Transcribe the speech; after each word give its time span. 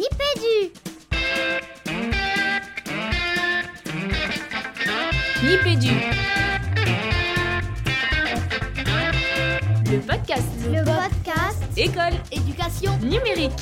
Nipédu 0.00 0.72
Nipédu. 5.44 5.94
Le 9.90 9.98
podcast. 10.00 10.48
Le 10.72 10.82
podcast 10.84 11.62
École. 11.76 12.14
Éducation 12.32 12.96
Numérique. 13.00 13.52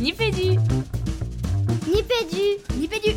Nipédu. 0.00 0.58
Nipédu 1.86 2.44
Nipédu 2.76 3.10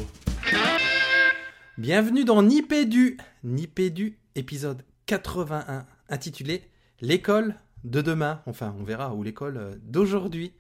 Bienvenue 1.80 2.24
dans 2.24 2.44
Nipédu, 2.44 3.18
Nipédu, 3.44 4.20
épisode 4.36 4.84
81, 5.08 5.88
intitulé 6.10 6.70
L'école 7.02 7.56
de 7.86 8.02
demain, 8.02 8.42
enfin 8.46 8.76
on 8.80 8.84
verra, 8.84 9.14
ou 9.14 9.24
l'école 9.24 9.58
euh, 9.58 9.72
d'aujourd'hui. 9.84 10.54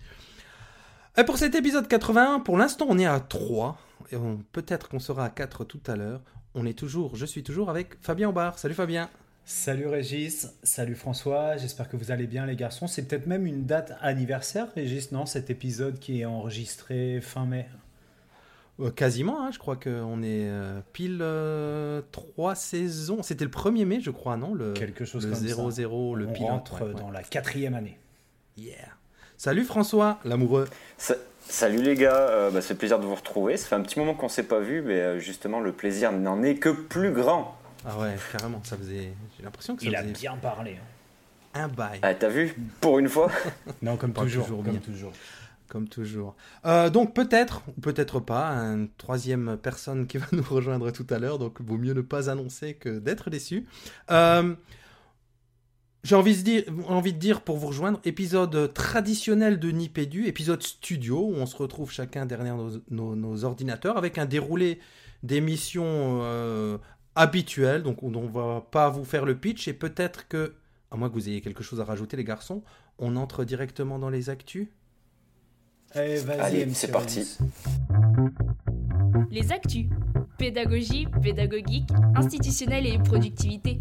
Et 1.17 1.23
pour 1.23 1.37
cet 1.37 1.55
épisode 1.55 1.87
81, 1.87 2.39
pour 2.39 2.57
l'instant 2.57 2.85
on 2.89 2.97
est 2.97 3.05
à 3.05 3.19
3, 3.19 3.77
et 4.11 4.17
peut-être 4.51 4.89
qu'on 4.89 4.99
sera 4.99 5.25
à 5.25 5.29
4 5.29 5.65
tout 5.65 5.81
à 5.87 5.95
l'heure. 5.95 6.21
On 6.53 6.65
est 6.65 6.77
toujours, 6.77 7.15
je 7.15 7.25
suis 7.25 7.43
toujours 7.43 7.69
avec 7.69 7.95
Fabien 8.01 8.29
Aubard. 8.29 8.59
Salut 8.59 8.75
Fabien. 8.75 9.09
Salut 9.47 9.87
Régis, 9.87 10.47
salut 10.63 10.95
François, 10.95 11.57
j'espère 11.57 11.87
que 11.87 11.97
vous 11.97 12.09
allez 12.09 12.25
bien 12.25 12.47
les 12.47 12.55
garçons. 12.55 12.87
C'est 12.87 13.07
peut-être 13.07 13.27
même 13.27 13.45
une 13.45 13.65
date 13.65 13.93
anniversaire, 14.01 14.67
Régis, 14.73 15.11
non 15.11 15.27
Cet 15.27 15.51
épisode 15.51 15.99
qui 15.99 16.21
est 16.21 16.25
enregistré 16.25 17.21
fin 17.21 17.45
mai. 17.45 17.67
Euh, 18.81 18.91
quasiment, 18.91 19.41
hein, 19.41 19.51
je 19.53 19.59
crois 19.59 19.77
qu'on 19.77 20.21
est 20.21 20.49
euh, 20.49 20.81
pile 20.91 21.23
3 22.11 22.55
saisons. 22.55 23.23
C'était 23.23 23.45
le 23.45 23.51
1er 23.51 23.85
mai, 23.85 24.01
je 24.01 24.11
crois, 24.11 24.35
non 24.37 24.53
le, 24.53 24.73
Quelque 24.73 25.05
chose 25.05 25.25
le 25.25 25.33
comme 25.33 25.71
0-0, 25.71 25.71
ça. 26.13 26.19
le 26.19 26.27
On 26.27 26.33
pile 26.33 26.43
rentre 26.45 26.81
ouais, 26.81 26.87
ouais. 26.93 26.93
dans 26.99 27.09
la 27.11 27.23
quatrième 27.23 27.73
année. 27.73 27.97
Yeah. 28.57 28.75
Salut 29.37 29.63
François, 29.63 30.19
l'amoureux. 30.25 30.67
Sa- 30.97 31.15
Salut 31.47 31.83
les 31.83 31.93
gars, 31.95 32.15
euh, 32.15 32.49
bah, 32.49 32.59
c'est 32.61 32.73
plaisir 32.75 32.99
de 32.99 33.05
vous 33.05 33.13
retrouver. 33.13 33.55
Ça 33.55 33.67
fait 33.67 33.75
un 33.75 33.81
petit 33.81 33.99
moment 33.99 34.15
qu'on 34.15 34.29
s'est 34.29 34.43
pas 34.47 34.59
vu, 34.59 34.81
mais 34.81 34.99
euh, 34.99 35.19
justement 35.19 35.59
le 35.59 35.71
plaisir 35.71 36.11
n'en 36.11 36.41
est 36.41 36.55
que 36.55 36.69
plus 36.69 37.11
grand. 37.11 37.55
Ah 37.85 37.99
ouais, 37.99 38.15
carrément, 38.31 38.59
ça 38.63 38.75
faisait. 38.77 39.13
J'ai 39.37 39.43
l'impression 39.43 39.75
que 39.75 39.83
ça 39.83 39.87
Il 39.87 39.95
a 39.95 40.01
bien 40.01 40.35
parlé. 40.37 40.77
hein. 41.53 41.61
un 41.61 41.67
bail, 41.67 41.99
Ah, 42.01 42.15
T'as 42.15 42.29
vu? 42.29 42.55
Pour 42.81 42.97
une 42.97 43.07
fois? 43.09 43.29
Non, 43.83 43.95
comme 43.95 44.11
Pas 44.11 44.21
toujours, 44.23 44.45
toujours 44.45 44.63
comme 44.63 44.71
bien. 44.71 44.81
toujours. 44.81 45.11
Comme 45.75 45.89
toujours. 45.89 46.37
Euh, 46.65 46.89
donc 46.89 47.13
peut-être, 47.13 47.61
ou 47.67 47.81
peut-être 47.81 48.21
pas, 48.21 48.47
une 48.47 48.87
troisième 48.97 49.57
personne 49.61 50.07
qui 50.07 50.17
va 50.17 50.25
nous 50.31 50.41
rejoindre 50.41 50.89
tout 50.89 51.05
à 51.09 51.19
l'heure, 51.19 51.37
donc 51.37 51.59
vaut 51.59 51.77
mieux 51.77 51.91
ne 51.91 51.99
pas 51.99 52.29
annoncer 52.29 52.75
que 52.75 52.97
d'être 52.97 53.29
déçu. 53.29 53.65
Euh, 54.09 54.55
J'ai 56.05 56.15
envie, 56.15 56.41
de 56.41 57.17
dire, 57.19 57.41
pour 57.41 57.57
vous 57.57 57.67
rejoindre, 57.67 57.99
épisode 58.05 58.73
traditionnel 58.73 59.59
de 59.59 59.69
Nipédu, 59.69 60.27
épisode 60.27 60.63
studio, 60.63 61.19
où 61.19 61.33
on 61.33 61.45
se 61.45 61.57
retrouve 61.57 61.91
chacun 61.91 62.25
derrière 62.25 62.55
nos, 62.89 63.43
ordinateurs, 63.43 63.97
avec 63.97 64.17
un 64.17 64.25
déroulé 64.25 64.79
d'émissions 65.23 66.21
euh, 66.21 66.77
habituelles, 67.15 67.83
donc 67.83 68.01
on 68.01 68.11
ne 68.11 68.27
va 68.29 68.65
pas 68.71 68.89
vous 68.89 69.03
faire 69.03 69.25
le 69.25 69.37
pitch, 69.37 69.67
et 69.67 69.73
peut-être 69.73 70.29
que, 70.29 70.53
à 70.89 70.95
moins 70.95 71.09
que 71.09 71.15
vous 71.15 71.27
ayez 71.27 71.41
quelque 71.41 71.63
chose 71.63 71.81
à 71.81 71.83
rajouter 71.83 72.15
les 72.15 72.23
garçons, 72.23 72.63
on 72.97 73.17
entre 73.17 73.43
directement 73.43 73.99
dans 73.99 74.09
les 74.09 74.29
actus 74.29 74.69
Allez, 75.95 76.73
c'est 76.73 76.91
parti. 76.91 77.37
Les 79.31 79.51
actus. 79.53 79.85
Pédagogie, 80.37 81.07
pédagogique, 81.23 81.89
institutionnelle 82.15 82.85
et 82.85 82.99
productivité. 82.99 83.79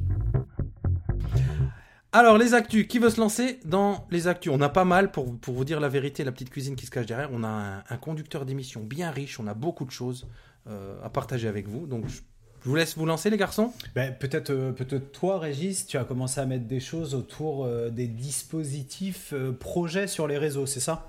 Alors, 2.12 2.38
les 2.38 2.54
actus, 2.54 2.86
qui 2.86 3.00
veut 3.00 3.10
se 3.10 3.20
lancer 3.20 3.58
dans 3.64 4.06
les 4.12 4.28
actus? 4.28 4.52
On 4.54 4.60
a 4.60 4.68
pas 4.68 4.84
mal, 4.84 5.10
pour, 5.10 5.36
pour 5.36 5.54
vous 5.54 5.64
dire 5.64 5.80
la 5.80 5.88
vérité, 5.88 6.22
la 6.22 6.30
petite 6.30 6.50
cuisine 6.50 6.76
qui 6.76 6.86
se 6.86 6.92
cache 6.92 7.06
derrière. 7.06 7.30
On 7.32 7.42
a 7.42 7.48
un, 7.48 7.78
un 7.90 7.96
conducteur 7.96 8.46
d'émission 8.46 8.80
bien 8.84 9.10
riche, 9.10 9.40
on 9.40 9.48
a 9.48 9.54
beaucoup 9.54 9.84
de 9.84 9.90
choses 9.90 10.28
euh, 10.68 10.94
à 11.02 11.10
partager 11.10 11.48
avec 11.48 11.66
vous. 11.66 11.88
Donc, 11.88 12.06
je, 12.06 12.20
je 12.62 12.68
vous 12.68 12.76
laisse 12.76 12.96
vous 12.96 13.06
lancer, 13.06 13.30
les 13.30 13.36
garçons. 13.36 13.72
Ben, 13.96 14.14
peut-être, 14.14 14.50
euh, 14.50 14.70
peut-être 14.70 15.10
toi, 15.10 15.40
Régis, 15.40 15.88
tu 15.88 15.98
as 15.98 16.04
commencé 16.04 16.40
à 16.40 16.46
mettre 16.46 16.66
des 16.66 16.78
choses 16.78 17.16
autour 17.16 17.64
euh, 17.64 17.90
des 17.90 18.06
dispositifs 18.06 19.32
euh, 19.32 19.50
projets 19.50 20.06
sur 20.06 20.28
les 20.28 20.38
réseaux, 20.38 20.66
c'est 20.66 20.78
ça? 20.78 21.08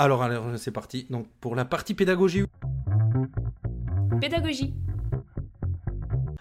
Alors, 0.00 0.22
alors 0.22 0.46
c'est 0.56 0.70
parti. 0.70 1.06
Donc, 1.10 1.26
pour 1.42 1.54
la 1.54 1.66
partie 1.66 1.92
pédagogie. 1.92 2.44
Pédagogie. 4.18 4.72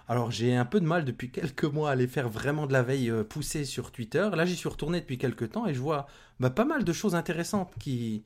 Alors, 0.08 0.32
j'ai 0.32 0.56
un 0.56 0.64
peu 0.64 0.80
de 0.80 0.86
mal 0.86 1.04
depuis 1.04 1.30
quelques 1.30 1.66
mois 1.66 1.90
à 1.90 1.92
aller 1.92 2.08
faire 2.08 2.30
vraiment 2.30 2.68
de 2.68 2.72
la 2.72 2.84
veille 2.84 3.12
euh, 3.12 3.26
poussée 3.26 3.66
sur 3.66 3.92
Twitter. 3.92 4.30
Là, 4.34 4.46
j'y 4.46 4.56
suis 4.56 4.70
retourné 4.70 5.02
depuis 5.02 5.18
quelques 5.18 5.52
temps 5.52 5.68
et 5.68 5.74
je 5.74 5.82
vois 5.82 6.08
bah, 6.40 6.50
pas 6.50 6.64
mal 6.64 6.86
de 6.86 6.94
choses 6.94 7.16
intéressantes 7.16 7.74
qui, 7.82 8.24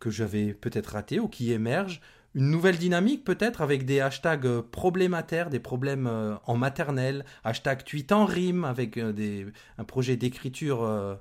que 0.00 0.08
j'avais 0.08 0.54
peut-être 0.54 0.94
ratées 0.94 1.20
ou 1.20 1.28
qui 1.28 1.52
émergent. 1.52 2.00
Une 2.34 2.48
nouvelle 2.48 2.78
dynamique 2.78 3.24
peut-être 3.24 3.60
avec 3.60 3.84
des 3.84 4.00
hashtags 4.00 4.46
euh, 4.46 4.62
problémataires, 4.62 5.50
des 5.50 5.60
problèmes 5.60 6.06
euh, 6.06 6.34
en 6.46 6.56
maternelle, 6.56 7.26
hashtag 7.44 7.84
tweet 7.84 8.10
en 8.10 8.24
rime 8.24 8.64
avec 8.64 8.98
des, 8.98 9.48
un 9.76 9.84
projet 9.84 10.16
d'écriture 10.16 11.18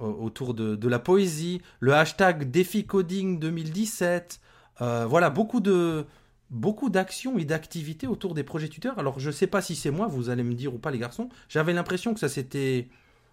autour 0.00 0.54
de, 0.54 0.76
de 0.76 0.88
la 0.88 0.98
poésie, 0.98 1.60
le 1.80 1.94
hashtag 1.94 2.50
défi 2.50 2.86
coding 2.86 3.38
2017. 3.38 4.40
Euh, 4.80 5.06
voilà, 5.06 5.30
beaucoup 5.30 5.60
de, 5.60 6.06
beaucoup 6.50 6.88
d'actions 6.90 7.38
et 7.38 7.44
d'activités 7.44 8.06
autour 8.06 8.34
des 8.34 8.44
projets 8.44 8.68
tuteurs. 8.68 8.98
Alors, 8.98 9.18
je 9.18 9.30
sais 9.30 9.46
pas 9.46 9.60
si 9.62 9.74
c'est 9.76 9.90
moi, 9.90 10.06
vous 10.06 10.30
allez 10.30 10.42
me 10.42 10.54
dire 10.54 10.74
ou 10.74 10.78
pas, 10.78 10.90
les 10.90 10.98
garçons. 10.98 11.28
J'avais 11.48 11.72
l'impression 11.72 12.14
que 12.14 12.20
ça 12.20 12.28
s'était 12.28 12.88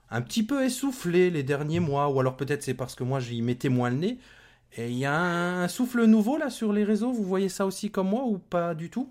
un 0.10 0.22
petit 0.22 0.44
peu 0.44 0.64
essoufflé 0.64 1.30
les 1.30 1.44
derniers 1.44 1.80
mois, 1.80 2.10
ou 2.10 2.20
alors 2.20 2.38
peut-être 2.38 2.64
c'est 2.64 2.74
parce 2.76 2.96
que 2.96 3.04
moi 3.04 3.20
j'y 3.20 3.42
mettais 3.42 3.70
moins 3.70 3.90
le 3.90 3.98
nez. 3.98 4.18
Et 4.78 4.90
il 4.90 4.98
y 4.98 5.06
a 5.06 5.16
un 5.16 5.68
souffle 5.68 6.04
nouveau 6.06 6.38
là 6.38 6.50
sur 6.50 6.74
les 6.74 6.84
réseaux, 6.84 7.12
vous 7.12 7.24
voyez 7.24 7.50
ça 7.50 7.66
aussi 7.66 7.92
comme 7.92 8.10
moi 8.10 8.24
ou 8.26 8.38
pas 8.38 8.76
du 8.76 8.90
tout? 8.90 9.10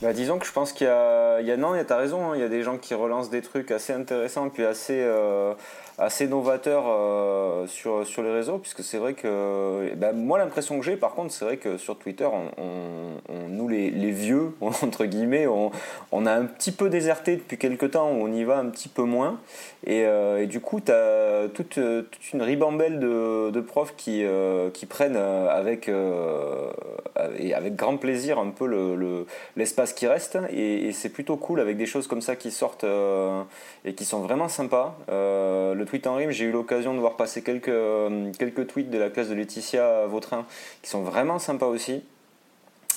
Bah, 0.00 0.12
disons 0.12 0.38
que 0.38 0.46
je 0.46 0.52
pense 0.52 0.72
qu'il 0.72 0.86
y 0.86 0.90
y 0.90 1.50
a 1.50 1.56
non, 1.56 1.72
t'as 1.84 1.96
raison. 1.96 2.30
hein, 2.30 2.36
Il 2.36 2.40
y 2.40 2.44
a 2.44 2.48
des 2.48 2.62
gens 2.62 2.78
qui 2.78 2.94
relancent 2.94 3.30
des 3.30 3.42
trucs 3.42 3.70
assez 3.72 3.92
intéressants 3.92 4.48
puis 4.48 4.64
assez 4.64 5.00
euh, 5.00 5.54
assez 5.98 6.26
novateurs 6.28 6.84
euh, 6.86 7.66
sur 7.66 8.06
sur 8.06 8.22
les 8.22 8.30
réseaux, 8.32 8.58
puisque 8.58 8.82
c'est 8.82 8.98
vrai 8.98 9.14
que 9.14 9.92
bah, 9.96 10.12
moi 10.12 10.38
l'impression 10.38 10.78
que 10.78 10.84
j'ai, 10.84 10.96
par 10.96 11.14
contre, 11.14 11.32
c'est 11.32 11.44
vrai 11.44 11.56
que 11.56 11.76
sur 11.76 11.96
Twitter, 11.98 12.26
on, 12.26 12.62
on- 12.62 13.34
on- 13.34 13.48
nous 13.48 13.68
les, 13.68 13.90
les 13.90 14.10
vieux 14.12 14.52
entre 14.60 15.04
guillemets, 15.04 15.46
on, 15.46 15.70
on 16.12 16.26
a 16.26 16.32
un 16.32 16.44
petit 16.44 16.72
peu 16.72 16.88
déserté 16.88 17.36
depuis 17.36 17.58
quelques 17.58 17.90
temps. 17.92 18.08
On 18.08 18.32
y 18.32 18.44
va 18.44 18.58
un 18.58 18.66
petit 18.66 18.88
peu 18.88 19.02
moins. 19.02 19.38
Et, 19.86 20.04
euh, 20.06 20.46
du 20.46 20.60
coup, 20.60 20.80
tu 20.80 20.92
as 20.92 21.48
toute, 21.54 21.78
euh, 21.78 22.02
toute 22.02 22.32
une 22.32 22.42
ribambelle 22.42 22.98
de, 23.00 23.50
de 23.50 23.60
profs 23.60 23.94
qui, 23.96 24.24
euh, 24.24 24.70
qui 24.70 24.86
prennent 24.86 25.16
euh, 25.16 25.48
avec, 25.50 25.88
euh, 25.88 26.70
avec 27.16 27.76
grand 27.76 27.96
plaisir 27.96 28.38
un 28.38 28.50
peu 28.50 28.66
le- 28.66 28.96
le- 28.96 29.26
l'espace 29.56 29.92
qui 29.92 30.06
reste. 30.06 30.38
Et, 30.50 30.92
c'est 30.92 31.08
plutôt 31.10 31.36
cool 31.36 31.60
avec 31.60 31.76
des 31.76 31.86
choses 31.86 32.06
comme 32.06 32.20
ça 32.22 32.34
qui 32.36 32.50
sortent 32.50 32.84
euh, 32.84 33.42
et 33.84 33.94
qui 33.94 34.04
sont 34.04 34.20
vraiment 34.20 34.48
sympas. 34.48 34.96
Euh, 35.10 35.74
le 35.74 35.84
tweet 35.88 36.06
en 36.06 36.14
rime, 36.14 36.30
j'ai 36.30 36.44
eu 36.44 36.52
l'occasion 36.52 36.94
de 36.94 37.00
voir 37.00 37.16
passer 37.16 37.42
quelques, 37.42 37.68
euh, 37.68 38.30
quelques 38.38 38.66
tweets 38.66 38.90
de 38.90 38.98
la 38.98 39.10
classe 39.10 39.28
de 39.28 39.34
Laetitia 39.34 40.06
Vautrin 40.06 40.46
qui 40.82 40.90
sont 40.90 41.02
vraiment 41.02 41.38
sympas 41.38 41.66
aussi. 41.66 42.02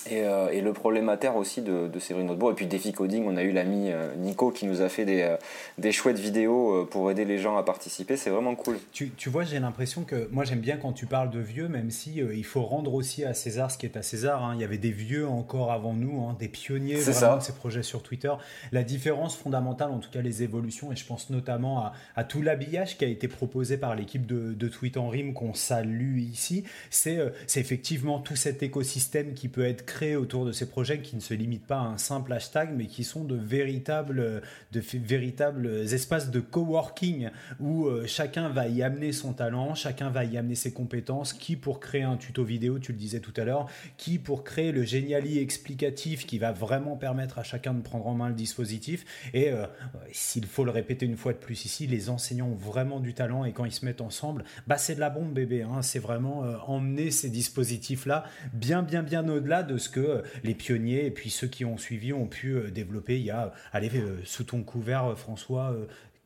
Et, 0.09 0.23
euh, 0.23 0.49
et 0.49 0.61
le 0.61 0.73
problémataire 0.73 1.35
aussi 1.35 1.61
de, 1.61 1.87
de 1.87 1.99
Séverine 1.99 2.27
Notebourg. 2.27 2.51
Et 2.51 2.55
puis 2.55 2.65
Défi 2.65 2.91
Coding, 2.91 3.23
on 3.27 3.37
a 3.37 3.43
eu 3.43 3.51
l'ami 3.51 3.91
euh, 3.91 4.15
Nico 4.15 4.49
qui 4.49 4.65
nous 4.65 4.81
a 4.81 4.89
fait 4.89 5.05
des, 5.05 5.21
euh, 5.21 5.37
des 5.77 5.91
chouettes 5.91 6.17
vidéos 6.17 6.85
pour 6.85 7.11
aider 7.11 7.23
les 7.23 7.37
gens 7.37 7.55
à 7.55 7.63
participer. 7.63 8.17
C'est 8.17 8.31
vraiment 8.31 8.55
cool. 8.55 8.79
Tu, 8.91 9.11
tu 9.11 9.29
vois, 9.29 9.43
j'ai 9.43 9.59
l'impression 9.59 10.03
que 10.03 10.27
moi 10.31 10.43
j'aime 10.43 10.59
bien 10.59 10.77
quand 10.77 10.91
tu 10.93 11.05
parles 11.05 11.29
de 11.29 11.39
vieux, 11.39 11.67
même 11.67 11.91
si 11.91 12.19
euh, 12.19 12.33
il 12.33 12.43
faut 12.45 12.63
rendre 12.63 12.95
aussi 12.95 13.23
à 13.25 13.35
César 13.35 13.69
ce 13.69 13.77
qui 13.77 13.85
est 13.85 13.95
à 13.95 14.01
César. 14.01 14.43
hein. 14.43 14.53
Il 14.55 14.61
y 14.61 14.63
avait 14.63 14.79
des 14.79 14.91
vieux 14.91 15.27
encore 15.27 15.71
avant 15.71 15.93
nous, 15.93 16.25
hein, 16.25 16.35
des 16.39 16.47
pionniers 16.47 16.95
vraiment 16.95 17.19
ça. 17.19 17.37
de 17.37 17.43
ces 17.43 17.53
projets 17.53 17.83
sur 17.83 18.01
Twitter. 18.01 18.31
La 18.71 18.83
différence 18.83 19.35
fondamentale, 19.35 19.91
en 19.91 19.99
tout 19.99 20.09
cas 20.09 20.21
les 20.21 20.41
évolutions, 20.41 20.91
et 20.91 20.95
je 20.95 21.05
pense 21.05 21.29
notamment 21.29 21.77
à, 21.79 21.93
à 22.15 22.23
tout 22.23 22.41
l'habillage 22.41 22.97
qui 22.97 23.05
a 23.05 23.07
été 23.07 23.27
proposé 23.27 23.77
par 23.77 23.95
l'équipe 23.95 24.25
de, 24.25 24.53
de 24.53 24.67
Tweet 24.67 24.97
en 24.97 25.09
Rime 25.09 25.33
qu'on 25.33 25.53
salue 25.53 26.17
ici, 26.19 26.63
c'est 26.89 27.17
euh, 27.19 27.29
c'est 27.45 27.59
effectivement 27.59 28.19
tout 28.19 28.35
cet 28.35 28.63
écosystème 28.63 29.33
qui 29.33 29.47
peut 29.47 29.65
être 29.65 29.85
créé 29.91 30.15
autour 30.15 30.45
de 30.45 30.51
ces 30.53 30.69
projets 30.69 31.01
qui 31.01 31.15
ne 31.15 31.21
se 31.21 31.33
limitent 31.33 31.67
pas 31.67 31.79
à 31.79 31.83
un 31.83 31.97
simple 31.97 32.31
hashtag, 32.31 32.69
mais 32.75 32.87
qui 32.87 33.03
sont 33.03 33.25
de 33.25 33.35
véritables, 33.35 34.41
de 34.71 34.79
véritables 34.79 35.67
espaces 35.67 36.31
de 36.31 36.39
coworking 36.39 37.29
où 37.59 37.85
euh, 37.85 38.05
chacun 38.07 38.49
va 38.49 38.67
y 38.67 38.83
amener 38.83 39.11
son 39.11 39.33
talent, 39.33 39.75
chacun 39.75 40.09
va 40.09 40.23
y 40.23 40.37
amener 40.37 40.55
ses 40.55 40.71
compétences, 40.71 41.33
qui 41.33 41.55
pour 41.55 41.79
créer 41.79 42.03
un 42.03 42.15
tuto 42.15 42.43
vidéo, 42.43 42.79
tu 42.79 42.93
le 42.93 42.97
disais 42.97 43.19
tout 43.19 43.33
à 43.35 43.43
l'heure, 43.43 43.67
qui 43.97 44.17
pour 44.17 44.43
créer 44.43 44.71
le 44.71 44.83
géniali 44.83 45.39
explicatif 45.39 46.25
qui 46.25 46.39
va 46.39 46.51
vraiment 46.51 46.95
permettre 46.95 47.37
à 47.37 47.43
chacun 47.43 47.73
de 47.73 47.81
prendre 47.81 48.07
en 48.07 48.13
main 48.13 48.29
le 48.29 48.35
dispositif. 48.35 49.05
Et 49.33 49.51
euh, 49.51 49.65
s'il 50.11 50.45
faut 50.45 50.63
le 50.63 50.71
répéter 50.71 51.05
une 51.05 51.17
fois 51.17 51.33
de 51.33 51.37
plus 51.37 51.65
ici, 51.65 51.85
les 51.85 52.09
enseignants 52.09 52.47
ont 52.47 52.55
vraiment 52.55 52.99
du 52.99 53.13
talent 53.13 53.43
et 53.43 53.51
quand 53.51 53.65
ils 53.65 53.73
se 53.73 53.85
mettent 53.85 54.01
ensemble, 54.01 54.45
bah 54.67 54.77
c'est 54.77 54.95
de 54.95 55.01
la 55.01 55.09
bombe 55.09 55.33
bébé. 55.33 55.63
hein. 55.63 55.81
C'est 55.81 55.99
vraiment 55.99 56.45
euh, 56.45 56.55
emmener 56.67 57.11
ces 57.11 57.29
dispositifs-là 57.29 58.23
bien, 58.53 58.83
bien, 58.83 59.03
bien 59.03 59.27
au-delà 59.27 59.63
de 59.63 59.77
que 59.87 59.99
euh, 59.99 60.21
les 60.43 60.53
pionniers 60.53 61.05
et 61.05 61.11
puis 61.11 61.29
ceux 61.29 61.47
qui 61.47 61.65
ont 61.65 61.77
suivi 61.77 62.13
ont 62.13 62.27
pu 62.27 62.53
euh, 62.53 62.71
développer 62.71 63.17
il 63.17 63.25
y 63.25 63.31
a, 63.31 63.53
allez, 63.73 63.89
euh, 63.95 64.19
sous 64.25 64.43
ton 64.43 64.63
couvert, 64.63 65.17
François, 65.17 65.75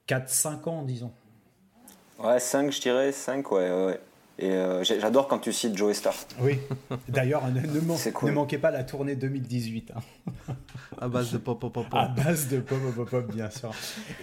4-5 0.08 0.70
ans, 0.70 0.84
disons. 0.84 1.12
Ouais, 2.20 2.40
5, 2.40 2.72
je 2.72 2.82
dirais, 2.82 3.12
5, 3.12 3.52
ouais, 3.52 3.70
ouais. 3.70 4.00
Et 4.38 4.52
euh, 4.52 4.84
j'adore 4.84 5.30
quand 5.30 5.40
tu 5.40 5.54
cites 5.54 5.78
Joe 5.78 5.96
Star. 5.96 6.14
Oui. 6.42 6.60
D'ailleurs, 7.08 7.44
ne, 7.48 7.62
ne, 8.28 8.32
manquez 8.32 8.58
pas 8.58 8.70
la 8.70 8.84
tournée 8.84 9.16
2018. 9.16 9.92
Hein. 9.96 10.02
À 10.98 11.10
base 11.10 11.34
de 11.34 11.38
pop 11.38 11.60
pop 11.60 11.74
pop. 11.74 11.86
À 11.92 12.08
base 12.08 12.48
de 12.48 12.60
pop 12.60 12.78
pop 12.96 13.10
pop, 13.10 13.34
bien 13.34 13.50
sûr. 13.50 13.72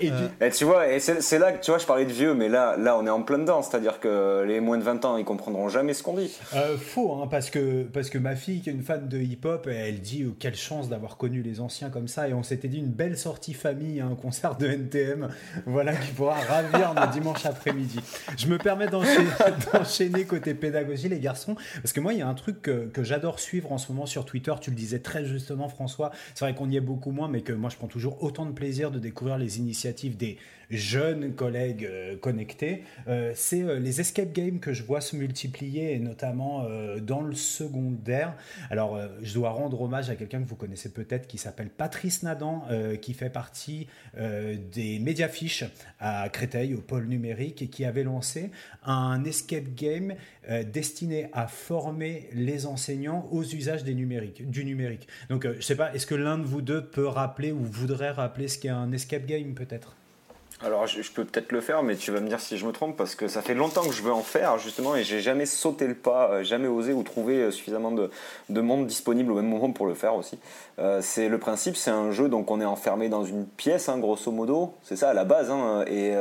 Et, 0.00 0.10
euh. 0.10 0.50
tu 0.50 0.64
vois, 0.64 0.90
et 0.90 1.00
c'est 1.00 1.38
là 1.38 1.52
que 1.52 1.62
tu 1.62 1.70
vois, 1.70 1.78
je 1.78 1.84
parlais 1.84 2.06
de 2.06 2.12
vieux, 2.12 2.32
mais 2.32 2.48
là, 2.48 2.78
là, 2.78 2.96
on 2.96 3.06
est 3.06 3.10
en 3.10 3.22
plein 3.22 3.38
dedans. 3.38 3.60
C'est-à-dire 3.60 4.00
que 4.00 4.42
les 4.46 4.58
moins 4.60 4.78
de 4.78 4.82
20 4.82 5.04
ans, 5.04 5.16
ils 5.18 5.24
comprendront 5.24 5.68
jamais 5.68 5.92
ce 5.92 6.02
qu'on 6.02 6.14
dit. 6.14 6.34
Euh, 6.54 6.78
faux, 6.78 7.20
hein, 7.20 7.26
parce 7.30 7.50
que 7.50 7.82
parce 7.82 8.08
que 8.08 8.16
ma 8.16 8.36
fille, 8.36 8.62
qui 8.62 8.70
est 8.70 8.72
une 8.72 8.82
fan 8.82 9.06
de 9.06 9.18
hip-hop, 9.18 9.68
elle 9.70 10.00
dit 10.00 10.24
oh, 10.26 10.34
quelle 10.38 10.56
chance 10.56 10.88
d'avoir 10.88 11.18
connu 11.18 11.42
les 11.42 11.60
anciens 11.60 11.90
comme 11.90 12.08
ça. 12.08 12.26
Et 12.26 12.32
on 12.32 12.42
s'était 12.42 12.68
dit 12.68 12.78
une 12.78 12.92
belle 12.92 13.18
sortie 13.18 13.52
famille, 13.52 14.00
un 14.00 14.14
concert 14.14 14.56
de 14.56 14.66
NTM, 14.66 15.28
voilà 15.66 15.94
qui 15.94 16.12
pourra 16.12 16.36
ravir 16.36 16.94
nos 16.98 17.12
dimanche 17.12 17.44
après-midi. 17.44 18.00
Je 18.38 18.46
me 18.46 18.56
permets 18.56 18.88
d'enchaîner 18.88 19.28
côté 20.26 20.54
pédagogie, 20.54 21.08
les 21.08 21.20
garçons, 21.20 21.56
parce 21.82 21.92
que 21.92 22.00
moi, 22.00 22.12
il 22.12 22.18
y 22.18 22.22
a 22.22 22.28
un 22.28 22.34
truc 22.34 22.62
que, 22.62 22.90
j'adore 23.02 23.40
suivre 23.40 23.72
en 23.72 23.78
ce 23.78 23.90
moment 23.92 24.06
sur 24.06 24.24
Twitter. 24.24 24.52
Tu 24.60 24.70
le 24.70 24.76
disais 24.76 25.00
très 25.00 25.24
justement, 25.24 25.68
François. 25.68 26.12
C'est 26.34 26.44
vrai 26.44 26.54
qu'on 26.54 26.70
y 26.70 26.76
est 26.76 26.80
beaucoup 26.80 27.10
moins, 27.10 27.28
mais 27.28 27.42
que 27.42 27.52
moi 27.52 27.70
je 27.70 27.76
prends 27.76 27.88
toujours 27.88 28.22
autant 28.22 28.46
de 28.46 28.52
plaisir 28.52 28.90
de 28.90 28.98
découvrir 28.98 29.38
les 29.38 29.58
initiatives 29.58 30.16
des 30.16 30.38
jeunes 30.72 31.34
collègues 31.34 31.84
euh, 31.84 32.16
connectés. 32.16 32.82
Euh, 33.08 33.32
c'est 33.34 33.62
euh, 33.62 33.78
les 33.78 34.00
escape 34.00 34.32
games 34.32 34.58
que 34.58 34.72
je 34.72 34.82
vois 34.82 35.00
se 35.00 35.16
multiplier, 35.16 35.94
et 35.94 35.98
notamment 35.98 36.66
dans 37.00 37.22
le 37.22 37.34
secondaire. 37.34 38.34
Alors, 38.70 38.98
je 39.22 39.34
dois 39.34 39.50
rendre 39.50 39.80
hommage 39.80 40.10
à 40.10 40.16
quelqu'un 40.16 40.42
que 40.42 40.48
vous 40.48 40.56
connaissez 40.56 40.92
peut-être 40.92 41.26
qui 41.26 41.38
s'appelle 41.38 41.68
Patrice 41.68 42.22
Nadan, 42.22 42.66
qui 43.00 43.14
fait 43.14 43.30
partie 43.30 43.86
des 44.16 44.98
Médiafiches 44.98 45.64
à 46.00 46.28
Créteil, 46.28 46.74
au 46.74 46.80
pôle 46.80 47.06
numérique, 47.06 47.62
et 47.62 47.68
qui 47.68 47.84
avait 47.84 48.04
lancé 48.04 48.50
un 48.84 49.24
escape 49.24 49.74
game 49.74 50.14
destiné 50.72 51.28
à 51.32 51.46
former 51.46 52.28
les 52.32 52.66
enseignants 52.66 53.28
aux 53.30 53.44
usages 53.44 53.84
du 53.84 53.94
numérique. 53.94 54.42
Donc, 55.28 55.46
je 55.46 55.60
sais 55.60 55.76
pas, 55.76 55.94
est-ce 55.94 56.06
que 56.06 56.14
l'un 56.14 56.38
de 56.38 56.44
vous 56.44 56.62
deux 56.62 56.84
peut 56.84 57.06
rappeler 57.06 57.52
ou 57.52 57.62
voudrait 57.62 58.10
rappeler 58.10 58.48
ce 58.48 58.58
qu'est 58.58 58.68
un 58.68 58.92
escape 58.92 59.26
game 59.26 59.54
peut-être? 59.54 59.96
Alors 60.64 60.86
je, 60.86 61.10
peux 61.10 61.24
peut-être 61.24 61.52
le 61.52 61.60
faire, 61.60 61.82
mais 61.82 61.96
tu 61.96 62.12
vas 62.12 62.20
me 62.20 62.28
dire 62.28 62.40
si 62.40 62.56
je 62.56 62.66
me 62.66 62.72
trompe 62.72 62.96
parce 62.96 63.14
que 63.14 63.26
ça 63.28 63.42
fait 63.42 63.54
longtemps 63.54 63.82
que 63.82 63.92
je 63.92 64.02
veux 64.02 64.12
en 64.12 64.22
faire 64.22 64.58
justement 64.58 64.94
et 64.94 65.02
j'ai 65.02 65.20
jamais 65.20 65.46
sauté 65.46 65.86
le 65.86 65.94
pas, 65.94 66.30
euh, 66.30 66.44
jamais 66.44 66.68
osé 66.68 66.92
ou 66.92 67.02
trouvé 67.02 67.36
euh, 67.36 67.50
suffisamment 67.50 67.90
de, 67.90 68.60
monde 68.60 68.86
disponible 68.86 69.32
au 69.32 69.34
même 69.34 69.48
moment 69.48 69.72
pour 69.72 69.86
le 69.86 69.94
faire 69.94 70.14
aussi. 70.14 70.38
Euh, 70.78 71.00
c'est 71.02 71.28
le 71.28 71.38
principe, 71.38 71.76
c'est 71.76 71.90
un 71.90 72.12
jeu 72.12 72.28
donc 72.28 72.50
on 72.50 72.60
est 72.60 72.64
enfermé 72.64 73.08
dans 73.08 73.24
une 73.24 73.46
pièce, 73.46 73.88
hein, 73.88 73.98
grosso 73.98 74.30
modo, 74.30 74.74
c'est 74.82 74.96
ça 74.96 75.10
à 75.10 75.14
la 75.14 75.24
base, 75.24 75.50
hein, 75.50 75.84
et, 75.88 76.12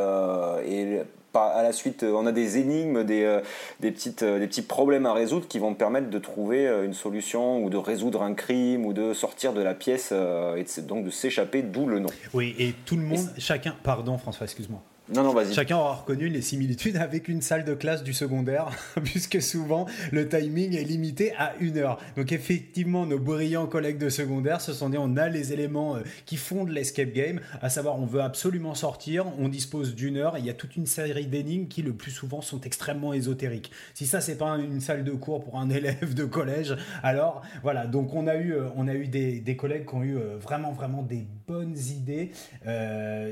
et 0.65 1.01
à 1.39 1.63
la 1.63 1.71
suite, 1.71 2.03
on 2.03 2.25
a 2.25 2.31
des 2.31 2.57
énigmes, 2.57 3.03
des, 3.03 3.23
euh, 3.23 3.41
des, 3.79 3.91
petites, 3.91 4.23
euh, 4.23 4.39
des 4.39 4.47
petits 4.47 4.61
problèmes 4.61 5.05
à 5.05 5.13
résoudre 5.13 5.47
qui 5.47 5.59
vont 5.59 5.73
permettre 5.73 6.09
de 6.09 6.19
trouver 6.19 6.67
euh, 6.67 6.85
une 6.85 6.93
solution 6.93 7.63
ou 7.63 7.69
de 7.69 7.77
résoudre 7.77 8.21
un 8.21 8.33
crime 8.33 8.85
ou 8.85 8.93
de 8.93 9.13
sortir 9.13 9.53
de 9.53 9.61
la 9.61 9.73
pièce 9.73 10.11
et 10.11 10.81
donc 10.81 11.05
de 11.05 11.09
s'échapper, 11.09 11.61
d'où 11.61 11.87
le 11.87 11.99
nom. 11.99 12.09
Oui, 12.33 12.55
et 12.59 12.73
tout 12.85 12.95
le 12.95 13.03
monde, 13.03 13.29
chacun, 13.37 13.75
pardon 13.83 14.17
François, 14.17 14.45
excuse-moi. 14.45 14.81
Non, 15.13 15.23
non, 15.23 15.33
vas-y. 15.33 15.53
Chacun 15.53 15.75
aura 15.75 15.95
reconnu 15.95 16.29
les 16.29 16.41
similitudes 16.41 16.95
avec 16.95 17.27
une 17.27 17.41
salle 17.41 17.65
de 17.65 17.73
classe 17.73 18.01
du 18.01 18.13
secondaire, 18.13 18.69
puisque 19.03 19.41
souvent 19.41 19.85
le 20.13 20.29
timing 20.29 20.73
est 20.73 20.85
limité 20.85 21.33
à 21.37 21.53
une 21.59 21.77
heure. 21.79 21.99
Donc 22.15 22.31
effectivement, 22.31 23.05
nos 23.05 23.19
brillants 23.19 23.67
collègues 23.67 23.97
de 23.97 24.07
secondaire 24.07 24.61
se 24.61 24.71
sont 24.71 24.89
dit 24.89 24.97
on 24.97 25.17
a 25.17 25.27
les 25.27 25.51
éléments 25.51 25.97
euh, 25.97 26.03
qui 26.25 26.37
fondent 26.37 26.69
l'escape 26.69 27.11
game, 27.11 27.41
à 27.61 27.69
savoir 27.69 27.99
on 27.99 28.05
veut 28.05 28.21
absolument 28.21 28.73
sortir, 28.73 29.25
on 29.37 29.49
dispose 29.49 29.95
d'une 29.95 30.15
heure, 30.15 30.37
et 30.37 30.39
il 30.39 30.45
y 30.45 30.49
a 30.49 30.53
toute 30.53 30.77
une 30.77 30.85
série 30.85 31.25
d'énigmes 31.25 31.67
qui 31.67 31.81
le 31.81 31.91
plus 31.91 32.11
souvent 32.11 32.39
sont 32.39 32.61
extrêmement 32.61 33.11
ésotériques. 33.13 33.71
Si 33.93 34.07
ça 34.07 34.21
c'est 34.21 34.37
pas 34.37 34.51
une 34.59 34.79
salle 34.79 35.03
de 35.03 35.11
cours 35.11 35.43
pour 35.43 35.59
un 35.59 35.69
élève 35.71 36.13
de 36.13 36.23
collège, 36.23 36.77
alors 37.03 37.41
voilà. 37.63 37.85
Donc 37.85 38.13
on 38.13 38.27
a 38.27 38.37
eu, 38.37 38.53
euh, 38.53 38.69
on 38.77 38.87
a 38.87 38.93
eu 38.93 39.07
des, 39.07 39.41
des 39.41 39.57
collègues 39.57 39.85
qui 39.89 39.95
ont 39.95 40.03
eu 40.03 40.15
euh, 40.15 40.37
vraiment 40.37 40.71
vraiment 40.71 41.03
des 41.03 41.27
bonnes 41.47 41.77
idées. 41.77 42.31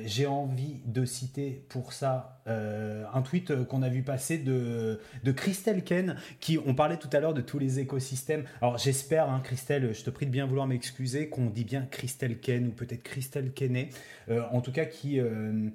J'ai 0.06 0.28
envie 0.28 0.81
de 0.86 1.06
citer 1.06 1.64
pour 1.69 1.94
ça 1.94 2.42
euh, 2.48 3.04
un 3.13 3.21
tweet 3.21 3.63
qu'on 3.66 3.83
a 3.83 3.89
vu 3.89 4.01
passer 4.01 4.39
de, 4.39 5.00
de 5.24 5.31
Christelle 5.31 5.83
Ken, 5.83 6.16
qui, 6.39 6.57
on 6.66 6.74
parlait 6.74 6.98
tout 6.98 7.10
à 7.13 7.19
l'heure 7.19 7.36
de 7.36 7.42
tous 7.42 7.60
les 7.60 7.80
écosystèmes. 7.80 8.44
Alors 8.62 8.77
j'espère, 8.77 9.30
hein, 9.30 9.39
Christelle, 9.44 9.94
je 9.94 10.04
te 10.04 10.10
prie 10.10 10.25
de 10.25 10.31
bien 10.31 10.48
vouloir 10.48 10.68
m'excuser, 10.68 11.30
qu'on 11.30 11.45
dit 11.45 11.63
bien 11.63 11.88
Christelle 11.89 12.39
Ken 12.39 12.68
ou 12.68 12.71
peut-être 12.71 13.04
Christelle 13.04 13.51
Kenet, 13.54 13.89
euh, 14.30 14.42
en 14.51 14.62
tout 14.62 14.71
cas 14.71 14.86
qui 14.86 15.19
euh, 15.19 15.69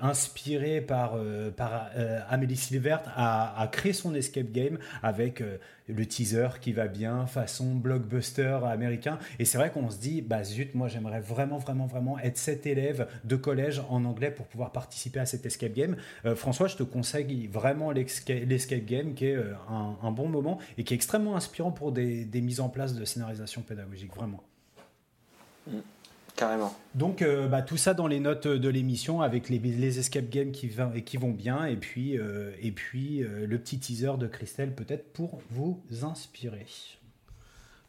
inspiré 0.00 0.80
par, 0.80 1.18
par 1.56 1.90
Amélie 2.28 2.56
Silvert, 2.56 3.02
a, 3.16 3.68
créé 3.72 3.92
son 3.92 4.14
escape 4.14 4.50
game 4.52 4.78
avec 5.02 5.42
le 5.88 6.06
teaser 6.06 6.48
qui 6.60 6.72
va 6.72 6.88
bien, 6.88 7.26
façon 7.26 7.74
blockbuster 7.74 8.60
américain. 8.64 9.18
Et 9.38 9.44
c'est 9.44 9.58
vrai 9.58 9.70
qu'on 9.70 9.90
se 9.90 9.98
dit, 9.98 10.22
bah 10.22 10.44
zut, 10.44 10.74
moi 10.74 10.88
j'aimerais 10.88 11.20
vraiment, 11.20 11.58
vraiment, 11.58 11.86
vraiment 11.86 12.18
être 12.18 12.38
cet 12.38 12.66
élève 12.66 13.08
de 13.24 13.36
collège 13.36 13.82
en 13.88 14.04
anglais 14.04 14.30
pour 14.30 14.46
pouvoir 14.46 14.72
participer 14.72 15.20
à 15.20 15.26
cet 15.26 15.44
escape 15.46 15.72
game. 15.72 15.96
Euh, 16.24 16.34
François, 16.34 16.68
je 16.68 16.76
te 16.76 16.82
conseille 16.82 17.46
vraiment 17.46 17.90
l'escape 17.90 18.84
game 18.84 19.14
qui 19.14 19.26
est 19.26 19.36
euh, 19.36 19.54
un, 19.68 20.10
bon 20.10 20.28
moment 20.28 20.58
et 20.78 20.84
qui 20.84 20.94
est 20.94 20.96
extrêmement 20.96 21.36
inspirant 21.36 21.70
pour 21.70 21.92
des, 21.92 22.26
mises 22.34 22.60
en 22.60 22.68
place 22.68 22.94
de 22.94 23.04
scénarisation 23.04 23.62
pédagogique, 23.62 24.14
vraiment. 24.14 24.42
Mm. 25.66 25.78
Carrément. 26.36 26.74
Donc, 26.96 27.22
euh, 27.22 27.46
bah, 27.46 27.62
tout 27.62 27.76
ça 27.76 27.94
dans 27.94 28.08
les 28.08 28.18
notes 28.18 28.48
de 28.48 28.68
l'émission 28.68 29.20
avec 29.20 29.48
les, 29.48 29.58
les, 29.58 29.98
escape 30.00 30.28
games 30.28 30.50
qui, 30.50 30.68
qui, 31.04 31.16
vont 31.16 31.30
bien 31.30 31.64
et 31.64 31.76
puis, 31.76 32.18
euh, 32.18 32.50
et 32.60 32.72
puis 32.72 33.22
euh, 33.22 33.46
le 33.46 33.58
petit 33.58 33.78
teaser 33.78 34.18
de 34.18 34.26
Christelle 34.26 34.74
peut-être 34.74 35.12
pour 35.12 35.40
vous 35.50 35.80
inspirer. 36.02 36.66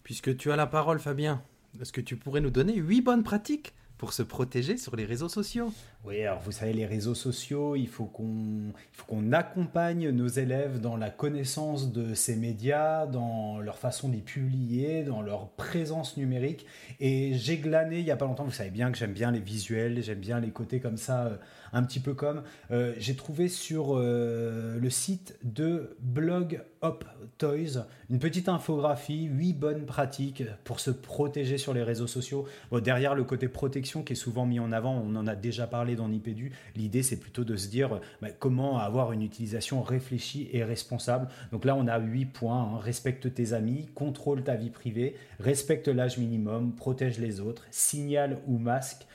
Puisque 0.03 0.37
tu 0.37 0.51
as 0.51 0.55
la 0.55 0.67
parole, 0.67 0.99
Fabien, 0.99 1.41
est-ce 1.81 1.91
que 1.91 2.01
tu 2.01 2.17
pourrais 2.17 2.41
nous 2.41 2.51
donner 2.51 2.75
huit 2.75 3.01
bonnes 3.01 3.23
pratiques 3.23 3.73
pour 3.97 4.13
se 4.13 4.21
protéger 4.21 4.77
sur 4.77 4.95
les 4.95 5.05
réseaux 5.05 5.29
sociaux? 5.29 5.73
Oui, 6.07 6.21
alors 6.21 6.39
vous 6.41 6.51
savez, 6.51 6.73
les 6.73 6.85
réseaux 6.85 7.15
sociaux, 7.15 7.75
il 7.75 7.87
faut 7.87 8.05
qu'on 8.05 9.31
accompagne 9.31 10.09
nos 10.09 10.27
élèves 10.27 10.79
dans 10.79 10.97
la 10.97 11.09
connaissance 11.09 11.91
de 11.91 12.13
ces 12.13 12.35
médias, 12.35 13.07
dans 13.07 13.59
leur 13.59 13.79
façon 13.79 14.09
d'y 14.09 14.21
publier, 14.21 15.03
dans 15.03 15.23
leur 15.23 15.49
présence 15.49 16.15
numérique. 16.17 16.67
Et 16.99 17.33
j'ai 17.33 17.57
glané 17.57 17.99
il 17.99 18.05
n'y 18.05 18.11
a 18.11 18.17
pas 18.17 18.25
longtemps, 18.25 18.43
vous 18.43 18.51
savez 18.51 18.69
bien 18.69 18.91
que 18.91 18.97
j'aime 18.97 19.13
bien 19.13 19.31
les 19.31 19.39
visuels, 19.39 20.03
j'aime 20.03 20.19
bien 20.19 20.39
les 20.39 20.51
côtés 20.51 20.79
comme 20.79 20.97
ça, 20.97 21.25
euh, 21.25 21.37
un 21.73 21.81
petit 21.81 21.99
peu 21.99 22.13
comme. 22.13 22.43
Euh, 22.69 22.93
j'ai 22.97 23.15
trouvé 23.15 23.47
sur 23.47 23.97
euh, 23.97 24.77
le 24.79 24.89
site 24.91 25.37
de 25.43 25.97
Blog 25.99 26.61
Hop 26.81 27.03
Toys 27.39 27.85
une 28.11 28.19
petite 28.19 28.47
infographie, 28.49 29.23
8 29.23 29.53
bonnes 29.53 29.85
pratiques 29.85 30.43
pour 30.63 30.79
se 30.79 30.91
protéger 30.91 31.57
sur 31.57 31.73
les 31.73 31.81
réseaux 31.81 32.07
sociaux. 32.07 32.45
derrière 32.71 33.15
le 33.15 33.23
côté 33.23 33.47
protection 33.47 34.03
qui 34.03 34.13
est 34.13 34.15
souvent 34.15 34.45
mis 34.45 34.59
en 34.59 34.71
avant, 34.71 34.93
on 34.93 35.15
en 35.15 35.25
a 35.25 35.35
déjà 35.35 35.65
parlé 35.65 35.94
dans 35.95 36.09
Nipédu, 36.09 36.51
l'idée 36.75 37.03
c'est 37.03 37.19
plutôt 37.19 37.43
de 37.43 37.55
se 37.55 37.67
dire 37.67 37.99
bah, 38.21 38.29
comment 38.37 38.79
avoir 38.79 39.11
une 39.11 39.21
utilisation 39.21 39.81
réfléchie 39.81 40.49
et 40.53 40.63
responsable. 40.63 41.27
Donc 41.51 41.65
là 41.65 41.75
on 41.75 41.87
a 41.87 41.99
huit 41.99 42.25
points, 42.25 42.61
hein. 42.61 42.79
respecte 42.79 43.33
tes 43.33 43.53
amis, 43.53 43.87
contrôle 43.95 44.43
ta 44.43 44.55
vie 44.55 44.69
privée, 44.69 45.15
respecte 45.39 45.87
l'âge 45.87 46.17
minimum, 46.17 46.73
protège 46.73 47.19
les 47.19 47.39
autres, 47.39 47.65
signale 47.71 48.39
ou 48.47 48.57
masque, 48.57 49.05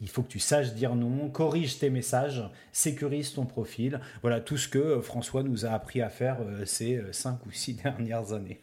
il 0.00 0.08
faut 0.08 0.22
que 0.22 0.28
tu 0.28 0.38
saches 0.38 0.74
dire 0.74 0.94
non, 0.94 1.28
corrige 1.28 1.78
tes 1.78 1.90
messages, 1.90 2.42
sécurise 2.72 3.32
ton 3.32 3.46
profil. 3.46 4.00
Voilà 4.22 4.40
tout 4.40 4.56
ce 4.56 4.68
que 4.68 5.00
François 5.00 5.42
nous 5.42 5.66
a 5.66 5.70
appris 5.70 6.00
à 6.02 6.08
faire 6.08 6.38
euh, 6.40 6.64
ces 6.64 6.96
euh, 6.96 7.12
cinq 7.12 7.44
ou 7.46 7.50
six 7.50 7.74
dernières 7.82 8.32
années. 8.32 8.60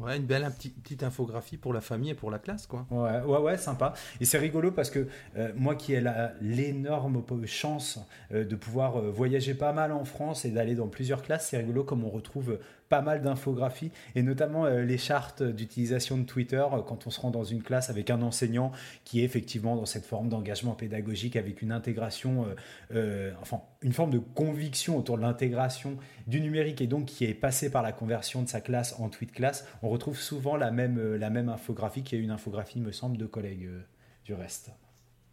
Ouais, 0.00 0.16
une 0.16 0.24
belle 0.24 0.44
petite, 0.50 1.04
infographie 1.04 1.56
pour 1.56 1.72
la 1.72 1.80
famille 1.80 2.10
et 2.10 2.14
pour 2.14 2.32
la 2.32 2.40
classe, 2.40 2.66
quoi. 2.66 2.84
Ouais, 2.90 3.20
ouais, 3.20 3.38
ouais 3.38 3.56
sympa. 3.56 3.94
Et 4.20 4.24
c'est 4.24 4.38
rigolo 4.38 4.72
parce 4.72 4.90
que 4.90 5.06
euh, 5.36 5.52
moi 5.54 5.76
qui 5.76 5.94
ai 5.94 6.02
l'énorme 6.40 7.22
chance 7.46 8.00
euh, 8.32 8.44
de 8.44 8.56
pouvoir 8.56 8.96
euh, 8.96 9.10
voyager 9.10 9.54
pas 9.54 9.72
mal 9.72 9.92
en 9.92 10.04
France 10.04 10.44
et 10.44 10.50
d'aller 10.50 10.74
dans 10.74 10.88
plusieurs 10.88 11.22
classes, 11.22 11.48
c'est 11.50 11.58
rigolo 11.58 11.84
comme 11.84 12.02
on 12.02 12.10
retrouve 12.10 12.58
pas 12.88 13.00
mal 13.00 13.22
d'infographies 13.22 13.90
et 14.14 14.22
notamment 14.22 14.66
les 14.66 14.98
chartes 14.98 15.42
d'utilisation 15.42 16.18
de 16.18 16.24
Twitter 16.24 16.64
quand 16.86 17.06
on 17.06 17.10
se 17.10 17.20
rend 17.20 17.30
dans 17.30 17.44
une 17.44 17.62
classe 17.62 17.90
avec 17.90 18.10
un 18.10 18.22
enseignant 18.22 18.72
qui 19.04 19.20
est 19.20 19.24
effectivement 19.24 19.76
dans 19.76 19.86
cette 19.86 20.04
forme 20.04 20.28
d'engagement 20.28 20.74
pédagogique 20.74 21.36
avec 21.36 21.62
une 21.62 21.72
intégration, 21.72 22.46
enfin 23.40 23.62
une 23.82 23.92
forme 23.92 24.10
de 24.10 24.18
conviction 24.18 24.96
autour 24.96 25.16
de 25.16 25.22
l'intégration 25.22 25.98
du 26.26 26.40
numérique 26.40 26.80
et 26.80 26.86
donc 26.86 27.06
qui 27.06 27.24
est 27.24 27.34
passé 27.34 27.70
par 27.70 27.82
la 27.82 27.92
conversion 27.92 28.42
de 28.42 28.48
sa 28.48 28.60
classe 28.60 28.94
en 28.98 29.08
tweet 29.08 29.32
class, 29.32 29.66
on 29.82 29.88
retrouve 29.88 30.18
souvent 30.18 30.56
la 30.56 30.70
même, 30.70 30.98
euh, 30.98 31.18
la 31.18 31.30
même 31.30 31.48
infographie 31.48 32.02
qui 32.02 32.16
est 32.16 32.18
une 32.18 32.30
infographie, 32.30 32.80
me 32.80 32.92
semble, 32.92 33.16
de 33.16 33.26
collègues 33.26 33.66
euh, 33.66 33.82
du 34.24 34.34
reste. 34.34 34.70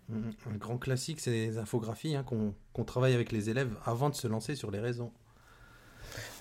Mmh, 0.09 0.29
un 0.53 0.57
grand 0.57 0.77
classique, 0.77 1.19
c'est 1.19 1.31
les 1.31 1.57
infographies 1.57 2.15
hein, 2.15 2.25
qu'on 2.25 2.83
travaille 2.83 3.13
avec 3.13 3.31
les 3.31 3.49
élèves 3.49 3.73
avant 3.85 4.09
de 4.09 4.15
se 4.15 4.27
lancer 4.27 4.55
sur 4.55 4.71
les 4.71 4.79
réseaux. 4.79 5.13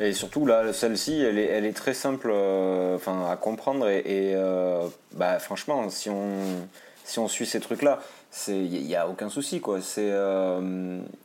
Et 0.01 0.13
surtout, 0.13 0.47
là, 0.47 0.73
celle-ci, 0.73 1.21
elle 1.21 1.39
est, 1.39 1.47
elle 1.47 1.67
est 1.67 1.77
très 1.77 1.95
simple 1.95 2.31
euh, 2.33 2.99
à 3.31 3.37
comprendre. 3.37 3.89
Et, 3.89 4.35
bah, 5.13 5.39
franchement, 5.39 5.89
si 5.91 6.11
on, 6.11 6.31
si 7.05 7.19
on 7.19 7.29
suit 7.29 7.47
ces 7.47 7.61
trucs-là, 7.61 8.01
il 8.49 8.87
n'y 8.87 8.95
a 8.95 9.09
aucun 9.09 9.29
souci. 9.29 9.61
C'est 9.83 10.13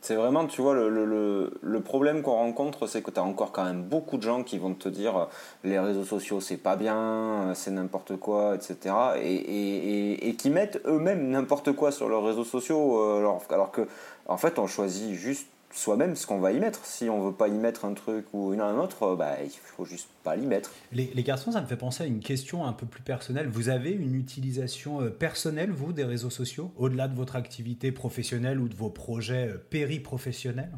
C'est 0.00 0.14
vraiment, 0.14 0.46
tu 0.46 0.60
vois, 0.60 0.74
le, 0.74 1.50
le, 1.62 1.80
problème 1.80 2.22
qu'on 2.22 2.32
rencontre, 2.34 2.86
c'est 2.86 3.00
que 3.00 3.10
tu 3.10 3.20
as 3.20 3.22
encore 3.22 3.52
quand 3.52 3.64
même 3.64 3.82
beaucoup 3.82 4.16
de 4.16 4.22
gens 4.22 4.42
qui 4.42 4.58
vont 4.58 4.74
te 4.74 4.88
dire 4.88 5.16
euh, 5.16 5.24
les 5.64 5.78
réseaux 5.78 6.04
sociaux, 6.04 6.40
c'est 6.40 6.56
pas 6.56 6.76
bien, 6.76 6.96
euh, 6.96 7.54
c'est 7.54 7.70
n'importe 7.70 8.16
quoi, 8.16 8.56
etc. 8.56 8.94
Et, 9.22 9.34
et, 9.34 10.28
et, 10.28 10.34
qui 10.34 10.50
mettent 10.50 10.80
eux-mêmes 10.86 11.28
n'importe 11.28 11.72
quoi 11.72 11.92
sur 11.92 12.08
leurs 12.08 12.24
réseaux 12.24 12.44
sociaux, 12.44 13.00
euh, 13.00 13.18
alors, 13.18 13.42
alors 13.50 13.70
que, 13.70 13.82
en 14.26 14.36
fait, 14.36 14.58
on 14.58 14.66
choisit 14.66 15.14
juste 15.14 15.46
soi-même 15.72 16.16
ce 16.16 16.26
qu'on 16.26 16.38
va 16.38 16.52
y 16.52 16.58
mettre. 16.58 16.84
Si 16.84 17.08
on 17.08 17.26
veut 17.26 17.34
pas 17.34 17.48
y 17.48 17.52
mettre 17.52 17.84
un 17.84 17.94
truc 17.94 18.26
ou 18.32 18.52
un 18.52 18.78
autre, 18.78 19.02
euh, 19.02 19.16
bah, 19.16 19.36
il 19.42 19.50
faut 19.50 19.84
juste 19.84 20.08
pas 20.22 20.36
l'y 20.36 20.46
mettre. 20.46 20.72
Les, 20.92 21.22
garçons, 21.22 21.52
ça 21.52 21.60
me 21.60 21.66
fait 21.66 21.76
penser 21.76 22.04
à 22.04 22.06
une 22.06 22.20
question 22.20 22.64
un 22.64 22.72
peu 22.72 22.86
plus 22.86 23.02
personnelle. 23.02 23.48
Vous 23.48 23.68
avez 23.68 23.90
une 23.90 24.14
utilisation 24.14 25.00
euh, 25.02 25.10
personnelle, 25.10 25.70
vous, 25.70 25.92
des 25.92 26.04
réseaux 26.04 26.30
sociaux, 26.30 26.72
au-delà 26.76 27.08
de 27.08 27.14
votre 27.14 27.36
activité 27.36 27.92
professionnelle 27.92 28.60
ou 28.60 28.68
de 28.68 28.74
vos 28.74 28.90
projets 28.90 29.48
euh, 29.48 29.58
périprofessionnels? 29.70 30.72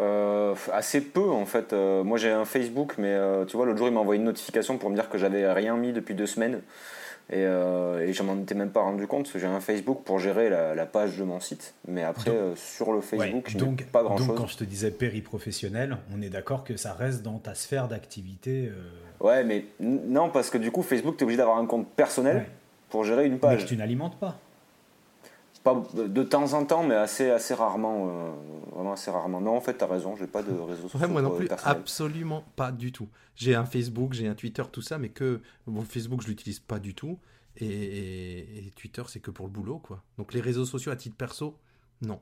Euh, 0.00 0.54
assez 0.72 1.00
peu 1.00 1.30
en 1.30 1.46
fait. 1.46 1.72
moi 1.72 2.18
j'ai 2.18 2.30
un 2.32 2.44
Facebook, 2.44 2.96
mais 2.98 3.16
tu 3.46 3.56
vois, 3.56 3.64
l'autre 3.64 3.78
jour 3.78 3.86
il 3.86 3.94
m'a 3.94 4.00
envoyé 4.00 4.18
une 4.18 4.26
notification 4.26 4.76
pour 4.76 4.90
me 4.90 4.96
dire 4.96 5.08
que 5.08 5.18
j'avais 5.18 5.52
rien 5.52 5.76
mis 5.76 5.92
depuis 5.92 6.16
deux 6.16 6.26
semaines. 6.26 6.62
Et, 7.30 7.36
euh, 7.38 8.06
et 8.06 8.12
je 8.12 8.22
m'en 8.22 8.36
étais 8.36 8.54
même 8.54 8.70
pas 8.70 8.82
rendu 8.82 9.06
compte, 9.06 9.30
j'ai 9.34 9.46
un 9.46 9.60
Facebook 9.60 10.02
pour 10.04 10.18
gérer 10.18 10.50
la, 10.50 10.86
page 10.86 11.16
de 11.16 11.24
mon 11.24 11.40
site. 11.40 11.74
Mais 11.88 12.02
après, 12.02 12.30
euh, 12.30 12.54
sur 12.54 12.92
le 12.92 13.00
Facebook, 13.00 13.46
je 13.48 13.56
donc, 13.56 13.84
pas 13.86 14.02
grand 14.02 14.18
chose. 14.18 14.26
Donc, 14.28 14.36
quand 14.36 14.46
je 14.46 14.58
te 14.58 14.64
disais 14.64 14.90
périprofessionnel, 14.90 15.96
on 16.14 16.20
est 16.20 16.28
d'accord 16.28 16.64
que 16.64 16.76
ça 16.76 16.92
reste 16.92 17.22
dans 17.22 17.38
ta 17.38 17.54
sphère 17.54 17.88
d'activité 17.88 18.68
euh... 18.68 19.24
Ouais, 19.24 19.42
mais 19.42 19.64
non, 19.80 20.28
parce 20.28 20.50
que 20.50 20.58
du 20.58 20.70
coup, 20.70 20.82
Facebook, 20.82 21.16
tu 21.16 21.20
es 21.20 21.24
obligé 21.24 21.38
d'avoir 21.38 21.56
un 21.56 21.66
compte 21.66 21.88
personnel 21.88 22.44
pour 22.90 23.04
gérer 23.04 23.26
une 23.26 23.38
page. 23.38 23.62
Mais 23.62 23.66
tu 23.66 23.76
n'alimentes 23.76 24.18
pas 24.18 24.38
pas 25.64 25.82
de 25.94 26.22
temps 26.22 26.52
en 26.52 26.64
temps, 26.66 26.84
mais 26.84 26.94
assez, 26.94 27.30
assez 27.30 27.54
rarement. 27.54 28.08
Euh, 28.08 28.30
vraiment 28.70 28.92
assez 28.92 29.10
rarement. 29.10 29.40
Non, 29.40 29.56
en 29.56 29.60
fait, 29.60 29.78
tu 29.78 29.82
as 29.82 29.86
raison, 29.86 30.14
j'ai 30.14 30.26
pas 30.26 30.42
de 30.42 30.52
réseau 30.52 30.88
social. 30.88 31.10
moi 31.10 31.22
non 31.22 31.30
plus, 31.30 31.48
absolument 31.64 32.44
pas 32.54 32.70
du 32.70 32.92
tout. 32.92 33.08
J'ai 33.34 33.54
un 33.54 33.64
Facebook, 33.64 34.12
j'ai 34.12 34.28
un 34.28 34.34
Twitter, 34.34 34.62
tout 34.70 34.82
ça, 34.82 34.98
mais 34.98 35.08
que. 35.08 35.40
Bon, 35.66 35.82
Facebook, 35.82 36.22
je 36.22 36.28
l'utilise 36.28 36.60
pas 36.60 36.78
du 36.78 36.94
tout. 36.94 37.18
Et, 37.56 38.66
et 38.66 38.72
Twitter, 38.76 39.02
c'est 39.08 39.20
que 39.20 39.30
pour 39.30 39.46
le 39.46 39.52
boulot, 39.52 39.78
quoi. 39.78 40.02
Donc 40.18 40.34
les 40.34 40.40
réseaux 40.40 40.66
sociaux 40.66 40.92
à 40.92 40.96
titre 40.96 41.16
perso, 41.16 41.56
non. 42.02 42.20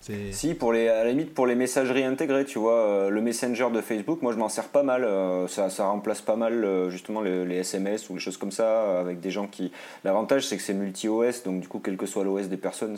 Si, 0.00 0.54
pour 0.54 0.72
les, 0.72 0.88
à 0.88 1.04
la 1.04 1.10
limite, 1.10 1.34
pour 1.34 1.46
les 1.46 1.54
messageries 1.54 2.04
intégrées, 2.04 2.44
tu 2.44 2.58
vois, 2.58 2.78
euh, 2.78 3.10
le 3.10 3.20
Messenger 3.20 3.68
de 3.72 3.80
Facebook, 3.80 4.22
moi 4.22 4.32
je 4.32 4.38
m'en 4.38 4.48
sers 4.48 4.68
pas 4.68 4.82
mal. 4.82 5.04
Euh, 5.04 5.46
ça, 5.48 5.68
ça, 5.68 5.86
remplace 5.86 6.22
pas 6.22 6.36
mal 6.36 6.64
euh, 6.64 6.88
justement 6.88 7.20
les, 7.20 7.56
SMS 7.56 8.08
ou 8.08 8.14
les 8.14 8.20
choses 8.20 8.36
comme 8.36 8.52
ça 8.52 9.00
avec 9.00 9.20
des 9.20 9.30
gens 9.30 9.46
qui. 9.46 9.70
L'avantage 10.04 10.46
c'est 10.46 10.56
que 10.56 10.62
c'est 10.62 10.74
multi-OS, 10.74 11.42
donc 11.44 11.60
du 11.60 11.68
coup, 11.68 11.80
quel 11.80 11.96
que 11.96 12.06
soit 12.06 12.24
l'OS 12.24 12.48
des 12.48 12.56
personnes, 12.56 12.96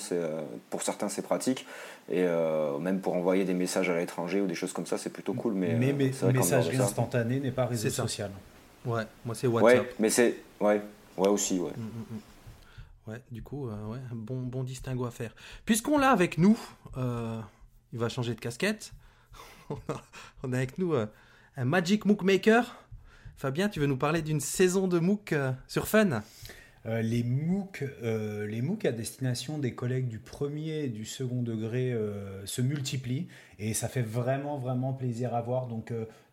pour 0.69 0.83
certains 0.83 1.09
c'est 1.09 1.23
pratique. 1.23 1.66
Et 2.12 2.25
même 2.80 3.00
pour 3.00 3.14
envoyer 3.14 3.45
des 3.45 3.54
messages 3.54 3.88
à 3.88 3.97
l'étranger 3.97 4.40
ou 4.40 4.47
des 4.47 4.54
choses 4.54 4.73
comme 4.73 4.87
ça, 4.87 4.99
c'est 4.99 5.11
plutôt 5.11 5.33
cool. 5.33 5.54
Mais, 5.54 5.75
mais, 5.75 5.92
messagerie 5.92 6.76
instantanée 6.76 7.40
n'est 7.40 7.50
pas 7.50 7.66
réseau 7.66 7.90
social. 7.90 8.30
Ouais, 8.85 9.02
moi 9.25 9.35
c'est 9.35 9.47
WhatsApp. 9.47 9.80
Ouais, 9.80 9.90
mais 9.99 10.11
c'est. 10.11 10.37
Ouais, 10.61 10.80
ouais 11.16 11.28
aussi, 11.28 11.59
ouais. 11.59 11.71
Mm, 11.76 11.83
mm, 11.83 12.16
mm. 12.16 12.30
Du 13.31 13.43
coup, 13.43 13.69
euh, 13.69 13.87
ouais, 13.87 13.99
un 14.11 14.14
bon, 14.14 14.62
distinguo 14.62 15.07
à 15.07 15.11
faire. 15.11 15.35
Puisqu'on 15.64 15.99
l'a 15.99 16.11
avec 16.11 16.38
nous, 16.38 16.59
euh, 16.97 17.40
il 17.93 17.99
va 17.99 18.09
changer 18.09 18.35
de 18.35 18.40
casquette. 18.40 18.93
on 20.43 20.52
a 20.52 20.57
avec 20.57 20.79
nous 20.79 20.95
euh, 20.95 21.07
un 21.57 21.64
Magic 21.64 22.05
Mook 22.05 22.23
Maker. 22.23 22.76
Fabien, 23.37 23.69
tu 23.69 23.81
veux 23.81 23.87
nous 23.87 23.97
parler 23.97 24.23
d'une 24.23 24.40
saison 24.40 24.87
de 24.87 24.99
MOOC 24.99 25.35
sur 25.67 25.88
Fun? 25.88 26.23
Les 26.85 27.23
MOOC, 27.23 27.85
les 28.02 28.61
MOOC 28.61 28.85
à 28.85 28.93
destination 28.93 29.59
des 29.59 29.75
collègues 29.75 30.09
du 30.09 30.19
premier 30.19 30.85
et 30.85 30.88
du 30.88 31.07
second 31.07 31.43
degré 31.43 31.97
se 32.45 32.61
multiplient 32.61 33.29
et 33.59 33.73
ça 33.73 33.88
fait 33.88 34.02
vraiment 34.02 34.59
vraiment 34.59 34.93
plaisir 34.93 35.35
à 35.35 35.40
voir. 35.40 35.69
Donc 35.69 35.90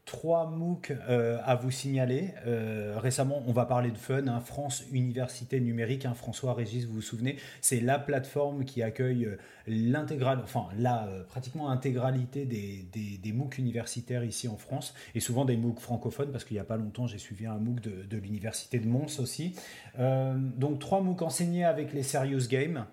trois 0.08 0.50
MOOC 0.50 0.94
euh, 1.10 1.38
à 1.44 1.56
vous 1.56 1.70
signaler. 1.70 2.34
Euh, 2.48 2.98
récemment, 2.98 3.44
on 3.46 3.52
va 3.52 3.66
parler 3.66 3.92
de 3.92 3.98
Fun, 3.98 4.26
hein, 4.28 4.40
France 4.40 4.84
Université 4.92 5.60
Numérique. 5.60 6.06
Hein, 6.06 6.16
François 6.16 6.54
Régis, 6.54 6.86
vous 6.86 6.96
vous 6.96 7.02
souvenez, 7.02 7.36
c'est 7.62 7.82
la 7.82 8.00
plateforme 8.00 8.64
qui 8.64 8.82
accueille 8.82 9.26
euh, 9.26 9.38
l'intégrale, 9.68 10.40
enfin 10.42 10.70
la 10.80 11.08
pratiquement 11.28 11.70
intégralité 11.70 12.46
des, 12.46 12.88
des, 13.22 13.34
MOOC 13.34 13.58
universitaires 13.58 14.24
ici 14.24 14.48
en 14.48 14.56
France 14.56 14.94
et 15.14 15.20
souvent 15.20 15.44
des 15.44 15.58
MOOC 15.58 15.80
francophones 15.80 16.32
parce 16.32 16.46
qu'il 16.46 16.56
n'y 16.56 16.62
a 16.62 16.64
pas 16.64 16.78
longtemps, 16.78 17.06
j'ai 17.06 17.18
suivi 17.18 17.46
un 17.46 17.58
MOOC 17.58 17.82
de, 17.82 18.04
de 18.04 18.18
l'université 18.18 18.80
de 18.80 18.88
Mons 18.88 19.20
aussi. 19.20 19.56
donc 19.98 20.80
trois 20.80 21.02
MOOC 21.02 21.22
enseignés 21.22 21.66
avec 21.66 21.92
les 21.92 22.04
Serious 22.04 22.48
Games, 22.48 22.86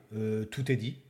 tout 0.50 0.72
est 0.72 0.76
dit. 0.76 1.03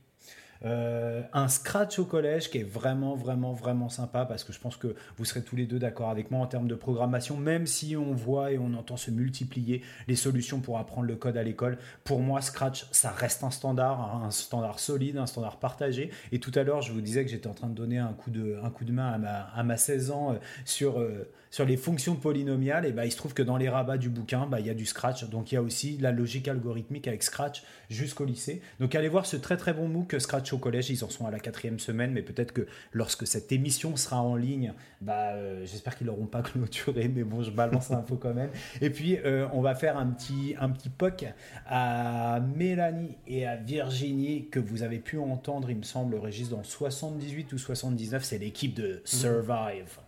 Euh, 0.65 1.21
un 1.33 1.47
scratch 1.47 1.99
au 1.99 2.05
collège 2.05 2.49
qui 2.49 2.57
est 2.57 2.63
vraiment, 2.63 3.15
vraiment, 3.15 3.53
vraiment 3.53 3.89
sympa 3.89 4.25
parce 4.25 4.43
que 4.43 4.51
je 4.51 4.59
pense 4.59 4.77
que 4.77 4.95
vous 5.17 5.25
serez 5.25 5.43
tous 5.43 5.55
les 5.55 5.65
deux 5.65 5.79
d'accord 5.79 6.09
avec 6.09 6.31
moi 6.31 6.41
en 6.41 6.47
termes 6.47 6.67
de 6.67 6.75
programmation, 6.75 7.37
même 7.37 7.67
si 7.67 7.95
on 7.95 8.13
voit 8.13 8.51
et 8.51 8.57
on 8.57 8.73
entend 8.73 8.97
se 8.97 9.11
multiplier 9.11 9.83
les 10.07 10.15
solutions 10.15 10.59
pour 10.59 10.79
apprendre 10.79 11.07
le 11.07 11.15
code 11.15 11.37
à 11.37 11.43
l'école. 11.43 11.77
Pour 12.03 12.19
moi, 12.19 12.41
Scratch, 12.41 12.87
ça 12.91 13.11
reste 13.11 13.43
un 13.43 13.51
standard, 13.51 14.23
un 14.23 14.31
standard 14.31 14.79
solide, 14.79 15.17
un 15.17 15.27
standard 15.27 15.57
partagé. 15.57 16.09
Et 16.31 16.39
tout 16.39 16.51
à 16.55 16.63
l'heure, 16.63 16.81
je 16.81 16.91
vous 16.91 17.01
disais 17.01 17.23
que 17.23 17.31
j'étais 17.31 17.47
en 17.47 17.53
train 17.53 17.69
de 17.69 17.75
donner 17.75 17.99
un 17.99 18.13
coup 18.13 18.31
de, 18.31 18.59
un 18.63 18.69
coup 18.69 18.85
de 18.85 18.91
main 18.91 19.11
à 19.11 19.17
ma, 19.17 19.39
à 19.55 19.63
ma 19.63 19.77
16 19.77 20.11
ans 20.11 20.31
euh, 20.31 20.35
sur. 20.65 20.99
Euh, 20.99 21.29
sur 21.55 21.63
les 21.63 21.77
fonctions 21.77 22.17
polynomiales, 22.17 22.85
et 22.85 22.91
bah, 22.91 23.05
il 23.05 23.11
se 23.13 23.15
trouve 23.15 23.33
que 23.33 23.41
dans 23.41 23.55
les 23.55 23.69
rabats 23.69 23.97
du 23.97 24.09
bouquin, 24.09 24.45
bah, 24.45 24.59
il 24.59 24.65
y 24.65 24.69
a 24.69 24.73
du 24.73 24.85
Scratch. 24.85 25.23
Donc 25.29 25.53
il 25.53 25.55
y 25.55 25.57
a 25.57 25.61
aussi 25.61 25.97
la 25.99 26.11
logique 26.11 26.49
algorithmique 26.49 27.07
avec 27.07 27.23
Scratch 27.23 27.63
jusqu'au 27.89 28.25
lycée. 28.25 28.61
Donc 28.81 28.93
allez 28.93 29.07
voir 29.07 29.25
ce 29.25 29.37
très 29.37 29.55
très 29.55 29.71
bon 29.71 29.87
MOOC 29.87 30.19
Scratch 30.19 30.51
au 30.51 30.57
collège. 30.57 30.89
Ils 30.89 31.05
en 31.05 31.09
sont 31.09 31.25
à 31.25 31.31
la 31.31 31.39
quatrième 31.39 31.79
semaine, 31.79 32.11
mais 32.11 32.23
peut-être 32.23 32.51
que 32.51 32.67
lorsque 32.91 33.25
cette 33.25 33.53
émission 33.53 33.95
sera 33.95 34.21
en 34.21 34.35
ligne, 34.35 34.73
bah, 34.99 35.29
euh, 35.35 35.65
j'espère 35.65 35.97
qu'ils 35.97 36.07
n'auront 36.07 36.25
pas 36.25 36.41
clôturé, 36.43 37.07
mais 37.07 37.23
bon, 37.23 37.41
je 37.41 37.51
balance 37.51 37.89
l'info 37.89 38.17
quand 38.17 38.33
même. 38.33 38.49
Et 38.81 38.89
puis 38.89 39.17
euh, 39.23 39.47
on 39.53 39.61
va 39.61 39.75
faire 39.75 39.97
un 39.97 40.07
petit, 40.07 40.55
un 40.59 40.67
petit 40.67 40.89
POC 40.89 41.23
à 41.67 42.41
Mélanie 42.41 43.15
et 43.27 43.47
à 43.47 43.55
Virginie 43.55 44.49
que 44.49 44.59
vous 44.59 44.83
avez 44.83 44.99
pu 44.99 45.19
entendre, 45.19 45.69
il 45.69 45.77
me 45.77 45.83
semble, 45.83 46.15
Régis, 46.15 46.49
dans 46.49 46.65
78 46.65 47.53
ou 47.53 47.57
79. 47.57 48.25
C'est 48.25 48.39
l'équipe 48.39 48.73
de 48.73 49.01
Survive. 49.05 50.04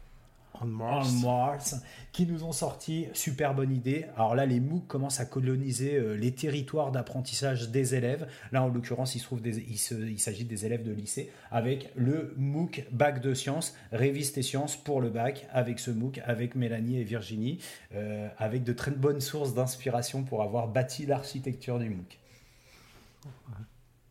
On 0.62 0.66
Mars. 0.66 1.76
qui 2.12 2.26
nous 2.26 2.44
ont 2.44 2.52
sorti 2.52 3.08
super 3.14 3.54
bonne 3.54 3.72
idée. 3.72 4.06
Alors 4.16 4.36
là, 4.36 4.46
les 4.46 4.60
MOOC 4.60 4.88
commencent 4.88 5.20
à 5.20 5.26
coloniser 5.26 5.96
euh, 5.96 6.14
les 6.14 6.32
territoires 6.34 6.92
d'apprentissage 6.92 7.70
des 7.70 7.96
élèves. 7.96 8.28
Là, 8.52 8.64
en 8.64 8.68
l'occurrence, 8.68 9.16
il, 9.16 9.20
se 9.20 9.26
trouve 9.26 9.42
des, 9.42 9.58
il, 9.58 10.20
s'agit 10.20 10.46
des 10.46 10.66
élèves 10.66 10.84
de 10.84 10.92
lycée 10.92 11.32
avec 11.52 11.92
le 11.96 12.34
MOOC 12.38 12.86
Bac 12.92 13.22
de 13.22 13.34
sciences, 13.34 13.76
Réviste 13.92 14.38
et 14.38 14.44
sciences 14.44 14.76
pour 14.76 15.02
le 15.02 15.10
bac, 15.10 15.48
avec 15.52 15.80
ce 15.80 15.92
MOOC, 15.92 16.20
avec 16.26 16.56
Mélanie 16.56 17.00
et 17.00 17.04
Virginie, 17.04 17.60
euh, 17.96 18.28
avec 18.38 18.64
de 18.64 18.74
très 18.74 18.92
bonnes 18.92 19.22
sources 19.22 19.54
d'inspiration 19.54 20.24
pour 20.24 20.44
avoir 20.44 20.68
bâti 20.68 21.06
l'architecture 21.06 21.80
du 21.80 21.90
MOOC 21.90 22.18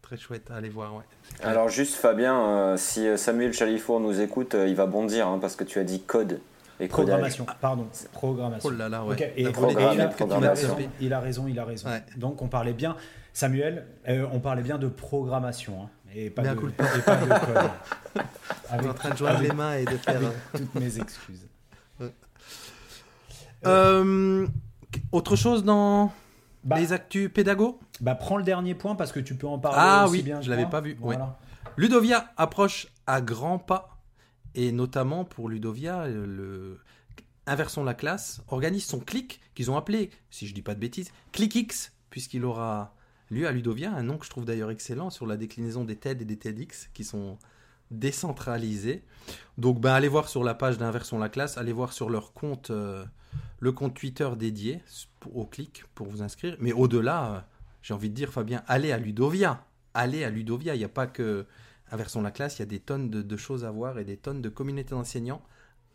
très 0.07 0.17
chouette 0.17 0.53
à 0.53 0.57
aller 0.57 0.69
voir. 0.69 0.95
Ouais. 0.95 1.03
Alors 1.43 1.69
juste 1.69 1.95
Fabien, 1.95 2.41
euh, 2.41 2.77
si 2.77 3.09
euh, 3.09 3.17
Samuel 3.17 3.53
Chalifour 3.53 3.99
nous 3.99 4.21
écoute, 4.21 4.55
euh, 4.55 4.69
il 4.69 4.77
va 4.77 4.87
bondir 4.87 5.27
hein, 5.27 5.39
parce 5.41 5.57
que 5.57 5.65
tu 5.65 5.81
as 5.81 5.85
dit 5.85 6.01
code. 6.01 6.41
Et 6.79 6.87
programmation, 6.87 7.45
pardon, 7.61 7.89
programmation. 8.13 8.69
Oh 8.69 8.73
là 8.73 8.89
là, 8.89 9.03
ouais. 9.03 9.17
Et, 9.37 9.41
il, 9.41 9.49
a 9.49 9.51
raison, 9.51 10.85
il 11.01 11.13
a 11.13 11.19
raison, 11.19 11.49
il 11.49 11.59
a 11.59 11.65
raison. 11.65 11.89
Donc 12.19 12.43
on 12.43 12.49
parlait 12.49 12.75
bien, 12.75 12.97
Samuel, 13.33 13.87
on 14.07 14.39
parlait 14.41 14.63
bien 14.63 14.79
de 14.79 14.87
programmation, 14.87 15.85
hein, 15.85 15.89
et, 16.15 16.29
pas 16.29 16.43
de, 16.43 16.51
et, 16.51 16.73
pas 16.73 17.17
de, 17.17 17.29
code. 17.29 17.71
Avec, 18.69 18.91
en 18.91 18.95
train 18.95 19.11
de 19.11 19.17
jouer 19.17 19.31
les 19.41 19.53
mains 19.53 19.75
et 19.77 19.87
de 19.87 19.97
faire... 19.97 20.21
toutes 20.53 20.75
mes 20.75 20.99
excuses. 20.99 21.49
autre 25.13 25.35
chose 25.35 25.65
dans 25.65 26.13
bah, 26.67 26.79
les 26.79 26.93
actus 26.93 27.31
pédago 27.33 27.81
Bah 28.01 28.15
prends 28.15 28.37
le 28.37 28.43
dernier 28.43 28.75
point 28.75 28.95
parce 28.95 29.13
que 29.13 29.21
tu 29.21 29.37
peux 29.37 29.47
en 29.47 29.59
parler 29.59 29.79
ah, 29.81 30.05
aussi 30.05 30.19
oui, 30.19 30.23
bien. 30.23 30.41
Je 30.41 30.51
l'avais 30.51 30.67
pas 30.67 30.81
vu. 30.81 30.99
Ludovia 31.77 32.33
approche 32.37 32.89
à 33.07 33.21
grands 33.21 33.59
pas 33.59 34.03
et 34.55 34.73
notamment 34.73 35.25
pour 35.25 35.49
Ludovia, 35.49 36.07
le 36.09 36.81
Inversons 37.49 37.85
la 37.85 37.95
classe 37.95 38.43
organise 38.49 38.87
son 38.87 38.99
clic 38.99 39.41
qu'ils 39.55 39.71
ont 39.71 39.77
appelé, 39.77 40.11
si 40.31 40.49
je 40.49 40.55
dis 40.55 40.63
pas 40.63 40.75
de 40.75 40.81
bêtises, 40.81 41.13
ClickX 41.31 41.93
puisqu'il 42.11 42.45
aura 42.45 42.95
lieu 43.31 43.47
à 43.47 43.53
Ludovia, 43.53 43.93
un 43.93 44.03
nom 44.03 44.19
que 44.19 44.25
je 44.25 44.31
trouve 44.31 44.45
d'ailleurs 44.45 44.71
excellent 44.71 45.11
sur 45.11 45.27
la 45.27 45.37
déclinaison 45.37 45.85
des 45.85 45.95
TED 45.95 46.23
et 46.23 46.25
des 46.25 46.39
TEDx 46.39 46.89
qui 46.93 47.05
sont 47.05 47.39
décentralisés. 47.93 49.05
Donc 49.59 49.81
ben, 49.81 49.93
allez 49.93 50.09
voir 50.09 50.29
sur 50.29 50.43
la 50.43 50.55
page 50.55 50.77
d'Inversons 50.77 51.19
la 51.19 51.29
classe, 51.29 51.57
allez 51.57 51.73
voir 51.73 51.93
sur 51.93 52.11
leur 52.11 52.33
compte 52.33 52.71
euh, 52.71 53.05
le 53.61 53.73
compte 53.73 53.95
Twitter 53.95 54.29
dédié 54.37 54.83
au 55.35 55.45
clic 55.45 55.85
pour 55.95 56.07
vous 56.09 56.23
inscrire. 56.23 56.57
Mais 56.61 56.73
au-delà, 56.73 57.33
euh, 57.33 57.41
j'ai 57.83 57.95
envie 57.95 58.11
de 58.11 58.15
dire, 58.15 58.33
Fabien, 58.33 58.63
allez 58.67 58.93
à 58.93 58.99
Ludovia. 58.99 59.65
Allez 59.95 60.25
à 60.25 60.31
Ludovia. 60.31 60.75
Il 60.75 60.79
n'y 60.79 60.85
a 60.85 60.89
pas 60.89 61.07
que 61.07 61.47
Inversons 61.93 62.23
la 62.23 62.33
classe, 62.33 62.59
il 62.59 62.61
y 62.61 62.63
a 62.65 62.67
des 62.67 62.81
tonnes 62.81 63.11
de, 63.11 63.37
choses 63.37 63.65
à 63.65 63.71
voir 63.71 63.99
et 63.99 64.05
des 64.05 64.17
tonnes 64.17 64.43
de 64.43 64.49
communautés 64.49 64.91
d'enseignants 64.91 65.43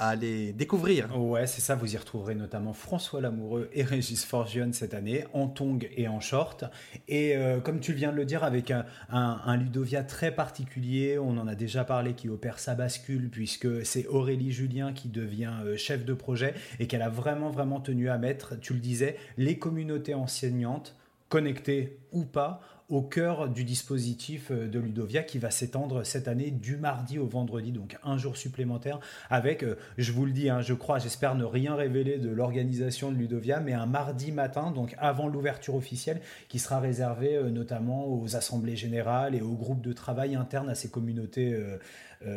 à 0.01 0.07
aller 0.09 0.51
découvrir. 0.51 1.15
Ouais, 1.15 1.45
c'est 1.45 1.61
ça. 1.61 1.75
Vous 1.75 1.93
y 1.93 1.97
retrouverez 1.97 2.33
notamment 2.33 2.73
François 2.73 3.21
Lamoureux 3.21 3.69
et 3.71 3.83
Régis 3.83 4.25
Forgione 4.25 4.73
cette 4.73 4.95
année, 4.95 5.25
en 5.31 5.47
tong 5.47 5.87
et 5.95 6.07
en 6.07 6.19
short. 6.19 6.65
Et 7.07 7.37
euh, 7.37 7.59
comme 7.59 7.79
tu 7.79 7.93
viens 7.93 8.11
de 8.11 8.17
le 8.17 8.25
dire, 8.25 8.43
avec 8.43 8.71
un, 8.71 9.57
Ludovia 9.57 10.03
très 10.03 10.33
particulier, 10.33 11.19
on 11.19 11.37
en 11.37 11.47
a 11.47 11.53
déjà 11.53 11.83
parlé, 11.83 12.15
qui 12.15 12.29
opère 12.29 12.57
sa 12.57 12.73
bascule, 12.73 13.29
puisque 13.29 13.85
c'est 13.85 14.07
Aurélie 14.07 14.51
Julien 14.51 14.91
qui 14.91 15.07
devient 15.07 15.53
euh, 15.63 15.77
chef 15.77 16.03
de 16.03 16.15
projet 16.15 16.55
et 16.79 16.87
qu'elle 16.87 17.03
a 17.03 17.09
vraiment, 17.09 17.51
vraiment 17.51 17.79
tenu 17.79 18.09
à 18.09 18.17
mettre, 18.17 18.59
tu 18.59 18.73
le 18.73 18.79
disais, 18.79 19.17
les 19.37 19.59
communautés 19.59 20.15
enseignantes, 20.15 20.95
connectées 21.29 21.99
ou 22.11 22.25
pas, 22.25 22.59
au 22.91 23.01
cœur 23.01 23.47
du 23.47 23.63
dispositif 23.63 24.51
euh, 24.51 24.67
de 24.67 24.77
Ludovia 24.77 25.23
qui 25.23 25.39
va 25.39 25.49
s'étendre 25.49 26.05
cette 26.05 26.27
année 26.27 26.51
du 26.51 26.75
mardi 26.75 27.17
au 27.17 27.25
vendredi, 27.25 27.71
donc 27.71 27.97
un 28.03 28.17
jour 28.17 28.35
supplémentaire 28.35 28.99
avec, 29.29 29.63
euh, 29.63 29.77
je 29.97 30.11
vous 30.11 30.25
le 30.25 30.33
dis, 30.33 30.49
hein, 30.49 30.61
je 30.61 30.73
crois, 30.73 30.99
j'espère 30.99 31.35
ne 31.35 31.45
rien 31.45 31.73
révéler 31.73 32.17
de 32.17 32.29
l'organisation 32.29 33.11
de 33.11 33.15
Ludovia, 33.15 33.61
mais 33.61 33.73
un 33.73 33.85
mardi 33.85 34.33
matin, 34.33 34.71
donc 34.71 34.93
avant 34.99 35.29
l'ouverture 35.29 35.75
officielle, 35.75 36.19
qui 36.49 36.59
sera 36.59 36.79
réservé 36.81 37.35
euh, 37.35 37.49
notamment 37.49 38.07
aux 38.07 38.35
assemblées 38.35 38.75
générales 38.75 39.35
et 39.35 39.41
aux 39.41 39.55
groupes 39.55 39.81
de 39.81 39.93
travail 39.93 40.35
internes 40.35 40.69
à 40.69 40.75
ces 40.75 40.89
communautés. 40.89 41.57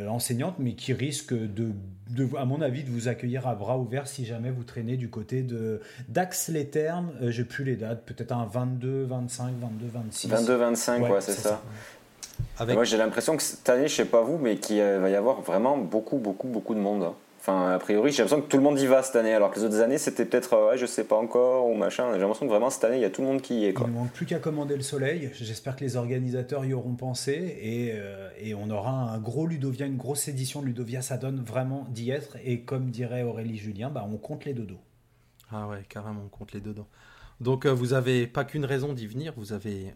Enseignante, 0.08 0.56
mais 0.58 0.74
qui 0.74 0.92
risque 0.92 1.34
de, 1.34 1.72
à 2.36 2.44
mon 2.44 2.60
avis, 2.60 2.84
de 2.84 2.90
vous 2.90 3.08
accueillir 3.08 3.46
à 3.46 3.54
bras 3.54 3.78
ouverts 3.78 4.06
si 4.06 4.24
jamais 4.24 4.50
vous 4.50 4.64
traînez 4.64 4.96
du 4.96 5.08
côté 5.08 5.42
de 5.42 5.80
d'Axe-les-Thermes. 6.08 7.12
Euh, 7.22 7.30
j'ai 7.30 7.44
plus 7.44 7.64
les 7.64 7.76
dates, 7.76 8.04
peut-être 8.04 8.32
un 8.32 8.46
22, 8.46 9.04
25, 9.04 9.54
22, 9.60 9.86
26. 9.92 10.28
22, 10.28 10.54
25, 10.54 11.02
ouais, 11.02 11.20
c'est 11.20 11.32
ça. 11.32 11.62
Moi, 12.66 12.84
j'ai 12.84 12.96
l'impression 12.96 13.36
que 13.36 13.42
cette 13.42 13.68
année, 13.68 13.88
je 13.88 13.94
sais 13.94 14.04
pas 14.04 14.22
vous, 14.22 14.38
mais 14.38 14.56
qu'il 14.56 14.78
va 14.78 15.08
y 15.08 15.14
avoir 15.14 15.40
vraiment 15.40 15.76
beaucoup, 15.78 16.18
beaucoup, 16.18 16.48
beaucoup 16.48 16.74
de 16.74 16.80
monde. 16.80 17.04
Hein. 17.04 17.14
Enfin, 17.46 17.72
a 17.72 17.78
priori, 17.78 18.10
j'ai 18.10 18.22
l'impression 18.22 18.40
que 18.40 18.48
tout 18.48 18.56
le 18.56 18.62
monde 18.62 18.80
y 18.80 18.86
va 18.86 19.02
cette 19.02 19.16
année, 19.16 19.34
alors 19.34 19.50
que 19.50 19.60
les 19.60 19.66
autres 19.66 19.80
années, 19.82 19.98
c'était 19.98 20.24
peut-être, 20.24 20.54
euh, 20.54 20.70
ouais, 20.70 20.78
je 20.78 20.86
sais 20.86 21.04
pas 21.04 21.16
encore, 21.16 21.66
ou 21.66 21.74
machin. 21.74 22.10
J'ai 22.14 22.20
l'impression 22.20 22.46
que 22.46 22.50
vraiment 22.50 22.70
cette 22.70 22.84
année, 22.84 22.96
il 22.96 23.02
y 23.02 23.04
a 23.04 23.10
tout 23.10 23.20
le 23.20 23.26
monde 23.26 23.42
qui 23.42 23.60
y 23.60 23.64
est. 23.66 23.74
Quoi. 23.74 23.86
Il 23.86 23.92
ne 23.92 23.98
manque 23.98 24.12
plus 24.12 24.24
qu'à 24.24 24.38
commander 24.38 24.76
le 24.76 24.82
soleil. 24.82 25.28
J'espère 25.34 25.76
que 25.76 25.84
les 25.84 25.96
organisateurs 25.96 26.64
y 26.64 26.72
auront 26.72 26.94
pensé 26.94 27.32
et, 27.60 27.90
euh, 27.92 28.30
et, 28.40 28.54
on 28.54 28.70
aura 28.70 28.92
un 28.92 29.18
gros 29.18 29.46
Ludovia, 29.46 29.84
une 29.84 29.98
grosse 29.98 30.26
édition 30.26 30.62
de 30.62 30.66
Ludovia. 30.68 31.02
Ça 31.02 31.18
donne 31.18 31.44
vraiment 31.44 31.86
d'y 31.90 32.10
être. 32.10 32.38
Et 32.42 32.62
comme 32.62 32.88
dirait 32.88 33.24
Aurélie 33.24 33.58
Julien, 33.58 33.90
bah, 33.90 34.08
on 34.10 34.16
compte 34.16 34.46
les 34.46 34.54
dodos. 34.54 34.80
Ah 35.52 35.68
ouais, 35.68 35.82
carrément, 35.86 36.22
on 36.24 36.28
compte 36.28 36.52
les 36.52 36.60
dodos. 36.60 36.86
Donc, 37.42 37.66
euh, 37.66 37.74
vous 37.74 37.92
avez 37.92 38.26
pas 38.26 38.44
qu'une 38.44 38.64
raison 38.64 38.94
d'y 38.94 39.06
venir, 39.06 39.34
vous 39.36 39.52
avez 39.52 39.92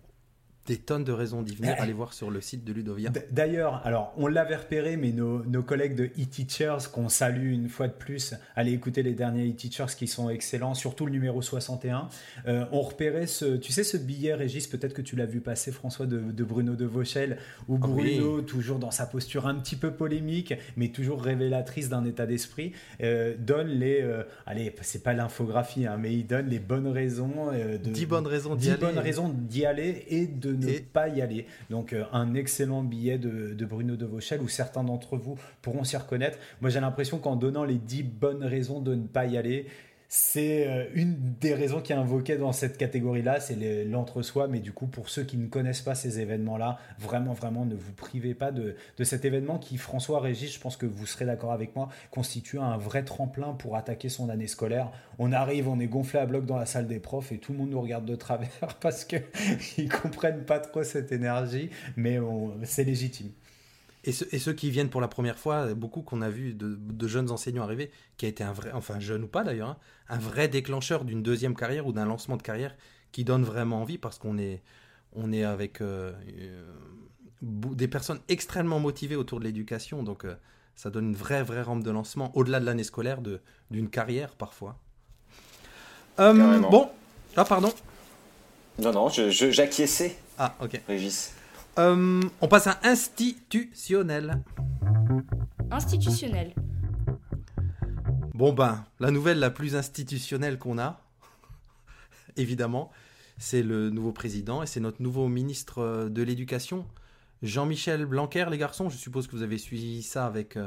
des 0.69 0.77
tonnes 0.77 1.05
de 1.05 1.13
raisons 1.13 1.43
d'y 1.43 1.57
venir. 1.57 1.75
Allez 1.79 1.95
voir 1.95 2.13
sur 2.13 2.31
le 2.31 2.41
site 2.41 2.65
de 2.65 2.73
Ludovia. 2.73 3.11
D'ailleurs, 3.33 3.81
alors 3.85 4.13
on 4.17 4.27
l'avait 4.27 4.57
repéré, 4.57 4.97
mais 4.97 5.13
nos, 5.13 5.45
nos 5.45 5.63
collègues 5.63 5.97
de 5.97 6.05
e-teachers, 6.05 6.91
qu'on 6.93 7.09
salue 7.09 7.53
une 7.53 7.69
fois 7.69 7.89
de 7.89 7.93
plus, 7.93 8.35
allez 8.55 8.73
écouter 8.73 9.03
les 9.03 9.15
derniers 9.15 9.49
e-teachers 9.49 9.97
qui 9.97 10.07
sont 10.07 10.29
excellents, 10.29 10.75
surtout 10.75 11.07
le 11.07 11.13
numéro 11.13 11.41
61, 11.41 12.09
euh, 12.47 12.67
ont 12.71 12.83
repéré 12.83 13.27
ce, 13.27 13.57
tu 13.57 13.73
sais, 13.73 13.83
ce 13.83 13.97
billet, 13.97 14.35
Régis, 14.35 14.67
peut-être 14.67 14.93
que 14.93 15.03
tu 15.03 15.17
l'as 15.17 15.27
vu 15.27 15.41
passer, 15.41 15.73
François, 15.73 16.07
de, 16.07 16.45
Bruno 16.45 16.77
de 16.77 16.85
Vauchel, 16.85 17.39
où 17.69 17.79
ah 17.83 17.87
Bruno, 17.87 18.43
toujours 18.43 18.79
dans 18.79 18.91
sa 18.91 19.07
posture 19.07 19.47
un 19.47 19.55
petit 19.55 19.77
peu 19.77 19.93
polémique, 19.93 20.55
mais 20.77 20.89
toujours 20.89 21.23
révélatrice 21.23 21.89
d'un 21.89 22.05
état 22.05 22.27
d'esprit, 22.27 22.73
euh, 23.03 23.35
donne 23.39 23.69
les, 23.69 24.03
euh, 24.03 24.23
allez, 24.47 24.75
c'est 24.83 25.03
pas 25.03 25.15
l'infographie, 25.15 25.87
hein, 25.87 25.97
mais 25.99 26.13
il 26.13 26.27
donne 26.27 26.49
les 26.49 26.59
bonnes 26.59 26.89
raisons 26.89 27.53
de 27.53 27.77
10 27.79 28.07
bonnes 28.07 28.27
raisons 28.27 28.55
d'y 28.55 28.71
aller. 28.71 28.81
bonnes 28.81 28.99
raisons 28.99 29.29
d'y 29.35 29.65
aller 29.65 30.05
et 30.09 30.27
de 30.27 30.58
ne 30.59 30.79
pas 30.79 31.09
y 31.09 31.23
aller. 31.23 31.47
Donc 31.71 31.93
euh, 31.93 32.05
un 32.13 32.35
excellent 32.35 32.83
billet 32.83 33.19
de, 33.19 33.65
Bruno 33.65 33.97
de 33.97 34.07
Vauchel 34.07 34.41
où 34.41 34.49
certains 34.49 34.85
d'entre 34.85 35.17
vous 35.17 35.39
pourront 35.63 35.85
s'y 35.85 35.97
reconnaître. 35.97 36.39
Moi 36.61 36.71
j'ai 36.71 36.81
l'impression 36.81 37.19
qu'en 37.19 37.37
donnant 37.37 37.65
les 37.65 37.79
10 37.79 38.03
bonnes 38.03 38.45
raisons 38.45 38.81
de 38.81 38.95
ne 38.95 39.07
pas 39.07 39.27
y 39.27 39.37
aller, 39.37 39.67
c'est 40.11 40.67
euh, 40.67 40.87
une 40.95 41.35
des 41.39 41.53
raisons 41.53 41.83
qui 41.83 41.93
est 41.93 41.97
invoquée 41.97 42.39
dans 42.39 42.53
cette 42.53 42.79
catégorie-là, 42.79 43.41
c'est 43.41 43.85
l'entre-soi. 43.85 44.49
Mais 44.49 44.61
du 44.61 44.73
coup, 44.73 44.87
pour 44.87 45.11
ceux 45.11 45.23
qui 45.23 45.37
ne 45.37 45.49
connaissent 45.49 45.83
pas 45.83 45.95
ces 45.95 46.19
événements-là, 46.19 46.79
vraiment, 46.99 47.35
vraiment, 47.35 47.67
ne 47.67 47.75
vous 47.75 47.93
privez 47.93 48.33
pas 48.35 48.51
de, 48.51 48.75
cet 49.05 49.27
événement 49.27 49.59
qui, 49.59 49.77
François 49.77 50.21
Régis, 50.21 50.55
je 50.55 50.61
pense 50.61 50.79
que 50.79 50.87
vous 50.87 51.05
serez 51.05 51.27
d'accord 51.27 51.53
avec 51.53 51.77
moi, 51.77 51.91
constitue 52.11 52.59
un 52.59 52.79
vrai 52.79 53.05
tremplin 53.05 53.53
pour 53.53 53.77
attaquer 53.77 54.09
son 54.09 54.31
année 54.31 54.47
scolaire. 54.47 54.91
On 55.19 55.31
arrive, 55.31 55.69
on 55.69 55.79
est 55.79 55.89
gonflé 55.89 56.21
à 56.21 56.27
bloc 56.27 56.47
dans 56.47 56.57
la 56.57 56.67
salle 56.67 56.87
des 56.87 57.01
profs 57.01 57.31
et 57.31 57.39
tout 57.39 57.53
le 57.53 57.59
monde 57.59 57.71
nous 57.71 57.81
regarde 57.81 58.07
de 58.07 58.17
travers 58.17 58.49
parce 58.81 59.05
qu'ils 59.05 59.89
comprennent 60.03 60.45
pas 60.45 60.59
trop 60.59 60.85
cette 60.85 61.13
énergie, 61.13 61.69
mais 61.97 62.19
c'est 62.65 62.85
légitime. 62.85 63.31
Et, 64.05 64.13
ceux 64.13 64.53
qui 64.53 64.71
viennent 64.71 64.91
pour 64.91 65.01
la 65.01 65.09
première 65.09 65.39
fois, 65.39 65.75
beaucoup 65.75 66.03
qu'on 66.03 66.23
a 66.23 66.31
vu 66.31 66.55
de, 66.55 67.09
jeunes 67.09 67.31
enseignants 67.31 67.65
arriver, 67.65 67.91
qui 68.17 68.27
a 68.27 68.29
été 68.29 68.45
un 68.45 68.53
vrai, 68.53 68.71
enfin 68.73 69.01
jeune 69.01 69.25
ou 69.25 69.27
pas 69.27 69.45
d'ailleurs, 69.45 69.71
hein, 69.71 69.77
un 70.09 70.19
vrai 70.19 70.49
déclencheur 70.49 71.05
d'une 71.05 71.23
deuxième 71.23 71.55
carrière 71.55 71.87
ou 71.87 71.93
d'un 71.93 72.07
lancement 72.07 72.37
de 72.37 72.43
carrière 72.43 72.75
qui 73.13 73.25
donne 73.25 73.43
vraiment 73.43 73.83
envie 73.83 73.99
parce 73.99 74.19
qu'on 74.19 74.39
est, 74.39 74.63
on 75.15 75.33
est 75.33 75.45
avec 75.45 75.81
euh, 75.81 76.13
euh, 76.39 76.63
des 77.43 77.89
personnes 77.89 78.21
extrêmement 78.29 78.81
motivées 78.81 79.17
autour 79.17 79.41
de 79.41 79.45
l'éducation, 79.45 80.03
donc 80.03 80.25
euh, 80.25 80.35
ça 80.77 80.91
donne 80.91 81.09
une 81.09 81.17
vraie, 81.17 81.43
vraie 81.43 81.63
rampe 81.63 81.83
de 81.83 81.91
lancement 81.91 82.31
au-delà 82.37 82.61
de 82.61 82.67
l'année 82.67 82.85
scolaire, 82.85 83.21
d'une 83.71 83.91
carrière 83.91 84.35
parfois. 84.35 84.79
bon, 86.71 86.89
ah 87.37 87.45
pardon. 87.45 87.73
Non, 88.79 88.93
non, 88.93 89.09
j'acquiesçais. 89.09 90.17
Ah, 90.39 90.55
ok. 90.61 90.81
Régis. 90.87 91.35
Euh, 91.79 92.21
on 92.41 92.49
passe 92.49 92.67
à 92.67 92.81
institutionnel. 92.83 94.43
Institutionnel. 95.71 96.53
Bon 98.35 98.53
ben, 98.53 98.85
la 98.99 99.13
nouvelle 99.13 99.39
la 99.39 99.51
plus 99.51 99.77
institutionnelle 99.77 100.59
qu'on 100.59 100.79
a, 100.79 101.01
évidemment, 102.37 102.91
c'est 103.39 103.63
le 103.63 103.91
nouveau 103.91 104.11
président 104.11 104.65
et 104.65 104.67
c'est 104.67 104.81
notre 104.81 105.01
nouveau 105.03 105.29
ministre 105.29 106.09
de 106.09 106.23
l'Éducation, 106.23 106.85
Jean-Michel 107.43 108.07
Blanquer, 108.07 108.47
les 108.51 108.59
garçons. 108.59 108.89
Je 108.89 108.97
suppose 108.97 109.29
que 109.29 109.37
vous 109.37 109.45
avez 109.45 109.59
suivi 109.59 110.03
ça 110.03 110.27
avec, 110.27 110.57
euh, 110.57 110.67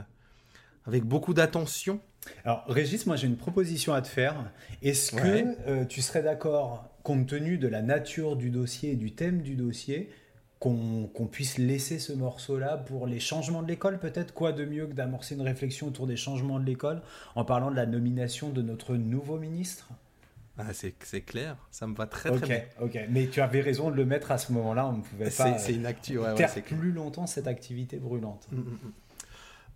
avec 0.86 1.04
beaucoup 1.04 1.34
d'attention. 1.34 2.00
Alors, 2.46 2.64
Régis, 2.70 3.06
moi 3.06 3.18
j'ai 3.18 3.28
une 3.28 3.36
proposition 3.36 3.94
à 3.94 4.02
te 4.02 4.08
faire. 4.08 4.50
Est-ce 4.82 5.12
que 5.12 5.70
euh, 5.70 5.84
tu 5.84 6.02
serais 6.02 6.24
d'accord, 6.24 6.90
compte 7.04 7.28
tenu 7.28 7.58
de 7.58 7.68
la 7.68 7.82
nature 7.82 8.38
du 8.38 8.50
dossier 8.50 8.92
et 8.92 8.96
du 8.96 9.12
thème 9.12 9.42
du 9.42 9.56
dossier, 9.56 10.10
qu'on 10.62 11.28
puisse 11.32 11.58
laisser 11.58 11.98
ce 11.98 12.14
morceau-là 12.14 12.78
pour 12.78 13.08
les 13.08 13.20
changements 13.20 13.64
de 13.64 13.68
l'école, 13.68 13.98
peut-être? 13.98 14.32
Quoi 14.32 14.52
de 14.52 14.64
mieux 14.64 14.86
que 14.86 14.94
d'amorcer 14.94 15.34
une 15.34 15.42
réflexion 15.42 15.88
autour 15.88 16.06
des 16.06 16.16
changements 16.16 16.60
de 16.60 16.66
l'école 16.66 17.02
en 17.34 17.44
parlant 17.44 17.72
de 17.72 17.76
la 17.76 17.88
nomination 17.88 18.50
de 18.50 18.62
notre 18.62 18.96
nouveau 18.96 19.40
ministre? 19.40 19.90
Ah, 20.60 20.66
c'est 20.74 21.22
clair, 21.22 21.58
ça 21.72 21.88
me 21.88 21.96
va 21.96 22.06
très 22.06 22.30
très 22.30 22.48
bien. 22.48 22.62
Ok, 22.80 23.00
mais 23.10 23.26
tu 23.26 23.42
avais 23.42 23.62
raison 23.62 23.90
de 23.90 23.96
le 23.96 24.06
mettre 24.06 24.30
à 24.30 24.38
ce 24.38 24.52
moment-là, 24.52 24.86
on 24.86 24.98
ne 24.98 25.02
pouvait 25.02 25.32
pas 25.32 25.58
c'est 25.58 25.74
une 25.74 25.88
actu, 25.88 26.20
ouais, 26.20 26.36
plus 26.62 26.92
longtemps 26.92 27.26
cette 27.26 27.48
activité 27.48 27.98
brûlante. 27.98 28.48
Mm, 28.52 28.58
mm, 28.58 28.62
mm. 28.62 28.94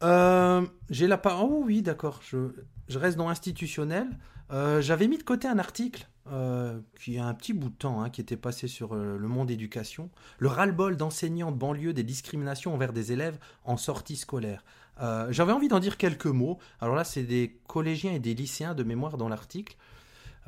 Euh, 0.03 0.61
j'ai 0.91 1.07
la 1.07 1.17
parole. 1.17 1.49
Oh 1.51 1.63
oui, 1.65 1.81
d'accord. 1.81 2.21
Je, 2.21 2.49
je, 2.89 2.99
reste 2.99 3.17
dans 3.17 3.29
institutionnel. 3.29 4.07
Euh, 4.51 4.81
j'avais 4.81 5.07
mis 5.07 5.17
de 5.17 5.23
côté 5.23 5.47
un 5.47 5.57
article 5.57 6.07
euh, 6.31 6.79
qui 6.99 7.19
a 7.19 7.25
un 7.25 7.35
petit 7.35 7.53
bout 7.53 7.69
de 7.69 7.75
temps, 7.75 8.01
hein, 8.01 8.09
qui 8.09 8.19
était 8.19 8.35
passé 8.35 8.67
sur 8.67 8.95
euh, 8.95 9.15
le 9.15 9.27
monde 9.27 9.51
éducation, 9.51 10.09
le 10.39 10.47
ras-le-bol 10.47 10.97
d'enseignants 10.97 11.51
de 11.51 11.57
banlieue 11.57 11.93
des 11.93 12.01
discriminations 12.01 12.73
envers 12.73 12.93
des 12.93 13.11
élèves 13.11 13.37
en 13.63 13.77
sortie 13.77 14.15
scolaire. 14.15 14.65
Euh, 15.01 15.27
j'avais 15.29 15.51
envie 15.51 15.67
d'en 15.67 15.77
dire 15.77 15.97
quelques 15.97 16.25
mots. 16.25 16.57
Alors 16.81 16.95
là, 16.95 17.03
c'est 17.03 17.21
des 17.21 17.59
collégiens 17.67 18.11
et 18.11 18.17
des 18.17 18.33
lycéens 18.33 18.73
de 18.73 18.83
mémoire 18.83 19.17
dans 19.17 19.29
l'article. 19.29 19.77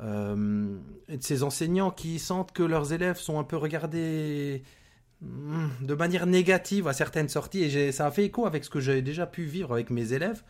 de 0.00 0.78
ces 1.20 1.44
enseignants 1.44 1.92
qui 1.92 2.18
sentent 2.18 2.50
que 2.50 2.64
leurs 2.64 2.92
élèves 2.92 3.18
sont 3.18 3.38
un 3.38 3.44
peu 3.44 3.56
regardés 3.56 4.64
hmm, 5.20 5.68
de 5.82 5.94
manière 5.94 6.26
négative 6.26 6.88
à 6.88 6.92
certaines 6.92 7.28
sorties, 7.28 7.62
et 7.62 7.92
ça 7.92 8.06
a 8.06 8.10
fait 8.10 8.24
écho 8.24 8.46
avec 8.46 8.64
ce 8.64 8.70
que 8.70 8.80
j'ai 8.80 9.00
déjà 9.00 9.26
pu 9.26 9.44
vivre 9.44 9.72
avec 9.72 9.90
mes 9.90 10.12
élèves, 10.12 10.42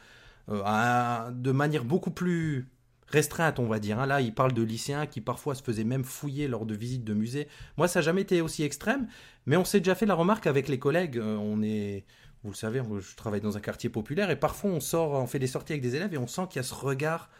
de 0.48 1.52
manière 1.52 1.84
beaucoup 1.84 2.10
plus 2.10 2.66
restreinte, 3.10 3.58
on 3.58 3.66
va 3.66 3.78
dire. 3.78 3.98
Hein. 3.98 4.06
Là, 4.06 4.20
il 4.20 4.34
parle 4.34 4.52
de 4.52 4.62
lycéens 4.62 5.06
qui 5.06 5.20
parfois 5.20 5.54
se 5.54 5.62
faisaient 5.62 5.84
même 5.84 6.04
fouiller 6.04 6.48
lors 6.48 6.66
de 6.66 6.74
visites 6.74 7.04
de 7.04 7.14
musées. 7.14 7.48
Moi, 7.76 7.88
ça 7.88 8.00
n'a 8.00 8.04
jamais 8.04 8.22
été 8.22 8.40
aussi 8.40 8.62
extrême, 8.62 9.08
mais 9.46 9.56
on 9.56 9.64
s'est 9.64 9.80
déjà 9.80 9.94
fait 9.94 10.06
la 10.06 10.14
remarque 10.14 10.46
avec 10.46 10.68
les 10.68 10.78
collègues. 10.78 11.18
Euh, 11.18 11.36
on 11.36 11.62
est, 11.62 12.04
vous 12.44 12.50
le 12.50 12.56
savez, 12.56 12.82
je 13.00 13.16
travaille 13.16 13.40
dans 13.40 13.56
un 13.56 13.60
quartier 13.60 13.90
populaire 13.90 14.30
et 14.30 14.36
parfois 14.36 14.70
on 14.70 14.80
sort, 14.80 15.12
on 15.12 15.26
fait 15.26 15.38
des 15.38 15.46
sorties 15.46 15.72
avec 15.72 15.82
des 15.82 15.96
élèves 15.96 16.14
et 16.14 16.18
on 16.18 16.26
sent 16.26 16.42
qu'il 16.50 16.56
y 16.56 16.60
a 16.60 16.64
ce 16.64 16.74
regard 16.74 17.30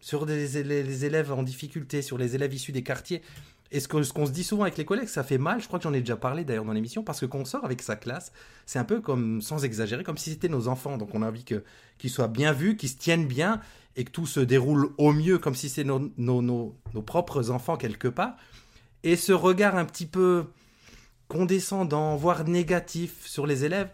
sur 0.00 0.26
les, 0.26 1.04
élèves 1.04 1.32
en 1.32 1.42
difficulté, 1.42 2.02
sur 2.02 2.18
les 2.18 2.34
élèves 2.34 2.54
issus 2.54 2.72
des 2.72 2.82
quartiers. 2.82 3.22
Et 3.72 3.80
ce 3.80 3.88
qu'on 3.88 4.26
se 4.26 4.30
dit 4.30 4.44
souvent 4.44 4.62
avec 4.62 4.78
les 4.78 4.84
collègues, 4.84 5.08
ça 5.08 5.24
fait 5.24 5.38
mal, 5.38 5.60
je 5.60 5.66
crois 5.66 5.80
que 5.80 5.82
j'en 5.82 5.92
ai 5.92 5.98
déjà 5.98 6.16
parlé 6.16 6.44
d'ailleurs 6.44 6.64
dans 6.64 6.72
l'émission, 6.72 7.02
parce 7.02 7.18
que 7.18 7.26
quand 7.26 7.38
on 7.38 7.44
sort 7.44 7.64
avec 7.64 7.82
sa 7.82 7.96
classe, 7.96 8.30
c'est 8.64 8.78
un 8.78 8.84
peu 8.84 9.00
comme, 9.00 9.42
sans 9.42 9.64
exagérer, 9.64 10.04
comme 10.04 10.18
si 10.18 10.30
c'était 10.30 10.48
nos 10.48 10.68
enfants. 10.68 10.96
Donc 10.98 11.14
on 11.14 11.22
a 11.22 11.28
envie 11.28 11.44
qu'ils 11.44 12.10
soient 12.10 12.28
bien 12.28 12.52
vus, 12.52 12.76
qu'ils 12.76 12.90
se 12.90 12.96
tiennent 12.96 13.26
bien, 13.26 13.60
et 13.96 14.04
que 14.04 14.10
tout 14.10 14.26
se 14.26 14.40
déroule 14.40 14.90
au 14.98 15.12
mieux, 15.12 15.38
comme 15.38 15.54
si 15.54 15.68
c'était 15.68 15.88
nos, 15.88 16.12
nos, 16.18 16.42
nos, 16.42 17.02
propres 17.02 17.50
enfants 17.50 17.76
quelque 17.76 18.08
part. 18.08 18.36
Et 19.02 19.16
ce 19.16 19.32
regard 19.32 19.76
un 19.76 19.86
petit 19.86 20.06
peu 20.06 20.44
condescendant, 21.28 22.14
voire 22.16 22.44
négatif 22.44 23.26
sur 23.26 23.46
les 23.46 23.64
élèves, 23.64 23.90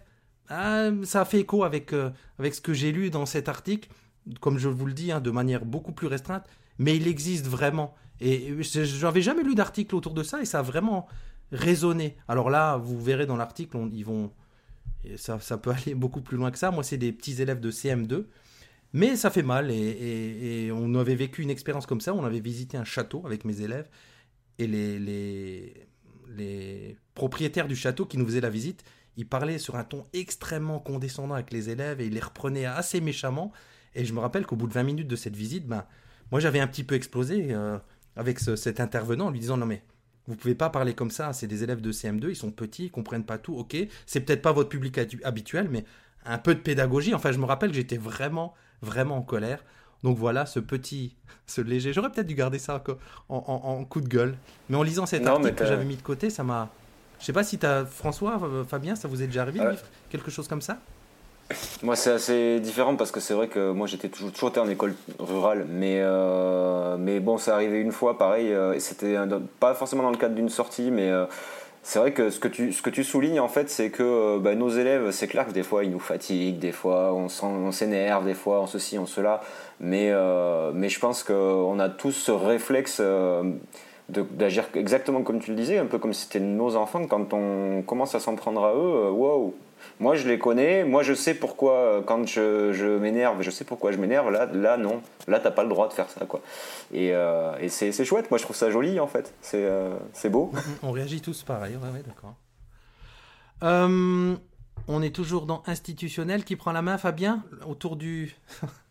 ah, 0.48 0.90
ça 1.04 1.24
fait 1.24 1.40
écho 1.40 1.64
avec, 1.64 1.92
euh, 1.92 2.10
avec 2.38 2.54
ce 2.54 2.60
que 2.60 2.74
j'ai 2.74 2.92
lu 2.92 3.10
dans 3.10 3.26
cet 3.26 3.48
article. 3.48 3.88
comme 4.40 4.58
je 4.58 4.68
vous 4.68 4.86
le 4.86 4.92
dis, 4.92 5.12
hein, 5.12 5.20
de 5.20 5.30
manière 5.30 5.64
beaucoup 5.64 5.92
plus 5.92 6.08
restreinte, 6.08 6.44
mais 6.78 6.96
il 6.96 7.06
existe 7.06 7.46
vraiment. 7.46 7.94
Et 8.20 8.62
je 8.62 9.04
n'avais 9.04 9.22
jamais 9.22 9.42
lu 9.42 9.54
d'article 9.54 9.94
autour 9.94 10.14
de 10.14 10.22
ça 10.22 10.42
et 10.42 10.44
ça 10.44 10.60
a 10.60 10.62
vraiment 10.62 11.06
résonné. 11.52 12.16
Alors 12.28 12.50
là, 12.50 12.76
vous 12.76 13.00
verrez 13.00 13.26
dans 13.26 13.36
l'article, 13.36 13.76
ils 13.92 14.04
vont, 14.04 14.32
ça, 15.16 15.40
ça, 15.40 15.58
peut 15.58 15.70
aller 15.86 15.94
beaucoup 15.94 16.20
plus 16.20 16.36
loin 16.36 16.50
que 16.50 16.58
ça. 16.58 16.70
Moi, 16.70 16.82
c'est 16.82 16.98
des 16.98 17.12
petits 17.12 17.40
élèves 17.40 17.60
de 17.60 17.70
CM2. 17.70 18.24
Mais 18.92 19.16
ça 19.16 19.30
fait 19.30 19.42
mal 19.42 19.70
et, 19.70 20.70
on 20.72 20.94
avait 20.94 21.14
vécu 21.14 21.42
une 21.42 21.50
expérience 21.50 21.86
comme 21.86 22.00
ça. 22.00 22.14
On 22.14 22.24
avait 22.24 22.40
visité 22.40 22.76
un 22.76 22.84
château 22.84 23.22
avec 23.24 23.44
mes 23.44 23.60
élèves 23.62 23.88
et 24.58 24.66
les, 24.66 25.86
propriétaires 27.14 27.68
du 27.68 27.76
château 27.76 28.06
qui 28.06 28.18
nous 28.18 28.26
faisaient 28.26 28.40
la 28.40 28.50
visite, 28.50 28.84
ils 29.16 29.26
parlaient 29.26 29.58
sur 29.58 29.76
un 29.76 29.84
ton 29.84 30.06
extrêmement 30.14 30.78
condescendant 30.78 31.34
avec 31.34 31.52
les 31.52 31.68
élèves 31.68 32.00
et 32.00 32.06
ils 32.06 32.14
les 32.14 32.20
reprenaient 32.20 32.64
assez 32.64 33.00
méchamment. 33.00 33.52
Et 33.94 34.06
je 34.06 34.14
me 34.14 34.20
rappelle 34.20 34.46
qu'au 34.46 34.56
bout 34.56 34.66
de 34.66 34.72
20 34.72 34.82
minutes 34.82 35.08
de 35.08 35.16
cette 35.16 35.36
visite, 35.36 35.66
ben, 35.66 35.84
moi 36.30 36.40
j'avais 36.40 36.60
un 36.60 36.66
petit 36.66 36.84
peu 36.84 36.94
explosé 36.94 37.48
euh, 37.50 37.78
avec 38.16 38.40
cet 38.40 38.80
intervenant 38.80 39.26
en 39.26 39.30
lui 39.30 39.40
disant 39.40 39.58
non 39.58 39.66
mais 39.66 39.82
vous 40.26 40.36
pouvez 40.36 40.54
pas 40.54 40.70
parler 40.70 40.94
comme 40.94 41.10
ça, 41.10 41.32
c'est 41.32 41.46
des 41.46 41.64
élèves 41.64 41.80
de 41.80 41.92
CM2, 41.92 42.30
ils 42.30 42.36
sont 42.36 42.52
petits, 42.52 42.86
ils 42.86 42.90
comprennent 42.90 43.24
pas 43.24 43.38
tout, 43.38 43.54
ok, 43.54 43.76
c'est 44.06 44.20
peut-être 44.20 44.42
pas 44.42 44.52
votre 44.52 44.68
public 44.68 44.98
habituel, 45.24 45.68
mais 45.70 45.84
un 46.24 46.38
peu 46.38 46.54
de 46.54 46.60
pédagogie. 46.60 47.14
Enfin, 47.14 47.32
je 47.32 47.38
me 47.38 47.44
rappelle 47.44 47.70
que 47.70 47.76
j'étais 47.76 47.96
vraiment, 47.96 48.54
vraiment 48.82 49.16
en 49.16 49.22
colère. 49.22 49.64
Donc 50.02 50.18
voilà, 50.18 50.46
ce 50.46 50.58
petit, 50.58 51.16
ce 51.46 51.60
léger. 51.60 51.92
J'aurais 51.92 52.10
peut-être 52.10 52.26
dû 52.26 52.34
garder 52.34 52.58
ça 52.58 52.82
en, 53.28 53.84
coup 53.84 54.00
de 54.00 54.08
gueule. 54.08 54.36
Mais 54.68 54.76
en 54.76 54.82
lisant 54.82 55.06
cet 55.06 55.26
article 55.26 55.54
que 55.54 55.66
j'avais 55.66 55.84
mis 55.84 55.96
de 55.96 56.02
côté, 56.02 56.30
ça 56.30 56.42
m'a. 56.42 56.68
Je 57.20 57.26
sais 57.26 57.32
pas 57.32 57.44
si 57.44 57.58
as, 57.64 57.84
François, 57.84 58.40
euh, 58.42 58.64
Fabien, 58.64 58.96
ça 58.96 59.06
vous 59.06 59.22
est 59.22 59.26
déjà 59.26 59.42
arrivé 59.42 59.60
vivre 59.60 59.82
quelque 60.10 60.30
chose 60.30 60.48
comme 60.48 60.60
ça? 60.60 60.78
Moi, 61.82 61.94
c'est 61.94 62.10
assez 62.10 62.58
différent 62.58 62.96
parce 62.96 63.12
que 63.12 63.20
c'est 63.20 63.34
vrai 63.34 63.46
que 63.46 63.70
moi, 63.70 63.86
j'étais 63.86 64.08
toujours, 64.08 64.32
toujours 64.32 64.48
été 64.48 64.58
en 64.58 64.68
école 64.68 64.94
rurale, 65.20 65.66
mais, 65.68 65.98
euh, 66.00 66.96
mais 66.98 67.20
bon, 67.20 67.38
ça 67.38 67.54
arrivé 67.54 67.78
une 67.78 67.92
fois, 67.92 68.18
pareil, 68.18 68.52
euh, 68.52 68.72
et 68.72 68.80
c'était 68.80 69.16
pas 69.60 69.74
forcément 69.74 70.02
dans 70.02 70.10
le 70.10 70.16
cadre 70.16 70.34
d'une 70.34 70.48
sortie, 70.48 70.90
mais 70.90 71.12
c'est 71.84 71.98
vrai 71.98 72.12
que 72.12 72.30
ce 72.30 72.38
que 72.38 72.46
tu, 72.46 72.72
ce 72.72 72.80
que 72.80 72.90
tu 72.90 73.02
soulignes, 73.02 73.40
en 73.40 73.48
fait, 73.48 73.68
c'est 73.68 73.90
que 73.90 74.38
bah, 74.38 74.54
nos 74.54 74.68
élèves, 74.68 75.10
c'est 75.10 75.26
clair 75.26 75.46
que 75.46 75.52
des 75.52 75.64
fois, 75.64 75.82
ils 75.82 75.90
nous 75.90 75.98
fatiguent, 75.98 76.58
des 76.58 76.70
fois, 76.70 77.12
on 77.12 77.72
s'énerve, 77.72 78.24
des 78.24 78.34
fois, 78.34 78.60
on 78.60 78.66
ceci, 78.66 78.98
on 78.98 79.06
cela. 79.06 79.40
Mais, 79.80 80.10
euh, 80.12 80.70
mais 80.72 80.88
je 80.88 81.00
pense 81.00 81.24
qu'on 81.24 81.78
a 81.80 81.88
tous 81.88 82.12
ce 82.12 82.30
réflexe 82.30 82.98
euh, 83.00 83.42
d'agir 84.08 84.68
exactement 84.74 85.22
comme 85.22 85.40
tu 85.40 85.50
le 85.50 85.56
disais, 85.56 85.78
un 85.78 85.86
peu 85.86 85.98
comme 85.98 86.12
si 86.12 86.22
c'était 86.22 86.40
nos 86.40 86.76
enfants. 86.76 87.04
Quand 87.06 87.32
on 87.34 87.82
commence 87.82 88.14
à 88.14 88.20
s'en 88.20 88.36
prendre 88.36 88.64
à 88.64 88.72
eux, 88.74 89.06
euh, 89.06 89.10
wow, 89.10 89.52
moi, 90.00 90.16
je 90.16 90.26
les 90.26 90.38
connais. 90.38 90.84
Moi, 90.84 91.02
je 91.02 91.14
sais 91.14 91.34
pourquoi, 91.34 91.74
euh, 91.74 92.02
quand 92.02 92.26
je, 92.26 92.72
je 92.72 92.98
m'énerve, 92.98 93.42
je 93.42 93.50
sais 93.50 93.64
pourquoi 93.64 93.92
je 93.92 93.98
m'énerve. 93.98 94.30
Là, 94.30 94.46
là, 94.46 94.76
non. 94.76 95.02
Là, 95.28 95.40
t'as 95.40 95.50
pas 95.50 95.62
le 95.62 95.68
droit 95.68 95.88
de 95.88 95.92
faire 95.92 96.10
ça, 96.10 96.26
quoi. 96.26 96.40
Et, 96.92 97.14
euh, 97.14 97.68
c'est, 97.68 98.04
chouette. 98.04 98.30
Moi, 98.30 98.38
je 98.38 98.44
trouve 98.44 98.56
ça 98.56 98.70
joli, 98.70 98.98
en 99.00 99.06
fait. 99.06 99.32
C'est, 99.40 99.64
euh, 99.64 99.94
beau. 100.26 100.52
On 100.82 100.90
réagit 100.90 101.20
tous 101.20 101.42
pareil. 101.42 101.76
Ouais, 101.76 102.02
d'accord. 102.04 102.34
on 104.88 105.02
est 105.02 105.14
toujours 105.14 105.46
dans 105.46 105.62
institutionnel. 105.66 106.44
Qui 106.44 106.56
prend 106.56 106.72
la 106.72 106.82
main, 106.82 106.98
Fabien? 106.98 107.44
Autour 107.66 107.96
du 107.96 108.34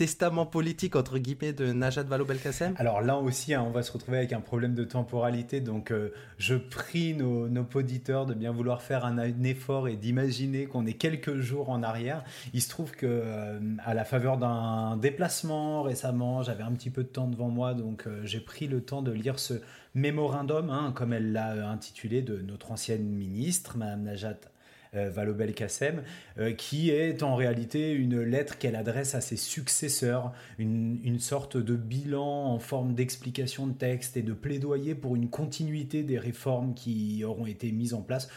testament 0.00 0.46
politique 0.46 0.96
entre 0.96 1.18
guillemets 1.18 1.52
de 1.52 1.74
Najat 1.74 2.04
Vallaud-Belkacem? 2.04 2.72
Alors 2.78 3.02
là 3.02 3.18
aussi, 3.18 3.52
hein, 3.52 3.62
on 3.66 3.70
va 3.70 3.82
se 3.82 3.92
retrouver 3.92 4.16
avec 4.16 4.32
un 4.32 4.40
problème 4.40 4.74
de 4.74 4.84
temporalité. 4.84 5.60
Donc 5.60 5.90
euh, 5.90 6.08
je 6.38 6.54
prie 6.54 7.12
nos, 7.12 7.50
nos, 7.50 7.66
auditeurs 7.74 8.24
de 8.24 8.32
bien 8.32 8.50
vouloir 8.50 8.80
faire 8.80 9.04
un, 9.04 9.18
effort 9.44 9.88
et 9.88 9.96
d'imaginer 9.96 10.64
qu'on 10.64 10.86
est 10.86 10.94
quelques 10.94 11.40
jours 11.40 11.68
en 11.68 11.82
arrière. 11.82 12.24
Il 12.54 12.62
se 12.62 12.70
trouve 12.70 12.92
que 12.92 13.04
euh, 13.04 13.60
à 13.84 13.92
la 13.92 14.06
faveur 14.06 14.38
d'un 14.38 14.96
déplacement 14.96 15.82
récemment, 15.82 16.42
j'avais 16.42 16.62
un 16.62 16.72
petit 16.72 16.88
peu 16.88 17.02
de 17.02 17.08
temps 17.08 17.28
devant 17.28 17.50
moi, 17.50 17.74
donc 17.74 18.06
euh, 18.06 18.22
j'ai 18.24 18.40
pris 18.40 18.68
le 18.68 18.80
temps 18.80 19.02
de 19.02 19.12
lire 19.12 19.38
ce 19.38 19.52
mémorandum, 19.94 20.70
hein, 20.70 20.92
comme 20.96 21.12
elle 21.12 21.32
l'a 21.32 21.68
intitulé, 21.68 22.22
de 22.22 22.40
notre 22.40 22.72
ancienne 22.72 23.04
ministre, 23.04 23.76
Madame 23.76 24.04
Najat 24.04 24.38
Valobel 24.92 25.54
Kassem, 25.54 26.02
euh, 26.38 26.52
qui 26.52 26.90
est 26.90 27.22
en 27.22 27.36
réalité 27.36 27.92
une 27.92 28.20
lettre 28.20 28.58
qu'elle 28.58 28.74
adresse 28.74 29.14
à 29.14 29.20
ses 29.20 29.36
successeurs, 29.36 30.32
une, 30.58 31.18
sorte 31.20 31.56
de 31.56 31.76
bilan 31.76 32.46
en 32.46 32.58
forme 32.58 32.94
d'explication 32.94 33.66
de 33.66 33.72
texte 33.72 34.16
et 34.16 34.22
de 34.22 34.32
plaidoyer 34.32 34.94
pour 34.94 35.16
une 35.16 35.28
continuité 35.28 36.02
des 36.02 36.18
réformes 36.18 36.74
qui 36.74 37.22
auront 37.24 37.46
été 37.46 37.70
mises 37.72 37.94
en 37.94 38.00
place, 38.00 38.28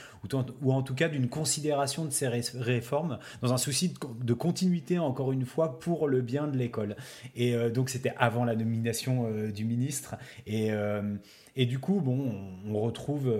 ou, 0.62 0.74
en 0.74 0.82
tout 0.84 0.96
cas 0.96 1.08
d'une 1.08 1.30
considération 1.30 2.06
de 2.06 2.12
ces 2.12 2.28
réformes, 2.28 3.20
dans 3.42 3.54
un 3.54 3.58
souci 3.58 3.94
de, 4.22 4.34
continuité, 4.34 5.00
encore 5.00 5.32
une 5.32 5.46
fois, 5.46 5.80
pour 5.80 6.08
le 6.08 6.22
bien 6.22 6.48
de 6.48 6.58
l'école. 6.58 6.98
Et 7.36 7.56
euh, 7.56 7.70
donc 7.70 7.90
c'était 7.90 8.14
avant 8.18 8.44
la 8.44 8.56
nomination 8.56 9.30
du 9.50 9.66
ministre. 9.66 10.16
Et, 10.46 10.72
et, 11.56 11.66
du 11.66 11.80
coup, 11.80 12.02
bon, 12.02 12.34
on 12.68 12.80
retrouve 12.80 13.34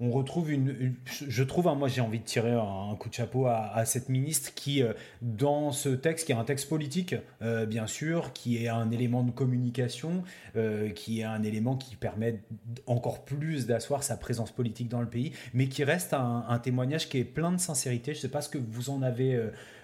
on 0.00 0.10
retrouve 0.12 0.52
une, 0.52 0.94
je 1.26 1.42
trouve, 1.42 1.66
hein, 1.66 1.74
moi 1.74 1.88
j'ai 1.88 2.00
envie 2.00 2.20
de 2.20 2.24
tirer 2.24 2.52
un, 2.52 2.94
coup 2.96 3.08
de 3.08 3.14
chapeau 3.14 3.46
à, 3.46 3.84
cette 3.84 4.08
ministre 4.08 4.54
qui, 4.54 4.82
euh, 4.82 4.92
dans 5.22 5.72
ce 5.72 5.88
texte, 5.88 6.26
qui 6.26 6.32
est 6.32 6.36
un 6.36 6.44
texte 6.44 6.68
politique, 6.68 7.16
euh, 7.42 7.66
bien 7.66 7.88
sûr, 7.88 8.32
qui 8.32 8.62
est 8.62 8.68
un 8.68 8.92
élément 8.92 9.24
de 9.24 9.32
communication, 9.32 10.22
euh, 10.56 10.90
qui 10.90 11.20
est 11.20 11.24
un 11.24 11.42
élément 11.42 11.76
qui 11.76 11.96
permet 11.96 12.40
encore 12.86 13.24
plus 13.24 13.66
d'asseoir 13.66 14.04
sa 14.04 14.16
présence 14.16 14.52
politique 14.52 14.88
dans 14.88 15.00
le 15.00 15.08
pays, 15.08 15.32
mais 15.52 15.68
qui 15.68 15.82
reste 15.82 16.14
un, 16.14 16.58
témoignage 16.62 17.08
qui 17.08 17.18
est 17.18 17.24
plein 17.24 17.52
de 17.52 17.58
sincérité. 17.58 18.12
Je 18.12 18.18
ne 18.18 18.22
sais 18.22 18.28
pas 18.28 18.42
ce 18.42 18.48
que 18.48 18.58
vous 18.58 18.90
en 18.90 19.02
avez 19.02 19.40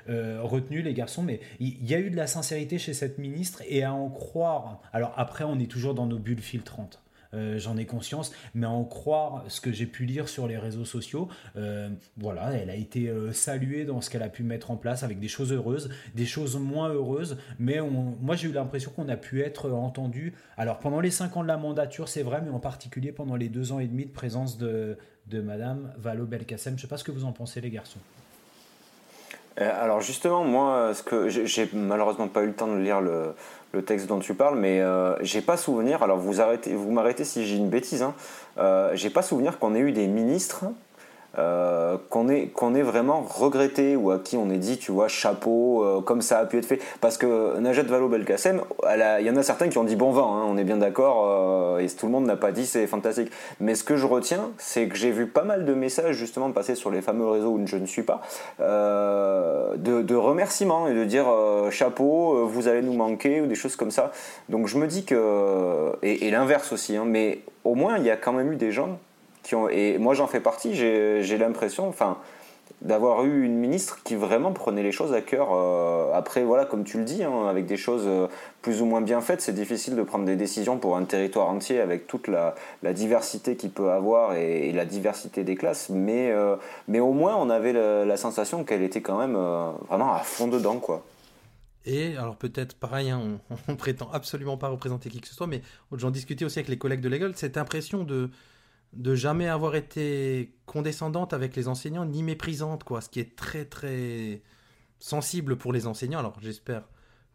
retenu, 0.08 0.82
les 0.82 0.94
garçons, 0.94 1.22
mais 1.22 1.40
il 1.60 1.88
y, 1.88 1.94
a 1.94 2.00
eu 2.00 2.10
de 2.10 2.16
la 2.16 2.26
sincérité 2.26 2.78
chez 2.78 2.94
cette 2.94 3.18
ministre 3.18 3.62
et 3.68 3.84
à 3.84 3.92
en 3.94 4.10
croire. 4.10 4.80
Alors 4.92 5.12
après, 5.16 5.44
on 5.44 5.58
est 5.58 5.70
toujours 5.70 5.94
dans 5.94 6.06
nos 6.06 6.18
bulles 6.18 6.42
filtrantes. 6.42 7.03
Euh, 7.34 7.58
j'en 7.58 7.76
ai 7.76 7.86
conscience, 7.86 8.32
mais 8.54 8.66
en 8.66 8.84
croire 8.84 9.44
ce 9.48 9.60
que 9.60 9.72
j'ai 9.72 9.86
pu 9.86 10.04
lire 10.04 10.28
sur 10.28 10.46
les 10.46 10.56
réseaux 10.56 10.84
sociaux, 10.84 11.28
euh, 11.56 11.88
voilà, 12.16 12.52
elle 12.52 12.70
a 12.70 12.76
été 12.76 13.08
euh, 13.08 13.32
saluée 13.32 13.84
dans 13.84 14.00
ce 14.00 14.10
qu'elle 14.10 14.22
a 14.22 14.28
pu 14.28 14.42
mettre 14.42 14.70
en 14.70 14.76
place 14.76 15.02
avec 15.02 15.18
des 15.18 15.28
choses 15.28 15.52
heureuses, 15.52 15.90
des 16.14 16.26
choses 16.26 16.56
moins 16.56 16.88
heureuses, 16.88 17.36
mais 17.58 17.78
moi 17.80 18.36
j'ai 18.36 18.48
eu 18.48 18.52
l'impression 18.52 18.90
qu'on 18.94 19.08
a 19.08 19.16
pu 19.16 19.42
être 19.42 19.70
entendu. 19.70 20.34
Alors 20.56 20.78
pendant 20.78 21.00
les 21.00 21.10
cinq 21.10 21.36
ans 21.36 21.42
de 21.42 21.48
la 21.48 21.56
mandature, 21.56 22.08
c'est 22.08 22.22
vrai, 22.22 22.40
mais 22.44 22.50
en 22.50 22.60
particulier 22.60 23.12
pendant 23.12 23.36
les 23.36 23.48
deux 23.48 23.72
ans 23.72 23.78
et 23.78 23.86
demi 23.86 24.04
de 24.04 24.12
présence 24.12 24.58
de, 24.58 24.96
de 25.26 25.40
Madame 25.40 25.92
Valo 25.98 26.26
Belkacem. 26.26 26.74
Je 26.74 26.76
ne 26.76 26.80
sais 26.82 26.88
pas 26.88 26.98
ce 26.98 27.04
que 27.04 27.12
vous 27.12 27.24
en 27.24 27.32
pensez, 27.32 27.60
les 27.60 27.70
garçons. 27.70 28.00
Alors 29.56 30.00
justement, 30.00 30.42
moi, 30.44 30.92
ce 30.94 31.02
que 31.04 31.28
j'ai 31.28 31.68
malheureusement 31.72 32.26
pas 32.26 32.42
eu 32.42 32.48
le 32.48 32.54
temps 32.54 32.66
de 32.66 32.80
lire 32.80 33.00
le, 33.00 33.34
le 33.74 33.82
texte 33.82 34.06
dont 34.06 34.20
tu 34.20 34.34
parles, 34.34 34.58
mais 34.58 34.80
euh, 34.80 35.16
j'ai 35.22 35.42
pas 35.42 35.56
souvenir. 35.56 36.02
Alors 36.02 36.18
vous 36.18 36.40
arrêtez, 36.40 36.74
vous 36.74 36.90
m'arrêtez 36.90 37.24
si 37.24 37.44
j'ai 37.44 37.56
une 37.56 37.68
bêtise. 37.68 38.02
Hein, 38.02 38.14
euh, 38.58 38.92
j'ai 38.94 39.10
pas 39.10 39.22
souvenir 39.22 39.58
qu'on 39.58 39.74
ait 39.74 39.80
eu 39.80 39.92
des 39.92 40.06
ministres 40.06 40.64
euh, 41.38 41.96
qu'on 42.10 42.28
ait, 42.28 42.82
vraiment 42.82 43.22
regretté 43.22 43.96
ou 43.96 44.10
à 44.10 44.18
qui 44.18 44.36
on 44.36 44.50
ait 44.50 44.58
dit, 44.58 44.78
tu 44.78 44.92
vois, 44.92 45.08
chapeau, 45.08 45.82
euh, 45.82 46.00
comme 46.00 46.22
ça 46.22 46.38
a 46.38 46.46
pu 46.46 46.58
être 46.58 46.66
fait. 46.66 46.80
Parce 47.00 47.16
que 47.16 47.58
Najat 47.58 47.82
Vallaud-Belkacem, 47.84 48.60
il 49.20 49.26
y 49.26 49.30
en 49.30 49.36
a 49.36 49.42
certains 49.42 49.68
qui 49.68 49.78
ont 49.78 49.84
dit 49.84 49.96
bon 49.96 50.10
vent, 50.10 50.36
hein, 50.36 50.44
on 50.48 50.56
est 50.56 50.64
bien 50.64 50.76
d'accord, 50.76 51.24
euh, 51.26 51.78
et 51.78 51.86
tout 51.88 52.06
le 52.06 52.12
monde 52.12 52.26
n'a 52.26 52.36
pas 52.36 52.52
dit 52.52 52.66
c'est 52.66 52.86
fantastique. 52.86 53.30
Mais 53.60 53.74
ce 53.74 53.84
que 53.84 53.96
je 53.96 54.06
retiens, 54.06 54.50
c'est 54.58 54.86
que 54.88 54.96
j'ai 54.96 55.10
vu 55.10 55.26
pas 55.26 55.44
mal 55.44 55.64
de 55.64 55.74
messages 55.74 56.16
justement 56.16 56.50
passer 56.52 56.74
sur 56.74 56.90
les 56.90 57.02
fameux 57.02 57.28
réseaux 57.28 57.50
où 57.50 57.66
je 57.66 57.76
ne 57.76 57.86
suis 57.86 58.02
pas, 58.02 58.20
de, 58.58 60.02
de, 60.02 60.14
remerciements 60.14 60.88
et 60.88 60.94
de 60.94 61.04
dire 61.04 61.26
chapeau, 61.70 62.46
vous 62.46 62.68
allez 62.68 62.82
nous 62.82 62.94
manquer 62.94 63.40
ou 63.40 63.46
des 63.46 63.54
choses 63.54 63.76
comme 63.76 63.90
ça. 63.90 64.12
Donc 64.48 64.68
je 64.68 64.78
me 64.78 64.86
dis 64.86 65.04
que, 65.04 65.92
et, 66.02 66.30
l'inverse 66.30 66.72
aussi, 66.72 66.96
hein, 66.96 67.04
mais 67.06 67.40
au 67.64 67.74
moins 67.74 67.98
il 67.98 68.04
y 68.04 68.10
a 68.10 68.16
quand 68.16 68.32
même 68.32 68.52
eu 68.52 68.56
des 68.56 68.72
gens 68.72 68.98
et 69.70 69.98
moi 69.98 70.14
j'en 70.14 70.26
fais 70.26 70.40
partie, 70.40 70.74
j'ai 70.74 71.38
l'impression, 71.38 71.88
enfin, 71.88 72.18
d'avoir 72.82 73.24
eu 73.24 73.44
une 73.44 73.56
ministre 73.56 74.00
qui 74.04 74.14
vraiment 74.14 74.52
prenait 74.52 74.82
les 74.82 74.92
choses 74.92 75.14
à 75.14 75.22
cœur. 75.22 75.48
Euh, 75.52 76.12
après, 76.12 76.44
voilà, 76.44 76.66
comme 76.66 76.84
tu 76.84 76.98
le 76.98 77.04
dis, 77.04 77.24
hein, 77.24 77.46
avec 77.48 77.66
des 77.66 77.78
choses 77.78 78.04
euh, 78.06 78.26
plus 78.62 78.82
ou 78.82 78.84
moins 78.84 79.00
bien 79.00 79.20
faites, 79.20 79.40
c'est 79.40 79.54
difficile 79.54 79.96
de 79.96 80.02
prendre 80.02 80.26
des 80.26 80.36
décisions 80.36 80.78
pour 80.78 80.96
un 80.96 81.04
territoire 81.04 81.48
entier 81.48 81.80
avec 81.80 82.06
toute 82.06 82.28
la, 82.28 82.54
diversité 82.92 83.56
qu'il 83.56 83.70
peut 83.70 83.90
avoir 83.90 84.34
et, 84.34 84.70
la 84.72 84.84
diversité 84.84 85.44
des 85.44 85.54
classes. 85.54 85.88
Mais, 85.88 86.30
euh, 86.30 86.56
mais 86.86 87.00
au 87.00 87.12
moins, 87.12 87.36
on 87.36 87.48
avait 87.48 87.72
la, 87.72 88.16
sensation 88.16 88.64
qu'elle 88.64 88.82
était 88.82 89.00
quand 89.00 89.18
même 89.18 89.36
vraiment 89.88 90.14
à 90.14 90.20
fond 90.20 90.46
dedans, 90.46 90.78
quoi. 90.78 91.02
Et 91.86 92.16
alors 92.16 92.36
peut-être 92.36 92.74
pareil, 92.76 93.10
hein, 93.10 93.20
on, 93.50 93.56
on, 93.72 93.76
prétend 93.76 94.08
absolument 94.12 94.56
pas 94.56 94.68
représenter 94.68 95.10
qui 95.10 95.20
que 95.20 95.28
ce 95.28 95.34
soit, 95.34 95.46
mais 95.46 95.60
j'en 95.92 96.10
discutais 96.10 96.44
aussi 96.44 96.58
avec 96.58 96.68
les 96.68 96.78
collègues 96.78 97.02
de 97.02 97.10
l'école, 97.10 97.32
cette 97.34 97.58
impression 97.58 98.04
de 98.04 98.30
de 98.96 99.14
jamais 99.14 99.48
avoir 99.48 99.74
été 99.74 100.56
condescendante 100.66 101.32
avec 101.32 101.56
les 101.56 101.68
enseignants 101.68 102.04
ni 102.04 102.22
méprisante 102.22 102.84
quoi. 102.84 103.00
Ce 103.00 103.08
qui 103.08 103.20
est 103.20 103.36
très 103.36 103.64
très 103.64 104.42
sensible 104.98 105.56
pour 105.56 105.72
les 105.72 105.86
enseignants. 105.86 106.18
Alors 106.18 106.38
j'espère 106.40 106.84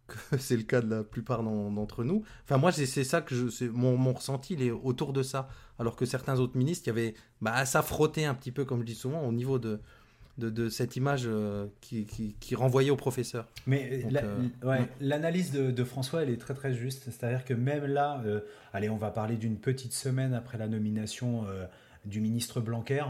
que 0.07 0.37
c'est 0.37 0.57
le 0.57 0.63
cas 0.63 0.81
de 0.81 0.89
la 0.89 1.03
plupart 1.03 1.43
d'entre 1.43 2.03
nous. 2.03 2.23
Enfin 2.43 2.57
moi 2.57 2.71
c'est 2.71 3.03
ça 3.03 3.21
que 3.21 3.35
je 3.35 3.65
mon, 3.65 3.97
mon 3.97 4.13
ressenti 4.13 4.53
il 4.53 4.63
est 4.63 4.71
autour 4.71 5.13
de 5.13 5.23
ça. 5.23 5.49
Alors 5.77 5.95
que 5.95 6.05
certains 6.05 6.39
autres 6.39 6.57
ministres 6.57 6.87
il 6.87 6.89
y 6.89 6.91
avait 6.91 7.13
bah, 7.41 7.53
à 7.53 7.65
s'affrotter 7.65 8.25
un 8.25 8.33
petit 8.33 8.51
peu 8.51 8.65
comme 8.65 8.81
je 8.81 8.85
dis 8.85 8.95
souvent 8.95 9.21
au 9.21 9.31
niveau 9.31 9.59
de 9.59 9.79
de, 10.39 10.69
cette 10.69 10.95
image 10.95 11.23
euh, 11.25 11.67
qui, 11.81 12.05
qui, 12.05 12.55
renvoyait 12.55 12.89
au 12.89 12.95
professeur. 12.95 13.47
Mais 13.67 14.03
euh, 14.63 14.77
l'analyse 14.99 15.51
de, 15.51 15.83
François, 15.83 16.23
elle 16.23 16.29
est 16.29 16.37
très 16.37 16.53
très 16.53 16.73
juste. 16.73 17.03
C'est-à-dire 17.05 17.45
que 17.45 17.53
même 17.53 17.85
là, 17.85 18.21
allez, 18.73 18.89
on 18.89 18.97
va 18.97 19.11
parler 19.11 19.35
d'une 19.35 19.57
petite 19.57 19.93
semaine 19.93 20.33
après 20.33 20.57
la 20.57 20.67
nomination 20.67 21.45
du 22.05 22.21
ministre 22.21 22.61
Blanquer, 22.61 23.03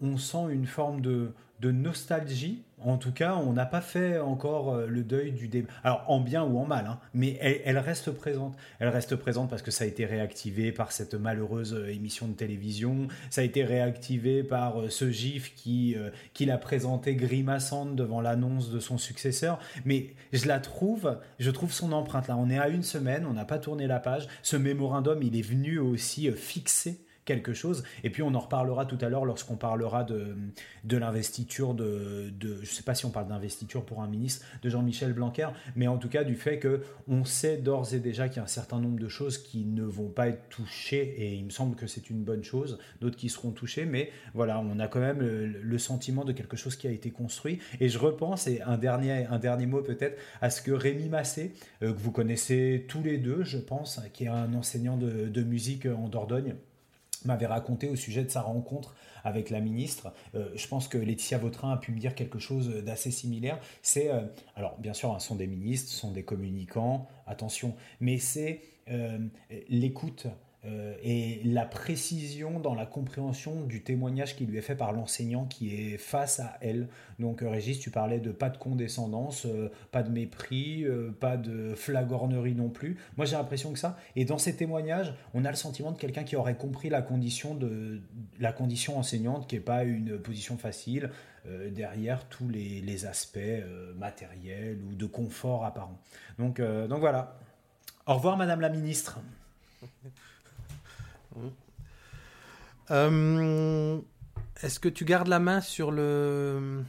on 0.00 0.16
sent 0.18 0.46
une 0.50 0.66
forme 0.66 1.00
de, 1.00 1.32
de 1.60 1.70
nostalgie. 1.70 2.62
En 2.82 2.98
tout 2.98 3.12
cas, 3.12 3.36
on 3.36 3.52
n'a 3.52 3.64
pas 3.64 3.80
fait 3.80 4.18
encore 4.18 4.74
euh, 4.74 4.86
le 4.86 5.02
deuil 5.02 5.32
du 5.32 5.48
débat. 5.48 5.72
Alors, 5.84 6.04
en 6.08 6.20
bien 6.20 6.42
ou 6.42 6.58
en 6.58 6.66
mal, 6.66 6.86
hein, 6.86 6.98
mais 7.14 7.38
elle, 7.40 7.78
reste 7.78 8.10
présente. 8.10 8.56
Elle 8.78 8.88
reste 8.88 9.16
présente 9.16 9.48
parce 9.48 9.62
que 9.62 9.70
ça 9.70 9.84
a 9.84 9.86
été 9.86 10.04
réactivé 10.04 10.72
par 10.72 10.92
cette 10.92 11.14
malheureuse 11.14 11.72
euh, 11.72 11.90
émission 11.90 12.28
de 12.28 12.34
télévision. 12.34 13.08
Ça 13.30 13.40
a 13.40 13.44
été 13.44 13.64
réactivé 13.64 14.42
par 14.42 14.82
euh, 14.82 14.90
ce 14.90 15.10
gif 15.10 15.54
qui, 15.54 15.96
qui 16.34 16.44
l'a 16.44 16.58
présenté 16.58 17.14
grimaçante 17.14 17.96
devant 17.96 18.20
l'annonce 18.20 18.70
de 18.70 18.80
son 18.80 18.98
successeur. 18.98 19.58
Mais 19.84 20.10
je 20.32 20.46
la 20.46 20.60
trouve, 20.60 21.18
je 21.38 21.50
trouve 21.50 21.72
son 21.72 21.92
empreinte 21.92 22.28
là. 22.28 22.36
On 22.36 22.50
est 22.50 22.58
à 22.58 22.68
une 22.68 22.82
semaine, 22.82 23.24
on 23.24 23.32
n'a 23.32 23.44
pas 23.44 23.58
tourné 23.58 23.86
la 23.86 24.00
page. 24.00 24.26
Ce 24.42 24.56
mémorandum, 24.56 25.22
il 25.22 25.38
est 25.38 25.42
venu 25.42 25.78
aussi 25.78 26.30
fixer 26.32 27.03
quelque 27.24 27.52
chose. 27.52 27.84
Et 28.02 28.10
puis 28.10 28.22
on 28.22 28.34
en 28.34 28.40
reparlera 28.40 28.86
tout 28.86 28.98
à 29.00 29.08
l'heure 29.08 29.24
lorsqu'on 29.24 29.56
parlera 29.56 30.04
de, 30.04 30.36
de 30.84 30.96
l'investiture 30.96 31.74
de, 31.74 32.30
de, 32.38 32.58
je 32.62 32.70
sais 32.70 32.82
pas 32.82 32.94
si 32.94 33.06
on 33.06 33.10
parle 33.10 33.28
d'investiture 33.28 33.84
pour 33.84 34.02
un 34.02 34.08
ministre, 34.08 34.44
de 34.62 34.68
Jean-Michel 34.68 35.12
Blanquer, 35.12 35.48
mais 35.76 35.88
en 35.88 35.98
tout 35.98 36.08
cas 36.08 36.24
du 36.24 36.34
fait 36.34 36.58
que 36.58 36.82
on 37.08 37.24
sait 37.24 37.56
d'ores 37.56 37.94
et 37.94 38.00
déjà 38.00 38.28
qu'il 38.28 38.38
y 38.38 38.40
a 38.40 38.44
un 38.44 38.46
certain 38.46 38.80
nombre 38.80 38.98
de 38.98 39.08
choses 39.08 39.38
qui 39.38 39.64
ne 39.64 39.82
vont 39.82 40.08
pas 40.08 40.28
être 40.28 40.48
touchées, 40.48 41.14
et 41.18 41.34
il 41.34 41.44
me 41.44 41.50
semble 41.50 41.76
que 41.76 41.86
c'est 41.86 42.10
une 42.10 42.22
bonne 42.24 42.44
chose, 42.44 42.78
d'autres 43.00 43.16
qui 43.16 43.28
seront 43.28 43.50
touchées, 43.50 43.84
mais 43.84 44.10
voilà, 44.34 44.60
on 44.60 44.78
a 44.78 44.88
quand 44.88 45.00
même 45.00 45.20
le, 45.20 45.78
sentiment 45.78 46.24
de 46.24 46.32
quelque 46.32 46.56
chose 46.56 46.76
qui 46.76 46.86
a 46.86 46.90
été 46.90 47.10
construit. 47.10 47.58
Et 47.80 47.88
je 47.88 47.98
repense, 47.98 48.46
et 48.46 48.62
un 48.62 48.78
dernier, 48.78 49.26
un 49.26 49.38
dernier 49.38 49.66
mot 49.66 49.82
peut-être, 49.82 50.18
à 50.40 50.48
ce 50.48 50.62
que 50.62 50.70
Rémi 50.70 51.08
Massé, 51.08 51.52
euh, 51.82 51.92
que 51.92 51.98
vous 51.98 52.12
connaissez 52.12 52.86
tous 52.88 53.02
les 53.02 53.18
deux, 53.18 53.42
je 53.42 53.58
pense, 53.58 54.00
qui 54.12 54.24
est 54.24 54.28
un 54.28 54.54
enseignant 54.54 54.96
de, 54.96 55.28
de 55.28 55.42
musique 55.42 55.86
en 55.86 56.08
Dordogne, 56.08 56.54
m'avait 57.26 57.46
raconté 57.46 57.88
au 57.88 57.96
sujet 57.96 58.24
de 58.24 58.30
sa 58.30 58.42
rencontre 58.42 58.94
avec 59.24 59.50
la 59.50 59.60
ministre. 59.60 60.12
Euh, 60.34 60.50
je 60.54 60.66
pense 60.68 60.88
que 60.88 60.98
Laetitia 60.98 61.38
Vautrin 61.38 61.72
a 61.72 61.76
pu 61.76 61.92
me 61.92 61.98
dire 61.98 62.14
quelque 62.14 62.38
chose 62.38 62.68
d'assez 62.84 63.10
similaire. 63.10 63.58
C'est, 63.82 64.10
euh, 64.10 64.20
alors 64.54 64.78
bien 64.78 64.92
sûr, 64.92 65.14
ce 65.20 65.26
sont 65.26 65.36
des 65.36 65.46
ministres, 65.46 65.90
ce 65.90 65.96
sont 65.96 66.12
des 66.12 66.24
communicants, 66.24 67.08
attention, 67.26 67.74
mais 68.00 68.18
c'est 68.18 68.60
euh, 68.90 69.18
l'écoute 69.68 70.26
euh, 70.66 70.94
et 71.02 71.42
la 71.44 71.66
précision 71.66 72.58
dans 72.58 72.74
la 72.74 72.86
compréhension 72.86 73.64
du 73.64 73.82
témoignage 73.82 74.34
qui 74.34 74.46
lui 74.46 74.56
est 74.56 74.62
fait 74.62 74.76
par 74.76 74.92
l'enseignant 74.92 75.44
qui 75.44 75.74
est 75.74 75.98
face 75.98 76.40
à 76.40 76.56
elle. 76.62 76.88
Donc 77.18 77.42
euh, 77.42 77.50
Régis, 77.50 77.78
tu 77.78 77.90
parlais 77.90 78.18
de 78.18 78.32
pas 78.32 78.48
de 78.48 78.56
condescendance, 78.56 79.44
euh, 79.44 79.70
pas 79.92 80.02
de 80.02 80.10
mépris, 80.10 80.86
pas 81.20 81.36
de 81.36 81.74
flagornerie 81.74 82.54
non 82.54 82.70
plus. 82.70 82.96
Moi 83.16 83.26
j'ai 83.26 83.36
l'impression 83.36 83.72
que 83.72 83.78
ça. 83.78 83.98
Et 84.16 84.24
dans 84.24 84.38
ces 84.38 84.56
témoignages, 84.56 85.14
on 85.34 85.44
a 85.44 85.50
le 85.50 85.56
sentiment 85.56 85.92
de 85.92 85.98
quelqu'un 85.98 86.24
qui 86.24 86.36
aurait 86.36 86.56
compris 86.56 86.88
la 86.88 87.02
condition, 87.02 87.54
de, 87.54 88.00
la 88.40 88.52
condition 88.52 88.98
enseignante, 88.98 89.46
qui 89.46 89.56
n'est 89.56 89.60
pas 89.60 89.84
une 89.84 90.18
position 90.18 90.56
facile. 90.56 91.10
derrière 91.72 92.26
tous 92.30 92.48
les, 92.48 92.80
les 92.80 93.04
aspects 93.04 93.38
matériels 93.98 94.78
ou 94.88 94.94
de 94.94 95.04
confort 95.04 95.66
apparent. 95.66 95.98
Donc, 96.38 96.58
donc 96.58 97.00
voilà. 97.00 97.36
Au 98.06 98.14
revoir, 98.14 98.38
Madame 98.38 98.62
la 98.62 98.70
Ministre. 98.70 99.18
Euh, 102.90 103.98
est-ce 104.62 104.78
que 104.78 104.88
tu 104.88 105.04
gardes 105.04 105.28
la 105.28 105.38
main 105.38 105.60
sur 105.60 105.90
le... 105.90 106.82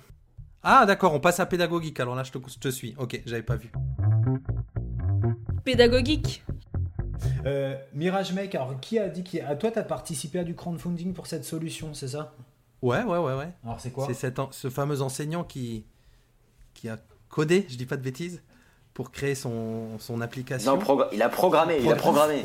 Ah 0.64 0.86
d'accord, 0.86 1.14
on 1.14 1.20
passe 1.20 1.40
à 1.40 1.46
pédagogique. 1.46 2.00
Alors 2.00 2.16
là, 2.16 2.24
je 2.24 2.32
te, 2.32 2.38
je 2.50 2.58
te 2.58 2.70
suis. 2.70 2.96
Ok, 2.98 3.22
j'avais 3.26 3.44
pas 3.44 3.56
vu. 3.56 3.72
Pédagogique. 5.64 6.44
Euh, 7.46 7.76
Mirage 7.94 8.34
Make, 8.34 8.56
alors 8.56 8.80
qui 8.80 9.00
a 9.00 9.08
dit 9.08 9.24
qui 9.24 9.40
à 9.40 9.56
toi 9.56 9.72
tu 9.72 9.80
as 9.80 9.84
participé 9.84 10.40
à 10.40 10.44
du 10.44 10.56
crowdfunding 10.56 11.14
pour 11.14 11.28
cette 11.28 11.46
solution, 11.46 11.94
c'est 11.94 12.10
ça? 12.10 12.34
Ouais, 12.82 13.04
ouais, 13.04 13.18
ouais, 13.18 13.36
ouais. 13.36 13.50
Alors 13.64 13.80
c'est 13.80 13.92
quoi? 13.92 14.08
C'est 14.12 14.36
ce 14.52 14.70
fameux 14.70 15.02
enseignant 15.02 15.44
qui 15.44 15.86
qui 16.74 16.90
a 16.90 16.98
codé, 17.30 17.66
je 17.70 17.78
dis 17.78 17.86
pas 17.86 17.98
de 17.98 18.02
bêtises, 18.02 18.42
pour 18.96 19.12
créer 19.12 19.36
son, 19.36 20.00
son 20.00 20.22
application. 20.22 20.78
Non, 20.78 21.08
il 21.12 21.22
a 21.22 21.28
programmé, 21.30 21.80
il 21.82 21.92
a 21.92 21.96
programmé. 21.96 22.44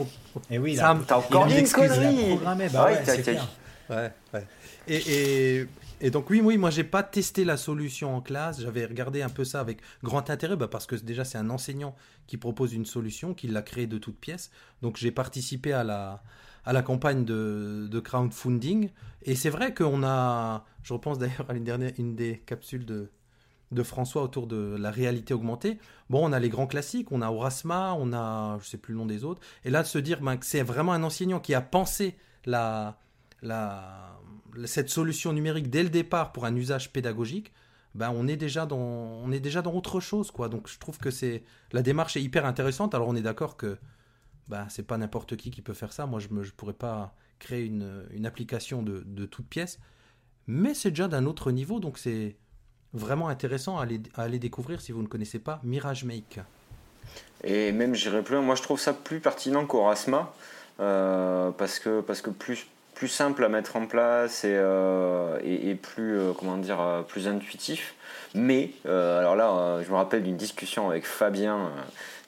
Et 0.50 0.58
oui, 0.58 0.72
il 0.72 0.80
a, 0.80 0.98
t'as 1.06 1.16
encore 1.16 1.46
une 1.46 1.66
connerie. 1.66 2.14
Il 2.14 2.32
a 2.32 2.36
programmé, 2.36 2.68
bah 2.68 2.84
ouais, 2.86 3.02
c'est 3.04 3.22
clair. 3.22 3.48
Ouais, 3.88 4.12
ouais. 4.34 4.46
Et, 4.88 4.96
et, 4.96 5.66
et, 6.00 6.10
donc 6.10 6.28
oui, 6.28 6.40
oui, 6.42 6.58
moi 6.58 6.70
j'ai 6.70 6.82
pas 6.82 7.04
testé 7.04 7.44
la 7.44 7.56
solution 7.56 8.16
en 8.16 8.20
classe. 8.20 8.60
J'avais 8.60 8.84
regardé 8.84 9.22
un 9.22 9.28
peu 9.28 9.44
ça 9.44 9.60
avec 9.60 9.78
grand 10.02 10.28
intérêt, 10.28 10.56
bah, 10.56 10.66
parce 10.66 10.86
que 10.86 10.96
déjà 10.96 11.24
c'est 11.24 11.38
un 11.38 11.50
enseignant 11.50 11.94
qui 12.26 12.36
propose 12.36 12.74
une 12.74 12.84
solution, 12.86 13.32
qui 13.32 13.46
l'a 13.46 13.62
créée 13.62 13.86
de 13.86 13.98
toutes 13.98 14.18
pièces. 14.18 14.50
Donc 14.82 14.96
j'ai 14.96 15.12
participé 15.12 15.72
à 15.72 15.84
la 15.84 16.20
à 16.64 16.72
la 16.72 16.82
campagne 16.82 17.24
de, 17.24 17.86
de 17.88 18.00
crowdfunding. 18.00 18.90
Et 19.22 19.36
c'est 19.36 19.50
vrai 19.50 19.72
qu'on 19.72 20.02
a, 20.02 20.64
je 20.82 20.92
repense 20.94 21.18
d'ailleurs 21.18 21.46
à 21.48 21.54
une 21.54 21.64
dernière, 21.64 21.92
une 21.96 22.16
des 22.16 22.42
capsules 22.44 22.84
de 22.84 23.08
de 23.70 23.82
François 23.82 24.22
autour 24.22 24.46
de 24.46 24.76
la 24.78 24.90
réalité 24.90 25.32
augmentée. 25.32 25.78
Bon, 26.08 26.28
on 26.28 26.32
a 26.32 26.40
les 26.40 26.48
grands 26.48 26.66
classiques, 26.66 27.12
on 27.12 27.22
a 27.22 27.30
Orasma, 27.30 27.94
on 27.98 28.12
a, 28.12 28.58
je 28.60 28.68
sais 28.68 28.78
plus 28.78 28.94
le 28.94 28.98
nom 28.98 29.06
des 29.06 29.24
autres. 29.24 29.40
Et 29.64 29.70
là, 29.70 29.82
de 29.82 29.86
se 29.86 29.98
dire 29.98 30.20
ben, 30.20 30.36
que 30.36 30.46
c'est 30.46 30.62
vraiment 30.62 30.92
un 30.92 31.02
enseignant 31.04 31.40
qui 31.40 31.54
a 31.54 31.60
pensé 31.60 32.16
la, 32.46 32.98
la, 33.42 34.18
cette 34.64 34.90
solution 34.90 35.32
numérique 35.32 35.70
dès 35.70 35.82
le 35.82 35.88
départ 35.90 36.32
pour 36.32 36.46
un 36.46 36.54
usage 36.56 36.92
pédagogique, 36.92 37.52
ben, 37.94 38.12
on 38.14 38.26
est 38.26 38.36
déjà 38.36 38.66
dans, 38.66 38.78
on 38.78 39.30
est 39.32 39.40
déjà 39.40 39.62
dans 39.62 39.72
autre 39.74 40.00
chose, 40.00 40.30
quoi. 40.30 40.48
Donc, 40.48 40.68
je 40.68 40.78
trouve 40.78 40.98
que 40.98 41.10
c'est 41.10 41.42
la 41.72 41.82
démarche 41.82 42.16
est 42.16 42.22
hyper 42.22 42.46
intéressante. 42.46 42.94
Alors, 42.94 43.08
on 43.08 43.16
est 43.16 43.22
d'accord 43.22 43.56
que 43.56 43.78
ben, 44.48 44.66
c'est 44.68 44.86
pas 44.86 44.98
n'importe 44.98 45.36
qui 45.36 45.50
qui 45.50 45.62
peut 45.62 45.74
faire 45.74 45.92
ça. 45.92 46.06
Moi, 46.06 46.20
je 46.20 46.28
ne 46.28 46.42
pourrais 46.56 46.72
pas 46.72 47.14
créer 47.38 47.64
une, 47.64 48.06
une 48.10 48.26
application 48.26 48.82
de, 48.82 49.02
de 49.06 49.26
toute 49.26 49.46
pièce, 49.46 49.78
mais 50.46 50.74
c'est 50.74 50.90
déjà 50.90 51.08
d'un 51.08 51.26
autre 51.26 51.52
niveau. 51.52 51.80
Donc, 51.80 51.98
c'est 51.98 52.36
vraiment 52.92 53.28
intéressant 53.28 53.78
à 53.78 53.86
aller, 54.16 54.38
découvrir 54.38 54.80
si 54.80 54.92
vous 54.92 55.02
ne 55.02 55.06
connaissez 55.06 55.38
pas 55.38 55.60
Mirage 55.62 56.04
Make. 56.04 56.40
Et 57.44 57.72
même, 57.72 57.94
j'irai 57.94 58.22
plus 58.22 58.34
loin, 58.34 58.44
moi 58.44 58.54
je 58.54 58.62
trouve 58.62 58.78
ça 58.78 58.92
plus 58.92 59.20
pertinent 59.20 59.66
qu'Orasma, 59.66 60.32
euh, 60.80 61.50
parce, 61.50 61.78
que, 61.78 62.00
parce 62.00 62.20
que 62.20 62.30
plus, 62.30 62.66
plus 62.94 63.08
simple 63.08 63.44
à 63.44 63.48
mettre 63.48 63.76
en 63.76 63.86
place 63.86 64.44
et, 64.44 64.54
euh, 64.54 65.38
et, 65.42 65.74
plus, 65.74 66.18
euh, 66.18 66.32
comment 66.32 66.56
dire, 66.56 67.04
plus 67.08 67.28
intuitif. 67.28 67.94
Mais, 68.34 68.70
alors 68.84 69.34
là, 69.34 69.82
je 69.82 69.90
me 69.90 69.96
rappelle 69.96 70.22
d'une 70.22 70.36
discussion 70.36 70.88
avec 70.88 71.06
Fabien 71.06 71.70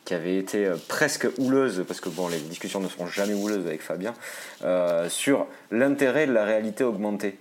qui 0.04 0.14
avait 0.14 0.36
été 0.36 0.68
presque 0.88 1.28
houleuse, 1.38 1.84
parce 1.86 2.00
que 2.00 2.08
bon, 2.08 2.26
les 2.26 2.40
discussions 2.40 2.80
ne 2.80 2.88
seront 2.88 3.06
jamais 3.06 3.34
houleuses 3.34 3.66
avec 3.66 3.82
Fabien, 3.82 4.14
sur 5.08 5.46
l'intérêt 5.70 6.26
de 6.26 6.32
la 6.32 6.44
réalité 6.44 6.82
augmentée. 6.82 7.38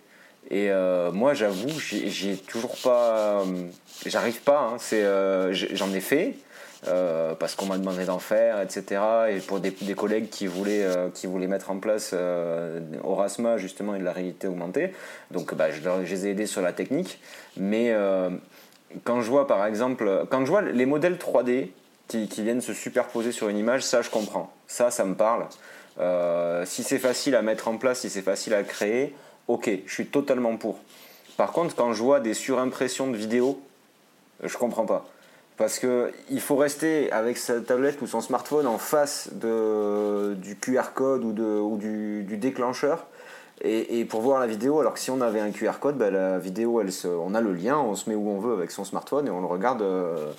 Et 0.49 0.69
euh, 0.69 1.11
moi, 1.11 1.33
j'avoue, 1.33 1.69
j'ai 1.79 2.35
toujours 2.35 2.75
pas. 2.83 3.41
Euh, 3.41 3.67
j'arrive 4.05 4.41
pas. 4.41 4.73
Hein, 4.73 4.77
euh, 4.93 5.53
j'en 5.53 5.93
ai 5.93 6.01
fait 6.01 6.35
parce 7.39 7.53
qu'on 7.55 7.67
m'a 7.67 7.77
demandé 7.77 8.05
d'en 8.05 8.17
faire, 8.17 8.59
etc. 8.59 9.01
Et 9.29 9.37
pour 9.37 9.59
des, 9.59 9.71
collègues 9.95 10.29
qui 10.29 10.47
voulaient, 10.47 10.87
qui 11.13 11.27
voulaient 11.27 11.47
mettre 11.47 11.69
en 11.69 11.77
place 11.77 12.15
Orasma 13.03 13.57
justement 13.57 13.93
et 13.93 13.99
de 13.99 14.03
la 14.03 14.11
réalité 14.11 14.47
augmentée. 14.47 14.93
Donc, 15.29 15.53
bah, 15.53 15.67
je, 15.69 15.81
les 16.03 16.25
ai 16.25 16.31
aidés 16.31 16.47
sur 16.47 16.61
la 16.61 16.73
technique. 16.73 17.19
Mais 17.55 17.95
quand 19.03 19.21
je 19.21 19.29
vois, 19.29 19.45
par 19.45 19.65
exemple, 19.67 20.25
quand 20.31 20.43
je 20.43 20.49
vois 20.49 20.63
les 20.63 20.87
modèles 20.87 21.17
3D 21.17 21.69
qui, 22.07 22.27
qui, 22.27 22.41
viennent 22.41 22.61
se 22.61 22.73
superposer 22.73 23.31
sur 23.31 23.47
une 23.47 23.57
image, 23.57 23.83
ça, 23.83 24.01
je 24.01 24.09
comprends. 24.09 24.51
Ça, 24.65 24.89
ça 24.89 25.05
me 25.05 25.13
parle. 25.13 25.45
si 26.65 26.81
c'est 26.81 26.99
facile 26.99 27.35
à 27.35 27.43
mettre 27.43 27.67
en 27.67 27.77
place, 27.77 27.99
si 27.99 28.09
c'est 28.09 28.23
facile 28.23 28.55
à 28.55 28.63
créer 28.63 29.13
ok, 29.47 29.69
je 29.85 29.93
suis 29.93 30.07
totalement 30.07 30.57
pour. 30.57 30.79
Par 31.37 31.51
contre, 31.51 31.75
quand 31.75 31.93
je 31.93 32.01
vois 32.01 32.19
des 32.19 32.33
surimpressions 32.33 33.09
de 33.09 33.17
vidéos, 33.17 33.59
je 34.43 34.57
comprends 34.57 34.85
pas. 34.85 35.05
Parce 35.57 35.79
qu'il 35.79 36.41
faut 36.41 36.55
rester 36.55 37.11
avec 37.11 37.37
sa 37.37 37.61
tablette 37.61 38.01
ou 38.01 38.07
son 38.07 38.21
smartphone 38.21 38.65
en 38.65 38.77
face 38.77 39.29
de, 39.33 40.33
du 40.35 40.55
QR 40.55 40.93
code 40.93 41.23
ou, 41.23 41.77
du, 41.77 42.37
déclencheur 42.37 43.05
et, 43.61 44.05
pour 44.05 44.21
voir 44.21 44.39
la 44.39 44.47
vidéo. 44.47 44.79
Alors 44.79 44.93
que 44.93 44.99
si 44.99 45.11
on 45.11 45.21
avait 45.21 45.39
un 45.39 45.51
QR 45.51 45.73
code, 45.79 45.97
ben, 45.97 46.11
la 46.11 46.39
vidéo, 46.39 46.81
on 47.05 47.35
a 47.35 47.41
le 47.41 47.53
lien, 47.53 47.77
on 47.77 47.95
se 47.95 48.09
met 48.09 48.15
où 48.15 48.29
on 48.29 48.39
veut 48.39 48.53
avec 48.53 48.71
son 48.71 48.85
smartphone 48.85 49.27
et 49.27 49.29
on 49.29 49.41
le 49.41 49.45
regarde. 49.45 49.83
Euh, 49.83 50.31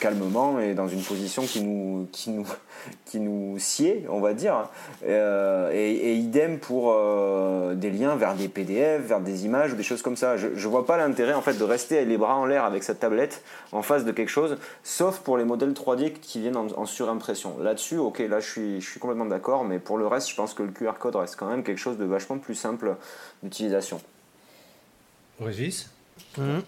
calmement 0.00 0.60
et 0.60 0.74
dans 0.74 0.88
une 0.88 1.02
position 1.02 1.42
qui 1.44 1.62
nous, 1.62 2.08
qui 2.12 2.30
nous, 2.30 2.46
qui 3.06 3.20
nous 3.20 3.58
sied, 3.58 4.04
on 4.08 4.20
va 4.20 4.34
dire. 4.34 4.68
Euh, 5.06 5.70
et, 5.72 6.14
idem 6.14 6.58
pour 6.58 6.92
euh, 6.92 7.74
des 7.74 7.90
liens 7.90 8.16
vers 8.16 8.34
des 8.34 8.48
PDF, 8.48 9.02
vers 9.02 9.20
des 9.20 9.44
images 9.44 9.72
ou 9.72 9.76
des 9.76 9.82
choses 9.82 10.02
comme 10.02 10.16
ça. 10.16 10.36
Je 10.36 10.48
ne 10.48 10.70
vois 10.70 10.86
pas 10.86 10.96
l'intérêt 10.96 11.34
en 11.34 11.42
fait 11.42 11.58
de 11.58 11.64
rester 11.64 12.04
les 12.04 12.18
bras 12.18 12.36
en 12.36 12.46
l'air 12.46 12.64
avec 12.64 12.82
cette 12.82 13.00
tablette 13.00 13.42
en 13.72 13.82
face 13.82 14.04
de 14.04 14.12
quelque 14.12 14.28
chose, 14.28 14.56
sauf 14.82 15.20
pour 15.20 15.36
les 15.36 15.44
modèles 15.44 15.72
3D 15.72 16.12
qui 16.12 16.40
viennent 16.40 16.56
en, 16.56 16.86
surimpression. 16.86 17.58
Là-dessus, 17.60 17.98
ok, 17.98 18.18
là 18.20 18.40
je 18.40 18.50
suis, 18.50 18.80
je 18.80 18.90
suis 18.90 19.00
complètement 19.00 19.26
d'accord, 19.26 19.64
mais 19.64 19.78
pour 19.78 19.98
le 19.98 20.06
reste, 20.06 20.30
je 20.30 20.34
pense 20.34 20.54
que 20.54 20.62
le 20.62 20.70
QR 20.70 20.94
code 20.98 21.16
reste 21.16 21.36
quand 21.36 21.48
même 21.48 21.62
quelque 21.62 21.78
chose 21.78 21.96
de 21.96 22.04
vachement 22.04 22.38
plus 22.38 22.54
simple 22.54 22.96
d'utilisation. 23.42 24.00
Régis? 25.40 25.90
Mhm. 26.38 26.62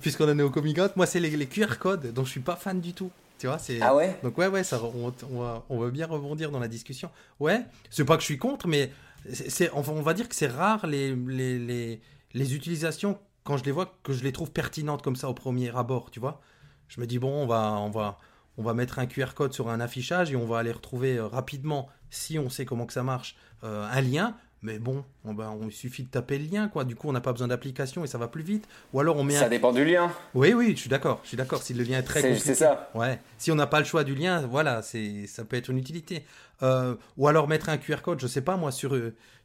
Puisqu'on 0.00 0.30
en 0.30 0.38
est 0.38 0.42
au 0.42 0.50
out, 0.50 0.96
moi 0.96 1.06
c'est 1.06 1.20
les, 1.20 1.30
les 1.30 1.46
QR 1.46 1.78
codes 1.78 2.12
dont 2.12 2.24
je 2.24 2.30
suis 2.30 2.40
pas 2.40 2.56
fan 2.56 2.80
du 2.80 2.92
tout. 2.92 3.10
Tu 3.38 3.46
vois, 3.48 3.58
c'est 3.58 3.80
Ah 3.82 3.94
ouais? 3.94 4.18
Donc 4.22 4.38
ouais 4.38 4.46
ouais 4.46 4.62
ça 4.62 4.80
on, 4.82 5.12
on 5.30 5.40
va, 5.40 5.64
on 5.68 5.78
va 5.80 5.90
bien 5.90 6.06
rebondir 6.06 6.50
dans 6.50 6.60
la 6.60 6.68
discussion. 6.68 7.10
Ouais, 7.40 7.64
c'est 7.90 8.04
pas 8.04 8.14
que 8.16 8.20
je 8.20 8.26
suis 8.26 8.38
contre, 8.38 8.68
mais 8.68 8.92
c'est 9.32 9.70
on, 9.74 9.80
va- 9.80 10.14
dire 10.14 10.28
que 10.28 10.34
c'est 10.34 10.46
rare 10.46 10.86
les, 10.86 11.14
les, 11.14 11.58
les, 11.58 12.00
les 12.34 12.54
utilisations 12.54 13.18
quand 13.44 13.56
je 13.56 13.64
les 13.64 13.72
vois 13.72 13.92
que 14.04 14.12
je 14.12 14.22
les 14.22 14.32
trouve 14.32 14.52
pertinentes 14.52 15.02
comme 15.02 15.16
ça 15.16 15.28
au 15.28 15.34
premier 15.34 15.74
abord. 15.76 16.10
Tu 16.10 16.20
vois, 16.20 16.40
je 16.88 17.00
me 17.00 17.06
dis 17.06 17.18
bon 17.18 17.32
on 17.42 17.46
va 17.46 17.72
on 17.72 17.90
va 17.90 18.18
on 18.58 18.62
va 18.62 18.74
mettre 18.74 18.98
un 18.98 19.06
QR 19.06 19.34
code 19.34 19.52
sur 19.52 19.68
un 19.70 19.80
affichage 19.80 20.30
et 20.30 20.36
on 20.36 20.46
va 20.46 20.58
aller 20.58 20.72
retrouver 20.72 21.16
euh, 21.16 21.26
rapidement 21.26 21.88
si 22.10 22.38
on 22.38 22.50
sait 22.50 22.64
comment 22.64 22.86
que 22.86 22.92
ça 22.92 23.02
marche 23.02 23.36
euh, 23.64 23.88
un 23.90 24.00
lien. 24.02 24.36
Mais 24.64 24.78
bon, 24.78 25.04
on, 25.24 25.34
va- 25.34 25.50
on- 25.50 25.66
il 25.68 25.72
suffit 25.72 26.04
de 26.04 26.08
taper 26.08 26.38
le 26.38 26.44
lien, 26.46 26.68
quoi. 26.68 26.84
Du 26.84 26.94
coup, 26.94 27.08
on 27.08 27.12
n'a 27.12 27.20
pas 27.20 27.32
besoin 27.32 27.48
d'application 27.48 28.04
et 28.04 28.06
ça 28.06 28.16
va 28.18 28.28
plus 28.28 28.44
vite. 28.44 28.68
Ou 28.92 29.00
alors 29.00 29.16
on 29.16 29.24
met 29.24 29.34
Ça 29.34 29.46
un... 29.46 29.48
dépend 29.48 29.72
du 29.72 29.84
lien. 29.84 30.12
Oui, 30.34 30.52
oui, 30.54 30.72
je 30.76 30.80
suis 30.82 30.88
d'accord. 30.88 31.20
Je 31.24 31.28
suis 31.28 31.36
d'accord. 31.36 31.62
Si 31.62 31.74
le 31.74 31.82
lien 31.82 31.98
est 31.98 32.02
très 32.04 32.20
C'est 32.20 32.28
compliqué. 32.28 32.48
c'est 32.48 32.54
ça. 32.54 32.90
Ouais. 32.94 33.18
Si 33.38 33.50
on 33.50 33.56
n'a 33.56 33.66
pas 33.66 33.80
le 33.80 33.84
choix 33.84 34.04
du 34.04 34.14
lien, 34.14 34.46
voilà, 34.46 34.80
c'est 34.82 35.26
ça 35.26 35.44
peut 35.44 35.56
être 35.56 35.68
une 35.70 35.78
utilité. 35.78 36.24
Euh, 36.62 36.94
ou 37.16 37.26
alors 37.26 37.48
mettre 37.48 37.68
un 37.70 37.76
QR 37.78 38.02
code, 38.02 38.20
je 38.20 38.26
sais 38.28 38.42
pas 38.42 38.56
moi, 38.56 38.70
sur 38.70 38.96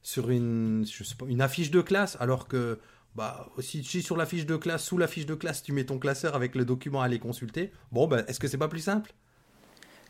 sur 0.04 0.30
une 0.30 0.86
je 0.90 1.04
sais 1.04 1.16
pas, 1.16 1.26
une 1.28 1.42
affiche 1.42 1.72
de 1.72 1.82
classe, 1.82 2.16
alors 2.20 2.48
que 2.48 2.78
bah 3.16 3.50
si, 3.60 3.84
si 3.84 4.04
sur 4.04 4.18
la 4.18 4.28
fiche 4.28 4.46
de 4.46 4.56
classe, 4.56 4.84
sous 4.84 5.00
la 5.00 5.08
fiche 5.08 5.26
de 5.26 5.34
classe, 5.34 5.64
tu 5.64 5.74
mets 5.74 5.86
ton 5.86 5.98
classeur 5.98 6.36
avec 6.36 6.54
le 6.54 6.64
document 6.64 7.02
à 7.02 7.06
aller 7.06 7.18
consulter. 7.18 7.72
Bon, 7.92 8.06
ben 8.08 8.24
est-ce 8.28 8.40
que 8.40 8.48
c'est 8.48 8.60
pas 8.60 8.68
plus 8.68 8.82
simple? 8.82 9.12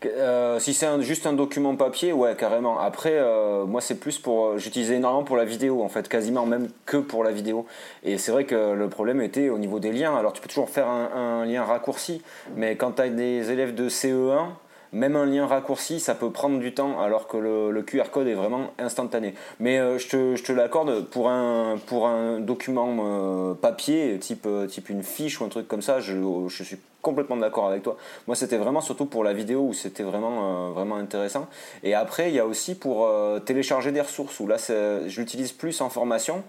Euh, 0.05 0.60
si 0.60 0.73
c'est 0.73 1.01
juste 1.01 1.25
un 1.25 1.33
document 1.33 1.75
papier, 1.75 2.13
ouais, 2.13 2.36
carrément. 2.36 2.79
Après, 2.79 3.13
euh, 3.13 3.65
moi, 3.65 3.81
c'est 3.81 3.95
plus 3.99 4.19
pour. 4.19 4.45
euh, 4.45 4.57
J'utilisais 4.57 4.95
énormément 4.95 5.23
pour 5.23 5.38
la 5.38 5.45
vidéo, 5.45 5.81
en 5.81 5.89
fait, 5.89 6.07
quasiment 6.07 6.45
même 6.45 6.69
que 6.86 6.97
pour 6.97 7.23
la 7.23 7.31
vidéo. 7.31 7.65
Et 8.03 8.17
c'est 8.17 8.31
vrai 8.31 8.45
que 8.45 8.73
le 8.73 8.89
problème 8.89 9.21
était 9.21 9.49
au 9.49 9.57
niveau 9.57 9.79
des 9.79 9.91
liens. 9.91 10.15
Alors, 10.15 10.33
tu 10.33 10.41
peux 10.41 10.49
toujours 10.49 10.69
faire 10.69 10.88
un, 10.88 11.41
un 11.41 11.45
lien 11.45 11.63
raccourci, 11.63 12.21
mais 12.55 12.75
quand 12.75 12.91
tu 12.93 13.01
as 13.01 13.10
des 13.10 13.49
élèves 13.49 13.73
de 13.73 13.89
CE1, 13.89 14.49
même 14.93 15.15
un 15.15 15.26
lien 15.26 15.45
raccourci, 15.45 16.00
ça 16.00 16.15
peut 16.15 16.32
prendre 16.32 16.60
du 16.60 16.73
temps, 16.73 17.00
alors 17.00 17.28
que 17.28 17.38
le, 17.38 17.82
QR 17.82 18.10
code 18.12 18.28
est 18.28 18.34
vraiment 18.34 18.71
instantané. 18.80 19.34
Mais 19.60 19.80
euh, 19.80 19.97
je 19.97 20.08
te, 20.08 20.36
je 20.36 20.43
te 20.43 20.52
l'accorde, 20.52 21.06
pour 21.06 21.30
un, 21.30 21.78
pour 21.86 22.08
un 22.08 22.39
document 22.39 22.97
euh, 23.00 23.54
papier, 23.54 24.17
type, 24.19 24.45
euh, 24.45 24.67
type 24.67 24.89
une 24.89 25.04
fiche 25.04 25.39
ou 25.39 25.45
un 25.45 25.50
truc 25.50 25.67
comme 25.67 25.82
ça, 25.82 26.00
je, 26.00 26.13
je 26.47 26.63
suis 26.63 26.78
complètement 27.02 27.38
d'accord 27.38 27.67
avec 27.67 27.84
toi. 27.84 27.97
Moi, 28.28 28.36
c'était 28.36 28.58
vraiment 28.58 28.82
surtout 28.82 29.06
pour 29.06 29.23
la 29.23 29.34
vidéo 29.34 29.62
où 29.62 29.73
c'était 29.73 30.04
vraiment, 30.04 30.71
vraiment 30.71 30.95
intéressant. 30.95 31.47
Et 31.84 31.93
après, 31.93 32.30
il 32.30 32.36
y 32.36 32.39
a 32.39 32.45
aussi 32.45 32.76
pour 32.76 33.08
télécharger 33.45 33.93
des 33.93 34.02
ressources, 34.02 34.38
où 34.41 34.47
là, 34.47 34.58
je 34.58 35.21
l'utilise 35.21 35.54
plus 35.54 35.80
en 35.80 35.89
formation. 35.89 36.43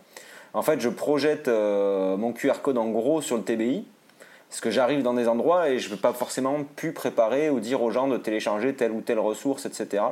En 0.55 0.63
fait, 0.63 0.81
je 0.81 0.89
projette 0.89 1.47
mon 1.47 2.33
QR 2.33 2.61
code 2.61 2.79
en 2.79 2.89
gros 2.89 3.21
sur 3.21 3.37
le 3.37 3.43
TBI. 3.43 3.85
Parce 4.49 4.61
que 4.61 4.71
j'arrive 4.71 5.03
dans 5.03 5.15
des 5.15 5.29
endroits 5.29 5.69
et 5.69 5.79
je 5.79 5.91
ne 5.91 5.97
pas 5.97 6.13
forcément 6.13 6.65
pu 6.65 6.93
préparer 6.93 7.51
ou 7.51 7.61
dire 7.61 7.83
aux 7.83 7.91
gens 7.91 8.09
de 8.09 8.17
télécharger 8.17 8.75
telle 8.75 8.93
ou 8.93 9.03
telle 9.03 9.19
ressource, 9.19 9.67
etc. 9.67 10.03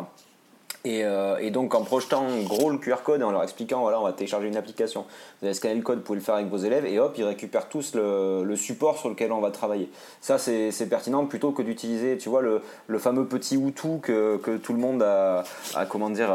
Et, 0.86 1.04
euh, 1.04 1.36
et 1.40 1.50
donc 1.50 1.74
en 1.74 1.82
projetant 1.82 2.24
gros 2.44 2.70
le 2.70 2.78
QR 2.78 2.98
code 3.02 3.20
et 3.20 3.24
en 3.24 3.32
leur 3.32 3.42
expliquant 3.42 3.80
voilà 3.80 3.98
on 3.98 4.04
va 4.04 4.12
télécharger 4.12 4.46
une 4.46 4.56
application, 4.56 5.04
vous 5.40 5.46
allez 5.48 5.54
scanner 5.54 5.74
le 5.74 5.82
code, 5.82 5.98
vous 5.98 6.04
pouvez 6.04 6.20
le 6.20 6.24
faire 6.24 6.36
avec 6.36 6.46
vos 6.46 6.58
élèves 6.58 6.86
et 6.86 7.00
hop 7.00 7.12
ils 7.18 7.24
récupèrent 7.24 7.68
tous 7.68 7.96
le, 7.96 8.54
support 8.54 8.96
sur 8.96 9.08
lequel 9.08 9.32
on 9.32 9.40
va 9.40 9.50
travailler. 9.50 9.90
Ça 10.20 10.38
c'est 10.38 10.88
pertinent 10.88 11.26
plutôt 11.26 11.50
que 11.50 11.62
d'utiliser 11.62 12.16
tu 12.18 12.28
vois 12.28 12.40
le, 12.40 12.62
fameux 13.00 13.26
petit 13.26 13.56
Hutu 13.56 13.98
que, 14.00 14.36
que 14.36 14.56
tout 14.58 14.72
le 14.74 14.78
monde 14.78 15.02
a, 15.02 15.42
comment 15.88 16.08
dire 16.08 16.32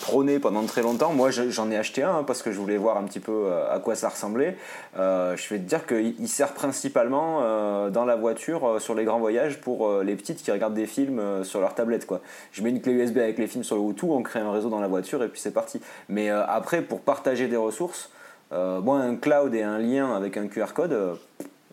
prôné 0.00 0.38
pendant 0.38 0.62
très 0.64 0.82
longtemps. 0.82 1.14
Moi 1.14 1.30
je- 1.30 1.48
j'en 1.48 1.70
ai 1.70 1.78
acheté 1.78 2.02
un 2.02 2.18
hein, 2.18 2.24
parce 2.26 2.42
que 2.42 2.52
je 2.52 2.60
voulais 2.60 2.76
voir 2.76 2.98
un 2.98 3.04
petit 3.04 3.20
peu 3.20 3.32
euh, 3.46 3.74
à 3.74 3.78
quoi 3.78 3.94
ça 3.94 4.10
ressemblait. 4.10 4.58
Euh, 4.98 5.34
je 5.38 5.48
vais 5.48 5.60
te 5.60 5.64
dire 5.64 5.86
qu'il 5.86 6.14
il 6.20 6.28
sert 6.28 6.52
principalement 6.52 7.40
dans 7.88 8.04
la 8.04 8.16
voiture 8.16 8.80
sur 8.82 8.94
les 8.94 9.04
grands 9.04 9.18
voyages 9.18 9.62
pour 9.62 10.02
les 10.02 10.14
petites 10.14 10.42
qui 10.42 10.52
regardent 10.52 10.74
des 10.74 10.86
films 10.86 11.42
sur 11.42 11.60
leur 11.60 11.74
tablette 11.74 12.06
quoi. 12.06 12.20
Je 12.52 12.62
mets 12.62 12.68
une 12.68 12.82
clé 12.82 12.92
USB 12.92 13.16
avec 13.16 13.29
les 13.38 13.46
films 13.46 13.64
sur 13.64 13.76
le 13.76 13.82
Hutu, 13.90 14.04
on 14.06 14.22
crée 14.22 14.40
un 14.40 14.52
réseau 14.52 14.68
dans 14.70 14.80
la 14.80 14.88
voiture 14.88 15.22
et 15.22 15.28
puis 15.28 15.40
c'est 15.40 15.52
parti. 15.52 15.80
Mais 16.08 16.30
euh, 16.30 16.44
après 16.46 16.82
pour 16.82 17.00
partager 17.00 17.48
des 17.48 17.56
ressources, 17.56 18.10
euh, 18.52 18.80
moi 18.80 18.98
un 19.00 19.16
cloud 19.16 19.54
et 19.54 19.62
un 19.62 19.78
lien 19.78 20.14
avec 20.16 20.36
un 20.36 20.48
QR 20.48 20.72
code 20.74 20.92
euh, 20.92 21.14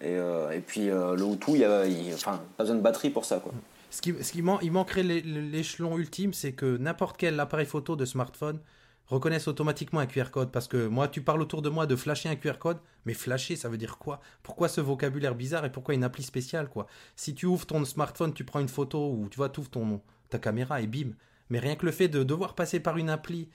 et, 0.02 0.16
euh, 0.16 0.52
et 0.52 0.60
puis 0.60 0.86
le 0.88 1.16
Hutu, 1.34 1.52
il 1.52 1.58
y 1.58 1.66
a, 1.66 1.84
enfin 2.14 2.40
pas 2.58 2.64
besoin 2.64 2.76
de 2.78 2.82
batterie 2.82 3.10
pour 3.10 3.26
ça 3.26 3.40
quoi. 3.40 3.52
Ce 3.90 4.02
qui, 4.02 4.14
ce 4.22 4.32
qui 4.34 4.42
man- 4.42 4.60
il 4.62 4.72
manquerait 4.72 5.02
l'é- 5.02 5.22
l'échelon 5.22 5.98
ultime, 5.98 6.34
c'est 6.34 6.52
que 6.52 6.78
n'importe 6.78 7.16
quel 7.18 7.40
appareil 7.40 7.66
photo 7.66 7.96
de 7.96 8.04
smartphone 8.06 8.60
reconnaisse 9.08 9.48
automatiquement 9.48 10.02
un 10.02 10.06
QR 10.06 10.30
code. 10.30 10.52
Parce 10.52 10.68
que 10.68 10.86
moi, 10.88 11.08
tu 11.08 11.22
parles 11.22 11.42
autour 11.42 11.62
de 11.62 11.70
moi 11.70 11.86
de 11.88 11.96
flasher 11.96 12.28
un 12.28 12.36
QR 12.36 12.58
code, 12.60 12.78
mais 13.06 13.14
flasher, 13.14 13.56
ça 13.56 13.70
veut 13.70 13.78
dire 13.78 13.98
quoi? 13.98 14.20
Pourquoi 14.44 14.68
ce 14.68 14.82
vocabulaire 14.82 15.34
bizarre 15.34 15.64
et 15.64 15.72
pourquoi 15.72 15.94
une 15.94 16.04
appli 16.04 16.22
spéciale 16.24 16.68
quoi? 16.68 16.88
Si 17.16 17.34
tu 17.34 17.46
ouvres 17.46 17.66
ton 17.66 17.86
smartphone, 17.86 18.34
tu 18.34 18.44
prends 18.44 18.60
une 18.60 18.68
photo 18.68 19.10
ou 19.14 19.30
tu 19.32 19.38
vois, 19.38 19.48
tu 19.48 19.62
ouvres 19.62 19.70
ton, 19.70 20.02
ta 20.30 20.38
caméra 20.38 20.82
et 20.82 20.88
bim. 20.88 21.12
Mais 21.50 21.60
rien 21.60 21.76
que 21.76 21.86
le 21.86 21.92
fait 21.92 22.08
de 22.08 22.24
devoir 22.24 22.56
passer 22.56 22.80
par 22.80 22.98
une 22.98 23.10
appli 23.10 23.50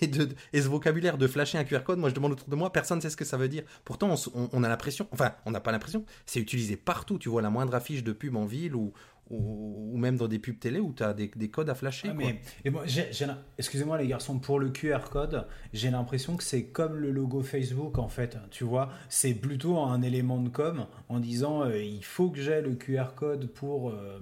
et, 0.00 0.06
de, 0.06 0.28
et 0.52 0.62
ce 0.62 0.68
vocabulaire 0.68 1.18
de 1.18 1.26
flasher 1.26 1.58
un 1.58 1.64
QR 1.64 1.80
code, 1.84 1.98
moi 1.98 2.08
je 2.08 2.14
demande 2.14 2.32
autour 2.32 2.48
de 2.48 2.56
moi, 2.56 2.72
personne 2.72 2.96
ne 2.98 3.02
sait 3.02 3.10
ce 3.10 3.16
que 3.16 3.24
ça 3.24 3.36
veut 3.36 3.48
dire. 3.48 3.62
Pourtant, 3.84 4.14
on, 4.52 4.62
a 4.64 4.68
l'impression, 4.68 5.06
enfin, 5.12 5.32
on 5.44 5.50
n'a 5.50 5.60
pas 5.60 5.70
l'impression, 5.72 6.04
c'est 6.24 6.40
utilisé 6.40 6.76
partout. 6.76 7.18
Tu 7.18 7.28
vois 7.28 7.42
la 7.42 7.50
moindre 7.50 7.74
affiche 7.74 8.02
de 8.02 8.12
pub 8.12 8.34
en 8.36 8.46
ville 8.46 8.74
ou, 8.74 8.92
ou, 9.30 9.90
ou 9.92 9.96
même 9.98 10.16
dans 10.16 10.28
des 10.28 10.38
pubs 10.38 10.58
télé 10.58 10.80
où 10.80 10.92
tu 10.92 11.02
as 11.02 11.12
des, 11.12 11.30
des 11.36 11.50
codes 11.50 11.68
à 11.68 11.74
flasher. 11.74 12.08
Ah, 12.10 12.14
mais, 12.14 12.40
et 12.64 12.70
moi, 12.70 12.82
j'ai- 12.86 13.12
j'ai 13.12 13.26
l'im- 13.26 13.38
excusez-moi 13.58 13.98
les 13.98 14.06
garçons, 14.08 14.38
pour 14.38 14.58
le 14.58 14.70
QR 14.70 15.10
code, 15.10 15.46
j'ai 15.72 15.90
l'impression 15.90 16.36
que 16.36 16.42
c'est 16.44 16.64
comme 16.64 16.94
le 16.96 17.10
logo 17.10 17.42
Facebook 17.42 17.98
en 17.98 18.08
fait. 18.08 18.38
Tu 18.50 18.64
vois, 18.64 18.90
c'est 19.08 19.34
plutôt 19.34 19.78
un 19.78 20.00
élément 20.02 20.40
de 20.40 20.48
com 20.48 20.86
en 21.08 21.20
disant 21.20 21.62
euh, 21.64 21.78
il 21.82 22.04
faut 22.04 22.30
que 22.30 22.40
j'ai 22.40 22.60
le 22.62 22.74
QR 22.74 23.14
code 23.14 23.46
pour. 23.52 23.90
euh, 23.90 24.18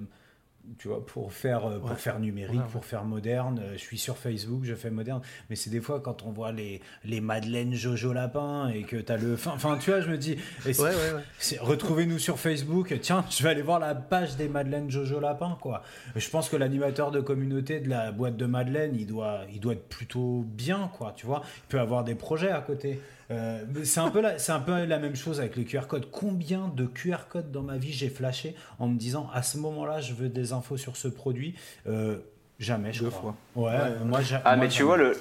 tu 0.79 0.89
vois, 0.89 1.05
pour 1.05 1.33
faire, 1.33 1.67
euh, 1.67 1.79
pour 1.79 1.99
faire 1.99 2.19
numérique, 2.21 2.55
Ouais, 2.57 2.65
ouais. 2.65 2.71
pour 2.73 2.85
faire 2.85 3.05
moderne, 3.05 3.61
euh, 3.63 3.73
je 3.75 3.79
suis 3.79 3.99
sur 3.99 4.17
Facebook, 4.17 4.65
je 4.65 4.75
fais 4.75 4.91
moderne. 4.91 5.21
Mais 5.51 5.57
c'est 5.57 5.71
des 5.71 5.81
fois 5.81 6.01
quand 6.01 6.23
on 6.25 6.33
voit 6.33 6.53
les, 6.53 6.81
les 7.05 7.21
Madeleine 7.21 7.75
Jojo 7.75 8.13
Lapin 8.13 8.69
et 8.69 8.83
que 8.83 8.97
tu 8.97 9.13
as 9.13 9.17
le. 9.17 9.35
Enfin, 9.47 9.77
tu 9.79 9.91
vois, 9.91 10.01
je 10.01 10.11
me 10.11 10.19
dis. 10.19 10.37
Retrouvez-nous 11.61 12.19
sur 12.19 12.39
Facebook. 12.39 12.95
Tiens, 13.01 13.25
je 13.31 13.43
vais 13.43 13.51
aller 13.51 13.63
voir 13.63 13.79
la 13.79 13.95
page 13.95 14.37
des 14.37 14.49
Madeleine 14.49 14.91
Jojo 14.91 15.21
Lapin, 15.21 15.57
quoi. 15.61 15.83
Je 16.17 16.29
pense 16.31 16.49
que 16.49 16.57
l'animateur 16.57 17.11
de 17.11 17.21
communauté 17.21 17.81
de 17.81 17.89
la 17.89 18.13
boîte 18.13 18.37
de 18.37 18.47
Madeleine, 18.47 18.95
il 18.99 19.07
doit, 19.07 19.41
il 19.53 19.61
doit 19.61 19.75
être 19.75 19.89
plutôt 19.89 20.45
bien, 20.47 20.91
quoi. 20.97 21.13
Tu 21.17 21.27
vois, 21.27 21.43
il 21.45 21.69
peut 21.69 21.81
avoir 21.81 22.05
des 22.05 22.15
projets 22.15 22.51
à 22.51 22.61
côté. 22.61 23.01
Euh, 23.35 23.65
c'est 23.85 24.01
un 24.01 24.11
peu 24.11 24.21
la, 24.21 24.39
c'est 24.39 24.53
un 24.53 24.61
peu 24.61 24.85
la 24.85 24.99
même 24.99 25.17
chose 25.17 25.41
avec 25.41 25.57
les 25.57 25.65
QR 25.65 25.87
codes. 25.89 26.09
Combien 26.11 26.69
de 26.75 26.87
QR 26.87 27.27
codes 27.29 27.51
dans 27.51 27.63
ma 27.63 27.77
vie 27.77 27.93
j'ai 27.93 28.09
flashé 28.09 28.55
en 28.79 28.89
me 28.89 28.97
disant 28.97 29.29
à 29.35 29.43
ce 29.43 29.59
moment-là, 29.59 30.01
je 30.01 30.15
veux 30.15 30.29
des 30.29 30.53
infos 30.53 30.77
sur 30.77 30.97
ce 30.97 31.09
produit? 31.09 31.55
Euh, 31.89 32.19
jamais, 32.59 32.93
je 32.93 33.03
Deux 33.05 33.11
crois. 33.11 33.35
fois. 33.55 33.65
Ouais, 33.71 33.73
Ouais. 33.79 34.05
moi, 34.05 34.21
Ah 34.45 34.57
moi, 34.57 34.65
mais 34.65 34.69
tu 34.71 34.83
vois 34.85 34.97
le 34.97 35.17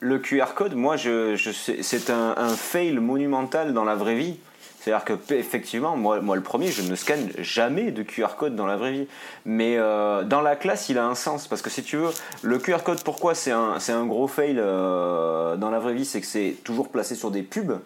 le 0.00 0.18
QR 0.18 0.54
code, 0.56 0.74
moi 0.74 0.96
je, 0.96 1.36
je 1.36 1.50
sais- 1.52 1.82
c'est 1.82 2.10
un, 2.10 2.34
un 2.36 2.48
fail 2.56 2.94
monumental 2.98 3.72
dans 3.72 3.84
la 3.84 3.94
vraie 3.94 4.16
vie. 4.16 4.36
C'est-à-dire 4.82 5.04
que 5.04 5.34
effectivement, 5.34 5.96
moi, 5.96 6.18
le 6.18 6.42
premier, 6.42 6.72
je 6.72 6.82
ne 6.82 6.96
scanne 6.96 7.30
jamais 7.38 7.92
de 7.92 8.02
QR 8.02 8.34
code 8.36 8.56
dans 8.56 8.66
la 8.66 8.76
vraie 8.76 8.90
vie. 8.90 9.06
Mais 9.44 9.76
euh, 9.78 10.24
dans 10.24 10.40
la 10.40 10.56
classe, 10.56 10.88
il 10.88 10.98
a 10.98 11.06
un 11.06 11.14
sens 11.14 11.46
parce 11.46 11.62
que 11.62 11.70
si 11.70 11.84
tu 11.84 11.98
veux, 11.98 12.10
le 12.42 12.58
QR 12.58 12.78
code, 12.84 13.00
pourquoi 13.04 13.36
c'est 13.36 13.52
un, 13.52 13.78
c'est 13.78 13.92
un 13.92 14.04
gros 14.06 14.26
fail 14.26 14.56
euh, 14.58 15.54
dans 15.54 15.70
la 15.70 15.78
vraie 15.78 15.94
vie, 15.94 16.04
c'est 16.04 16.20
que 16.20 16.26
c'est 16.26 16.56
toujours 16.64 16.88
placé 16.88 17.14
sur 17.14 17.30
des 17.30 17.42
pubs 17.42 17.78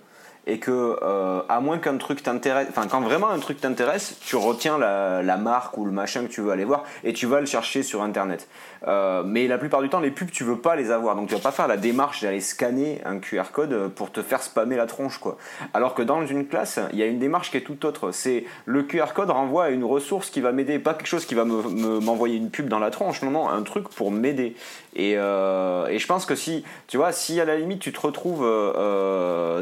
et 0.49 0.59
que 0.59 0.97
euh, 1.03 1.41
à 1.49 1.61
moins 1.61 1.79
qu'un 1.79 1.97
truc 1.97 2.23
t'intéresse, 2.23 2.69
enfin 2.71 2.87
quand 2.89 3.01
vraiment 3.01 3.31
un 3.31 3.39
truc 3.41 3.61
t'intéresse, 3.61 4.17
tu 4.21 4.37
retiens 4.37 4.79
la, 4.79 5.23
la 5.23 5.37
marque 5.37 5.77
ou 5.77 5.85
le 5.85 5.91
machin 5.91 6.23
que 6.23 6.29
tu 6.31 6.41
veux 6.41 6.53
aller 6.53 6.65
voir 6.65 6.85
et 7.03 7.13
tu 7.13 7.27
vas 7.27 7.41
le 7.41 7.47
chercher 7.47 7.83
sur 7.83 8.03
internet. 8.03 8.47
Euh, 8.87 9.23
mais 9.25 9.49
la 9.49 9.59
plupart 9.59 9.83
du 9.83 9.89
temps, 9.89 9.99
les 9.99 10.13
pubs, 10.13 10.31
tu 10.31 10.45
veux 10.45 10.59
pas 10.59 10.77
les 10.77 10.91
avoir, 10.93 11.17
donc 11.17 11.29
tu 11.29 11.35
vas 11.35 11.41
pas 11.41 11.51
faire 11.51 11.67
la 11.67 11.77
démarche 11.77 12.23
d'aller 12.23 12.41
scanner 12.41 13.01
un 13.05 13.19
QR 13.19 13.51
code 13.53 13.89
pour 13.97 14.13
te 14.13 14.23
faire 14.23 14.43
spammer 14.43 14.77
la 14.77 14.87
tronche, 14.87 15.19
quoi. 15.19 15.37
Alors 15.75 15.95
que 15.95 16.03
dans 16.03 16.25
une 16.25 16.47
classe, 16.47 16.79
il 16.93 16.99
y 16.99 17.03
a 17.03 17.07
une 17.07 17.19
démarche 17.19 17.51
qui 17.51 17.57
est 17.57 17.63
tout 17.63 17.85
autre. 17.85 18.13
C'est 18.13 18.45
le 18.67 18.83
QR 18.85 19.13
code 19.15 19.31
renvoie 19.31 19.65
à 19.65 19.69
une 19.71 19.83
ressource 19.85 20.31
qui 20.31 20.41
va 20.41 20.53
m'aider, 20.53 20.79
pas 20.79 20.95
quelque 20.95 21.09
chose 21.09 21.27
qui 21.27 21.35
va 21.35 21.45
me- 21.45 21.63
me- 21.63 21.99
m'envoyer 22.01 22.37
une 22.37 22.51
pub 22.51 22.69
dans 22.69 22.79
la 22.79 22.91
tronche, 22.91 23.23
non, 23.23 23.31
non, 23.33 23.49
un 23.49 23.63
truc 23.63 23.89
pour 23.89 24.13
m'aider. 24.13 24.55
Et, 24.95 25.15
euh, 25.17 25.87
et 25.89 25.99
je 25.99 26.07
pense 26.07 26.25
que 26.25 26.35
si, 26.37 26.65
tu 26.87 26.97
vois, 26.97 27.11
si 27.13 27.41
à 27.41 27.45
la 27.45 27.57
limite 27.57 27.81
tu 27.81 27.93
te 27.93 28.01
retrouves 28.01 28.43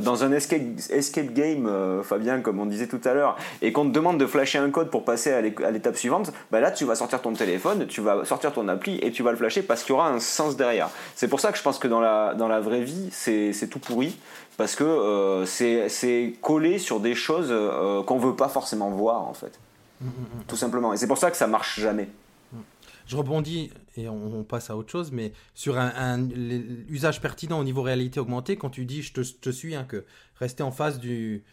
dans 0.01 0.25
un 0.25 0.33
escape, 0.33 0.61
escape 0.91 1.33
game, 1.33 1.67
euh, 1.67 2.03
Fabien, 2.03 2.41
comme 2.41 2.59
on 2.61 2.67
disait 2.67 2.87
tout 2.87 3.01
à 3.05 3.15
l'heure, 3.15 3.37
et 3.63 3.73
qu'on 3.73 3.87
te 3.87 3.93
demande 3.93 4.19
de 4.19 4.27
flasher 4.27 4.59
un 4.59 4.71
code 4.71 4.91
pour 4.91 5.05
passer 5.05 5.33
à 5.33 5.41
l'é- 5.41 5.55
à 5.65 5.71
l'étape 5.71 5.97
suivante, 5.97 6.33
bah 6.51 6.61
là 6.61 6.71
tu 6.71 6.85
vas 6.85 6.95
sortir 6.95 7.21
ton 7.23 7.33
téléphone, 7.33 7.87
tu 7.87 8.01
vas 8.01 8.25
sortir 8.25 8.53
ton 8.53 8.69
appli 8.69 8.99
et 9.03 9.11
tu 9.11 9.23
vas 9.23 9.31
le 9.31 9.37
flasher 9.37 9.63
parce 9.63 9.83
qu'il 9.83 9.91
y 9.93 9.95
aura 9.95 10.09
un 10.11 10.21
sens 10.21 10.57
derrière. 10.57 10.91
C'est 11.15 11.29
pour 11.29 11.41
ça 11.41 11.53
que 11.53 11.59
je 11.59 11.63
pense 11.63 11.79
que 11.79 11.89
dans 11.89 12.01
la, 12.01 12.35
dans 12.35 12.49
la 12.49 12.61
vraie 12.61 12.83
vie, 12.83 13.09
c'est 13.11 13.69
tout 13.71 13.79
pourri. 13.79 14.17
Parce 14.57 14.77
que 14.77 14.85
euh, 14.85 15.47
c'est 15.47 16.35
collé 16.41 16.79
sur 16.79 17.01
des 17.01 17.17
choses 17.17 17.49
euh, 17.51 18.05
qu'on 18.05 18.19
veut 18.19 18.37
pas 18.37 18.49
forcément 18.49 18.89
voir 18.91 19.23
en 19.27 19.35
fait. 19.35 19.59
Tout 20.47 20.57
simplement. 20.57 20.93
Et 20.93 20.97
c'est 20.97 21.09
pour 21.09 21.19
ça 21.19 21.31
que 21.31 21.37
ça 21.37 21.47
marche 21.49 21.81
jamais. 21.81 22.09
Je 23.07 23.17
rebondis 23.17 23.71
et 23.97 24.09
on, 24.09 24.39
on 24.41 24.45
passe 24.45 24.71
à 24.71 24.77
autre 24.77 24.91
chose, 24.91 25.11
mais 25.13 25.33
sur 25.55 25.77
un, 25.79 25.93
un- 25.97 26.19
l'usage 26.89 27.21
pertinent 27.21 27.59
au 27.59 27.65
niveau 27.65 27.83
réalité 27.83 28.19
augmentée, 28.19 28.57
quand 28.57 28.71
tu 28.71 28.85
dis 28.87 29.03
je 29.03 29.13
te, 29.13 29.23
je 29.23 29.35
te 29.35 29.51
suis, 29.51 29.75
hein, 29.75 29.85
que 29.87 30.05
rester 30.37 30.63
en 30.63 30.71
face 30.71 30.99
du, 30.99 31.45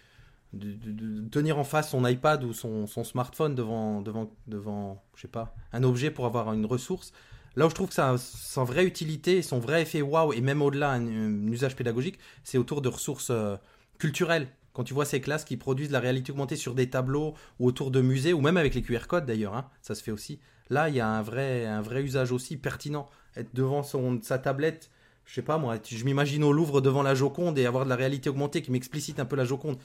tenir 1.32 1.58
en 1.58 1.64
face 1.64 1.90
son 1.90 2.06
iPad 2.06 2.44
ou 2.44 2.54
son, 2.54 2.88
smartphone 2.88 3.56
devant, 3.56 4.02
devant, 4.02 4.32
devant, 4.48 5.04
je 5.16 5.22
sais 5.22 5.28
pas, 5.28 5.56
un 5.74 5.84
objet 5.84 6.12
pour 6.12 6.26
avoir 6.26 6.52
une 6.54 6.66
ressource. 6.66 7.14
Là 7.56 7.66
où 7.66 7.70
je 7.70 7.76
trouve 7.76 7.90
que 7.90 7.94
ça 7.94 8.16
a 8.16 8.64
vraie 8.64 8.86
utilité, 8.86 9.42
son 9.42 9.60
vrai 9.60 9.82
effet 9.82 10.02
waouh, 10.02 10.34
et 10.34 10.42
même 10.42 10.62
au-delà 10.62 10.92
un 10.92 11.48
usage 11.48 11.76
pédagogique, 11.76 12.18
c'est 12.44 12.58
autour 12.58 12.82
de 12.82 12.88
ressources 12.88 13.30
euh, 13.30 13.58
culturelles. 13.98 14.48
Quand 14.74 14.86
tu 14.86 14.94
vois 14.94 15.04
ces 15.04 15.20
classes 15.20 15.44
qui 15.44 15.58
produisent 15.58 15.90
de 15.90 15.94
la 15.94 16.00
réalité 16.00 16.32
augmentée 16.32 16.56
sur 16.56 16.76
des 16.76 16.90
tableaux 16.90 17.34
ou 17.60 17.68
autour 17.68 17.92
de 17.92 18.00
musées, 18.02 18.32
ou 18.32 18.40
même 18.40 18.56
avec 18.56 18.74
les 18.74 18.82
QR 18.82 19.08
codes 19.08 19.26
d'ailleurs, 19.26 19.54
hein, 19.54 19.70
ça 19.82 19.96
se 19.96 20.04
fait 20.04 20.12
aussi. 20.12 20.40
Là, 20.70 20.88
il 20.88 20.96
y 20.96 21.02
a 21.02 21.08
un 21.08 21.22
vrai, 21.22 21.66
un 21.66 21.82
vrai 21.82 22.02
usage 22.02 22.32
aussi 22.32 22.56
pertinent. 22.56 23.10
Être 23.36 23.54
devant 23.54 23.84
son, 23.84 24.22
sa 24.22 24.38
tablette, 24.38 24.90
je 25.26 25.34
sais 25.36 25.42
pas 25.42 25.58
moi, 25.58 25.76
je 25.90 26.04
m'imagine 26.04 26.44
au 26.44 26.52
Louvre 26.54 26.82
devant 26.82 27.04
la 27.04 27.16
Joconde 27.16 27.58
et 27.58 27.66
avoir 27.66 27.86
de 27.86 27.90
la 27.90 27.96
réalité 27.96 28.30
augmentée 28.30 28.62
qui 28.62 28.72
m'explicite 28.72 29.20
un 29.20 29.26
peu 29.26 29.36
la 29.36 29.46
Joconde. 29.46 29.78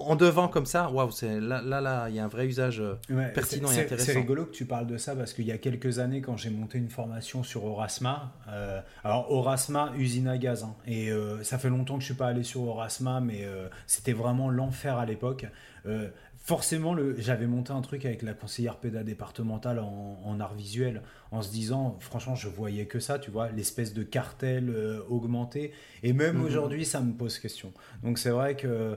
En 0.00 0.14
devant 0.16 0.46
comme 0.48 0.66
ça, 0.66 0.90
waouh, 0.90 1.10
c'est 1.10 1.40
là, 1.40 1.60
là, 1.60 1.80
là, 1.80 2.08
il 2.08 2.14
y 2.14 2.20
a 2.20 2.24
un 2.24 2.28
vrai 2.28 2.46
usage. 2.46 2.80
euh, 2.80 2.94
Ouais, 3.10 3.32
pertinent 3.32 3.70
et 3.70 3.80
intéressant. 3.80 4.06
C'est 4.12 4.18
rigolo 4.18 4.44
que 4.46 4.52
tu 4.52 4.64
parles 4.64 4.86
de 4.86 4.96
ça 4.96 5.16
parce 5.16 5.32
qu'il 5.32 5.44
y 5.44 5.50
a 5.52 5.58
quelques 5.58 5.98
années, 5.98 6.20
quand 6.20 6.36
j'ai 6.36 6.50
monté 6.50 6.78
une 6.78 6.88
formation 6.88 7.42
sur 7.42 7.64
Orasma, 7.64 8.32
euh, 8.48 8.80
alors 9.02 9.30
Orasma, 9.32 9.92
usine 9.96 10.28
à 10.28 10.38
gaz, 10.38 10.62
hein, 10.64 10.74
et 10.86 11.10
euh, 11.10 11.42
ça 11.42 11.58
fait 11.58 11.68
longtemps 11.68 11.94
que 11.96 12.00
je 12.02 12.06
suis 12.06 12.14
pas 12.14 12.26
allé 12.28 12.44
sur 12.44 12.62
Orasma, 12.62 13.20
mais 13.20 13.44
euh, 13.44 13.68
c'était 13.88 14.12
vraiment 14.12 14.50
l'enfer 14.50 14.98
à 14.98 15.06
l'époque. 15.06 15.46
Forcément, 16.52 16.94
le- 16.94 17.14
j'avais 17.20 17.46
monté 17.46 17.72
un 17.74 17.82
truc 17.82 18.06
avec 18.06 18.22
la 18.22 18.32
conseillère 18.32 18.76
péda 18.76 19.02
départementale 19.04 19.80
en, 19.80 20.18
en 20.24 20.40
art 20.40 20.54
visuel, 20.54 21.02
en 21.30 21.42
se 21.42 21.50
disant, 21.50 21.98
franchement, 22.00 22.36
je 22.36 22.48
voyais 22.48 22.86
que 22.86 23.00
ça, 23.00 23.18
tu 23.18 23.30
vois, 23.30 23.50
l'espèce 23.50 23.92
de 23.92 24.02
cartel 24.02 24.70
euh, 24.70 25.00
augmenté, 25.10 25.72
et 26.02 26.14
même 26.14 26.36
Mhm. 26.38 26.44
aujourd'hui, 26.46 26.86
ça 26.86 27.00
me 27.02 27.12
pose 27.12 27.38
question. 27.38 27.74
Donc 28.02 28.18
c'est 28.18 28.30
vrai 28.30 28.56
que 28.56 28.96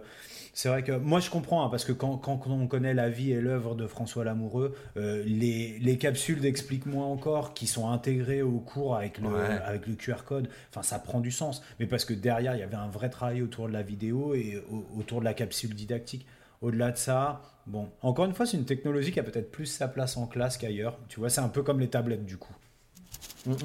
c'est 0.53 0.69
vrai 0.69 0.81
que 0.83 0.93
moi 0.93 1.19
je 1.19 1.29
comprends 1.29 1.65
hein, 1.65 1.69
parce 1.69 1.83
que 1.83 1.91
quand, 1.91 2.15
quand 2.17 2.41
on 2.47 2.67
connaît 2.67 2.93
la 2.93 3.09
vie 3.09 3.33
et 3.33 3.41
l'œuvre 3.41 3.75
de 3.75 3.85
François 3.85 4.23
Lamoureux, 4.23 4.73
euh, 4.95 5.21
les, 5.25 5.77
les 5.79 5.97
capsules 5.97 6.39
d'explique-moi 6.39 7.03
encore 7.05 7.53
qui 7.53 7.67
sont 7.67 7.89
intégrées 7.89 8.41
au 8.43 8.59
cours 8.59 8.95
avec 8.95 9.17
le, 9.19 9.27
Ouais. 9.27 9.59
avec 9.65 9.87
le 9.87 9.95
QR 9.95 10.23
code, 10.25 10.47
enfin 10.69 10.83
ça 10.83 10.99
prend 10.99 11.19
du 11.19 11.31
sens. 11.31 11.61
Mais 11.81 11.85
parce 11.85 12.05
que 12.05 12.13
derrière 12.13 12.55
il 12.55 12.59
y 12.59 12.63
avait 12.63 12.75
un 12.75 12.87
vrai 12.89 13.09
travail 13.09 13.41
autour 13.41 13.67
de 13.67 13.73
la 13.73 13.81
vidéo 13.81 14.35
et 14.35 14.63
au- 14.71 14.85
autour 14.97 15.19
de 15.19 15.25
la 15.25 15.33
capsule 15.33 15.73
didactique. 15.75 16.25
Au-delà 16.61 16.91
de 16.91 16.97
ça, 16.97 17.41
bon, 17.67 17.91
encore 18.01 18.25
une 18.25 18.33
fois 18.33 18.45
c'est 18.45 18.55
une 18.57 18.65
technologie 18.65 19.11
qui 19.11 19.19
a 19.19 19.23
peut-être 19.23 19.51
plus 19.51 19.65
sa 19.65 19.87
place 19.87 20.15
en 20.17 20.27
classe 20.27 20.57
qu'ailleurs. 20.57 20.97
Tu 21.09 21.19
vois, 21.19 21.29
c'est 21.29 21.41
un 21.41 21.49
peu 21.49 21.63
comme 21.63 21.79
les 21.79 21.89
tablettes 21.89 22.25
du 22.25 22.37
coup. 22.37 22.55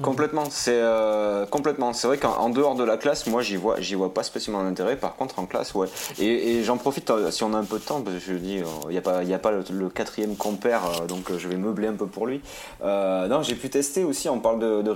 Complètement, 0.01 0.45
c'est 0.49 0.71
euh, 0.73 1.45
complètement. 1.45 1.93
C'est 1.93 2.07
vrai 2.07 2.17
qu'en 2.17 2.35
en 2.37 2.49
dehors 2.49 2.73
de 2.73 2.83
la 2.83 2.97
classe, 2.97 3.27
moi, 3.27 3.43
j'y 3.43 3.57
vois, 3.57 3.79
j'y 3.79 3.93
vois 3.93 4.11
pas 4.11 4.23
spécialement 4.23 4.63
d'intérêt. 4.63 4.95
Par 4.95 5.15
contre, 5.15 5.37
en 5.37 5.45
classe, 5.45 5.75
ouais. 5.75 5.87
Et, 6.19 6.63
j'en 6.63 6.77
profite 6.77 7.09
euh, 7.11 7.29
si 7.29 7.43
on 7.43 7.53
a 7.53 7.57
un 7.57 7.63
peu 7.63 7.77
de 7.77 7.83
temps, 7.83 8.01
parce 8.01 8.17
que 8.17 8.33
je 8.33 8.37
dis, 8.37 8.61
il 8.85 8.89
n'y 8.89 8.97
a 8.97 9.01
pas, 9.01 9.23
il 9.23 9.31
a 9.33 9.39
pas 9.39 9.51
le, 9.51 9.89
quatrième 9.89 10.35
compère, 10.35 10.81
euh, 11.01 11.05
donc 11.05 11.29
euh, 11.29 11.37
je 11.37 11.47
vais 11.47 11.57
meubler 11.57 11.87
un 11.87 11.93
peu 11.93 12.07
pour 12.07 12.25
lui. 12.25 12.41
Euh, 12.83 13.27
non, 13.27 13.43
j'ai 13.43 13.55
pu 13.55 13.69
tester 13.69 14.03
aussi. 14.03 14.29
On 14.29 14.39
parle 14.39 14.59
de, 14.59 14.89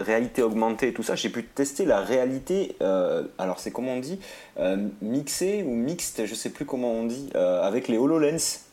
réalité, 0.00 0.42
augmentée 0.42 0.88
et 0.88 0.92
tout 0.92 1.02
ça. 1.02 1.16
J'ai 1.16 1.30
pu 1.30 1.44
tester 1.44 1.84
la 1.84 2.00
réalité. 2.00 2.76
euh, 2.82 3.24
alors, 3.38 3.58
c'est 3.58 3.72
comment 3.72 3.94
on 3.94 4.00
dit, 4.00 4.20
euh, 4.58 4.76
mixée 5.02 5.64
ou 5.66 5.74
mixte, 5.74 6.24
je 6.26 6.34
sais 6.34 6.50
plus 6.50 6.64
comment 6.64 6.92
on 6.92 7.06
dit, 7.06 7.30
euh, 7.34 7.62
avec 7.62 7.88
les 7.88 7.98
Hololens. 7.98 8.69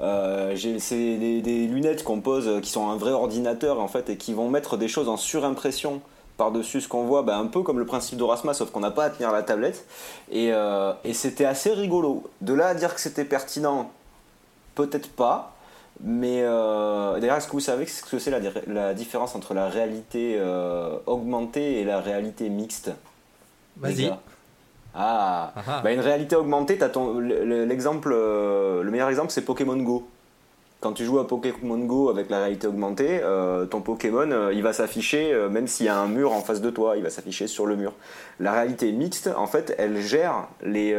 Euh, 0.00 0.54
j'ai- 0.54 0.78
c'est 0.78 1.16
des, 1.16 1.42
des 1.42 1.66
lunettes 1.66 2.04
qu'on 2.04 2.20
pose 2.20 2.46
euh, 2.48 2.60
qui 2.60 2.70
sont 2.70 2.88
un 2.90 2.96
vrai 2.96 3.10
ordinateur 3.12 3.80
en 3.80 3.88
fait 3.88 4.08
et 4.10 4.16
qui 4.16 4.32
vont 4.34 4.48
mettre 4.48 4.76
des 4.76 4.88
choses 4.88 5.08
en 5.08 5.16
surimpression 5.16 6.00
par-dessus 6.36 6.80
ce 6.80 6.88
qu'on 6.88 7.04
voit, 7.04 7.22
bah, 7.22 7.36
un 7.36 7.46
peu 7.46 7.62
comme 7.62 7.78
le 7.78 7.84
principe 7.86 8.18
d'Orasma, 8.18 8.54
sauf 8.54 8.70
qu'on 8.70 8.80
n'a 8.80 8.90
pas 8.90 9.04
à 9.04 9.10
tenir 9.10 9.32
la 9.32 9.42
tablette. 9.42 9.84
Et, 10.30 10.52
euh, 10.52 10.92
et 11.04 11.12
c'était 11.12 11.44
assez 11.44 11.72
rigolo. 11.72 12.24
De 12.40 12.54
là 12.54 12.68
à 12.68 12.74
dire 12.74 12.94
que 12.94 13.00
c'était 13.00 13.24
pertinent, 13.24 13.90
peut-être 14.74 15.10
pas. 15.10 15.54
Mais 16.04 16.40
euh, 16.42 17.20
d'ailleurs, 17.20 17.36
est-ce 17.36 17.46
que 17.46 17.52
vous 17.52 17.60
savez 17.60 17.86
ce 17.86 18.02
que 18.02 18.18
c'est 18.18 18.30
la, 18.30 18.40
la 18.66 18.94
différence 18.94 19.34
entre 19.36 19.54
la 19.54 19.68
réalité 19.68 20.40
augmentée 21.06 21.80
et 21.80 21.84
la 21.84 22.00
réalité 22.00 22.48
mixte 22.48 22.90
Vas-y. 23.76 24.06
Ah, 24.94 25.52
Ah 25.56 25.62
ah. 25.68 25.80
bah, 25.82 25.92
une 25.92 26.00
réalité 26.00 26.36
augmentée, 26.36 26.76
t'as 26.78 26.88
ton, 26.90 27.18
le- 27.18 27.44
le- 27.44 27.64
l'exemple, 27.64 28.10
euh, 28.12 28.82
le 28.82 28.90
meilleur 28.90 29.08
exemple, 29.08 29.30
c'est 29.30 29.42
Pokémon 29.42 29.76
Go. 29.76 30.06
Quand 30.80 30.92
tu 30.92 31.04
joues 31.04 31.20
à 31.20 31.26
Pokémon 31.28 31.78
Go 31.78 32.10
avec 32.10 32.28
la 32.28 32.38
réalité 32.40 32.66
augmentée, 32.66 33.20
euh, 33.22 33.66
ton 33.66 33.80
Pokémon, 33.80 34.28
euh, 34.30 34.52
il 34.52 34.62
va 34.64 34.72
s'afficher, 34.72 35.32
même 35.48 35.68
s'il 35.68 35.86
y 35.86 35.88
a 35.88 35.96
un 35.96 36.08
mur 36.08 36.32
en 36.32 36.40
face 36.40 36.60
de 36.60 36.70
toi, 36.70 36.96
il 36.96 37.04
va 37.04 37.10
s'afficher 37.10 37.46
sur 37.46 37.66
le 37.66 37.76
mur. 37.76 37.92
La 38.40 38.52
réalité 38.52 38.90
mixte, 38.92 39.30
en 39.36 39.46
fait, 39.46 39.74
elle 39.78 40.00
gère 40.00 40.48
les, 40.64 40.92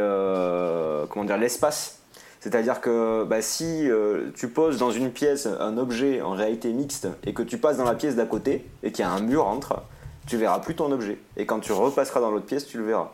comment 1.10 1.24
dire, 1.24 1.36
l'espace. 1.38 1.98
C'est-à-dire 2.40 2.80
que 2.80 3.24
bah, 3.24 3.40
si 3.42 3.88
tu 4.34 4.48
poses 4.48 4.78
dans 4.78 4.90
une 4.90 5.10
pièce 5.10 5.46
un 5.60 5.78
objet 5.78 6.20
en 6.22 6.32
réalité 6.32 6.70
mixte 6.72 7.08
et 7.24 7.32
que 7.32 7.42
tu 7.42 7.58
passes 7.58 7.76
dans 7.78 7.84
la 7.84 7.94
pièce 7.94 8.16
d'à 8.16 8.26
côté 8.26 8.66
et 8.82 8.90
qu'il 8.92 9.04
y 9.04 9.08
a 9.08 9.10
un 9.10 9.20
mur 9.20 9.46
entre, 9.46 9.82
tu 10.26 10.36
verras 10.38 10.58
plus 10.60 10.74
ton 10.74 10.90
objet. 10.92 11.18
Et 11.36 11.44
quand 11.46 11.60
tu 11.60 11.72
repasseras 11.72 12.20
dans 12.20 12.30
l'autre 12.30 12.46
pièce, 12.46 12.66
tu 12.66 12.78
le 12.78 12.84
verras. 12.84 13.12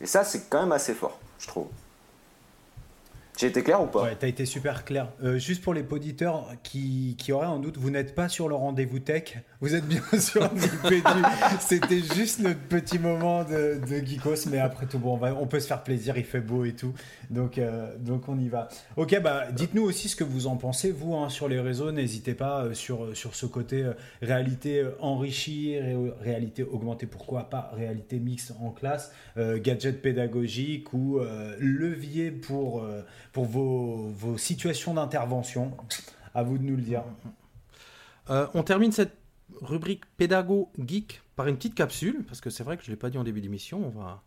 Et 0.00 0.06
ça, 0.06 0.24
c'est 0.24 0.48
quand 0.48 0.60
même 0.60 0.72
assez 0.72 0.94
fort, 0.94 1.18
je 1.38 1.46
trouve. 1.46 1.68
J'ai 3.40 3.46
été 3.46 3.62
clair 3.62 3.82
ou 3.82 3.86
pas 3.86 4.02
Ouais, 4.02 4.16
t'as 4.18 4.28
été 4.28 4.44
super 4.44 4.84
clair. 4.84 5.08
Euh, 5.24 5.38
juste 5.38 5.62
pour 5.62 5.72
les 5.72 5.82
auditeurs 5.90 6.46
qui, 6.62 7.16
qui 7.18 7.32
auraient 7.32 7.46
un 7.46 7.58
doute, 7.58 7.78
vous 7.78 7.88
n'êtes 7.88 8.14
pas 8.14 8.28
sur 8.28 8.50
le 8.50 8.54
rendez-vous 8.54 8.98
tech, 8.98 9.38
vous 9.62 9.74
êtes 9.74 9.86
bien 9.86 10.02
Nipédu. 10.12 11.22
C'était 11.58 12.00
juste 12.00 12.40
notre 12.40 12.60
petit 12.60 12.98
moment 12.98 13.44
de, 13.44 13.80
geekos, 14.04 14.46
mais 14.50 14.58
après 14.58 14.84
tout, 14.84 14.98
bon, 14.98 15.18
on, 15.40 15.46
peut 15.46 15.58
se 15.58 15.68
faire 15.68 15.82
plaisir, 15.82 16.18
il 16.18 16.24
fait 16.24 16.42
beau 16.42 16.66
et 16.66 16.74
tout. 16.74 16.92
Donc, 17.30 17.56
euh, 17.56 17.96
donc 17.96 18.28
on 18.28 18.38
y 18.38 18.50
va. 18.50 18.68
Ok, 18.98 19.18
bah 19.22 19.50
dites-nous 19.52 19.84
aussi 19.84 20.10
ce 20.10 20.16
que 20.16 20.24
vous 20.24 20.46
en 20.46 20.58
pensez, 20.58 20.92
vous, 20.92 21.14
hein, 21.14 21.30
sur 21.30 21.48
les 21.48 21.60
réseaux. 21.60 21.92
N'hésitez 21.92 22.34
pas 22.34 22.64
euh, 22.64 22.74
sur, 22.74 23.16
sur 23.16 23.34
ce 23.34 23.46
côté 23.46 23.90
réalité 24.20 24.84
enrichie, 25.00 25.78
ré- 25.78 26.12
réalité 26.20 26.62
augmentée, 26.62 27.06
pourquoi 27.06 27.48
pas 27.48 27.70
réalité 27.74 28.18
mixte 28.18 28.52
en 28.60 28.70
classe, 28.70 29.14
gadget 29.38 30.02
pédagogique 30.02 30.92
ou 30.92 31.20
levier 31.58 32.30
pour, 32.30 32.84
pour 33.32 33.44
vos, 33.44 34.08
vos 34.08 34.38
situations 34.38 34.94
d'intervention. 34.94 35.76
À 36.34 36.42
vous 36.42 36.58
de 36.58 36.62
nous 36.62 36.76
le 36.76 36.82
dire. 36.82 37.02
Euh, 38.30 38.46
on 38.54 38.62
termine 38.62 38.92
cette 38.92 39.16
rubrique 39.60 40.04
pédago 40.16 40.70
geek 40.78 41.22
par 41.36 41.48
une 41.48 41.56
petite 41.56 41.74
capsule, 41.74 42.24
parce 42.26 42.40
que 42.40 42.50
c'est 42.50 42.62
vrai 42.62 42.76
que 42.76 42.84
je 42.84 42.90
ne 42.90 42.94
l'ai 42.94 42.98
pas 42.98 43.10
dit 43.10 43.18
en 43.18 43.24
début 43.24 43.40
d'émission, 43.40 43.84
on 43.84 43.88
va 43.88 44.22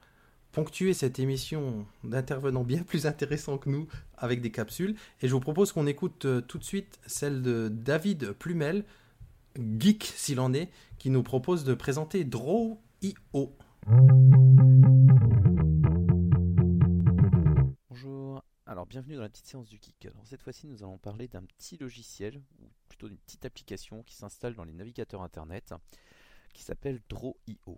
ponctuer 0.51 0.93
cette 0.93 1.19
émission 1.19 1.85
d'intervenants 2.03 2.63
bien 2.63 2.83
plus 2.83 3.05
intéressants 3.05 3.57
que 3.57 3.69
nous 3.69 3.87
avec 4.17 4.41
des 4.41 4.51
capsules. 4.51 4.95
Et 5.21 5.27
je 5.27 5.33
vous 5.33 5.39
propose 5.39 5.71
qu'on 5.71 5.87
écoute 5.87 6.25
euh, 6.25 6.41
tout 6.41 6.59
de 6.59 6.63
suite 6.63 6.99
celle 7.05 7.41
de 7.41 7.69
David 7.69 8.33
Plumel, 8.33 8.83
geek 9.79 10.03
s'il 10.15 10.39
en 10.39 10.53
est, 10.53 10.69
qui 10.97 11.09
nous 11.09 11.23
propose 11.23 11.63
de 11.63 11.73
présenter 11.73 12.23
Draw.io. 12.23 13.57
alors 18.73 18.87
bienvenue 18.87 19.17
dans 19.17 19.21
la 19.21 19.29
petite 19.29 19.45
séance 19.45 19.69
du 19.69 19.77
Geek. 19.79 20.07
Alors 20.07 20.25
cette 20.25 20.41
fois-ci 20.41 20.65
nous 20.65 20.81
allons 20.81 20.97
parler 20.97 21.27
d'un 21.27 21.43
petit 21.43 21.77
logiciel, 21.77 22.41
ou 22.59 22.71
plutôt 22.89 23.07
d'une 23.07 23.19
petite 23.19 23.45
application 23.45 24.01
qui 24.01 24.15
s'installe 24.15 24.55
dans 24.55 24.63
les 24.63 24.73
navigateurs 24.73 25.21
internet, 25.21 25.75
qui 26.55 26.63
s'appelle 26.63 26.99
Draw.io. 27.07 27.77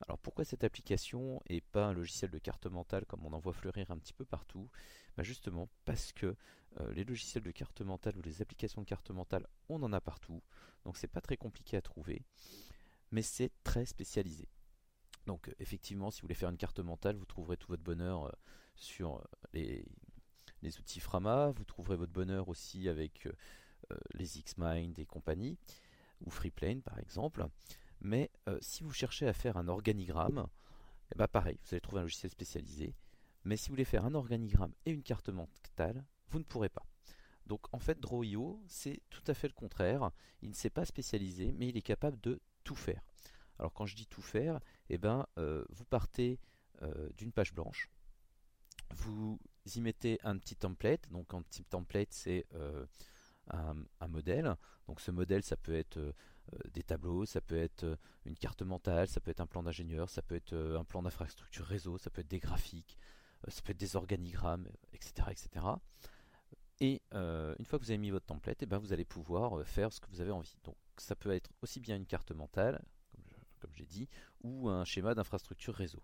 Alors 0.00 0.18
pourquoi 0.18 0.44
cette 0.44 0.64
application 0.64 1.40
et 1.46 1.60
pas 1.60 1.86
un 1.86 1.92
logiciel 1.92 2.32
de 2.32 2.38
carte 2.38 2.66
mentale 2.66 3.06
comme 3.06 3.24
on 3.24 3.32
en 3.34 3.38
voit 3.38 3.52
fleurir 3.52 3.92
un 3.92 3.98
petit 3.98 4.12
peu 4.12 4.24
partout? 4.24 4.68
Bah 5.16 5.22
Justement 5.22 5.68
parce 5.84 6.12
que 6.12 6.34
euh, 6.80 6.92
les 6.92 7.04
logiciels 7.04 7.44
de 7.44 7.52
carte 7.52 7.80
mentale 7.82 8.16
ou 8.16 8.22
les 8.22 8.42
applications 8.42 8.82
de 8.82 8.86
carte 8.86 9.12
mentale, 9.12 9.46
on 9.68 9.80
en 9.84 9.92
a 9.92 10.00
partout, 10.00 10.42
donc 10.84 10.96
c'est 10.96 11.06
pas 11.06 11.20
très 11.20 11.36
compliqué 11.36 11.76
à 11.76 11.82
trouver, 11.82 12.24
mais 13.12 13.22
c'est 13.22 13.52
très 13.62 13.86
spécialisé. 13.86 14.48
Donc 15.24 15.54
effectivement, 15.60 16.10
si 16.10 16.20
vous 16.20 16.24
voulez 16.24 16.34
faire 16.34 16.50
une 16.50 16.56
carte 16.56 16.80
mentale, 16.80 17.14
vous 17.14 17.26
trouverez 17.26 17.56
tout 17.56 17.68
votre 17.68 17.84
bonheur 17.84 18.24
euh, 18.24 18.32
sur 18.74 19.24
les, 19.52 19.84
les 20.66 20.78
outils 20.80 21.00
Frama, 21.00 21.50
vous 21.50 21.64
trouverez 21.64 21.96
votre 21.96 22.12
bonheur 22.12 22.48
aussi 22.48 22.88
avec 22.88 23.26
euh, 23.26 23.32
euh, 23.92 23.96
les 24.14 24.26
Xmind 24.26 24.98
et 24.98 25.06
compagnie, 25.06 25.56
ou 26.20 26.30
Freeplane 26.30 26.82
par 26.82 26.98
exemple. 26.98 27.46
Mais 28.00 28.30
euh, 28.48 28.58
si 28.60 28.82
vous 28.82 28.92
cherchez 28.92 29.28
à 29.28 29.32
faire 29.32 29.56
un 29.56 29.68
organigramme, 29.68 30.46
eh 31.12 31.18
ben 31.18 31.28
pareil, 31.28 31.58
vous 31.62 31.68
allez 31.72 31.80
trouver 31.80 32.00
un 32.00 32.02
logiciel 32.02 32.30
spécialisé. 32.30 32.94
Mais 33.44 33.56
si 33.56 33.68
vous 33.68 33.74
voulez 33.74 33.84
faire 33.84 34.04
un 34.04 34.14
organigramme 34.14 34.72
et 34.84 34.90
une 34.90 35.04
carte 35.04 35.28
mentale, 35.28 36.04
vous 36.28 36.40
ne 36.40 36.44
pourrez 36.44 36.68
pas. 36.68 36.84
Donc 37.46 37.72
en 37.72 37.78
fait, 37.78 38.00
Draw.io, 38.00 38.60
c'est 38.66 39.00
tout 39.08 39.22
à 39.28 39.34
fait 39.34 39.46
le 39.46 39.54
contraire. 39.54 40.10
Il 40.42 40.48
ne 40.48 40.54
s'est 40.54 40.68
pas 40.68 40.84
spécialisé, 40.84 41.52
mais 41.52 41.68
il 41.68 41.76
est 41.76 41.82
capable 41.82 42.20
de 42.22 42.40
tout 42.64 42.74
faire. 42.74 43.02
Alors 43.60 43.72
quand 43.72 43.86
je 43.86 43.94
dis 43.94 44.06
tout 44.06 44.20
faire, 44.20 44.58
eh 44.88 44.98
ben, 44.98 45.26
euh, 45.38 45.64
vous 45.70 45.84
partez 45.84 46.40
d'une 47.16 47.32
page 47.32 47.54
blanche, 47.54 47.88
vous 48.90 49.40
y 49.74 49.80
mettez 49.80 50.18
un 50.22 50.38
petit 50.38 50.56
template. 50.56 51.08
Donc 51.10 51.34
un 51.34 51.42
petit 51.42 51.64
template, 51.64 52.12
c'est 52.12 52.46
euh, 52.54 52.86
un, 53.50 54.08
modèle. 54.08 54.54
Donc 54.86 55.00
ce 55.00 55.10
modèle, 55.10 55.42
ça 55.42 55.56
peut 55.56 55.74
être 55.74 55.98
euh, 55.98 56.12
des 56.72 56.82
tableaux, 56.82 57.26
ça 57.26 57.40
peut 57.40 57.56
être 57.56 57.84
euh, 57.84 57.96
une 58.24 58.36
carte 58.36 58.62
mentale, 58.62 59.08
ça 59.08 59.20
peut 59.20 59.30
être 59.30 59.40
un 59.40 59.46
plan 59.46 59.62
d'ingénieur, 59.62 60.08
ça 60.08 60.22
peut 60.22 60.36
être 60.36 60.54
un 60.54 60.84
plan 60.84 61.02
d'infrastructure 61.02 61.66
réseau, 61.66 61.98
ça 61.98 62.10
peut 62.10 62.20
être 62.20 62.28
des 62.28 62.38
graphiques. 62.38 62.96
ça 63.48 63.62
peut 63.62 63.72
être 63.72 63.80
des 63.80 63.96
organigrammes, 63.96 64.68
etc. 64.92 65.28
etc. 65.30 65.66
Et 66.80 67.00
une 67.12 67.64
fois 67.64 67.78
que 67.78 67.84
vous 67.84 67.90
avez 67.90 67.98
mis 67.98 68.10
votre 68.10 68.26
template, 68.26 68.62
eh 68.62 68.66
ben 68.66 68.78
vous 68.78 68.92
allez 68.92 69.04
pouvoir 69.04 69.66
faire 69.66 69.92
ce 69.92 70.00
que 70.00 70.08
vous 70.10 70.20
avez 70.20 70.30
envie. 70.30 70.56
Donc 70.64 70.76
ça 70.98 71.16
peut 71.16 71.30
être 71.30 71.50
aussi 71.62 71.80
bien 71.80 71.96
une 71.96 72.06
carte 72.06 72.32
mentale, 72.32 72.84
comme 73.60 73.70
j'ai 73.74 73.86
dit, 73.86 74.08
ou 74.42 74.68
un 74.68 74.84
schéma 74.84 75.14
d'infrastructure 75.14 75.74
réseau. 75.74 76.02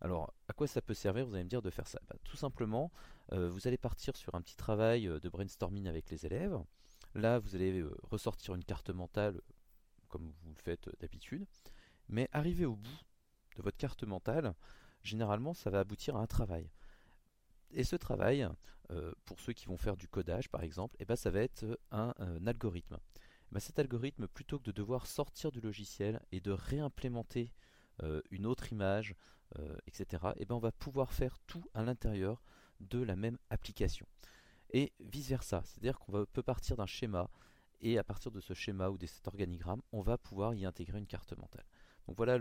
Alors, 0.00 0.32
à 0.46 0.52
quoi 0.52 0.66
ça 0.66 0.80
peut 0.80 0.94
servir 0.94 1.26
Vous 1.26 1.34
allez 1.34 1.44
me 1.44 1.48
dire 1.48 1.62
de 1.62 1.70
faire 1.70 1.86
ça? 1.86 2.00
Bah, 2.08 2.16
tout 2.24 2.36
simplement, 2.36 2.90
vous 3.32 3.66
allez 3.66 3.76
partir 3.78 4.16
sur 4.16 4.34
un 4.34 4.40
petit 4.40 4.56
travail 4.56 5.06
de 5.06 5.28
brainstorming 5.28 5.86
avec 5.88 6.10
les 6.10 6.24
élèves. 6.24 6.58
Là, 7.14 7.38
vous 7.38 7.54
allez 7.54 7.84
ressortir 8.02 8.54
une 8.54 8.64
carte 8.64 8.90
mentale, 8.90 9.40
comme 10.08 10.32
vous 10.42 10.50
le 10.50 10.62
faites 10.62 10.88
d'habitude. 11.00 11.46
Mais 12.08 12.28
arrivé 12.32 12.64
au 12.64 12.76
bout 12.76 13.00
de 13.56 13.62
votre 13.62 13.76
carte 13.76 14.04
mentale, 14.04 14.54
généralement, 15.02 15.52
ça 15.52 15.70
va 15.70 15.80
aboutir 15.80 16.16
à 16.16 16.20
un 16.20 16.26
travail. 16.26 16.70
Et 17.70 17.84
ce 17.84 17.96
travail, 17.96 18.48
pour 19.24 19.40
ceux 19.40 19.52
qui 19.52 19.66
vont 19.66 19.76
faire 19.76 19.96
du 19.96 20.08
codage 20.08 20.48
par 20.48 20.62
exemple, 20.62 20.96
eh 21.00 21.04
ben, 21.04 21.16
ça 21.16 21.30
va 21.30 21.40
être 21.40 21.78
un, 21.90 22.14
algorithme. 22.46 22.98
Eh 23.16 23.54
ben, 23.54 23.60
cet 23.60 23.78
algorithme, 23.78 24.26
plutôt 24.28 24.58
que 24.58 24.64
de 24.64 24.72
devoir 24.72 25.06
sortir 25.06 25.52
du 25.52 25.60
logiciel 25.60 26.20
et 26.32 26.40
de 26.40 26.50
réimplémenter 26.50 27.52
une 28.30 28.46
autre 28.46 28.72
image, 28.72 29.14
etc., 29.86 30.32
eh 30.36 30.44
ben, 30.44 30.54
on 30.54 30.60
va 30.60 30.72
pouvoir 30.72 31.12
faire 31.12 31.38
tout 31.46 31.64
à 31.74 31.82
l'intérieur 31.82 32.42
de 32.80 33.00
la 33.00 33.16
même 33.16 33.38
application. 33.50 34.06
Et 34.70 34.92
vice-versa, 35.00 35.62
c'est-à-dire 35.64 35.98
qu'on 35.98 36.26
peut 36.26 36.42
partir 36.42 36.76
d'un 36.76 36.86
schéma, 36.86 37.30
et 37.80 37.98
à 37.98 38.04
partir 38.04 38.30
de 38.30 38.40
ce 38.40 38.54
schéma 38.54 38.90
ou 38.90 38.98
de 38.98 39.06
cet 39.06 39.26
organigramme, 39.28 39.82
on 39.92 40.02
va 40.02 40.18
pouvoir 40.18 40.54
y 40.54 40.64
intégrer 40.64 40.98
une 40.98 41.06
carte 41.06 41.36
mentale. 41.36 41.64
Donc 42.06 42.16
voilà 42.16 42.38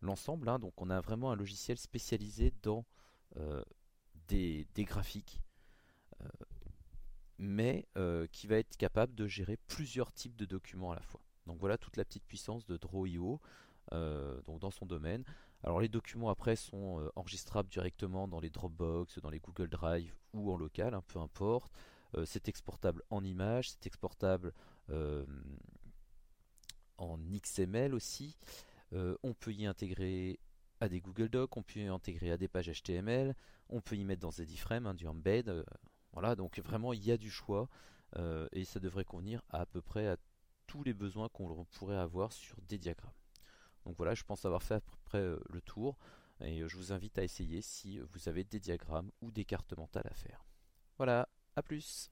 l'ensemble. 0.00 0.48
Hein. 0.48 0.58
Donc 0.58 0.80
on 0.80 0.90
a 0.90 1.00
vraiment 1.00 1.32
un 1.32 1.36
logiciel 1.36 1.78
spécialisé 1.78 2.52
dans 2.62 2.84
euh, 3.36 3.62
des, 4.28 4.66
graphiques, 4.78 5.42
euh, 6.20 6.28
mais 7.38 7.86
euh, 7.96 8.26
qui 8.28 8.46
va 8.46 8.58
être 8.58 8.76
capable 8.76 9.14
de 9.14 9.26
gérer 9.26 9.56
plusieurs 9.66 10.12
types 10.12 10.36
de 10.36 10.44
documents 10.44 10.92
à 10.92 10.94
la 10.94 11.02
fois. 11.02 11.20
Donc 11.46 11.58
voilà 11.58 11.76
toute 11.76 11.96
la 11.96 12.04
petite 12.04 12.24
puissance 12.24 12.64
de 12.64 12.76
Draw.io 12.76 13.40
donc 13.92 14.60
dans 14.60 14.70
son 14.70 14.86
domaine. 14.86 15.24
Alors 15.62 15.80
les 15.80 15.88
documents 15.88 16.30
après 16.30 16.56
sont 16.56 17.10
enregistrables 17.16 17.68
directement 17.68 18.28
dans 18.28 18.40
les 18.40 18.50
Dropbox, 18.50 19.18
dans 19.20 19.30
les 19.30 19.40
Google 19.40 19.68
Drive 19.68 20.14
ou 20.32 20.52
en 20.52 20.56
local, 20.56 20.94
hein, 20.94 21.02
peu 21.06 21.18
importe. 21.18 21.72
c'est 22.24 22.48
exportable 22.48 23.02
en 23.10 23.24
images, 23.24 23.70
c'est 23.70 23.86
exportable 23.86 24.52
en 26.98 27.18
XML 27.18 27.94
aussi. 27.94 28.36
Euh, 28.92 29.16
on 29.22 29.34
peut 29.34 29.52
y 29.52 29.66
intégrer 29.66 30.38
à 30.80 30.88
des 30.88 31.00
Google 31.00 31.28
Docs, 31.28 31.56
on 31.56 31.62
peut 31.62 31.80
y 31.80 31.86
intégrer 31.86 32.30
à 32.30 32.36
des 32.36 32.48
pages 32.48 32.70
HTML, 32.70 33.34
on 33.68 33.80
peut 33.80 33.96
y 33.96 34.04
mettre 34.04 34.22
dans 34.22 34.30
ZFrame, 34.30 34.86
hein, 34.86 34.94
du 34.94 35.06
embed. 35.06 35.48
Euh, 35.48 35.64
voilà, 36.12 36.36
donc 36.36 36.58
vraiment 36.60 36.92
il 36.92 37.04
y 37.04 37.10
a 37.10 37.16
du 37.16 37.30
choix 37.30 37.68
euh, 38.16 38.46
et 38.52 38.64
ça 38.64 38.78
devrait 38.78 39.04
convenir 39.04 39.42
à, 39.50 39.66
peu 39.66 39.80
près 39.80 40.06
à 40.06 40.16
tous 40.66 40.84
les 40.84 40.94
besoins 40.94 41.28
qu'on 41.28 41.64
pourrait 41.64 41.96
avoir 41.96 42.32
sur 42.32 42.56
des 42.62 42.78
diagrammes. 42.78 43.12
Donc 43.84 43.96
voilà, 43.96 44.14
je 44.14 44.22
pense 44.24 44.44
avoir 44.44 44.62
fait 44.62 44.74
à 44.74 44.80
peu 44.80 44.96
près 45.04 45.22
le 45.22 45.60
tour 45.60 45.98
et 46.40 46.66
je 46.66 46.76
vous 46.76 46.92
invite 46.92 47.18
à 47.18 47.22
essayer 47.22 47.62
si 47.62 47.98
vous 47.98 48.28
avez 48.28 48.44
des 48.44 48.60
diagrammes 48.60 49.10
ou 49.20 49.30
des 49.30 49.44
cartes 49.44 49.76
mentales 49.76 50.08
à 50.10 50.14
faire. 50.14 50.44
Voilà, 50.96 51.28
à 51.56 51.62
plus. 51.62 52.10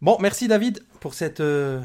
Bon, 0.00 0.16
merci 0.18 0.48
David 0.48 0.82
pour 1.00 1.14
cette 1.14 1.40
euh, 1.40 1.82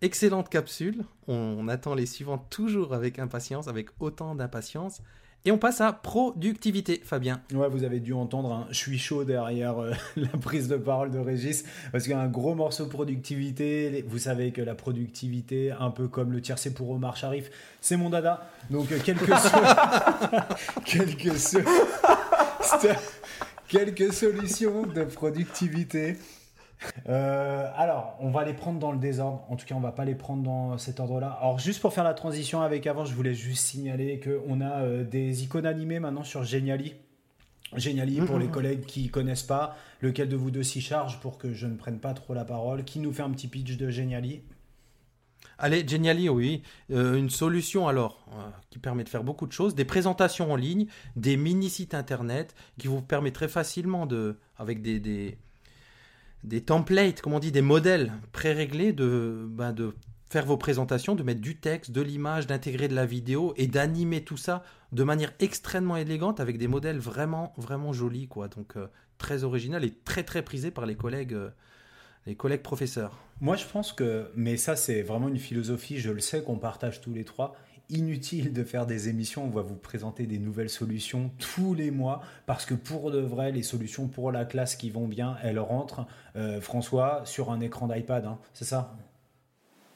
excellente 0.00 0.48
capsule. 0.48 1.04
On, 1.28 1.68
attend 1.68 1.94
les 1.94 2.06
suivantes 2.06 2.48
toujours 2.48 2.94
avec 2.94 3.18
impatience, 3.18 3.68
avec 3.68 3.90
autant 4.00 4.34
d'impatience. 4.34 5.02
Et 5.44 5.50
on 5.50 5.58
passe 5.58 5.80
à 5.80 5.92
productivité, 5.92 7.00
Fabien. 7.04 7.40
Ouais, 7.52 7.68
vous 7.68 7.82
avez 7.82 7.98
dû 7.98 8.12
entendre 8.12 8.52
un 8.52 8.66
je 8.70 8.76
suis 8.76 8.98
chaud 8.98 9.24
derrière 9.24 9.82
euh, 9.82 9.92
la 10.16 10.28
prise 10.28 10.68
de 10.68 10.76
parole 10.76 11.10
de 11.10 11.18
Régis, 11.18 11.64
parce 11.90 12.04
qu'il 12.04 12.12
y 12.12 12.14
a 12.14 12.20
un 12.20 12.28
gros 12.28 12.54
morceau 12.54 12.86
productivité. 12.86 14.04
Vous 14.06 14.18
savez 14.18 14.52
que 14.52 14.62
la 14.62 14.76
productivité, 14.76 15.72
un 15.72 15.90
peu 15.90 16.06
comme 16.06 16.30
le 16.30 16.40
tiercé 16.40 16.72
pour 16.72 16.90
Omar 16.90 17.16
Sharif, 17.16 17.50
c'est 17.80 17.96
mon 17.96 18.08
dada. 18.08 18.48
Donc, 18.70 18.92
euh, 18.92 18.98
quelques 19.04 19.26
solutions 24.12 24.86
de 24.86 25.02
productivité. 25.02 26.18
Euh, 27.08 27.70
alors, 27.76 28.16
on 28.20 28.30
va 28.30 28.44
les 28.44 28.54
prendre 28.54 28.78
dans 28.78 28.92
le 28.92 28.98
désordre. 28.98 29.44
En 29.48 29.56
tout 29.56 29.66
cas, 29.66 29.74
on 29.74 29.80
va 29.80 29.92
pas 29.92 30.04
les 30.04 30.14
prendre 30.14 30.42
dans 30.42 30.78
cet 30.78 31.00
ordre-là. 31.00 31.38
Alors, 31.40 31.58
juste 31.58 31.80
pour 31.80 31.92
faire 31.92 32.04
la 32.04 32.14
transition 32.14 32.62
avec 32.62 32.86
avant, 32.86 33.04
je 33.04 33.14
voulais 33.14 33.34
juste 33.34 33.64
signaler 33.64 34.20
qu'on 34.20 34.60
a 34.60 34.82
euh, 34.82 35.04
des 35.04 35.42
icônes 35.42 35.66
animées 35.66 36.00
maintenant 36.00 36.24
sur 36.24 36.44
Geniali. 36.44 36.94
Geniali, 37.74 38.20
pour 38.20 38.38
les 38.38 38.48
collègues 38.48 38.84
qui 38.84 39.08
connaissent 39.08 39.42
pas, 39.42 39.76
lequel 40.02 40.28
de 40.28 40.36
vous 40.36 40.50
deux 40.50 40.62
s'y 40.62 40.82
charge 40.82 41.20
pour 41.20 41.38
que 41.38 41.54
je 41.54 41.66
ne 41.66 41.76
prenne 41.76 41.98
pas 41.98 42.12
trop 42.12 42.34
la 42.34 42.44
parole 42.44 42.84
Qui 42.84 42.98
nous 42.98 43.14
fait 43.14 43.22
un 43.22 43.30
petit 43.30 43.48
pitch 43.48 43.78
de 43.78 43.88
Geniali 43.88 44.42
Allez, 45.58 45.86
Geniali, 45.86 46.28
oui. 46.28 46.62
Euh, 46.90 47.16
une 47.16 47.30
solution 47.30 47.88
alors 47.88 48.26
qui 48.70 48.78
permet 48.78 49.04
de 49.04 49.08
faire 49.08 49.24
beaucoup 49.24 49.46
de 49.46 49.52
choses, 49.52 49.74
des 49.74 49.84
présentations 49.84 50.52
en 50.52 50.56
ligne, 50.56 50.86
des 51.16 51.36
mini-sites 51.36 51.94
internet 51.94 52.54
qui 52.78 52.88
vous 52.88 53.00
permettraient 53.00 53.48
facilement 53.48 54.04
de, 54.04 54.38
avec 54.58 54.82
des 54.82 54.98
des 54.98 55.38
templates, 56.64 57.20
comme 57.20 57.34
on 57.34 57.38
dit, 57.38 57.52
des 57.52 57.62
modèles 57.62 58.12
pré-réglés 58.32 58.92
de, 58.92 59.46
ben 59.48 59.72
de 59.72 59.94
faire 60.28 60.46
vos 60.46 60.56
présentations, 60.56 61.14
de 61.14 61.22
mettre 61.22 61.40
du 61.40 61.56
texte, 61.56 61.90
de 61.90 62.00
l'image, 62.00 62.46
d'intégrer 62.46 62.88
de 62.88 62.94
la 62.94 63.04
vidéo 63.04 63.52
et 63.56 63.66
d'animer 63.66 64.24
tout 64.24 64.38
ça 64.38 64.64
de 64.90 65.04
manière 65.04 65.32
extrêmement 65.40 65.96
élégante 65.96 66.40
avec 66.40 66.58
des 66.58 66.68
modèles 66.68 66.98
vraiment, 66.98 67.52
vraiment 67.58 67.92
jolis, 67.92 68.28
quoi. 68.28 68.48
Donc, 68.48 68.76
euh, 68.76 68.86
très 69.18 69.44
original 69.44 69.84
et 69.84 69.92
très, 69.92 70.22
très 70.22 70.42
prisé 70.42 70.70
par 70.70 70.86
les 70.86 70.96
collègues, 70.96 71.34
euh, 71.34 71.50
les 72.26 72.34
collègues 72.34 72.62
professeurs. 72.62 73.18
Moi, 73.40 73.56
je 73.56 73.66
pense 73.66 73.92
que, 73.92 74.30
mais 74.34 74.56
ça, 74.56 74.74
c'est 74.74 75.02
vraiment 75.02 75.28
une 75.28 75.38
philosophie, 75.38 75.98
je 75.98 76.10
le 76.10 76.20
sais, 76.20 76.42
qu'on 76.42 76.58
partage 76.58 77.00
tous 77.00 77.12
les 77.12 77.24
trois 77.24 77.54
inutile 77.92 78.52
de 78.52 78.64
faire 78.64 78.86
des 78.86 79.08
émissions. 79.08 79.44
On 79.44 79.50
va 79.50 79.62
vous 79.62 79.76
présenter 79.76 80.26
des 80.26 80.38
nouvelles 80.38 80.70
solutions 80.70 81.30
tous 81.38 81.74
les 81.74 81.90
mois 81.90 82.20
parce 82.46 82.64
que 82.64 82.74
pour 82.74 83.10
de 83.10 83.20
vrai, 83.20 83.52
les 83.52 83.62
solutions 83.62 84.08
pour 84.08 84.32
la 84.32 84.44
classe 84.44 84.74
qui 84.74 84.90
vont 84.90 85.06
bien, 85.06 85.36
elles 85.42 85.60
rentrent, 85.60 86.06
euh, 86.36 86.60
François, 86.60 87.22
sur 87.24 87.50
un 87.50 87.60
écran 87.60 87.86
d'iPad. 87.88 88.26
Hein. 88.26 88.38
c'est 88.54 88.64
ça? 88.64 88.96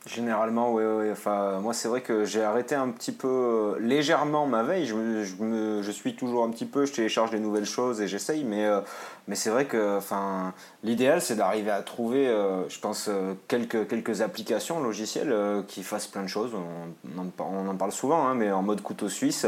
Généralement, 0.06 0.72
oui, 0.72 0.84
oui. 0.84 1.10
Enfin, 1.10 1.58
moi, 1.58 1.74
c'est 1.74 1.88
vrai 1.88 2.00
que 2.00 2.24
j'ai 2.24 2.42
arrêté 2.42 2.76
un 2.76 2.90
petit 2.90 3.10
peu 3.10 3.26
euh, 3.26 3.78
légèrement 3.80 4.46
ma 4.46 4.62
veille. 4.62 4.86
Je, 4.86 5.90
suis 5.90 6.14
toujours 6.14 6.44
un 6.44 6.50
petit 6.50 6.64
peu, 6.64 6.86
je 6.86 6.92
télécharge 6.92 7.32
des 7.32 7.40
nouvelles 7.40 7.66
choses 7.66 8.00
et 8.00 8.06
j'essaye, 8.06 8.44
mais 8.44 8.66
euh, 8.66 8.80
mais 9.28 9.34
c'est 9.34 9.50
vrai 9.50 9.64
que 9.64 9.96
enfin, 9.96 10.54
l'idéal, 10.84 11.20
c'est 11.20 11.34
d'arriver 11.34 11.72
à 11.72 11.82
trouver, 11.82 12.28
euh, 12.28 12.68
je 12.68 12.78
pense, 12.78 13.08
euh, 13.08 13.34
quelques, 13.48 13.88
quelques 13.88 14.20
applications 14.20 14.80
logicielles 14.80 15.32
euh, 15.32 15.62
qui 15.66 15.82
fassent 15.82 16.06
plein 16.06 16.22
de 16.22 16.28
choses. 16.28 16.52
On, 16.54 17.18
en, 17.18 17.74
parle 17.74 17.92
souvent, 17.92 18.26
hein, 18.26 18.34
mais 18.34 18.52
en 18.52 18.62
mode 18.62 18.82
couteau 18.82 19.08
suisse, 19.08 19.44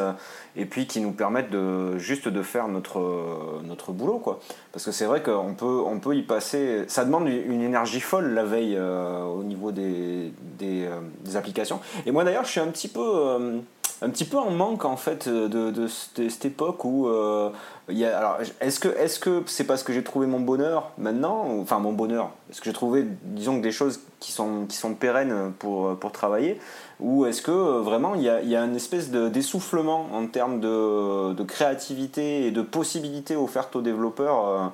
et 0.57 0.65
puis 0.65 0.87
qui 0.87 1.01
nous 1.01 1.13
permettent 1.13 1.51
de, 1.51 1.97
juste 1.99 2.29
de 2.29 2.43
faire 2.43 2.67
notre, 2.67 3.61
notre 3.65 3.93
boulot. 3.93 4.19
Quoi. 4.19 4.41
Parce 4.73 4.85
que 4.85 4.91
c'est 4.91 5.07
vrai 5.07 5.23
qu'on 5.23 5.55
peut, 5.55 5.83
on 5.87 6.01
peut 6.01 6.17
y 6.17 6.23
passer. 6.23 6.85
Ça 6.89 7.05
demande 7.05 7.29
une 7.29 7.63
énergie 7.63 8.01
folle 8.01 8.35
la 8.35 8.45
veille 8.45 8.79
au 8.79 9.43
niveau 9.45 9.71
des, 9.71 10.33
des, 10.59 10.89
des, 11.21 11.37
applications. 11.37 11.81
Et 12.05 12.11
moi 12.11 12.25
d'ailleurs, 12.25 12.45
je 12.45 12.51
suis 12.51 12.61
un 12.61 12.69
petit 12.69 12.89
peu 12.89 13.61
un 14.01 14.11
petit 14.11 14.25
peu 14.25 14.39
en 14.39 14.51
manque 14.51 14.85
en 14.85 14.97
fait 14.97 15.29
de, 15.29 15.71
de, 15.71 15.87
cette 15.87 16.45
époque 16.45 16.85
où 16.85 17.09
euh, 17.09 17.51
il 17.89 17.99
y 17.99 18.05
a, 18.05 18.17
alors 18.17 18.39
est-ce 18.61 18.79
que 18.79 18.89
est-ce 18.89 19.19
que 19.19 19.43
c'est 19.47 19.65
parce 19.65 19.83
que 19.83 19.93
j'ai 19.93 20.05
trouvé 20.05 20.27
mon 20.27 20.41
bonheur 20.41 20.93
maintenant 20.99 21.47
enfin 21.61 21.79
mon 21.79 21.93
bonheur 21.93 22.31
est-ce 22.51 22.61
que 22.61 22.67
j'ai 22.67 22.73
trouvé 22.73 23.07
disons 23.25 23.59
des 23.59 23.73
choses 23.73 24.01
qui 24.21 24.33
sont 24.33 24.67
qui 24.67 24.77
sont 24.77 24.95
pérennes 24.95 25.53
pour 25.59 25.99
pour 25.99 26.13
travailler 26.13 26.61
ou 27.01 27.27
est-ce 27.27 27.43
que 27.43 27.51
euh, 27.51 27.81
vraiment 27.81 28.15
il 28.15 28.23
y 28.23 28.29
a, 28.29 28.41
il 28.41 28.49
y 28.49 28.57
a 28.57 28.65
une 28.65 28.77
espèce 28.77 29.11
de 29.11 29.29
d'essoufflement 29.29 30.09
en 30.13 30.27
termes 30.27 30.61
de, 30.61 31.43
créativité 31.45 32.47
et 32.47 32.51
de 32.51 32.63
possibilités 32.63 33.37
offertes 33.37 33.75
aux 33.77 33.83
développeurs 33.83 34.47
euh, 34.47 34.67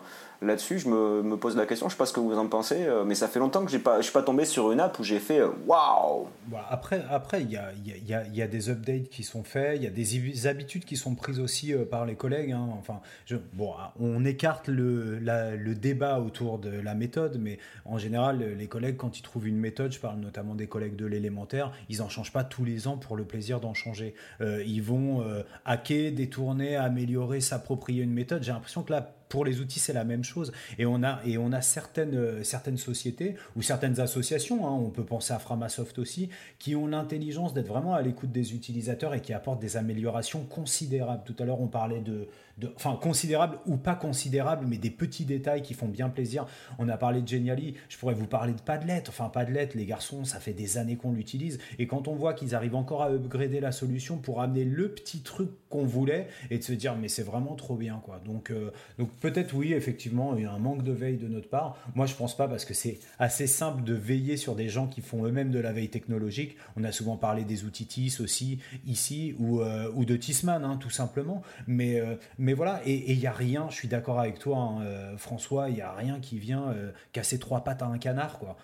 là-dessus, 0.43 0.79
je 0.79 0.89
me, 0.89 1.37
pose 1.37 1.57
la 1.57 1.67
question, 1.67 1.89
je 1.89 1.93
ne 1.93 1.97
sais 1.97 1.99
pas 1.99 2.07
ce 2.07 2.13
que 2.13 2.21
vous 2.21 2.37
en 2.39 2.47
pensez, 2.47 2.85
euh, 2.87 3.05
mais 3.05 3.15
ça 3.15 3.29
fait 3.29 3.39
longtemps 3.39 3.65
que 3.65 3.71
je 3.71 3.77
ne 3.77 4.03
suis 4.03 4.13
pas 4.13 4.23
tombé 4.23 4.45
sur 4.45 4.73
une 4.73 4.81
app 4.81 4.99
où 4.99 5.05
j'ai 5.05 5.19
fait 5.19 5.41
euh, 5.41 5.49
waouh 5.67 6.27
bah, 6.47 6.67
Après, 6.71 7.05
après 7.11 7.43
il 7.43 7.51
y 7.51 7.57
a, 7.57 7.73
y, 7.85 8.15
a, 8.15 8.27
y 8.27 8.43
a, 8.43 8.47
des 8.47 8.71
updates 8.71 9.09
qui 9.09 9.23
sont 9.23 9.45
faits, 9.45 9.77
il 9.77 9.83
y 9.83 9.87
a 9.87 9.91
des 9.91 10.47
habitudes 10.47 10.85
qui 10.85 10.97
sont 10.97 11.15
prises 11.15 11.41
aussi 11.41 11.73
euh, 11.73 11.85
par 11.85 12.07
les 12.07 12.15
collègues. 12.15 12.53
Hein. 12.53 12.69
Enfin, 12.79 13.01
je, 13.27 13.37
bon, 13.53 13.73
on 13.99 14.25
écarte 14.25 14.69
le, 14.69 15.19
le 15.19 15.75
débat 15.75 16.21
autour 16.21 16.59
de 16.59 16.71
la 16.71 16.95
méthode, 16.95 17.39
mais 17.41 17.59
en 17.85 17.99
général, 17.99 18.39
les 18.57 18.67
collègues, 18.67 18.97
quand 18.97 19.19
ils 19.19 19.23
trouvent 19.23 19.49
une 19.49 19.59
méthode, 19.59 19.93
je 19.93 20.01
parle 20.01 20.19
notamment 20.19 20.55
des 20.55 20.67
collègues 20.67 20.97
de 20.97 21.07
l'élémentaire, 21.07 21.73
ils 21.89 21.99
n'en 21.99 22.09
changent 22.09 22.33
pas 22.33 22.45
tous 22.45 22.65
les 22.65 22.87
ans 22.89 22.97
pour 22.97 23.17
le 23.17 23.25
plaisir 23.25 23.61
d'en 23.61 23.75
changer. 23.75 24.15
ils 24.41 24.83
vont 24.83 25.25
hacker, 25.65 26.13
détourner, 26.13 26.77
améliorer, 26.77 27.41
s'approprier 27.41 28.03
une 28.03 28.13
méthode. 28.13 28.43
J'ai 28.43 28.53
l'impression 28.53 28.83
que 28.83 28.93
là, 28.93 29.15
pour 29.29 29.45
les 29.45 29.61
outils, 29.61 29.81
c'est 29.81 29.93
la 29.93 30.05
même 30.05 30.25
chose. 30.25 30.53
Et 30.79 30.87
on 30.87 31.03
a, 31.03 31.61
certaines, 31.61 32.45
certaines 32.45 32.77
sociétés 32.77 33.37
ou 33.57 33.63
certaines 33.63 34.01
associations, 34.01 34.67
hein, 34.67 34.73
on 34.73 34.91
peut 34.91 35.05
penser 35.05 35.33
à 35.33 35.39
Framasoft 35.39 35.99
aussi, 35.99 36.29
qui 36.59 36.77
ont 36.77 36.87
l'intelligence 36.87 37.55
d'être 37.55 37.69
vraiment 37.69 37.95
à 37.95 38.03
l'écoute 38.03 38.33
des 38.33 38.55
utilisateurs 38.55 39.15
et 39.15 39.21
qui 39.21 39.33
apportent 39.33 39.61
des 39.61 39.77
améliorations 39.77 40.45
considérables. 40.45 41.23
Tout 41.25 41.37
à 41.39 41.45
l'heure, 41.45 41.61
on 41.61 41.69
parlait 41.69 42.01
de, 42.01 42.29
enfin 42.77 42.99
considérables 43.01 43.59
ou 43.67 43.77
pas 43.77 43.95
considérables, 43.95 44.67
mais 44.67 44.79
des 44.79 44.91
petits 44.91 45.25
détails 45.25 45.63
qui 45.63 45.75
font 45.75 45.89
bien 45.89 46.09
plaisir. 46.09 46.47
On 46.79 46.89
a 46.89 46.97
parlé 46.97 47.23
de 47.23 47.29
Geniali, 47.29 47.75
je 47.89 47.99
pourrais 47.99 48.15
vous 48.15 48.27
parler 48.27 48.53
de 48.53 48.61
Padlet. 48.61 49.03
Enfin, 49.09 49.29
Padlet, 49.29 49.69
les 49.75 49.87
garçons, 49.87 50.25
ça 50.25 50.41
fait 50.41 50.53
des 50.53 50.79
années 50.79 50.97
qu'on 50.97 51.13
l'utilise. 51.13 51.59
Et 51.79 51.87
quand 51.87 52.09
on 52.09 52.15
voit 52.15 52.35
qu'ils 52.35 52.55
arrivent 52.55 52.75
encore 52.75 53.03
à 53.03 53.11
upgrader 53.11 53.61
la 53.61 53.73
solution 53.73 54.19
pour 54.19 54.41
amener 54.41 54.65
le 54.65 54.89
petit 54.89 55.23
truc 55.23 55.51
qu'on 55.69 55.85
voulait 55.85 56.29
et 56.51 56.59
de 56.59 56.63
se 56.63 56.73
dire, 56.73 56.97
mais 56.97 57.09
c'est 57.09 57.23
vraiment 57.23 57.55
trop 57.55 57.77
bien, 57.77 58.01
quoi. 58.05 58.21
Donc, 58.25 58.51
euh, 58.51 58.71
donc 58.99 59.11
peut-être 59.21 59.55
oui, 59.55 59.73
effectivement, 59.73 60.37
il 60.37 60.43
y 60.43 60.47
a 60.47 60.53
un 60.53 60.59
manque 60.59 60.85
de 60.85 60.93
veille 60.93 61.17
de 61.17 61.29
notre 61.29 61.49
part. 61.49 61.77
Moi, 61.95 62.07
je 62.07 62.15
pense 62.15 62.37
pas 62.37 62.49
parce 62.49 62.65
que 62.65 62.75
c'est 62.75 62.99
assez 63.19 63.47
simple 63.47 63.83
de 63.83 63.95
veiller 63.95 64.37
sur 64.37 64.55
des 64.55 64.69
gens 64.69 64.87
qui 64.87 65.01
font 65.01 65.25
eux-mêmes 65.25 65.51
de 65.51 65.59
la 65.59 65.73
veille 65.73 65.89
technologique. 65.89 66.57
On 66.77 66.85
a 66.85 66.93
souvent 66.93 67.17
parlé 67.17 67.45
des 67.45 67.65
outils 67.65 67.87
TIS 67.87 68.19
aussi 68.21 68.61
ici 68.87 69.35
ou, 69.39 69.61
euh, 69.61 69.91
ou 69.95 70.05
de 70.05 70.17
Tisman, 70.17 70.65
hein, 70.65 70.77
tout 70.81 70.91
simplement. 70.91 71.43
Mais, 71.67 71.99
euh, 72.01 72.15
voilà, 72.53 72.83
et 72.85 73.13
il 73.13 73.19
n'y 73.19 73.27
a 73.27 73.33
rien, 73.33 73.67
je 73.71 73.77
suis 73.77 73.89
d'accord 73.89 74.21
avec 74.21 74.39
toi, 74.39 74.59
hein, 74.59 74.83
euh, 74.83 75.17
François, 75.17 75.71
il 75.71 75.77
n'y 75.77 75.81
a 75.81 75.93
rien 75.93 76.21
qui 76.21 76.39
vient 76.39 76.65
euh, 76.69 76.91
casser 77.13 77.39
trois 77.39 77.65
pattes 77.65 77.81
à 77.81 77.87
un 77.87 77.97
canard, 77.97 78.39
quoi. 78.39 78.57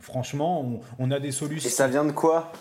Franchement, 0.00 0.60
on, 0.60 0.80
on 0.98 1.10
a 1.10 1.18
des 1.18 1.32
solutions. 1.32 1.68
Et 1.68 1.72
ça 1.72 1.88
vient 1.88 2.04
de 2.04 2.12
quoi? 2.12 2.52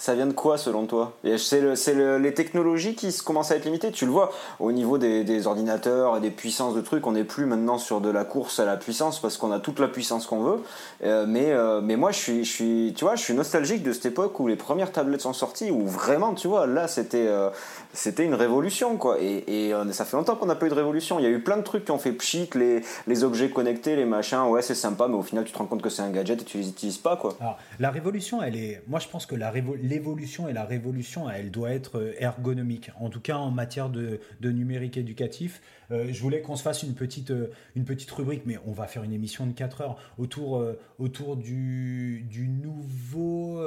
Ça 0.00 0.14
vient 0.14 0.26
de 0.26 0.32
quoi 0.32 0.56
selon 0.56 0.86
toi? 0.86 1.12
C'est 1.36 1.60
le, 1.60 2.16
les 2.16 2.32
technologies 2.32 2.94
qui 2.94 3.14
commencent 3.18 3.50
à 3.50 3.56
être 3.56 3.66
limitées. 3.66 3.92
Tu 3.92 4.06
le 4.06 4.10
vois 4.10 4.32
au 4.58 4.72
niveau 4.72 4.96
des, 4.96 5.46
ordinateurs 5.46 6.16
et 6.16 6.20
des 6.20 6.30
puissances 6.30 6.74
de 6.74 6.80
trucs. 6.80 7.06
On 7.06 7.12
n'est 7.12 7.22
plus 7.22 7.44
maintenant 7.44 7.76
sur 7.76 8.00
de 8.00 8.08
la 8.08 8.24
course 8.24 8.60
à 8.60 8.64
la 8.64 8.78
puissance 8.78 9.20
parce 9.20 9.36
qu'on 9.36 9.52
a 9.52 9.60
toute 9.60 9.78
la 9.78 9.88
puissance 9.88 10.26
qu'on 10.26 10.40
veut. 10.40 10.62
Euh, 11.04 11.26
mais, 11.28 11.50
euh, 11.50 11.82
mais 11.82 11.96
moi, 11.96 12.12
je 12.12 12.42
suis, 12.42 12.94
nostalgique 13.34 13.82
de 13.82 13.92
cette 13.92 14.06
époque 14.06 14.40
où 14.40 14.48
les 14.48 14.56
premières 14.56 14.90
tablettes 14.90 15.20
sont 15.20 15.34
sorties. 15.34 15.70
Où 15.70 15.86
vraiment, 15.86 16.32
tu 16.32 16.48
vois, 16.48 16.66
là, 16.66 16.88
c'était 16.88 17.26
euh, 17.26 17.50
une 18.18 18.34
révolution. 18.34 18.98
Et, 19.20 19.74
ça 19.92 20.06
fait 20.06 20.16
longtemps 20.16 20.36
qu'on 20.36 20.46
n'a 20.46 20.54
pas 20.54 20.64
eu 20.64 20.70
de 20.70 20.74
révolution. 20.74 21.18
Il 21.18 21.24
y 21.24 21.26
a 21.26 21.30
eu 21.30 21.40
plein 21.40 21.58
de 21.58 21.62
trucs 21.62 21.84
qui 21.84 21.90
ont 21.90 21.98
fait 21.98 22.12
pchit, 22.12 22.48
les, 22.54 23.22
objets 23.22 23.50
connectés, 23.50 23.96
les 23.96 24.06
machins. 24.06 24.44
Ouais, 24.48 24.62
c'est 24.62 24.74
sympa, 24.74 25.08
mais 25.08 25.16
au 25.16 25.22
final, 25.22 25.44
tu 25.44 25.52
te 25.52 25.58
rends 25.58 25.66
compte 25.66 25.82
que 25.82 25.90
c'est 25.90 26.00
un 26.00 26.10
gadget 26.10 26.40
et 26.40 26.44
tu 26.46 26.56
les 26.56 26.68
utilises 26.70 26.96
pas, 26.96 27.16
quoi. 27.16 27.36
Alors, 27.38 27.58
la 27.78 27.90
révolution, 27.90 28.42
elle 28.42 28.56
est. 28.56 28.82
Moi, 28.88 28.98
je 28.98 29.08
pense 29.08 29.26
que 29.26 29.34
la 29.34 29.50
révolution 29.50 29.89
l'évolution 29.90 30.48
et 30.48 30.52
la 30.52 30.64
révolution, 30.64 31.28
elle 31.28 31.50
doit 31.50 31.72
être 31.72 31.98
euh, 31.98 32.14
ergonomique, 32.18 32.90
en 32.98 33.10
tout 33.10 33.20
cas 33.20 33.36
en 33.36 33.50
matière 33.50 33.90
de, 33.90 34.20
numérique 34.40 34.96
éducatif. 34.96 35.60
Euh, 35.90 36.08
je 36.10 36.20
voulais 36.22 36.40
qu'on 36.40 36.56
se 36.56 36.62
fasse 36.62 36.82
une 36.82 36.94
petite, 36.94 37.30
euh, 37.30 37.50
une 37.74 37.84
petite 37.84 38.10
rubrique, 38.10 38.42
mais 38.46 38.58
on 38.66 38.72
va 38.72 38.86
faire 38.86 39.02
une 39.02 39.12
émission 39.12 39.46
de 39.46 39.52
4 39.52 39.80
heures 39.80 39.98
autour, 40.18 40.64
autour 40.98 41.36
du, 41.36 42.26
du 42.28 42.48
nouveau 42.48 43.62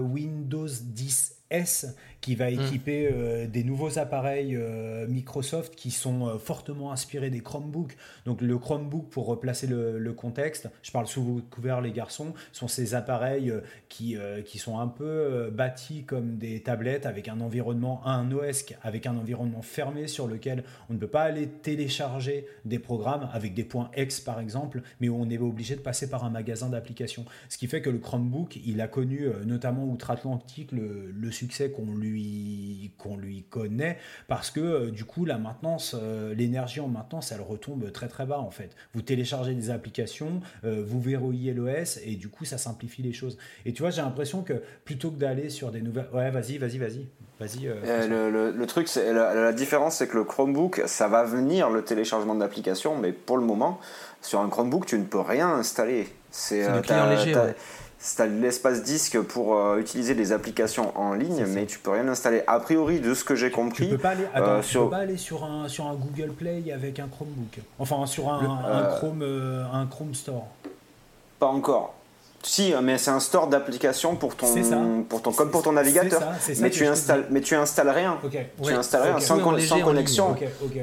Windows 0.00 0.66
10 0.66 1.36
S 1.50 1.94
qui 2.20 2.34
va 2.34 2.50
hmm. 2.50 2.60
équiper 2.60 3.08
euh, 3.12 3.46
des 3.46 3.62
nouveaux 3.62 3.98
appareils 3.98 4.56
euh, 4.56 5.06
Microsoft 5.06 5.76
qui 5.76 5.90
sont 5.90 6.26
euh, 6.26 6.38
fortement 6.38 6.90
inspirés 6.90 7.30
des 7.30 7.40
Chromebooks. 7.40 7.96
Donc 8.24 8.40
le 8.40 8.58
Chromebook, 8.58 9.08
pour 9.10 9.26
replacer 9.26 9.66
le, 9.66 10.12
contexte, 10.12 10.68
je 10.82 10.90
parle 10.90 11.06
sous 11.06 11.22
vos 11.22 11.40
couverts 11.50 11.80
les 11.80 11.92
garçons, 11.92 12.34
sont 12.52 12.68
ces 12.68 12.94
appareils 12.94 13.52
qui, 13.88 14.16
qui 14.44 14.58
sont 14.58 14.78
un 14.78 14.86
peu 14.86 15.50
bâtis 15.52 16.04
comme 16.04 16.38
des 16.38 16.62
tablettes 16.62 17.04
avec 17.04 17.28
un 17.28 17.40
environnement, 17.40 18.06
un 18.06 18.30
OS 18.32 18.64
avec 18.82 19.06
un 19.06 19.16
environnement 19.16 19.62
fermé 19.62 20.06
sur 20.06 20.26
lequel 20.26 20.64
on 20.88 20.94
ne 20.94 20.98
peut 20.98 21.06
pas 21.06 21.22
aller 21.22 21.35
télécharger 21.44 22.46
des 22.64 22.78
programmes 22.78 23.28
avec 23.32 23.54
des 23.54 23.64
points 23.64 23.90
X 23.96 24.20
par 24.20 24.40
exemple, 24.40 24.82
mais 25.00 25.08
où 25.08 25.16
on 25.16 25.28
est 25.28 25.38
obligé 25.38 25.76
de 25.76 25.80
passer 25.80 26.08
par 26.08 26.24
un 26.24 26.30
magasin 26.30 26.68
d'applications. 26.68 27.24
Ce 27.48 27.58
qui 27.58 27.66
fait 27.66 27.82
que 27.82 27.90
le 27.90 27.98
Chromebook, 27.98 28.58
il 28.64 28.80
a 28.80 28.88
connu 28.88 29.26
notamment 29.44 29.84
outre-Atlantique 29.84 30.72
le, 30.72 31.10
le 31.10 31.30
succès 31.30 31.70
qu'on 31.70 31.94
lui, 31.94 32.92
qu'on 32.98 33.16
lui 33.16 33.44
connaît, 33.44 33.98
parce 34.28 34.50
que 34.50 34.60
euh, 34.60 34.90
du 34.90 35.04
coup, 35.04 35.24
la 35.24 35.38
maintenance, 35.38 35.96
euh, 35.98 36.34
l'énergie 36.34 36.80
en 36.80 36.88
maintenance, 36.88 37.32
elle 37.32 37.40
retombe 37.40 37.90
très 37.92 38.08
très 38.08 38.26
bas 38.26 38.38
en 38.38 38.50
fait. 38.50 38.74
Vous 38.94 39.02
téléchargez 39.02 39.54
des 39.54 39.70
applications, 39.70 40.40
euh, 40.64 40.82
vous 40.86 41.00
verrouillez 41.00 41.54
l'OS, 41.54 41.98
et 42.04 42.16
du 42.16 42.28
coup, 42.28 42.44
ça 42.44 42.58
simplifie 42.58 43.02
les 43.02 43.12
choses. 43.12 43.38
Et 43.64 43.72
tu 43.72 43.82
vois, 43.82 43.90
j'ai 43.90 44.02
l'impression 44.02 44.42
que 44.42 44.62
plutôt 44.84 45.10
que 45.10 45.18
d'aller 45.18 45.50
sur 45.50 45.70
des 45.70 45.82
nouvelles. 45.82 46.08
Ouais, 46.12 46.30
vas-y, 46.30 46.58
vas-y, 46.58 46.78
vas-y. 46.78 47.06
Vas-y. 47.38 47.66
le, 47.66 48.50
le, 48.50 48.66
truc, 48.66 48.88
c'est 48.88 49.12
la, 49.12 49.34
la, 49.34 49.52
différence, 49.52 49.96
c'est 49.96 50.08
que 50.08 50.16
le 50.16 50.24
Chromebook, 50.24 50.82
ça 50.86 51.06
va 51.06 51.24
venir 51.24 51.68
le 51.68 51.82
téléchargement 51.82 52.34
d'applications, 52.34 52.96
mais 52.96 53.12
pour 53.12 53.36
le 53.36 53.44
moment, 53.44 53.78
sur 54.22 54.40
un 54.40 54.48
Chromebook, 54.48 54.86
tu 54.86 54.98
ne 54.98 55.04
peux 55.04 55.20
rien 55.20 55.50
installer. 55.50 56.08
C'est 56.30 56.64
un 56.64 56.80
client 56.80 57.08
léger 57.10 57.34
tu 58.14 58.22
as 58.22 58.26
l'espace 58.26 58.82
disque 58.82 59.20
pour 59.20 59.56
euh, 59.56 59.78
utiliser 59.78 60.14
des 60.14 60.32
applications 60.32 60.96
en 60.98 61.14
ligne, 61.14 61.44
mais 61.48 61.66
tu 61.66 61.78
peux 61.78 61.90
rien 61.90 62.06
installer. 62.08 62.42
A 62.46 62.60
priori, 62.60 63.00
de 63.00 63.14
ce 63.14 63.24
que 63.24 63.34
j'ai 63.34 63.50
compris, 63.50 63.88
tu 63.88 63.96
peux 63.96 63.98
pas 63.98 64.10
aller, 64.10 64.26
euh, 64.36 64.62
sur... 64.62 64.84
peux 64.84 64.90
pas 64.90 64.96
aller 64.98 65.16
sur 65.16 65.44
un 65.44 65.68
sur 65.68 65.86
un 65.86 65.94
Google 65.94 66.32
Play 66.32 66.70
avec 66.72 67.00
un 67.00 67.08
Chromebook. 67.08 67.58
Enfin, 67.78 68.06
sur 68.06 68.28
un, 68.28 68.38
un 68.38 68.84
euh, 68.84 68.96
Chrome 68.96 69.22
un 69.72 69.86
Chrome 69.86 70.14
Store. 70.14 70.46
Pas 71.38 71.46
encore. 71.46 71.94
Si, 72.46 72.72
mais 72.80 72.96
c'est 72.96 73.10
un 73.10 73.18
store 73.18 73.48
d'applications 73.48 74.14
pour 74.14 74.36
ton, 74.36 74.46
pour 75.08 75.20
ton, 75.20 75.32
comme 75.32 75.50
pour 75.50 75.62
ton 75.62 75.72
navigateur. 75.72 76.22
mais, 76.60 76.70
tu 76.70 76.86
installes, 76.86 77.26
mais 77.30 77.40
tu 77.40 77.56
installes 77.56 77.90
rien. 77.90 78.18
Tu 78.62 78.72
installes 78.72 79.02
rien 79.02 79.20
sans, 79.20 79.38
sans 79.60 79.80
connexion. 79.80 80.36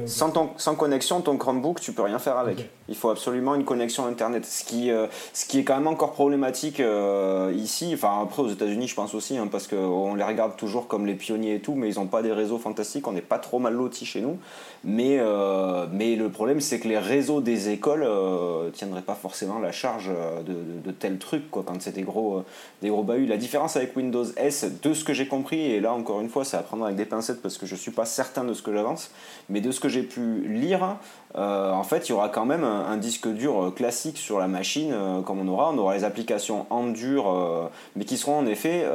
Sans, 0.06 0.30
ton, 0.30 0.50
sans 0.58 0.76
connexion, 0.76 1.22
ton 1.22 1.38
Chromebook, 1.38 1.80
tu 1.80 1.94
peux 1.94 2.02
rien 2.02 2.20
faire 2.20 2.38
avec. 2.38 2.70
Il 2.90 2.96
faut 2.96 3.10
absolument 3.10 3.56
une 3.56 3.64
connexion 3.64 4.06
Internet. 4.06 4.46
Ce 4.46 4.66
qui, 4.66 4.92
euh, 4.92 5.08
ce 5.32 5.46
qui 5.46 5.60
est 5.60 5.64
quand 5.64 5.78
même 5.78 5.88
encore 5.88 6.12
problématique 6.12 6.82
euh, 6.82 7.54
ici. 7.56 7.92
Enfin, 7.94 8.22
après, 8.22 8.42
aux 8.42 8.50
États-Unis, 8.50 8.90
je 8.90 8.96
pense 8.96 9.16
aussi, 9.16 9.38
hein, 9.38 9.48
parce 9.50 9.68
qu'on 9.68 10.16
les 10.16 10.24
regarde 10.24 10.58
toujours 10.58 10.88
comme 10.90 11.06
les 11.06 11.16
pionniers 11.16 11.56
et 11.56 11.60
tout, 11.62 11.76
mais 11.76 11.90
ils 11.90 11.96
n'ont 11.96 12.08
pas 12.08 12.22
des 12.22 12.34
réseaux 12.34 12.58
fantastiques. 12.58 13.08
On 13.08 13.14
n'est 13.14 13.22
pas 13.22 13.40
trop 13.40 13.60
mal 13.60 13.74
lotis 13.74 14.06
chez 14.06 14.20
nous. 14.20 14.38
Mais, 14.84 15.18
euh, 15.20 15.86
mais 15.94 16.18
le 16.18 16.30
problème, 16.30 16.60
c'est 16.60 16.80
que 16.80 16.90
les 16.90 17.00
réseaux 17.00 17.40
des 17.40 17.70
écoles 17.70 18.04
ne 18.04 18.70
tiendraient 18.72 19.02
pas 19.02 19.16
forcément 19.16 19.60
la 19.60 19.72
charge 19.72 20.10
de, 20.46 20.52
de, 20.52 20.60
de 20.84 20.92
tels 20.92 21.20
trucs 21.20 21.50
quoi, 21.54 21.64
quand 21.66 21.82
c'est 21.82 21.94
des 21.94 22.02
gros, 22.02 22.40
euh, 22.40 22.46
des 22.82 22.90
gros 22.90 23.04
bahuts. 23.04 23.26
La 23.26 23.38
différence 23.38 23.78
avec 23.78 23.96
Windows 23.96 24.26
S, 24.36 24.66
de 24.82 24.94
ce 24.94 25.04
que 25.04 25.14
j'ai 25.14 25.28
compris, 25.28 25.62
et 25.62 25.80
là 25.80 25.94
encore 25.94 26.20
une 26.20 26.30
fois, 26.30 26.44
c'est 26.44 26.58
à 26.58 26.62
prendre 26.62 26.84
avec 26.84 26.98
des 26.98 27.06
pincettes 27.06 27.42
parce 27.42 27.58
que 27.58 27.66
je 27.66 27.76
ne 27.76 27.80
suis 27.80 27.92
pas 27.92 28.06
certain 28.06 28.44
de 28.44 28.54
ce 28.54 28.62
que 28.62 28.74
j'avance, 28.74 29.12
mais 29.50 29.62
de 29.62 29.72
ce 29.72 29.80
que 29.80 29.88
j'ai 29.88 30.04
pu 30.04 30.46
lire, 30.48 30.98
euh, 31.38 31.72
en 31.72 31.84
fait, 31.84 32.10
il 32.10 32.12
y 32.12 32.16
aura 32.16 32.30
quand 32.30 32.46
même 32.46 32.64
un, 32.64 32.98
disque 32.98 33.28
dur 33.28 33.64
euh, 33.64 33.72
classique 33.72 34.18
sur 34.18 34.40
la 34.40 34.48
machine, 34.48 34.94
comme 35.26 35.40
on 35.40 35.48
aura. 35.48 35.72
On 35.72 35.78
aura 35.78 35.96
les 35.96 36.04
applications 36.04 36.66
en 36.70 36.88
dur, 36.88 37.70
mais 37.96 38.06
qui 38.06 38.18
seront 38.18 38.40
en 38.40 38.46
effet 38.46 38.86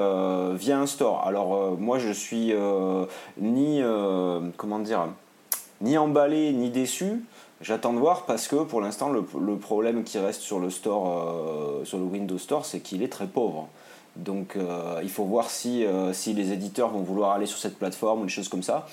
via 0.55 0.79
un 0.79 0.87
store. 0.87 1.27
Alors, 1.27 1.77
moi, 1.79 1.99
je 1.99 2.11
suis 2.11 2.53
ni, 3.39 3.83
comment 4.57 4.79
dire, 4.79 5.09
ni 5.81 5.97
emballé 5.99 6.53
ni 6.53 6.71
déçu. 6.71 7.23
J'attends 7.61 7.93
de 7.93 7.99
voir 7.99 8.25
parce 8.25 8.47
que 8.47 8.63
pour 8.63 8.81
l'instant, 8.81 9.11
le, 9.11 9.57
problème 9.57 10.05
qui 10.05 10.19
reste 10.19 10.43
sur 10.43 10.61
le 10.61 10.71
store, 10.71 11.81
euh, 11.81 11.85
sur 11.85 11.99
le 11.99 12.05
Windows 12.05 12.39
Store, 12.39 12.65
c'est 12.65 12.81
qu'il 12.81 13.03
est 13.03 13.09
très 13.09 13.27
pauvre. 13.27 13.69
Donc 14.15 14.57
euh, 14.57 15.01
il 15.03 15.11
faut 15.11 15.25
voir 15.25 15.51
si, 15.51 15.85
euh, 15.85 16.13
si 16.13 16.35
les 16.35 16.53
éditeurs 16.53 16.91
vont 16.91 17.03
vouloir 17.03 17.33
aller 17.33 17.47
sur 17.47 17.59
cette 17.59 17.79
plateforme 17.79 18.23
ou 18.23 18.25
des 18.25 18.31
choses 18.31 18.49
comme 18.49 18.63
ça. 18.63 18.87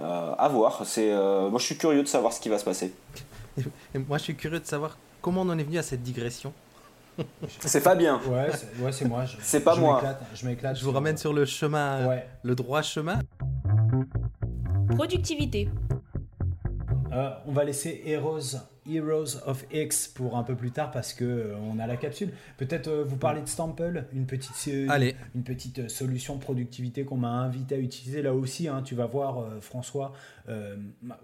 à 0.00 0.48
voir. 0.48 0.82
C'est, 0.84 1.10
moi, 1.10 1.58
je 1.58 1.64
suis 1.64 1.76
curieux 1.76 2.02
de 2.02 2.08
savoir 2.08 2.32
ce 2.32 2.40
qui 2.40 2.48
va 2.48 2.58
se 2.58 2.64
passer. 2.64 2.94
Et 3.94 3.98
moi, 3.98 4.18
je 4.18 4.24
suis 4.24 4.36
curieux 4.36 4.60
de 4.60 4.66
savoir 4.66 4.98
comment 5.20 5.42
on 5.42 5.48
en 5.48 5.58
est 5.58 5.64
venu 5.64 5.78
à 5.78 5.82
cette 5.82 6.02
digression. 6.02 6.52
C'est 7.60 7.80
Fabien. 7.80 8.20
Ouais, 8.28 8.50
c'est, 8.92 9.06
moi. 9.06 9.24
c'est 9.40 9.60
pas 9.60 9.74
moi. 9.74 10.02
je 10.34 10.46
m'éclate. 10.46 10.76
Je 10.76 10.84
vous 10.84 10.92
ramène 10.92 11.16
sur 11.16 11.32
le 11.32 11.46
chemin, 11.46 12.20
le 12.42 12.54
droit 12.54 12.82
chemin. 12.82 13.20
Productivité. 14.94 15.70
Euh, 17.16 17.30
on 17.46 17.52
va 17.52 17.64
laisser 17.64 18.02
Heroes, 18.04 18.58
Heroes 18.88 19.38
of 19.46 19.64
X 19.72 20.08
pour 20.08 20.36
un 20.36 20.42
peu 20.42 20.54
plus 20.54 20.70
tard 20.70 20.90
parce 20.90 21.12
que 21.12 21.24
euh, 21.24 21.56
on 21.70 21.78
a 21.78 21.86
la 21.86 21.96
capsule. 21.96 22.30
Peut-être 22.56 22.88
euh, 22.88 23.04
vous 23.04 23.16
parler 23.16 23.40
de 23.42 23.48
Stample, 23.48 24.04
une 24.12 24.26
petite, 24.26 24.66
une 24.66 25.42
petite 25.42 25.88
solution 25.88 26.38
productivité 26.38 27.04
qu'on 27.04 27.16
m'a 27.16 27.30
invité 27.30 27.74
à 27.74 27.78
utiliser 27.78 28.22
là 28.22 28.34
aussi. 28.34 28.68
Hein, 28.68 28.82
tu 28.82 28.94
vas 28.94 29.06
voir, 29.06 29.46
François, 29.60 30.12
euh, 30.48 30.76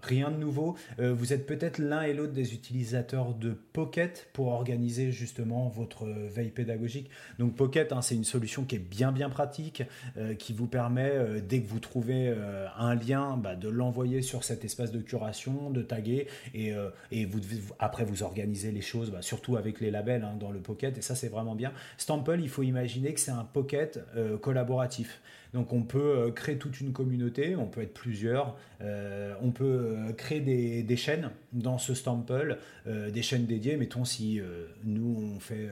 rien 0.02 0.30
de 0.30 0.36
nouveau. 0.36 0.76
Euh, 0.98 1.14
vous 1.14 1.32
êtes 1.32 1.46
peut-être 1.46 1.78
l'un 1.78 2.02
et 2.02 2.12
l'autre 2.12 2.32
des 2.32 2.54
utilisateurs 2.54 3.34
de 3.34 3.52
Pocket 3.72 4.28
pour 4.32 4.48
organiser 4.48 5.12
justement 5.12 5.68
votre 5.68 6.06
veille 6.06 6.50
pédagogique. 6.50 7.08
Donc 7.38 7.54
Pocket, 7.54 7.92
hein, 7.92 8.02
c'est 8.02 8.16
une 8.16 8.24
solution 8.24 8.64
qui 8.64 8.76
est 8.76 8.80
bien 8.80 9.12
bien 9.12 9.30
pratique, 9.30 9.84
euh, 10.16 10.34
qui 10.34 10.52
vous 10.52 10.66
permet, 10.66 11.40
dès 11.48 11.60
que 11.60 11.68
vous 11.68 11.78
trouvez 11.78 12.34
un 12.76 12.94
lien, 12.94 13.36
bah, 13.36 13.54
de 13.54 13.68
l'envoyer 13.68 14.22
sur 14.22 14.44
cet 14.44 14.64
espace 14.64 14.90
de 14.90 15.00
curation, 15.00 15.70
de 15.70 15.82
taguer, 15.82 16.26
et, 16.54 16.72
et 17.10 17.24
vous 17.24 17.40
après 17.78 18.04
vous 18.04 18.22
organisez 18.22 18.70
les 18.72 18.80
choses, 18.80 19.10
bah, 19.10 19.22
surtout 19.22 19.56
avec 19.56 19.80
les 19.80 19.90
labels 19.90 20.24
hein, 20.24 20.36
dans 20.38 20.50
le 20.50 20.60
Pocket, 20.60 20.96
et 20.98 21.02
ça 21.02 21.14
c'est 21.14 21.28
vraiment 21.28 21.54
bien. 21.54 21.72
Stample, 21.98 22.38
il 22.40 22.48
faut 22.48 22.62
imaginer 22.62 23.12
que 23.14 23.20
c'est 23.20 23.30
un 23.30 23.44
Pocket 23.44 24.00
euh, 24.16 24.38
collaboratif. 24.38 25.20
Donc 25.54 25.72
on 25.72 25.82
peut 25.82 25.98
euh, 25.98 26.30
créer 26.30 26.56
toute 26.56 26.80
une 26.80 26.92
communauté, 26.92 27.56
on 27.56 27.66
peut 27.66 27.82
être 27.82 27.94
plusieurs, 27.94 28.56
euh, 28.80 29.34
on 29.42 29.50
peut 29.50 29.96
créer 30.16 30.40
des, 30.40 30.96
chaînes 30.96 31.30
dans 31.52 31.78
ce 31.78 31.94
Stample, 31.94 32.58
des 32.86 33.22
chaînes 33.22 33.46
dédiées. 33.46 33.76
Mettons 33.76 34.04
si 34.04 34.40
nous 34.84 35.34
on 35.36 35.40
fait 35.40 35.68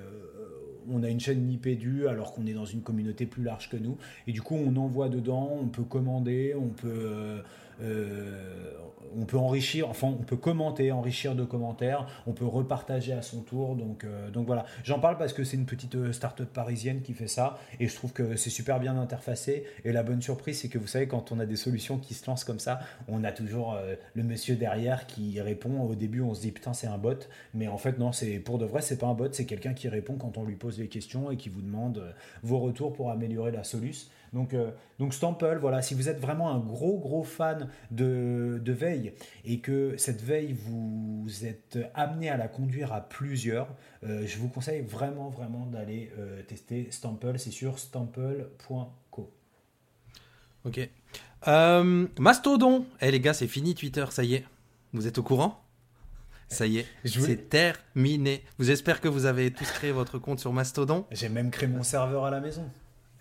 on 0.89 1.03
a 1.03 1.09
une 1.09 1.21
chaîne 1.21 1.47
Nipédu 1.47 2.09
alors 2.09 2.33
qu'on 2.33 2.47
est 2.47 2.53
dans 2.53 2.65
une 2.65 2.83
communauté 2.83 3.27
plus 3.27 3.43
large 3.43 3.69
que 3.69 3.77
nous. 3.77 3.97
Et 4.27 4.33
du 4.33 4.43
coup, 4.43 4.57
on 4.57 4.75
envoie 4.77 5.09
dedans, 5.09 5.59
on 5.61 5.69
peut 5.69 5.85
commander, 5.85 6.55
on 6.55 6.69
peut, 6.69 7.43
on 9.17 9.25
peut 9.25 9.39
enrichir, 9.39 9.89
enfin 9.89 10.09
on 10.09 10.23
peut 10.23 10.37
commenter, 10.37 10.93
enrichir 10.93 11.35
de 11.35 11.45
commentaires, 11.45 12.07
on 12.27 12.33
peut 12.33 12.47
repartager 12.47 13.13
à 13.13 13.23
son 13.23 13.43
tour. 13.43 13.77
Donc, 13.77 14.05
euh, 14.05 14.31
voilà, 14.35 14.65
j'en 14.85 14.99
parle 14.99 15.19
parce 15.19 15.33
que 15.33 15.45
c'est 15.45 15.57
une 15.57 15.67
petite 15.67 15.95
euh, 15.95 16.13
start-up 16.13 16.49
parisienne 16.53 17.03
qui 17.03 17.13
fait 17.13 17.29
ça 17.29 17.59
et 17.79 17.89
je 17.89 17.95
trouve 17.95 18.13
que 18.13 18.37
c'est 18.37 18.51
super 18.51 18.81
bien 18.81 18.97
interfacé. 18.97 19.65
Et 19.85 19.93
la 19.93 20.03
bonne 20.03 20.23
surprise, 20.23 20.61
c'est 20.61 20.69
que 20.69 20.79
vous 20.79 20.87
savez, 20.87 21.07
quand 21.07 21.33
on 21.33 21.41
a 21.41 21.47
des 21.47 21.57
solutions 21.57 21.99
qui 21.99 22.15
se 22.15 22.27
lancent 22.27 22.45
comme 22.45 22.59
ça, 22.59 22.81
on 23.09 23.25
a 23.25 23.33
toujours 23.33 23.77
le 24.15 24.23
monsieur 24.23 24.57
derrière 24.57 25.07
qui 25.07 25.41
répond. 25.41 25.81
Au 25.83 25.95
début, 25.95 26.21
on 26.21 26.35
se 26.35 26.41
dit 26.41 26.53
putain, 26.53 26.73
c'est 26.73 26.87
un 26.87 26.99
bot, 26.99 27.29
mais 27.55 27.69
en 27.69 27.79
fait, 27.79 27.99
non, 27.99 28.13
c'est 28.13 28.39
pour 28.39 28.59
de 28.59 28.65
vrai, 28.65 28.83
c'est 28.83 28.99
pas 28.99 29.07
un 29.07 29.15
bot, 29.15 29.29
c'est 29.33 29.47
quelqu'un 29.47 29.75
qui 29.75 29.89
répond 29.89 30.15
quand 30.15 30.39
on 30.39 30.45
lui 30.45 30.57
pose 30.57 30.79
des 30.79 30.89
questions 30.89 31.31
et 31.31 31.37
qui 31.37 31.49
vous 31.49 31.63
demande 31.63 32.15
vos 32.43 32.59
retours 32.59 32.93
pour 32.93 33.11
améliorer 33.11 33.53
la 33.53 33.65
solution. 33.65 34.09
Donc, 34.33 34.55
euh, 34.55 34.71
donc 34.99 35.13
Stample, 35.13 35.59
voilà, 35.61 35.83
si 35.83 35.95
vous 35.95 36.09
êtes 36.09 36.21
vraiment 36.21 36.51
un 36.51 36.59
gros 36.59 36.99
gros 36.99 37.25
fan 37.25 37.69
de, 37.91 38.61
veille 38.67 39.13
et 39.45 39.59
que 39.59 39.97
cette 39.97 40.23
veille 40.23 40.53
vous 40.53 41.27
êtes 41.45 41.79
amené 41.95 42.31
à 42.31 42.37
la 42.37 42.47
conduire 42.47 42.93
à 42.93 43.01
plusieurs, 43.01 43.69
euh, 44.05 44.25
je 44.27 44.39
vous 44.39 44.49
conseille 44.49 44.83
vraiment 44.83 45.29
vraiment 45.29 45.67
d'aller 45.67 46.13
euh, 46.19 46.43
tester 46.43 46.89
Stample. 46.91 47.39
C'est 47.39 47.51
sur 47.51 47.79
stample.co. 47.79 49.33
Ok. 50.65 50.89
Mastodon. 52.19 52.87
Eh 53.01 53.11
les 53.11 53.21
gars, 53.21 53.35
c'est 53.35 53.49
fini 53.49 53.75
Twitter, 53.75 54.05
ça 54.11 54.23
y 54.23 54.35
est. 54.35 54.45
Vous 54.93 55.07
êtes 55.07 55.19
au 55.19 55.23
courant? 55.23 55.65
Ça 56.49 56.67
y 56.67 56.79
est, 56.79 56.87
c'est 57.05 57.49
terminé. 57.49 58.45
Vous 58.59 58.71
espère 58.71 59.01
que 59.01 59.09
vous 59.09 59.25
avez 59.25 59.53
tous 59.53 59.71
créé 59.71 59.93
votre 59.93 60.19
compte 60.19 60.41
sur 60.41 60.53
Mastodon? 60.53 61.07
J'ai 61.13 61.29
même 61.29 61.51
créé 61.51 61.69
mon 61.69 61.85
serveur 61.85 62.25
à 62.25 62.31
la 62.31 62.41
maison. 62.41 62.69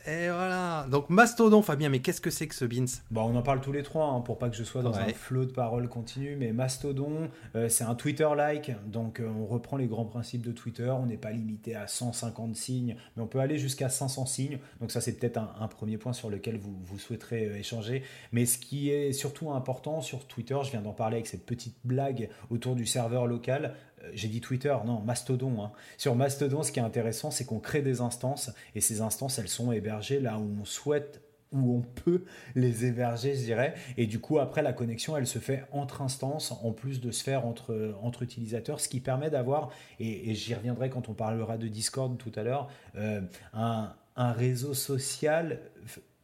Et 0.07 0.29
voilà. 0.29 0.87
Donc 0.89 1.09
Mastodon, 1.09 1.61
Fabien, 1.61 1.89
mais 1.89 1.99
qu'est-ce 1.99 2.21
que 2.21 2.29
c'est 2.29 2.47
que 2.47 2.55
ce 2.55 2.63
Beans? 2.63 2.85
Bon, 3.11 3.23
on 3.23 3.35
en 3.35 3.41
parle 3.41 3.59
tous 3.59 3.73
les 3.73 3.83
trois 3.83 4.05
hein, 4.05 4.21
pour 4.21 4.37
pas 4.37 4.49
que 4.49 4.55
je 4.55 4.63
sois 4.63 4.81
dans 4.81 4.97
un 4.97 5.09
flot 5.09 5.45
de 5.45 5.51
paroles 5.51 5.89
continu. 5.89 6.37
Mais 6.37 6.53
Mastodon, 6.53 7.29
euh, 7.55 7.67
c'est 7.67 7.83
un 7.83 7.95
Twitter-like. 7.95 8.71
Donc 8.85 9.19
euh, 9.19 9.27
on 9.27 9.45
reprend 9.45 9.75
les 9.75 9.87
grands 9.87 10.05
principes 10.05 10.41
de 10.41 10.53
Twitter. 10.53 10.89
On 10.89 11.05
n'est 11.05 11.17
pas 11.17 11.31
limité 11.31 11.75
à 11.75 11.87
150 11.87 12.55
signes, 12.55 12.95
mais 13.15 13.23
on 13.23 13.27
peut 13.27 13.39
aller 13.39 13.57
jusqu'à 13.57 13.89
500 13.89 14.25
signes. 14.25 14.59
Donc 14.79 14.91
ça, 14.91 15.01
c'est 15.01 15.13
peut-être 15.13 15.37
un, 15.37 15.67
premier 15.67 15.97
point 15.97 16.13
sur 16.13 16.29
lequel 16.29 16.57
vous, 16.57 16.75
vous 16.85 16.97
souhaiterez 16.97 17.45
euh, 17.45 17.57
échanger. 17.57 18.03
Mais 18.31 18.45
ce 18.45 18.57
qui 18.57 18.89
est 18.89 19.11
surtout 19.11 19.51
important 19.51 20.01
sur 20.01 20.25
Twitter, 20.25 20.57
je 20.63 20.71
viens 20.71 20.81
d'en 20.81 20.93
parler 20.93 21.17
avec 21.17 21.27
cette 21.27 21.45
petite 21.45 21.75
blague 21.83 22.29
autour 22.49 22.75
du 22.75 22.85
serveur 22.85 23.27
local. 23.27 23.75
Euh, 24.03 24.11
j'ai 24.13 24.27
dit 24.27 24.41
Twitter, 24.41 24.75
non, 24.85 25.01
Mastodon. 25.01 25.63
Hein. 25.63 25.71
Sur 25.97 26.15
Mastodon, 26.15 26.63
ce 26.63 26.71
qui 26.71 26.79
est 26.79 26.83
intéressant, 26.83 27.31
c'est 27.31 27.45
qu'on 27.45 27.59
crée 27.59 27.81
des 27.81 28.01
instances 28.01 28.51
et 28.75 28.81
ces 28.81 29.01
instances, 29.01 29.39
elles 29.39 29.49
sont 29.49 29.71
hébergées 29.71 30.19
là 30.19 30.37
où 30.37 30.57
on 30.61 30.65
souhaite 30.65 31.21
où 31.51 31.77
on 31.77 31.81
peut 31.81 32.25
les 32.55 32.85
héberger, 32.85 33.35
je 33.35 33.43
dirais. 33.43 33.73
Et 33.97 34.05
du 34.05 34.19
coup, 34.19 34.39
après, 34.39 34.61
la 34.61 34.73
connexion, 34.73 35.17
elle 35.17 35.27
se 35.27 35.39
fait 35.39 35.65
entre 35.71 36.01
instances, 36.01 36.51
en 36.51 36.71
plus 36.71 37.01
de 37.01 37.11
se 37.11 37.23
faire 37.23 37.45
entre, 37.45 37.95
entre 38.01 38.23
utilisateurs, 38.23 38.79
ce 38.79 38.87
qui 38.87 38.99
permet 38.99 39.29
d'avoir, 39.29 39.69
et, 39.99 40.33
j'y 40.35 40.53
reviendrai 40.53 40.89
quand 40.89 41.09
on 41.09 41.13
parlera 41.13 41.57
de 41.57 41.67
Discord 41.67 42.17
tout 42.17 42.31
à 42.35 42.43
l'heure, 42.43 42.69
euh, 42.97 43.21
un, 43.53 43.93
un, 44.15 44.31
réseau 44.31 44.73
social 44.73 45.59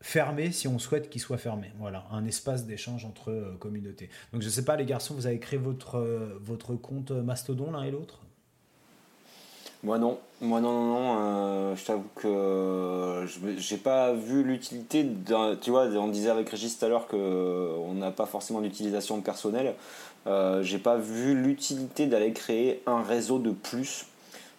fermé 0.05 0.51
si 0.51 0.67
on 0.67 0.77
souhaite 0.77 1.09
qu'il 1.09 1.19
soit 1.19 1.39
fermé. 1.39 1.71
Voilà, 1.79 2.05
un 2.11 2.25
espace 2.25 2.65
d'échange 2.65 3.05
entre 3.05 3.31
euh, 3.31 3.55
communautés. 3.59 4.09
Donc 4.33 4.43
je 4.43 4.49
sais 4.49 4.63
pas 4.63 4.75
les 4.75 4.85
garçons, 4.85 5.15
vous 5.15 5.25
avez 5.25 5.39
créé 5.39 5.57
votre, 5.57 5.97
euh, 5.97 6.77
compte 6.81 7.09
Mastodon 7.09 7.71
l'un 7.71 7.83
et 7.83 7.89
l'autre? 7.89 8.19
Moi 9.83 9.97
non, 9.97 10.19
moi 10.41 10.61
non, 10.61 10.71
non, 10.71 10.85
non, 10.87 11.15
euh, 11.19 11.75
je 11.75 11.85
t'avoue 11.85 12.07
que 12.15 13.25
j'ai 13.57 13.77
pas 13.77 14.13
vu 14.13 14.43
l'utilité, 14.43 15.07
tu 15.61 15.71
vois, 15.71 15.87
on 15.87 16.07
disait 16.07 16.29
avec 16.29 16.49
Régis 16.49 16.77
tout 16.77 16.85
à 16.85 16.87
l'heure 16.87 17.07
qu'on 17.07 17.93
n'a 17.95 18.11
pas 18.11 18.25
forcément 18.27 18.61
d'utilisation 18.61 19.19
personnelle, 19.21 19.73
j'ai 20.61 20.79
pas 20.79 20.97
vu 20.97 21.35
l'utilité 21.35 22.05
d'aller 22.05 22.31
créer 22.31 22.81
un 22.85 23.01
réseau 23.01 23.39
de 23.39 23.51
plus 23.51 24.05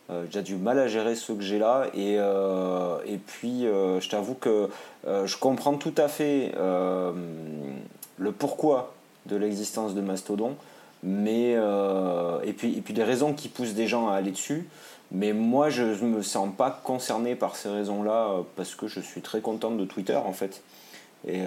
euh, 0.09 0.25
j'ai 0.31 0.43
du 0.43 0.55
mal 0.55 0.79
à 0.79 0.87
gérer 0.87 1.17
ceux 1.17 1.35
que 1.35 1.43
j'ai 1.43 1.59
là 1.59 1.87
et, 1.93 2.17
euh, 2.19 2.99
et 3.07 3.17
puis 3.17 3.67
euh, 3.67 4.01
je 4.01 4.09
t'avoue 4.09 4.35
que 4.35 4.71
je 5.05 5.37
comprends 5.37 5.75
tout 5.75 5.95
à 5.97 6.09
fait 6.09 6.53
le 6.57 8.33
pourquoi 8.33 8.95
de 9.27 9.37
l'existence 9.37 9.95
de 9.95 10.01
Mastodon 10.01 10.57
mais 11.03 11.53
et 11.53 12.53
puis 12.53 12.77
et 12.77 12.81
puis 12.81 13.01
raisons 13.03 13.33
qui 13.33 13.49
poussent 13.49 13.75
des 13.75 13.87
gens 13.87 14.09
à 14.09 14.15
aller 14.15 14.33
dessus. 14.33 14.69
Mais 15.13 15.33
moi 15.33 15.71
je 15.71 15.83
ne 15.83 16.09
me 16.09 16.23
sens 16.23 16.49
pas 16.57 16.81
concerné 16.83 17.37
par 17.37 17.55
ces 17.55 17.69
raisons 17.69 18.03
là 18.03 18.43
parce 18.57 18.75
que 18.75 18.89
je 18.89 18.99
suis 18.99 19.21
très 19.21 19.41
content 19.41 19.71
de 19.71 19.85
Twitter 19.85 20.17
en 20.17 20.33
fait. 20.33 20.63
Et 21.29 21.41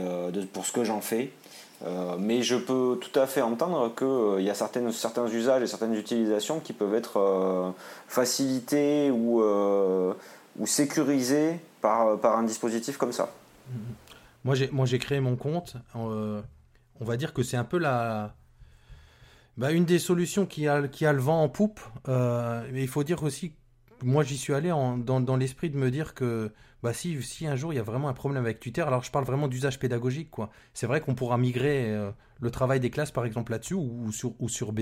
pour 0.53 0.65
ce 0.65 0.71
que 0.71 0.85
j'en 0.85 1.01
fais 1.01 1.31
euh, 1.85 2.17
mais 2.19 2.41
je 2.41 2.55
peux 2.55 2.99
tout 2.99 3.17
à 3.17 3.25
fait 3.25 3.41
entendre 3.41 3.93
qu'il 3.95 4.07
euh, 4.07 4.41
y 4.41 4.49
a 4.49 4.53
certains 4.53 5.27
usages 5.27 5.63
et 5.63 5.67
certaines 5.67 5.95
utilisations 5.95 6.59
qui 6.59 6.73
peuvent 6.73 6.93
être 6.93 7.17
euh, 7.17 7.71
facilités 8.07 9.09
ou, 9.11 9.41
ou 9.41 10.67
sécurisés 10.67 11.59
par, 11.81 12.19
un 12.25 12.43
dispositif 12.43 12.97
comme 12.97 13.13
ça. 13.13 13.33
Moi, 14.43 14.55
j'ai, 14.55 14.69
moi, 14.71 14.85
j'ai 14.85 14.99
créé 14.99 15.19
mon 15.19 15.35
compte. 15.35 15.75
on 15.95 16.43
va 16.99 17.17
dire 17.17 17.33
que 17.33 17.43
c'est 17.43 17.57
un 17.57 17.63
peu 17.63 17.77
la, 17.77 18.33
bah, 19.57 19.71
une 19.71 19.85
des 19.85 19.99
solutions 19.99 20.45
qui 20.45 20.67
a, 20.67 20.87
qui 20.87 21.05
a 21.05 21.13
le 21.13 21.21
vent 21.21 21.41
en 21.41 21.49
poupe. 21.49 21.79
mais 22.07 22.81
il 22.81 22.89
faut 22.89 23.03
dire 23.05 23.23
aussi, 23.23 23.53
moi, 24.03 24.23
j'y 24.23 24.37
suis 24.37 24.53
allé 24.53 24.69
dans, 24.69 25.21
dans 25.21 25.37
l'esprit 25.37 25.69
de 25.69 25.77
me 25.77 25.91
dire 25.91 26.13
que 26.13 26.51
bah 26.81 26.93
si, 26.93 27.21
si 27.23 27.45
un 27.45 27.55
jour 27.55 27.73
il 27.73 27.75
y 27.75 27.79
a 27.79 27.83
vraiment 27.83 28.09
un 28.09 28.13
problème 28.13 28.43
avec 28.43 28.59
Twitter, 28.59 28.81
alors 28.81 29.03
je 29.03 29.11
parle 29.11 29.25
vraiment 29.25 29.47
d'usage 29.47 29.79
pédagogique, 29.79 30.31
quoi. 30.31 30.49
C'est 30.73 30.87
vrai 30.87 31.01
qu'on 31.01 31.15
pourra 31.15 31.37
migrer 31.37 31.93
euh, 31.93 32.11
le 32.39 32.51
travail 32.51 32.79
des 32.79 32.89
classes, 32.89 33.11
par 33.11 33.25
exemple, 33.25 33.51
là-dessus, 33.51 33.73
ou, 33.73 34.11
sur, 34.11 34.33
ou 34.39 34.49
sur 34.49 34.73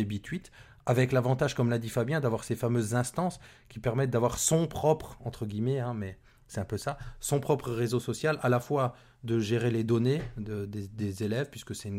avec 0.85 1.11
l'avantage, 1.11 1.53
comme 1.53 1.69
l'a 1.69 1.79
dit 1.79 1.89
Fabien, 1.89 2.21
d'avoir 2.21 2.43
ces 2.43 2.55
fameuses 2.55 2.95
instances 2.95 3.39
qui 3.67 3.79
permettent 3.79 4.11
d'avoir 4.11 4.37
son 4.37 4.67
propre, 4.67 5.17
entre 5.25 5.45
guillemets, 5.45 5.79
hein, 5.79 5.93
mais 5.93 6.17
c'est 6.47 6.61
un 6.61 6.65
peu 6.65 6.77
ça, 6.77 6.97
son 7.19 7.41
propre 7.41 7.71
réseau 7.71 7.99
social, 7.99 8.39
à 8.41 8.47
la 8.47 8.61
fois 8.61 8.95
de 9.23 9.39
gérer 9.39 9.69
les 9.69 9.83
données 9.83 10.21
des, 10.37 11.23
élèves, 11.23 11.49
puisque 11.49 11.75
c'est 11.75 11.91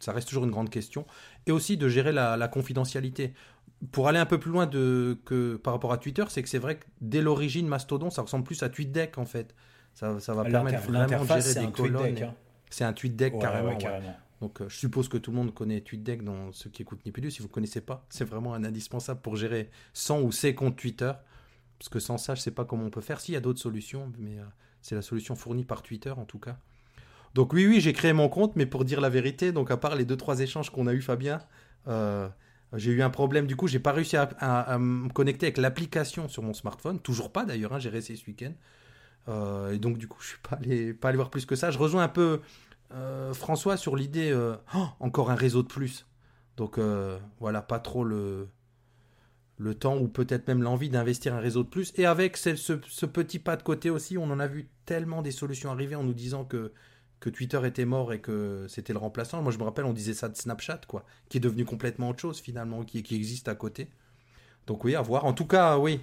ça 0.00 0.12
reste 0.12 0.28
toujours 0.28 0.44
une 0.44 0.50
grande 0.50 0.68
question, 0.68 1.06
et 1.46 1.52
aussi 1.52 1.78
de 1.78 1.88
gérer 1.88 2.12
la 2.12 2.48
confidentialité 2.48 3.32
pour 3.92 4.08
aller 4.08 4.18
un 4.18 4.26
peu 4.26 4.38
plus 4.38 4.50
loin 4.50 4.66
de, 4.66 5.18
que 5.24 5.56
par 5.56 5.74
rapport 5.74 5.92
à 5.92 5.98
Twitter, 5.98 6.24
c'est 6.28 6.42
que 6.42 6.48
c'est 6.48 6.58
vrai 6.58 6.76
que 6.76 6.84
dès 7.00 7.20
l'origine, 7.20 7.66
Mastodon, 7.66 8.10
ça 8.10 8.22
ressemble 8.22 8.44
plus 8.44 8.62
à 8.62 8.68
TweetDeck 8.68 9.18
en 9.18 9.26
fait. 9.26 9.54
Ça, 9.94 10.18
ça 10.20 10.34
va 10.34 10.44
permettre 10.44 10.82
vraiment 10.82 11.06
de 11.06 11.40
gérer 11.40 11.66
des 11.66 11.72
colonnes. 11.72 12.22
Hein. 12.22 12.34
C'est 12.70 12.84
un 12.84 12.92
TweetDeck 12.92 13.38
carrément. 13.38 13.78
Donc 14.40 14.60
euh, 14.60 14.68
je 14.68 14.76
suppose 14.76 15.08
que 15.08 15.16
tout 15.16 15.30
le 15.30 15.36
monde 15.38 15.54
connaît 15.54 15.80
TweetDeck 15.80 16.22
dans 16.22 16.52
ceux 16.52 16.68
qui 16.68 16.82
écoutent 16.82 17.04
Nipédu. 17.06 17.30
Si 17.30 17.40
vous 17.40 17.48
ne 17.48 17.52
connaissez 17.52 17.80
pas, 17.80 18.04
c'est 18.10 18.24
vraiment 18.24 18.54
un 18.54 18.64
indispensable 18.64 19.20
pour 19.20 19.36
gérer 19.36 19.70
son 19.92 20.22
ou 20.22 20.32
ses 20.32 20.54
comptes 20.54 20.76
Twitter. 20.76 21.12
Parce 21.78 21.88
que 21.88 22.00
sans 22.00 22.18
ça, 22.18 22.34
je 22.34 22.40
ne 22.40 22.42
sais 22.42 22.50
pas 22.50 22.64
comment 22.64 22.84
on 22.84 22.90
peut 22.90 23.00
faire. 23.00 23.20
S'il 23.20 23.34
y 23.34 23.36
a 23.36 23.40
d'autres 23.40 23.60
solutions, 23.60 24.12
mais 24.18 24.38
euh, 24.38 24.44
c'est 24.82 24.94
la 24.94 25.02
solution 25.02 25.36
fournie 25.36 25.64
par 25.64 25.82
Twitter 25.82 26.10
en 26.10 26.24
tout 26.24 26.38
cas. 26.38 26.58
Donc 27.34 27.52
oui, 27.52 27.66
oui, 27.66 27.80
j'ai 27.80 27.92
créé 27.92 28.14
mon 28.14 28.30
compte, 28.30 28.56
mais 28.56 28.64
pour 28.64 28.84
dire 28.86 29.00
la 29.00 29.10
vérité, 29.10 29.52
donc 29.52 29.70
à 29.70 29.76
part 29.76 29.94
les 29.94 30.06
deux 30.06 30.16
trois 30.16 30.40
échanges 30.40 30.70
qu'on 30.70 30.86
a 30.86 30.94
eu, 30.94 31.02
Fabien, 31.02 31.42
euh, 31.86 32.28
j'ai 32.72 32.90
eu 32.90 33.02
un 33.02 33.10
problème, 33.10 33.46
du 33.46 33.56
coup, 33.56 33.68
j'ai 33.68 33.78
pas 33.78 33.92
réussi 33.92 34.16
à, 34.16 34.78
me 34.78 35.08
connecter 35.08 35.46
avec 35.46 35.58
l'application 35.58 36.28
sur 36.28 36.42
mon 36.42 36.52
smartphone. 36.52 37.00
Toujours 37.00 37.30
pas 37.30 37.44
d'ailleurs, 37.44 37.72
hein, 37.72 37.78
j'ai 37.78 37.90
resté 37.90 38.16
ce 38.16 38.26
week-end. 38.26 38.52
Euh, 39.28 39.72
et 39.72 39.78
donc, 39.78 39.98
du 39.98 40.08
coup, 40.08 40.20
je 40.20 40.28
suis 40.28 40.38
pas 40.38 40.56
allé, 40.56 40.92
pas 40.92 41.08
allé 41.08 41.16
voir 41.16 41.30
plus 41.30 41.46
que 41.46 41.56
ça. 41.56 41.70
Je 41.70 41.78
rejoins 41.78 42.02
un 42.02 42.08
peu 42.08 42.40
euh, 42.92 43.32
François 43.34 43.76
sur 43.76 43.96
l'idée 43.96 44.30
euh, 44.30 44.56
oh, 44.74 44.86
encore 45.00 45.30
un 45.30 45.34
réseau 45.34 45.62
de 45.62 45.68
plus. 45.68 46.06
Donc, 46.56 46.78
voilà, 47.38 47.60
pas 47.60 47.78
trop 47.78 48.02
le, 48.02 48.48
le 49.58 49.74
temps 49.74 49.98
ou 49.98 50.08
peut-être 50.08 50.48
même 50.48 50.62
l'envie 50.62 50.88
d'investir 50.88 51.34
un 51.34 51.40
réseau 51.40 51.62
de 51.62 51.68
plus. 51.68 51.92
Et 51.96 52.06
avec 52.06 52.36
ce, 52.36 52.56
ce, 52.56 53.06
petit 53.06 53.38
pas 53.38 53.56
de 53.56 53.62
côté 53.62 53.90
aussi, 53.90 54.16
on 54.18 54.30
en 54.30 54.40
a 54.40 54.46
vu 54.46 54.68
tellement 54.86 55.22
des 55.22 55.32
solutions 55.32 55.70
arriver 55.70 55.96
en 55.96 56.04
nous 56.04 56.14
disant 56.14 56.44
que 56.44 56.72
que 57.26 57.30
Twitter 57.30 57.60
était 57.64 57.84
mort 57.84 58.12
et 58.12 58.20
que 58.20 58.66
c'était 58.68 58.92
le 58.92 59.00
remplaçant. 59.00 59.42
Moi, 59.42 59.50
je 59.50 59.58
me 59.58 59.64
rappelle, 59.64 59.84
on 59.84 59.92
disait 59.92 60.14
ça 60.14 60.28
de 60.28 60.36
Snapchat, 60.36 60.82
quoi, 60.86 61.04
qui 61.28 61.38
est 61.38 61.40
devenu 61.40 61.64
complètement 61.64 62.10
autre 62.10 62.20
chose 62.20 62.38
finalement, 62.38 62.84
qui, 62.84 62.98
existe 62.98 63.48
à 63.48 63.56
côté. 63.56 63.90
Donc 64.68 64.84
oui, 64.84 64.94
à 64.94 65.02
voir. 65.02 65.24
En 65.24 65.32
tout 65.32 65.44
cas, 65.44 65.76
oui, 65.76 66.00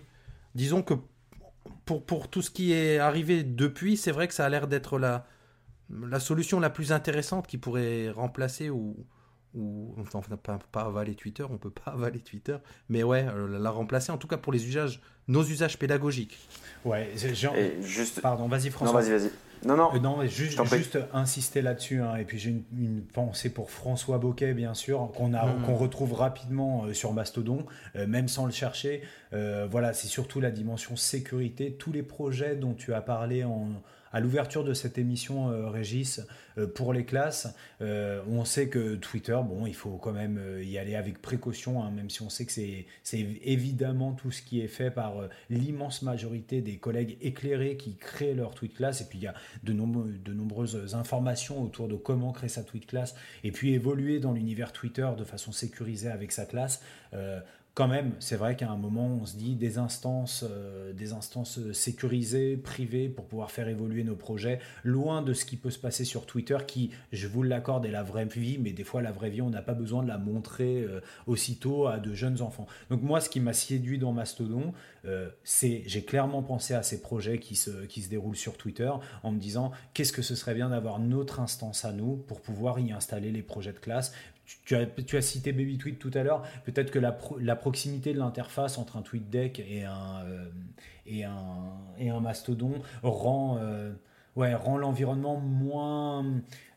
disons 0.53 0.83
que 0.83 0.95
pour, 1.85 2.05
pour 2.05 2.29
tout 2.29 2.41
ce 2.41 2.51
qui 2.51 2.73
est 2.73 2.97
arrivé 2.97 3.43
depuis, 3.43 3.95
c'est 3.95 4.11
vrai 4.11 4.27
que 4.27 4.33
ça 4.33 4.45
a 4.45 4.49
l'air 4.49 4.67
d'être 4.67 4.99
la, 4.99 5.25
la 5.89 6.19
solution 6.19 6.59
la 6.59 6.69
plus 6.69 6.91
intéressante 6.91 7.47
qui 7.47 7.57
pourrait 7.57 8.09
remplacer 8.09 8.69
ou, 8.69 8.93
ou 9.53 9.93
on 9.97 10.01
ne 10.01 10.35
peut 10.35 10.57
pas 10.71 10.81
avaler 10.81 11.15
Twitter, 11.15 11.43
on 11.49 11.57
peut 11.57 11.71
pas 11.71 11.91
avaler 11.93 12.19
Twitter. 12.19 12.57
Mais 12.89 13.03
ouais, 13.03 13.25
euh, 13.27 13.59
la 13.59 13.69
remplacer, 13.69 14.11
en 14.11 14.17
tout 14.17 14.27
cas 14.27 14.37
pour 14.37 14.53
les 14.53 14.67
usages, 14.67 15.01
nos 15.27 15.43
usages 15.43 15.77
pédagogiques. 15.77 16.37
Ouais, 16.85 17.11
genre... 17.33 17.55
juste... 17.81 18.21
Pardon, 18.21 18.47
vas-y 18.47 18.69
François. 18.69 19.01
Non, 19.01 19.07
vas-y, 19.07 19.19
vas-y. 19.19 19.31
Non, 19.65 19.77
non. 19.77 19.95
Euh, 19.95 19.99
non, 19.99 20.21
juste, 20.25 20.63
juste 20.65 20.99
insister 21.13 21.61
là-dessus. 21.61 22.01
Hein. 22.01 22.17
Et 22.17 22.25
puis 22.25 22.37
j'ai 22.37 22.49
une, 22.49 23.01
pensée 23.01 23.49
pour 23.49 23.71
François 23.71 24.17
Boquet, 24.17 24.53
bien 24.53 24.73
sûr, 24.73 25.11
qu'on 25.15 25.33
a, 25.33 25.45
mmh. 25.45 25.61
qu'on 25.63 25.75
retrouve 25.75 26.13
rapidement 26.13 26.85
euh, 26.85 26.93
sur 26.93 27.13
Mastodon, 27.13 27.65
euh, 27.95 28.07
même 28.07 28.27
sans 28.27 28.45
le 28.45 28.51
chercher. 28.51 29.01
voilà, 29.31 29.93
c'est 29.93 30.07
surtout 30.07 30.39
la 30.39 30.51
dimension 30.51 30.95
sécurité. 30.95 31.73
Tous 31.73 31.91
les 31.91 32.03
projets 32.03 32.55
dont 32.55 32.73
tu 32.73 32.93
as 32.93 33.01
parlé 33.01 33.43
en, 33.43 33.69
à 34.13 34.19
l'ouverture 34.19 34.63
de 34.63 34.73
cette 34.73 34.99
émission, 34.99 35.49
euh, 35.49 35.69
Régis, 35.69 36.21
euh, 36.59 36.67
pour 36.67 36.93
les 36.93 37.03
classes, 37.03 37.53
euh, 37.81 38.21
on 38.29 38.45
sait 38.45 38.69
que 38.69 38.95
Twitter, 38.95 39.37
bon, 39.43 39.65
il 39.65 39.73
faut 39.73 39.97
quand 39.97 40.11
même 40.13 40.39
y 40.61 40.77
aller 40.77 40.95
avec 40.95 41.19
précaution, 41.19 41.83
hein, 41.83 41.89
même 41.89 42.11
si 42.11 42.21
on 42.21 42.29
sait 42.29 42.45
que 42.45 42.51
c'est 42.51 42.85
évidemment 43.43 44.13
tout 44.13 44.29
ce 44.29 44.43
qui 44.43 44.61
est 44.61 44.67
fait 44.67 44.91
par 44.91 45.15
l'immense 45.49 46.03
majorité 46.03 46.61
des 46.61 46.77
collègues 46.77 47.17
éclairés 47.21 47.75
qui 47.75 47.95
créent 47.95 48.35
leur 48.35 48.53
tweet 48.53 48.75
class. 48.75 49.01
Et 49.01 49.05
puis 49.05 49.17
il 49.17 49.23
y 49.23 49.27
a 49.27 49.33
de, 49.63 49.73
de 49.73 50.33
nombreuses 50.33 50.93
informations 50.93 51.63
autour 51.63 51.87
de 51.87 51.95
comment 51.95 52.31
créer 52.31 52.49
sa 52.49 52.63
tweet 52.63 52.85
class 52.85 53.15
et 53.43 53.51
puis 53.51 53.73
évoluer 53.73 54.19
dans 54.19 54.33
l'univers 54.33 54.71
Twitter 54.71 55.09
de 55.17 55.23
façon 55.23 55.51
sécurisée 55.51 56.09
avec 56.09 56.31
sa 56.31 56.45
classe 56.45 56.81
quand 57.73 57.87
même, 57.87 58.13
c'est 58.19 58.35
vrai 58.35 58.55
qu'à 58.55 58.69
un 58.69 58.77
moment, 58.77 59.07
on 59.07 59.25
se 59.25 59.35
dit 59.35 59.55
des 59.55 59.79
instances, 59.79 60.45
euh, 60.47 60.93
des 60.93 61.11
instances 61.11 61.59
sécurisées, 61.71 62.55
privées, 62.55 63.09
pour 63.09 63.25
pouvoir 63.25 63.49
faire 63.49 63.67
évoluer 63.67 64.03
nos 64.03 64.15
projets, 64.15 64.59
loin 64.83 65.23
de 65.23 65.33
ce 65.33 65.43
qui 65.43 65.57
peut 65.57 65.71
se 65.71 65.79
passer 65.79 66.05
sur 66.05 66.27
Twitter, 66.27 66.57
qui, 66.67 66.91
je 67.11 67.27
vous 67.27 67.41
l'accorde, 67.41 67.87
est 67.87 67.91
la 67.91 68.03
vraie 68.03 68.25
vie, 68.25 68.59
mais 68.59 68.73
des 68.73 68.83
fois, 68.83 69.01
la 69.01 69.11
vraie 69.11 69.31
vie, 69.31 69.41
on 69.41 69.49
n'a 69.49 69.63
pas 69.63 69.73
besoin 69.73 70.03
de 70.03 70.07
la 70.07 70.19
montrer 70.19 70.83
euh, 70.83 71.01
aussitôt 71.25 71.87
à 71.87 71.97
de 71.97 72.13
jeunes 72.13 72.43
enfants. 72.43 72.67
Donc 72.91 73.01
moi, 73.01 73.19
ce 73.21 73.29
qui 73.29 73.39
m'a 73.39 73.53
séduit 73.53 73.97
dans 73.97 74.11
Mastodon, 74.11 74.73
euh, 75.05 75.29
c'est, 75.43 75.81
j'ai 75.87 76.03
clairement 76.03 76.43
pensé 76.43 76.75
à 76.75 76.83
ces 76.83 77.01
projets 77.01 77.39
qui 77.39 77.55
se 77.55 78.09
déroulent 78.09 78.35
sur 78.35 78.55
Twitter, 78.55 78.91
en 79.23 79.31
me 79.31 79.39
disant, 79.39 79.71
qu'est-ce 79.95 80.13
que 80.13 80.21
ce 80.21 80.35
serait 80.35 80.53
bien 80.53 80.69
d'avoir 80.69 80.99
notre 80.99 81.39
instance 81.39 81.85
à 81.85 81.91
nous 81.91 82.17
pour 82.17 82.39
pouvoir 82.39 82.79
y 82.79 82.91
installer 82.91 83.31
les 83.31 83.41
projets 83.41 83.73
de 83.73 83.79
classe, 83.79 84.13
tu 84.45 84.75
as, 84.75 85.21
cité 85.21 85.51
Baby 85.51 85.77
Tweet 85.77 85.99
tout 85.99 86.11
à 86.13 86.23
l'heure. 86.23 86.43
Peut-être 86.65 86.91
que 86.91 86.99
la, 86.99 87.55
proximité 87.55 88.13
de 88.13 88.19
l'interface 88.19 88.77
entre 88.77 88.97
un 88.97 89.01
TweetDeck 89.01 89.59
et 89.59 89.83
un, 89.83 90.23
euh, 90.25 90.45
et 91.05 91.23
un, 91.23 91.71
et 91.97 92.09
un 92.09 92.19
Mastodon 92.19 92.73
rend, 93.03 93.57
euh, 93.59 93.93
ouais, 94.35 94.55
rend 94.55 94.77
l'environnement 94.77 95.39
moins. 95.39 96.25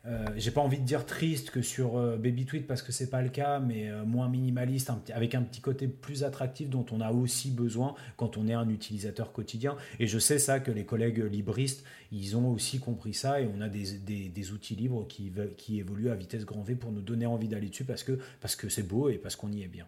Euh, 0.05 0.25
j'ai 0.37 0.51
pas 0.51 0.61
envie 0.61 0.77
de 0.77 0.85
dire 0.85 1.05
triste 1.05 1.51
que 1.51 1.61
sur 1.61 1.97
euh, 1.97 2.15
Baby 2.15 2.45
Tweet 2.45 2.65
parce 2.65 2.81
que 2.81 2.93
c'est 2.93 3.09
pas 3.09 3.21
le 3.21 3.27
cas, 3.27 3.59
mais 3.59 3.89
euh, 3.89 4.05
moins 4.05 4.29
minimaliste, 4.29 4.89
avec 5.13 5.35
un 5.35 5.41
petit 5.41 5.59
côté 5.59 5.87
plus 5.87 6.23
attractif 6.23 6.69
dont 6.69 6.85
on 6.91 7.01
a 7.01 7.11
aussi 7.11 7.51
besoin 7.51 7.93
quand 8.15 8.37
on 8.37 8.47
est 8.47 8.53
un 8.53 8.69
utilisateur 8.69 9.33
quotidien. 9.33 9.75
Et 9.99 10.07
je 10.07 10.17
sais 10.17 10.39
ça 10.39 10.61
que 10.61 10.71
les 10.71 10.85
collègues 10.85 11.19
libristes, 11.19 11.83
ils 12.11 12.37
ont 12.37 12.49
aussi 12.49 12.79
compris 12.79 13.13
ça 13.13 13.41
et 13.41 13.49
on 13.53 13.59
a 13.59 13.67
des, 13.67 13.97
des, 13.97 14.29
des 14.29 14.51
outils 14.53 14.75
libres 14.75 15.05
qui, 15.07 15.31
qui 15.57 15.79
évoluent 15.79 16.09
à 16.09 16.15
vitesse 16.15 16.45
grand 16.45 16.61
V 16.61 16.75
pour 16.75 16.93
nous 16.93 17.01
donner 17.01 17.25
envie 17.25 17.49
d'aller 17.49 17.67
dessus 17.67 17.83
parce 17.83 18.03
que 18.03 18.17
parce 18.39 18.55
que 18.55 18.69
c'est 18.69 18.83
beau 18.87 19.09
et 19.09 19.17
parce 19.17 19.35
qu'on 19.35 19.51
y 19.51 19.63
est 19.63 19.67
bien. 19.67 19.87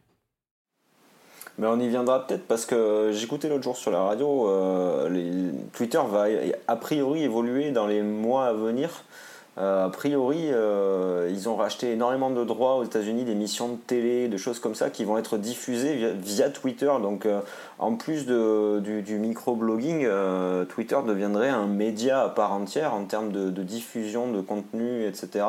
Mais 1.59 1.67
on 1.67 1.77
y 1.79 1.89
viendra 1.89 2.25
peut-être 2.25 2.47
parce 2.47 2.65
que 2.65 3.11
j'écoutais 3.13 3.49
l'autre 3.49 3.63
jour 3.63 3.75
sur 3.75 3.91
la 3.91 4.01
radio, 4.01 4.49
Twitter 5.73 5.99
va 6.09 6.25
a 6.67 6.75
priori 6.77 7.23
évoluer 7.23 7.71
dans 7.71 7.85
les 7.85 8.01
mois 8.01 8.45
à 8.45 8.53
venir 8.53 9.03
euh, 9.59 9.87
a 9.87 9.89
priori, 9.89 10.51
euh, 10.51 11.27
ils 11.29 11.49
ont 11.49 11.57
racheté 11.57 11.91
énormément 11.91 12.29
de 12.29 12.45
droits 12.45 12.75
aux 12.75 12.85
États-Unis, 12.85 13.25
d'émissions 13.25 13.67
de 13.67 13.75
télé, 13.75 14.29
de 14.29 14.37
choses 14.37 14.59
comme 14.59 14.75
ça 14.75 14.89
qui 14.89 15.03
vont 15.03 15.17
être 15.17 15.37
diffusées 15.37 16.13
via, 16.13 16.49
Twitter. 16.49 16.91
Donc, 17.01 17.25
euh, 17.25 17.41
en 17.77 17.95
plus 17.95 18.25
du, 18.25 19.01
du 19.01 19.17
microblogging, 19.17 20.07
Twitter 20.69 20.97
deviendrait 21.05 21.49
un 21.49 21.67
média 21.67 22.21
à 22.21 22.29
part 22.29 22.53
entière 22.53 22.93
en 22.93 23.03
termes 23.03 23.31
de, 23.31 23.63
diffusion 23.63 24.31
de 24.31 24.41
contenu, 24.41 25.05
etc. 25.05 25.45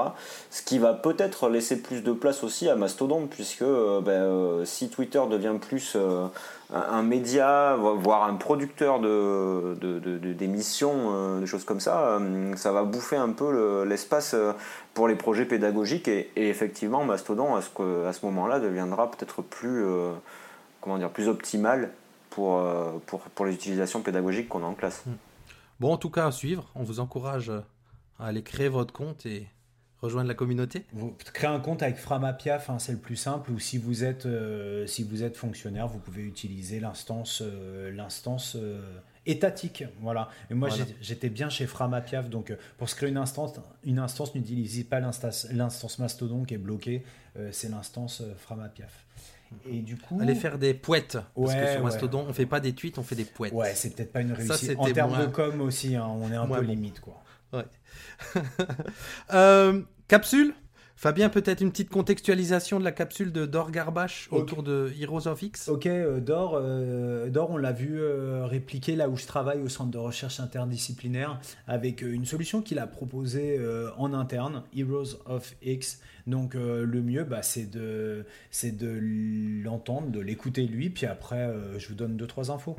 Ce 0.51 0.63
qui 0.63 0.79
va 0.79 0.93
peut-être 0.93 1.49
laisser 1.49 1.81
plus 1.81 2.03
de 2.03 2.13
place 2.13 2.43
aussi 2.43 2.69
à 2.69 2.75
Mastodon, 2.75 3.29
puisque 3.29 3.65
ben, 3.65 4.65
si 4.65 4.89
Twitter 4.89 5.23
devient 5.31 5.55
plus 5.61 5.97
un, 6.73 7.03
média, 7.03 7.77
voire 7.77 8.25
un 8.25 8.35
producteur 8.35 9.01
de, 9.01 9.77
d'émissions, 10.33 11.13
euh, 11.13 11.41
des 11.41 11.47
choses 11.47 11.65
comme 11.65 11.81
ça, 11.81 12.19
euh, 12.19 12.57
ça 12.57 12.73
va 12.73 12.85
bouffer 12.85 13.17
un 13.17 13.31
peu 13.31 13.85
l'espace 13.85 14.35
euh, 14.35 14.53
pour 14.95 15.09
les 15.09 15.17
projets 15.17 15.45
pédagogiques 15.45 16.09
et, 16.09 16.31
effectivement 16.37 17.05
Mastodon 17.05 17.55
à 17.55 17.63
ce, 17.63 17.71
ce 17.71 18.27
moment-là 18.27 18.61
deviendra 18.61 19.11
peut-être 19.11 19.43
plus, 19.43 19.85
plus 21.13 21.29
optimal 21.29 21.91
pour, 22.31 22.63
pour, 23.07 23.21
pour 23.21 23.47
les 23.47 23.55
utilisations 23.55 24.03
pédagogiques 24.03 24.49
qu'on 24.49 24.63
a 24.63 24.67
en 24.67 24.75
classe. 24.75 25.05
Bon, 25.81 25.93
en 25.93 25.97
tout 25.97 26.11
cas, 26.11 26.27
à 26.27 26.33
suivre. 26.33 26.71
On 26.75 26.83
vous 26.83 27.01
encourage 27.01 27.51
à 28.19 28.27
aller 28.27 28.43
créer 28.43 28.69
votre 28.69 28.93
compte 28.93 29.27
et 29.27 29.47
rejoindre 30.03 30.29
la 30.29 30.35
communauté? 30.35 30.85
Vous 30.93 31.15
créez 31.33 31.51
un 31.51 31.61
compte 31.61 31.83
avec 31.83 31.97
Framapiaf, 31.97 32.71
hein, 32.71 32.79
c'est 32.79 32.93
le 32.93 32.99
plus 32.99 33.17
simple. 33.17 33.51
Ou 33.51 33.59
si 33.59 33.79
vous 33.79 34.05
êtes, 34.05 34.27
euh, 34.27 34.87
si 34.87 35.03
vous 35.03 35.23
êtes 35.23 35.37
fonctionnaire, 35.37 35.89
vous 35.89 35.99
pouvez 35.99 36.23
utiliser 36.23 36.81
l'instance, 36.81 37.43
euh, 37.45 37.91
l'instance 37.93 38.57
euh, 38.57 38.81
étatique. 39.27 39.85
Voilà. 40.01 40.29
Et 40.51 40.55
moi, 40.55 40.69
j'étais 41.01 41.29
bien 41.29 41.51
chez 41.51 41.67
Framapiaf. 41.67 42.31
Donc, 42.31 42.53
pour 42.79 42.89
se 42.89 42.97
créer 42.97 43.11
une 43.11 43.19
instance, 43.19 43.53
une 43.85 43.99
instance, 43.99 44.35
n'utilisez 44.35 44.85
pas 44.85 45.01
l'instance 45.01 45.99
Mastodon 45.99 46.45
qui 46.45 46.55
est 46.55 46.59
bloquée. 46.59 47.05
c'est 47.53 47.69
l'instance 47.69 48.23
Framapiaf. 48.39 49.05
Et 49.69 49.81
du 49.81 49.97
coup, 49.97 50.21
aller 50.21 50.37
faire 50.37 50.59
des 50.59 50.75
poètes 50.75 51.19
parce 51.35 51.55
que 51.55 51.73
sur 51.73 51.83
Mastodon, 51.83 52.25
on 52.29 52.33
fait 52.33 52.47
pas 52.47 52.61
des 52.61 52.73
tweets, 52.73 52.99
on 52.99 53.03
fait 53.03 53.17
des 53.17 53.25
poètes. 53.25 53.53
Ouais, 53.53 53.75
c'est 53.75 53.95
peut-être 53.95 54.13
pas 54.13 54.21
une 54.21 54.33
réussite. 54.33 54.79
en 54.79 54.91
termes 54.93 55.21
de 55.21 55.27
com 55.27 55.61
aussi, 55.61 55.97
hein, 55.97 56.07
on 56.07 56.31
est 56.31 56.37
un 56.37 56.47
peu 56.47 56.61
limite 56.61 57.01
quoi. 57.01 57.21
Ouais. 57.53 57.65
Euh, 59.33 59.83
capsule 60.09 60.55
Fabien, 60.97 61.31
peut-être 61.31 61.63
une 61.63 61.71
petite 61.71 61.89
contextualisation 61.89 62.79
de 62.79 62.85
la 62.85 62.93
capsule 62.93 63.33
de 63.33 63.47
Dor 63.47 63.71
Garbache 63.71 64.29
autour 64.33 64.63
de 64.63 64.93
Heroes 65.01 65.29
of 65.29 65.41
X? 65.41 65.69
Ok, 65.69 65.87
euh, 65.87 66.21
Dor, 66.21 66.59
euh, 66.61 67.31
Dor, 67.31 67.51
on 67.51 67.57
l'a 67.57 67.73
vu 67.73 67.99
répliquer 68.43 68.97
là 68.97 69.09
où 69.09 69.17
je 69.17 69.27
travaille 69.27 69.63
au 69.63 69.71
centre 69.71 69.91
de 69.91 69.97
recherche 69.97 70.41
interdisciplinaire 70.41 71.41
avec 71.67 72.03
une 72.03 72.27
solution 72.27 72.61
qu'il 72.61 72.79
a 72.79 72.87
proposée 72.87 73.59
en 73.97 74.13
interne, 74.13 74.63
Heroes 74.77 75.17
of 75.25 75.55
X. 75.63 76.01
Donc 76.27 76.53
le 76.55 77.03
mieux, 77.03 77.25
bah, 77.25 77.43
c'est 77.43 77.71
de, 77.71 78.27
de 78.63 79.63
l'entendre, 79.65 80.09
de 80.11 80.21
l'écouter 80.21 80.67
lui, 80.67 80.91
puis 80.91 81.07
après, 81.07 81.51
je 81.79 81.89
vous 81.89 81.95
donne 81.95 82.19
deux 82.19 82.27
trois 82.27 82.51
infos. 82.51 82.77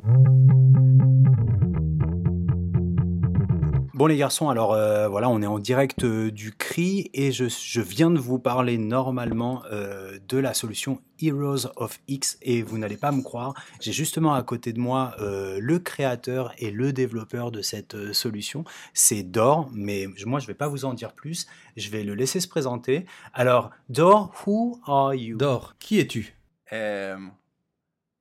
Bon 3.94 4.06
les 4.06 4.16
garçons, 4.16 4.48
alors 4.48 4.72
euh, 4.72 5.06
voilà, 5.06 5.28
on 5.28 5.42
est 5.42 5.46
en 5.46 5.58
direct 5.58 6.02
euh, 6.04 6.30
du 6.30 6.52
CRI 6.52 7.10
et 7.12 7.30
je, 7.30 7.44
viens 7.82 8.10
de 8.10 8.18
vous 8.18 8.38
parler 8.38 8.78
normalement 8.78 9.62
euh, 9.70 10.18
de 10.28 10.38
la 10.38 10.54
solution 10.54 11.02
Heroes 11.20 11.66
of 11.76 12.00
X 12.08 12.38
et 12.40 12.62
vous 12.62 12.78
n'allez 12.78 12.96
pas 12.96 13.12
me 13.12 13.20
croire, 13.20 13.52
j'ai 13.82 13.92
justement 13.92 14.32
à 14.32 14.42
côté 14.42 14.72
de 14.72 14.80
moi 14.80 15.14
le 15.18 15.78
créateur 15.78 16.54
et 16.56 16.70
le 16.70 16.94
développeur 16.94 17.50
de 17.50 17.60
cette 17.60 18.14
solution, 18.14 18.64
c'est 18.94 19.22
Dor, 19.22 19.68
mais 19.74 20.06
moi 20.24 20.40
je 20.40 20.46
vais 20.46 20.54
pas 20.54 20.68
vous 20.68 20.86
en 20.86 20.94
dire 20.94 21.12
plus, 21.12 21.46
je 21.76 21.90
vais 21.90 22.02
le 22.02 22.14
laisser 22.14 22.40
se 22.40 22.48
présenter. 22.48 23.04
Alors 23.34 23.70
Dor, 23.90 24.32
who 24.46 24.80
are 24.86 25.14
you? 25.14 25.36
Dor, 25.36 25.74
qui 25.78 26.00
es-tu? 26.00 26.34
Um, 26.72 27.32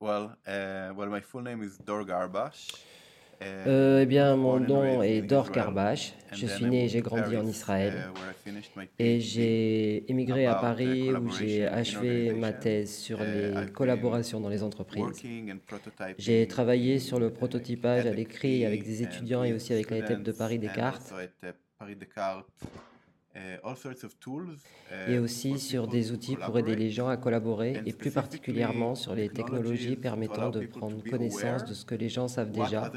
well, 0.02 0.32
uh, 0.46 0.94
well, 0.98 1.10
my 1.10 1.22
full 1.22 1.42
name 1.42 1.64
is 1.64 1.78
Dor 1.86 2.04
Garbash. 2.04 2.68
Euh, 3.44 4.02
eh 4.02 4.06
bien, 4.06 4.36
mon 4.36 4.60
nom 4.60 5.02
est 5.02 5.22
Dor 5.22 5.52
Karbash. 5.52 6.14
Je 6.32 6.46
suis 6.46 6.66
né 6.66 6.86
et 6.86 6.88
j'ai 6.88 7.02
grandi 7.02 7.36
en 7.36 7.46
Israël. 7.46 8.10
Et 9.00 9.20
j'ai 9.20 10.10
émigré 10.10 10.46
à 10.46 10.56
Paris 10.56 11.12
où 11.12 11.30
j'ai 11.32 11.66
achevé 11.66 12.34
ma 12.34 12.54
thèse 12.54 12.96
sur 12.96 13.22
les 13.22 13.72
collaborations 13.74 14.39
dans 14.39 14.50
les 14.50 14.64
entreprises. 14.64 15.24
J'ai 16.18 16.48
travaillé 16.48 17.00
sur 17.00 17.20
le 17.20 17.32
prototypage 17.32 18.06
à 18.06 18.14
l'écrit 18.14 18.66
avec 18.66 18.84
des 18.84 19.04
étudiants 19.04 19.44
et 19.44 19.54
aussi 19.54 19.74
avec 19.74 19.89
la 19.92 20.02
tête 20.02 20.24
de 20.24 20.32
Paris 20.32 20.60
Descartes 20.60 21.14
et 25.08 25.20
aussi 25.20 25.60
sur 25.60 25.88
des 25.88 26.12
outils 26.12 26.36
pour 26.36 26.58
aider 26.60 26.76
les 26.76 26.90
gens 26.90 27.08
à 27.08 27.18
collaborer 27.18 27.82
et 27.86 27.94
plus 27.94 28.12
particulièrement 28.12 28.96
sur 28.96 29.16
les 29.16 29.30
technologies 29.30 29.96
permettant 29.96 30.50
de 30.50 30.66
prendre 30.66 31.02
connaissance 31.04 31.64
de 31.66 31.74
ce 31.74 31.86
que 31.86 31.96
les 31.96 32.10
gens 32.10 32.28
savent 32.28 32.52
déjà 32.52 32.92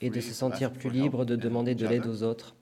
et 0.00 0.10
de 0.10 0.20
se 0.20 0.32
sentir 0.32 0.72
plus 0.72 0.90
libre 0.90 1.24
de 1.24 1.36
demander 1.36 1.74
de 1.74 1.86
l'aide 1.86 2.06
aux 2.06 2.22
autres. 2.22 2.56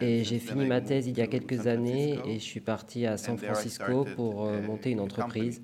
Et 0.00 0.24
j'ai 0.24 0.38
fini 0.38 0.66
ma 0.66 0.80
thèse 0.80 1.06
il 1.06 1.18
y 1.18 1.22
a 1.22 1.26
quelques 1.26 1.66
années 1.66 2.18
et 2.24 2.34
je 2.34 2.44
suis 2.44 2.60
parti 2.60 3.06
à 3.06 3.16
San 3.16 3.38
Francisco 3.38 4.04
pour 4.16 4.46
euh, 4.46 4.60
monter 4.60 4.90
une 4.90 5.00
entreprise 5.00 5.62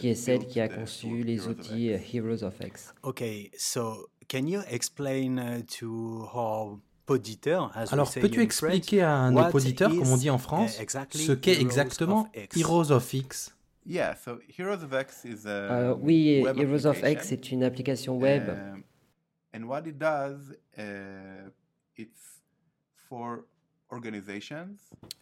qui 0.00 0.08
est 0.08 0.14
celle 0.14 0.46
qui 0.46 0.60
a 0.60 0.68
conçu 0.68 1.22
les 1.22 1.46
outils 1.46 1.90
Heroes 2.12 2.42
of 2.42 2.54
X. 2.60 2.94
Okay, 3.02 3.50
so 3.56 4.08
can 4.28 4.46
you 4.46 4.60
explain 4.70 5.38
uh, 5.38 5.62
to 5.78 6.28
our 6.34 6.78
poditeur, 7.06 7.70
Alors, 7.92 8.12
peux-tu 8.12 8.42
expliquer 8.42 9.02
à 9.02 9.14
un 9.14 9.36
auditeur, 9.36 9.90
comme 9.90 10.08
on 10.08 10.16
dit 10.16 10.30
en 10.30 10.38
France, 10.38 10.78
ce 11.12 11.32
qu'est 11.32 11.60
exactement 11.60 12.28
Heroes 12.56 12.90
of 12.90 13.14
X? 13.14 13.52
Yeah, 13.88 14.16
so 14.16 14.40
Heroes 14.58 14.82
of 14.82 14.92
X 14.92 15.24
is 15.24 15.46
a 15.46 15.92
uh, 15.92 15.96
oui, 16.00 16.44
Heroes 16.56 16.86
of 16.86 17.00
X 17.04 17.30
est 17.30 17.52
une 17.52 17.62
application 17.62 18.18
web. 18.18 18.48
Uh, 18.48 19.56
and 19.56 19.68
what 19.68 19.86
it 19.86 19.96
does, 19.96 20.52
uh, 20.76 21.48
it's 21.96 22.42
for 23.08 23.44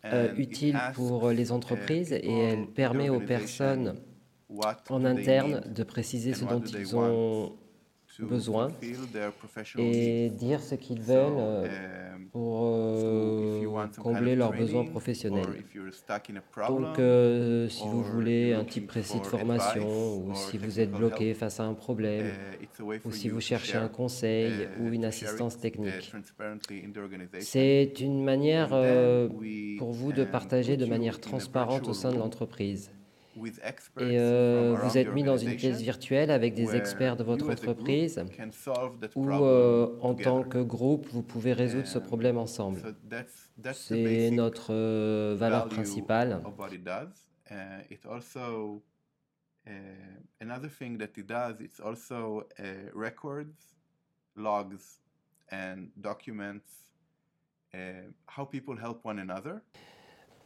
euh, 0.04 0.34
utile 0.36 0.80
pour 0.94 1.30
les 1.30 1.52
entreprises 1.52 2.12
et 2.12 2.30
elle 2.30 2.66
permet 2.66 3.10
aux 3.10 3.20
personnes 3.20 4.00
en 4.88 5.04
interne 5.04 5.62
de 5.72 5.82
préciser 5.82 6.34
ce 6.34 6.44
dont 6.44 6.62
ils 6.62 6.96
ont 6.96 7.56
et 9.78 10.30
dire 10.30 10.62
ce 10.62 10.74
qu'ils 10.74 11.00
veulent 11.00 11.32
euh, 11.38 12.14
um, 12.14 12.26
pour 12.30 12.60
euh, 12.64 13.86
combler 14.00 14.36
leurs 14.36 14.52
besoins 14.52 14.84
professionnels. 14.84 15.64
Donc, 16.68 16.98
euh, 16.98 17.68
si 17.68 17.82
vous 17.88 18.02
voulez 18.02 18.52
un 18.52 18.64
type 18.64 18.86
précis 18.86 19.20
de 19.20 19.26
formation, 19.26 20.18
ou 20.18 20.34
si 20.34 20.58
vous 20.58 20.80
êtes 20.80 20.90
bloqué 20.90 21.34
face 21.34 21.60
à 21.60 21.64
un 21.64 21.74
problème, 21.74 22.26
uh, 22.80 23.00
ou 23.04 23.10
si 23.10 23.28
vous 23.28 23.40
cherchez 23.40 23.76
un 23.76 23.88
conseil 23.88 24.52
uh, 24.52 24.82
ou 24.82 24.92
une 24.92 25.04
assistance 25.04 25.58
technique, 25.58 26.12
c'est 27.40 28.00
une 28.00 28.22
manière 28.22 28.68
pour 29.78 29.92
vous 29.92 30.12
de 30.12 30.24
partager 30.24 30.76
de 30.76 30.86
manière 30.86 31.20
transparente 31.20 31.88
au 31.88 31.94
sein 31.94 32.12
de 32.12 32.18
l'entreprise. 32.18 32.90
Et 34.00 34.18
euh, 34.18 34.76
vous 34.82 34.98
êtes 34.98 35.12
mis 35.12 35.22
dans 35.22 35.36
une 35.36 35.56
pièce 35.56 35.80
virtuelle 35.80 36.30
avec 36.30 36.54
des 36.54 36.76
experts 36.76 37.16
de 37.16 37.24
votre 37.24 37.50
entreprise 37.50 38.22
où, 39.14 39.28
euh, 39.28 39.98
en 40.00 40.14
tant 40.14 40.42
que 40.42 40.58
groupe, 40.58 41.08
vous 41.08 41.22
pouvez 41.22 41.52
résoudre 41.52 41.86
ce 41.86 41.98
problème 41.98 42.38
ensemble. 42.38 42.80
C'est 43.72 44.30
notre 44.30 44.72
euh, 44.72 45.34
valeur 45.38 45.68
principale. 45.68 46.42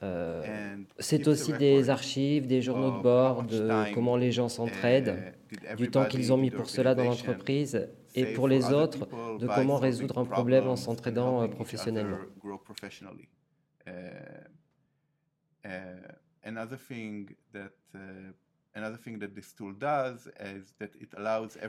Euh, 0.02 0.76
c'est 0.98 1.26
aussi 1.26 1.52
des 1.54 1.90
archives, 1.90 2.46
des 2.46 2.62
journaux 2.62 2.98
de 2.98 3.02
bord, 3.02 3.42
de 3.42 3.92
comment 3.94 4.16
les 4.16 4.30
gens 4.30 4.48
s'entraident, 4.48 5.34
du 5.76 5.90
temps 5.90 6.06
qu'ils 6.06 6.32
ont 6.32 6.36
mis 6.36 6.50
pour 6.50 6.68
cela 6.70 6.94
dans 6.94 7.04
l'entreprise, 7.04 7.88
et 8.14 8.32
pour 8.32 8.48
les 8.48 8.72
autres, 8.72 9.08
de 9.38 9.46
comment 9.46 9.76
résoudre 9.76 10.18
un 10.18 10.24
problème 10.24 10.66
en 10.68 10.76
s'entraidant 10.76 11.42
euh, 11.42 11.48
professionnellement. 11.48 12.18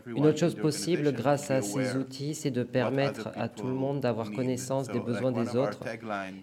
Une 0.08 0.26
autre 0.26 0.38
chose 0.38 0.56
possible 0.56 1.12
grâce 1.14 1.52
à 1.52 1.62
ces 1.62 1.96
outils, 1.96 2.36
c'est 2.36 2.52
de 2.52 2.64
permettre 2.64 3.30
à 3.36 3.50
tout 3.50 3.68
le 3.68 3.74
monde 3.74 4.02
d'avoir 4.02 4.32
connaissance 4.32 4.88
des 4.88 5.00
besoins 5.00 5.32
des 5.32 5.56
autres. 5.56 5.80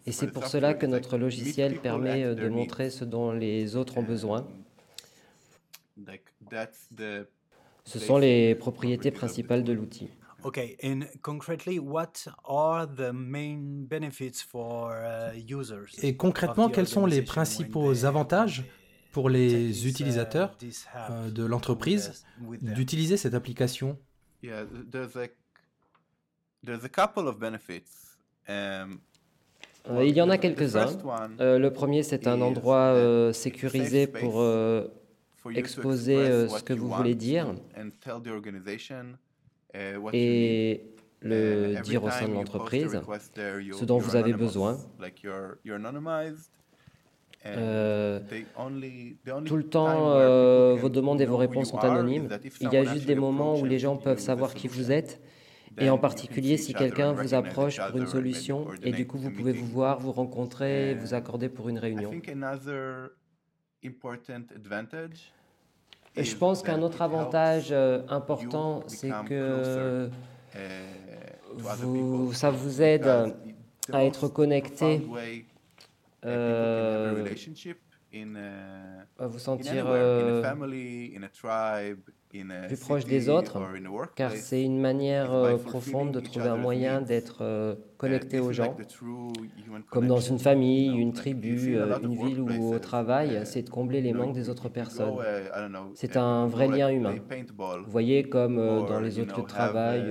Et 0.06 0.12
c'est 0.12 0.28
pour 0.28 0.46
cela 0.46 0.74
que 0.74 0.86
notre 0.86 1.18
logiciel 1.18 1.80
permet 1.80 2.24
euh, 2.24 2.34
de 2.34 2.48
montrer 2.48 2.90
ce 2.90 3.04
dont 3.04 3.32
les 3.32 3.76
autres 3.76 3.98
ont 3.98 4.02
besoin. 4.02 4.46
Ce 7.84 7.98
sont 7.98 8.18
les 8.18 8.54
propriétés 8.54 9.10
principales 9.10 9.64
de 9.64 9.72
l'outil. 9.72 10.08
Okay, 10.44 10.76
and 10.84 11.06
concretely, 11.22 11.78
what 11.80 12.28
are 12.44 12.86
the 12.86 13.12
main 13.12 13.86
benefits 13.88 14.42
for 14.46 14.94
users 15.34 15.98
Et 16.02 16.16
concrètement, 16.16 16.68
quels 16.68 16.86
sont 16.86 17.06
les 17.06 17.22
principaux 17.22 18.04
avantages 18.04 18.64
pour 19.16 19.30
les 19.30 19.88
utilisateurs 19.88 20.54
euh, 20.94 21.30
de 21.30 21.42
l'entreprise 21.42 22.26
d'utiliser 22.60 23.16
cette 23.16 23.32
application. 23.32 23.98
Il 24.42 24.50
y 30.10 30.20
en 30.20 30.28
a 30.28 30.36
quelques-uns. 30.36 30.98
Euh, 31.40 31.58
le 31.58 31.72
premier, 31.72 32.02
c'est 32.02 32.26
un 32.26 32.42
endroit 32.42 32.92
euh, 32.92 33.32
sécurisé 33.32 34.06
pour 34.06 34.44
exposer 35.54 36.48
ce 36.48 36.62
que 36.62 36.74
vous 36.74 36.90
voulez 36.90 37.14
dire. 37.14 37.54
et 40.12 40.82
le 41.22 41.80
dire 41.80 42.04
au 42.04 42.10
sein 42.10 42.28
de 42.28 42.34
l'entreprise, 42.34 43.00
ce 43.78 43.84
dont 43.86 43.96
vous 43.96 44.14
avez 44.14 44.34
besoin. 44.34 44.76
Euh, 47.46 48.20
tout 49.44 49.56
le 49.56 49.64
temps, 49.64 50.12
euh, 50.12 50.76
vos 50.76 50.88
demandes 50.88 51.20
et 51.20 51.26
vos 51.26 51.36
réponses 51.36 51.70
sont 51.70 51.78
anonymes. 51.78 52.28
Il 52.60 52.72
y 52.72 52.76
a 52.76 52.84
juste 52.84 53.06
des 53.06 53.14
moments 53.14 53.58
où 53.58 53.64
les 53.64 53.78
gens 53.78 53.96
peuvent 53.96 54.18
savoir 54.18 54.54
qui 54.54 54.68
vous 54.68 54.90
êtes, 54.92 55.20
et 55.78 55.90
en 55.90 55.98
particulier 55.98 56.56
si 56.56 56.74
quelqu'un 56.74 57.12
vous 57.12 57.34
approche 57.34 57.80
pour 57.88 57.98
une 57.98 58.06
solution, 58.06 58.66
et 58.82 58.92
du 58.92 59.06
coup 59.06 59.18
vous 59.18 59.30
pouvez 59.30 59.52
vous 59.52 59.66
voir, 59.66 60.00
vous 60.00 60.12
rencontrer, 60.12 60.94
vous 60.94 61.14
accorder 61.14 61.48
pour 61.48 61.68
une 61.68 61.78
réunion. 61.78 62.10
Et 66.18 66.24
je 66.24 66.36
pense 66.36 66.62
qu'un 66.62 66.80
autre 66.80 67.02
avantage 67.02 67.68
euh, 67.72 68.00
important, 68.08 68.82
c'est 68.86 69.12
que 69.28 70.08
vous, 71.54 72.32
ça 72.32 72.50
vous 72.50 72.82
aide 72.82 73.06
à 73.92 74.04
être 74.04 74.28
connecté 74.28 75.02
euh, 76.26 77.24
à 79.18 79.26
vous 79.26 79.38
sentir 79.38 79.86
euh, 79.88 80.42
plus 82.66 82.76
proche 82.78 83.04
des 83.04 83.28
autres, 83.28 83.58
car 84.14 84.32
c'est 84.32 84.62
une 84.62 84.80
manière 84.80 85.32
euh, 85.32 85.56
profonde 85.56 86.12
de 86.12 86.20
trouver 86.20 86.48
un 86.48 86.56
moyen 86.56 87.00
d'être 87.00 87.76
connecté 87.96 88.40
aux 88.40 88.52
gens, 88.52 88.76
comme 89.90 90.06
dans 90.06 90.20
une 90.20 90.38
famille, 90.38 90.88
une 90.88 91.12
tribu, 91.12 91.76
une 92.02 92.14
ville 92.14 92.40
ou 92.40 92.74
au 92.74 92.78
travail, 92.78 93.40
c'est 93.44 93.62
de 93.62 93.70
combler 93.70 94.00
les 94.00 94.12
manques 94.12 94.34
des 94.34 94.48
autres 94.48 94.68
personnes. 94.68 95.14
C'est 95.94 96.16
un 96.16 96.46
vrai 96.46 96.68
lien 96.68 96.90
humain. 96.90 97.16
Vous 97.84 97.90
voyez, 97.90 98.24
comme 98.28 98.56
dans 98.56 99.00
les 99.00 99.18
autres 99.18 99.36
lieux 99.36 99.42
de 99.42 99.48
travail, 99.48 100.04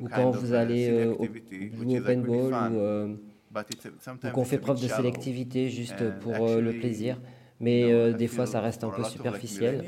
ou 0.00 0.08
quand 0.08 0.30
vous 0.30 0.52
allez 0.52 1.06
au, 1.06 1.24
au 1.24 2.00
paintball, 2.00 2.72
ou 2.72 3.27
donc 4.22 4.38
on 4.38 4.44
fait 4.44 4.58
preuve 4.58 4.80
de 4.80 4.88
sélectivité 4.88 5.70
juste 5.70 6.18
pour 6.20 6.34
euh, 6.34 6.60
le 6.60 6.72
plaisir, 6.72 7.18
mais 7.60 7.90
euh, 7.90 8.12
des 8.12 8.26
fois 8.26 8.46
ça 8.46 8.60
reste 8.60 8.84
un 8.84 8.90
peu 8.90 9.04
superficiel. 9.04 9.84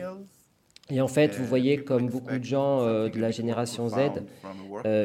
Et 0.93 1.01
en 1.01 1.07
fait, 1.07 1.37
vous 1.37 1.45
voyez, 1.45 1.85
comme 1.85 2.09
beaucoup 2.09 2.37
de 2.37 2.43
gens 2.43 2.81
euh, 2.81 3.09
de 3.09 3.21
la 3.21 3.31
génération 3.31 3.89
Z, 3.89 3.97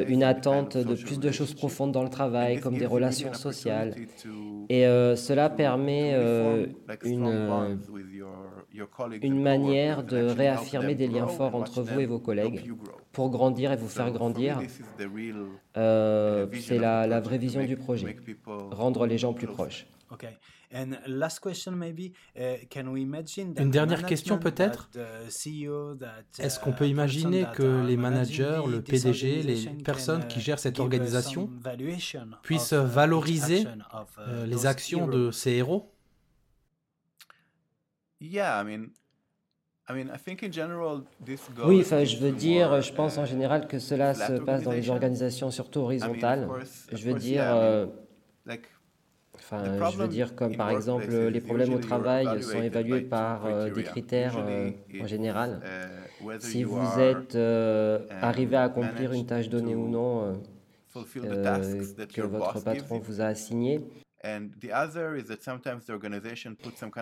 une 0.07 0.23
attente 0.23 0.77
de 0.77 0.95
plus 0.95 1.19
de 1.19 1.29
choses 1.29 1.53
profondes 1.53 1.91
dans 1.91 2.01
le 2.03 2.09
travail, 2.09 2.59
comme 2.59 2.77
des 2.77 2.87
relations 2.87 3.33
sociales. 3.33 3.95
Et 4.69 4.83
cela 4.83 5.49
permet 5.49 6.15
une, 7.03 7.77
une 9.21 9.41
manière 9.41 10.03
de 10.03 10.17
réaffirmer 10.17 10.95
des 10.95 11.07
liens 11.07 11.27
forts 11.27 11.55
entre 11.55 11.81
vous 11.81 11.99
et 11.99 12.05
vos 12.05 12.19
collègues 12.19 12.73
pour 13.11 13.29
grandir 13.29 13.71
et 13.71 13.77
vous 13.77 13.87
faire 13.87 14.11
grandir. 14.11 14.59
Euh, 15.77 16.47
c'est 16.59 16.77
la, 16.77 17.07
la, 17.07 17.19
vraie 17.19 17.37
vision 17.37 17.63
du 17.63 17.77
projet, 17.77 18.15
rendre 18.71 19.05
les 19.05 19.17
gens 19.17 19.33
plus 19.33 19.47
proches. 19.47 19.87
Une 23.57 23.71
dernière 23.71 24.05
question 24.05 24.37
peut-être? 24.37 24.89
E 24.95 25.95
Est-ce 26.39 26.59
qu'on 26.59 26.73
peut 26.73 26.87
imaginer 26.87 27.45
que 27.53 27.85
les 27.85 27.97
managers, 27.97 28.61
le 28.69 28.81
PDG, 28.81 29.43
les 29.43 29.69
personnes 29.83 30.27
qui 30.27 30.41
gèrent 30.41 30.59
cette 30.59 30.79
organisation 30.79 31.49
puissent 32.43 32.73
valoriser 32.73 33.65
euh, 34.19 34.45
les 34.45 34.65
actions 34.65 35.07
de 35.07 35.31
ces 35.31 35.51
héros? 35.51 35.91
Oui, 41.63 41.81
enfin, 41.81 42.03
je 42.03 42.17
veux 42.17 42.31
dire, 42.31 42.81
je 42.81 42.91
pense 42.91 43.17
en 43.17 43.25
général 43.25 43.67
que 43.67 43.77
cela 43.77 44.13
se 44.13 44.33
passe 44.33 44.63
dans 44.63 44.71
les 44.71 44.89
organisations 44.89 45.51
surtout 45.51 45.81
horizontales. 45.81 46.49
Je 46.91 47.05
veux 47.05 47.13
dire, 47.13 47.43
euh, 47.45 47.85
enfin, 49.35 49.91
je 49.91 49.97
veux 49.97 50.07
dire 50.07 50.35
comme 50.35 50.55
par 50.55 50.71
exemple 50.71 51.15
les 51.15 51.41
problèmes 51.41 51.73
au 51.73 51.79
travail 51.79 52.41
sont 52.41 52.61
évalués 52.61 53.01
par 53.01 53.45
euh, 53.45 53.69
des 53.69 53.83
critères 53.83 54.37
euh, 54.37 54.71
en 54.99 55.05
général. 55.05 55.61
Uh, 55.63 56.39
si 56.39 56.63
vous 56.63 56.99
êtes 56.99 57.35
arrivé 58.21 58.55
à 58.55 58.63
accomplir 58.63 59.13
une 59.13 59.27
tâche 59.27 59.49
donnée 59.49 59.75
ou 59.75 59.87
non 59.87 60.41
que 60.93 62.21
votre 62.21 62.63
patron 62.63 62.97
vous 62.99 63.21
a 63.21 63.25
assignée, 63.25 63.81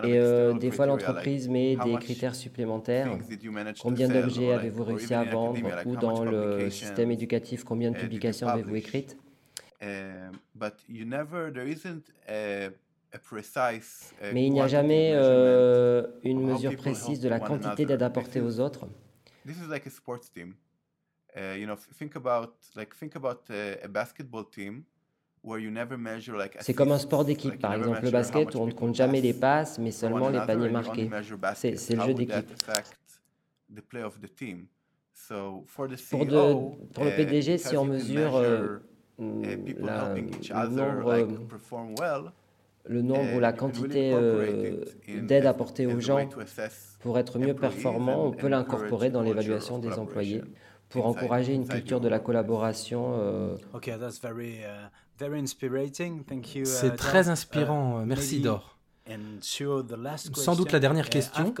Et 0.04 0.18
euh, 0.18 0.52
des 0.52 0.70
fois, 0.70 0.86
l'entreprise 0.86 1.48
met 1.48 1.76
des 1.76 1.94
critères 1.96 2.34
supplémentaires. 2.34 3.18
Combien 3.80 4.08
d'objets 4.08 4.52
avez-vous 4.52 4.84
réussi 4.84 5.14
à 5.14 5.24
vendre 5.24 5.58
Ou 5.86 5.96
dans 5.96 6.24
le 6.24 6.70
système 6.70 7.10
éducatif, 7.10 7.64
combien 7.64 7.90
de 7.90 7.96
publications 7.96 8.48
avez-vous 8.48 8.76
écrites? 8.76 9.16
Mais 14.32 14.46
il 14.46 14.52
n'y 14.52 14.60
a 14.60 14.66
jamais 14.66 15.12
euh, 15.14 16.06
une 16.24 16.42
mesure 16.42 16.76
précise 16.76 17.20
de 17.20 17.28
la 17.28 17.40
quantité 17.40 17.86
d'aide 17.86 18.02
apportée 18.02 18.40
aux 18.40 18.60
autres. 18.60 18.88
C'est 26.60 26.74
comme 26.74 26.92
un 26.92 26.98
sport 26.98 27.24
d'équipe, 27.24 27.60
par 27.60 27.74
exemple 27.74 28.00
le 28.02 28.10
basket 28.10 28.54
où 28.54 28.58
on 28.58 28.66
ne 28.66 28.72
compte 28.72 28.94
jamais 28.94 29.20
les 29.20 29.34
passes, 29.34 29.78
mais 29.78 29.90
seulement 29.90 30.28
les 30.28 30.40
paniers 30.40 30.70
marqués. 30.70 31.10
C'est 31.54 31.94
le 31.94 32.02
jeu 32.02 32.14
d'équipe. 32.14 32.46
Pour, 36.10 36.26
pour, 36.92 37.04
le 37.04 37.10
uh, 37.10 37.16
PDG, 37.16 37.58
si 37.58 37.76
on 37.76 37.84
mesure 37.84 38.36
euh, 38.36 38.78
la, 39.18 40.14
le 40.14 40.68
nombre 40.68 42.32
le 42.86 43.00
nombre 43.02 43.34
ou 43.36 43.40
la 43.40 43.52
quantité 43.52 44.12
euh, 44.12 44.84
d'aide 45.22 45.46
apportée 45.46 45.86
aux 45.86 46.00
gens 46.00 46.28
pour 47.00 47.18
être 47.18 47.38
mieux 47.38 47.54
performants, 47.54 48.26
on 48.26 48.32
peut 48.32 48.48
l'incorporer 48.48 49.10
dans 49.10 49.22
l'évaluation 49.22 49.78
des 49.78 49.92
employés 49.98 50.42
pour 50.90 51.06
encourager 51.06 51.54
une 51.54 51.66
culture 51.66 52.00
de 52.00 52.08
la 52.08 52.18
collaboration. 52.18 53.14
Euh. 53.18 53.56
Uh, 53.74 53.80
C'est 56.64 56.96
très 56.96 57.28
inspirant. 57.28 58.02
Uh, 58.02 58.06
Merci 58.06 58.40
Dor. 58.40 58.78
Sans 59.42 60.56
doute 60.56 60.72
la 60.72 60.80
dernière 60.80 61.06
uh, 61.06 61.10
question. 61.10 61.54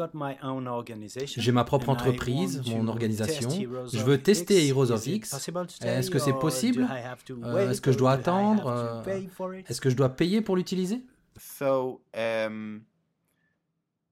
J'ai 1.36 1.52
ma 1.52 1.64
propre 1.64 1.90
entreprise, 1.90 2.62
mon 2.66 2.88
organisation. 2.88 3.50
Je 3.50 4.02
veux 4.02 4.18
tester 4.18 4.66
Heroes 4.66 4.90
of 4.90 5.06
X. 5.06 5.48
Est-ce 5.82 6.10
que 6.10 6.18
c'est 6.18 6.32
possible? 6.32 6.88
Euh, 7.44 7.70
Est-ce 7.70 7.80
que 7.80 7.92
je 7.92 7.98
dois 7.98 8.12
attendre? 8.12 9.04
Est-ce 9.68 9.80
que 9.80 9.90
je 9.90 9.96
dois 9.96 10.08
payer 10.08 10.40
pour 10.40 10.56
l'utiliser? 10.56 11.02
So 11.38 12.00
um, 12.16 12.84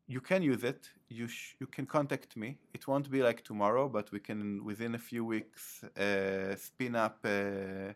you 0.08 0.20
can 0.20 0.42
use 0.42 0.62
it. 0.64 0.92
You 1.08 1.26
you 1.60 1.66
can 1.66 1.84
contact 1.84 2.36
me. 2.36 2.58
It 2.74 2.86
won't 2.88 3.08
be 3.08 3.22
like 3.22 3.42
tomorrow, 3.44 3.88
but 3.88 4.10
we 4.12 4.20
can 4.20 4.60
within 4.64 4.94
a 4.94 4.98
few 4.98 5.24
weeks 5.24 5.84
uh, 5.96 6.56
spin 6.56 6.96
up 6.96 7.24
uh, 7.24 7.92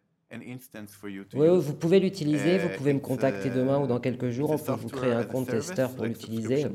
oui, 1.35 1.49
vous 1.59 1.74
pouvez 1.74 2.01
l'utiliser. 2.01 2.59
vous 2.59 2.68
uh, 2.68 2.77
pouvez 2.77 2.93
me 2.93 3.01
contacter 3.01 3.51
demain 3.51 3.79
ou 3.79 3.87
dans 3.87 4.01
quelques 4.01 4.31
jours. 4.31 4.51
On 4.51 4.59
peut 4.59 4.72
vous 4.72 4.89
créer 4.89 5.12
un 5.12 5.24
compte 5.24 5.49
testeur 5.49 5.95
pour 5.95 6.05
l'utiliser. 6.05 6.66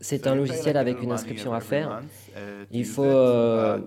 C'est 0.00 0.26
un 0.26 0.34
logiciel 0.34 0.76
avec 0.76 1.02
une 1.02 1.12
inscription 1.12 1.52
à 1.52 1.60
faire. 1.60 2.02
Il 2.70 2.84
faut 2.84 3.04
euh, 3.04 3.80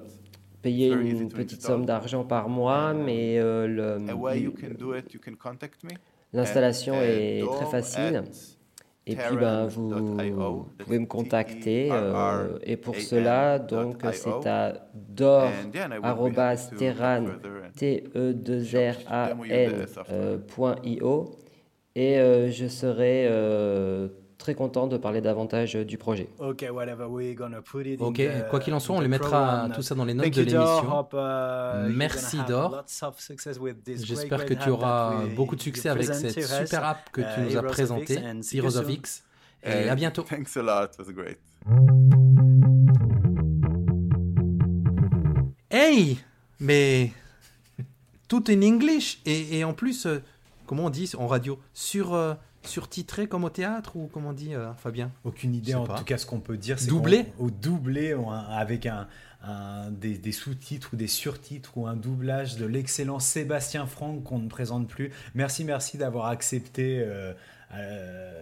payer 0.61 0.89
une 0.89 1.29
petite 1.29 1.61
somme 1.61 1.85
d'argent 1.85 2.23
par 2.23 2.49
mois, 2.49 2.93
mais 2.93 3.39
euh, 3.39 3.67
le, 3.67 3.97
L'installation 6.31 6.95
est 6.95 7.43
très 7.45 7.65
facile. 7.65 8.23
Et 9.09 9.15
puis, 9.15 9.37
ben, 9.37 9.65
vous, 9.65 10.67
pouvez 10.77 10.99
me 10.99 11.07
contacter. 11.07 11.89
Euh, 11.91 12.59
et 12.63 12.77
pour 12.77 12.95
cela, 12.95 13.57
donc, 13.57 14.03
c'est 14.13 14.45
à 14.47 14.73
dor.terran, 14.93 15.75
t 17.75 18.03
e 18.15 18.33
2 18.33 18.61
r 18.61 18.95
a 19.07 19.31
n.io. 19.49 21.31
Et 21.95 22.19
euh, 22.19 22.51
je 22.51 22.67
serai 22.67 23.25
euh, 23.27 24.09
très 24.49 24.55
content 24.55 24.87
de 24.87 24.97
parler 24.97 25.21
davantage 25.21 25.75
euh, 25.75 25.85
du 25.85 25.99
projet. 25.99 26.27
Ok, 26.39 26.65
quoi 28.49 28.59
qu'il 28.59 28.73
en 28.73 28.79
soit, 28.79 28.95
on 28.95 29.01
les 29.01 29.07
mettra 29.07 29.69
tout 29.75 29.83
ça 29.83 29.93
dans 29.93 30.05
les 30.05 30.15
notes 30.15 30.29
de 30.31 30.41
l'émission. 30.41 31.07
Uh, 31.13 31.93
Merci 31.95 32.37
Dor. 32.47 32.83
J'espère 33.85 34.45
que 34.45 34.55
tu 34.55 34.69
auras 34.69 35.25
beaucoup 35.35 35.55
de 35.55 35.61
succès 35.61 35.89
avec 35.89 36.05
cette 36.05 36.41
super 36.41 36.83
app 36.83 37.09
que 37.11 37.21
tu 37.21 37.41
uh, 37.41 37.43
nous 37.43 37.57
as 37.57 37.63
présentée, 37.63 38.19
Heroes 38.53 38.77
of 38.77 38.89
X. 38.89 39.23
Et 39.63 39.89
à 39.89 39.95
bientôt. 39.95 40.23
Thanks 40.23 40.57
a 40.57 40.63
lot, 40.63 40.93
it 40.93 40.99
was 40.99 41.13
great. 41.13 41.37
Hey, 45.69 46.17
mais 46.59 47.11
tout 48.27 48.49
en 48.49 48.61
English 48.61 49.19
et, 49.25 49.59
et 49.59 49.63
en 49.63 49.73
plus, 49.73 50.05
euh, 50.05 50.23
comment 50.65 50.85
on 50.85 50.89
dit 50.89 51.11
en 51.17 51.27
radio, 51.27 51.59
sur 51.73 52.15
euh, 52.15 52.33
surtitré 52.63 53.27
comme 53.27 53.43
au 53.43 53.49
théâtre 53.49 53.95
ou 53.95 54.09
comment 54.11 54.29
on 54.29 54.33
dit 54.33 54.53
euh, 54.53 54.73
Fabien? 54.73 55.11
Aucune 55.23 55.55
idée. 55.55 55.75
En 55.75 55.85
tout 55.85 56.03
cas, 56.03 56.17
ce 56.17 56.25
qu'on 56.25 56.39
peut 56.39 56.57
dire, 56.57 56.79
c'est 56.79 56.87
doublé? 56.87 57.25
au 57.39 57.49
doublé 57.49 58.15
avec 58.49 58.85
un, 58.85 59.07
des, 59.91 60.31
sous-titres 60.31 60.89
ou 60.93 60.95
des 60.95 61.07
surtitres 61.07 61.77
ou 61.77 61.87
un 61.87 61.95
doublage 61.95 62.57
de 62.57 62.65
l'excellent 62.65 63.19
Sébastien 63.19 63.85
Franck 63.85 64.23
qu'on 64.23 64.39
ne 64.39 64.49
présente 64.49 64.87
plus. 64.87 65.11
Merci, 65.35 65.63
merci 65.63 65.97
d'avoir 65.97 66.25
accepté. 66.27 66.99
Euh, 66.99 67.33
euh, 67.75 68.41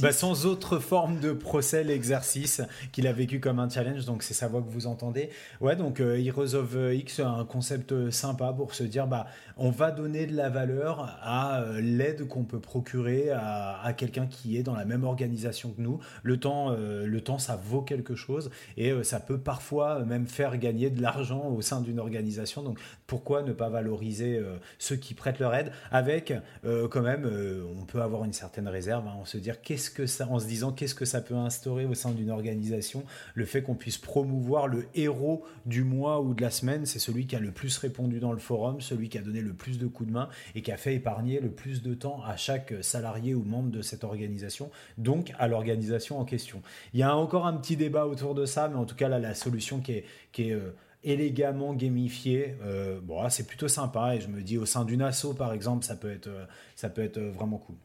bah, 0.00 0.12
sans 0.12 0.46
autre 0.46 0.78
forme 0.78 1.20
de 1.20 1.32
procès, 1.32 1.84
l'exercice 1.84 2.60
qu'il 2.92 3.06
a 3.06 3.12
vécu 3.12 3.40
comme 3.40 3.58
un 3.60 3.68
challenge, 3.68 4.04
donc 4.04 4.22
c'est 4.22 4.34
sa 4.34 4.48
voix 4.48 4.62
que 4.62 4.70
vous 4.70 4.86
entendez. 4.86 5.30
Ouais, 5.60 5.76
donc 5.76 6.00
Heroes 6.00 6.54
of 6.54 6.76
X, 6.92 7.20
un 7.20 7.44
concept 7.44 8.10
sympa 8.10 8.52
pour 8.52 8.74
se 8.74 8.84
dire, 8.84 9.06
bah, 9.06 9.26
on 9.58 9.70
va 9.70 9.90
donner 9.90 10.26
de 10.26 10.34
la 10.34 10.48
valeur 10.48 11.18
à 11.22 11.60
euh, 11.60 11.80
l'aide 11.80 12.26
qu'on 12.26 12.44
peut 12.44 12.60
procurer 12.60 13.30
à, 13.30 13.92
quelqu'un 13.96 14.26
qui 14.26 14.56
est 14.56 14.62
dans 14.62 14.74
la 14.74 14.84
même 14.84 15.04
organisation 15.04 15.70
que 15.70 15.80
nous. 15.80 16.00
Le 16.22 16.38
temps, 16.38 16.72
euh, 16.72 17.20
ça 17.38 17.56
vaut 17.56 17.82
quelque 17.82 18.14
chose 18.14 18.50
et 18.76 18.92
ça 19.04 19.20
peut 19.20 19.38
parfois 19.38 20.04
même 20.04 20.26
faire 20.26 20.56
gagner 20.56 20.88
de 20.88 21.02
l'argent 21.02 21.48
au 21.48 21.60
sein 21.60 21.80
d'une 21.80 22.00
organisation. 22.00 22.62
Donc 22.62 22.78
pourquoi 23.06 23.42
ne 23.42 23.52
pas 23.52 23.68
valoriser 23.68 24.42
ceux 24.78 24.96
qui 24.96 25.14
prêtent 25.14 25.38
leur 25.38 25.54
aide 25.54 25.72
avec 25.90 26.32
quand 26.62 27.02
même, 27.02 27.30
on 27.78 27.84
peut 27.84 28.00
avoir 28.00 28.24
une 28.24 28.32
certaine 28.32 28.66
réserve. 28.66 29.06
Hein, 29.06 29.18
se 29.28 29.38
dire 29.38 29.60
qu'est-ce 29.60 29.90
que 29.90 30.06
ça, 30.06 30.26
en 30.28 30.38
se 30.40 30.46
disant 30.46 30.72
qu'est-ce 30.72 30.94
que 30.94 31.04
ça 31.04 31.20
peut 31.20 31.34
instaurer 31.34 31.84
au 31.84 31.94
sein 31.94 32.10
d'une 32.10 32.30
organisation, 32.30 33.04
le 33.34 33.44
fait 33.44 33.62
qu'on 33.62 33.74
puisse 33.74 33.98
promouvoir 33.98 34.66
le 34.66 34.86
héros 34.94 35.44
du 35.66 35.84
mois 35.84 36.20
ou 36.20 36.34
de 36.34 36.42
la 36.42 36.50
semaine, 36.50 36.86
c'est 36.86 36.98
celui 36.98 37.26
qui 37.26 37.36
a 37.36 37.40
le 37.40 37.52
plus 37.52 37.76
répondu 37.78 38.18
dans 38.18 38.32
le 38.32 38.38
forum, 38.38 38.80
celui 38.80 39.08
qui 39.08 39.18
a 39.18 39.22
donné 39.22 39.40
le 39.40 39.47
plus 39.52 39.78
de 39.78 39.86
coups 39.86 40.08
de 40.08 40.12
main 40.12 40.28
et 40.54 40.62
qui 40.62 40.72
a 40.72 40.76
fait 40.76 40.94
épargner 40.94 41.40
le 41.40 41.50
plus 41.50 41.82
de 41.82 41.94
temps 41.94 42.22
à 42.24 42.36
chaque 42.36 42.74
salarié 42.82 43.34
ou 43.34 43.42
membre 43.42 43.70
de 43.70 43.82
cette 43.82 44.04
organisation, 44.04 44.70
donc 44.96 45.32
à 45.38 45.48
l'organisation 45.48 46.18
en 46.18 46.24
question. 46.24 46.62
Il 46.94 47.00
y 47.00 47.02
a 47.02 47.16
encore 47.16 47.46
un 47.46 47.54
petit 47.54 47.76
débat 47.76 48.06
autour 48.06 48.34
de 48.34 48.44
ça, 48.44 48.68
mais 48.68 48.76
en 48.76 48.84
tout 48.84 48.96
cas 48.96 49.08
là, 49.08 49.18
la 49.18 49.34
solution 49.34 49.80
qui 49.80 49.92
est, 49.92 50.04
qui 50.32 50.50
est 50.50 50.52
euh, 50.52 50.74
élégamment 51.04 51.74
gamifiée, 51.74 52.56
euh, 52.62 53.00
bon, 53.02 53.28
c'est 53.28 53.46
plutôt 53.46 53.68
sympa 53.68 54.16
et 54.16 54.20
je 54.20 54.28
me 54.28 54.42
dis 54.42 54.58
au 54.58 54.66
sein 54.66 54.84
d'une 54.84 55.02
asso 55.02 55.34
par 55.36 55.52
exemple, 55.52 55.84
ça 55.84 55.96
peut 55.96 56.10
être, 56.10 56.28
euh, 56.28 56.44
ça 56.76 56.88
peut 56.88 57.02
être 57.02 57.20
vraiment 57.20 57.58
cool. 57.58 57.76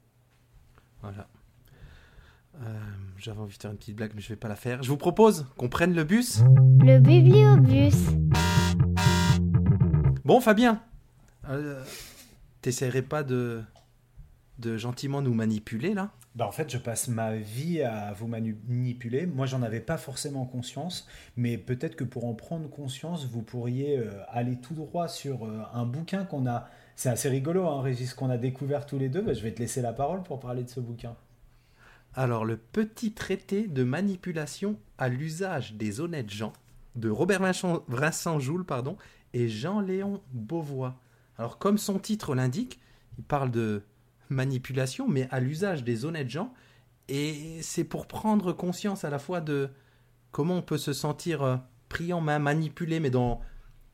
Voilà. 1.01 1.27
Euh, 2.61 2.79
j'avais 3.17 3.39
envie 3.39 3.57
de 3.57 3.61
faire 3.61 3.71
une 3.71 3.77
petite 3.77 3.95
blague, 3.95 4.11
mais 4.15 4.21
je 4.21 4.29
vais 4.29 4.35
pas 4.35 4.47
la 4.47 4.55
faire. 4.55 4.83
Je 4.83 4.89
vous 4.89 4.97
propose 4.97 5.47
qu'on 5.57 5.69
prenne 5.69 5.93
le 5.93 6.03
bus. 6.03 6.41
Le 6.79 6.99
bibliobus. 6.99 7.95
Bon, 10.23 10.39
Fabien, 10.39 10.81
euh, 11.49 11.83
t'essaierais 12.61 13.01
pas 13.01 13.23
de, 13.23 13.61
de 14.59 14.77
gentiment 14.77 15.21
nous 15.21 15.33
manipuler 15.33 15.93
là? 15.93 16.11
Bah 16.35 16.47
en 16.47 16.51
fait, 16.51 16.71
je 16.71 16.79
passe 16.79 17.09
ma 17.09 17.35
vie 17.35 17.83
à 17.83 18.11
vous 18.13 18.25
manipuler. 18.25 19.27
Moi, 19.27 19.45
j'en 19.45 19.61
avais 19.61 19.79
pas 19.79 19.97
forcément 19.97 20.45
conscience, 20.45 21.07
mais 21.37 21.59
peut-être 21.59 21.95
que 21.95 22.03
pour 22.03 22.25
en 22.25 22.33
prendre 22.33 22.67
conscience, 22.69 23.27
vous 23.27 23.43
pourriez 23.43 23.99
euh, 23.99 24.09
aller 24.29 24.57
tout 24.57 24.73
droit 24.73 25.07
sur 25.07 25.47
un 25.73 25.85
bouquin 25.85 26.25
qu'on 26.25 26.47
a 26.47 26.69
c'est 26.95 27.09
assez 27.09 27.29
rigolo, 27.29 27.67
hein, 27.67 27.81
Régis, 27.81 28.13
qu'on 28.13 28.29
a 28.29 28.37
découvert 28.37 28.85
tous 28.85 28.99
les 28.99 29.09
deux. 29.09 29.21
Bah, 29.21 29.33
je 29.33 29.41
vais 29.41 29.51
te 29.51 29.59
laisser 29.59 29.81
la 29.81 29.93
parole 29.93 30.23
pour 30.23 30.39
parler 30.39 30.63
de 30.63 30.69
ce 30.69 30.79
bouquin. 30.79 31.15
Alors, 32.15 32.45
le 32.45 32.57
petit 32.57 33.13
traité 33.13 33.67
de 33.67 33.83
manipulation 33.83 34.77
à 34.97 35.09
l'usage 35.09 35.73
des 35.73 35.99
honnêtes 35.99 36.29
gens 36.29 36.53
de 36.95 37.09
Robert 37.09 37.41
Vincent 37.87 38.39
Joule 38.39 38.65
pardon, 38.65 38.97
et 39.33 39.49
Jean-Léon 39.49 40.21
Beauvois. 40.31 40.95
Alors, 41.43 41.57
comme 41.57 41.77
son 41.77 41.99
titre 41.99 42.35
l'indique, 42.35 42.79
il 43.17 43.23
parle 43.25 43.51
de 43.51 43.81
manipulation, 44.29 45.09
mais 45.09 45.27
à 45.29 45.41
l'usage 45.41 45.83
des 45.83 46.05
honnêtes 46.05 46.29
gens. 46.29 46.53
Et 47.09 47.59
c'est 47.61 47.83
pour 47.83 48.07
prendre 48.07 48.53
conscience 48.53 49.03
à 49.03 49.09
la 49.09 49.19
fois 49.19 49.41
de 49.41 49.69
comment 50.31 50.55
on 50.55 50.61
peut 50.61 50.77
se 50.77 50.93
sentir 50.93 51.43
euh, 51.43 51.57
pris 51.89 52.13
en 52.13 52.21
main, 52.21 52.39
manipulé, 52.39 53.01
mais 53.01 53.09
dans 53.09 53.41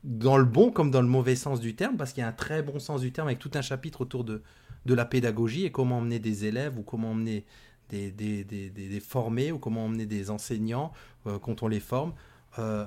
dans 0.04 0.38
le 0.38 0.44
bon 0.44 0.70
comme 0.70 0.92
dans 0.92 1.02
le 1.02 1.08
mauvais 1.08 1.34
sens 1.34 1.58
du 1.58 1.74
terme, 1.74 1.96
parce 1.96 2.12
qu'il 2.12 2.20
y 2.20 2.24
a 2.24 2.28
un 2.28 2.32
très 2.32 2.62
bon 2.62 2.78
sens 2.78 3.00
du 3.00 3.10
terme 3.10 3.26
avec 3.26 3.40
tout 3.40 3.50
un 3.54 3.62
chapitre 3.62 4.02
autour 4.02 4.22
de, 4.22 4.44
de 4.86 4.94
la 4.94 5.04
pédagogie 5.04 5.64
et 5.64 5.72
comment 5.72 5.98
emmener 5.98 6.20
des 6.20 6.44
élèves 6.44 6.78
ou 6.78 6.84
comment 6.84 7.10
emmener 7.10 7.46
des, 7.88 8.12
des, 8.12 9.00
formés 9.00 9.50
ou 9.50 9.58
comment 9.58 9.86
emmener 9.86 10.06
des 10.06 10.30
enseignants 10.30 10.92
euh, 11.26 11.40
quand 11.40 11.64
on 11.64 11.68
les 11.68 11.80
forme 11.80 12.14
euh, 12.60 12.86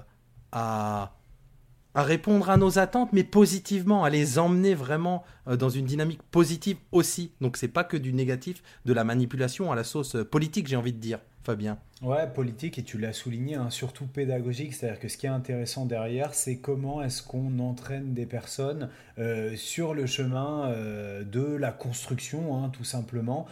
à 0.53 1.17
à 1.95 2.03
répondre 2.03 2.49
à 2.49 2.57
nos 2.57 2.79
attentes, 2.79 3.13
mais 3.13 3.23
positivement, 3.23 4.03
à 4.03 4.09
les 4.09 4.39
emmener 4.39 4.73
vraiment 4.73 5.23
euh, 5.47 5.55
dans 5.55 5.69
une 5.69 5.85
dynamique 5.85 6.21
positive 6.31 6.77
aussi. 6.91 7.31
Donc 7.41 7.57
c'est 7.57 7.67
pas 7.67 7.83
que 7.83 7.97
du 7.97 8.13
négatif, 8.13 8.63
de 8.85 8.93
la 8.93 9.03
manipulation 9.03 9.71
à 9.71 9.75
la 9.75 9.83
sauce 9.83 10.15
euh, 10.15 10.25
politique, 10.25 10.67
j'ai 10.67 10.75
envie 10.75 10.93
de 10.93 10.99
dire, 10.99 11.19
Fabien. 11.43 11.77
Ouais, 12.01 12.27
politique, 12.27 12.79
et 12.79 12.83
tu 12.83 12.97
l'as 12.97 13.13
souligné, 13.13 13.55
hein, 13.55 13.69
surtout 13.69 14.05
pédagogique, 14.05 14.73
c'est-à-dire 14.73 14.99
que 14.99 15.07
ce 15.07 15.17
qui 15.17 15.25
est 15.25 15.29
intéressant 15.29 15.85
derrière, 15.85 16.33
c'est 16.33 16.57
comment 16.57 17.01
est-ce 17.01 17.21
qu'on 17.23 17.59
entraîne 17.59 18.13
des 18.13 18.25
personnes 18.25 18.89
euh, 19.19 19.55
sur 19.55 19.93
le 19.93 20.05
chemin 20.05 20.73
de 21.23 21.55
la 21.55 21.71
construction, 21.71 22.57
hein, 22.57 22.69
tout 22.69 22.83
simplement. 22.83 23.45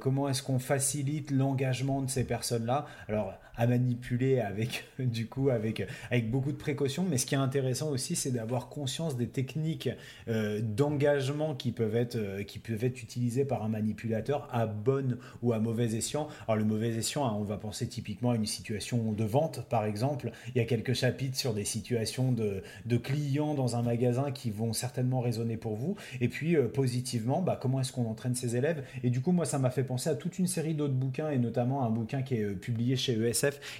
comment 0.00 0.28
est-ce 0.28 0.42
qu'on 0.42 0.58
facilite 0.58 1.30
l'engagement 1.30 2.02
de 2.02 2.10
ces 2.10 2.24
personnes-là? 2.24 2.86
Alors, 3.08 3.32
à 3.56 3.66
manipuler 3.66 4.40
avec, 4.40 4.84
du 4.98 5.26
coup, 5.26 5.50
avec, 5.50 5.86
avec 6.10 6.30
beaucoup 6.30 6.52
de 6.52 6.56
précautions. 6.56 7.04
Mais 7.08 7.18
ce 7.18 7.26
qui 7.26 7.34
est 7.34 7.38
intéressant 7.38 7.90
aussi, 7.90 8.16
c'est 8.16 8.30
d'avoir 8.30 8.68
conscience 8.68 9.16
des 9.16 9.28
techniques 9.28 9.88
euh, 10.28 10.60
d'engagement 10.62 11.54
qui, 11.54 11.72
peuvent 11.72 11.96
être, 11.96 12.16
euh, 12.16 12.42
qui 12.42 12.58
peuvent 12.58 12.84
être 12.84 13.02
utilisées 13.02 13.44
par 13.44 13.62
un 13.62 13.68
manipulateur 13.68 14.48
à 14.52 14.66
bonne 14.66 15.18
ou 15.42 15.52
à 15.52 15.58
mauvais 15.58 15.94
escient. 15.94 16.28
Alors, 16.46 16.56
le 16.56 16.64
mauvais 16.64 16.88
escient, 16.88 17.26
hein, 17.26 17.34
on 17.38 17.44
va 17.44 17.56
penser 17.56 17.86
typiquement 17.88 18.30
à 18.30 18.36
une 18.36 18.46
situation 18.46 19.12
de 19.12 19.24
vente, 19.24 19.66
par 19.68 19.84
exemple. 19.84 20.30
Il 20.54 20.58
y 20.58 20.60
a 20.60 20.64
quelques 20.64 20.94
chapitres 20.94 21.36
sur 21.36 21.54
des 21.54 21.64
situations 21.64 22.32
de, 22.32 22.62
de 22.84 22.96
clients 22.96 23.54
dans 23.54 23.76
un 23.76 23.82
magasin 23.82 24.30
qui 24.30 24.50
vont 24.50 24.72
certainement 24.72 25.20
résonner 25.20 25.56
pour 25.56 25.76
vous. 25.76 25.96
Et 26.20 26.28
puis, 26.28 26.56
euh, 26.56 26.68
positivement, 26.68 27.42
bah, 27.42 27.58
comment 27.60 27.80
est-ce 27.80 27.92
qu'on 27.92 28.06
entraîne 28.06 28.34
ses 28.34 28.56
élèves? 28.56 28.84
Et 29.02 29.10
du 29.10 29.20
coup, 29.20 29.32
moi, 29.32 29.44
ça 29.44 29.58
m'a 29.58 29.70
fait 29.70 29.84
penser 29.84 30.10
à 30.10 30.14
toute 30.14 30.38
une 30.38 30.46
série 30.46 30.74
d'autres 30.74 30.94
bouquins, 30.94 31.30
et 31.30 31.38
notamment 31.38 31.84
un 31.84 31.90
bouquin 31.90 32.22
qui 32.22 32.34
est 32.34 32.46
publié 32.54 32.96
chez 32.96 33.14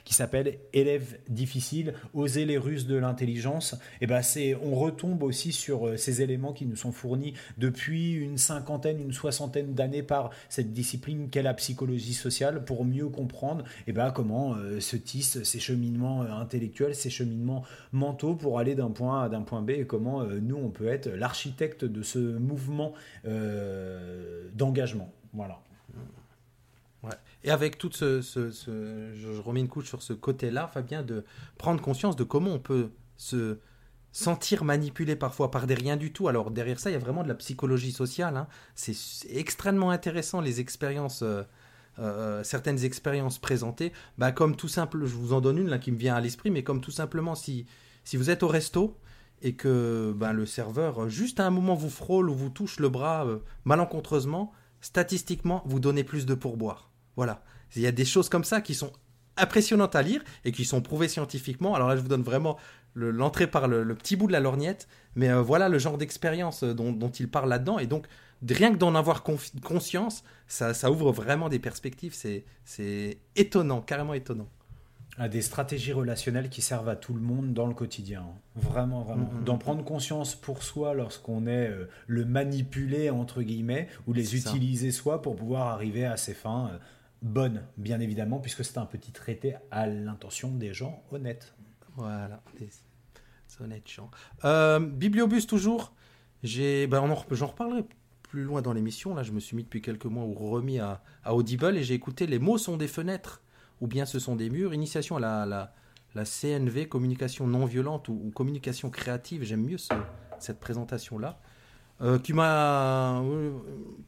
Qui 0.05 0.15
s'appelle 0.15 0.59
Élèves 0.73 1.19
difficiles, 1.29 1.95
oser 2.15 2.45
les 2.45 2.59
ruses 2.59 2.87
de 2.87 2.97
l'intelligence. 2.97 3.77
Et 4.01 4.07
ben 4.07 4.23
c'est, 4.23 4.55
on 4.55 4.75
retombe 4.75 5.23
aussi 5.23 5.53
sur 5.53 5.87
euh, 5.87 5.97
ces 5.97 6.23
éléments 6.23 6.53
qui 6.53 6.67
nous 6.67 6.77
sont 6.77 6.93
fournis 6.93 7.35
depuis 7.59 8.13
une 8.13 8.39
cinquantaine, 8.39 9.01
une 9.01 9.13
soixantaine 9.13 9.75
d'années 9.75 10.03
par 10.03 10.31
cette 10.49 10.73
discipline 10.73 11.29
qu'est 11.31 11.43
la 11.43 11.55
psychologie 11.55 12.15
sociale 12.15 12.65
pour 12.65 12.85
mieux 12.85 13.09
comprendre 13.09 13.65
et 13.87 13.93
ben 13.93 14.11
comment 14.11 14.55
euh, 14.55 14.81
se 14.81 14.97
tissent 14.97 15.43
ces 15.43 15.59
cheminements 15.59 16.23
euh, 16.23 16.31
intellectuels, 16.31 16.95
ces 16.95 17.11
cheminements 17.11 17.65
mentaux 17.93 18.35
pour 18.35 18.59
aller 18.59 18.75
d'un 18.75 18.91
point 18.91 19.23
A 19.23 19.25
à 19.27 19.29
d'un 19.29 19.43
point 19.43 19.63
B 19.63 19.71
et 19.71 19.87
comment 19.87 20.25
nous 20.25 20.57
on 20.57 20.71
peut 20.71 20.89
être 20.89 21.09
l'architecte 21.09 21.85
de 21.85 22.03
ce 22.03 22.19
mouvement 22.19 22.93
d'engagement. 24.55 25.13
Voilà. 25.33 25.66
Et 27.47 27.51
avec 27.51 27.79
tout 27.79 27.93
ce, 27.93 28.21
Je 28.21 29.41
remets 29.41 29.61
une 29.61 29.69
couche 29.69 29.87
sur 29.87 30.03
ce 30.03 30.13
côté-là, 30.13 30.67
Fabien, 30.67 31.03
de 31.03 31.25
prendre 31.59 31.81
conscience 31.81 32.17
de 32.17 32.25
comment 32.25 32.51
on 32.51 32.59
peut 32.59 32.91
se 33.17 33.59
sentir 34.11 34.65
manipulé 34.65 35.15
parfois 35.15 35.51
par 35.53 35.69
des 35.69 35.75
rien 35.75 35.97
du 35.97 36.13
tout. 36.13 36.27
Alors 36.27 36.51
derrière 36.51 36.81
ça, 36.81 36.91
il 36.91 36.95
y 36.95 36.97
a 36.97 36.99
vraiment 36.99 37.23
de 37.23 37.29
la 37.29 37.37
psychologie 37.37 37.93
sociale. 37.93 38.37
Hein. 38.37 38.49
C'est 38.75 38.97
extrêmement 39.31 39.91
intéressant 39.91 40.41
les 40.41 40.59
expériences, 40.59 41.23
euh, 41.23 41.43
euh, 42.01 42.43
certaines 42.43 42.83
expériences 42.85 43.39
présentées. 43.39 43.93
Bah, 44.19 44.33
comme 44.33 44.57
tout 44.57 44.69
simple, 44.69 45.07
je 45.07 45.15
vous 45.15 45.33
en 45.33 45.41
donne 45.41 45.59
une 45.59 45.69
là 45.69 45.79
qui 45.79 45.93
me 45.93 45.99
vient 45.99 46.17
à 46.17 46.21
l'esprit, 46.21 46.51
mais 46.51 46.65
comme 46.65 46.81
tout 46.81 46.91
simplement 46.91 47.37
si, 47.37 47.67
si 48.03 48.17
vous 48.17 48.29
êtes 48.29 48.43
au 48.43 48.49
resto 48.49 48.99
et 49.43 49.55
que 49.55 50.13
ben, 50.17 50.33
le 50.33 50.47
serveur, 50.47 51.09
juste 51.09 51.39
à 51.39 51.47
un 51.47 51.51
moment, 51.51 51.75
vous 51.75 51.91
frôle 51.91 52.29
ou 52.29 52.35
vous 52.35 52.51
touche 52.51 52.81
le 52.81 52.89
bras 52.89 53.25
euh, 53.27 53.39
malencontreusement, 53.65 54.51
statistiquement, 54.81 55.63
vous 55.67 55.79
donnez 55.79 56.03
plus 56.03 56.27
de 56.27 56.35
pourboire. 56.35 56.91
Voilà. 57.17 57.43
Il 57.75 57.83
y 57.83 57.87
a 57.87 57.93
des 57.93 58.05
choses 58.05 58.29
comme 58.29 58.45
ça 58.45 58.61
qui 58.61 58.75
sont 58.75 58.93
impressionnantes 59.37 59.97
à 59.97 60.03
lire 60.03 60.23
et 60.45 60.53
qui 60.53 60.65
sont 60.65 60.81
prouvées 60.81 61.09
scientifiquement. 61.09 61.75
Alors 61.75 61.89
là, 61.89 61.97
je 61.97 62.01
vous 62.01 62.09
donne 62.09 62.23
vraiment 62.23 62.57
l'entrée 62.95 63.47
par 63.47 63.69
le, 63.69 63.95
petit 63.95 64.17
bout 64.17 64.27
de 64.27 64.33
la 64.33 64.41
lorgnette, 64.41 64.89
mais 65.15 65.29
euh, 65.29 65.43
voilà 65.43 65.69
le 65.69 65.79
genre 65.79 65.99
d'expérience 65.99 66.63
euh, 66.63 66.75
dont, 66.75 67.11
il 67.11 67.29
parle 67.29 67.49
là-dedans. 67.49 67.79
Et 67.79 67.87
donc, 67.87 68.07
rien 68.49 68.73
que 68.73 68.79
d'en 68.79 68.95
avoir 68.95 69.23
conscience, 69.23 70.25
ça, 70.47 70.91
ouvre 70.91 71.13
vraiment 71.13 71.49
des 71.49 71.59
perspectives. 71.59 72.15
C'est 72.65 73.19
étonnant, 73.35 73.83
carrément 73.83 74.15
étonnant. 74.15 74.49
À 75.19 75.29
des 75.29 75.41
stratégies 75.41 75.95
relationnelles 75.95 76.51
qui 76.51 76.61
servent 76.61 76.91
à 76.91 76.97
tout 76.97 77.15
le 77.15 77.23
monde 77.23 77.55
dans 77.55 77.67
le 77.67 77.73
quotidien. 77.73 78.25
Vraiment, 78.55 79.03
vraiment. 79.03 79.31
Mm, 79.33 79.41
mm, 79.41 79.45
D'en 79.45 79.57
prendre 79.57 79.83
conscience 79.83 80.35
pour 80.35 80.63
soi 80.63 80.93
lorsqu'on 80.93 81.47
est 81.47 81.69
euh, 81.69 81.89
le 82.07 82.27
manipulé, 82.27 83.09
entre 83.09 83.41
guillemets, 83.41 83.89
ou 84.07 84.13
les 84.13 84.37
utiliser 84.37 84.91
soi 84.93 85.23
pour 85.23 85.37
pouvoir 85.37 85.69
arriver 85.69 86.05
à 86.05 86.19
ses 86.19 86.35
fins 86.35 86.71
bonne, 87.23 87.65
bien 87.77 88.01
évidemment, 88.01 88.39
puisque 88.39 88.65
c'est 88.65 88.79
un 88.79 88.87
petit 88.87 89.13
traité 89.13 89.57
à 89.71 89.87
l'intention 89.87 90.51
des 90.51 90.73
gens 90.75 91.03
honnêtes. 91.11 91.55
Voilà, 91.97 92.43
des 92.59 92.69
honnêtes 93.61 93.89
gens. 93.89 94.11
Euh, 94.45 94.79
Bibliobus 94.79 95.47
toujours. 95.47 95.95
J'ai, 96.43 96.87
ben 96.87 97.03
j'en 97.31 97.47
reparlerai 97.47 97.85
plus 98.23 98.45
loin 98.45 98.63
dans 98.63 98.73
l'émission. 98.73 99.15
Là, 99.15 99.23
je 99.23 99.33
me 99.33 99.41
suis 99.41 99.57
mis 99.57 99.65
depuis 99.65 99.81
quelques 99.81 100.05
mois 100.05 100.25
ou 100.25 100.35
remis 100.35 100.79
à, 100.79 101.03
Audible 101.27 101.77
et 101.77 101.83
j'ai 101.83 101.95
écouté 101.95 102.27
Les 102.27 102.39
mots 102.39 102.59
sont 102.59 102.77
des 102.77 102.89
fenêtres 102.89 103.43
ou 103.81 103.87
bien 103.87 104.05
ce 104.05 104.19
sont 104.19 104.37
des 104.37 104.51
murs. 104.51 104.75
Initiation 104.75 105.17
à 105.17 105.21
la, 105.21 105.73
la, 106.15 106.25
CNV, 106.25 106.89
communication 106.89 107.47
non 107.47 107.65
violente 107.65 108.09
ou, 108.09 108.31
communication 108.35 108.91
créative. 108.91 109.43
J'aime 109.43 109.65
mieux 109.65 109.79
cette 110.39 110.61
présentation-là. 110.61 111.41
Euh, 112.03 112.19
qui 112.19 112.35
m'a, 112.35 113.23
euh, 113.23 113.53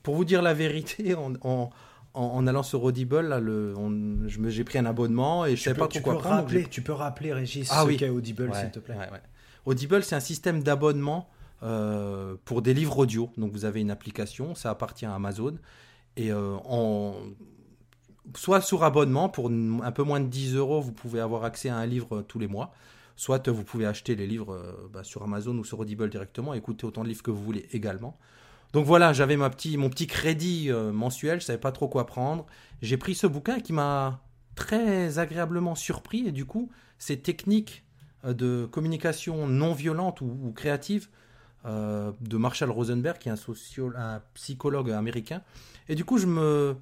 pour 0.03 0.15
vous 0.15 0.27
dire 0.27 0.43
la 0.43 0.53
vérité, 0.53 1.15
en, 1.43 1.71
allant 2.15 2.63
sur 2.63 2.83
Audible, 2.83 3.21
là, 3.21 3.41
le, 3.41 3.75
j'ai 4.27 4.65
pris 4.65 4.79
un 4.79 4.87
abonnement 4.87 5.47
et 5.47 5.57
je 5.57 5.63
sais 5.63 5.75
pas 5.75 5.89
trop 5.89 6.01
quoi 6.01 6.19
prendre. 6.19 6.37
Rappeler, 6.37 6.67
tu 6.67 6.83
peux 6.83 6.93
rappeler, 6.93 7.33
Régis, 7.33 7.69
ah, 7.71 7.85
ce 7.87 7.93
qu'est 7.97 8.09
Audible, 8.09 8.51
s'il 8.55 8.71
te 8.71 8.79
plaît. 8.79 8.97
Audible, 9.65 10.03
c'est 10.03 10.17
un 10.17 10.21
système 10.21 10.63
d'abonnement 10.63 11.29
euh, 11.63 12.37
pour 12.45 12.63
des 12.63 12.73
livres 12.73 12.99
audio. 12.99 13.31
Donc 13.37 13.53
vous 13.53 13.65
avez 13.65 13.81
une 13.81 13.91
application, 13.91 14.55
ça 14.55 14.71
appartient 14.71 15.07
à 15.07 15.15
Amazon. 15.15 15.59
Et 16.17 16.33
euh, 16.33 16.57
en, 16.65 17.15
soit 18.35 18.61
sur 18.61 18.85
abonnement, 18.85 19.29
pour 19.29 19.51
un 19.51 19.93
peu 19.93 20.03
moins 20.03 20.21
de 20.21 20.27
10 20.27 20.55
euros, 20.55 20.81
vous 20.81 20.93
pouvez 20.93 21.21
avoir 21.21 21.45
accès 21.45 21.69
à 21.69 21.77
un 21.77 21.87
livre 21.87 22.23
tous 22.23 22.39
les 22.39 22.47
mois. 22.47 22.73
Soit 23.17 23.49
vous 23.49 23.65
pouvez 23.65 23.85
acheter 23.85 24.15
les 24.15 24.29
livres 24.29 24.55
euh, 24.55 24.89
bah, 24.93 25.03
sur 25.03 25.23
Amazon 25.23 25.57
ou 25.59 25.65
sur 25.65 25.81
Audible 25.81 26.09
directement, 26.09 26.55
écouter 26.55 26.87
autant 26.87 27.03
de 27.03 27.09
livres 27.09 27.23
que 27.23 27.33
vous 27.33 27.43
voulez 27.43 27.67
également. 27.73 28.17
Donc 28.73 28.85
voilà, 28.85 29.13
j'avais 29.13 29.37
mon 29.37 29.49
petit 29.49 30.07
crédit 30.07 30.71
euh, 30.71 30.93
mensuel, 30.93 31.41
je 31.41 31.47
savais 31.47 31.59
pas 31.59 31.73
trop 31.73 31.89
quoi 31.89 32.07
prendre. 32.07 32.47
J'ai 32.83 32.97
pris 32.97 33.15
ce 33.15 33.27
bouquin 33.27 33.61
qui 33.61 33.73
m'a 33.73 34.21
très 34.55 35.19
agréablement 35.19 35.75
surpris 35.75 36.27
et 36.27 36.33
du 36.33 36.45
coup, 36.45 36.71
ces 36.99 37.19
techniques 37.19 37.85
euh, 38.25 38.35
de 38.35 38.69
communication 38.71 39.47
non 39.47 39.73
violente 39.73 40.21
ou, 40.21 40.53
créative 40.55 41.09
euh, 41.65 42.13
de 42.21 42.37
Marshall 42.37 42.71
Rosenberg, 42.71 43.19
qui 43.19 43.31
est 43.31 43.33
un, 43.33 44.23
psychologue 44.35 44.91
américain. 44.91 45.43
Et 45.89 45.95
du 45.95 46.05
coup, 46.05 46.19
je 46.19 46.27
me, 46.27 46.77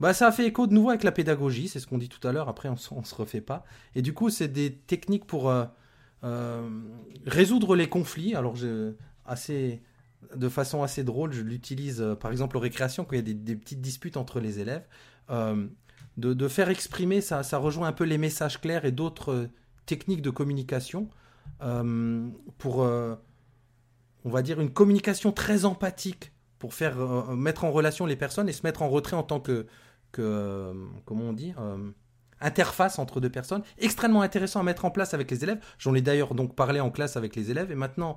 bah, 0.00 0.14
ça 0.14 0.28
a 0.28 0.32
fait 0.32 0.46
écho 0.46 0.66
de 0.66 0.72
nouveau 0.72 0.88
avec 0.88 1.04
la 1.04 1.12
pédagogie, 1.12 1.68
c'est 1.68 1.80
ce 1.80 1.86
qu'on 1.86 1.98
dit 1.98 2.08
tout 2.08 2.26
à 2.26 2.32
l'heure. 2.32 2.48
Après, 2.48 2.70
on, 2.70 3.00
ne 3.00 3.04
se 3.04 3.14
refait 3.14 3.42
pas. 3.42 3.66
Et 3.94 4.00
du 4.00 4.14
coup, 4.14 4.30
c'est 4.30 4.48
des 4.48 4.72
techniques 4.72 5.26
pour 5.26 5.52
résoudre 7.26 7.76
les 7.76 7.88
conflits. 7.90 8.34
Alors, 8.34 8.56
assez 9.26 9.82
de 10.34 10.48
façon 10.48 10.82
assez 10.82 11.04
drôle, 11.04 11.32
je 11.32 11.42
l'utilise 11.42 12.00
euh, 12.00 12.14
par 12.14 12.30
exemple 12.30 12.56
aux 12.56 12.60
récréations 12.60 13.04
quand 13.04 13.14
il 13.16 13.28
y 13.28 13.30
a 13.30 13.34
des, 13.34 13.56
petites 13.56 13.80
disputes 13.80 14.16
entre 14.16 14.40
les 14.40 14.60
élèves. 14.60 14.86
Euh, 15.30 15.66
de, 16.16 16.48
faire 16.48 16.70
exprimer, 16.70 17.20
ça, 17.20 17.42
ça 17.42 17.58
rejoint 17.58 17.88
un 17.88 17.92
peu 17.92 18.04
les 18.04 18.16
messages 18.16 18.60
clairs 18.60 18.84
et 18.86 18.92
d'autres 18.92 19.32
euh, 19.32 19.50
techniques 19.84 20.22
de 20.22 20.30
communication 20.30 21.08
pour, 22.58 22.78
on 22.78 23.18
va 24.24 24.42
dire, 24.42 24.60
une 24.60 24.72
communication 24.72 25.30
très 25.30 25.64
empathique 25.64 26.32
pour 26.58 26.74
faire 26.74 26.96
mettre 27.34 27.64
en 27.64 27.70
relation 27.70 28.04
les 28.04 28.16
personnes 28.16 28.48
et 28.48 28.52
se 28.52 28.62
mettre 28.64 28.82
en 28.82 28.88
retrait 28.88 29.16
en 29.16 29.22
tant 29.22 29.38
que, 29.38 29.66
que 30.10 30.74
comment 31.04 31.26
on 31.26 31.32
dit, 31.32 31.54
interface 32.40 32.98
entre 32.98 33.20
deux 33.20 33.30
personnes. 33.30 33.62
Extrêmement 33.78 34.22
intéressant 34.22 34.60
à 34.60 34.62
mettre 34.64 34.84
en 34.84 34.90
place 34.90 35.14
avec 35.14 35.30
les 35.30 35.44
élèves. 35.44 35.60
J'en 35.78 35.94
ai 35.94 36.02
d'ailleurs 36.02 36.34
donc 36.34 36.54
parlé 36.56 36.80
en 36.80 36.90
classe 36.90 37.16
avec 37.16 37.36
les 37.36 37.50
élèves 37.50 37.70
et 37.70 37.76
maintenant 37.76 38.16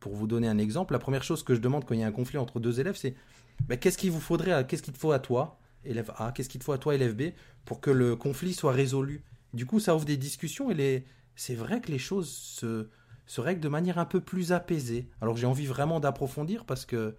pour 0.00 0.14
vous 0.14 0.26
donner 0.26 0.48
un 0.48 0.58
exemple, 0.58 0.92
la 0.92 0.98
première 0.98 1.22
chose 1.22 1.42
que 1.42 1.54
je 1.54 1.60
demande 1.60 1.84
quand 1.84 1.94
il 1.94 2.00
y 2.00 2.02
a 2.02 2.06
un 2.06 2.12
conflit 2.12 2.38
entre 2.38 2.58
deux 2.58 2.80
élèves, 2.80 2.96
c'est 2.96 3.14
bah, 3.68 3.76
qu'est-ce 3.76 3.98
qu'il 3.98 4.10
vous 4.10 4.20
faudrait, 4.20 4.66
qu'est-ce 4.66 4.82
qu'il 4.82 4.94
te 4.94 4.98
faut 4.98 5.12
à 5.12 5.18
toi, 5.18 5.58
élève 5.84 6.12
A, 6.16 6.32
qu'est-ce 6.32 6.48
qu'il 6.48 6.58
te 6.58 6.64
faut 6.64 6.72
à 6.72 6.78
toi, 6.78 6.94
élève 6.94 7.14
B, 7.14 7.32
pour 7.64 7.80
que 7.80 7.90
le 7.90 8.16
conflit 8.16 8.54
soit 8.54 8.72
résolu? 8.72 9.22
Du 9.52 9.66
coup, 9.66 9.78
ça 9.78 9.94
ouvre 9.94 10.04
des 10.04 10.16
discussions 10.16 10.70
et 10.70 11.04
c'est 11.36 11.54
vrai 11.54 11.80
que 11.80 11.90
les 11.90 11.98
choses 11.98 12.30
se... 12.30 13.40
règlent 13.40 13.60
de 13.60 13.68
manière 13.68 13.98
un 13.98 14.04
peu 14.04 14.20
plus 14.20 14.52
apaisée. 14.52 15.08
Alors 15.20 15.36
j'ai 15.36 15.46
envie 15.46 15.66
vraiment 15.66 16.00
d'approfondir 16.00 16.64
parce 16.64 16.86
que 16.86 17.14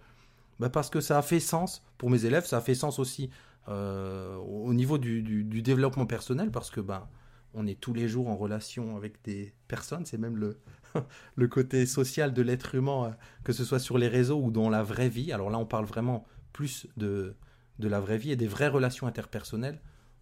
bah, 0.60 0.68
parce 0.68 0.90
que 0.90 1.00
ça 1.00 1.18
a 1.18 1.22
fait 1.22 1.40
sens 1.40 1.82
pour 1.98 2.10
mes 2.10 2.24
élèves, 2.24 2.46
ça 2.46 2.58
a 2.58 2.60
fait 2.60 2.74
sens 2.74 2.98
aussi 2.98 3.30
euh, 3.68 4.36
au 4.36 4.74
niveau 4.74 4.98
du, 4.98 5.22
du, 5.22 5.62
développement 5.62 6.06
personnel 6.06 6.50
parce 6.50 6.70
que 6.70 6.80
ben 6.80 7.08
on 7.54 7.66
est 7.66 7.80
tous 7.80 7.94
les 7.94 8.08
jours 8.08 8.28
en 8.28 8.36
relation 8.36 8.96
avec 8.96 9.22
des 9.24 9.52
personnes, 9.68 10.04
c'est 10.04 10.18
même 10.18 10.36
le, 10.36 10.58
le 11.36 11.48
côté 11.48 11.86
social 11.86 12.32
de 12.32 12.42
l'être 12.42 12.74
humain, 12.74 13.06
euh, 13.06 13.10
que 13.44 13.52
ce 13.52 13.64
soit 13.64 13.78
sur 13.78 13.98
les 13.98 14.08
réseaux 14.08 14.40
ou 14.40 14.50
dans 14.50 14.70
la 14.70 14.82
vraie 14.82 15.08
vie. 15.08 15.32
Alors 15.32 15.50
là, 15.50 15.58
on 15.58 15.66
parle 15.66 15.84
vraiment 15.84 16.24
plus 16.52 16.86
de, 16.96 17.34
la 17.78 18.00
vraie 18.00 18.18
vie 18.18 18.32
et 18.32 18.36
des 18.36 18.46
vraies 18.46 18.68
relations 18.68 19.06
interpersonnelles. 19.06 19.80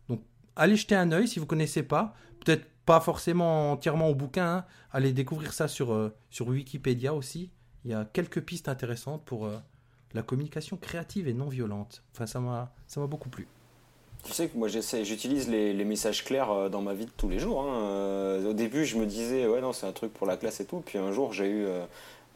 Donc, 0.09 0.23
allez 0.57 0.77
jeter 0.77 0.95
un 0.95 1.13
œil 1.13 1.29
si 1.29 1.39
vous 1.39 1.45
ne 1.45 1.51
connaissez 1.51 1.83
pas. 1.83 2.15
Peut-être 2.45 2.67
pas 2.87 3.01
forcément 3.01 3.73
entièrement 3.73 4.09
au 4.09 4.15
bouquin. 4.15 4.57
Hein. 4.57 4.65
Allez 4.93 5.13
découvrir 5.13 5.53
ça 5.53 5.69
sur, 5.69 5.93
euh, 5.93 6.15
sur 6.31 6.49
Wikipédia 6.49 7.15
aussi. 7.15 7.51
Il 7.85 7.91
y 7.91 7.95
a 7.95 8.05
quelques 8.05 8.43
pistes 8.43 8.69
intéressantes 8.69 9.25
pour 9.25 9.47
euh, 9.47 9.59
la 10.15 10.23
communication 10.23 10.77
créative 10.77 11.29
et 11.29 11.35
non 11.35 11.49
violente. 11.49 12.03
Enfin, 12.13 12.27
ça 12.27 12.41
m'a 12.41 13.07
beaucoup 13.07 13.29
plu. 13.29 13.47
Tu 14.25 14.33
sais 14.33 14.49
que 14.49 14.57
moi 14.57 14.69
j'essaie, 14.69 15.05
j'utilise 15.05 15.49
les, 15.49 15.73
messages 15.85 16.25
clairs 16.25 16.51
euh, 16.51 16.69
dans 16.69 16.83
ma 16.83 16.95
vie 16.95 17.07
de 17.07 17.11
tous 17.17 17.29
les 17.29 17.39
jours. 17.39 17.63
Hein. 17.63 18.45
au 18.47 18.53
début, 18.53 18.85
je 18.85 18.97
me 18.97 19.07
disais, 19.07 19.47
ouais, 19.47 19.61
non, 19.61 19.73
c'est 19.73 19.87
un 19.87 19.93
truc 19.93 20.13
pour 20.13 20.27
la 20.27 20.37
classe 20.37 20.61
et 20.61 20.65
tout. 20.65 20.83
Puis 20.85 20.99
un 20.99 21.13
jour, 21.13 21.33
j'ai 21.33 21.49
eu 21.49 21.67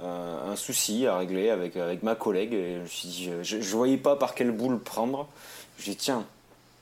un 0.01 0.57
souci 0.57 1.07
à 1.07 1.19
régler 1.19 1.51
avec, 1.51 1.77
avec 1.77 2.03
ma 2.03 2.15
collègue. 2.15 2.53
Et 2.53 2.81
je 2.87 3.43
je, 3.43 3.77
voyais 3.77 3.99
pas 3.99 4.17
par 4.17 4.35
quelle 4.35 4.51
boule 4.51 4.79
prendre. 4.79 5.29
Je 5.79 5.85
dit, 5.85 5.97
tiens, 5.97 6.25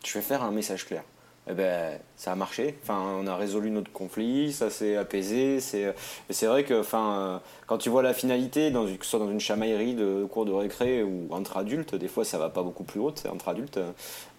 je 0.05 0.15
vais 0.15 0.23
faire 0.23 0.43
un 0.43 0.51
message 0.51 0.87
clair 0.87 1.03
eh 1.51 1.55
ben, 1.55 1.98
ça 2.16 2.32
a 2.32 2.35
marché. 2.36 2.78
Enfin, 2.82 3.01
on 3.20 3.27
a 3.27 3.35
résolu 3.35 3.70
notre 3.70 3.90
conflit, 3.90 4.52
ça 4.52 4.70
s'est 4.70 4.97
apaisé. 4.97 5.59
C'est, 5.59 5.93
c'est 6.31 6.47
vrai 6.47 6.62
que, 6.62 6.78
enfin, 6.78 7.40
quand 7.66 7.78
tu 7.78 7.89
vois 7.90 8.02
la 8.02 8.14
finalité, 8.14 8.70
dans 8.70 8.85
que 8.85 9.05
ce 9.05 9.10
soit 9.10 9.19
dans 9.19 9.31
une 9.31 9.40
chamaillerie 9.40 9.94
de 9.94 10.24
cours 10.31 10.44
de 10.44 10.52
récré 10.52 11.02
ou 11.02 11.27
entre 11.31 11.56
adultes, 11.56 11.97
des 11.97 12.09
fois 12.09 12.24
ça 12.24 12.39
va 12.39 12.48
pas 12.48 12.62
beaucoup 12.62 12.85
plus 12.85 13.01
haut, 13.01 13.14
entre 13.31 13.48
adultes. 13.48 13.81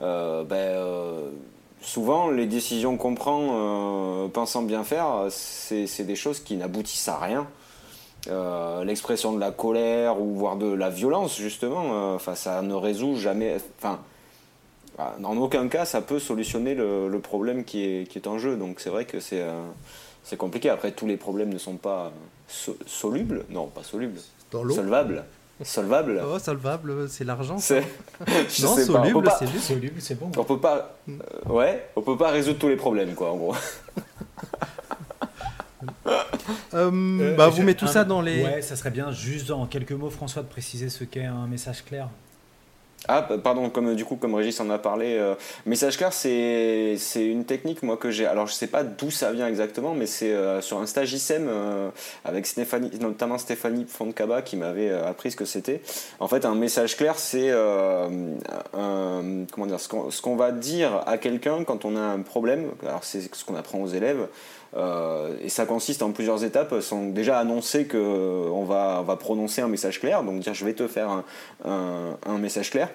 Euh, 0.01 0.43
ben, 0.45 0.55
euh, 0.55 1.29
souvent, 1.81 2.29
les 2.29 2.45
décisions 2.45 2.95
qu'on 2.95 3.15
prend, 3.15 3.49
euh, 3.51 4.27
pensant 4.29 4.61
bien 4.61 4.85
faire, 4.85 5.25
c'est, 5.29 5.87
c'est 5.87 6.05
des 6.05 6.15
choses 6.15 6.39
qui 6.39 6.55
n'aboutissent 6.55 7.09
à 7.09 7.17
rien. 7.17 7.47
l'expression 8.85 9.33
de 9.33 9.39
la 9.41 9.51
colère 9.51 10.21
ou 10.21 10.33
voire 10.35 10.55
de 10.55 10.71
la 10.71 10.89
violence, 10.89 11.37
justement, 11.37 12.17
ça 12.19 12.61
ne 12.61 12.73
résout 12.73 13.17
jamais. 13.17 13.57
Enfin, 13.77 13.99
en 14.97 15.37
aucun 15.37 15.67
cas 15.67 15.85
ça 15.85 16.01
peut 16.01 16.19
solutionner 16.19 16.75
le, 16.75 17.19
problème 17.19 17.63
qui 17.63 17.83
est, 17.83 18.07
qui 18.09 18.17
est, 18.17 18.27
en 18.27 18.37
jeu. 18.37 18.55
Donc 18.55 18.79
c'est 18.79 18.89
vrai 18.89 19.05
que 19.05 19.19
c'est 19.19 19.41
euh, 19.41 20.35
compliqué. 20.37 20.69
Après, 20.69 20.91
tous 20.91 21.07
les 21.07 21.17
problèmes 21.17 21.53
ne 21.53 21.57
sont 21.57 21.77
pas 21.77 22.11
solubles. 22.47 23.45
Non, 23.49 23.67
pas 23.67 23.83
solubles. 23.83 24.19
Solvables. 24.51 25.23
Solvable. 25.63 26.21
Oh, 26.25 26.39
solvable, 26.39 27.07
c'est 27.09 27.23
l'argent. 27.23 27.57
C'est... 27.57 27.81
non, 28.61 28.75
soluble, 28.75 29.31
c'est 29.37 29.47
juste. 29.47 29.65
Soluble, 29.65 30.01
c'est 30.01 30.19
bon. 30.19 30.31
On 30.35 30.43
peut 30.43 30.59
pas. 30.59 30.97
Euh, 31.07 31.13
ouais, 31.49 31.89
on 31.95 32.01
peut 32.01 32.17
pas 32.17 32.31
résoudre 32.31 32.59
tous 32.59 32.69
les 32.69 32.75
problèmes, 32.75 33.13
quoi, 33.13 33.31
en 33.31 33.37
gros. 33.37 33.55
Euh, 36.73 37.35
bah, 37.35 37.49
vous 37.49 37.61
mettez 37.61 37.85
tout 37.85 37.87
ça 37.87 38.03
dans 38.03 38.21
les. 38.21 38.43
Ouais, 38.43 38.61
ça 38.61 38.75
serait 38.75 38.89
bien, 38.89 39.11
juste 39.11 39.51
en 39.51 39.67
quelques 39.67 39.91
mots, 39.91 40.09
François, 40.09 40.41
de 40.41 40.47
préciser 40.47 40.89
ce 40.89 41.03
qu'est 41.03 41.25
un 41.25 41.45
message 41.45 41.85
clair. 41.85 42.09
Ah, 43.09 43.21
pardon, 43.21 43.69
comme 43.69 43.95
du 43.95 44.05
coup, 44.05 44.15
comme 44.15 44.33
Régis 44.33 44.57
en 44.61 44.69
a 44.69 44.77
parlé, 44.77 45.17
euh, 45.17 45.35
message 45.65 45.97
clair, 45.97 46.13
c'est 46.13 46.97
une 47.15 47.43
technique 47.43 47.83
moi 47.83 47.97
que 47.97 48.11
j'ai. 48.11 48.25
Alors, 48.25 48.47
je 48.47 48.53
sais 48.53 48.67
pas 48.67 48.83
d'où 48.83 49.11
ça 49.11 49.33
vient 49.33 49.47
exactement, 49.47 49.93
mais 49.93 50.05
c'est 50.05 50.31
euh, 50.31 50.61
sur 50.61 50.79
un 50.79 50.85
stage 50.85 51.11
ISEM 51.11 51.47
euh, 51.49 51.89
avec 52.23 52.45
Stéphanie, 52.45 52.91
notamment 53.01 53.37
Stéphanie 53.37 53.85
Foncaba 53.85 54.41
qui 54.41 54.55
m'avait 54.55 54.89
appris 54.89 55.31
ce 55.31 55.35
que 55.35 55.43
c'était. 55.43 55.81
En 56.21 56.29
fait, 56.29 56.45
un 56.45 56.55
message 56.55 56.95
clair, 56.95 57.19
c'est 57.19 57.51
comment 58.71 59.65
dire, 59.65 59.79
ce 59.81 60.21
qu'on 60.21 60.35
va 60.37 60.51
dire 60.51 61.03
à 61.05 61.17
quelqu'un 61.17 61.65
quand 61.65 61.83
on 61.83 61.97
a 61.97 62.01
un 62.01 62.21
problème. 62.21 62.71
Alors, 62.87 63.03
c'est 63.03 63.35
ce 63.35 63.43
qu'on 63.43 63.55
apprend 63.55 63.81
aux 63.81 63.87
élèves. 63.87 64.27
Et 64.75 65.49
ça 65.49 65.65
consiste 65.65 66.01
en 66.01 66.11
plusieurs 66.11 66.43
étapes. 66.43 66.79
Sont 66.81 67.09
déjà 67.09 67.39
annoncer 67.39 67.85
qu'on 67.85 68.65
va, 68.65 68.99
on 69.01 69.03
va 69.03 69.15
prononcer 69.15 69.61
un 69.61 69.67
message 69.67 69.99
clair, 69.99 70.23
donc 70.23 70.39
dire 70.39 70.53
je 70.53 70.65
vais 70.65 70.73
te 70.73 70.87
faire 70.87 71.23
un, 71.63 72.17
un 72.25 72.37
message 72.37 72.71
clair 72.71 72.89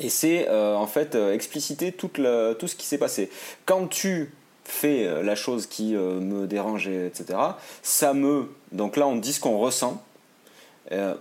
et 0.00 0.08
c'est 0.08 0.48
euh, 0.48 0.74
en 0.74 0.86
fait 0.86 1.14
euh, 1.14 1.32
expliciter 1.32 1.92
tout, 1.92 2.10
ce 2.16 2.74
qui 2.74 2.86
s'est 2.86 2.98
passé. 2.98 3.30
Quand 3.64 3.86
tu 3.86 4.32
fais 4.64 5.06
euh, 5.06 5.22
la 5.22 5.34
chose 5.34 5.66
qui 5.66 5.94
me 5.94 6.46
dérange, 6.46 6.88
etc., 6.88 7.38
ça 7.82 8.14
me... 8.14 8.48
Donc 8.72 8.96
là, 8.96 9.06
on 9.06 9.16
dit 9.16 9.32
ce 9.32 9.40
qu'on 9.40 9.58
ressent. 9.58 10.02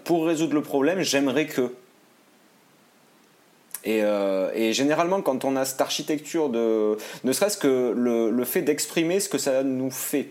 pour 0.03 0.25
résoudre 0.25 0.53
le 0.53 0.61
problème, 0.61 1.01
j'aimerais 1.01 1.45
que... 1.45 1.73
Et, 3.85 3.99
et, 3.99 4.71
généralement, 4.71 5.21
quand 5.21 5.43
on 5.43 5.55
a 5.55 5.65
cette 5.65 5.81
architecture 5.81 6.49
de... 6.49 6.97
Ne 7.23 7.33
serait-ce 7.33 7.57
que 7.57 7.93
le, 7.95 8.29
le 8.29 8.45
fait 8.45 8.61
d'exprimer 8.61 9.19
ce 9.19 9.27
que 9.27 9.37
ça 9.37 9.61
nous 9.63 9.91
fait. 9.91 10.29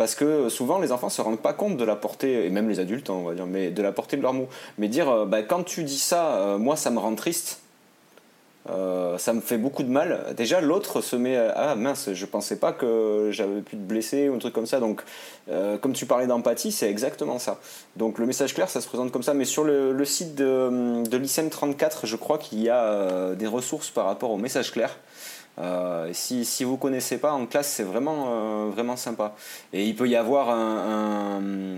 Parce 0.00 0.14
que 0.14 0.48
souvent, 0.48 0.78
les 0.78 0.92
enfants 0.92 1.10
se 1.10 1.20
rendent 1.20 1.42
pas 1.42 1.52
compte 1.52 1.76
de 1.76 1.84
la 1.84 1.94
portée, 1.94 2.46
et 2.46 2.48
même 2.48 2.70
les 2.70 2.80
adultes, 2.80 3.10
hein, 3.10 3.16
on 3.18 3.24
va 3.24 3.34
dire, 3.34 3.44
mais 3.44 3.70
de 3.70 3.82
la 3.82 3.92
portée 3.92 4.16
de 4.16 4.22
leurs 4.22 4.32
mots. 4.32 4.48
Mais 4.78 4.88
dire, 4.88 5.10
euh, 5.10 5.26
bah, 5.26 5.42
quand 5.42 5.62
tu 5.62 5.84
dis 5.84 5.98
ça, 5.98 6.36
euh, 6.36 6.56
moi, 6.56 6.74
ça 6.74 6.88
me 6.88 6.98
rend 6.98 7.14
triste. 7.14 7.59
Euh, 8.68 9.16
ça 9.16 9.32
me 9.32 9.40
fait 9.40 9.56
beaucoup 9.56 9.82
de 9.82 9.88
mal. 9.88 10.34
Déjà, 10.36 10.60
l'autre 10.60 11.00
se 11.00 11.16
met 11.16 11.36
ah 11.36 11.74
mince, 11.74 12.12
je 12.12 12.26
pensais 12.26 12.56
pas 12.56 12.72
que 12.72 13.30
j'avais 13.32 13.62
pu 13.62 13.76
te 13.76 13.82
blesser 13.82 14.28
ou 14.28 14.34
un 14.34 14.38
truc 14.38 14.52
comme 14.52 14.66
ça. 14.66 14.80
Donc, 14.80 15.02
comme 15.80 15.92
tu 15.92 16.06
parlais 16.06 16.26
d'empathie, 16.26 16.70
c'est 16.70 16.90
exactement 16.90 17.38
ça. 17.38 17.58
Donc, 17.96 18.18
le 18.18 18.26
message 18.26 18.54
clair, 18.54 18.68
ça 18.68 18.80
se 18.80 18.86
présente 18.86 19.12
comme 19.12 19.22
ça. 19.22 19.34
Mais 19.34 19.44
sur 19.44 19.64
le, 19.64 20.04
site 20.04 20.34
de, 20.34 21.02
de 21.08 21.16
l'ICM 21.16 21.48
34, 21.48 22.06
je 22.06 22.16
crois 22.16 22.38
qu'il 22.38 22.60
y 22.60 22.68
a 22.68 23.34
des 23.34 23.46
ressources 23.46 23.90
par 23.90 24.04
rapport 24.06 24.30
au 24.30 24.36
message 24.36 24.72
clair. 24.72 24.96
Euh, 25.58 26.10
si, 26.12 26.64
vous 26.64 26.76
connaissez 26.76 27.18
pas 27.18 27.32
en 27.32 27.46
classe, 27.46 27.68
c'est 27.68 27.82
vraiment, 27.82 28.28
euh, 28.28 28.70
vraiment 28.70 28.96
sympa. 28.96 29.34
Et 29.72 29.86
il 29.86 29.94
peut 29.94 30.08
y 30.08 30.16
avoir 30.16 30.50
un, 30.50 31.72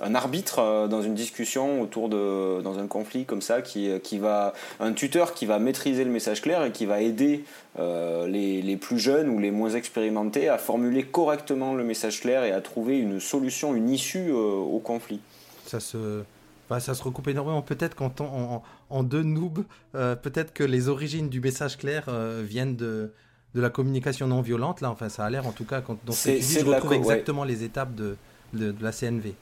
un, 0.00 0.14
arbitre 0.14 0.58
euh, 0.58 0.88
dans 0.88 1.02
une 1.02 1.14
discussion 1.14 1.80
autour 1.80 2.08
de, 2.08 2.60
dans 2.62 2.78
un 2.78 2.86
conflit 2.86 3.24
comme 3.24 3.42
ça, 3.42 3.62
qui, 3.62 3.90
qui 4.00 4.18
va, 4.18 4.54
un 4.80 4.92
tuteur 4.92 5.34
qui 5.34 5.46
va 5.46 5.58
maîtriser 5.58 6.04
le 6.04 6.10
message 6.10 6.42
clair 6.42 6.64
et 6.64 6.72
qui 6.72 6.86
va 6.86 7.00
aider 7.00 7.44
les, 7.78 8.60
les, 8.60 8.76
plus 8.76 8.98
jeunes 8.98 9.28
ou 9.28 9.38
les 9.38 9.52
moins 9.52 9.70
expérimentés 9.70 10.48
à 10.48 10.58
formuler 10.58 11.04
correctement 11.04 11.74
le 11.74 11.84
message 11.84 12.20
clair 12.20 12.42
et 12.42 12.50
à 12.50 12.60
trouver 12.60 12.98
une 12.98 13.20
solution, 13.20 13.76
une 13.76 13.88
issue 13.88 14.32
au 14.32 14.80
conflit. 14.80 15.20
Ça 15.64 15.78
se, 15.78 16.24
bah, 16.68 16.80
ça 16.80 16.94
se 16.94 17.02
recoupe 17.02 17.28
énormément. 17.28 17.62
Peut-être 17.62 17.94
qu'en 17.94 18.12
en, 18.20 18.62
en, 18.90 19.02
deux 19.02 19.22
noobs, 19.22 19.64
peut-être 19.92 20.52
que 20.52 20.64
les 20.64 20.88
origines 20.88 21.28
du 21.28 21.40
message 21.40 21.76
clair 21.76 22.04
viennent 22.42 22.76
de, 22.76 23.12
de 23.54 23.60
la 23.60 23.70
communication 23.70 24.26
non 24.26 24.40
violente, 24.40 24.80
là, 24.80 24.90
enfin, 24.90 25.08
ça 25.08 25.24
a 25.24 25.30
l'air 25.30 25.46
en 25.46 25.52
tout 25.52 25.64
cas, 25.64 25.80
quand, 25.80 25.98
donc 26.04 26.14
c'est, 26.14 26.40
je 26.40 26.64
retrouve 26.64 26.92
exactement 26.92 27.44
les 27.44 27.64
étapes 27.64 27.94
de, 27.94 28.16
de, 28.52 28.74
la 28.80 28.92
CNV. 28.92 29.34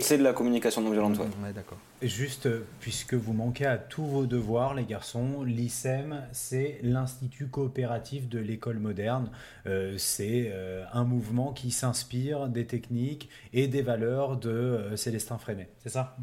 c'est 0.00 0.18
de 0.18 0.22
la 0.22 0.32
communication 0.32 0.82
non 0.82 0.90
violente, 0.90 1.18
ouais. 1.18 1.52
d'accord. 1.54 1.78
Juste, 2.00 2.46
euh, 2.46 2.64
puisque 2.78 3.14
vous 3.14 3.32
manquez 3.32 3.66
à 3.66 3.76
tous 3.76 4.04
vos 4.04 4.26
devoirs, 4.26 4.74
les 4.74 4.84
garçons, 4.84 5.42
l'ISEM, 5.42 6.22
c'est 6.30 6.78
l'Institut 6.82 7.48
coopératif 7.48 8.28
de 8.28 8.38
l'école 8.38 8.78
moderne. 8.78 9.30
Euh, 9.66 9.96
c'est 9.98 10.50
euh, 10.52 10.84
un 10.92 11.04
mouvement 11.04 11.52
qui 11.52 11.72
s'inspire 11.72 12.48
des 12.48 12.66
techniques 12.66 13.28
et 13.52 13.66
des 13.66 13.82
valeurs 13.82 14.36
de 14.36 14.92
Célestin 14.94 15.38
Freinet. 15.38 15.68
C'est 15.82 15.88
ça? 15.88 16.16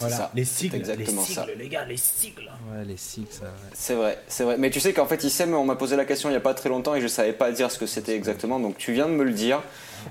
Voilà, 0.00 0.30
les 0.34 0.44
sigles, 0.44 0.76
exactement 0.76 1.20
les 1.20 1.26
sigles, 1.26 1.40
ça. 1.40 1.46
les 1.56 1.68
gars, 1.68 1.84
les 1.84 1.96
sigles. 1.96 2.50
Ouais, 2.72 2.84
les 2.84 2.96
sigles, 2.96 3.26
ça. 3.30 3.46
C'est 3.72 3.94
vrai, 3.94 4.18
c'est 4.28 4.44
vrai. 4.44 4.56
Mais 4.58 4.70
tu 4.70 4.80
sais 4.80 4.92
qu'en 4.92 5.06
fait, 5.06 5.22
ISEM, 5.22 5.54
on 5.54 5.64
m'a 5.64 5.76
posé 5.76 5.96
la 5.96 6.04
question 6.04 6.28
il 6.28 6.32
n'y 6.32 6.38
a 6.38 6.42
pas 6.42 6.54
très 6.54 6.68
longtemps 6.68 6.94
et 6.94 7.00
je 7.00 7.04
ne 7.04 7.08
savais 7.08 7.32
pas 7.32 7.52
dire 7.52 7.70
ce 7.70 7.78
que 7.78 7.86
c'était 7.86 8.16
exactement. 8.16 8.58
Donc 8.58 8.78
tu 8.78 8.92
viens 8.92 9.06
de 9.06 9.12
me 9.12 9.24
le 9.24 9.32
dire. 9.32 9.62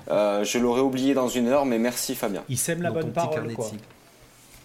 Euh, 0.08 0.44
je 0.44 0.58
l'aurais 0.58 0.80
oublié 0.80 1.14
dans 1.14 1.28
une 1.28 1.48
heure, 1.48 1.66
mais 1.66 1.78
merci 1.78 2.14
Fabien. 2.14 2.44
ISEM, 2.48 2.82
la 2.82 2.90
bonne 2.90 3.12
parole, 3.12 3.52
quoi. 3.54 3.70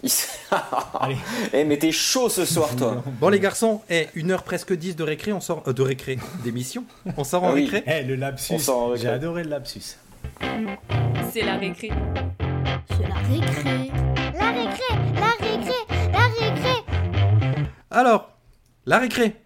Allez. 1.00 1.16
Eh, 1.52 1.64
mais 1.64 1.78
t'es 1.78 1.92
chaud 1.92 2.28
ce 2.28 2.44
soir, 2.44 2.74
toi. 2.76 3.02
bon, 3.20 3.28
les 3.28 3.40
garçons, 3.40 3.80
eh, 3.90 4.08
une 4.14 4.30
heure 4.30 4.42
presque 4.42 4.72
10 4.72 4.96
de 4.96 5.02
récré, 5.02 5.32
on 5.32 5.40
sort. 5.40 5.62
Euh, 5.66 5.72
de 5.72 5.82
récré, 5.82 6.18
d'émission. 6.44 6.84
On 7.16 7.24
sort 7.24 7.44
en 7.44 7.50
ah 7.50 7.54
récré. 7.54 7.82
Eh, 7.86 8.02
le 8.02 8.14
lapsus. 8.14 8.54
J'ai 8.96 9.08
adoré 9.08 9.44
le 9.44 9.50
lapsus. 9.50 9.96
C'est 11.32 11.42
la 11.42 11.56
récré. 11.56 11.90
C'est 12.88 13.08
la 13.08 13.14
récré. 13.14 13.90
La 14.34 14.52
récré, 14.52 15.14
la 15.14 15.30
récré, 15.40 16.10
la 16.12 16.26
récré. 16.28 16.84
Alors, 17.90 18.36
la 18.86 18.98
récré. 18.98 19.36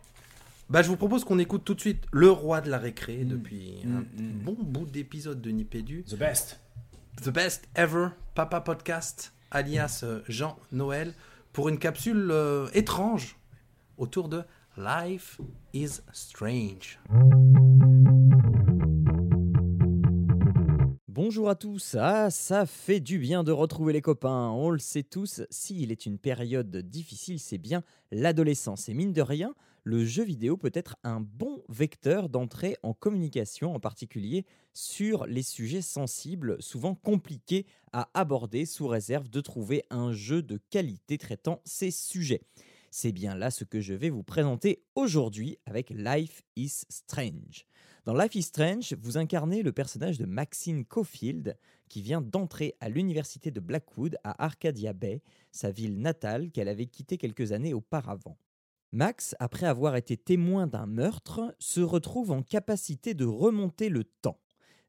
Bah, 0.69 0.83
je 0.83 0.89
vous 0.89 0.97
propose 0.97 1.25
qu'on 1.25 1.39
écoute 1.39 1.65
tout 1.65 1.75
de 1.75 1.81
suite 1.81 2.05
le 2.13 2.31
roi 2.31 2.61
de 2.61 2.71
la 2.71 2.79
récré 2.79 3.25
mm. 3.25 3.29
depuis 3.29 3.75
un 3.85 4.01
mm, 4.01 4.07
mm. 4.17 4.45
bon 4.45 4.57
bout 4.61 4.87
d'épisode 4.87 5.41
de 5.41 5.51
Nipédu. 5.51 6.05
The 6.05 6.17
best. 6.17 6.61
The 7.23 7.31
best 7.31 7.69
ever 7.75 8.09
Papa 8.35 8.61
Podcast, 8.61 9.33
alias 9.51 10.03
euh, 10.05 10.21
Jean 10.29 10.57
Noël, 10.73 11.13
pour 11.53 11.69
une 11.69 11.79
capsule 11.79 12.31
euh, 12.31 12.69
étrange 12.73 13.37
autour 13.99 14.29
de 14.29 14.43
Life 14.77 15.41
is 15.75 16.01
Strange. 16.13 16.99
Bonjour 21.31 21.49
à 21.49 21.55
tous, 21.55 21.95
ah 21.97 22.29
ça 22.29 22.67
fait 22.67 22.99
du 22.99 23.21
bien 23.21 23.45
de 23.45 23.53
retrouver 23.53 23.93
les 23.93 24.03
copains, 24.03 24.51
on 24.51 24.69
le 24.69 24.81
sait 24.81 25.05
tous, 25.05 25.43
s'il 25.49 25.93
est 25.93 26.05
une 26.05 26.19
période 26.19 26.77
difficile 26.79 27.39
c'est 27.39 27.57
bien 27.57 27.85
l'adolescence 28.11 28.89
et 28.89 28.95
mine 28.95 29.13
de 29.13 29.23
rien, 29.23 29.55
le 29.85 30.05
jeu 30.05 30.25
vidéo 30.25 30.57
peut 30.57 30.73
être 30.75 30.97
un 31.05 31.21
bon 31.21 31.63
vecteur 31.69 32.31
d'entrée 32.31 32.77
en 32.83 32.95
communication, 32.95 33.73
en 33.73 33.79
particulier 33.79 34.45
sur 34.73 35.25
les 35.27 35.45
sujets 35.45 35.83
sensibles, 35.83 36.57
souvent 36.59 36.97
compliqués 36.97 37.65
à 37.93 38.11
aborder 38.13 38.67
sous 38.67 38.89
réserve 38.89 39.29
de 39.29 39.41
trouver 39.41 39.85
un 39.91 40.13
jeu 40.13 40.43
de 40.43 40.59
qualité 40.71 41.17
traitant 41.17 41.61
ces 41.65 41.93
sujets. 41.93 42.43
C'est 42.91 43.13
bien 43.13 43.37
là 43.37 43.53
ce 43.53 43.63
que 43.63 43.81
je 43.81 43.95
vais 43.95 44.11
vous 44.11 44.25
présenter 44.25 44.83
aujourd'hui 44.97 45.59
avec 45.65 45.91
Life 45.91 46.43
is 46.57 46.83
Strange. 46.89 47.67
Dans 48.07 48.15
Life 48.15 48.35
is 48.35 48.45
Strange, 48.45 48.95
vous 49.03 49.19
incarnez 49.19 49.63
le 49.63 49.73
personnage 49.73 50.17
de 50.17 50.25
Maxine 50.25 50.87
Caulfield, 50.87 51.59
qui 51.91 52.01
vient 52.01 52.23
d'entrer 52.23 52.75
à 52.81 52.89
l'université 52.89 53.51
de 53.51 53.61
Blackwood 53.61 54.17
à 54.25 54.43
Arcadia 54.43 54.95
Bay, 54.95 55.21
sa 55.53 55.71
ville 55.71 56.01
natale 56.01 56.51
qu'elle 56.51 56.69
avait 56.69 56.87
quittée 56.87 57.19
quelques 57.19 57.53
années 57.53 57.75
auparavant. 57.75 58.39
Max, 58.93 59.37
après 59.39 59.67
avoir 59.67 59.97
été 59.97 60.17
témoin 60.17 60.67
d'un 60.67 60.87
meurtre, 60.87 61.55
se 61.59 61.83
retrouve 61.83 62.31
en 62.31 62.43
capacité 62.43 63.13
de 63.13 63.27
remonter 63.27 63.91
le 63.91 64.05
temps. 64.05 64.41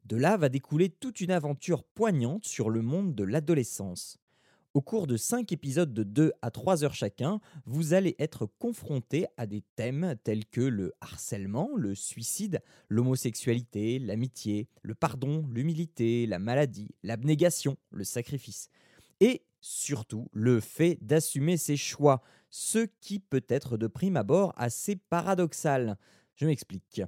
De 0.05 0.15
là 0.15 0.37
va 0.37 0.47
découler 0.47 0.89
toute 0.89 1.19
une 1.19 1.31
aventure 1.31 1.83
poignante 1.83 2.45
sur 2.45 2.69
le 2.69 2.81
monde 2.81 3.13
de 3.13 3.25
l'adolescence. 3.25 4.20
Au 4.73 4.79
cours 4.79 5.05
de 5.05 5.17
5 5.17 5.51
épisodes 5.51 5.93
de 5.93 6.03
2 6.03 6.31
à 6.41 6.49
3 6.49 6.85
heures 6.85 6.93
chacun, 6.93 7.41
vous 7.65 7.93
allez 7.93 8.15
être 8.19 8.45
confronté 8.45 9.25
à 9.35 9.45
des 9.45 9.63
thèmes 9.75 10.15
tels 10.23 10.45
que 10.45 10.61
le 10.61 10.93
harcèlement, 11.01 11.71
le 11.75 11.93
suicide, 11.93 12.61
l'homosexualité, 12.87 13.99
l'amitié, 13.99 14.69
le 14.81 14.95
pardon, 14.95 15.45
l'humilité, 15.51 16.25
la 16.25 16.39
maladie, 16.39 16.87
l'abnégation, 17.03 17.75
le 17.91 18.05
sacrifice. 18.05 18.69
Et 19.19 19.43
surtout, 19.59 20.29
le 20.31 20.61
fait 20.61 20.97
d'assumer 21.01 21.57
ses 21.57 21.75
choix, 21.75 22.21
ce 22.49 22.87
qui 23.01 23.19
peut 23.19 23.43
être 23.49 23.75
de 23.75 23.87
prime 23.87 24.15
abord 24.15 24.53
assez 24.55 24.95
paradoxal. 24.95 25.97
Je 26.35 26.45
m'explique. 26.45 27.01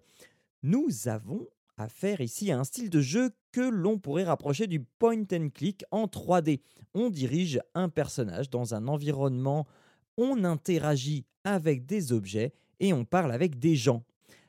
Nous 0.64 1.08
avons 1.08 1.48
affaire 1.78 2.22
ici 2.22 2.52
à 2.52 2.60
un 2.60 2.64
style 2.64 2.90
de 2.90 3.02
jeu 3.02 3.32
que 3.52 3.62
l'on 3.62 4.00
pourrait 4.00 4.24
rapprocher 4.24 4.68
du 4.68 4.80
point 4.80 5.24
and 5.32 5.50
click 5.54 5.84
en 5.92 6.06
3D. 6.06 6.62
On 6.94 7.10
dirige 7.10 7.60
un 7.74 7.90
personnage 7.90 8.50
dans 8.50 8.74
un 8.76 8.88
environnement, 8.88 9.68
on 10.18 10.44
interagit 10.44 11.26
avec 11.44 11.86
des 11.86 12.12
objets 12.12 12.54
et 12.80 12.94
on 12.94 13.06
parle 13.06 13.32
avec 13.32 13.60
des 13.60 13.76
gens. 13.76 14.04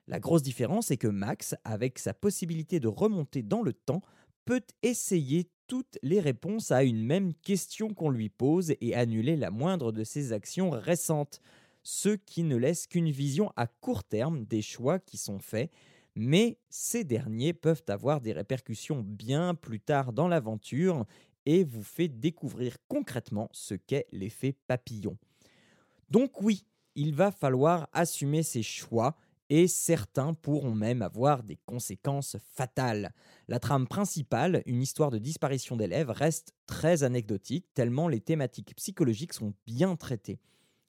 La 0.07 0.21
grosse 0.21 0.43
différence 0.43 0.91
est 0.91 0.99
que 0.99 1.09
Max, 1.09 1.55
avec 1.65 1.99
sa 1.99 2.13
possibilité 2.13 2.79
de 2.79 2.89
remonter 2.89 3.43
dans 3.43 3.63
le 3.63 3.73
temps, 3.73 4.03
peut 4.45 4.63
essayer 4.83 5.49
toutes 5.67 5.99
les 6.03 6.21
réponses 6.21 6.71
à 6.71 6.85
une 6.85 7.03
même 7.03 7.33
question 7.33 7.95
qu'on 7.95 8.11
lui 8.11 8.29
pose 8.29 8.75
et 8.81 8.95
annuler 8.95 9.37
la 9.37 9.51
moindre 9.51 9.93
de 9.93 10.05
ses 10.05 10.33
actions 10.33 10.71
récentes, 10.71 11.41
ce 11.83 12.11
qui 12.11 12.43
ne 12.43 12.57
laisse 12.57 12.87
qu'une 12.87 13.11
vision 13.11 13.51
à 13.57 13.67
court 13.67 14.05
terme 14.05 14.45
des 14.45 14.61
choix 14.61 14.99
qui 14.99 15.17
sont 15.17 15.39
faits, 15.39 15.71
mais 16.15 16.59
ces 16.69 17.05
derniers 17.05 17.53
peuvent 17.53 17.85
avoir 17.89 18.21
des 18.21 18.33
répercussions 18.33 19.01
bien 19.01 19.55
plus 19.55 19.81
tard 19.81 20.13
dans 20.13 20.29
l'aventure 20.29 21.07
et 21.47 21.65
vous 21.65 21.83
fait 21.83 22.09
découvrir 22.09 22.77
concrètement 22.89 23.49
ce 23.53 23.75
qu'est 23.75 24.07
l'effet 24.13 24.57
papillon. 24.67 25.17
Donc 26.11 26.41
oui, 26.43 26.67
il 26.95 27.15
va 27.15 27.31
falloir 27.31 27.89
assumer 27.93 28.43
ses 28.43 28.63
choix 28.63 29.17
et 29.51 29.69
certains 29.69 30.33
pourront 30.33 30.75
même 30.75 31.03
avoir 31.03 31.43
des 31.43 31.59
conséquences 31.67 32.37
fatales. 32.55 33.13
La 33.49 33.59
trame 33.59 33.87
principale, 33.87 34.63
une 34.65 34.81
histoire 34.81 35.11
de 35.11 35.19
disparition 35.19 35.77
d'élèves, 35.77 36.11
reste 36.11 36.55
très 36.67 37.03
anecdotique 37.03 37.67
tellement 37.75 38.09
les 38.09 38.21
thématiques 38.21 38.75
psychologiques 38.77 39.35
sont 39.35 39.53
bien 39.67 39.97
traitées. 39.97 40.41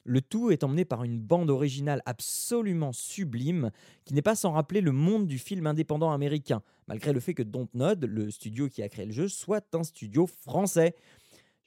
Le 0.07 0.22
tout 0.22 0.52
est 0.52 0.64
emmené 0.64 0.86
par 0.86 1.03
une 1.03 1.19
bande 1.19 1.49
originale 1.49 2.03
absolument 2.06 2.94
sublime 2.94 3.72
qui 4.06 4.14
n'est 4.14 4.22
pas 4.22 4.36
sans 4.36 4.52
rappeler 4.52 4.80
le 4.80 4.91
monde 4.91 5.26
du 5.26 5.40
film 5.40 5.65
indépendant 5.65 6.11
américain, 6.11 6.61
malgré 6.88 7.11
le 7.11 7.19
fait 7.19 7.34
que 7.34 7.41
Dontnod, 7.41 8.06
le 8.06 8.30
studio 8.30 8.69
qui 8.69 8.84
a 8.84 8.90
créé 8.90 9.07
le 9.07 9.11
jeu, 9.11 9.27
soit 9.27 9.65
un 9.73 9.84
studio 9.84 10.27
français. 10.27 10.95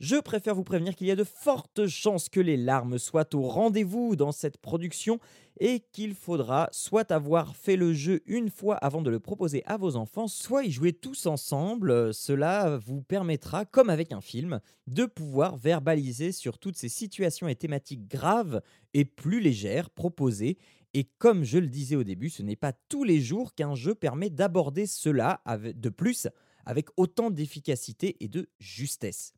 Je 0.00 0.14
préfère 0.14 0.54
vous 0.54 0.62
prévenir 0.62 0.94
qu'il 0.94 1.08
y 1.08 1.10
a 1.10 1.16
de 1.16 1.24
fortes 1.24 1.88
chances 1.88 2.28
que 2.28 2.38
les 2.38 2.56
larmes 2.56 2.98
soient 2.98 3.34
au 3.34 3.42
rendez-vous 3.42 4.14
dans 4.14 4.30
cette 4.30 4.58
production 4.58 5.18
et 5.58 5.80
qu'il 5.90 6.14
faudra 6.14 6.68
soit 6.70 7.10
avoir 7.10 7.56
fait 7.56 7.74
le 7.74 7.92
jeu 7.92 8.22
une 8.26 8.48
fois 8.48 8.76
avant 8.76 9.02
de 9.02 9.10
le 9.10 9.18
proposer 9.18 9.64
à 9.66 9.76
vos 9.76 9.96
enfants, 9.96 10.28
soit 10.28 10.62
y 10.62 10.70
jouer 10.70 10.92
tous 10.92 11.26
ensemble. 11.26 12.14
Cela 12.14 12.78
vous 12.78 13.02
permettra, 13.02 13.64
comme 13.64 13.90
avec 13.90 14.12
un 14.12 14.20
film, 14.20 14.60
de 14.86 15.04
pouvoir 15.04 15.56
verbaliser 15.56 16.30
sur 16.30 16.60
toutes 16.60 16.76
ces 16.76 16.88
situations 16.88 17.48
et 17.48 17.56
thématiques 17.56 18.06
graves 18.06 18.62
et 18.94 19.04
plus 19.04 19.40
légères 19.40 19.90
proposées. 19.90 20.58
Et 20.94 21.10
comme 21.18 21.42
je 21.42 21.58
le 21.58 21.66
disais 21.66 21.96
au 21.96 22.04
début, 22.04 22.30
ce 22.30 22.44
n'est 22.44 22.54
pas 22.54 22.72
tous 22.72 23.02
les 23.02 23.20
jours 23.20 23.52
qu'un 23.52 23.74
jeu 23.74 23.96
permet 23.96 24.30
d'aborder 24.30 24.86
cela 24.86 25.42
de 25.74 25.88
plus 25.88 26.28
avec 26.66 26.86
autant 26.96 27.30
d'efficacité 27.30 28.16
et 28.20 28.28
de 28.28 28.48
justesse 28.60 29.32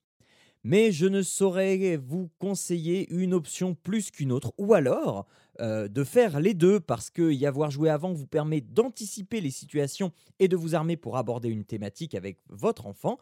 mais 0.62 0.92
je 0.92 1.06
ne 1.06 1.22
saurais 1.22 1.96
vous 1.96 2.30
conseiller 2.38 3.08
une 3.10 3.34
option 3.34 3.74
plus 3.74 4.10
qu'une 4.10 4.32
autre, 4.32 4.52
ou 4.58 4.74
alors 4.74 5.26
euh, 5.60 5.88
de 5.88 6.04
faire 6.04 6.40
les 6.40 6.54
deux, 6.54 6.80
parce 6.80 7.10
que 7.10 7.32
y 7.32 7.46
avoir 7.46 7.70
joué 7.70 7.90
avant 7.90 8.12
vous 8.12 8.26
permet 8.26 8.60
d'anticiper 8.60 9.40
les 9.40 9.50
situations 9.50 10.12
et 10.38 10.48
de 10.48 10.56
vous 10.56 10.74
armer 10.74 10.96
pour 10.96 11.16
aborder 11.16 11.48
une 11.48 11.64
thématique 11.64 12.14
avec 12.14 12.38
votre 12.48 12.86
enfant. 12.86 13.18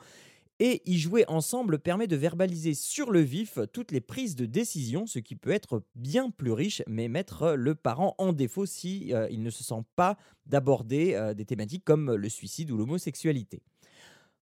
Et 0.61 0.83
y 0.87 0.99
jouer 0.99 1.25
ensemble 1.29 1.79
permet 1.79 2.09
de 2.09 2.17
verbaliser 2.17 2.75
sur 2.75 3.13
le 3.13 3.21
vif 3.21 3.61
toutes 3.73 3.93
les 3.93 4.01
prises 4.01 4.35
de 4.35 4.45
décision, 4.45 5.07
ce 5.07 5.21
qui 5.21 5.37
peut 5.37 5.53
être 5.53 5.85
bien 5.95 6.31
plus 6.31 6.51
riche, 6.51 6.83
mais 6.89 7.07
mettre 7.07 7.53
le 7.53 7.77
parent 7.77 8.17
en 8.19 8.33
défaut 8.33 8.67
si 8.67 9.15
euh, 9.15 9.29
il 9.31 9.45
ne 9.45 9.51
se 9.51 9.63
sent 9.63 9.85
pas 9.95 10.17
d'aborder 10.47 11.15
euh, 11.15 11.33
des 11.33 11.45
thématiques 11.45 11.85
comme 11.85 12.13
le 12.13 12.29
suicide 12.29 12.73
ou 12.73 12.77
l'homosexualité. 12.77 13.63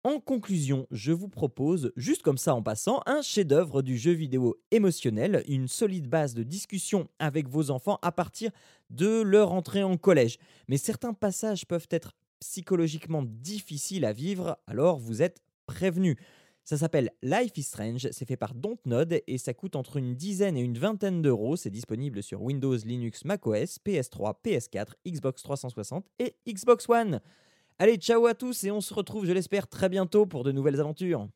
En 0.04 0.20
conclusion, 0.20 0.86
je 0.92 1.10
vous 1.10 1.28
propose, 1.28 1.92
juste 1.96 2.22
comme 2.22 2.38
ça 2.38 2.54
en 2.54 2.62
passant, 2.62 3.02
un 3.06 3.20
chef-d'œuvre 3.20 3.82
du 3.82 3.98
jeu 3.98 4.12
vidéo 4.12 4.56
émotionnel, 4.70 5.42
une 5.48 5.66
solide 5.66 6.06
base 6.06 6.34
de 6.34 6.44
discussion 6.44 7.08
avec 7.18 7.48
vos 7.48 7.70
enfants 7.70 7.98
à 8.00 8.12
partir 8.12 8.52
de 8.90 9.20
leur 9.22 9.50
entrée 9.50 9.82
en 9.82 9.96
collège. 9.96 10.38
Mais 10.68 10.76
certains 10.76 11.14
passages 11.14 11.66
peuvent 11.66 11.88
être 11.90 12.12
psychologiquement 12.38 13.24
difficiles 13.24 14.04
à 14.04 14.12
vivre, 14.12 14.56
alors 14.68 15.00
vous 15.00 15.20
êtes 15.20 15.42
prévenus. 15.66 16.16
Ça 16.62 16.76
s'appelle 16.76 17.10
Life 17.22 17.56
is 17.56 17.64
Strange, 17.64 18.08
c'est 18.12 18.28
fait 18.28 18.36
par 18.36 18.54
Dontnod 18.54 19.20
et 19.26 19.38
ça 19.38 19.52
coûte 19.52 19.74
entre 19.74 19.96
une 19.96 20.14
dizaine 20.14 20.56
et 20.56 20.62
une 20.62 20.78
vingtaine 20.78 21.22
d'euros. 21.22 21.56
C'est 21.56 21.70
disponible 21.70 22.22
sur 22.22 22.40
Windows, 22.40 22.76
Linux, 22.76 23.24
macOS, 23.24 23.78
PS3, 23.84 24.34
PS4, 24.44 24.92
Xbox 25.08 25.42
360 25.42 26.06
et 26.20 26.36
Xbox 26.46 26.88
One. 26.88 27.20
Allez, 27.80 27.96
ciao 27.96 28.26
à 28.26 28.34
tous 28.34 28.64
et 28.64 28.72
on 28.72 28.80
se 28.80 28.92
retrouve, 28.92 29.24
je 29.24 29.30
l'espère, 29.30 29.68
très 29.68 29.88
bientôt 29.88 30.26
pour 30.26 30.42
de 30.42 30.50
nouvelles 30.50 30.80
aventures. 30.80 31.28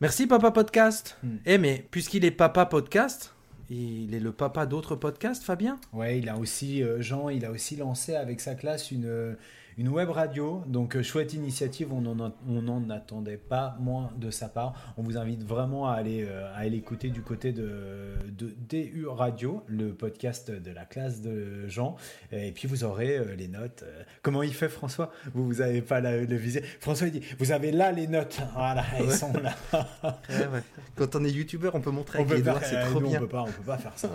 Merci 0.00 0.26
Papa 0.26 0.50
Podcast. 0.50 1.18
Hmm. 1.22 1.36
Eh 1.46 1.56
mais 1.58 1.86
puisqu'il 1.88 2.24
est 2.24 2.32
Papa 2.32 2.66
Podcast, 2.66 3.32
il 3.70 4.12
est 4.12 4.18
le 4.18 4.32
papa 4.32 4.66
d'autres 4.66 4.96
podcasts, 4.96 5.44
Fabien? 5.44 5.78
Ouais, 5.92 6.18
il 6.18 6.28
a 6.28 6.36
aussi, 6.36 6.82
euh, 6.82 7.00
Jean, 7.00 7.28
il 7.28 7.44
a 7.44 7.52
aussi 7.52 7.76
lancé 7.76 8.16
avec 8.16 8.40
sa 8.40 8.56
classe 8.56 8.90
une, 8.90 9.36
une 9.78 9.88
web 9.88 10.08
radio, 10.08 10.62
donc 10.66 10.96
euh, 10.96 11.02
chouette 11.02 11.34
initiative, 11.34 11.92
on 11.92 12.00
n'en 12.00 12.90
attendait 12.90 13.36
pas 13.36 13.76
moins 13.78 14.10
de 14.16 14.30
sa 14.30 14.48
part. 14.48 14.94
On 14.96 15.02
vous 15.02 15.18
invite 15.18 15.44
vraiment 15.44 15.86
à 15.90 15.92
aller, 15.92 16.24
euh, 16.26 16.50
à 16.54 16.60
aller 16.60 16.78
écouter 16.78 17.10
du 17.10 17.20
côté 17.20 17.52
de, 17.52 18.14
de, 18.30 18.54
DU 18.70 19.06
Radio, 19.06 19.62
le 19.66 19.92
podcast 19.92 20.50
de 20.50 20.70
la 20.70 20.86
classe 20.86 21.20
de 21.20 21.68
Jean. 21.68 21.96
Et 22.32 22.52
puis 22.52 22.66
vous 22.66 22.84
aurez 22.84 23.18
euh, 23.18 23.34
les 23.36 23.48
notes. 23.48 23.84
Comment 24.22 24.42
il 24.42 24.54
fait 24.54 24.70
François? 24.70 25.12
Vous 25.34 25.44
vous 25.44 25.60
avez 25.60 25.82
pas 25.82 26.00
le 26.00 26.36
visé. 26.36 26.62
François 26.80 27.10
dit, 27.10 27.20
vous 27.38 27.52
avez 27.52 27.70
là 27.70 27.92
les 27.92 28.06
notes. 28.06 28.38
Voilà, 28.54 28.82
elles 28.98 29.12
sont 29.12 29.32
là. 29.34 29.54
Quand 30.96 31.16
on 31.16 31.24
est 31.24 31.30
youtubeur, 31.30 31.74
on 31.74 31.82
peut 31.82 31.90
montrer 31.90 32.20
avec 32.20 32.38
les 32.38 32.42
doigts, 32.42 32.60
c'est 32.62 32.80
trop 32.80 33.00
bien. 33.00 33.18
On 33.18 33.20
peut 33.20 33.28
pas, 33.28 33.42
on 33.42 33.52
peut 33.52 33.62
pas 33.66 33.76
faire 33.76 33.92
ça. 33.96 34.08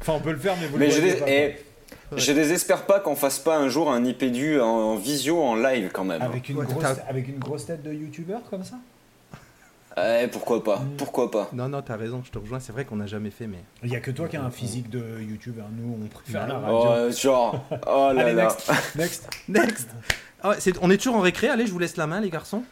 enfin, 0.00 0.12
on 0.12 0.20
peut 0.20 0.30
le 0.30 0.38
faire, 0.38 0.54
mais 0.60 0.68
vous 0.68 0.78
mais 0.78 0.86
le 0.86 1.16
voyez 1.16 1.69
Je 2.16 2.32
désespère 2.32 2.86
pas 2.86 3.00
qu'on 3.00 3.16
fasse 3.16 3.38
pas 3.38 3.56
un 3.56 3.68
jour 3.68 3.90
un 3.90 4.04
IPDU 4.04 4.60
en 4.60 4.96
visio, 4.96 5.40
en 5.40 5.54
live 5.54 5.90
quand 5.92 6.04
même. 6.04 6.22
Avec 6.22 6.48
une, 6.48 6.56
grosse, 6.56 6.84
avec 7.08 7.28
une 7.28 7.38
grosse 7.38 7.66
tête 7.66 7.82
de 7.82 7.92
youtubeur 7.92 8.40
comme 8.50 8.64
ça? 8.64 8.76
Ouais, 9.96 10.28
pourquoi 10.28 10.62
pas, 10.62 10.78
mm. 10.78 10.96
pourquoi 10.96 11.30
pas. 11.30 11.50
Non, 11.52 11.68
non, 11.68 11.82
t'as 11.82 11.96
raison, 11.96 12.22
je 12.24 12.30
te 12.30 12.38
rejoins, 12.38 12.60
c'est 12.60 12.72
vrai 12.72 12.84
qu'on 12.84 12.96
n'a 12.96 13.06
jamais 13.06 13.30
fait, 13.30 13.46
mais... 13.46 13.58
Il 13.82 13.90
y 13.90 13.96
a 13.96 14.00
que 14.00 14.10
toi 14.10 14.28
qui 14.28 14.36
as 14.36 14.42
un 14.42 14.50
physique 14.50 14.88
de 14.88 15.20
youtubeur, 15.20 15.66
nous 15.72 15.98
on 16.02 16.06
préfère 16.06 16.46
la 16.46 16.58
radio. 16.58 17.08
Oh, 17.08 17.12
genre, 17.12 17.64
oh 17.86 18.12
là 18.14 18.22
Allez, 18.22 18.32
là. 18.34 18.56
next, 18.94 18.96
next. 18.96 19.28
next. 19.48 19.88
Ah 20.42 20.54
on 20.80 20.90
est 20.90 20.96
toujours 20.96 21.16
en 21.16 21.20
récré, 21.20 21.48
allez, 21.48 21.66
je 21.66 21.72
vous 21.72 21.78
laisse 21.78 21.96
la 21.96 22.06
main 22.06 22.20
les 22.20 22.30
garçons. 22.30 22.62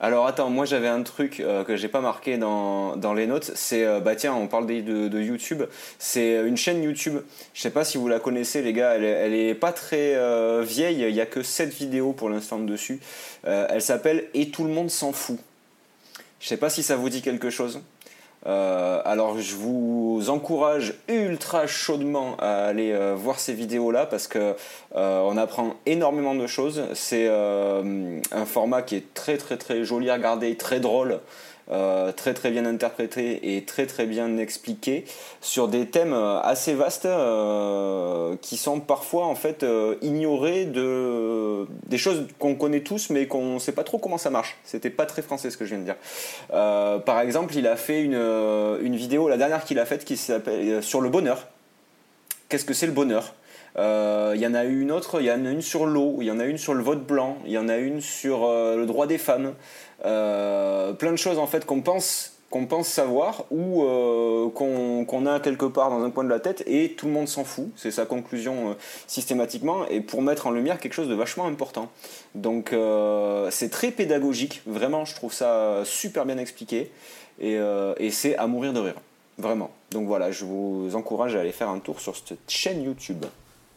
Alors 0.00 0.28
attends, 0.28 0.48
moi 0.48 0.64
j'avais 0.64 0.86
un 0.86 1.02
truc 1.02 1.40
euh, 1.40 1.64
que 1.64 1.76
j'ai 1.76 1.88
pas 1.88 2.00
marqué 2.00 2.38
dans, 2.38 3.14
les 3.16 3.26
notes, 3.26 3.50
c'est 3.56 3.84
euh, 3.84 3.98
bah 3.98 4.14
tiens, 4.14 4.32
on 4.32 4.46
parle 4.46 4.66
de, 4.66 5.20
YouTube, 5.20 5.64
c'est 5.98 6.46
une 6.46 6.56
chaîne 6.56 6.84
YouTube. 6.84 7.18
Je 7.52 7.60
sais 7.60 7.70
pas 7.70 7.84
si 7.84 7.98
vous 7.98 8.06
la 8.06 8.20
connaissez 8.20 8.62
les 8.62 8.72
gars, 8.72 8.94
elle, 8.94 9.34
est 9.34 9.54
pas 9.54 9.72
très 9.72 10.14
euh, 10.14 10.62
vieille, 10.64 11.02
il 11.02 11.14
y 11.14 11.20
a 11.20 11.26
que 11.26 11.42
7 11.42 11.74
vidéos 11.74 12.12
pour 12.12 12.30
l'instant 12.30 12.60
dessus. 12.60 13.00
elle 13.42 13.82
s'appelle 13.82 14.26
Et 14.34 14.50
tout 14.50 14.62
le 14.62 14.70
monde 14.70 14.90
s'en 14.90 15.12
fout. 15.12 15.38
Je 16.40 16.46
sais 16.46 16.56
pas 16.56 16.70
si 16.70 16.84
ça 16.84 16.94
vous 16.94 17.08
dit 17.08 17.20
quelque 17.20 17.50
chose. 17.50 17.80
Euh, 18.46 19.02
alors 19.04 19.38
je 19.38 19.56
vous 19.56 20.26
encourage 20.28 20.94
ultra 21.08 21.66
chaudement 21.66 22.36
à 22.38 22.66
aller 22.66 22.92
euh, 22.92 23.14
voir 23.16 23.40
ces 23.40 23.52
vidéos 23.52 23.90
là 23.90 24.06
parce 24.06 24.28
que 24.28 24.54
euh, 24.94 25.20
on 25.24 25.36
apprend 25.36 25.74
énormément 25.86 26.34
de 26.34 26.46
choses. 26.46 26.84
C'est 26.94 27.28
un 27.28 28.44
format 28.46 28.82
qui 28.82 28.96
est 28.96 29.14
très 29.14 29.36
très 29.36 29.56
très 29.56 29.84
joli 29.84 30.10
à 30.10 30.14
regarder, 30.14 30.56
très 30.56 30.80
drôle. 30.80 31.20
Euh, 31.70 32.12
très 32.12 32.32
très 32.32 32.50
bien 32.50 32.64
interprété 32.64 33.56
et 33.56 33.64
très 33.64 33.84
très 33.84 34.06
bien 34.06 34.38
expliqué 34.38 35.04
sur 35.42 35.68
des 35.68 35.84
thèmes 35.84 36.14
euh, 36.14 36.40
assez 36.40 36.72
vastes 36.72 37.04
euh, 37.04 38.36
qui 38.40 38.56
sont 38.56 38.80
parfois 38.80 39.26
en 39.26 39.34
fait 39.34 39.66
ignorés 40.00 40.64
de 40.64 41.66
des 41.86 41.98
choses 41.98 42.26
qu'on 42.38 42.54
connaît 42.54 42.80
tous 42.80 43.10
mais 43.10 43.26
qu'on 43.26 43.58
sait 43.58 43.72
pas 43.72 43.84
trop 43.84 43.98
comment 43.98 44.16
ça 44.16 44.30
marche. 44.30 44.56
C'était 44.64 44.88
pas 44.88 45.04
très 45.04 45.20
français 45.20 45.50
ce 45.50 45.58
que 45.58 45.66
je 45.66 45.74
viens 45.74 45.80
de 45.80 45.84
dire. 45.84 47.04
par 47.04 47.20
exemple, 47.20 47.54
il 47.54 47.66
a 47.66 47.76
fait 47.76 48.02
une, 48.02 48.96
vidéo, 48.96 49.28
la 49.28 49.36
dernière 49.36 49.64
qu'il 49.64 49.78
a 49.78 49.84
faite, 49.84 50.04
qui 50.04 50.16
s'appelle 50.16 50.82
sur 50.82 51.00
le 51.00 51.10
bonheur. 51.10 51.48
Qu'est-ce 52.48 52.64
que 52.64 52.74
c'est 52.74 52.86
le 52.86 52.92
bonheur? 52.92 53.34
Il 53.76 54.40
y 54.40 54.46
en 54.46 54.54
a 54.54 54.64
une 54.64 54.90
autre, 54.90 55.20
il 55.20 55.26
y 55.26 55.30
en 55.30 55.44
a 55.44 55.50
une 55.50 55.62
sur 55.62 55.86
l'eau, 55.86 56.16
il 56.20 56.26
y 56.26 56.30
en 56.30 56.40
a 56.40 56.44
une 56.44 56.58
sur 56.58 56.74
le 56.74 56.82
vote 56.82 57.06
blanc, 57.06 57.36
il 57.44 57.52
y 57.52 57.58
en 57.58 57.68
a 57.68 57.76
une 57.76 58.00
sur 58.00 58.46
le 58.48 58.84
droit 58.86 59.06
des 59.06 59.18
femmes. 59.18 59.54
Euh, 60.04 60.92
plein 60.92 61.10
de 61.10 61.16
choses 61.16 61.38
en 61.38 61.46
fait 61.46 61.66
qu'on 61.66 61.80
pense 61.80 62.34
qu'on 62.50 62.64
pense 62.64 62.88
savoir 62.88 63.44
ou 63.50 63.82
euh, 63.82 64.48
qu'on 64.48 65.26
a 65.26 65.38
quelque 65.38 65.66
part 65.66 65.90
dans 65.90 66.02
un 66.02 66.10
coin 66.10 66.24
de 66.24 66.30
la 66.30 66.40
tête 66.40 66.62
et 66.66 66.92
tout 66.92 67.04
le 67.04 67.12
monde 67.12 67.28
s'en 67.28 67.44
fout. 67.44 67.70
C'est 67.76 67.90
sa 67.90 68.06
conclusion 68.06 68.70
euh, 68.70 68.74
systématiquement 69.06 69.86
et 69.88 70.00
pour 70.00 70.22
mettre 70.22 70.46
en 70.46 70.50
lumière 70.50 70.78
quelque 70.78 70.94
chose 70.94 71.08
de 71.08 71.14
vachement 71.14 71.46
important. 71.46 71.90
Donc 72.34 72.74
c'est 73.50 73.70
très 73.70 73.90
pédagogique, 73.90 74.62
vraiment 74.66 75.04
je 75.04 75.14
trouve 75.14 75.32
ça 75.32 75.82
super 75.84 76.24
bien 76.24 76.38
expliqué 76.38 76.90
et, 77.38 77.58
et 77.98 78.10
c'est 78.10 78.36
à 78.36 78.46
mourir 78.46 78.72
de 78.72 78.80
rire, 78.80 78.96
vraiment. 79.36 79.70
Donc 79.90 80.06
voilà, 80.06 80.30
je 80.30 80.46
vous 80.46 80.90
encourage 80.94 81.36
à 81.36 81.40
aller 81.40 81.52
faire 81.52 81.68
un 81.68 81.80
tour 81.80 82.00
sur 82.00 82.16
cette 82.16 82.38
chaîne 82.48 82.82
YouTube. 82.82 83.26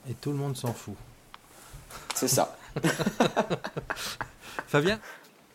Et 0.10 0.14
tout 0.14 0.31
le 0.31 0.38
monde 0.38 0.56
s'en 0.56 0.73
fout. 0.73 0.95
C'est 2.15 2.30
ça. 2.30 2.56
Fabien? 4.68 4.99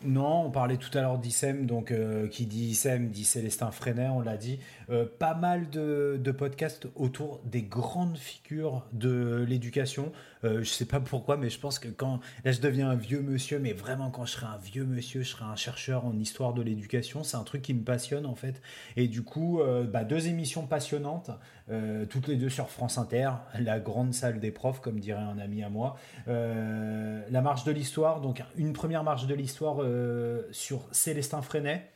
Non, 0.05 0.45
on 0.45 0.51
parlait 0.51 0.77
tout 0.77 0.95
à 0.95 1.01
l'heure 1.01 1.17
d'ISEM, 1.17 1.65
donc 1.65 1.91
euh, 1.91 2.27
qui 2.27 2.45
dit 2.45 2.69
ISEM 2.69 3.09
dit 3.09 3.25
Célestin 3.25 3.71
Freinet, 3.71 4.09
on 4.09 4.21
l'a 4.21 4.37
dit. 4.37 4.59
Euh, 4.89 5.05
pas 5.05 5.33
mal 5.33 5.69
de, 5.69 6.31
podcasts 6.37 6.87
autour 6.95 7.41
des 7.45 7.63
grandes 7.63 8.17
figures 8.17 8.85
de 8.93 9.43
l'éducation. 9.47 10.11
Euh, 10.43 10.59
je 10.63 10.69
sais 10.69 10.85
pas 10.85 10.99
pourquoi, 10.99 11.37
mais 11.37 11.49
je 11.49 11.59
pense 11.59 11.79
que 11.79 11.87
quand 11.87 12.19
là 12.43 12.51
je 12.51 12.61
deviens 12.61 12.89
un 12.89 12.95
vieux 12.95 13.21
monsieur, 13.21 13.59
mais 13.59 13.73
vraiment 13.73 14.09
quand 14.09 14.25
je 14.25 14.33
serai 14.33 14.45
un 14.45 14.57
vieux 14.57 14.85
monsieur, 14.85 15.21
je 15.21 15.29
serai 15.29 15.45
un 15.45 15.55
chercheur 15.55 16.05
en 16.05 16.17
histoire 16.17 16.53
de 16.53 16.61
l'éducation. 16.61 17.23
C'est 17.23 17.37
un 17.37 17.43
truc 17.43 17.61
qui 17.61 17.73
me 17.73 17.83
passionne 17.83 18.25
en 18.25 18.35
fait. 18.35 18.61
Et 18.95 19.07
du 19.07 19.23
coup, 19.23 19.61
bah, 19.91 20.03
deux 20.03 20.27
émissions 20.27 20.65
passionnantes, 20.65 21.31
toutes 22.09 22.27
les 22.27 22.35
deux 22.35 22.49
sur 22.49 22.69
France 22.69 22.97
Inter, 22.97 23.31
la 23.59 23.79
grande 23.79 24.13
salle 24.13 24.39
des 24.39 24.51
profs, 24.51 24.79
comme 24.81 24.99
dirait 24.99 25.21
un 25.21 25.37
ami 25.39 25.63
à 25.63 25.69
moi. 25.69 25.97
la 26.27 27.41
marche 27.41 27.63
de 27.63 27.71
l'histoire, 27.71 28.21
donc 28.21 28.43
une 28.55 28.73
première 28.73 29.03
marche 29.03 29.27
de 29.27 29.33
l'histoire 29.33 29.77
euh, 29.79 30.43
sur 30.51 30.87
Célestin 30.91 31.41
Freinet. 31.41 31.89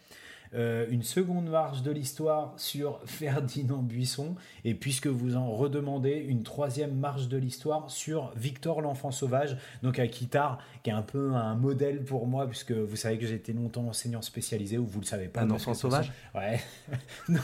Euh, 0.54 0.86
une 0.90 1.04
seconde 1.04 1.50
marche 1.50 1.82
de 1.82 1.92
l'histoire 1.92 2.54
sur 2.58 3.00
Ferdinand 3.06 3.82
Buisson, 3.82 4.36
et 4.66 4.74
puisque 4.74 5.08
vous 5.08 5.38
en 5.38 5.50
redemandez, 5.52 6.26
une 6.28 6.44
troisième 6.44 6.94
marche 6.94 7.30
de 7.30 7.38
l'histoire 7.38 7.90
sur 7.90 8.34
Victor 8.36 8.82
l'enfant 8.82 9.12
sauvage, 9.12 9.56
donc 9.82 9.98
à 9.98 10.08
Kitar, 10.08 10.60
qui 10.84 10.90
est 10.90 10.94
un 10.94 11.04
peu 11.04 11.34
un 11.36 11.56
modèle 11.56 12.04
pour 12.04 12.28
moi, 12.28 12.48
puisque 12.48 12.74
vous 12.74 12.98
savez 12.98 13.18
que 13.18 13.26
j'ai 13.26 13.36
été 13.36 13.54
longtemps 13.54 13.88
enseignant 13.88 14.22
spécialisé, 14.22 14.78
ou 14.78 14.86
vous 14.86 15.00
le 15.00 15.06
savez 15.06 15.30
pas. 15.30 15.42
Un 15.42 15.52
enfant 15.52 15.74
sauvage 15.74 16.12
Ouais. 16.36 16.60
non, 17.30 17.40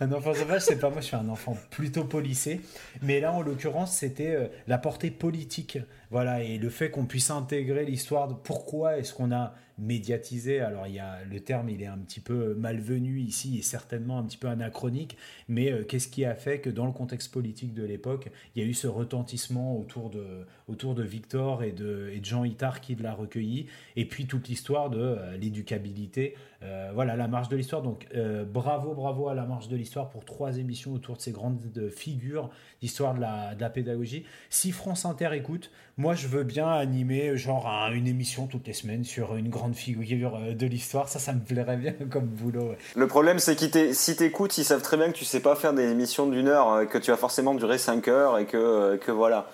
un 0.00 0.12
enfant 0.12 0.34
sauvage, 0.34 0.62
c'est 0.62 0.78
pas 0.78 0.90
moi, 0.90 1.00
je 1.00 1.06
suis 1.06 1.16
un 1.16 1.28
enfant 1.28 1.56
plutôt 1.70 2.04
policé, 2.04 2.60
mais 3.02 3.20
là, 3.20 3.32
en 3.32 3.42
l'occurrence, 3.42 3.96
c'était 3.96 4.36
euh, 4.36 4.46
la 4.68 4.78
portée 4.78 5.10
politique, 5.10 5.78
voilà, 6.12 6.44
et 6.44 6.58
le 6.58 6.70
fait 6.70 6.90
qu'on 6.90 7.06
puisse 7.06 7.30
intégrer 7.30 7.84
l'histoire 7.84 8.28
de 8.28 8.34
pourquoi 8.34 8.98
est-ce 8.98 9.12
qu'on 9.12 9.32
a 9.32 9.54
médiatisé. 9.78 10.60
Alors, 10.60 10.86
il 10.86 10.94
y 10.94 10.98
a, 10.98 11.24
le 11.24 11.40
terme, 11.40 11.68
il 11.68 11.82
est 11.82 11.86
un 11.86 11.98
petit 11.98 12.20
peu 12.20 12.54
malvenu 12.54 13.20
ici 13.20 13.58
et 13.58 13.62
certainement 13.62 14.18
un 14.18 14.24
petit 14.24 14.38
peu 14.38 14.48
anachronique, 14.48 15.16
mais 15.48 15.72
euh, 15.72 15.84
qu'est-ce 15.84 16.08
qui 16.08 16.24
a 16.24 16.34
fait 16.34 16.60
que 16.60 16.70
dans 16.70 16.86
le 16.86 16.92
contexte 16.92 17.32
politique 17.32 17.74
de 17.74 17.84
l'époque, 17.84 18.30
il 18.54 18.62
y 18.62 18.66
a 18.66 18.68
eu 18.68 18.74
ce 18.74 18.86
retentissement 18.86 19.78
autour 19.78 20.10
de, 20.10 20.46
autour 20.68 20.94
de 20.94 21.02
Victor 21.02 21.62
et 21.62 21.72
de, 21.72 22.10
et 22.12 22.20
de 22.20 22.24
Jean 22.24 22.44
Itard 22.44 22.80
qui 22.80 22.94
l'a 22.94 23.14
recueilli, 23.14 23.66
et 23.96 24.06
puis 24.06 24.26
toute 24.26 24.48
l'histoire 24.48 24.90
de 24.90 24.98
euh, 24.98 25.36
l'éducabilité. 25.36 26.34
Euh, 26.62 26.90
voilà, 26.94 27.16
la 27.16 27.28
marche 27.28 27.48
de 27.48 27.56
l'histoire. 27.56 27.82
Donc, 27.82 28.06
bravo, 28.46 28.94
bravo 28.94 29.28
à 29.28 29.34
la 29.34 29.44
marche 29.44 29.68
de 29.68 29.76
l'histoire 29.76 30.08
pour 30.08 30.24
trois 30.24 30.58
émissions 30.58 30.92
autour 30.92 31.16
de 31.16 31.20
ces 31.20 31.32
grandes 31.32 31.60
figures 31.94 32.50
d'histoire 32.80 33.14
de 33.14 33.20
la, 33.20 33.54
de 33.54 33.60
la 33.60 33.70
pédagogie. 33.70 34.24
Si 34.50 34.72
France 34.72 35.04
Inter 35.04 35.30
écoute, 35.32 35.70
moi 35.96 36.14
je 36.14 36.28
veux 36.28 36.42
bien 36.42 36.68
animer 36.68 37.36
genre 37.36 37.66
une 37.92 38.06
émission 38.06 38.46
toutes 38.46 38.66
les 38.66 38.72
semaines 38.72 39.04
sur 39.04 39.36
une 39.36 39.48
grande 39.48 39.74
figure 39.74 40.36
euh, 40.36 40.54
de 40.54 40.66
l'histoire. 40.66 41.08
Ça, 41.08 41.18
ça 41.18 41.32
me 41.32 41.40
plairait 41.40 41.76
bien 41.76 41.94
comme 42.10 42.26
boulot. 42.26 42.74
Le 42.94 43.06
problème, 43.06 43.38
c'est 43.38 43.56
que 43.56 43.92
si 43.92 44.16
t'écoutes, 44.16 44.58
ils 44.58 44.64
savent 44.64 44.82
très 44.82 44.96
bien 44.96 45.10
que 45.10 45.16
tu 45.16 45.24
sais 45.24 45.40
pas 45.40 45.56
faire 45.56 45.72
des 45.72 45.90
émissions 45.90 46.26
d'une 46.26 46.48
heure, 46.48 46.72
euh, 46.72 46.84
que 46.84 46.98
tu 46.98 47.10
vas 47.10 47.16
forcément 47.16 47.54
durer 47.54 47.78
5 47.78 48.08
heures 48.08 48.38
et 48.38 48.46
que, 48.46 48.56
euh, 48.56 48.96
que 48.96 49.10
voilà. 49.10 49.48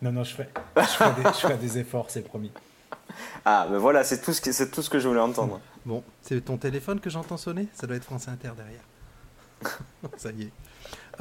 Non, 0.00 0.12
non, 0.12 0.22
je 0.22 0.32
ferai, 0.32 0.48
je 0.76 0.82
ferai, 0.82 1.54
des, 1.56 1.66
des, 1.66 1.78
efforts, 1.78 2.06
c'est 2.08 2.22
promis. 2.22 2.52
Ah, 3.44 3.66
mais 3.70 3.78
voilà, 3.78 4.04
c'est 4.04 4.20
tout, 4.20 4.32
ce 4.32 4.40
que, 4.40 4.64
tout 4.70 4.82
ce 4.82 4.90
que 4.90 5.00
je 5.00 5.08
voulais 5.08 5.20
entendre. 5.20 5.60
Bon, 5.88 6.04
c'est 6.20 6.44
ton 6.44 6.58
téléphone 6.58 7.00
que 7.00 7.08
j'entends 7.08 7.38
sonner? 7.38 7.66
Ça 7.72 7.86
doit 7.86 7.96
être 7.96 8.04
France 8.04 8.28
Inter 8.28 8.50
derrière. 8.54 9.80
ça 10.18 10.30
y 10.32 10.42
est. 10.42 10.52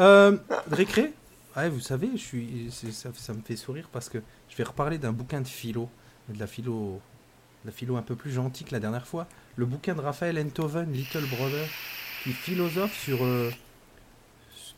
Euh, 0.02 0.38
récré? 0.69 1.14
Vous 1.56 1.80
savez, 1.80 2.10
je 2.11 2.18
suis, 2.18 2.69
ça, 2.91 3.34
me 3.34 3.41
fait 3.45 3.56
sourire 3.56 3.88
parce 3.94 4.10
que 4.10 4.18
je 4.49 4.57
vais 4.57 4.65
reparler 4.65 4.98
d'un 4.98 5.14
bouquin 5.14 5.39
de 5.39 5.48
philo, 5.48 5.89
de 6.27 6.38
la 6.38 6.48
philo 6.48 6.99
la 7.64 7.72
philo 7.72 7.95
un 7.95 8.02
peu 8.02 8.15
plus 8.15 8.31
gentille 8.31 8.68
que 8.68 8.73
la 8.73 8.81
dernière 8.81 9.07
fois, 9.07 9.27
le 9.56 9.65
bouquin 9.65 9.95
de 9.95 10.02
Raphaël 10.02 10.38
Enthoven, 10.38 10.91
Little 10.91 11.26
Brother, 11.27 11.65
qui 12.26 12.34
philosophe 12.34 12.94
sur, 12.94 13.23
euh, 13.23 13.49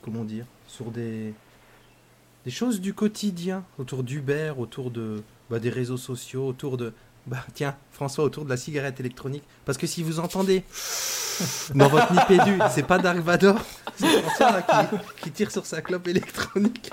comment 0.04 0.24
dire, 0.24 0.46
sur 0.68 0.92
des, 0.92 1.34
des 2.46 2.52
choses 2.52 2.80
du 2.80 2.94
quotidien, 2.94 3.66
autour 3.80 4.04
d'Uber, 4.04 4.54
autour 4.56 4.92
de, 4.92 5.24
bah, 5.50 5.58
des 5.58 5.72
réseaux 5.72 5.98
sociaux, 5.98 6.48
autour 6.48 6.78
de, 6.78 6.94
bah 7.30 7.46
tiens, 7.54 7.76
François, 7.92 8.24
autour 8.24 8.44
de 8.44 8.50
la 8.50 8.58
cigarette 8.58 9.00
électronique. 9.00 9.44
Parce 9.64 9.78
que 9.78 9.86
si 9.86 10.02
vous 10.02 10.20
entendez 10.20 10.64
dans 11.76 11.88
votre 11.88 12.12
nipédu, 12.12 12.60
c'est 12.72 12.84
pas 12.84 12.98
Dark 12.98 13.20
Vador, 13.20 13.60
c'est 13.96 14.22
François 14.22 14.62
qui, 14.64 14.98
qui, 15.22 15.32
tire 15.32 15.52
sur 15.52 15.66
sa 15.66 15.82
clope 15.82 16.08
électronique. 16.08 16.92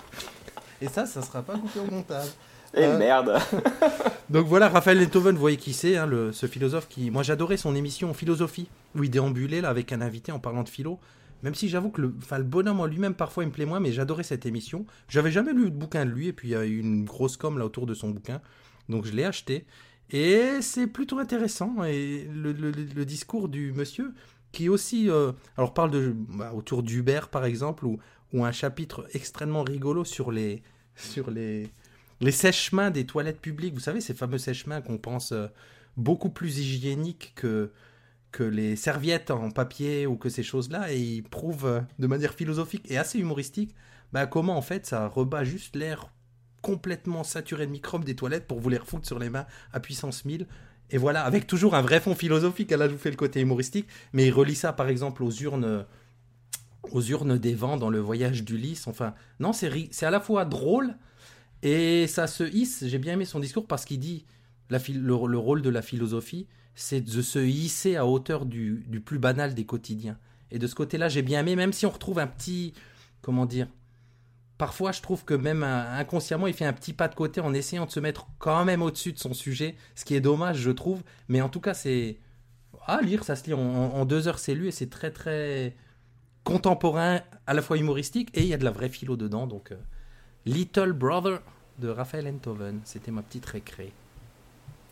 Et 0.82 0.88
ça, 0.88 1.06
ça 1.06 1.22
sera 1.22 1.40
pas 1.42 1.54
coupé 1.54 1.80
au 1.80 1.90
montage. 1.90 2.28
Et 2.74 2.82
eh, 2.82 2.98
merde 2.98 3.38
Donc 4.28 4.46
voilà, 4.46 4.68
Raphaël 4.68 5.02
Enthoven, 5.02 5.34
vous 5.34 5.40
voyez 5.40 5.56
qui 5.56 5.72
c'est, 5.72 5.96
hein, 5.96 6.10
ce 6.32 6.46
philosophe 6.46 6.86
qui... 6.88 7.10
Moi 7.10 7.22
j'adorais 7.22 7.56
son 7.56 7.74
émission 7.74 8.12
Philosophie, 8.12 8.68
où 8.94 9.04
il 9.04 9.10
déambulait 9.10 9.62
là, 9.62 9.70
avec 9.70 9.92
un 9.92 10.02
invité 10.02 10.32
en 10.32 10.38
parlant 10.38 10.62
de 10.62 10.68
philo. 10.68 11.00
Même 11.42 11.54
si 11.54 11.70
j'avoue 11.70 11.90
que 11.90 12.02
le, 12.02 12.14
le 12.32 12.42
bonhomme 12.42 12.80
en 12.80 12.86
lui-même 12.86 13.14
parfois 13.14 13.44
il 13.44 13.46
me 13.46 13.52
plaît 13.52 13.64
moins, 13.64 13.80
mais 13.80 13.92
j'adorais 13.92 14.24
cette 14.24 14.44
émission. 14.44 14.84
J'avais 15.08 15.30
jamais 15.30 15.54
lu 15.54 15.70
de 15.70 15.76
bouquin 15.76 16.04
de 16.04 16.10
lui, 16.10 16.28
et 16.28 16.32
puis 16.34 16.48
il 16.48 16.50
y 16.50 16.56
a 16.56 16.64
eu 16.66 16.78
une 16.78 17.06
grosse 17.06 17.38
com 17.38 17.58
là 17.58 17.64
autour 17.64 17.86
de 17.86 17.94
son 17.94 18.10
bouquin. 18.10 18.42
Donc 18.90 19.06
je 19.06 19.12
l'ai 19.12 19.24
acheté. 19.24 19.64
Et 20.11 20.61
c'est 20.61 20.87
plutôt 20.87 21.19
intéressant. 21.19 21.85
Et 21.85 22.28
le, 22.33 23.05
discours 23.05 23.49
du 23.49 23.73
monsieur, 23.73 24.15
qui 24.53 24.69
aussi... 24.69 25.11
Euh, 25.11 25.33
alors 25.57 25.74
parle 25.74 25.91
de... 25.91 26.15
Bah, 26.16 26.53
autour 26.55 26.83
d'Uber 26.83 27.20
par 27.31 27.45
exemple, 27.45 27.87
ou, 27.87 27.99
un 28.45 28.53
chapitre 28.53 29.07
extrêmement 29.15 29.62
rigolo 29.62 30.05
sur 30.05 30.31
les... 30.31 30.62
Sur 30.95 31.31
les 31.31 31.70
les 32.20 32.33
sèches-mains 32.33 32.91
des 32.91 33.07
toilettes 33.07 33.41
publiques, 33.41 33.74
vous 33.74 33.81
savez, 33.81 34.01
ces 34.01 34.15
fameux 34.15 34.39
sèches-mains 34.39 34.81
qu'on 34.81 34.99
pense 34.99 35.33
euh, 35.33 35.49
beaucoup 35.97 36.31
plus 36.31 36.59
hygiéniques 36.59 37.33
que, 37.35 37.73
que 38.33 38.43
les 38.43 38.77
serviettes 38.77 39.31
en 39.31 39.51
papier 39.51 40.07
ou 40.07 40.16
que 40.16 40.28
ces 40.28 40.43
choses-là, 40.43 40.93
et 40.93 40.99
ils 40.99 41.23
prouvent 41.23 41.66
euh, 41.66 41.81
de 41.99 42.07
manière 42.07 42.35
philosophique 42.35 42.91
et 42.91 42.99
assez 42.99 43.19
humoristique 43.19 43.74
bah, 44.12 44.27
comment 44.27 44.57
en 44.57 44.62
fait 44.62 44.87
ça 44.87 45.09
rebat 45.09 45.45
juste 45.45 45.77
l'air 45.77 46.09
complètement 46.62 47.24
saturé 47.24 47.66
de 47.66 47.73
microbes 47.73 48.05
des 48.05 48.16
toilettes 48.16 48.47
pour 48.47 48.61
vous 48.61 48.69
les 48.69 48.78
refoutre 48.78 49.07
sur 49.07 49.19
les 49.19 49.31
mains 49.31 49.47
à 49.73 49.81
puissance 49.81 50.24
1000. 50.24 50.47
Et 50.91 50.99
voilà, 50.99 51.24
avec 51.24 51.47
toujours 51.47 51.74
un 51.74 51.83
vrai 51.83 52.01
fond 52.01 52.15
philosophique, 52.15 52.70
là 52.70 52.89
je 52.89 52.93
vous 52.93 52.99
fais 52.99 53.11
le 53.11 53.16
côté 53.16 53.41
humoristique, 53.41 53.89
mais 54.12 54.27
il 54.27 54.31
relie 54.31 54.55
ça 54.55 54.73
par 54.73 54.89
exemple 54.89 55.23
aux 55.23 55.33
urnes 55.33 55.85
aux 56.93 57.03
urnes 57.03 57.37
des 57.37 57.55
vents 57.55 57.77
dans 57.77 57.91
le 57.91 57.99
voyage 57.99 58.45
d'Ulysse. 58.45 58.87
Enfin, 58.87 59.15
non, 59.41 59.53
c'est 59.53 60.03
à 60.03 60.11
la 60.11 60.20
fois 60.20 60.45
drôle, 60.45 60.95
et 61.62 62.07
ça 62.07 62.27
se 62.27 62.45
hisse, 62.45 62.85
j'ai 62.87 62.99
bien 62.99 63.15
aimé 63.15 63.24
son 63.24 63.41
discours 63.41 63.66
parce 63.66 63.85
qu'il 63.85 63.99
dit 63.99 64.24
la 64.70 64.78
le, 64.89 65.15
rôle 65.15 65.62
de 65.62 65.70
la 65.70 65.83
philosophie, 65.83 66.47
c'est 66.74 67.01
de 67.01 67.23
se 67.23 67.39
hisser 67.39 67.97
à 67.97 68.07
hauteur 68.07 68.47
du, 68.47 68.85
du, 68.89 69.01
plus 69.01 69.19
banal 69.19 69.55
des 69.55 69.65
quotidiens. 69.65 70.19
Et 70.51 70.59
de 70.59 70.66
ce 70.66 70.74
côté-là, 70.74 71.09
j'ai 71.09 71.23
bien 71.23 71.41
aimé, 71.41 71.57
même 71.57 71.73
si 71.73 71.87
on 71.87 71.91
retrouve 71.91 72.19
un 72.19 72.27
petit. 72.27 72.73
Comment 73.23 73.47
dire 73.47 73.66
Parfois, 74.59 74.93
je 74.93 75.03
trouve 75.03 75.24
que 75.24 75.35
même 75.35 75.62
inconsciemment, 75.62 76.47
il 76.47 76.55
fait 76.55 76.65
un 76.65 76.73
petit 76.73 76.93
pas 76.93 77.09
de 77.09 77.15
côté 77.15 77.41
en 77.41 77.53
essayant 77.53 77.85
de 77.87 77.91
se 77.91 78.01
mettre 78.01 78.27
quand 78.39 78.65
même 78.65 78.83
au-dessus 78.83 79.12
de 79.12 79.19
son 79.19 79.35
sujet, 79.35 79.77
ce 79.95 80.05
qui 80.05 80.15
est 80.15 80.20
dommage, 80.20 80.59
je 80.59 80.70
trouve. 80.70 81.03
Mais 81.28 81.41
en 81.41 81.49
tout 81.49 81.61
cas, 81.61 81.74
c'est. 81.74 82.19
À 82.87 83.03
lire, 83.03 83.24
ça 83.24 83.35
se 83.35 83.45
lit 83.47 83.55
en, 83.55 84.05
deux 84.05 84.28
heures, 84.28 84.39
c'est 84.39 84.55
lu 84.55 84.69
et 84.69 84.70
c'est 84.70 84.89
très 84.89 85.11
très 85.11 85.74
contemporain, 86.45 87.20
à 87.49 87.53
la 87.53 87.61
fois 87.61 87.77
humoristique 87.77 88.31
et 88.33 88.43
il 88.43 88.47
y 88.47 88.55
a 88.55 88.59
de 88.59 88.65
la 88.65 88.70
vraie 88.70 88.89
philo 88.89 89.16
dedans. 89.16 89.47
Donc. 89.47 89.73
Euh, 89.73 89.77
Little 90.47 90.93
Brother 90.93 91.41
de 91.81 91.89
Raphaël 91.89 92.28
Enthoven. 92.28 92.81
C'était 92.85 93.11
ma 93.11 93.23
petite 93.23 93.47
récré. 93.47 93.93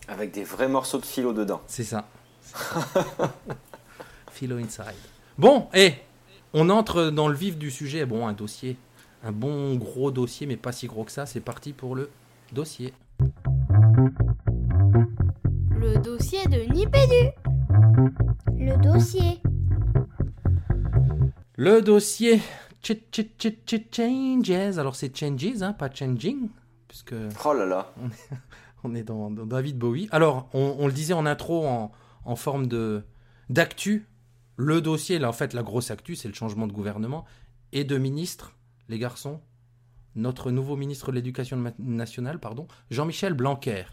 Avec 0.09 0.33
des 0.33 0.43
vrais 0.43 0.69
morceaux 0.69 0.99
de 0.99 1.07
philo 1.07 1.33
dedans. 1.33 1.63
C'est 1.69 1.85
ça. 1.85 2.09
Philo 4.33 4.59
Inside. 4.59 4.97
Bon, 5.39 5.69
et 5.73 5.95
on 6.53 6.69
entre 6.71 7.05
dans 7.05 7.29
le 7.29 7.37
vif 7.37 7.57
du 7.57 7.71
sujet. 7.71 8.05
Bon, 8.05 8.27
un 8.27 8.33
dossier, 8.33 8.77
un 9.25 9.33
bon 9.33 9.75
gros 9.77 10.11
dossier, 10.11 10.47
mais 10.47 10.57
pas 10.57 10.73
si 10.73 10.87
gros 10.87 11.05
que 11.05 11.13
ça. 11.13 11.27
C'est 11.27 11.41
parti 11.41 11.73
pour 11.73 11.97
le 11.97 12.11
dossier. 12.53 12.93
Le 15.71 15.99
dossier 15.99 16.47
de 16.47 16.73
Nipédu. 16.73 17.31
Le 18.59 18.77
dossier. 18.83 19.41
Le 21.57 21.81
dossier 21.81 22.41
changes. 22.83 24.79
Alors 24.79 24.95
c'est 24.95 25.17
changes, 25.17 25.63
hein, 25.63 25.73
pas 25.73 25.91
changing, 25.91 26.49
puisque. 26.89 27.15
Oh 27.45 27.55
là 27.55 27.65
là. 27.65 27.95
On 28.83 28.95
est, 28.95 29.03
dans, 29.05 29.31
David 29.31 29.79
Bowie. 29.79 30.09
Alors 30.13 30.49
on, 30.53 30.87
le 30.87 30.93
disait 30.93 31.15
en 31.15 31.27
intro, 31.27 31.67
en, 31.67 31.93
en 32.25 32.37
forme 32.37 32.67
de 32.67 33.05
d'actu. 33.49 34.07
Le 34.57 34.81
dossier, 34.81 35.19
là 35.19 35.29
en 35.29 35.33
fait 35.33 35.53
la 35.53 35.63
grosse 35.63 35.91
actu, 35.91 36.15
c'est 36.15 36.29
le 36.29 36.35
changement 36.35 36.67
de 36.67 36.73
gouvernement 36.73 37.25
et 37.73 37.83
de 37.83 37.99
ministre, 37.99 38.53
les 38.89 38.99
garçons. 38.99 39.41
Notre 40.15 40.51
nouveau 40.51 40.77
ministre 40.77 41.11
de 41.11 41.17
l'Éducation 41.17 41.63
nationale, 41.79 42.39
pardon, 42.39 42.69
Jean-Michel 42.91 43.35
Blanquer. 43.35 43.85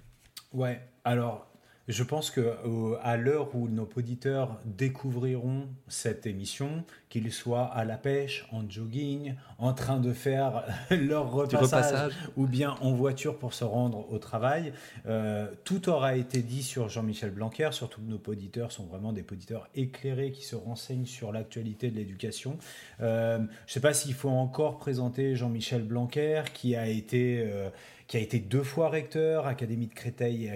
Ouais. 0.53 0.87
Alors 1.03 1.50
je 1.91 2.03
pense 2.03 2.31
que 2.31 2.41
euh, 2.41 2.97
à 3.01 3.17
l'heure 3.17 3.53
où 3.55 3.67
nos 3.67 3.87
auditeurs 3.95 4.59
découvriront 4.65 5.67
cette 5.87 6.25
émission, 6.25 6.83
qu'ils 7.09 7.31
soient 7.31 7.65
à 7.65 7.83
la 7.83 7.97
pêche, 7.97 8.47
en 8.51 8.67
jogging, 8.69 9.35
en 9.57 9.73
train 9.73 9.99
de 9.99 10.13
faire 10.13 10.63
leur 10.89 11.31
repassage, 11.31 12.13
ou 12.37 12.47
bien 12.47 12.75
en 12.81 12.93
voiture 12.93 13.37
pour 13.37 13.53
se 13.53 13.63
rendre 13.63 14.11
au 14.11 14.17
travail, 14.17 14.73
euh, 15.07 15.47
tout 15.63 15.89
aura 15.89 16.15
été 16.15 16.41
dit 16.41 16.63
sur 16.63 16.87
Jean-Michel 16.87 17.31
Blanquer, 17.31 17.69
surtout 17.71 18.01
que 18.01 18.09
nos 18.09 18.21
auditeurs 18.27 18.71
sont 18.71 18.85
vraiment 18.85 19.11
des 19.11 19.25
auditeurs 19.29 19.67
éclairés 19.75 20.31
qui 20.31 20.45
se 20.45 20.55
renseignent 20.55 21.05
sur 21.05 21.31
l'actualité 21.31 21.91
de 21.91 21.97
l'éducation. 21.97 22.57
Euh, 23.01 23.37
je 23.37 23.43
ne 23.43 23.47
sais 23.67 23.79
pas 23.81 23.93
s'il 23.93 24.13
faut 24.13 24.29
encore 24.29 24.77
présenter 24.77 25.35
Jean-Michel 25.35 25.83
Blanquer, 25.83 26.43
qui 26.53 26.75
a 26.75 26.87
été 26.87 27.45
qui 28.11 28.17
a 28.17 28.19
été 28.19 28.39
deux 28.39 28.63
fois 28.63 28.89
recteur, 28.89 29.47
Académie 29.47 29.87
de 29.87 29.93
Créteil 29.93 30.51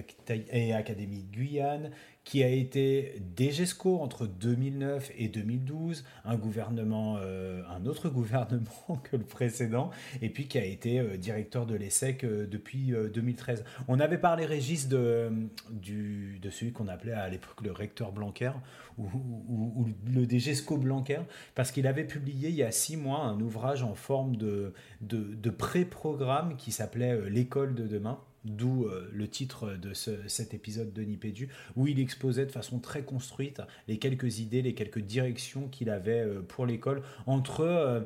et 0.51 0.73
Académie 0.73 1.23
de 1.23 1.31
Guyane, 1.31 1.91
qui 2.25 2.43
a 2.43 2.49
été 2.49 3.21
DGESCO 3.37 3.99
entre 4.01 4.25
2009 4.25 5.11
et 5.15 5.27
2012, 5.27 6.03
un 6.25 6.35
gouvernement, 6.35 7.17
euh, 7.19 7.61
un 7.69 7.85
autre 7.85 8.09
gouvernement 8.15 8.99
que 9.03 9.15
le 9.15 9.23
précédent, 9.23 9.91
et 10.23 10.29
puis 10.29 10.47
qui 10.47 10.57
a 10.57 10.65
été 10.65 10.99
euh, 10.99 11.17
directeur 11.17 11.67
de 11.67 11.75
l'ESSEC 11.75 12.23
euh, 12.23 12.47
depuis 12.47 12.93
2013. 13.13 13.63
On 13.87 13.99
avait 13.99 14.17
parlé, 14.17 14.45
Régis, 14.45 14.87
de, 14.87 15.29
de 15.71 16.49
celui 16.49 16.71
qu'on 16.73 16.87
appelait 16.87 17.13
à 17.13 17.29
l'époque 17.29 17.61
le 17.63 17.71
recteur 17.71 18.11
Blanquer, 18.11 18.51
ou, 18.97 19.87
le 20.11 20.25
DGESCO 20.25 20.77
Blanquer, 20.77 21.19
parce 21.53 21.71
qu'il 21.71 21.85
avait 21.85 22.05
publié 22.05 22.49
il 22.49 22.55
y 22.55 22.63
a 22.63 22.71
six 22.71 22.97
mois 22.97 23.19
un 23.19 23.39
ouvrage 23.39 23.83
en 23.83 23.93
forme 23.93 24.35
de, 24.35 24.73
de 25.01 25.49
pré-programme 25.51 26.57
qui 26.57 26.71
s'appelait 26.71 27.29
L'école 27.29 27.75
de 27.75 27.85
demain 27.85 28.19
d'où 28.45 28.85
euh, 28.85 29.09
le 29.11 29.27
titre 29.27 29.75
de 29.75 29.93
cet 29.93 30.53
épisode 30.53 30.93
de 30.93 31.01
Nipédu, 31.01 31.49
où 31.75 31.87
il 31.87 31.99
exposait 31.99 32.45
de 32.45 32.51
façon 32.51 32.79
très 32.79 33.03
construite 33.03 33.61
les 33.87 33.97
quelques 33.97 34.39
idées, 34.39 34.61
les 34.61 34.73
quelques 34.73 34.99
directions 34.99 35.67
qu'il 35.67 35.89
avait 35.89 36.21
euh, 36.21 36.41
pour 36.41 36.65
l'école, 36.65 37.01
entre 37.25 37.61
euh, 37.61 38.01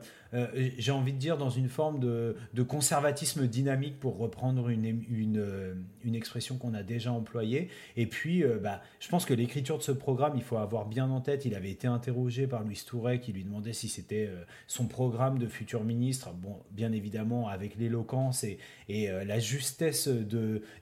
j'ai 0.77 0.91
envie 0.91 1.13
de 1.13 1.17
dire, 1.17 1.37
dans 1.37 1.49
une 1.49 1.69
forme 1.69 1.99
de, 1.99 2.35
conservatisme 2.63 3.47
dynamique, 3.47 3.99
pour 3.99 4.17
reprendre 4.17 4.69
une, 4.69 4.85
une, 4.85 5.75
une 6.03 6.15
expression 6.15 6.57
qu'on 6.57 6.75
a 6.75 6.83
déjà 6.83 7.11
employée. 7.11 7.69
Et 7.97 8.05
puis, 8.05 8.43
bah, 8.61 8.83
je 8.99 9.09
pense 9.09 9.25
que 9.25 9.33
l'écriture 9.33 9.79
de 9.79 9.83
ce 9.83 9.91
programme, 9.91 10.33
il 10.35 10.43
faut 10.43 10.57
avoir 10.57 10.85
bien 10.85 11.09
en 11.09 11.19
tête, 11.19 11.45
il 11.45 11.55
avait 11.55 11.71
été 11.71 11.87
interrogé 11.87 12.45
par 12.45 12.63
Louis 12.63 12.79
Touret, 12.85 13.19
qui 13.19 13.33
lui 13.33 13.43
demandait 13.43 13.73
si 13.73 13.89
c'était 13.89 14.29
son 14.67 14.85
programme 14.85 15.39
de 15.39 15.47
futur 15.47 15.83
ministre. 15.83 16.31
Bon, 16.33 16.57
bien 16.69 16.91
évidemment, 16.91 17.47
avec 17.47 17.75
l'éloquence 17.75 18.43
et, 18.43 18.59
et 18.87 19.07
la 19.07 19.39
justesse 19.39 20.07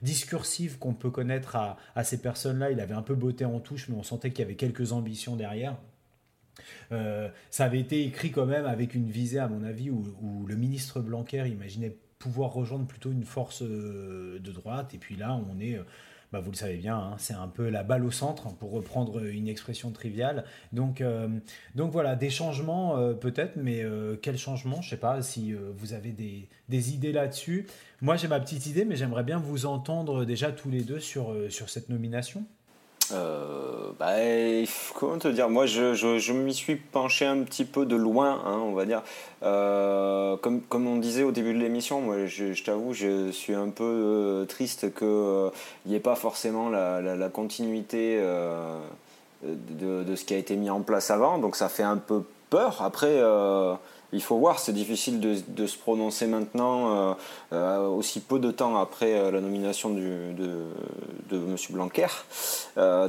discursive 0.02 0.78
qu'on 0.78 0.94
peut 0.94 1.10
connaître 1.10 1.56
à, 1.56 2.04
ces 2.04 2.20
personnes-là, 2.20 2.70
il 2.70 2.80
avait 2.80 2.94
un 2.94 3.02
peu 3.02 3.14
botté 3.14 3.44
en 3.44 3.60
touche, 3.60 3.88
mais 3.88 3.96
on 3.96 4.02
sentait 4.02 4.30
qu'il 4.30 4.40
y 4.40 4.44
avait 4.44 4.56
quelques 4.56 4.92
ambitions 4.92 5.36
derrière. 5.36 5.76
Euh, 6.90 7.28
ça 7.50 7.64
avait 7.64 7.80
été 7.80 8.04
écrit 8.04 8.30
quand 8.30 8.46
même 8.46 8.66
avec 8.66 8.94
une 8.94 9.08
visée, 9.08 9.38
à 9.38 9.48
mon 9.48 9.62
avis, 9.62 9.90
où, 9.90 10.46
le 10.46 10.56
ministre 10.56 11.00
Blanquer 11.00 11.46
imaginait 11.46 11.96
pouvoir 12.18 12.52
rejoindre 12.52 12.86
plutôt 12.86 13.12
une 13.12 13.24
force 13.24 13.62
euh, 13.62 14.38
de 14.40 14.52
droite. 14.52 14.94
Et 14.94 14.98
puis 14.98 15.16
là, 15.16 15.40
on 15.50 15.60
est... 15.60 15.78
Euh, 16.28 16.38
bah 16.38 16.40
vous 16.40 16.50
le 16.50 16.56
savez 16.56 16.76
bien, 16.76 16.96
hein, 16.96 17.14
c'est 17.18 17.34
un 17.34 17.48
peu 17.48 17.68
la 17.68 17.82
balle 17.82 18.04
au 18.04 18.10
centre, 18.10 18.54
pour 18.56 18.70
reprendre 18.70 19.24
une 19.24 19.48
expression 19.48 19.90
triviale. 19.90 20.44
Donc, 20.72 21.02
donc 21.74 21.92
voilà, 21.92 22.16
des 22.16 22.30
changements 22.30 23.14
peut-être, 23.14 23.56
mais 23.56 23.82
quels 24.22 24.38
changements? 24.38 24.82
Je 24.82 24.90
sais 24.90 24.96
pas 24.96 25.22
si 25.22 25.52
vous 25.52 25.92
avez 25.94 26.12
des, 26.12 26.48
des 26.68 26.92
idées 26.92 27.12
là-dessus. 27.12 27.66
Moi, 28.00 28.16
j'ai 28.16 28.28
ma 28.28 28.40
petite 28.40 28.66
idée, 28.66 28.84
mais 28.84 28.96
j'aimerais 28.96 29.24
bien 29.24 29.38
vous 29.38 29.66
entendre 29.66 30.24
déjà 30.24 30.52
tous 30.52 30.70
les 30.70 30.82
deux 30.82 31.00
sur, 31.00 31.34
sur 31.50 31.70
cette 31.70 31.88
nomination. 31.88 32.44
Euh, 33.12 33.90
bah, 33.98 34.12
comment 34.94 35.18
te 35.18 35.28
dire? 35.28 35.48
Moi, 35.48 35.66
je, 35.66 35.94
je, 35.94 36.32
m'y 36.32 36.54
suis 36.54 36.76
penché 36.76 37.26
un 37.26 37.42
petit 37.42 37.64
peu 37.64 37.86
de 37.86 37.96
loin, 37.96 38.40
hein, 38.44 38.60
on 38.62 38.72
va 38.72 38.84
dire. 38.84 39.02
Euh, 39.42 40.36
comme, 40.36 40.60
comme 40.62 40.86
on 40.86 40.96
disait 40.96 41.22
au 41.22 41.32
début 41.32 41.54
de 41.54 41.58
l'émission, 41.58 42.00
moi, 42.00 42.26
je, 42.26 42.62
t'avoue, 42.62 42.92
je 42.92 43.30
suis 43.30 43.54
un 43.54 43.70
peu 43.70 43.84
euh, 43.84 44.44
triste 44.44 44.94
qu'il 44.94 45.50
n'y 45.86 45.94
ait 45.94 46.00
pas 46.00 46.16
forcément 46.16 46.68
la, 46.68 47.00
la, 47.00 47.28
continuité 47.28 48.20
de, 49.42 50.02
de, 50.02 50.16
ce 50.16 50.24
qui 50.24 50.34
a 50.34 50.38
été 50.38 50.56
mis 50.56 50.70
en 50.70 50.80
place 50.80 51.10
avant. 51.10 51.38
Donc, 51.38 51.56
ça 51.56 51.68
fait 51.68 51.82
un 51.82 51.96
peu 51.96 52.22
peur. 52.50 52.82
Après 52.82 53.20
il 54.12 54.22
faut 54.22 54.38
voir, 54.38 54.58
c'est 54.58 54.72
difficile 54.72 55.20
de, 55.20 55.36
de, 55.48 55.66
se 55.66 55.76
prononcer 55.76 56.26
maintenant, 56.26 57.10
euh, 57.10 57.14
euh, 57.52 57.86
aussi 57.88 58.20
peu 58.20 58.38
de 58.38 58.50
temps 58.50 58.78
après 58.78 59.12
euh, 59.12 59.30
la 59.30 59.40
nomination 59.40 59.90
de, 59.90 60.32
de 61.30 61.36
M. 61.36 61.56
Blanquer. 61.70 62.06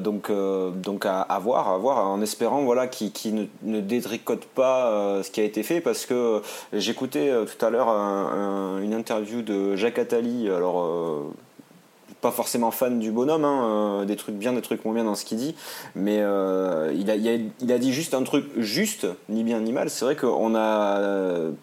donc, 0.01 0.31
donc 0.31 1.05
à, 1.05 1.21
à, 1.21 1.39
voir, 1.39 1.69
à 1.69 1.77
voir, 1.77 2.05
en 2.07 2.21
espérant 2.21 2.63
voilà, 2.63 2.87
qu'il 2.87 3.35
ne, 3.35 3.45
ne, 3.63 3.79
détricote 3.79 4.45
pas 4.45 5.21
ce 5.23 5.31
qui 5.31 5.39
a 5.39 5.43
été 5.43 5.63
fait, 5.63 5.79
parce 5.79 6.05
que 6.05 6.41
j'écoutais 6.73 7.31
tout 7.45 7.65
à 7.65 7.69
l'heure 7.69 7.89
une 7.89 8.93
interview 8.93 9.41
de 9.41 9.75
Jacques 9.75 9.99
Attali, 9.99 10.49
alors 10.49 11.31
pas 12.21 12.31
forcément 12.31 12.71
fan 12.71 12.99
du 12.99 13.11
bonhomme, 13.11 13.45
hein, 13.45 13.63
euh, 14.01 14.05
des 14.05 14.15
trucs 14.15 14.35
bien, 14.35 14.53
des 14.53 14.61
trucs 14.61 14.83
moins 14.85 14.93
bien 14.93 15.03
dans 15.03 15.15
ce 15.15 15.25
qu'il 15.25 15.37
dit, 15.37 15.55
mais 15.95 16.17
euh, 16.19 16.93
il, 16.95 17.09
a, 17.09 17.15
il, 17.15 17.71
a, 17.71 17.77
dit 17.77 17.93
juste 17.93 18.13
un 18.13 18.23
truc 18.23 18.45
juste, 18.57 19.07
ni 19.29 19.43
bien 19.43 19.59
ni 19.61 19.71
mal. 19.71 19.89
C'est 19.89 20.05
vrai 20.05 20.15
qu'on 20.15 20.49
n'a 20.49 21.01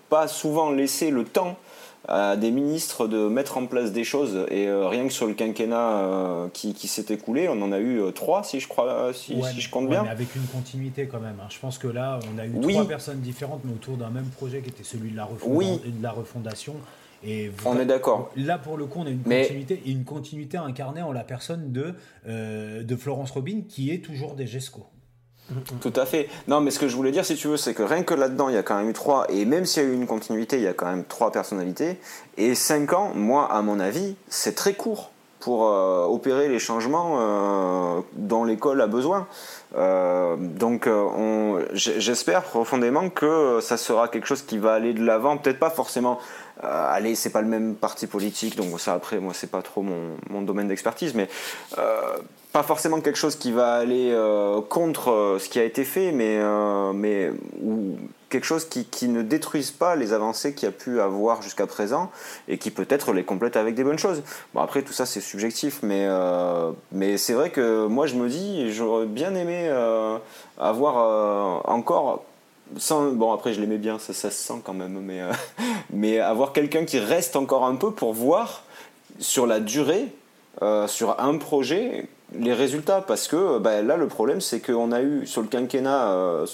pas 0.09 0.29
souvent 0.29 0.71
laissé 0.71 1.11
le 1.11 1.25
temps 1.25 1.57
à 2.09 2.37
des 2.37 2.53
ministres 2.53 3.09
de 3.09 3.27
mettre 3.27 3.59
en 3.59 3.67
place 3.67 3.91
des 3.91 4.05
choses 4.05 4.47
et 4.53 4.69
euh, 4.69 4.87
rien 4.87 5.09
que 5.09 5.13
sur 5.13 5.27
le 5.27 5.35
quinquennat 5.35 6.49
qui, 6.53 6.73
s'est 6.87 7.07
écoulé, 7.13 7.49
on 7.49 7.61
en 7.63 7.73
a 7.73 7.81
eu 7.81 8.01
trois 8.15 8.45
si 8.45 8.61
je 8.61 8.69
crois, 8.69 9.13
si, 9.13 9.37
je 9.59 9.71
compte 9.71 9.89
bien. 9.89 10.05
Mais 10.05 10.11
avec 10.11 10.35
une 10.37 10.47
continuité 10.47 11.07
quand 11.07 11.21
même. 11.21 11.39
Hein. 11.43 11.49
Je 11.51 11.59
pense 11.59 11.79
que 11.79 11.89
là, 11.89 12.21
on 12.33 12.39
a 12.39 12.47
eu 12.47 12.53
trois 12.61 12.87
personnes 12.87 13.21
différentes, 13.21 13.61
mais 13.65 13.73
autour 13.73 13.97
d'un 13.97 14.11
même 14.11 14.29
projet 14.37 14.61
qui 14.61 14.71
était 14.71 14.85
celui 14.85 15.11
de 15.11 15.17
la, 15.17 15.27
de 15.27 16.03
la 16.03 16.13
refondation 16.13 16.77
on 17.65 17.79
est 17.79 17.87
d'accord. 17.87 18.31
Là, 18.37 18.59
pour 18.59 18.77
le 18.77 18.87
coup, 18.87 19.01
on 19.01 19.07
a 19.07 19.11
une 19.11 19.23
continuité, 19.23 19.83
une 19.87 20.05
continuité 20.05 20.57
incarnée 20.57 21.03
en 21.03 21.13
la 21.13 21.25
personne 21.25 21.73
de, 21.73 21.95
euh, 22.29 22.83
de 22.83 22.97
Florence 22.97 23.31
Robin, 23.31 23.63
qui 23.69 23.91
est 23.91 24.05
toujours 24.05 24.35
des 24.35 24.47
GESCO. 24.47 24.87
Tout 25.81 25.93
à 25.95 26.07
fait. 26.07 26.29
Non, 26.49 26.61
mais 26.61 26.73
ce 26.73 26.79
que 26.81 26.89
je 26.89 26.97
voulais 26.97 27.13
dire, 27.13 27.25
si 27.25 27.37
tu 27.37 27.47
veux, 27.47 27.57
c'est 27.57 27.73
que 27.73 27.85
rien 27.85 28.03
que 28.03 28.15
là-dedans, 28.15 28.49
il 28.49 28.57
y 28.57 28.59
a 28.59 28.65
quand 28.65 28.77
même 28.77 28.91
eu 28.91 28.93
trois, 28.93 29.27
et 29.29 29.45
même 29.45 29.65
s'il 29.65 29.83
y 29.83 29.87
a 29.87 29.89
eu 29.89 29.95
une 29.95 30.07
continuité, 30.07 30.57
il 30.57 30.63
y 30.63 30.69
a 30.69 30.73
quand 30.73 30.87
même 30.87 31.05
trois 31.05 31.31
personnalités. 31.31 31.99
Et 32.37 32.57
cinq 32.57 32.93
ans, 32.93 33.13
moi, 33.15 33.51
à 33.53 33.63
mon 33.63 33.79
avis, 33.79 34.17
c'est 34.29 34.57
très 34.57 34.75
court 34.75 35.13
pour 35.39 35.69
euh, 35.69 36.05
opérer 36.05 36.49
les 36.49 36.59
changements 36.59 37.19
euh, 37.21 38.01
dont 38.15 38.43
l'école 38.43 38.81
a 38.81 38.89
besoin. 38.89 39.29
donc, 40.39 40.89
j'espère 41.75 42.43
profondément 42.43 43.09
que 43.11 43.61
ça 43.61 43.77
sera 43.77 44.09
quelque 44.09 44.27
chose 44.27 44.43
qui 44.43 44.59
va 44.59 44.73
aller 44.73 44.95
de 44.95 45.05
l'avant, 45.05 45.37
peut-être 45.37 45.61
pas 45.61 45.71
forcément 45.71 46.19
euh, 46.65 46.95
allez, 46.95 47.15
c'est 47.15 47.31
pas 47.31 47.43
le 47.43 47.49
même 47.49 47.75
parti 47.75 48.07
politique, 48.07 48.57
donc 48.57 48.81
ça 48.81 48.95
après, 48.95 49.19
moi, 49.19 49.35
c'est 49.35 49.51
pas 49.51 49.63
trop 49.63 49.83
mon, 49.83 50.43
domaine 50.43 50.69
d'expertise, 50.69 51.15
mais 51.15 51.29
euh, 51.77 52.01
pas 52.53 52.63
forcément 52.63 53.01
quelque 53.01 53.19
chose 53.19 53.37
qui 53.37 53.53
va 53.53 53.75
aller 53.75 54.11
euh, 54.13 54.61
contre 54.63 55.37
ce 55.41 55.49
qui 55.49 55.59
a 55.59 55.65
été 55.65 55.85
fait, 55.85 56.13
mais, 56.13 56.41
mais 56.95 57.31
ou 57.63 57.97
quelque 58.31 58.45
chose 58.45 58.65
qui, 58.65 58.85
qui, 58.85 59.09
ne 59.09 59.23
détruise 59.23 59.71
pas 59.71 59.97
les 59.97 60.13
avancées 60.13 60.55
qu'il 60.55 60.67
y 60.67 60.69
a 60.69 60.73
pu 60.73 61.01
avoir 61.01 61.43
jusqu'à 61.43 61.67
présent 61.67 62.11
et 62.49 62.59
qui 62.59 62.71
peut-être 62.71 63.13
les 63.13 63.25
complète 63.25 63.57
avec 63.57 63.75
des 63.75 63.85
bonnes 63.85 63.99
choses. 63.99 64.23
Bon, 64.55 64.61
après, 64.61 64.83
tout 64.83 64.93
ça, 64.93 65.05
c'est 65.05 65.21
subjectif, 65.21 65.81
mais, 65.83 66.09
mais 66.93 67.19
c'est 67.19 67.35
vrai 67.35 67.51
que 67.51 67.87
moi, 67.87 68.07
je 68.07 68.15
me 68.15 68.29
dis, 68.29 68.73
j'aurais 68.73 69.07
bien 69.07 69.35
aimé 69.35 69.69
avoir 70.59 71.69
encore 71.69 72.25
bon 72.71 73.33
après 73.33 73.55
je 73.55 73.61
l'aimais 73.61 73.79
bien, 73.79 73.99
ça, 73.99 74.13
ça, 74.13 74.31
se 74.31 74.37
sent 74.37 74.61
quand 74.65 74.75
même, 74.75 75.01
mais, 75.01 75.21
euh, 75.21 75.33
mais 75.91 76.19
avoir 76.21 76.53
quelqu'un 76.53 76.85
qui 76.85 76.99
reste 76.99 77.37
encore 77.37 77.65
un 77.65 77.77
peu 77.77 77.91
pour 77.91 78.13
voir 78.13 78.65
sur 79.19 79.47
la 79.47 79.61
durée, 79.61 80.09
euh, 80.63 80.87
sur 80.87 81.21
un 81.21 81.39
projet, 81.39 82.09
les 82.35 82.55
résultats. 82.55 83.01
Parce 83.01 83.29
que 83.29 83.59
bah, 83.59 83.83
là 83.83 83.97
le 83.97 84.09
problème 84.09 84.41
c'est 84.41 84.61
qu'on 84.61 84.93
a 84.93 85.03
eu 85.03 85.27
sur 85.27 85.43
le 85.43 85.49
quinquennat 85.49 86.11
euh, 86.11 86.47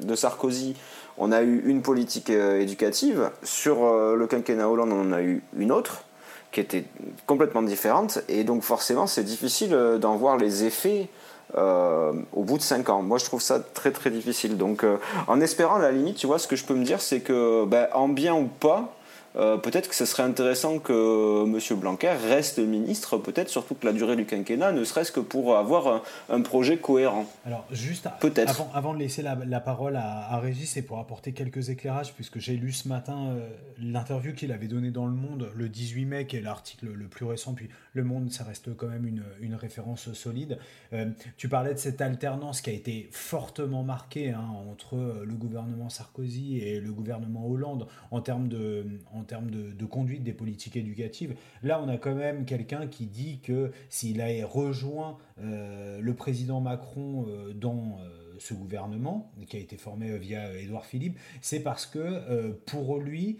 de 0.00 0.14
Sarkozy 0.14 0.74
on 1.20 1.32
a 1.32 1.42
eu 1.42 1.62
une 1.66 1.82
politique 1.82 2.30
euh, 2.30 2.60
éducative. 2.60 3.30
Sur 3.42 3.84
euh, 3.84 4.14
le 4.14 4.26
quinquennat 4.26 4.68
Hollande 4.68 4.92
on 4.92 5.08
en 5.08 5.12
a 5.12 5.22
eu 5.22 5.42
une 5.56 5.72
autre 5.72 6.04
qui 6.52 6.60
était 6.60 6.84
complètement 7.26 7.62
différente. 7.62 8.20
Et 8.28 8.44
donc 8.44 8.62
forcément 8.62 9.06
c'est 9.06 9.24
difficile 9.24 9.76
d'en 10.00 10.16
voir 10.16 10.36
les 10.36 10.64
effets 10.64 11.08
au 11.56 12.44
bout 12.44 12.58
de 12.58 12.62
5 12.62 12.88
ans. 12.90 13.02
Moi, 13.02 13.18
je 13.18 13.24
trouve 13.24 13.42
ça 13.42 13.60
très 13.60 13.90
très 13.90 14.10
difficile. 14.10 14.56
Donc, 14.56 14.84
en 15.26 15.40
espérant, 15.40 15.76
à 15.76 15.80
la 15.80 15.92
limite, 15.92 16.16
tu 16.16 16.26
vois, 16.26 16.38
ce 16.38 16.46
que 16.46 16.56
je 16.56 16.64
peux 16.64 16.74
me 16.74 16.84
dire, 16.84 17.00
c'est 17.00 17.20
que, 17.20 17.64
bah, 17.64 17.88
en 17.94 18.08
bien 18.08 18.34
ou 18.34 18.48
pas, 18.60 18.94
euh, 19.36 19.56
peut-être 19.56 19.88
que 19.88 19.94
ce 19.94 20.04
serait 20.04 20.22
intéressant 20.22 20.78
que 20.78 21.44
M. 21.44 21.78
Blanquer 21.78 22.10
reste 22.28 22.58
ministre, 22.58 23.18
peut-être 23.18 23.48
sur 23.48 23.66
toute 23.66 23.84
la 23.84 23.92
durée 23.92 24.16
du 24.16 24.24
quinquennat, 24.24 24.72
ne 24.72 24.84
serait-ce 24.84 25.12
que 25.12 25.20
pour 25.20 25.56
avoir 25.56 26.02
un, 26.28 26.40
projet 26.40 26.78
cohérent. 26.78 27.26
Alors, 27.44 27.66
juste 27.70 28.06
avant, 28.06 28.70
avant, 28.72 28.94
de 28.94 28.98
laisser 28.98 29.22
la, 29.22 29.60
parole 29.60 29.96
à, 29.96 30.38
Régis 30.38 30.76
et 30.76 30.82
pour 30.82 30.98
apporter 30.98 31.32
quelques 31.32 31.68
éclairages, 31.68 32.14
puisque 32.14 32.38
j'ai 32.38 32.56
lu 32.56 32.72
ce 32.72 32.88
matin 32.88 33.28
euh, 33.28 33.48
l'interview 33.78 34.32
qu'il 34.32 34.50
avait 34.50 34.66
donnée 34.66 34.90
dans 34.90 35.06
Le 35.06 35.12
Monde 35.12 35.50
le 35.54 35.68
18 35.68 36.04
mai, 36.06 36.26
qui 36.26 36.36
est 36.36 36.40
l'article 36.40 36.86
le 36.92 37.06
plus 37.06 37.26
récent, 37.26 37.52
puis 37.52 37.68
Le 37.92 38.04
Monde, 38.04 38.32
ça 38.32 38.44
reste 38.44 38.74
quand 38.76 38.88
même 38.88 39.06
une, 39.06 39.24
une 39.40 39.54
référence 39.54 40.12
solide. 40.14 40.58
Euh, 40.92 41.10
tu 41.36 41.48
parlais 41.48 41.74
de 41.74 41.78
cette 41.78 42.00
alternance 42.00 42.60
qui 42.60 42.70
a 42.70 42.72
été 42.72 43.08
fortement 43.12 43.82
marquée 43.82 44.30
hein, 44.30 44.46
entre 44.70 45.22
le 45.24 45.34
gouvernement 45.34 45.90
Sarkozy 45.90 46.58
et 46.58 46.80
le 46.80 46.92
gouvernement 46.92 47.46
Hollande 47.46 47.86
en 48.10 48.20
termes 48.20 48.48
de 48.48 48.86
termes 49.28 49.50
de, 49.50 49.84
conduite 49.86 50.24
des 50.24 50.32
politiques 50.32 50.76
éducatives. 50.76 51.36
Là, 51.62 51.80
on 51.80 51.88
a 51.88 51.96
quand 51.96 52.14
même 52.14 52.44
quelqu'un 52.44 52.88
qui 52.88 53.06
dit 53.06 53.38
que 53.40 53.70
s'il 53.88 54.20
a 54.20 54.26
rejoint 54.44 55.18
euh, 55.40 56.00
le 56.00 56.14
président 56.14 56.60
Macron 56.60 57.26
euh, 57.28 57.52
dans 57.52 57.98
euh, 58.00 58.36
ce 58.38 58.54
gouvernement, 58.54 59.30
qui 59.46 59.56
a 59.56 59.60
été 59.60 59.76
formé 59.76 60.16
via 60.18 60.56
Édouard 60.56 60.84
Philippe, 60.84 61.18
c'est 61.40 61.60
parce 61.60 61.86
que 61.86 62.52
pour 62.66 62.98
lui, 62.98 63.38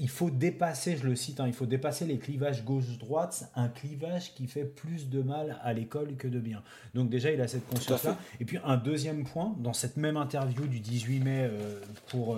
il 0.00 0.08
faut 0.08 0.30
dépasser, 0.30 0.96
je 0.96 1.06
le 1.06 1.14
cite, 1.14 1.38
hein, 1.38 1.46
il 1.46 1.52
faut 1.52 1.66
dépasser 1.66 2.06
les 2.06 2.18
clivages 2.18 2.64
gauche-droite, 2.64 3.48
un 3.54 3.68
clivage 3.68 4.34
qui 4.34 4.48
fait 4.48 4.64
plus 4.64 5.08
de 5.08 5.22
mal 5.22 5.60
à 5.62 5.72
l'école 5.72 6.16
que 6.16 6.26
de 6.26 6.40
bien. 6.40 6.64
Donc 6.92 7.08
déjà, 7.08 7.30
il 7.30 7.40
a 7.40 7.46
cette 7.46 7.68
conscience-là. 7.68 8.18
Et 8.40 8.44
puis 8.44 8.58
un 8.64 8.76
deuxième 8.76 9.22
point, 9.22 9.54
dans 9.60 9.74
cette 9.74 9.96
même 9.96 10.16
interview 10.16 10.66
du 10.66 10.80
18 10.80 11.20
mai 11.20 11.50
pour 12.08 12.36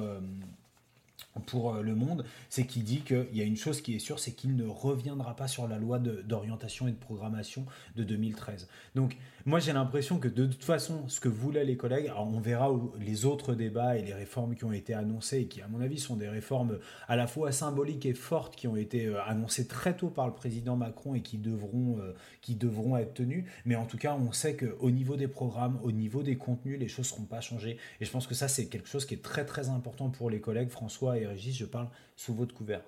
pour 1.47 1.75
euh, 1.75 1.83
Le 1.83 1.95
Monde, 1.95 2.25
c'est 2.49 2.67
qu'il 2.67 2.85
dit 2.85 3.01
qu'il 3.01 3.35
y 3.35 3.41
a 3.41 3.45
une 3.45 3.57
chose 3.57 3.81
qui 3.81 3.95
est 3.95 3.99
sûre, 3.99 4.19
c'est 4.19 4.33
qu'il 4.33 4.57
ne 4.57 4.67
reviendra 4.67 5.37
pas 5.37 5.49
sur 5.49 5.69
la 5.69 5.79
loi 5.79 5.99
d'orientation 5.99 6.89
et 6.89 6.93
de 6.93 6.97
programmation 6.97 7.67
de 7.97 8.05
2013. 8.05 8.69
Donc 8.95 9.17
moi 9.47 9.61
j'ai 9.61 9.75
l'impression 9.75 10.19
que 10.19 10.29
de 10.29 10.47
toute 10.47 10.65
façon, 10.65 11.07
ce 11.09 11.21
que 11.21 11.29
voulaient 11.29 11.65
les 11.65 11.77
collègues, 11.77 12.11
on 12.17 12.41
verra 12.41 12.71
les 12.99 13.27
autres 13.27 13.55
débats 13.55 13.97
et 13.97 14.03
les 14.03 14.15
réformes 14.15 14.55
qui 14.55 14.65
ont 14.65 14.73
été 14.73 14.95
annoncées 14.95 15.41
et 15.41 15.47
qui 15.47 15.61
à 15.61 15.69
mon 15.69 15.81
avis 15.81 15.99
sont 15.99 16.17
des 16.17 16.29
réformes 16.29 16.79
à 17.09 17.17
la 17.17 17.27
fois 17.27 17.53
symboliques 17.53 18.07
et 18.07 18.15
fortes 18.15 18.57
qui 18.57 18.69
ont 18.69 18.77
été 18.77 19.07
euh, 19.07 19.23
annoncées 19.25 19.67
très 19.67 19.97
tôt 19.97 20.09
par 20.09 20.27
le 20.27 20.35
président 20.35 20.77
Macron 20.77 21.15
et 21.15 21.21
qui 21.21 21.37
devront, 21.37 21.99
euh, 22.01 22.15
qui 22.41 22.55
devront 22.55 22.97
être 22.97 23.15
tenues. 23.15 23.45
Mais 23.67 23.77
en 23.77 23.85
tout 23.85 23.99
cas, 23.99 24.15
on 24.15 24.33
sait 24.33 24.57
qu'au 24.57 24.91
niveau 24.91 25.17
des 25.17 25.29
programmes, 25.29 25.79
au 25.83 25.93
niveau 25.93 26.23
des 26.23 26.37
contenus, 26.37 26.79
les 26.79 26.89
choses 26.89 27.07
ne 27.07 27.17
seront 27.17 27.27
pas 27.27 27.43
changées. 27.43 27.77
Et 28.01 28.05
je 28.07 28.11
pense 28.11 28.27
que 28.27 28.35
ça 28.35 28.49
c'est 28.49 28.67
quelque 28.67 28.89
chose 28.89 29.05
qui 29.05 29.15
est 29.15 29.23
très 29.23 29.45
très 29.45 29.69
important 29.69 30.09
pour 30.09 30.31
les 30.31 30.41
collègues, 30.41 30.71
François 30.71 31.19
et 31.19 31.27
Régis, 31.27 31.55
je 31.55 31.67
parle 31.67 31.89
sous 32.17 32.35
votre 32.35 32.55
couvert. 32.55 32.83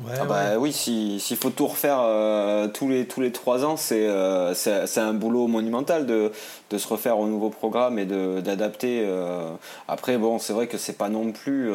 Ah 0.00 0.24
bah 0.24 0.58
oui, 0.58 0.72
s'il 0.72 1.36
faut 1.36 1.50
tout 1.50 1.66
refaire 1.66 1.98
euh, 2.00 2.66
tous 2.66 2.88
les 2.88 3.06
tous 3.06 3.20
les 3.20 3.30
trois 3.30 3.62
ans, 3.64 3.76
euh, 3.92 4.54
c'est 4.54 5.00
un 5.00 5.12
boulot 5.12 5.48
monumental 5.48 6.06
de, 6.06 6.32
de, 6.70 6.78
se 6.78 6.88
refaire 6.88 7.18
au 7.18 7.26
nouveau 7.26 7.50
programme 7.50 7.98
et 7.98 8.06
d'adapter. 8.06 9.04
Euh. 9.04 9.50
Après 9.88 10.16
bon, 10.16 10.38
c'est 10.38 10.54
vrai 10.54 10.66
que 10.66 10.78
c'est 10.78 10.96
pas 10.96 11.10
non 11.10 11.32
plus 11.32 11.70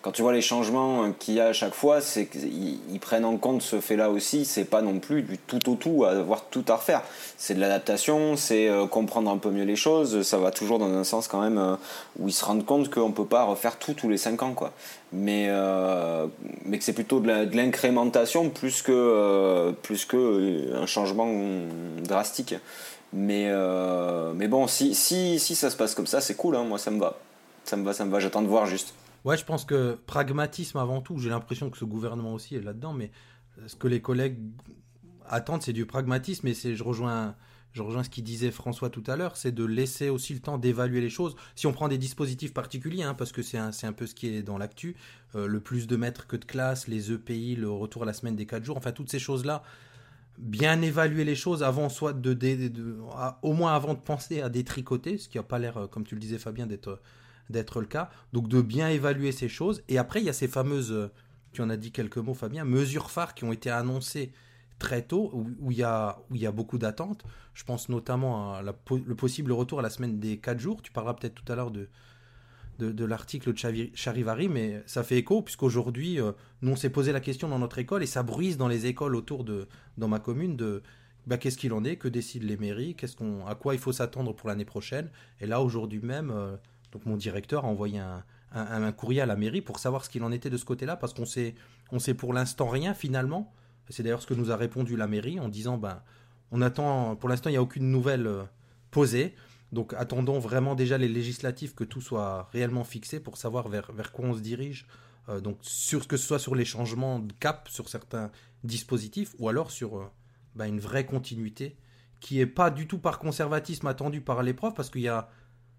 quand 0.00 0.12
tu 0.12 0.22
vois 0.22 0.32
les 0.32 0.42
changements 0.42 1.10
qu'il 1.18 1.34
y 1.34 1.40
a 1.40 1.46
à 1.46 1.52
chaque 1.52 1.74
fois, 1.74 2.00
c'est 2.00 2.26
qu'ils 2.26 2.78
ils 2.88 3.00
prennent 3.00 3.24
en 3.24 3.36
compte 3.36 3.62
ce 3.62 3.80
fait-là 3.80 4.10
aussi. 4.10 4.44
C'est 4.44 4.64
pas 4.64 4.80
non 4.80 5.00
plus 5.00 5.22
du 5.22 5.36
tout 5.36 5.70
au 5.70 5.74
tout 5.74 6.04
à 6.04 6.10
avoir 6.10 6.44
tout 6.44 6.64
à 6.68 6.76
refaire. 6.76 7.02
C'est 7.36 7.54
de 7.54 7.60
l'adaptation, 7.60 8.36
c'est 8.36 8.70
comprendre 8.90 9.28
un 9.28 9.38
peu 9.38 9.50
mieux 9.50 9.64
les 9.64 9.76
choses. 9.76 10.22
Ça 10.22 10.38
va 10.38 10.52
toujours 10.52 10.78
dans 10.78 10.92
un 10.92 11.04
sens 11.04 11.26
quand 11.26 11.40
même 11.40 11.76
où 12.20 12.28
ils 12.28 12.32
se 12.32 12.44
rendent 12.44 12.64
compte 12.64 12.90
qu'on 12.90 13.10
peut 13.10 13.24
pas 13.24 13.42
refaire 13.42 13.76
tout 13.76 13.94
tous 13.94 14.08
les 14.08 14.18
cinq 14.18 14.42
ans 14.44 14.54
quoi 14.54 14.72
mais, 15.12 15.46
euh, 15.48 16.26
mais 16.64 16.78
que 16.78 16.84
c'est 16.84 16.92
plutôt 16.92 17.20
de 17.20 17.56
l'incrémentation 17.56 18.50
plus 18.50 18.82
que, 18.82 18.92
euh, 18.92 19.72
plus 19.72 20.04
que 20.04 20.16
euh, 20.16 20.82
un 20.82 20.86
changement 20.86 21.28
drastique. 22.02 22.54
Mais, 23.12 23.50
mais 24.34 24.46
bon, 24.46 24.68
si, 24.68 24.94
si, 24.94 25.40
si 25.40 25.56
ça 25.56 25.70
se 25.70 25.76
passe 25.76 25.94
comme 25.94 26.06
ça, 26.06 26.20
c'est 26.20 26.36
cool, 26.36 26.54
hein, 26.54 26.64
moi 26.64 26.78
ça 26.78 26.90
me 26.90 27.00
va. 27.00 27.18
Ça 27.64 27.76
me 27.76 27.84
va, 27.84 27.92
ça 27.92 28.04
me 28.04 28.10
va, 28.10 28.20
j'attends 28.20 28.42
de 28.42 28.46
voir 28.46 28.66
juste. 28.66 28.94
Ouais, 29.24 29.36
je 29.36 29.44
pense 29.44 29.64
que 29.64 29.98
pragmatisme 30.06 30.78
avant 30.78 31.00
tout, 31.00 31.18
j'ai 31.18 31.28
l'impression 31.28 31.70
que 31.70 31.76
ce 31.76 31.84
gouvernement 31.84 32.32
aussi 32.32 32.54
est 32.54 32.60
là-dedans, 32.60 32.92
mais 32.92 33.10
ce 33.66 33.74
que 33.74 33.88
les 33.88 34.00
collègues 34.00 34.38
attendent, 35.28 35.62
c'est 35.62 35.72
du 35.72 35.86
pragmatisme, 35.86 36.46
et 36.46 36.54
je 36.54 36.84
rejoins 36.84 37.34
je 37.72 37.82
rejoins 37.82 38.02
ce 38.02 38.10
qu'il 38.10 38.24
disait 38.24 38.50
François 38.50 38.90
tout 38.90 39.04
à 39.06 39.16
l'heure, 39.16 39.36
c'est 39.36 39.52
de 39.52 39.64
laisser 39.64 40.08
aussi 40.08 40.34
le 40.34 40.40
temps 40.40 40.58
d'évaluer 40.58 41.00
les 41.00 41.10
choses. 41.10 41.36
Si 41.54 41.66
on 41.66 41.72
prend 41.72 41.88
des 41.88 41.98
dispositifs 41.98 42.52
particuliers, 42.52 43.02
hein, 43.02 43.14
parce 43.14 43.32
que 43.32 43.42
c'est 43.42 43.58
un, 43.58 43.70
un, 43.82 43.92
peu 43.92 44.06
ce 44.06 44.14
qui 44.14 44.28
est 44.28 44.42
dans 44.42 44.58
l'actu, 44.58 44.96
euh, 45.36 45.46
le 45.46 45.60
plus 45.60 45.86
de 45.86 45.96
maîtres 45.96 46.26
que 46.26 46.36
de 46.36 46.44
classe, 46.44 46.88
les 46.88 47.12
EPI, 47.12 47.56
le 47.56 47.70
retour 47.70 48.02
à 48.02 48.06
la 48.06 48.12
semaine 48.12 48.36
des 48.36 48.46
4 48.46 48.64
jours, 48.64 48.76
enfin 48.76 48.92
toutes 48.92 49.10
ces 49.10 49.20
choses-là, 49.20 49.62
bien 50.38 50.80
évaluer 50.82 51.24
les 51.24 51.34
choses 51.34 51.62
avant 51.62 51.88
soit 51.88 52.12
de, 52.12 52.98
au 53.42 53.52
moins 53.52 53.74
avant 53.74 53.94
de 53.94 54.00
penser 54.00 54.40
à 54.40 54.48
détricoter, 54.48 55.18
ce 55.18 55.28
qui 55.28 55.36
n'a 55.36 55.44
pas 55.44 55.58
l'air, 55.58 55.76
euh, 55.76 55.86
comme 55.86 56.04
tu 56.04 56.14
le 56.14 56.20
disais 56.20 56.38
Fabien, 56.38 56.66
d'être 56.66 57.00
d'être 57.50 57.80
le 57.80 57.86
cas. 57.86 58.10
Donc 58.32 58.48
de 58.48 58.62
bien 58.62 58.88
évaluer 58.88 59.32
ces 59.32 59.48
choses. 59.48 59.82
Et 59.88 59.98
après, 59.98 60.20
il 60.20 60.26
y 60.26 60.28
a 60.28 60.32
ces 60.32 60.48
fameuses, 60.48 60.92
euh, 60.92 61.10
tu 61.52 61.62
en 61.62 61.70
as 61.70 61.76
dit 61.76 61.90
quelques 61.90 62.18
mots 62.18 62.34
Fabien, 62.34 62.64
mesures 62.64 63.10
phares 63.10 63.34
qui 63.34 63.44
ont 63.44 63.52
été 63.52 63.70
annoncées 63.70 64.32
très 64.80 65.02
tôt, 65.02 65.30
où, 65.60 65.70
il, 65.70 65.78
y 65.78 65.84
a, 65.84 66.16
beaucoup 66.52 66.78
d'attentes. 66.78 67.24
Je 67.54 67.62
pense 67.62 67.88
notamment 67.88 68.54
à 68.54 68.62
le 68.62 69.14
possible 69.14 69.52
retour 69.52 69.78
à 69.78 69.82
la 69.82 69.90
semaine 69.90 70.18
des 70.18 70.38
4 70.38 70.58
jours. 70.58 70.82
Tu 70.82 70.90
parleras 70.90 71.14
peut-être 71.14 71.34
tout 71.34 71.52
à 71.52 71.54
l'heure 71.54 71.70
de, 71.70 71.88
de, 72.80 73.04
l'article 73.04 73.52
de 73.52 73.90
Charivari, 73.94 74.48
mais 74.48 74.82
ça 74.86 75.02
fait 75.04 75.18
écho, 75.18 75.42
puisqu'aujourd'hui, 75.42 76.20
euh, 76.20 76.32
nous, 76.62 76.72
on 76.72 76.76
s'est 76.76 76.90
posé 76.90 77.12
la 77.12 77.20
question 77.20 77.48
dans 77.48 77.58
notre 77.58 77.78
école, 77.78 78.02
et 78.02 78.06
ça 78.06 78.22
bruise 78.22 78.56
dans 78.56 78.68
les 78.68 78.86
écoles 78.86 79.14
autour 79.14 79.44
de, 79.44 79.68
dans 79.98 80.08
ma 80.08 80.18
commune, 80.18 80.56
de 80.56 80.82
bah, 81.26 81.36
qu'est-ce 81.36 81.58
qu'il 81.58 81.72
en 81.72 81.84
est, 81.84 81.96
que 81.96 82.08
décident 82.08 82.46
les 82.46 82.56
mairies, 82.56 82.94
qu'est-ce 82.94 83.16
qu'on, 83.16 83.46
à 83.46 83.54
quoi 83.54 83.74
il 83.74 83.80
faut 83.80 83.92
s'attendre 83.92 84.32
pour 84.34 84.48
l'année 84.48 84.64
prochaine. 84.64 85.10
Et 85.40 85.46
là, 85.46 85.60
aujourd'hui 85.60 86.00
même, 86.00 86.30
euh, 86.30 86.56
donc 86.92 87.06
mon 87.06 87.16
directeur 87.16 87.64
a 87.64 87.68
envoyé 87.68 87.98
un, 87.98 88.24
un, 88.52 88.92
courrier 88.92 89.20
à 89.20 89.26
la 89.26 89.36
mairie 89.36 89.60
pour 89.60 89.78
savoir 89.78 90.04
ce 90.04 90.10
qu'il 90.10 90.24
en 90.24 90.32
était 90.32 90.50
de 90.50 90.56
ce 90.56 90.64
côté-là, 90.64 90.96
parce 90.96 91.12
qu'on 91.12 91.26
sait, 91.26 91.54
on 91.92 91.98
sait 91.98 92.14
pour 92.14 92.32
l'instant 92.32 92.68
rien 92.68 92.94
finalement. 92.94 93.52
C'est 93.90 94.02
d'ailleurs 94.02 94.22
ce 94.22 94.26
que 94.26 94.34
nous 94.34 94.50
a 94.50 94.56
répondu 94.56 94.96
la 94.96 95.06
mairie 95.06 95.40
en 95.40 95.48
disant 95.48 95.76
ben, 95.76 96.02
on 96.50 96.62
attend, 96.62 97.16
pour 97.16 97.28
l'instant, 97.28 97.50
il 97.50 97.54
n'y 97.54 97.58
a 97.58 97.62
aucune 97.62 97.90
nouvelle 97.90 98.26
euh, 98.26 98.44
posée. 98.90 99.34
Donc 99.72 99.94
attendons 99.94 100.38
vraiment 100.38 100.74
déjà 100.74 100.98
les 100.98 101.08
législatives 101.08 101.74
que 101.74 101.84
tout 101.84 102.00
soit 102.00 102.48
réellement 102.52 102.84
fixé 102.84 103.20
pour 103.20 103.36
savoir 103.36 103.68
vers, 103.68 104.12
quoi 104.12 104.26
on 104.26 104.34
se 104.34 104.40
dirige. 104.40 104.86
Euh, 105.28 105.40
donc 105.40 105.58
sur 105.62 106.08
que 106.08 106.16
ce 106.16 106.26
soit 106.26 106.38
sur 106.38 106.54
les 106.54 106.64
changements 106.64 107.18
de 107.20 107.32
cap 107.34 107.68
sur 107.68 107.88
certains 107.88 108.30
dispositifs 108.64 109.34
ou 109.38 109.48
alors 109.48 109.70
sur 109.70 109.98
euh, 109.98 110.06
ben, 110.56 110.66
une 110.66 110.80
vraie 110.80 111.06
continuité 111.06 111.76
qui 112.18 112.38
n'est 112.38 112.46
pas 112.46 112.70
du 112.70 112.86
tout 112.86 112.98
par 112.98 113.18
conservatisme 113.18 113.86
attendu 113.86 114.20
par 114.20 114.42
les 114.42 114.54
profs 114.54 114.74
parce 114.74 114.90
qu'il 114.90 115.02
y 115.02 115.08
a 115.08 115.30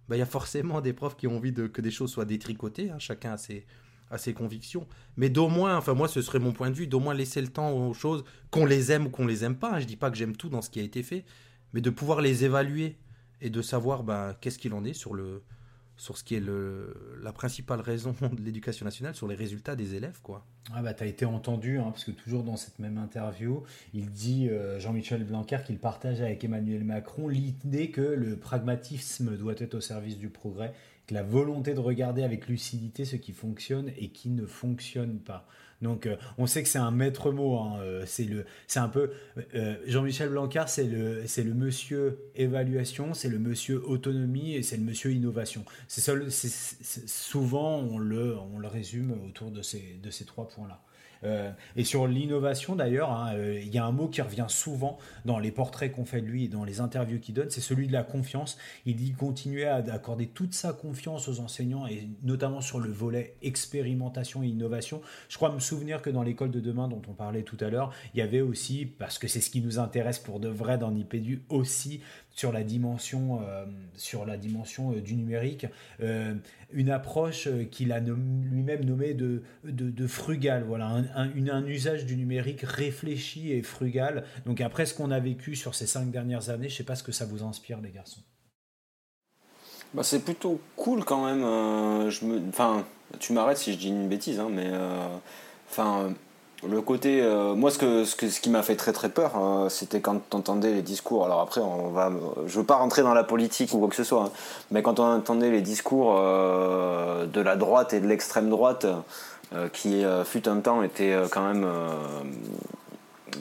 ben, 0.07 0.15
y 0.15 0.21
a 0.21 0.25
forcément 0.25 0.81
des 0.81 0.93
profs 0.93 1.17
qui 1.17 1.27
ont 1.27 1.37
envie 1.37 1.53
que 1.53 1.81
des 1.81 1.91
choses 1.91 2.11
soient 2.11 2.25
détricotées, 2.25 2.91
hein. 2.91 2.99
chacun 2.99 3.33
a 3.33 3.37
ses, 3.37 3.65
à 4.11 4.17
ses 4.17 4.33
convictions. 4.33 4.85
Mais 5.17 5.29
d'au 5.29 5.47
moins, 5.47 5.77
enfin 5.77 5.93
moi 5.93 6.07
ce 6.07 6.21
serait 6.21 6.39
mon 6.39 6.51
point 6.51 6.69
de 6.69 6.75
vue, 6.75 6.87
d'au 6.87 6.99
moins 6.99 7.13
laisser 7.13 7.41
le 7.41 7.47
temps 7.47 7.71
aux 7.71 7.93
choses, 7.93 8.23
qu'on 8.51 8.65
les 8.65 8.91
aime 8.91 9.07
ou 9.07 9.09
qu'on 9.09 9.25
les 9.25 9.43
aime 9.43 9.55
pas. 9.55 9.79
Je 9.79 9.85
dis 9.85 9.95
pas 9.95 10.11
que 10.11 10.17
j'aime 10.17 10.35
tout 10.35 10.49
dans 10.49 10.61
ce 10.61 10.69
qui 10.69 10.79
a 10.79 10.83
été 10.83 11.01
fait, 11.01 11.25
mais 11.73 11.81
de 11.81 11.89
pouvoir 11.89 12.21
les 12.21 12.43
évaluer 12.43 12.97
et 13.41 13.49
de 13.49 13.61
savoir 13.61 14.03
ben, 14.03 14.35
qu'est-ce 14.39 14.59
qu'il 14.59 14.73
en 14.73 14.83
est 14.83 14.93
sur 14.93 15.13
le 15.13 15.41
sur 16.01 16.17
ce 16.17 16.23
qui 16.23 16.33
est 16.33 16.39
le, 16.39 17.19
la 17.21 17.31
principale 17.31 17.79
raison 17.79 18.15
de 18.33 18.41
l'éducation 18.41 18.85
nationale, 18.85 19.13
sur 19.13 19.27
les 19.27 19.35
résultats 19.35 19.75
des 19.75 19.93
élèves. 19.93 20.19
quoi. 20.23 20.43
Ah 20.73 20.81
bah, 20.81 20.95
tu 20.95 21.03
as 21.03 21.05
été 21.05 21.25
entendu, 21.25 21.77
hein, 21.77 21.91
parce 21.91 22.05
que 22.05 22.11
toujours 22.11 22.43
dans 22.43 22.57
cette 22.57 22.79
même 22.79 22.97
interview, 22.97 23.63
il 23.93 24.09
dit, 24.09 24.49
euh, 24.49 24.79
Jean-Michel 24.79 25.23
Blanquer, 25.23 25.59
qu'il 25.63 25.77
partage 25.77 26.19
avec 26.21 26.43
Emmanuel 26.43 26.83
Macron 26.83 27.27
l'idée 27.27 27.91
que 27.91 28.01
le 28.01 28.35
pragmatisme 28.35 29.37
doit 29.37 29.53
être 29.59 29.75
au 29.75 29.81
service 29.81 30.17
du 30.17 30.29
progrès 30.29 30.73
la 31.11 31.23
volonté 31.23 31.73
de 31.73 31.79
regarder 31.79 32.23
avec 32.23 32.47
lucidité 32.47 33.05
ce 33.05 33.15
qui 33.15 33.33
fonctionne 33.33 33.91
et 33.97 34.09
qui 34.09 34.29
ne 34.29 34.45
fonctionne 34.45 35.19
pas. 35.19 35.47
Donc 35.81 36.05
euh, 36.05 36.15
on 36.37 36.45
sait 36.45 36.61
que 36.63 36.69
c'est 36.69 36.77
un 36.77 36.91
maître 36.91 37.31
mot, 37.31 37.57
hein, 37.57 37.79
euh, 37.81 38.03
c'est 38.05 38.25
le, 38.25 38.45
c'est 38.67 38.79
un 38.79 38.87
peu 38.87 39.11
euh, 39.55 39.75
Jean-Michel 39.87 40.29
Blanquer, 40.29 40.65
c'est 40.67 40.83
le, 40.83 41.23
c'est 41.25 41.43
le 41.43 41.53
monsieur 41.53 42.19
évaluation, 42.35 43.13
c'est 43.13 43.29
le 43.29 43.39
monsieur 43.39 43.83
autonomie 43.87 44.53
et 44.53 44.63
c'est 44.63 44.77
le 44.77 44.83
monsieur 44.83 45.11
innovation. 45.11 45.65
C'est, 45.87 46.01
souvent 47.07 47.79
on 47.79 47.97
le, 47.97 48.37
on 48.37 48.59
le 48.59 48.67
résume 48.67 49.15
autour 49.25 49.51
de 49.51 49.61
ces, 49.61 49.99
de 50.01 50.11
ces 50.11 50.25
trois 50.25 50.47
points 50.47 50.67
là. 50.67 50.81
Et 51.75 51.83
sur 51.83 52.07
l'innovation 52.07 52.75
d'ailleurs, 52.75 53.11
hein, 53.11 53.33
il 53.37 53.69
y 53.69 53.77
a 53.77 53.85
un 53.85 53.91
mot 53.91 54.07
qui 54.07 54.21
revient 54.21 54.47
souvent 54.47 54.97
dans 55.25 55.39
les 55.39 55.51
portraits 55.51 55.91
qu'on 55.91 56.05
fait 56.05 56.21
de 56.21 56.27
lui 56.27 56.45
et 56.45 56.47
dans 56.47 56.63
les 56.63 56.81
interviews 56.81 57.19
qu'il 57.19 57.35
donne, 57.35 57.49
c'est 57.49 57.61
celui 57.61 57.87
de 57.87 57.93
la 57.93 58.03
confiance. 58.03 58.57
Il 58.85 58.95
dit 58.95 59.13
continuer 59.13 59.65
à 59.65 59.75
accorder 59.75 60.27
toute 60.27 60.53
sa 60.53 60.73
confiance 60.73 61.27
aux 61.27 61.39
enseignants 61.39 61.87
et 61.87 62.07
notamment 62.23 62.61
sur 62.61 62.79
le 62.79 62.91
volet 62.91 63.35
expérimentation 63.41 64.43
et 64.43 64.47
innovation. 64.47 65.01
Je 65.29 65.37
crois 65.37 65.51
me 65.51 65.59
souvenir 65.59 66.01
que 66.01 66.09
dans 66.09 66.23
l'école 66.23 66.51
de 66.51 66.59
demain 66.59 66.87
dont 66.87 67.01
on 67.07 67.13
parlait 67.13 67.43
tout 67.43 67.57
à 67.59 67.69
l'heure, 67.69 67.93
il 68.13 68.19
y 68.19 68.21
avait 68.21 68.41
aussi, 68.41 68.85
parce 68.85 69.17
que 69.17 69.27
c'est 69.27 69.41
ce 69.41 69.49
qui 69.49 69.61
nous 69.61 69.79
intéresse 69.79 70.19
pour 70.19 70.39
de 70.39 70.49
vrai 70.49 70.77
dans 70.77 70.91
Nipédu, 70.91 71.43
aussi 71.49 72.01
sur 72.33 72.51
la 72.51 72.63
dimension, 72.63 73.41
euh, 73.47 73.65
sur 73.95 74.25
la 74.25 74.37
dimension 74.37 74.93
euh, 74.93 75.01
du 75.01 75.15
numérique, 75.15 75.67
euh, 76.01 76.33
une 76.71 76.89
approche 76.89 77.49
qu'il 77.71 77.91
a 77.91 77.99
lui-même 77.99 78.85
nommée 78.85 79.13
de, 79.13 79.43
de, 79.63 80.07
frugal, 80.07 80.63
voilà, 80.65 80.87
un, 80.87 81.27
un, 81.49 81.65
usage 81.65 82.05
du 82.05 82.15
numérique 82.15 82.61
réfléchi 82.61 83.51
et 83.51 83.61
frugal. 83.61 84.23
Donc 84.45 84.61
après 84.61 84.85
ce 84.85 84.93
qu'on 84.93 85.11
a 85.11 85.19
vécu 85.19 85.55
sur 85.55 85.75
ces 85.75 85.85
cinq 85.85 86.09
dernières 86.11 86.49
années, 86.49 86.69
je 86.69 86.73
ne 86.73 86.77
sais 86.77 86.83
pas 86.83 86.95
ce 86.95 87.03
que 87.03 87.11
ça 87.11 87.25
vous 87.25 87.43
inspire 87.43 87.81
les 87.81 87.91
garçons. 87.91 88.21
Bah, 89.93 90.03
c'est 90.03 90.23
plutôt 90.23 90.61
cool 90.77 91.03
quand 91.03 91.25
même. 91.25 91.41
je 92.09 92.25
me... 92.25 92.47
Enfin, 92.47 92.85
tu 93.19 93.33
m'arrêtes 93.33 93.57
si 93.57 93.73
je 93.73 93.77
dis 93.77 93.89
une 93.89 94.07
bêtise, 94.07 94.39
hein, 94.39 94.49
mais 94.49 94.71
enfin 95.69 96.13
le 96.67 96.81
côté, 96.81 97.21
euh, 97.21 97.55
moi, 97.55 97.71
ce, 97.71 97.79
que, 97.79 98.05
ce, 98.05 98.39
qui 98.39 98.49
m'a 98.49 98.61
fait 98.61 98.75
très 98.75 98.93
très 98.93 99.09
peur, 99.09 99.35
hein, 99.35 99.67
c'était 99.69 99.99
quand 99.99 100.21
on 100.31 100.37
entendait 100.37 100.71
les 100.71 100.83
discours. 100.83 101.25
Alors 101.25 101.39
après, 101.39 101.59
on 101.59 101.89
va, 101.89 102.11
je 102.45 102.59
veux 102.59 102.65
pas 102.65 102.75
rentrer 102.75 103.01
dans 103.01 103.15
la 103.15 103.23
politique 103.23 103.73
ou 103.73 103.79
quoi 103.79 103.89
que 103.89 103.95
ce 103.95 104.03
soit, 104.03 104.25
hein, 104.25 104.31
mais 104.69 104.83
quand 104.83 104.99
on 104.99 105.03
entendait 105.03 105.49
les 105.49 105.61
discours 105.61 106.15
euh, 106.17 107.25
de 107.25 107.41
la 107.41 107.55
droite 107.55 107.93
et 107.93 107.99
de 107.99 108.07
l'extrême 108.07 108.49
droite, 108.49 108.85
euh, 109.53 109.67
qui 109.69 110.03
fut 110.25 110.47
un 110.47 110.59
temps 110.61 110.81
était 110.81 111.13
quand 111.31 111.45
même 111.45 111.67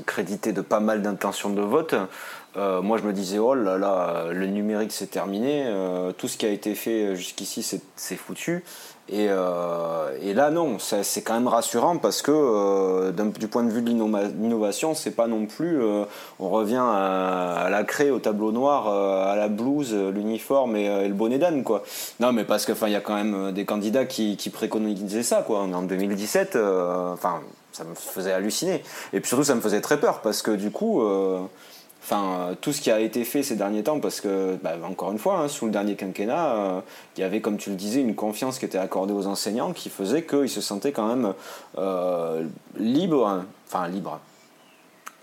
crédité 0.06 0.52
de 0.52 0.60
pas 0.60 0.80
mal 0.80 1.02
d'intentions 1.02 1.51
de 1.51 1.60
vote. 1.60 1.94
moi, 2.56 2.98
je 2.98 3.05
me 3.05 3.12
disais, 3.12 3.38
oh 3.38 3.55
là 3.55 3.78
là, 3.78 4.24
le 4.32 4.47
numérique 4.47 4.92
c'est 4.92 5.10
terminé, 5.10 5.66
tout 6.18 6.26
ce 6.26 6.36
qui 6.36 6.47
a 6.47 6.48
été 6.48 6.74
fait 6.74 7.14
jusqu'ici 7.14 7.62
c'est 7.94 8.16
foutu. 8.16 8.64
Euh, 9.12 10.16
et, 10.22 10.34
là, 10.34 10.50
non, 10.50 10.78
c'est 10.78 11.22
quand 11.22 11.34
même 11.34 11.48
rassurant 11.48 11.96
parce 11.96 12.22
que 12.22 12.30
euh, 12.32 13.12
du 13.12 13.48
point 13.48 13.64
de 13.64 13.70
vue 13.70 13.82
de 13.82 13.88
l'innovation, 13.90 14.94
c'est 14.94 15.10
pas 15.10 15.26
non 15.26 15.46
plus. 15.46 15.82
Euh, 15.82 16.04
on 16.38 16.48
revient 16.48 16.82
à, 16.82 17.68
la 17.70 17.84
craie, 17.84 18.10
au 18.10 18.18
tableau 18.18 18.52
noir, 18.52 18.88
à 18.88 19.36
la 19.36 19.48
blouse, 19.48 19.94
l'uniforme 19.94 20.76
et, 20.76 21.08
le 21.08 21.14
bonnet 21.14 21.38
d'âne, 21.38 21.64
quoi. 21.64 21.82
Non, 22.20 22.32
mais 22.32 22.44
parce 22.44 22.64
que, 22.64 22.72
il 22.86 22.92
y 22.92 22.96
a 22.96 23.00
quand 23.00 23.16
même 23.16 23.52
des 23.52 23.64
candidats 23.64 24.04
qui, 24.04 24.36
qui 24.36 24.50
préconisaient 24.50 25.22
ça, 25.22 25.42
quoi. 25.42 25.60
En 25.60 25.82
2017, 25.82 26.56
enfin, 27.12 27.40
ça 27.72 27.84
me 27.84 27.94
faisait 27.94 28.32
halluciner. 28.32 28.82
Et 29.12 29.20
puis 29.20 29.28
surtout, 29.28 29.44
ça 29.44 29.54
me 29.54 29.60
faisait 29.60 29.80
très 29.80 29.98
peur 29.98 30.20
parce 30.20 30.42
que 30.42 30.52
du 30.52 30.70
coup. 30.70 31.02
Enfin, 32.02 32.56
tout 32.60 32.72
ce 32.72 32.81
qui 32.81 32.90
a 32.90 32.98
été 32.98 33.24
fait 33.24 33.43
ces 33.43 33.56
derniers 33.56 33.82
temps, 33.82 34.01
parce 34.01 34.20
que, 34.20 34.56
bah, 34.62 34.72
encore 34.85 35.12
une 35.12 35.18
fois, 35.18 35.39
hein, 35.39 35.48
sous 35.48 35.66
le 35.66 35.70
dernier 35.70 35.97
quinquennat, 35.97 36.55
euh, 36.55 36.81
il 37.16 37.20
y 37.20 37.24
avait, 37.24 37.40
comme 37.40 37.59
tu 37.59 37.70
le 37.70 37.77
disais, 37.77 38.01
une 38.01 38.14
confiance 38.14 38.59
qui 38.59 38.64
était 38.64 38.78
accordée 38.78 39.12
aux 39.12 39.27
enseignants 39.27 39.72
qui 39.72 39.90
faisait 39.90 40.24
qu'ils 40.24 40.48
se 40.48 40.60
sentaient 40.60 40.93
quand 40.93 41.06
même 41.06 41.35
euh, 41.78 42.44
libres, 42.78 43.44
enfin 43.68 43.86
libres, 43.89 44.18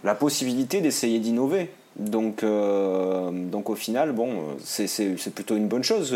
la 0.04 0.14
possibilité 0.14 0.80
d'essayer 0.80 1.20
d'innover. 1.20 1.72
Donc, 1.96 2.44
euh, 2.44 3.32
donc 3.32 3.72
au 3.72 3.76
final, 3.76 4.12
bon, 4.12 4.44
c'est 4.64 5.34
plutôt 5.34 5.56
une 5.56 5.68
bonne 5.68 5.84
chose. 5.84 6.16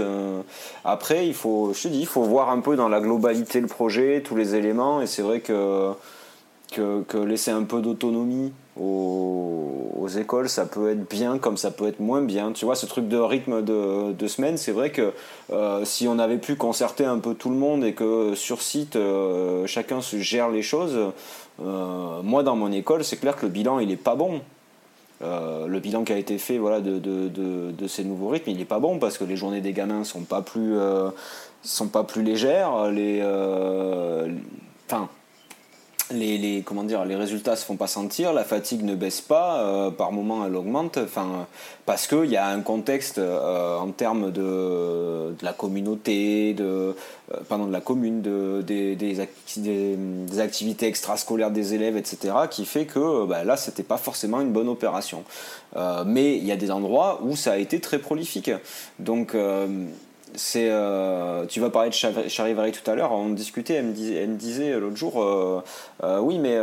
après, 0.86 1.28
il 1.28 1.34
faut, 1.34 1.74
je 1.74 1.82
te 1.82 1.88
dis, 1.88 2.02
il 2.02 2.06
faut 2.06 2.22
voir 2.22 2.52
un 2.52 2.60
peu 2.60 2.76
dans 2.76 2.88
la 2.88 3.02
globalité 3.02 3.60
le 3.60 3.68
projet, 3.68 4.22
tous 4.24 4.36
les 4.36 4.54
éléments, 4.54 5.02
et 5.02 5.08
c'est 5.08 5.24
vrai 5.24 5.40
que 5.40 5.96
laisser 7.26 7.50
un 7.50 7.64
peu 7.64 7.82
d'autonomie 7.82 8.54
aux, 8.80 10.08
écoles, 10.18 10.50
ça 10.50 10.66
peut 10.66 10.92
être 10.92 11.10
bien 11.10 11.38
comme 11.38 11.58
ça 11.58 11.72
peut 11.72 11.88
être 11.88 12.00
moins 12.00 12.22
bien. 12.22 12.52
Tu 12.52 12.66
vois, 12.66 12.76
ce 12.76 12.86
truc 12.86 13.08
de 13.08 13.18
rythme 13.18 13.62
de, 13.64 14.28
semaine, 14.28 14.58
c'est 14.58 14.72
vrai 14.72 14.92
que 14.92 15.14
euh, 15.52 15.86
si 15.86 16.08
on 16.08 16.20
avait 16.20 16.38
pu 16.38 16.56
concerter 16.56 17.06
un 17.06 17.20
peu 17.20 17.34
tout 17.34 17.50
le 17.50 17.56
monde 17.56 17.84
et 17.84 17.94
que 17.94 18.36
sur 18.36 18.62
site, 18.62 18.96
euh, 18.96 19.66
chacun 19.68 20.02
se 20.02 20.18
gère 20.18 20.50
les 20.50 20.62
choses, 20.62 20.98
euh, 21.62 22.22
moi 22.24 22.44
dans 22.44 22.56
mon 22.56 22.72
école, 22.72 23.04
c'est 23.04 23.18
clair 23.18 23.36
que 23.36 23.46
le 23.46 23.52
bilan, 23.52 23.80
il 23.80 23.88
n'est 23.88 23.96
pas 23.96 24.16
bon. 24.16 24.42
le 25.22 25.80
bilan 25.80 26.04
qui 26.04 26.14
a 26.14 26.18
été 26.18 26.38
fait 26.38 26.58
voilà, 26.58 26.82
de, 26.82 27.00
de, 27.00 27.88
ces 27.88 28.04
nouveaux 28.04 28.30
rythmes, 28.30 28.52
il 28.52 28.58
n'est 28.58 28.66
pas 28.66 28.80
bon 28.80 29.00
parce 29.00 29.18
que 29.18 29.24
les 29.24 29.36
journées 29.36 29.62
des 29.62 29.74
gamins 29.74 30.04
sont 30.04 30.22
pas 30.22 30.42
plus, 30.42 30.76
sont 31.64 31.88
pas 31.88 32.04
plus 32.04 32.24
légères. 32.24 32.92
Les, 32.92 33.22
enfin, 34.88 35.10
les, 36.14 36.38
les, 36.38 36.62
comment 36.62 36.84
dire, 36.84 37.06
les 37.06 37.16
résultats 37.16 37.56
se 37.56 37.66
font 37.66 37.76
pas 37.76 37.88
sentir, 37.88 38.34
la 38.34 38.44
fatigue 38.44 38.84
ne 38.84 38.96
baisse 38.96 39.22
pas, 39.22 39.62
euh, 39.62 39.92
par 39.92 40.12
moment 40.12 40.46
elle 40.46 40.56
augmente, 40.56 41.00
parce 41.86 42.08
qu'il 42.08 42.26
y 42.26 42.38
a 42.38 42.48
un 42.48 42.62
contexte 42.62 43.18
euh, 43.18 43.78
en 43.78 43.92
termes 43.92 44.32
de, 44.32 44.42
de, 44.42 45.44
la 45.44 45.54
communauté, 45.54 46.54
de, 46.54 46.64
euh, 46.64 46.94
pardon, 47.50 47.66
de 47.66 47.72
la 47.72 47.82
commune, 47.82 48.22
de, 48.22 48.62
des, 48.62 48.96
des, 48.96 49.28
des, 49.58 50.40
activités 50.40 50.88
extrascolaires 50.88 51.52
des 51.52 51.74
élèves, 51.74 51.98
etc., 51.98 52.34
qui 52.50 52.66
fait 52.66 52.86
que 52.86 53.26
bah, 53.26 53.44
là, 53.44 53.58
c'était 53.58 53.84
pas 53.84 53.98
forcément 53.98 54.42
une 54.42 54.52
bonne 54.52 54.70
opération. 54.70 55.24
mais 56.06 56.38
il 56.38 56.46
y 56.46 56.52
a 56.52 56.58
des 56.58 56.72
endroits 56.72 57.20
où 57.24 57.36
ça 57.36 57.54
a 57.54 57.58
été 57.58 57.80
très 57.80 58.00
prolifique. 58.00 58.52
Donc, 59.00 59.36
c'est 60.36 60.68
euh, 60.70 61.46
tu 61.46 61.60
vas 61.60 61.70
parler 61.70 61.90
de 61.90 61.96
Charivari 61.96 62.72
tout 62.72 62.90
à 62.90 62.96
l'heure 62.96 63.12
on 63.12 63.30
discutait 63.30 63.76
elle 63.76 63.86
me 63.86 63.94
disait, 63.94 64.28
disait 64.28 64.80
l'autre 64.80 64.96
jour 64.96 65.22
euh, 65.22 65.62
euh, 66.04 66.20
oui 66.20 66.40
mais 66.40 66.58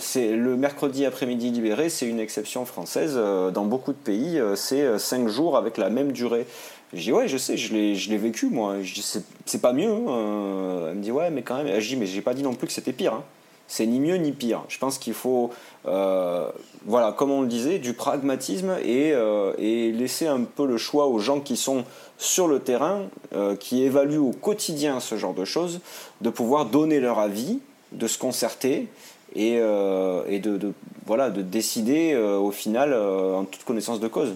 c'est 0.00 0.32
le 0.36 0.56
mercredi 0.56 1.04
après-midi 1.04 1.50
libéré 1.50 1.88
c'est 1.88 2.06
une 2.06 2.20
exception 2.20 2.64
française 2.64 3.16
dans 3.16 3.64
beaucoup 3.64 3.92
de 3.92 3.98
pays 3.98 4.40
c'est 4.54 4.98
5 4.98 5.28
jours 5.28 5.56
avec 5.56 5.78
la 5.78 5.90
même 5.90 6.12
durée 6.12 6.46
je 6.92 7.00
dis 7.00 7.12
ouais 7.12 7.28
je 7.28 7.36
sais 7.36 7.56
je 7.56 7.74
l'ai 7.74 8.18
vécu 8.18 8.46
moi 8.46 8.76
je 8.82 8.94
dis 8.94 9.22
c'est 9.44 9.60
pas 9.60 9.72
mieux 9.72 9.90
hein. 9.90 10.88
elle 10.90 10.96
me 10.96 11.02
dit 11.02 11.12
ouais 11.12 11.30
mais 11.30 11.42
quand 11.42 11.62
même 11.62 11.80
je 11.80 11.88
dis 11.88 11.96
mais 11.96 12.06
j'ai 12.06 12.22
pas 12.22 12.34
dit 12.34 12.42
non 12.42 12.54
plus 12.54 12.66
que 12.66 12.72
c'était 12.72 12.92
pire 12.92 13.14
hein. 13.14 13.24
C'est 13.68 13.86
ni 13.86 14.00
mieux 14.00 14.16
ni 14.16 14.32
pire 14.32 14.64
je 14.68 14.78
pense 14.78 14.98
qu'il 14.98 15.14
faut 15.14 15.50
voilà 15.84 17.12
comme 17.16 17.30
on 17.30 17.42
le 17.42 17.48
disait 17.48 17.78
du 17.78 17.94
pragmatisme 17.94 18.76
et, 18.82 19.12
et 19.58 19.92
laisser 19.92 20.26
un 20.26 20.42
peu 20.42 20.66
le 20.66 20.76
choix 20.76 21.06
aux 21.06 21.18
gens 21.18 21.40
qui 21.40 21.56
sont 21.56 21.84
sur 22.18 22.48
le 22.48 22.60
terrain, 22.60 23.08
euh, 23.32 23.56
qui 23.56 23.82
évaluent 23.82 24.18
au 24.18 24.32
quotidien 24.32 25.00
ce 25.00 25.16
genre 25.16 25.34
de 25.34 25.44
choses, 25.44 25.80
de 26.20 26.30
pouvoir 26.30 26.66
donner 26.66 27.00
leur 27.00 27.18
avis, 27.18 27.60
de 27.92 28.06
se 28.06 28.18
concerter 28.18 28.88
et, 29.34 29.58
euh, 29.60 30.38
de, 30.38 30.72
voilà, 31.04 31.30
de 31.30 31.42
décider 31.42 32.12
euh, 32.12 32.38
au 32.38 32.50
final 32.50 32.94
en 32.94 33.44
toute 33.44 33.64
connaissance 33.64 34.00
de 34.00 34.08
cause. 34.08 34.34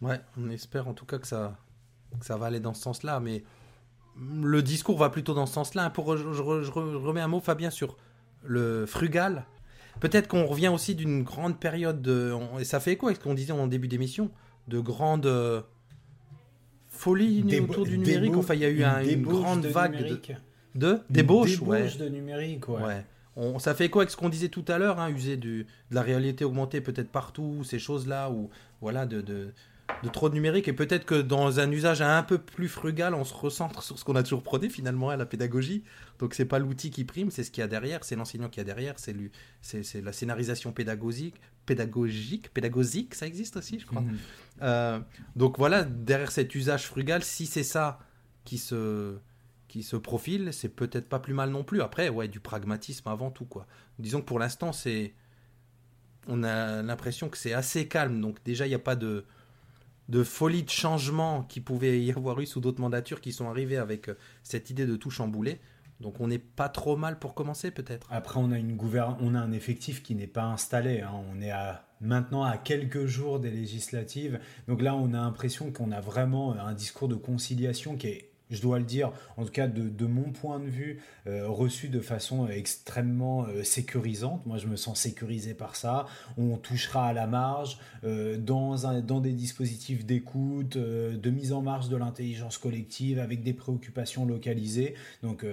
Ouais, 0.00 0.20
on 0.38 0.50
espère 0.50 0.86
en 0.86 0.92
tout 0.92 1.06
cas 1.06 1.18
que 1.18 1.26
ça, 1.26 1.56
ça 2.20 2.36
va 2.36 2.46
aller 2.46 2.60
dans 2.60 2.74
ce 2.74 2.82
sens-là, 2.82 3.20
mais 3.20 3.42
le 4.16 4.62
discours 4.62 4.98
va 4.98 5.10
plutôt 5.10 5.34
dans 5.34 5.46
ce 5.46 5.54
sens-là. 5.54 5.90
Pour, 5.90 6.16
je, 6.16 6.24
remets 6.26 7.20
un 7.20 7.28
mot, 7.28 7.40
Fabien, 7.40 7.70
sur 7.70 7.96
le 8.44 8.86
frugal. 8.86 9.46
Peut-être 10.00 10.28
qu'on 10.28 10.46
revient 10.46 10.68
aussi 10.68 10.94
d'une 10.94 11.22
grande 11.22 11.58
période, 11.58 12.02
de, 12.02 12.34
et 12.58 12.64
ça 12.64 12.80
fait 12.80 12.96
quoi 12.96 13.10
avec 13.10 13.20
ce 13.20 13.24
qu'on 13.24 13.34
disait 13.34 13.52
en 13.52 13.66
début 13.66 13.88
d'émission, 13.88 14.30
de 14.68 14.80
grandes 14.80 15.64
folie 16.94 17.44
autour 17.60 17.84
du 17.84 17.98
numérique. 17.98 18.36
Enfin, 18.36 18.54
il 18.54 18.60
y 18.60 18.64
a 18.64 18.70
eu 18.70 19.12
une, 19.12 19.22
grande 19.22 19.66
vague 19.66 20.04
de, 20.04 20.20
de 20.74 21.00
débauche, 21.10 21.60
ouais. 21.60 21.88
de 21.98 22.08
numérique, 22.08 22.68
ouais. 22.68 23.04
On, 23.36 23.58
ça 23.58 23.74
fait 23.74 23.88
quoi 23.90 24.02
avec 24.02 24.10
ce 24.10 24.16
qu'on 24.16 24.28
disait 24.28 24.48
tout 24.48 24.64
à 24.68 24.78
l'heure, 24.78 25.00
hein, 25.00 25.10
user 25.10 25.36
du, 25.36 25.66
de 25.90 25.94
la 25.94 26.02
réalité 26.02 26.44
augmentée 26.44 26.80
peut-être 26.80 27.10
partout, 27.10 27.64
ces 27.64 27.80
choses-là, 27.80 28.30
ou 28.30 28.48
voilà, 28.80 29.06
de, 29.06 29.20
de, 29.20 29.52
de, 30.02 30.08
trop 30.08 30.28
de 30.28 30.34
numérique. 30.34 30.68
Et 30.68 30.72
peut-être 30.72 31.04
que 31.04 31.20
dans 31.20 31.60
un 31.60 31.70
usage 31.70 32.02
un 32.02 32.22
peu 32.22 32.38
plus 32.38 32.68
frugal, 32.68 33.14
on 33.14 33.24
se 33.24 33.34
recentre 33.34 33.82
sur 33.82 33.98
ce 33.98 34.04
qu'on 34.04 34.16
a 34.16 34.22
toujours 34.22 34.42
prôné 34.42 34.68
finalement 34.68 35.10
à 35.10 35.16
la 35.16 35.26
pédagogie. 35.26 35.84
Donc 36.18 36.34
c'est 36.34 36.44
pas 36.44 36.58
l'outil 36.58 36.90
qui 36.90 37.04
prime, 37.04 37.30
c'est 37.30 37.44
ce 37.44 37.50
qu'il 37.50 37.60
y 37.60 37.64
a 37.64 37.68
derrière, 37.68 38.04
c'est 38.04 38.16
l'enseignant 38.16 38.48
qui 38.48 38.60
a 38.60 38.64
derrière, 38.64 38.94
c'est 38.98 40.00
la 40.00 40.12
scénarisation 40.12 40.72
pédagogique, 40.72 41.36
pédagogique, 41.66 42.52
pédagogique, 42.52 43.14
ça 43.14 43.26
existe 43.26 43.56
aussi, 43.56 43.78
je 43.78 43.86
crois. 43.86 44.02
Mhm. 44.02 44.18
Euh, 44.62 45.00
donc 45.36 45.58
voilà, 45.58 45.84
derrière 45.84 46.30
cet 46.30 46.54
usage 46.54 46.86
frugal, 46.86 47.24
si 47.24 47.46
c'est 47.46 47.64
ça 47.64 47.98
qui 48.44 48.58
se, 48.58 49.16
qui 49.68 49.82
se 49.82 49.96
profile, 49.96 50.50
c'est 50.52 50.68
peut-être 50.68 51.08
pas 51.08 51.18
plus 51.18 51.34
mal 51.34 51.50
non 51.50 51.64
plus. 51.64 51.82
Après, 51.82 52.08
ouais, 52.08 52.28
du 52.28 52.40
pragmatisme 52.40 53.08
avant 53.08 53.30
tout, 53.30 53.46
quoi. 53.46 53.66
Disons 53.98 54.20
que 54.20 54.26
pour 54.26 54.38
l'instant, 54.38 54.72
c'est. 54.72 55.14
On 56.26 56.42
a 56.42 56.82
l'impression 56.82 57.28
que 57.28 57.36
c'est 57.36 57.52
assez 57.52 57.86
calme, 57.86 58.20
donc 58.20 58.42
déjà, 58.44 58.66
il 58.66 58.70
n'y 58.70 58.74
a 58.74 58.78
pas 58.78 58.96
de, 58.96 59.24
de 60.08 60.22
folie 60.22 60.62
de 60.62 60.70
changement 60.70 61.42
qui 61.42 61.60
pouvait 61.60 62.00
y 62.00 62.12
avoir 62.12 62.40
eu 62.40 62.46
sous 62.46 62.60
d'autres 62.60 62.80
mandatures 62.80 63.20
qui 63.20 63.32
sont 63.32 63.48
arrivées 63.48 63.78
avec 63.78 64.08
euh, 64.08 64.18
cette 64.42 64.70
idée 64.70 64.86
de 64.86 64.96
tout 64.96 65.10
chambouler. 65.10 65.60
Donc 66.00 66.20
on 66.20 66.28
n'est 66.28 66.38
pas 66.38 66.68
trop 66.68 66.96
mal 66.96 67.18
pour 67.18 67.34
commencer 67.34 67.70
peut-être? 67.70 68.08
Après 68.10 68.40
on 68.40 68.50
a 68.50 68.58
une 68.58 68.76
on 69.20 69.34
a 69.34 69.38
un 69.38 69.52
effectif 69.52 70.02
qui 70.02 70.14
n'est 70.14 70.26
pas 70.26 70.44
installé. 70.44 71.00
Hein. 71.00 71.12
On 71.32 71.40
est 71.40 71.52
maintenant 72.00 72.44
à 72.44 72.58
quelques 72.58 73.06
jours 73.06 73.40
des 73.40 73.50
législatives. 73.50 74.40
Donc 74.68 74.82
là, 74.82 74.94
on 74.94 75.14
a 75.14 75.18
l'impression 75.18 75.72
qu'on 75.72 75.92
a 75.92 76.00
vraiment 76.00 76.52
un 76.52 76.74
discours 76.74 77.08
de 77.08 77.14
conciliation 77.14 77.96
qui 77.96 78.08
est 78.08 78.33
je 78.54 78.62
dois 78.62 78.78
le 78.78 78.84
dire, 78.84 79.12
en 79.36 79.44
tout 79.44 79.50
cas 79.50 79.66
de, 79.66 80.06
mon 80.06 80.32
point 80.32 80.60
de 80.60 80.68
vue, 80.68 81.00
euh, 81.26 81.48
reçu 81.48 81.88
de 81.88 82.00
façon 82.00 82.48
extrêmement 82.48 83.46
euh, 83.46 83.62
sécurisante. 83.62 84.44
Moi, 84.46 84.58
je 84.58 84.66
me 84.66 84.76
sens 84.76 85.00
sécurisé 85.00 85.54
par 85.54 85.76
ça. 85.76 86.06
On 86.36 86.56
touchera 86.56 87.08
à 87.08 87.12
la 87.12 87.26
marge 87.26 87.78
euh, 88.04 88.36
dans, 88.36 88.76
des 89.20 89.32
dispositifs 89.32 90.04
d'écoute, 90.04 90.76
de 90.76 91.30
mise 91.30 91.52
en 91.52 91.62
marche 91.62 91.88
de 91.88 91.96
l'intelligence 91.96 92.58
collective 92.58 93.18
avec 93.18 93.42
des 93.42 93.52
préoccupations 93.52 94.26
localisées. 94.26 94.94
Donc, 95.22 95.44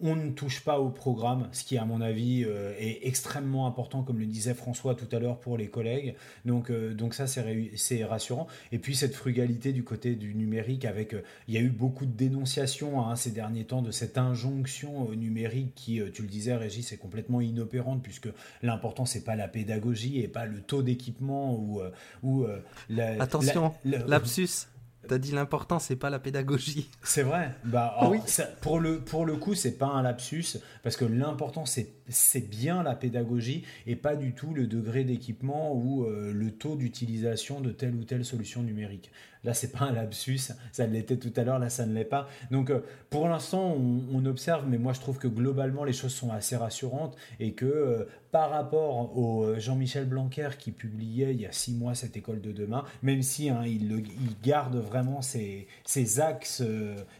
on 0.00 0.16
ne 0.16 0.30
touche 0.30 0.60
pas 0.60 0.80
au 0.80 0.90
programme, 0.90 1.48
ce 1.52 1.64
qui, 1.64 1.78
à 1.78 1.84
mon 1.84 2.00
avis, 2.00 2.42
est 2.42 3.00
extrêmement 3.02 3.66
important, 3.66 4.02
comme 4.02 4.18
le 4.18 4.26
disait 4.26 4.54
François 4.54 4.94
tout 4.94 5.08
à 5.14 5.18
l'heure 5.18 5.38
pour 5.38 5.56
les 5.56 5.68
collègues. 5.68 6.14
Donc, 6.44 6.70
ça, 7.12 7.26
c'est 7.26 8.04
rassurant. 8.04 8.46
Et 8.72 8.78
puis, 8.78 8.94
cette 8.94 9.14
frugalité 9.14 9.72
du 9.72 9.84
côté 9.84 10.14
du 10.14 10.34
numérique 10.34 10.84
avec, 10.84 11.14
il 11.48 11.54
y 11.54 11.58
a 11.58 11.60
eu 11.60 11.70
beaucoup 11.70 12.06
de 12.06 12.12
dénonciations 12.50 13.06
hein, 13.06 13.16
ces 13.16 13.30
derniers 13.30 13.64
temps 13.64 13.82
de 13.82 13.90
cette 13.90 14.18
injonction 14.18 15.10
numérique 15.12 15.74
qui, 15.74 16.00
tu 16.12 16.22
le 16.22 16.28
disais, 16.28 16.56
Régis, 16.56 16.92
est 16.92 16.96
complètement 16.96 17.40
inopérante 17.40 18.02
puisque 18.02 18.28
l'important, 18.62 19.06
c'est 19.06 19.24
pas 19.24 19.36
la 19.36 19.48
pédagogie 19.48 20.20
et 20.20 20.28
pas 20.28 20.46
le 20.46 20.60
taux 20.60 20.82
d'équipement 20.82 21.54
ou, 21.54 21.80
ou 22.22 22.46
la, 22.88 23.22
Attention, 23.22 23.74
lapsus. 23.84 24.66
T'as 25.08 25.18
dit 25.18 25.32
l'important, 25.32 25.78
c'est 25.78 25.96
pas 25.96 26.10
la 26.10 26.18
pédagogie. 26.18 26.90
C'est 27.02 27.22
vrai. 27.22 27.54
Bah, 27.64 27.96
oui. 28.10 28.18
pour, 28.60 28.78
le, 28.78 29.00
pour 29.00 29.24
le 29.24 29.36
coup, 29.36 29.54
c'est 29.54 29.78
pas 29.78 29.86
un 29.86 30.02
lapsus, 30.02 30.58
parce 30.82 30.96
que 30.96 31.04
l'important, 31.04 31.64
c'est 31.66 31.99
bien 32.40 32.82
la 32.82 32.94
pédagogie 32.94 33.64
et 33.86 33.96
pas 33.96 34.16
du 34.16 34.32
tout 34.32 34.54
le 34.54 34.66
degré 34.66 35.04
d'équipement 35.04 35.74
ou 35.74 36.06
le 36.06 36.50
taux 36.50 36.76
d'utilisation 36.76 37.60
de 37.60 37.70
telle 37.70 37.94
ou 37.94 38.04
telle 38.04 38.24
solution 38.24 38.62
numérique. 38.62 39.10
Là, 39.42 39.54
c'est 39.54 39.72
pas 39.72 39.86
un 39.86 39.92
lapsus, 39.92 40.52
ça 40.70 40.86
l'était 40.86 41.16
tout 41.16 41.32
à 41.36 41.44
l'heure, 41.44 41.58
là, 41.58 41.70
ça 41.70 41.86
ne 41.86 41.94
l'est 41.94 42.04
pas. 42.04 42.28
Donc, 42.50 42.68
euh, 42.68 42.80
pour 43.08 43.26
l'instant, 43.26 43.74
on, 43.74 44.26
observe, 44.26 44.66
mais 44.68 44.76
moi, 44.76 44.92
je 44.92 45.00
trouve 45.00 45.18
que 45.18 45.28
globalement, 45.28 45.82
les 45.84 45.94
choses 45.94 46.12
sont 46.12 46.30
assez 46.30 46.56
rassurantes 46.56 47.16
et 47.40 47.52
que 47.52 47.64
euh, 47.64 48.04
par 48.32 48.50
rapport 48.50 49.16
au 49.16 49.44
euh, 49.44 49.58
Jean-Michel 49.58 50.04
Blanquer 50.04 50.50
qui 50.58 50.72
publiait 50.72 51.32
il 51.32 51.40
y 51.40 51.46
a 51.46 51.52
six 51.52 51.72
mois 51.72 51.94
cette 51.94 52.18
école 52.18 52.42
de 52.42 52.52
demain, 52.52 52.84
même 53.02 53.22
si 53.22 53.48
hein, 53.48 53.62
il, 53.64 54.04
garde 54.42 54.76
vraiment 54.76 55.22
ces, 55.22 55.66
axes, 56.20 56.62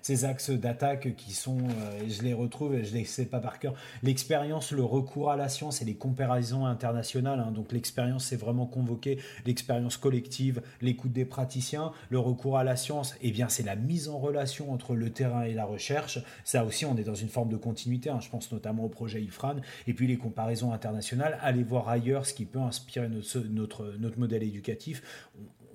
ces 0.02 0.24
axes 0.26 0.50
d'attaque 0.50 1.16
qui 1.16 1.32
sont, 1.32 1.58
je 2.06 2.22
les 2.22 2.34
retrouve, 2.34 2.82
je 2.82 2.92
les 2.92 3.04
sais 3.04 3.24
pas 3.24 3.40
par 3.40 3.58
cœur, 3.58 3.74
l'expérience, 4.02 4.72
le 4.81 4.86
recours 4.86 5.31
à 5.31 5.36
la 5.36 5.51
science 5.51 5.82
et 5.82 5.85
les 5.85 5.94
comparaisons 5.94 6.65
internationales. 6.65 7.39
Hein. 7.39 7.51
donc, 7.51 7.70
l'expérience, 7.73 8.24
c'est 8.24 8.36
vraiment 8.36 8.65
convoqué, 8.65 9.19
l'expérience 9.44 9.98
collective, 9.98 10.62
l'écoute 10.81 11.12
des 11.12 11.27
praticiens 11.27 11.93
le 12.09 12.19
recours 12.19 12.57
à 12.57 12.65
la 12.65 12.77
science, 12.77 13.15
eh 13.20 13.31
bien, 13.31 13.51
c'est 13.51 13.62
la 13.62 13.77
mise 13.77 14.09
en 14.09 14.19
relation 14.19 14.73
entre 14.73 14.94
le 14.94 15.11
terrain 15.11 15.43
et 15.43 15.52
la 15.52 15.66
recherche. 15.66 16.19
Ça 16.44 16.65
aussi, 16.65 16.86
on 16.86 16.97
est 16.97 17.05
dans 17.05 17.15
une 17.15 17.28
forme 17.28 17.51
de 17.51 17.59
continuité. 17.59 18.09
Hein. 18.09 18.20
Je 18.20 18.31
pense 18.31 18.51
notamment 18.52 18.85
au 18.85 18.89
projet 18.89 19.20
IFRAN. 19.20 19.57
Et 19.86 19.93
puis 19.93 20.07
les 20.07 20.16
comparaisons 20.16 20.73
internationales. 20.73 21.39
Allez 21.43 21.62
voir 21.62 21.89
ailleurs 21.89 22.24
ce 22.24 22.32
qui 22.32 22.47
peut 22.47 22.59
inspirer 22.59 23.09
notre, 23.09 23.39
notre, 23.40 23.94
notre 23.98 24.19
modèle 24.19 24.43
éducatif 24.43 25.02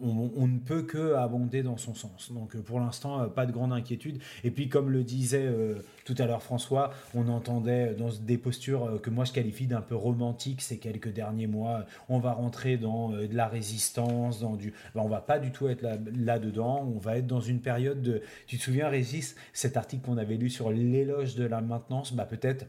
on, 0.02 0.48
ne 0.48 0.60
peut 0.60 0.84
que 0.84 1.14
abonder 1.16 1.64
dans 1.64 1.78
son 1.78 1.94
sens. 1.94 2.32
Donc 2.32 2.56
euh, 2.56 2.62
pour 2.62 2.80
l'instant, 2.80 3.22
euh, 3.22 3.28
pas 3.28 3.46
de 3.46 3.52
grande 3.52 3.74
inquiétude. 3.74 4.20
Et 4.44 4.52
puis 4.52 4.70
comme 4.70 4.90
le 4.90 5.04
disait 5.04 5.46
euh, 5.46 5.76
tout 6.04 6.16
à 6.18 6.26
l'heure 6.26 6.44
François, 6.44 6.92
on 7.14 7.28
entendait 7.28 7.94
dans 7.94 8.10
des 8.10 8.38
postures 8.38 9.00
que 9.02 9.10
moi 9.10 9.26
je 9.26 9.32
qualifie 9.32 9.68
d'un 9.68 9.82
peu 9.82 9.96
romantiques 9.96 10.62
ces 10.62 10.78
quelques 10.78 11.12
derniers 11.12 11.48
mois. 11.48 11.86
On 12.10 12.20
va 12.20 12.34
rentrer 12.34 12.78
dans 12.78 13.10
de 13.10 13.36
la 13.36 13.48
résistance, 13.48 14.40
dans 14.40 14.56
du... 14.56 14.74
Ben, 14.94 15.02
on 15.02 15.10
va 15.10 15.22
pas 15.22 15.40
du 15.40 15.52
tout 15.52 15.68
être 15.68 15.86
là-dedans. 16.16 16.92
on 16.96 17.00
va 17.00 17.18
être 17.18 17.28
dans 17.28 17.42
une 17.42 17.60
période 17.60 18.02
de... 18.02 18.22
Tu 18.48 18.58
te 18.58 18.64
souviens 18.64 18.90
Régis, 18.90 19.36
cet 19.54 19.78
article 19.78 20.06
qu'on 20.06 20.18
avait 20.18 20.38
lu 20.38 20.50
sur 20.50 20.72
l'éloge 20.72 21.36
de 21.36 21.46
la 21.46 21.62
maintenance, 21.62 22.14
bah 22.14 22.26
peut-être 22.26 22.66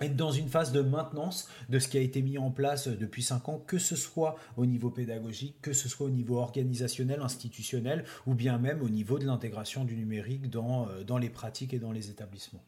être 0.00 0.16
dans 0.16 0.30
une 0.30 0.48
phase 0.48 0.72
de 0.72 0.80
maintenance 0.80 1.48
de 1.68 1.78
ce 1.78 1.88
qui 1.88 1.98
a 1.98 2.00
été 2.00 2.22
mis 2.22 2.38
en 2.38 2.50
place 2.50 2.88
depuis 2.88 3.22
cinq 3.22 3.48
ans, 3.48 3.62
que 3.66 3.78
ce 3.78 3.96
soit 3.96 4.36
au 4.56 4.66
niveau 4.66 4.90
pédagogique, 4.90 5.56
que 5.62 5.72
ce 5.72 5.88
soit 5.88 6.06
au 6.06 6.10
niveau 6.10 6.38
organisationnel, 6.38 7.20
institutionnel, 7.20 8.04
ou 8.26 8.34
bien 8.34 8.58
même 8.58 8.82
au 8.82 8.88
niveau 8.88 9.18
de 9.18 9.26
l'intégration 9.26 9.84
du 9.84 9.96
numérique 9.96 10.50
dans, 10.50 10.88
euh, 10.88 11.04
dans 11.04 11.18
les 11.18 11.30
pratiques 11.30 11.74
et 11.74 11.78
dans 11.78 11.92
les 11.92 12.10
établissements. 12.10 12.64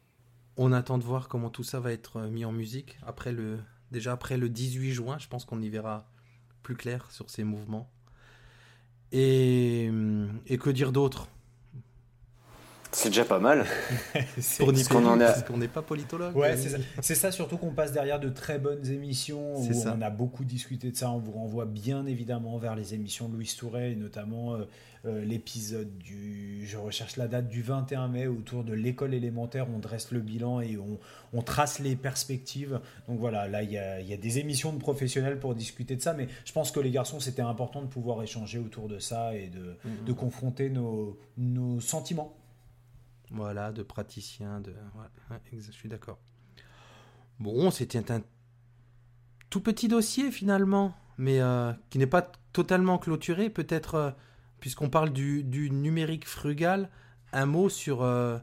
On 0.57 0.71
attend 0.73 0.97
de 0.97 1.03
voir 1.03 1.27
comment 1.27 1.49
tout 1.49 1.63
ça 1.63 1.79
va 1.79 1.91
être 1.91 2.17
euh, 2.17 2.29
mis 2.29 2.45
en 2.45 2.51
musique. 2.51 2.97
Après 3.05 3.31
le, 3.31 3.59
déjà 3.91 4.11
après 4.11 4.37
le 4.37 4.49
18 4.49 4.91
juin, 4.91 5.17
je 5.19 5.27
pense 5.27 5.45
qu'on 5.45 5.61
y 5.61 5.69
verra 5.69 6.09
plus 6.63 6.75
clair 6.75 7.09
sur 7.11 7.29
ces 7.29 7.43
mouvements. 7.43 7.89
Et, 9.11 9.91
et 10.47 10.57
que 10.57 10.69
dire 10.69 10.93
d'autre? 10.93 11.27
C'est 12.91 13.09
déjà 13.09 13.25
pas 13.25 13.39
mal. 13.39 13.65
pour 14.59 14.73
dire 14.73 14.87
qu'on 14.89 15.17
parce 15.17 15.43
qu'on 15.43 15.57
n'est 15.57 15.67
pas 15.67 15.81
politologue. 15.81 16.35
Ouais, 16.35 16.55
c'est 17.01 17.15
ça. 17.15 17.31
surtout 17.31 17.57
qu'on 17.57 17.71
passe 17.71 17.91
derrière 17.91 18.19
de 18.19 18.29
très 18.29 18.59
bonnes 18.59 18.85
émissions 18.87 19.55
où 19.55 19.67
on 19.85 20.01
a 20.01 20.09
beaucoup 20.09 20.43
discuté 20.45 20.91
de 20.91 20.97
ça. 20.97 21.11
On 21.11 21.19
vous 21.19 21.31
renvoie 21.31 21.65
bien 21.65 22.05
évidemment 22.05 22.57
vers 22.57 22.75
les 22.75 22.93
émissions 22.93 23.29
de 23.29 23.35
Louis 23.35 23.53
Touret 23.57 23.91
et 23.91 23.95
notamment 23.95 24.55
euh, 24.55 24.65
euh, 25.05 25.25
l'épisode 25.25 25.97
du, 25.97 26.65
je 26.67 26.77
recherche 26.77 27.17
la 27.17 27.27
date 27.27 27.47
du 27.47 27.63
21 27.63 28.07
mai 28.07 28.27
autour 28.27 28.63
de 28.63 28.73
l'école 28.73 29.13
élémentaire. 29.13 29.67
On 29.73 29.79
dresse 29.79 30.11
le 30.11 30.19
bilan 30.19 30.61
et 30.61 30.77
on, 31.33 31.41
trace 31.41 31.79
les 31.79 31.95
perspectives. 31.95 32.79
Donc 33.07 33.19
voilà, 33.19 33.47
là 33.47 33.63
il 33.63 33.71
y 33.71 33.77
a, 33.77 34.17
des 34.17 34.39
émissions 34.39 34.73
de 34.73 34.77
professionnels 34.77 35.39
pour 35.39 35.55
discuter 35.55 35.95
de 35.95 36.01
ça, 36.01 36.13
mais 36.13 36.27
je 36.45 36.51
pense 36.51 36.71
que 36.71 36.79
les 36.79 36.91
garçons 36.91 37.19
c'était 37.19 37.41
important 37.41 37.81
de 37.81 37.87
pouvoir 37.87 38.21
échanger 38.21 38.59
autour 38.59 38.87
de 38.87 38.99
ça 38.99 39.35
et 39.35 39.47
de, 39.47 39.75
mm-hmm. 39.87 40.13
confronter 40.13 40.69
nos, 40.69 41.17
nos 41.37 41.79
sentiments 41.79 42.35
voilà, 43.31 43.71
de 43.71 43.81
praticiens, 43.83 44.59
de... 44.59 44.73
je 45.53 45.71
suis 45.71 45.89
d'accord. 45.89 46.19
Bon, 47.39 47.71
c'était 47.71 48.11
un 48.11 48.21
tout 49.49 49.61
petit 49.61 49.87
dossier 49.87 50.31
finalement, 50.31 50.93
mais 51.17 51.39
euh, 51.39 51.71
qui 51.89 51.97
n'est 51.97 52.07
pas 52.07 52.31
totalement 52.53 52.97
clôturé. 52.97 53.49
Peut-être, 53.49 53.95
euh, 53.95 54.11
puisqu'on 54.59 54.89
parle 54.89 55.11
du, 55.11 55.69
numérique 55.71 56.27
frugal, 56.27 56.89
un 57.33 57.45
mot 57.45 57.69
sur... 57.69 58.03
Euh, 58.03 58.37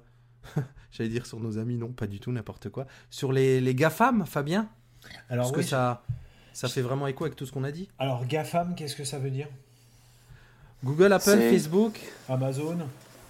j'allais 0.91 1.11
dire 1.11 1.27
sur 1.27 1.39
nos 1.39 1.59
amis, 1.59 1.77
non, 1.77 1.93
pas 1.93 2.07
du 2.07 2.19
tout, 2.19 2.33
n'importe 2.33 2.71
quoi. 2.71 2.87
Sur 3.11 3.33
les, 3.33 3.61
les 3.61 3.75
GAFAM, 3.75 4.27
Fabien? 4.27 4.69
Alors, 5.29 5.53
Parce 5.53 5.57
que 5.57 5.63
ça, 5.63 6.03
ça 6.53 6.69
fait 6.69 6.83
vraiment 6.83 7.07
écho 7.07 7.25
avec 7.25 7.37
tout 7.37 7.47
ce 7.47 7.53
qu'on 7.53 7.65
a 7.65 7.71
dit. 7.71 7.89
Alors, 7.99 8.27
GAFAM, 8.27 8.75
qu'est-ce 8.75 8.97
que 8.97 9.05
ça 9.05 9.19
veut 9.19 9.31
dire? 9.31 9.49
Google, 10.83 11.13
Apple, 11.13 11.39
Facebook, 11.51 12.01
Amazon? 12.29 12.79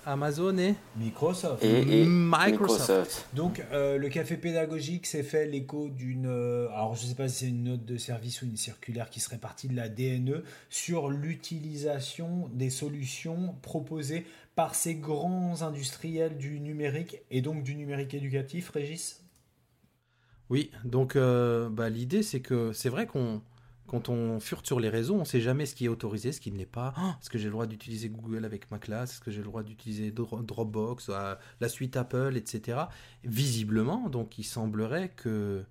Amazon 0.09 0.56
et 0.56 0.74
Microsoft. 0.97 1.62
Et, 1.62 2.06
Microsoft. 2.06 3.28
Donc 3.35 3.62
euh, 3.72 3.98
le 3.98 4.09
café 4.09 4.39
pédagogique 4.39 5.06
s'est 5.06 5.22
fait 5.22 5.47
l'écho 5.47 5.90
d'une... 5.90 6.26
Euh, 6.26 6.68
alors 6.70 6.94
je 6.94 7.02
ne 7.05 7.09
sais 7.09 7.14
pas 7.14 7.28
si 7.28 7.44
c'est 7.44 7.48
une 7.48 7.64
note 7.64 7.85
de 7.85 7.98
service 7.98 8.40
ou 8.40 8.47
une 8.47 8.56
circulaire 8.56 9.10
qui 9.10 9.20
serait 9.20 9.36
partie 9.36 9.68
de 9.68 9.76
la 9.76 9.90
DNE 9.90 10.43
sur 10.70 11.10
l'utilisation 11.10 12.48
des 12.55 12.70
solutions 12.70 13.55
proposées 13.60 14.24
par 14.55 14.74
ces 14.74 14.94
grands 14.94 15.60
industriels 15.60 16.39
du 16.39 16.59
numérique 16.59 17.18
et 17.30 17.43
donc 17.43 17.62
du 17.62 17.74
numérique 17.74 18.14
éducatif, 18.14 18.70
Régis? 18.70 19.22
Oui, 20.48 20.70
donc 20.85 21.16
euh, 21.16 21.68
bah, 21.68 21.90
l'idée 21.90 22.22
c'est 22.22 22.40
que 22.40 22.72
c'est 22.72 22.89
vrai 22.89 23.06
qu'on 23.06 23.43
quand 23.89 24.09
on 24.09 24.39
furte 24.39 24.66
sur 24.66 24.78
les 24.78 24.89
réseaux, 24.89 25.15
on 25.15 25.20
ne 25.20 25.24
sait 25.24 25.40
jamais 25.40 25.66
ce 25.66 25.74
qui 25.74 25.86
est 25.86 25.89
autorisé, 25.89 26.31
ce 26.31 26.40
qui 26.40 26.52
ne 26.52 26.59
l'est 26.59 26.66
pas. 26.66 26.94
Oh, 26.98 27.10
est-ce 27.20 27.31
que 27.31 27.39
j'ai 27.39 27.47
le 27.47 27.52
droit 27.52 27.66
d'utiliser 27.66 28.09
Google 28.09 28.44
avec 28.44 28.70
ma 28.70 28.78
classe? 28.78 29.12
Est-ce 29.12 29.20
que 29.20 29.31
j'ai 29.31 29.39
le 29.39 29.44
droit 29.44 29.62
d'utiliser 29.62 30.12
Dropbox, 30.12 31.09
euh, 31.09 31.35
la 31.60 31.69
suite 31.69 31.97
Apple, 31.97 32.35
etc. 32.36 32.78
Visiblement, 33.24 34.09
donc 34.09 34.39
il 34.39 34.44
semblerait 34.44 35.10
que 35.16 35.65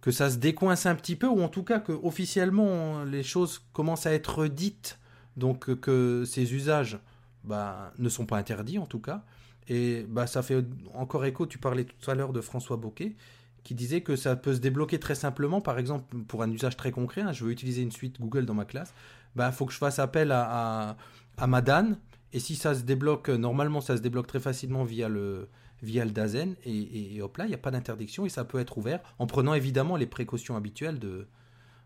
que 0.00 0.10
ça 0.10 0.30
se 0.30 0.38
décoince 0.38 0.86
un 0.86 0.94
petit 0.94 1.14
peu, 1.14 1.26
ou 1.26 1.42
en 1.42 1.48
tout 1.48 1.62
cas 1.62 1.78
que 1.78 1.92
officiellement 1.92 3.04
les 3.04 3.22
choses 3.22 3.62
commencent 3.74 4.06
à 4.06 4.14
être 4.14 4.46
dites, 4.46 4.98
donc 5.36 5.74
que 5.78 6.24
ces 6.24 6.54
usages 6.54 6.98
bah, 7.44 7.92
ne 7.98 8.08
sont 8.08 8.24
pas 8.24 8.38
interdits 8.38 8.78
en 8.78 8.86
tout 8.86 9.00
cas. 9.00 9.24
Et 9.68 10.06
bah, 10.08 10.26
ça 10.26 10.42
fait 10.42 10.64
encore 10.94 11.26
écho, 11.26 11.46
tu 11.46 11.58
parlais 11.58 11.84
tout 11.84 12.10
à 12.10 12.14
l'heure 12.14 12.32
de 12.32 12.40
François 12.40 12.78
Boquet, 12.78 13.14
qui 13.62 13.74
disait 13.74 14.00
que 14.00 14.16
ça 14.16 14.36
peut 14.36 14.54
se 14.54 14.60
débloquer 14.60 14.98
très 14.98 15.14
simplement, 15.14 15.60
par 15.60 15.78
exemple, 15.78 16.16
pour 16.24 16.42
un 16.42 16.50
usage 16.50 16.76
très 16.76 16.90
concret, 16.90 17.22
hein, 17.22 17.32
je 17.32 17.44
veux 17.44 17.50
utiliser 17.50 17.82
une 17.82 17.92
suite 17.92 18.20
Google 18.20 18.46
dans 18.46 18.54
ma 18.54 18.64
classe, 18.64 18.92
il 19.34 19.38
bah, 19.38 19.52
faut 19.52 19.66
que 19.66 19.72
je 19.72 19.78
fasse 19.78 19.98
appel 19.98 20.32
à, 20.32 20.96
à, 21.36 21.46
ma 21.46 21.60
DAN, 21.60 21.96
et 22.32 22.40
si 22.40 22.54
ça 22.54 22.74
se 22.74 22.82
débloque, 22.82 23.28
normalement 23.28 23.80
ça 23.80 23.96
se 23.96 24.02
débloque 24.02 24.26
très 24.26 24.40
facilement 24.40 24.84
via 24.84 25.08
le, 25.08 25.48
via 25.82 26.04
le 26.04 26.10
DAZEN, 26.10 26.54
et, 26.64 27.20
hop 27.22 27.36
là, 27.36 27.44
il 27.44 27.48
n'y 27.48 27.54
a 27.54 27.58
pas 27.58 27.70
d'interdiction, 27.70 28.24
et 28.24 28.28
ça 28.28 28.44
peut 28.44 28.58
être 28.58 28.78
ouvert, 28.78 29.00
en 29.18 29.26
prenant 29.26 29.54
évidemment 29.54 29.96
les 29.96 30.06
précautions 30.06 30.56
habituelles 30.56 30.98
de, 30.98 31.26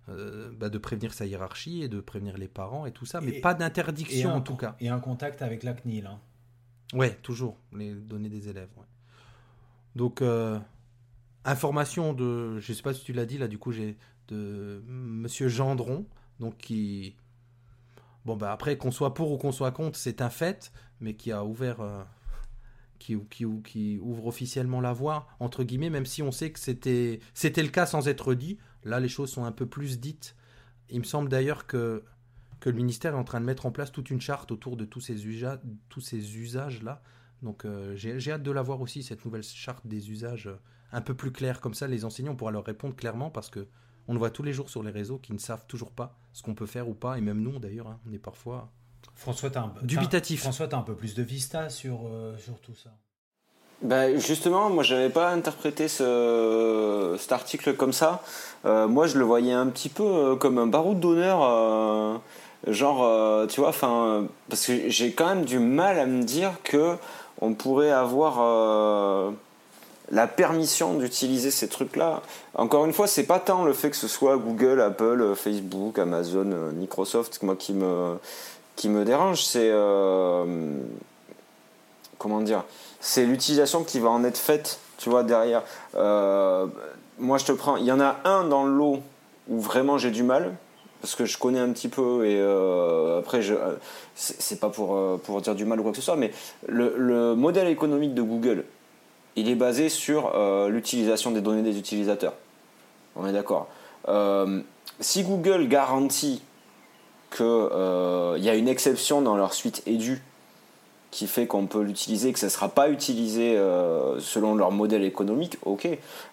euh, 0.09 0.51
bah, 0.57 0.69
de 0.69 0.79
prévenir 0.79 1.13
sa 1.13 1.27
hiérarchie, 1.27 1.83
et 1.83 1.89
de 1.89 2.01
prévenir 2.01 2.39
les 2.39 2.49
parents, 2.49 2.87
et 2.87 2.93
tout 2.93 3.07
ça, 3.07 3.21
mais 3.21 3.41
pas 3.41 3.55
d'interdiction 3.55 4.33
en 4.33 4.41
tout 4.41 4.57
cas. 4.57 4.77
Et 4.81 4.89
un 4.89 5.01
contact 5.01 5.43
avec 5.43 5.63
la 5.65 5.75
CNIL. 5.75 6.07
Hein. 6.07 6.21
Ouais, 6.93 7.19
toujours, 7.23 7.59
les 7.73 7.95
données 7.95 8.29
des 8.29 8.49
élèves. 8.49 8.69
Donc... 9.97 10.23
Euh, 10.23 10.59
information 11.45 12.13
de, 12.13 12.59
je 12.59 12.73
sais 12.73 12.83
pas 12.83 12.95
si 12.95 13.05
tu 13.05 13.13
l'as 13.13 13.27
dit 13.27 13.39
là, 13.39 13.49
du 13.49 13.59
coup 13.59 13.73
j'ai 13.73 13.97
de 14.29 14.83
Monsieur 14.87 15.49
Gendron, 15.49 16.07
donc 16.41 16.57
qui, 16.57 17.17
bon 18.25 18.37
bah 18.37 18.53
après 18.53 18.77
qu'on 18.79 18.91
soit 18.91 19.15
pour 19.15 19.33
ou 19.33 19.39
qu'on 19.39 19.53
soit 19.53 19.73
contre, 19.73 19.99
c'est 19.99 20.23
un 20.23 20.31
fait, 20.31 20.73
mais 21.01 21.15
qui 21.15 21.33
a 21.33 21.45
ouvert, 21.45 21.81
euh, 21.81 22.03
qui, 22.99 23.17
qui, 23.31 23.45
qui, 23.63 23.99
ouvre 24.01 24.27
officiellement 24.27 24.81
la 24.81 24.93
voie, 24.93 25.27
entre 25.41 25.65
guillemets, 25.65 25.91
même 25.91 26.07
si 26.07 26.23
on 26.23 26.33
sait 26.33 26.51
que 26.51 26.59
c'était, 26.59 27.21
c'était 27.35 27.63
le 27.63 27.69
cas 27.69 27.87
sans 27.87 28.09
être 28.09 28.35
dit. 28.35 28.59
Là, 28.85 29.01
les 29.01 29.09
choses 29.09 29.31
sont 29.31 29.45
un 29.45 29.53
peu 29.53 29.67
plus 29.67 29.99
dites. 30.01 30.37
Il 30.91 31.01
me 31.01 31.05
semble 31.05 31.29
d'ailleurs 31.29 31.67
que, 31.67 32.05
que 32.61 32.71
le 32.71 32.77
ministère 32.77 33.15
est 33.15 33.19
en 33.19 33.25
train 33.25 33.41
de 33.41 33.47
mettre 33.47 33.67
en 33.67 33.73
place 33.73 33.93
toute 33.93 34.11
une 34.11 34.21
charte 34.21 34.51
autour 34.53 34.77
de 34.77 34.85
tous 34.85 35.01
ces, 35.01 35.27
usages, 35.27 35.59
tous 35.89 36.01
ces 36.01 36.39
usages-là. 36.39 37.03
Donc 37.43 37.65
euh, 37.65 37.95
j'ai, 37.95 38.33
hâte 38.33 38.43
de 38.43 38.51
la 38.51 38.63
voir 38.63 38.81
aussi, 38.81 39.03
cette 39.03 39.25
nouvelle 39.25 39.43
charte 39.43 39.87
des 39.87 40.11
usages 40.11 40.47
euh, 40.47 40.57
un 40.95 41.01
peu 41.01 41.15
plus 41.15 41.33
claire. 41.33 41.61
Comme 41.61 41.75
ça, 41.75 41.87
les 41.87 42.05
enseignants 42.05 42.35
pourront 42.35 42.51
leur 42.51 42.65
répondre 42.65 42.95
clairement 42.95 43.31
parce 43.31 43.51
que 43.51 43.67
on 44.07 44.13
le 44.13 44.19
voit 44.19 44.31
tous 44.31 44.43
les 44.43 44.53
jours 44.53 44.71
sur 44.71 44.83
les 44.83 44.91
réseaux 44.91 45.19
qui 45.19 45.33
ne 45.33 45.39
savent 45.39 45.67
toujours 45.67 45.91
pas 45.91 46.17
ce 46.33 46.43
qu'on 46.43 46.55
peut 46.55 46.67
faire 46.67 46.89
ou 46.89 46.95
pas. 46.95 47.19
Et 47.19 47.21
même 47.21 47.41
nous, 47.41 47.59
d'ailleurs, 47.59 47.89
hein, 47.89 47.99
on 48.09 48.13
est 48.13 48.19
parfois 48.19 48.71
François, 49.17 49.51
as 49.57 49.61
un, 49.61 49.73
dubitatif. 49.83 50.41
François, 50.41 50.69
tu 50.69 50.75
as 50.75 50.79
un 50.79 50.83
peu 50.83 50.95
plus 50.95 51.15
de 51.15 51.23
vista 51.23 51.69
sur, 51.69 52.01
euh, 52.07 52.37
sur 52.39 52.59
tout 52.61 52.75
ça. 52.75 52.91
Bah 53.83 54.17
justement, 54.17 54.71
moi 54.71 54.83
j'avais 54.83 55.11
pas 55.11 55.31
interprété 55.31 55.89
ce, 55.89 57.17
cet 57.19 57.33
article 57.33 57.75
comme 57.75 57.93
ça. 57.93 58.23
Euh, 58.65 58.89
moi 58.89 59.07
je 59.07 59.19
le 59.19 59.25
voyais 59.25 59.53
un 59.53 59.67
petit 59.67 59.91
peu 59.91 60.05
euh, 60.05 60.37
comme 60.37 60.59
un 60.59 60.67
baroud 60.67 60.99
d'honneur, 61.01 62.21
genre 62.67 63.47
tu 63.49 63.61
vois, 63.61 63.69
enfin 63.69 64.27
parce 64.49 64.67
que 64.67 64.89
j'ai 64.89 65.13
quand 65.13 65.27
même 65.27 65.45
du 65.45 65.59
mal 65.59 65.99
à 65.99 66.07
me 66.07 66.23
dire 66.23 66.53
que 66.63 66.97
on 67.43 67.53
pourrait 67.53 67.91
avoir 67.91 69.35
la 70.11 70.27
permission 70.27 70.95
d'utiliser 70.95 71.51
ces 71.51 71.69
trucs-là. 71.69 72.23
Encore 72.55 72.85
une 72.85 72.93
fois, 72.93 73.07
c'est 73.07 73.25
pas 73.25 73.39
tant 73.39 73.65
le 73.65 73.73
fait 73.73 73.91
que 73.91 73.97
ce 73.97 74.09
soit 74.09 74.37
Google, 74.37 74.81
Apple, 74.81 75.35
Facebook, 75.35 75.99
Amazon, 75.99 76.73
Microsoft, 76.75 77.43
moi 77.43 77.57
qui 77.57 77.73
me 77.73 78.17
qui 78.77 78.89
me 78.89 79.05
dérange, 79.05 79.45
c'est 79.45 79.71
euh, 79.71 80.45
comment 82.19 82.41
dire, 82.41 82.65
c'est 83.01 83.25
l'utilisation 83.25 83.85
qui 83.85 84.01
va 84.01 84.11
en 84.11 84.25
être 84.25 84.39
faite, 84.39 84.81
tu 84.99 85.11
vois, 85.11 85.23
derrière. 85.23 85.63
Euh, 85.95 86.67
moi, 87.19 87.39
je 87.39 87.45
te 87.45 87.53
prends, 87.53 87.77
il 87.77 87.85
y 87.85 87.93
en 87.93 88.01
a 88.01 88.17
un 88.25 88.45
dans 88.45 88.65
le 88.65 88.75
lot 88.75 89.01
où 89.49 89.61
vraiment 89.61 89.99
j'ai 89.99 90.11
du 90.11 90.23
mal 90.23 90.55
parce 91.01 91.15
que 91.15 91.27
je 91.27 91.37
connais 91.37 91.59
un 91.59 91.71
petit 91.71 91.89
peu 91.89 92.25
et 92.25 92.41
euh, 92.41 93.19
après 93.19 93.43
je 93.43 93.55
c'est 94.15 94.59
pas 94.59 94.71
pour 94.71 95.21
pour 95.21 95.43
dire 95.43 95.55
du 95.55 95.67
mal 95.67 95.79
ou 95.79 95.83
quoi 95.83 95.93
que 95.93 95.99
ce 95.99 96.03
soit, 96.03 96.17
mais 96.17 96.33
le 96.67 97.35
modèle 97.35 97.69
économique 97.69 98.15
de 98.15 98.23
Google, 98.23 98.65
il 99.37 99.49
est 99.49 99.55
basé 99.55 99.89
sur 99.89 100.33
l'utilisation 100.69 101.31
des 101.31 101.41
données 101.41 101.63
des 101.63 101.79
utilisateurs. 101.79 102.35
On 103.17 103.27
est 103.27 103.33
d'accord. 103.33 103.69
si 105.01 105.23
Google 105.25 105.69
garantit 105.69 106.43
qu'il 107.35 107.45
euh, 107.47 108.37
y 108.39 108.49
a 108.49 108.55
une 108.55 108.69
exception 108.69 109.21
dans 109.21 109.37
leur 109.37 109.55
suite 109.55 109.83
Edu 109.87 110.23
qui 111.15 111.29
fait 111.29 111.47
qu'on 111.47 111.67
peut 111.67 111.83
l'utiliser, 111.83 112.33
que 112.33 112.41
ça 112.41 112.47
ne 112.47 112.51
sera 112.51 112.69
pas 112.69 112.89
utilisé 112.89 113.57
euh, 113.57 114.19
selon 114.19 114.57
leur 114.57 114.73
modèle 114.73 115.05
économique, 115.05 115.59
ok. 115.65 115.87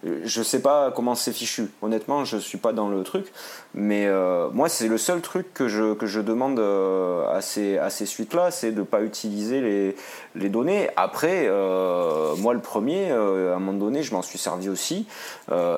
Je 0.03 0.39
ne 0.39 0.43
sais 0.43 0.59
pas 0.59 0.89
comment 0.89 1.13
c'est 1.13 1.33
fichu. 1.33 1.69
Honnêtement, 1.83 2.25
je 2.25 2.37
ne 2.37 2.41
suis 2.41 2.57
pas 2.57 2.73
dans 2.73 2.89
le 2.89 3.03
truc. 3.03 3.31
Mais 3.75 4.07
euh, 4.07 4.49
moi, 4.51 4.69
c'est 4.69 4.87
le 4.87 4.97
seul 4.97 5.21
truc 5.21 5.53
que 5.53 5.67
je, 5.67 5.93
que 5.93 6.07
je 6.07 6.19
demande 6.19 6.59
à 6.59 7.41
ces, 7.41 7.77
à 7.77 7.91
ces 7.91 8.07
suites-là, 8.07 8.49
c'est 8.49 8.71
de 8.71 8.79
ne 8.79 8.85
pas 8.85 9.03
utiliser 9.03 9.61
les, 9.61 9.95
les 10.33 10.49
données. 10.49 10.89
Après, 10.97 11.47
moi, 12.39 12.55
le 12.55 12.59
premier, 12.59 13.11
à 13.11 13.55
un 13.55 13.59
moment 13.59 13.73
donné, 13.73 14.01
je 14.01 14.15
m'en 14.15 14.23
suis 14.23 14.39
servi 14.39 14.67
aussi. 14.67 15.05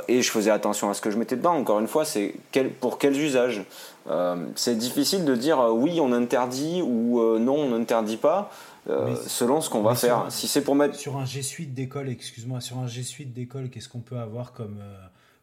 et 0.07 0.21
je 0.21 0.31
faisais 0.31 0.51
attention 0.51 0.89
à 0.89 0.93
ce 0.93 1.01
que 1.01 1.11
je 1.11 1.17
mettais 1.17 1.35
dedans. 1.35 1.55
Encore 1.55 1.81
une 1.81 1.89
fois, 1.89 2.05
c'est 2.05 2.35
quel, 2.53 2.69
pour 2.69 2.99
quels 2.99 3.19
usages 3.19 3.65
euh, 4.09 4.35
c'est 4.55 4.77
difficile 4.77 5.23
de 5.23 5.33
dire 5.35 5.59
euh, 5.61 5.71
oui 5.71 5.99
on 6.01 6.11
interdit 6.11 6.81
ou 6.81 7.21
euh, 7.21 7.39
non 7.39 7.55
on 7.55 7.69
n'interdit 7.69 8.17
pas. 8.17 8.51
Selon 8.85 9.61
ce 9.61 9.69
qu'on 9.69 9.81
va 9.81 9.95
faire. 9.95 10.25
si 10.29 10.47
c'est 10.47 10.61
pour 10.61 10.75
mettre 10.75 10.95
sur 10.95 11.17
un 11.17 11.25
G 11.25 11.41
Suite 11.41 11.73
d'école, 11.73 12.09
excuse-moi, 12.09 12.61
sur 12.61 12.77
un 12.77 12.87
G 12.87 13.03
Suite 13.03 13.33
d'école, 13.33 13.69
qu'est-ce 13.69 13.89
qu'on 13.89 14.01
peut 14.01 14.17
avoir 14.17 14.53
comme 14.53 14.81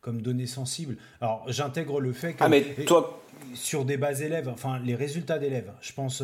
comme 0.01 0.23
données 0.23 0.47
sensibles? 0.47 0.97
Alors 1.21 1.45
j'intègre 1.49 2.01
le 2.01 2.13
fait 2.13 2.33
que 2.35 2.43
ah 2.43 2.49
mais 2.49 2.63
toi 2.87 3.23
sur 3.55 3.85
des 3.85 3.97
bases 3.97 4.23
élèves, 4.23 4.49
enfin 4.49 4.79
les 4.79 4.95
résultats 4.95 5.39
d'élèves, 5.39 5.73
je 5.81 5.93
pense. 5.93 6.23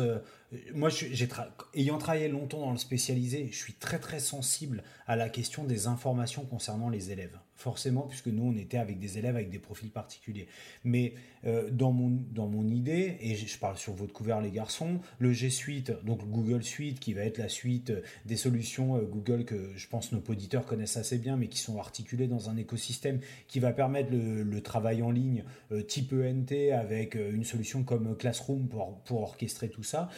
moi, 0.73 0.89
j'ai 0.89 1.27
ayant 1.75 1.97
travaillé 1.97 2.27
longtemps 2.27 2.59
dans 2.59 2.71
le 2.71 2.77
spécialisé, 2.77 3.49
je 3.51 3.57
suis 3.57 3.73
très 3.73 3.99
très 3.99 4.19
sensible 4.19 4.83
à 5.07 5.15
la 5.15 5.29
question 5.29 5.63
des 5.63 5.87
informations 5.87 6.45
concernant 6.45 6.89
les 6.89 7.11
élèves 7.11 7.37
forcément, 7.57 8.03
puisque 8.03 8.27
nous, 8.27 8.43
on 8.43 8.55
était 8.55 8.77
avec 8.77 8.99
des 8.99 9.17
élèves 9.17 9.35
avec 9.35 9.49
des 9.49 9.59
profils 9.59 9.89
particuliers. 9.89 10.47
Mais 10.83 11.13
euh, 11.45 11.69
dans, 11.71 11.91
mon, 11.91 12.09
dans 12.31 12.47
mon 12.47 12.67
idée, 12.69 13.17
et 13.19 13.35
je 13.35 13.57
parle 13.57 13.77
sur 13.77 13.93
votre 13.93 14.13
couvert 14.13 14.41
les 14.41 14.51
garçons, 14.51 14.99
le 15.17 15.33
G 15.33 15.49
Suite, 15.49 15.91
donc 16.03 16.23
Google 16.29 16.63
Suite, 16.63 16.99
qui 16.99 17.13
va 17.13 17.23
être 17.23 17.39
la 17.39 17.49
suite 17.49 17.91
des 18.25 18.37
solutions 18.37 18.97
euh, 18.97 19.01
Google 19.01 19.43
que 19.43 19.71
je 19.75 19.87
pense 19.87 20.11
nos 20.11 20.21
auditeurs 20.27 20.65
connaissent 20.65 20.97
assez 20.97 21.17
bien, 21.17 21.35
mais 21.35 21.47
qui 21.47 21.57
sont 21.57 21.79
articulées 21.79 22.27
dans 22.27 22.49
un 22.49 22.57
écosystème 22.57 23.19
qui 23.47 23.59
va 23.59 23.73
permettre 23.73 24.11
le, 24.11 24.61
travail 24.61 25.01
en 25.01 25.11
ligne 25.11 25.43
euh, 25.71 25.81
type 25.81 26.13
ENT 26.13 26.73
avec 26.73 27.15
une 27.15 27.43
solution 27.43 27.83
comme 27.83 28.17
Classroom 28.17 28.67
pour, 28.67 28.99
pour 29.05 29.21
orchestrer 29.21 29.69
tout 29.69 29.83
ça. 29.83 30.09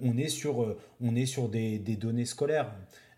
on 0.00 0.16
est 0.16 0.28
sur, 0.28 0.76
on 1.00 1.14
est 1.14 1.26
sur 1.26 1.48
des, 1.48 1.78
des 1.78 1.96
données 1.96 2.24
scolaires. 2.24 2.72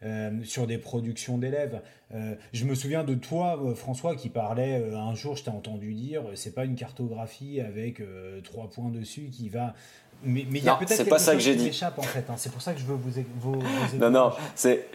Euh, 0.05 0.31
sur 0.45 0.67
des 0.67 0.77
productions 0.77 1.39
d'élèves. 1.39 1.81
Euh, 2.13 2.35
je 2.53 2.67
me 2.67 2.75
souviens 2.75 3.05
de 3.05 3.15
toi, 3.15 3.59
euh, 3.65 3.75
François, 3.75 4.15
qui 4.17 4.29
parlait 4.29 4.93
un 4.95 5.15
jour, 5.15 5.35
je 5.35 5.45
t'ai 5.45 5.51
entendu 5.51 5.95
dire, 5.95 6.23
c'est 6.35 6.55
pas 6.55 6.67
une 6.67 6.75
cartographie 6.75 7.61
avec 7.61 8.03
trois 8.43 8.69
points 8.69 8.91
dessus 8.91 9.31
qui 9.31 9.49
va 9.49 9.75
mais, 10.23 10.47
mais 10.51 10.59
il 10.59 10.65
y 10.65 10.69
a 10.69 10.75
peut-être 10.75 11.09
pas 11.09 11.19
ça 11.19 11.33
que 11.35 11.41
j'ai 11.41 11.55
dit. 11.55 11.81
en 11.97 12.03
fait. 12.03 12.25
Hein. 12.29 12.35
C'est 12.37 12.53
pour 12.53 12.63
ça 12.63 12.73
que 12.73 12.81
je 12.81 12.85
veux 12.85 12.95
vous, 12.95 13.11
vous, 13.41 13.61
vous 13.61 13.99
Non, 13.99 14.11
non, 14.11 14.33
c'est 14.57 14.89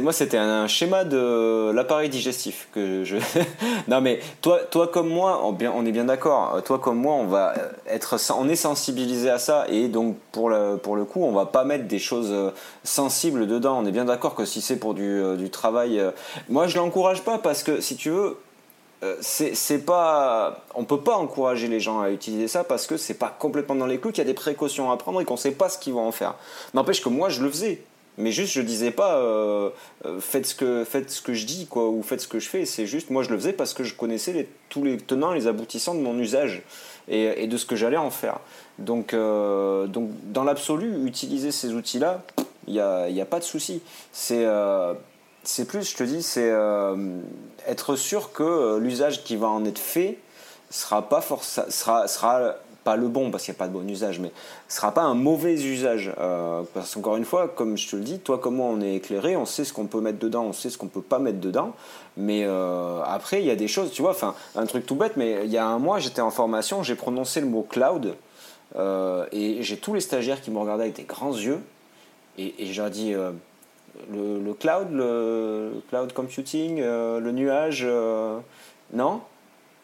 moi 0.00 0.12
c'était 0.12 0.38
un 0.38 0.66
schéma 0.66 1.04
de 1.04 1.70
l'appareil 1.70 2.08
digestif 2.08 2.68
que 2.72 3.04
je 3.04 3.18
non 3.88 4.00
mais 4.00 4.20
toi 4.40 4.60
toi 4.70 4.88
comme 4.88 5.08
moi 5.08 5.42
on, 5.44 5.52
bien, 5.52 5.72
on 5.74 5.84
est 5.84 5.92
bien 5.92 6.04
d'accord 6.04 6.62
toi 6.64 6.78
comme 6.78 6.96
moi 6.96 7.14
on 7.14 7.26
va 7.26 7.54
être 7.86 8.16
on 8.38 8.48
est 8.48 8.56
sensibilisé 8.56 9.28
à 9.28 9.38
ça 9.38 9.66
et 9.68 9.88
donc 9.88 10.16
pour 10.32 10.48
le 10.48 10.78
pour 10.78 10.96
le 10.96 11.04
coup 11.04 11.22
on 11.22 11.32
va 11.32 11.46
pas 11.46 11.64
mettre 11.64 11.86
des 11.86 11.98
choses 11.98 12.30
euh, 12.32 12.50
sensibles 12.84 13.46
dedans 13.46 13.78
on 13.78 13.86
est 13.86 13.92
bien 13.92 14.06
d'accord 14.06 14.34
que 14.34 14.46
si 14.46 14.62
c'est 14.62 14.76
pour 14.76 14.94
du, 14.94 15.02
euh, 15.02 15.36
du 15.36 15.50
travail 15.50 16.00
euh, 16.00 16.10
moi 16.48 16.66
je 16.66 16.78
l'encourage 16.78 17.22
pas 17.22 17.38
parce 17.38 17.62
que 17.62 17.80
si 17.80 17.96
tu 17.96 18.10
veux 18.10 18.38
c'est 19.20 19.84
pas 19.84 20.64
on 20.74 20.84
peut 20.84 21.00
pas 21.00 21.16
encourager 21.16 21.68
les 21.68 21.80
gens 21.80 22.00
à 22.00 22.10
utiliser 22.10 22.48
ça 22.48 22.64
parce 22.64 22.86
que 22.86 22.96
c'est 22.96 23.14
pas 23.14 23.34
complètement 23.38 23.74
dans 23.74 23.86
les 23.86 23.98
clous 23.98 24.10
qu'il 24.10 24.18
y 24.18 24.26
a 24.26 24.30
des 24.30 24.34
précautions 24.34 24.90
à 24.90 24.96
prendre 24.96 25.20
et 25.20 25.24
qu'on 25.24 25.36
sait 25.36 25.52
pas 25.52 25.68
ce 25.68 25.78
qu'ils 25.78 25.92
vont 25.92 26.06
en 26.06 26.12
faire. 26.12 26.34
N'empêche 26.74 27.02
que 27.02 27.08
moi 27.08 27.28
je 27.28 27.42
le 27.42 27.50
faisais. 27.50 27.82
Mais 28.18 28.32
juste 28.32 28.54
je 28.54 28.62
disais 28.62 28.90
pas 28.90 29.16
euh, 29.16 29.68
euh, 30.06 30.20
faites 30.20 30.46
ce 30.46 30.54
que 30.54 30.84
faites 30.84 31.10
ce 31.10 31.20
que 31.20 31.34
je 31.34 31.44
dis 31.44 31.66
quoi 31.66 31.90
ou 31.90 32.02
faites 32.02 32.22
ce 32.22 32.28
que 32.28 32.38
je 32.38 32.48
fais. 32.48 32.64
C'est 32.64 32.86
juste 32.86 33.10
moi 33.10 33.22
je 33.22 33.30
le 33.30 33.36
faisais 33.36 33.52
parce 33.52 33.74
que 33.74 33.84
je 33.84 33.94
connaissais 33.94 34.48
tous 34.70 34.82
les 34.82 34.96
tenants 34.96 35.32
les 35.32 35.46
aboutissants 35.46 35.94
de 35.94 36.00
mon 36.00 36.18
usage 36.18 36.62
et, 37.08 37.42
et 37.42 37.46
de 37.46 37.56
ce 37.58 37.66
que 37.66 37.76
j'allais 37.76 37.98
en 37.98 38.10
faire. 38.10 38.38
Donc 38.78 39.12
euh, 39.12 39.86
donc 39.86 40.08
dans 40.32 40.44
l'absolu 40.44 41.06
utiliser 41.06 41.52
ces 41.52 41.74
outils 41.74 41.98
là 41.98 42.22
il 42.66 42.72
n'y 42.72 42.80
a, 42.80 43.08
y 43.10 43.20
a 43.20 43.26
pas 43.26 43.38
de 43.38 43.44
souci. 43.44 43.82
C'est 44.12 44.46
c'est 45.42 45.68
plus 45.68 45.90
je 45.90 45.96
te 45.96 46.02
dis 46.02 46.22
c'est 46.22 46.50
être 47.66 47.96
sûr 47.96 48.32
que 48.32 48.78
l'usage 48.78 49.24
qui 49.24 49.36
va 49.36 49.48
en 49.48 49.64
être 49.64 49.78
fait 49.78 50.18
sera 50.70 51.08
pas 51.08 51.20
forcément 51.20 51.70
sera 51.70 52.08
sera 52.08 52.56
pas 52.86 52.96
le 52.96 53.08
bon 53.08 53.32
parce 53.32 53.44
qu'il 53.44 53.52
n'y 53.52 53.56
a 53.56 53.58
pas 53.58 53.66
de 53.66 53.72
bon 53.72 53.88
usage, 53.88 54.20
mais 54.20 54.30
ce 54.68 54.76
sera 54.76 54.92
pas 54.92 55.02
un 55.02 55.14
mauvais 55.14 55.54
usage. 55.54 56.12
Euh, 56.20 56.62
parce 56.72 56.94
qu'encore 56.94 57.16
une 57.16 57.24
fois, 57.24 57.48
comme 57.48 57.76
je 57.76 57.90
te 57.90 57.96
le 57.96 58.02
dis, 58.02 58.20
toi 58.20 58.38
comme 58.38 58.56
moi 58.56 58.68
on 58.70 58.80
est 58.80 58.94
éclairé, 58.94 59.36
on 59.36 59.44
sait 59.44 59.64
ce 59.64 59.72
qu'on 59.72 59.86
peut 59.86 60.00
mettre 60.00 60.20
dedans, 60.20 60.44
on 60.44 60.52
sait 60.52 60.70
ce 60.70 60.78
qu'on 60.78 60.86
peut 60.86 61.02
pas 61.02 61.18
mettre 61.18 61.40
dedans. 61.40 61.74
Mais 62.16 62.44
euh, 62.44 63.02
après, 63.04 63.42
il 63.42 63.46
y 63.46 63.50
a 63.50 63.56
des 63.56 63.66
choses, 63.66 63.90
tu 63.90 64.02
vois, 64.02 64.12
enfin, 64.12 64.36
un 64.54 64.66
truc 64.66 64.86
tout 64.86 64.94
bête, 64.94 65.16
mais 65.16 65.40
il 65.44 65.50
y 65.50 65.58
a 65.58 65.66
un 65.66 65.80
mois, 65.80 65.98
j'étais 65.98 66.20
en 66.20 66.30
formation, 66.30 66.84
j'ai 66.84 66.94
prononcé 66.94 67.40
le 67.40 67.48
mot 67.48 67.66
cloud, 67.68 68.14
euh, 68.76 69.26
et 69.32 69.64
j'ai 69.64 69.76
tous 69.76 69.92
les 69.92 70.00
stagiaires 70.00 70.40
qui 70.40 70.52
me 70.52 70.58
regardaient 70.58 70.84
avec 70.84 70.96
des 70.96 71.02
grands 71.02 71.36
yeux, 71.36 71.58
et, 72.38 72.54
et 72.60 72.72
j'ai 72.72 72.88
dit 72.90 73.14
le, 74.12 74.52
cloud, 74.52 74.88
le 74.92 75.82
cloud 75.88 76.12
computing, 76.12 76.80
le 76.80 77.30
nuage, 77.32 77.86
non? 78.92 79.20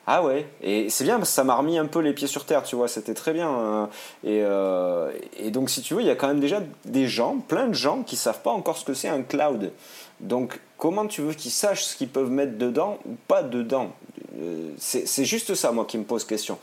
Ah 0.07 0.25
ouais, 0.25 0.47
et 0.63 0.91
c'est 0.91 1.05
bien 1.05 1.19
parce 1.19 1.29
que 1.29 1.35
ça 1.35 1.45
m'a 1.45 1.55
remis 1.55 1.79
un 1.79 1.87
peu 1.87 2.01
les 2.01 2.13
pieds 2.13 2.27
sur 2.27 2.45
terre, 2.45 2.65
tu 2.65 2.75
vois, 2.75 2.89
c'était 2.89 3.15
très 3.15 3.33
bien. 3.33 3.89
Et, 4.25 4.43
euh, 4.43 5.13
et, 5.39 5.53
donc, 5.53 5.71
si 5.71 5.81
tu 5.81 5.95
veux, 5.95 6.01
il 6.01 6.07
y 6.07 6.11
a 6.11 6.17
quand 6.17 6.27
même 6.27 6.41
déjà 6.41 6.61
des 6.85 7.07
gens, 7.07 7.39
plein 7.39 7.69
de 7.69 7.75
gens 7.75 8.03
qui 8.03 8.17
savent 8.17 8.43
pas 8.43 8.51
encore 8.51 8.77
ce 8.77 8.85
que 8.85 8.95
c'est 8.95 9.09
un 9.09 9.23
cloud. 9.23 9.71
Donc, 10.19 10.59
comment 10.77 11.07
tu 11.07 11.23
veux 11.23 11.35
qu'ils 11.35 11.53
sachent 11.53 11.85
ce 11.85 11.97
qu'ils 11.97 12.09
peuvent 12.09 12.31
mettre 12.31 12.59
dedans 12.59 12.99
ou 13.09 13.15
pas 13.29 13.45
dedans? 13.45 13.93
Euh, 14.41 14.73
C'est 14.77 15.25
juste 15.25 15.55
ça, 15.55 15.71
moi, 15.71 15.85
qui 15.85 15.99
me 15.99 16.05
pose 16.05 16.25
question. 16.25 16.59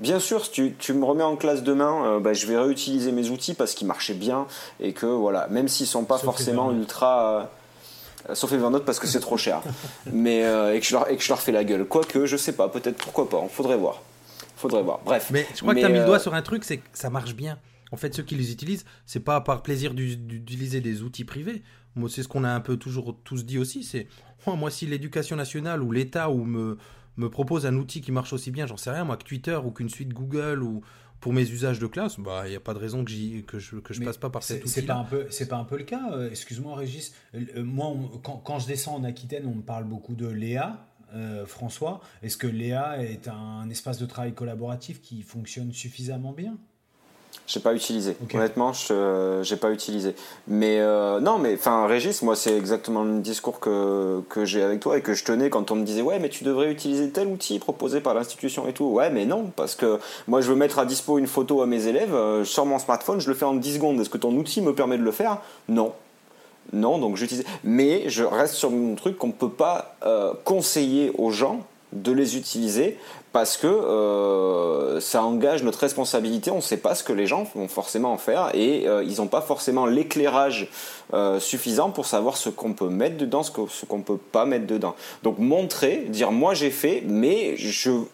Euh, 0.00 0.02
bien 0.02 0.18
sûr, 0.20 0.44
si 0.44 0.50
tu, 0.50 0.74
tu, 0.78 0.92
me 0.92 1.04
remets 1.04 1.24
en 1.24 1.36
classe 1.36 1.62
demain, 1.62 2.20
bah, 2.20 2.32
je 2.32 2.46
vais 2.46 2.58
réutiliser 2.58 3.12
mes 3.12 3.30
outils 3.30 3.54
parce 3.54 3.74
qu'ils 3.74 3.86
marchaient 3.86 4.14
bien 4.14 4.46
et 4.80 4.92
que, 4.92 5.06
voilà, 5.06 5.46
même 5.48 5.68
s'ils 5.68 5.86
sont 5.86 6.04
pas 6.04 6.18
forcément 6.18 6.72
ultra 6.72 7.48
euh, 8.30 8.34
sauf 8.34 8.52
Evernote 8.52 8.84
parce 8.84 8.98
que 8.98 9.06
c'est 9.06 9.20
trop 9.20 9.36
cher. 9.36 9.62
Mais 10.12 10.44
euh, 10.44 10.74
et, 10.74 10.80
que 10.80 10.86
je 10.86 10.92
leur, 10.92 11.10
et 11.10 11.16
que 11.16 11.22
je 11.22 11.28
leur 11.28 11.40
fais 11.40 11.52
la 11.52 11.64
gueule. 11.64 11.84
Quoique, 11.86 12.26
je 12.26 12.36
sais 12.36 12.52
pas, 12.52 12.68
peut-être 12.68 12.96
pourquoi 12.96 13.28
pas, 13.28 13.46
faudrait 13.48 13.76
voir. 13.76 14.02
Faudrait 14.56 14.82
voir. 14.82 15.00
Bref. 15.04 15.28
Mais 15.30 15.46
je 15.54 15.60
crois 15.60 15.74
que 15.74 15.80
tu 15.80 15.84
as 15.84 15.88
mis 15.88 15.98
le 15.98 16.06
doigt 16.06 16.18
sur 16.18 16.34
un 16.34 16.42
truc, 16.42 16.64
c'est 16.64 16.78
que 16.78 16.88
ça 16.92 17.10
marche 17.10 17.34
bien. 17.34 17.58
En 17.92 17.96
fait, 17.96 18.14
ceux 18.14 18.22
qui 18.22 18.34
les 18.34 18.50
utilisent, 18.50 18.84
c'est 19.06 19.20
pas 19.20 19.40
par 19.40 19.62
plaisir 19.62 19.94
d'utiliser 19.94 20.80
des 20.80 21.02
outils 21.02 21.24
privés. 21.24 21.62
Moi, 21.96 22.08
c'est 22.08 22.22
ce 22.22 22.28
qu'on 22.28 22.44
a 22.44 22.48
un 22.48 22.60
peu 22.60 22.76
toujours 22.76 23.14
tous 23.24 23.44
dit 23.44 23.58
aussi. 23.58 23.84
C'est 23.84 24.08
oh, 24.46 24.56
moi, 24.56 24.70
si 24.70 24.86
l'éducation 24.86 25.36
nationale 25.36 25.82
ou 25.82 25.92
l'État 25.92 26.30
ou 26.30 26.44
me 26.44 26.78
me 27.16 27.28
propose 27.28 27.66
un 27.66 27.76
outil 27.76 28.00
qui 28.00 28.12
marche 28.12 28.32
aussi 28.32 28.50
bien, 28.50 28.66
j'en 28.66 28.76
sais 28.76 28.90
rien, 28.90 29.04
moi, 29.04 29.16
que 29.16 29.24
Twitter 29.24 29.56
ou 29.56 29.70
qu'une 29.70 29.88
suite 29.88 30.12
Google 30.12 30.62
ou 30.62 30.82
pour 31.20 31.32
mes 31.32 31.48
usages 31.48 31.78
de 31.78 31.86
classe, 31.86 32.20
bah 32.20 32.42
il 32.46 32.50
n'y 32.50 32.56
a 32.56 32.60
pas 32.60 32.74
de 32.74 32.78
raison 32.78 33.02
que, 33.02 33.40
que 33.40 33.58
je 33.58 33.76
que 33.76 33.94
je 33.94 34.02
passe 34.02 34.18
pas 34.18 34.28
par 34.28 34.42
cet 34.42 34.62
outil. 34.62 34.70
C'est 34.70 34.82
pas 34.82 34.96
un 34.96 35.04
peu 35.04 35.26
c'est 35.30 35.48
pas 35.48 35.56
un 35.56 35.64
peu 35.64 35.78
le 35.78 35.84
cas. 35.84 36.12
Euh, 36.12 36.28
excuse-moi 36.28 36.76
Régis. 36.76 37.14
Euh, 37.34 37.64
moi 37.64 37.94
quand, 38.22 38.36
quand, 38.36 38.58
je 38.58 38.66
descends 38.66 38.96
en 38.96 39.04
Aquitaine, 39.04 39.46
on 39.46 39.54
me 39.54 39.62
parle 39.62 39.84
beaucoup 39.84 40.14
de 40.14 40.26
Léa. 40.26 40.86
Euh, 41.14 41.46
François, 41.46 42.02
est-ce 42.22 42.36
que 42.36 42.46
Léa 42.46 43.02
est 43.02 43.28
un 43.28 43.70
espace 43.70 43.98
de 43.98 44.04
travail 44.04 44.34
collaboratif 44.34 45.00
qui 45.00 45.22
fonctionne 45.22 45.72
suffisamment 45.72 46.32
bien? 46.32 46.58
J'ai 47.46 47.60
pas 47.60 47.74
utilisé. 47.74 48.16
Honnêtement, 48.32 48.72
je 48.72 49.40
j'ai 49.42 49.56
pas 49.56 49.70
utilisé. 49.70 50.14
Mais 50.48 50.78
euh, 50.80 51.20
non, 51.20 51.38
mais 51.38 51.54
enfin, 51.54 51.86
Régis, 51.86 52.22
moi, 52.22 52.36
c'est 52.36 52.56
exactement 52.56 53.04
le 53.04 53.20
discours 53.20 53.60
que, 53.60 54.22
que 54.30 54.44
j'ai 54.44 54.62
avec 54.62 54.80
toi 54.80 54.96
et 54.96 55.02
que 55.02 55.14
je 55.14 55.24
tenais 55.24 55.50
quand 55.50 55.70
on 55.70 55.76
me 55.76 55.84
disait 55.84 56.02
ouais, 56.02 56.18
mais 56.18 56.30
tu 56.30 56.44
devrais 56.44 56.70
utiliser 56.70 57.10
tel 57.10 57.28
outil 57.28 57.58
proposé 57.58 58.00
par 58.00 58.14
l'institution 58.14 58.66
et 58.66 58.72
tout. 58.72 58.86
Ouais, 58.86 59.10
mais 59.10 59.26
non, 59.26 59.52
parce 59.56 59.74
que 59.74 59.98
moi, 60.26 60.40
je 60.40 60.48
veux 60.48 60.56
mettre 60.56 60.78
à 60.78 60.86
dispo 60.86 61.18
une 61.18 61.26
photo 61.26 61.60
à 61.60 61.66
mes 61.66 61.86
élèves 61.86 62.14
euh, 62.14 62.44
sur 62.44 62.64
mon 62.64 62.78
smartphone, 62.78 63.20
je 63.20 63.28
le 63.28 63.34
fais 63.34 63.44
en 63.44 63.54
10 63.54 63.74
secondes. 63.74 64.00
Est-ce 64.00 64.10
que 64.10 64.18
ton 64.18 64.34
outil 64.36 64.62
me 64.62 64.74
permet 64.74 64.96
de 64.96 65.02
le 65.02 65.12
faire? 65.12 65.38
Non. 65.68 65.92
Non, 66.72 66.98
donc 66.98 67.16
j'utilise. 67.16 67.44
Mais 67.62 68.08
je 68.08 68.24
reste 68.24 68.54
sur 68.54 68.70
mon 68.70 68.94
truc 68.94 69.18
qu'on 69.18 69.28
ne 69.28 69.32
peut 69.32 69.50
pas 69.50 69.96
euh, 70.06 70.32
conseiller 70.44 71.12
aux 71.18 71.30
gens 71.30 71.60
de 71.92 72.10
les 72.10 72.36
utiliser 72.36 72.98
parce 73.34 73.56
que 73.56 73.66
euh, 73.66 75.00
ça 75.00 75.24
engage 75.24 75.64
notre 75.64 75.80
responsabilité. 75.80 76.52
On 76.52 76.58
ne 76.58 76.60
sait 76.60 76.76
pas 76.76 76.94
ce 76.94 77.02
que 77.02 77.12
les 77.12 77.26
gens 77.26 77.42
vont 77.56 77.66
forcément 77.66 78.12
en 78.12 78.16
faire 78.16 78.54
et 78.54 78.86
euh, 78.86 79.02
ils 79.02 79.16
n'ont 79.16 79.26
pas 79.26 79.40
forcément 79.40 79.86
l'éclairage 79.86 80.68
euh, 81.12 81.40
suffisant 81.40 81.90
pour 81.90 82.06
savoir 82.06 82.36
ce 82.36 82.48
qu'on 82.48 82.74
peut 82.74 82.88
mettre 82.88 83.16
dedans, 83.16 83.42
ce 83.42 83.50
qu'on 83.50 83.98
ne 83.98 84.04
peut 84.04 84.18
pas 84.18 84.46
mettre 84.46 84.68
dedans. 84.68 84.94
Donc 85.24 85.38
montrer, 85.38 86.06
dire 86.08 86.30
moi 86.30 86.54
j'ai 86.54 86.70
fait, 86.70 87.02
mais 87.04 87.56
je 87.56 87.90
vous 87.90 88.06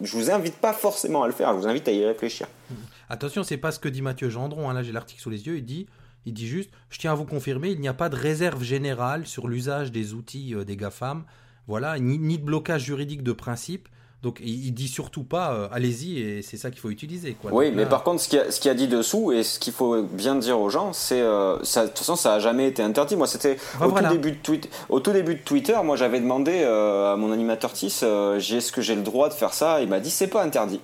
vous 0.00 0.30
invite 0.30 0.54
pas 0.54 0.72
forcément 0.72 1.24
à 1.24 1.26
le 1.26 1.32
faire. 1.32 1.52
Je 1.54 1.58
vous 1.58 1.66
invite 1.66 1.88
à 1.88 1.92
y 1.92 2.06
réfléchir. 2.06 2.46
Attention, 3.08 3.42
c'est 3.42 3.56
pas 3.56 3.72
ce 3.72 3.80
que 3.80 3.88
dit 3.88 4.02
Mathieu 4.02 4.30
Gendron. 4.30 4.70
Hein. 4.70 4.74
Là 4.74 4.84
j'ai 4.84 4.92
l'article 4.92 5.20
sous 5.20 5.30
les 5.30 5.48
yeux. 5.48 5.56
Il 5.56 6.32
dit 6.32 6.46
juste, 6.46 6.70
je 6.90 6.98
tiens 7.00 7.10
à 7.10 7.16
vous 7.16 7.26
confirmer, 7.26 7.70
il 7.70 7.80
n'y 7.80 7.88
a 7.88 7.92
pas 7.92 8.08
de 8.08 8.14
réserve 8.14 8.62
générale 8.62 9.26
sur 9.26 9.48
l'usage 9.48 9.90
des 9.90 10.14
outils 10.14 10.54
des 10.64 10.76
GAFAM. 10.76 11.24
Voilà, 11.66 11.98
ni 11.98 12.38
de 12.38 12.44
blocage 12.44 12.84
juridique 12.84 13.24
de 13.24 13.32
principe. 13.32 13.88
Donc 14.24 14.40
il, 14.42 14.72
dit 14.72 14.88
surtout 14.88 15.22
pas 15.22 15.52
euh, 15.52 15.68
allez-y 15.70 16.18
et 16.18 16.40
c'est 16.40 16.56
ça 16.56 16.70
qu'il 16.70 16.80
faut 16.80 16.88
utiliser. 16.88 17.36
Quoi. 17.42 17.52
Oui, 17.52 17.70
mais 17.74 17.84
par 17.84 18.02
contre 18.02 18.22
ce 18.22 18.28
qu'il 18.28 18.70
a, 18.70 18.72
a, 18.72 18.74
dit 18.74 18.88
dessous 18.88 19.32
et 19.32 19.42
ce 19.42 19.58
qu'il 19.58 19.74
faut 19.74 20.02
bien 20.02 20.34
dire 20.34 20.58
aux 20.58 20.70
gens, 20.70 20.94
c'est 20.94 21.20
euh, 21.20 21.58
de 21.58 21.86
toute 21.88 21.98
façon 21.98 22.16
ça 22.16 22.32
a 22.32 22.38
jamais 22.38 22.66
été 22.66 22.82
interdit. 22.82 23.16
Moi 23.16 23.26
c'était 23.26 23.58
au, 23.82 23.90
tout 23.90 24.08
début 24.08 24.32
de 24.32 24.38
au 24.88 25.00
tout 25.00 25.12
début 25.12 25.34
de 25.34 25.40
Twitter, 25.40 25.76
moi 25.84 25.96
j'avais 25.96 26.20
demandé 26.20 26.62
euh, 26.62 27.12
à 27.12 27.16
mon 27.16 27.32
animateur 27.32 27.74
TIS, 27.74 28.02
est-ce 28.02 28.72
que 28.72 28.80
j'ai 28.80 28.94
le 28.94 29.02
droit 29.02 29.28
de 29.28 29.34
faire 29.34 29.52
ça? 29.52 29.82
Il 29.82 29.90
m'a 29.90 30.00
dit 30.00 30.10
c'est 30.10 30.28
pas 30.28 30.42
interdit. 30.42 30.80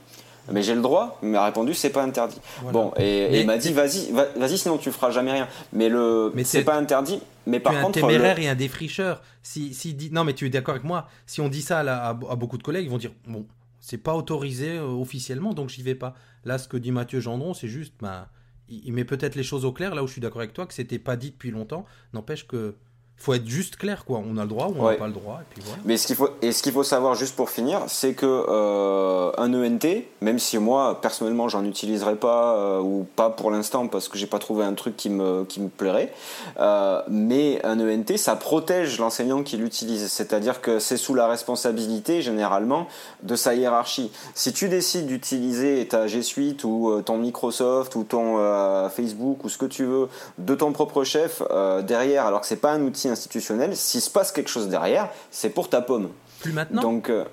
Mais 0.52 0.62
j'ai 0.62 0.74
le 0.74 0.82
droit, 0.82 1.18
il 1.22 1.30
m'a 1.30 1.44
répondu 1.46 1.72
c'est 1.72 1.90
pas 1.90 2.02
interdit. 2.02 2.40
Bon, 2.72 2.92
et, 2.98 3.40
il 3.40 3.46
m'a 3.46 3.56
dit 3.56 3.72
vas-y, 3.72 4.12
vas-y 4.36 4.58
sinon 4.58 4.76
tu 4.76 4.92
feras 4.92 5.10
jamais 5.12 5.32
rien. 5.32 5.48
Mais 5.72 5.88
le 5.88 6.30
c'est 6.44 6.62
pas 6.62 6.76
interdit. 6.76 7.20
Mais 7.50 7.60
par 7.60 7.72
tu 7.72 7.78
es 7.78 7.82
contre, 7.82 7.98
un 7.98 8.00
téméraire 8.02 8.38
et 8.38 8.48
un 8.48 8.54
défricheur. 8.54 9.22
Si, 9.42 9.74
si 9.74 9.94
dit, 9.94 10.10
non 10.10 10.24
mais 10.24 10.34
tu 10.34 10.46
es 10.46 10.50
d'accord 10.50 10.74
avec 10.74 10.84
moi. 10.84 11.08
Si 11.26 11.40
on 11.40 11.48
dit 11.48 11.62
ça 11.62 11.80
à, 11.80 12.14
beaucoup 12.14 12.58
de 12.58 12.62
collègues, 12.62 12.86
ils 12.86 12.90
vont 12.90 12.98
dire 12.98 13.12
bon, 13.26 13.46
c'est 13.80 13.98
pas 13.98 14.14
autorisé 14.14 14.76
euh, 14.76 14.86
officiellement, 14.86 15.54
donc 15.54 15.68
j'y 15.68 15.82
vais 15.82 15.94
pas. 15.94 16.14
Là, 16.44 16.58
ce 16.58 16.68
que 16.68 16.76
dit 16.76 16.92
Mathieu 16.92 17.20
Gendron, 17.20 17.54
c'est 17.54 17.68
juste, 17.68 17.94
ben, 18.00 18.26
il 18.68 18.92
met 18.92 19.04
peut-être 19.04 19.34
les 19.34 19.42
choses 19.42 19.64
au 19.64 19.72
clair. 19.72 19.94
Là 19.94 20.02
où 20.02 20.06
je 20.06 20.12
suis 20.12 20.20
d'accord 20.20 20.40
avec 20.40 20.52
toi, 20.52 20.66
que 20.66 20.74
c'était 20.74 20.98
pas 20.98 21.16
dit 21.16 21.30
depuis 21.30 21.50
longtemps, 21.50 21.84
n'empêche 22.12 22.46
que 22.46 22.76
faut 23.20 23.34
être 23.34 23.46
juste 23.46 23.76
clair, 23.76 24.06
quoi. 24.06 24.22
On 24.26 24.38
a 24.38 24.42
le 24.42 24.48
droit 24.48 24.68
ou 24.68 24.76
on 24.78 24.90
n'a 24.90 24.96
pas 24.96 25.06
le 25.06 25.12
droit. 25.12 25.40
Et 25.42 25.44
puis 25.50 25.62
voilà. 25.62 25.82
Mais 25.84 25.98
ce 25.98 26.06
qu'il 26.06 26.16
faut, 26.16 26.30
et 26.40 26.52
ce 26.52 26.62
qu'il 26.62 26.72
faut 26.72 26.82
savoir, 26.82 27.14
juste 27.14 27.36
pour 27.36 27.50
finir, 27.50 27.82
c'est 27.86 28.14
que 28.14 28.24
euh, 28.24 29.30
un 29.36 29.52
ENT, 29.52 30.04
même 30.22 30.38
si 30.38 30.56
moi, 30.56 30.98
personnellement, 31.02 31.46
j'en 31.46 31.66
utiliserai 31.66 32.16
pas, 32.16 32.56
euh, 32.56 32.80
ou 32.80 33.06
pas 33.16 33.28
pour 33.28 33.50
l'instant, 33.50 33.88
parce 33.88 34.08
que 34.08 34.16
j'ai 34.16 34.26
pas 34.26 34.38
trouvé 34.38 34.64
un 34.64 34.72
truc 34.72 34.96
qui 34.96 35.10
me, 35.10 35.44
qui 35.44 35.60
me 35.60 35.68
plairait, 35.68 36.14
euh, 36.60 37.02
mais 37.08 37.60
un 37.62 37.78
ENT, 37.78 38.16
ça 38.16 38.36
protège 38.36 38.98
l'enseignant 38.98 39.42
qui 39.42 39.58
l'utilise. 39.58 40.10
C'est-à-dire 40.10 40.62
que 40.62 40.78
c'est 40.78 40.96
sous 40.96 41.14
la 41.14 41.26
responsabilité, 41.26 42.22
généralement, 42.22 42.86
de 43.22 43.36
sa 43.36 43.54
hiérarchie. 43.54 44.10
Si 44.34 44.54
tu 44.54 44.70
décides 44.70 45.06
d'utiliser 45.06 45.86
ta 45.86 46.06
G 46.06 46.22
Suite 46.22 46.64
ou 46.64 47.02
ton 47.04 47.18
Microsoft 47.18 47.96
ou 47.96 48.04
ton 48.04 48.88
Facebook 48.88 49.44
ou 49.44 49.50
ce 49.50 49.58
que 49.58 49.66
tu 49.66 49.84
veux 49.84 50.08
de 50.38 50.54
ton 50.54 50.72
propre 50.72 51.04
chef 51.04 51.42
derrière, 51.82 52.24
alors 52.24 52.40
que 52.40 52.46
c'est 52.46 52.56
pas 52.56 52.72
un 52.72 52.80
outil 52.80 53.09
institutionnel, 53.10 53.76
s'il 53.76 54.00
se 54.00 54.10
passe 54.10 54.32
quelque 54.32 54.50
chose 54.50 54.68
derrière, 54.68 55.08
c'est 55.30 55.50
pour 55.50 55.68
ta 55.68 55.82
pomme. 55.82 56.10
Plus 56.40 56.52
maintenant 56.52 56.82
Donc, 56.82 57.10
euh, 57.10 57.24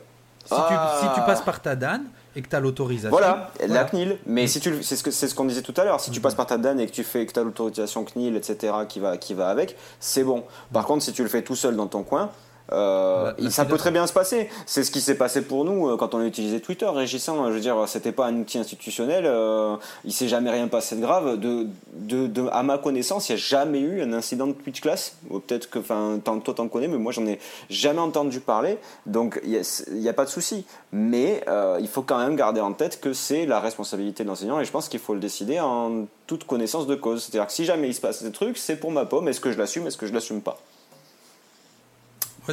si, 0.46 0.56
tu, 0.56 0.74
si, 1.02 1.14
tu, 1.16 1.22
passes 1.22 1.42
par 1.42 1.62
ta 1.62 1.76
DAN 1.76 2.02
et 2.36 2.42
que 2.42 2.50
tu 2.50 2.56
as 2.56 2.60
l'autorisation. 2.60 3.10
Voilà, 3.10 3.52
la 3.68 3.86
CNIL. 3.86 4.18
Mais 4.26 4.48
si 4.48 4.60
tu, 4.60 4.84
c'est 4.84 4.96
ce, 4.96 5.04
que, 5.04 5.12
c'est 5.12 5.28
ce 5.28 5.36
qu'on 5.36 5.46
disait 5.46 5.62
tout 5.62 5.74
à 5.78 5.84
l'heure, 5.84 6.00
si 6.00 6.12
tu 6.12 6.22
passes 6.22 6.36
par 6.36 6.46
ta 6.46 6.58
DAN 6.58 6.78
et 6.78 6.86
que 6.86 6.92
tu 6.92 7.04
fais 7.04 7.26
que 7.26 7.34
tu 7.34 7.40
as 7.40 7.44
l'autorisation 7.44 8.04
CNIL, 8.04 8.36
etc., 8.36 8.74
qui 8.88 9.00
va, 9.00 9.18
qui 9.18 9.34
va 9.34 9.50
avec, 9.50 9.76
c'est 10.00 10.24
bon. 10.24 10.44
Par 10.72 10.86
contre, 10.86 11.04
si 11.04 11.14
tu 11.14 11.24
le 11.24 11.30
fais 11.30 11.42
tout 11.42 11.56
seul 11.56 11.76
dans 11.76 11.88
ton 11.88 12.04
coin, 12.04 12.32
euh, 12.72 13.34
ça 13.50 13.66
peut 13.66 13.78
très 13.78 13.92
bien 13.92 14.08
se 14.08 14.14
passer. 14.14 14.50
C'est 14.66 14.84
ce 14.84 14.92
qui 14.92 15.02
s'est 15.02 15.16
passé 15.16 15.42
pour 15.42 15.66
nous 15.66 15.90
euh, 15.90 15.98
quand 15.98 16.14
on 16.14 16.20
a 16.20 16.26
utilisé 16.26 16.60
Twitter. 16.60 16.86
Régissant, 16.86 17.48
je 17.48 17.54
veux 17.54 17.60
dire, 17.60 17.88
c'était 17.88 18.12
pas 18.12 18.28
un 18.28 18.36
outil 18.36 18.58
institutionnel. 18.58 19.26
Euh, 19.26 19.76
il 20.06 20.12
s'est 20.12 20.28
jamais 20.28 20.50
rien 20.50 20.68
passé 20.68 20.96
de 20.96 21.02
grave. 21.02 21.40
De, 21.40 21.68
de, 21.94 22.28
de 22.28 22.48
à 22.52 22.64
ma 22.64 22.78
connaissance, 22.78 23.30
il 23.30 23.34
n'y 23.34 23.40
a 23.40 23.44
jamais 23.44 23.80
eu 23.80 24.02
un 24.02 24.14
incident 24.14 24.48
de 24.48 24.54
Twitch 24.54 24.82
class. 24.82 25.18
Peut-être 25.30 25.70
que, 25.70 25.80
enfin, 25.80 26.20
toi 26.24 26.54
t'en 26.54 26.68
connais, 26.68 26.88
mais 26.88 26.98
moi 26.98 27.12
j'en 27.12 27.26
ai 27.26 27.40
jamais 27.70 28.00
entendu 28.00 28.40
parler. 28.40 28.78
Donc 29.06 29.40
il 29.44 29.62
n'y 29.92 30.10
a, 30.10 30.14
pas 30.14 30.26
de 30.26 30.30
souci. 30.30 30.66
Mais 30.92 31.44
euh, 31.48 31.78
il 31.80 31.88
faut 31.88 32.02
quand 32.02 32.18
même 32.18 32.36
garder 32.36 32.62
en 32.62 32.74
tête 32.74 33.00
que 33.00 33.14
c'est 33.14 33.46
la 33.46 33.60
responsabilité 33.60 34.24
de 34.24 34.30
l'enseignant 34.30 34.60
et 34.60 34.66
je 34.66 34.72
pense 34.72 34.90
qu'il 34.90 35.00
faut 35.00 35.14
le 35.14 35.20
décider 35.20 35.60
en 35.60 36.06
toute 36.26 36.46
connaissance 36.46 36.88
de 36.88 36.96
cause. 36.96 37.24
C'est-à-dire 37.24 37.48
que 37.48 37.54
si 37.54 37.66
jamais 37.66 37.88
il 37.88 37.94
se 37.94 38.02
passe 38.02 38.24
des 38.24 38.32
trucs, 38.32 38.58
c'est 38.58 38.76
pour 38.76 38.92
ma 38.92 39.06
pomme. 39.06 39.28
Est-ce 39.28 39.40
que 39.40 39.52
je 39.52 39.58
l'assume 39.58 39.88
Est-ce 39.88 39.98
que 39.98 40.08
je 40.08 40.14
l'assume 40.14 40.42
pas? 40.42 40.58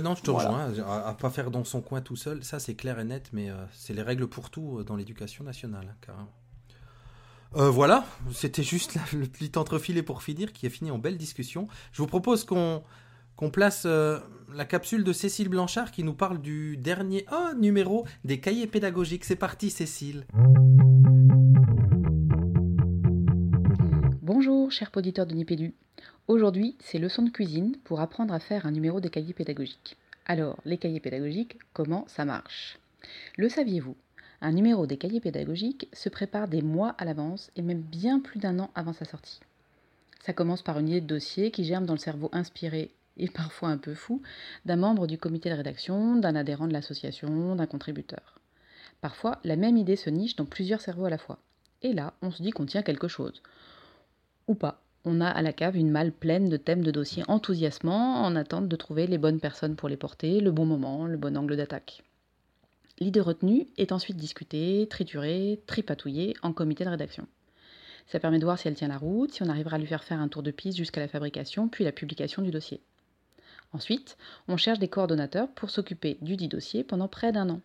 Non, 0.00 0.14
je 0.14 0.22
te 0.22 0.30
rejoins. 0.30 0.72
À, 0.86 1.14
pas 1.14 1.30
faire 1.30 1.50
dans 1.50 1.64
son 1.64 1.80
coin 1.80 2.00
tout 2.00 2.16
seul, 2.16 2.44
ça 2.44 2.58
c'est 2.58 2.74
clair 2.74 2.98
et 2.98 3.04
net, 3.04 3.30
mais 3.32 3.50
euh, 3.50 3.54
c'est 3.72 3.94
les 3.94 4.02
règles 4.02 4.26
pour 4.26 4.50
tout 4.50 4.78
euh, 4.78 4.84
dans 4.84 4.96
l'éducation 4.96 5.44
nationale, 5.44 5.88
hein, 5.90 5.96
carrément. 6.00 6.32
Euh, 7.56 7.70
voilà, 7.70 8.04
c'était 8.32 8.64
juste 8.64 8.96
le 9.12 9.26
petit 9.26 9.56
entrefilé 9.56 10.02
pour 10.02 10.22
finir 10.22 10.52
qui 10.52 10.66
est 10.66 10.70
fini 10.70 10.90
en 10.90 10.98
belle 10.98 11.16
discussion. 11.16 11.68
Je 11.92 12.02
vous 12.02 12.08
propose 12.08 12.44
qu'on 12.44 12.82
qu'on 13.36 13.50
place 13.50 13.84
la 13.84 14.64
capsule 14.64 15.02
de 15.02 15.12
Cécile 15.12 15.48
Blanchard 15.48 15.90
qui 15.90 16.04
nous 16.04 16.14
parle 16.14 16.40
du 16.40 16.76
dernier 16.76 17.26
oh, 17.32 17.52
numéro 17.58 18.06
des 18.22 18.38
cahiers 18.38 18.68
pédagogiques. 18.68 19.24
C'est 19.24 19.34
parti 19.34 19.70
Cécile. 19.70 20.24
Bonjour, 24.36 24.72
cher 24.72 24.90
auditeur 24.96 25.26
de 25.26 25.34
Nipédu. 25.36 25.74
Aujourd'hui, 26.26 26.74
c'est 26.80 26.98
leçon 26.98 27.22
de 27.22 27.30
cuisine 27.30 27.76
pour 27.84 28.00
apprendre 28.00 28.34
à 28.34 28.40
faire 28.40 28.66
un 28.66 28.72
numéro 28.72 29.00
de 29.00 29.06
cahier 29.06 29.32
pédagogique. 29.32 29.96
Alors, 30.26 30.58
les 30.64 30.76
cahiers 30.76 30.98
pédagogiques, 30.98 31.56
comment 31.72 32.04
ça 32.08 32.24
marche? 32.24 32.80
Le 33.36 33.48
saviez-vous? 33.48 33.94
Un 34.40 34.50
numéro 34.50 34.88
des 34.88 34.96
cahiers 34.96 35.20
pédagogiques 35.20 35.88
se 35.92 36.08
prépare 36.08 36.48
des 36.48 36.62
mois 36.62 36.96
à 36.98 37.04
l'avance 37.04 37.52
et 37.54 37.62
même 37.62 37.80
bien 37.80 38.18
plus 38.18 38.40
d'un 38.40 38.58
an 38.58 38.70
avant 38.74 38.92
sa 38.92 39.04
sortie. 39.04 39.38
Ça 40.26 40.32
commence 40.32 40.62
par 40.62 40.80
une 40.80 40.88
idée 40.88 41.00
de 41.00 41.06
dossier 41.06 41.52
qui 41.52 41.62
germe 41.62 41.86
dans 41.86 41.94
le 41.94 42.00
cerveau 42.00 42.28
inspiré 42.32 42.90
et 43.16 43.28
parfois 43.32 43.68
un 43.68 43.78
peu 43.78 43.94
fou 43.94 44.20
d'un 44.64 44.74
membre 44.74 45.06
du 45.06 45.16
comité 45.16 45.48
de 45.48 45.54
rédaction, 45.54 46.16
d'un 46.16 46.34
adhérent 46.34 46.66
de 46.66 46.72
l'association, 46.72 47.54
d'un 47.54 47.66
contributeur. 47.66 48.40
Parfois, 49.00 49.38
la 49.44 49.54
même 49.54 49.76
idée 49.76 49.94
se 49.94 50.10
niche 50.10 50.34
dans 50.34 50.44
plusieurs 50.44 50.80
cerveaux 50.80 51.04
à 51.04 51.10
la 51.10 51.18
fois. 51.18 51.38
Et 51.82 51.92
là, 51.92 52.14
on 52.20 52.32
se 52.32 52.42
dit 52.42 52.50
qu'on 52.50 52.66
tient 52.66 52.82
quelque 52.82 53.06
chose. 53.06 53.40
Ou 54.46 54.54
pas 54.54 54.80
on 55.06 55.20
a 55.20 55.28
à 55.28 55.42
la 55.42 55.52
cave 55.52 55.76
une 55.76 55.90
malle 55.90 56.12
pleine 56.12 56.48
de 56.48 56.56
thèmes 56.56 56.82
de 56.82 56.90
dossiers 56.90 57.24
enthousiasmants 57.28 58.24
en 58.24 58.36
attente 58.36 58.68
de 58.68 58.76
trouver 58.76 59.06
les 59.06 59.18
bonnes 59.18 59.40
personnes 59.40 59.76
pour 59.76 59.90
les 59.90 59.98
porter, 59.98 60.40
le 60.40 60.50
bon 60.50 60.64
moment, 60.64 61.04
le 61.04 61.18
bon 61.18 61.36
angle 61.36 61.58
d'attaque. 61.58 62.02
L'idée 63.00 63.20
retenue 63.20 63.66
est 63.76 63.92
ensuite 63.92 64.16
discutée, 64.16 64.86
triturée, 64.88 65.60
tripatouillée 65.66 66.34
en 66.42 66.54
comité 66.54 66.84
de 66.84 66.88
rédaction. 66.88 67.26
Ça 68.06 68.18
permet 68.18 68.38
de 68.38 68.44
voir 68.44 68.58
si 68.58 68.68
elle 68.68 68.76
tient 68.76 68.88
la 68.88 68.96
route, 68.96 69.32
si 69.32 69.42
on 69.42 69.48
arrivera 69.48 69.76
à 69.76 69.78
lui 69.78 69.86
faire 69.86 70.04
faire 70.04 70.20
un 70.20 70.28
tour 70.28 70.42
de 70.42 70.50
piste 70.50 70.78
jusqu'à 70.78 71.00
la 71.00 71.08
fabrication, 71.08 71.68
puis 71.68 71.84
la 71.84 71.92
publication 71.92 72.40
du 72.40 72.50
dossier. 72.50 72.80
Ensuite, 73.72 74.16
on 74.48 74.56
cherche 74.56 74.78
des 74.78 74.88
coordonnateurs 74.88 75.48
pour 75.48 75.68
s'occuper 75.68 76.16
du 76.22 76.36
dit 76.36 76.48
dossier 76.48 76.84
pendant 76.84 77.08
près 77.08 77.32
d'un 77.32 77.50
an. 77.50 77.60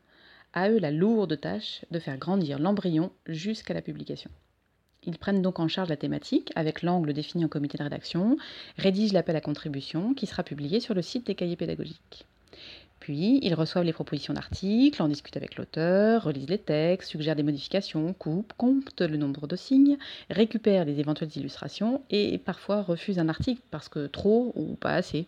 À 0.54 0.70
eux 0.70 0.80
la 0.80 0.92
lourde 0.92 1.40
tâche 1.40 1.86
de 1.92 2.00
faire 2.00 2.18
grandir 2.18 2.60
l'embryon 2.60 3.12
jusqu'à 3.28 3.74
la 3.74 3.82
publication. 3.82 4.32
Ils 5.10 5.18
prennent 5.18 5.42
donc 5.42 5.60
en 5.60 5.68
charge 5.68 5.90
la 5.90 5.98
thématique 5.98 6.52
avec 6.56 6.84
l'angle 6.84 7.14
défini 7.14 7.44
en 7.44 7.48
comité 7.48 7.80
de 7.80 7.84
rédaction, 7.84 8.38
rédigent 8.78 9.16
l'appel 9.16 9.36
à 9.36 9.42
contribution 9.42 10.14
qui 10.14 10.28
sera 10.28 10.44
publié 10.44 10.80
sur 10.80 10.94
le 10.94 11.02
site 11.02 11.26
des 11.26 11.34
cahiers 11.34 11.56
pédagogiques. 11.56 12.28
Puis, 13.00 13.40
ils 13.42 13.56
reçoivent 13.56 13.86
les 13.86 13.94
propositions 13.94 14.36
d'articles, 14.36 15.02
en 15.02 15.08
discutent 15.08 15.38
avec 15.38 15.56
l'auteur, 15.56 16.26
relisent 16.26 16.50
les 16.50 16.60
textes, 16.60 17.10
suggèrent 17.10 17.36
des 17.36 17.42
modifications, 17.42 18.14
coupent, 18.14 18.54
comptent 18.54 19.02
le 19.02 19.18
nombre 19.18 19.48
de 19.48 19.56
signes, 19.56 19.98
récupèrent 20.30 20.86
les 20.86 21.00
éventuelles 21.00 21.36
illustrations 21.36 22.04
et 22.12 22.38
parfois 22.38 22.84
refusent 22.84 23.18
un 23.18 23.30
article 23.30 23.64
parce 23.72 23.90
que 23.90 24.06
trop 24.06 24.52
ou 24.56 24.76
pas 24.76 24.94
assez. 24.94 25.26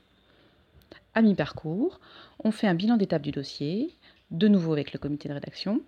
À 1.16 1.24
mi-parcours, 1.24 2.00
on 2.44 2.52
fait 2.52 2.68
un 2.68 2.76
bilan 2.76 2.98
d'étape 2.98 3.24
du 3.24 3.32
dossier, 3.32 3.96
de 4.30 4.48
nouveau 4.48 4.74
avec 4.74 4.94
le 4.94 5.00
comité 5.00 5.28
de 5.28 5.34
rédaction, 5.34 5.82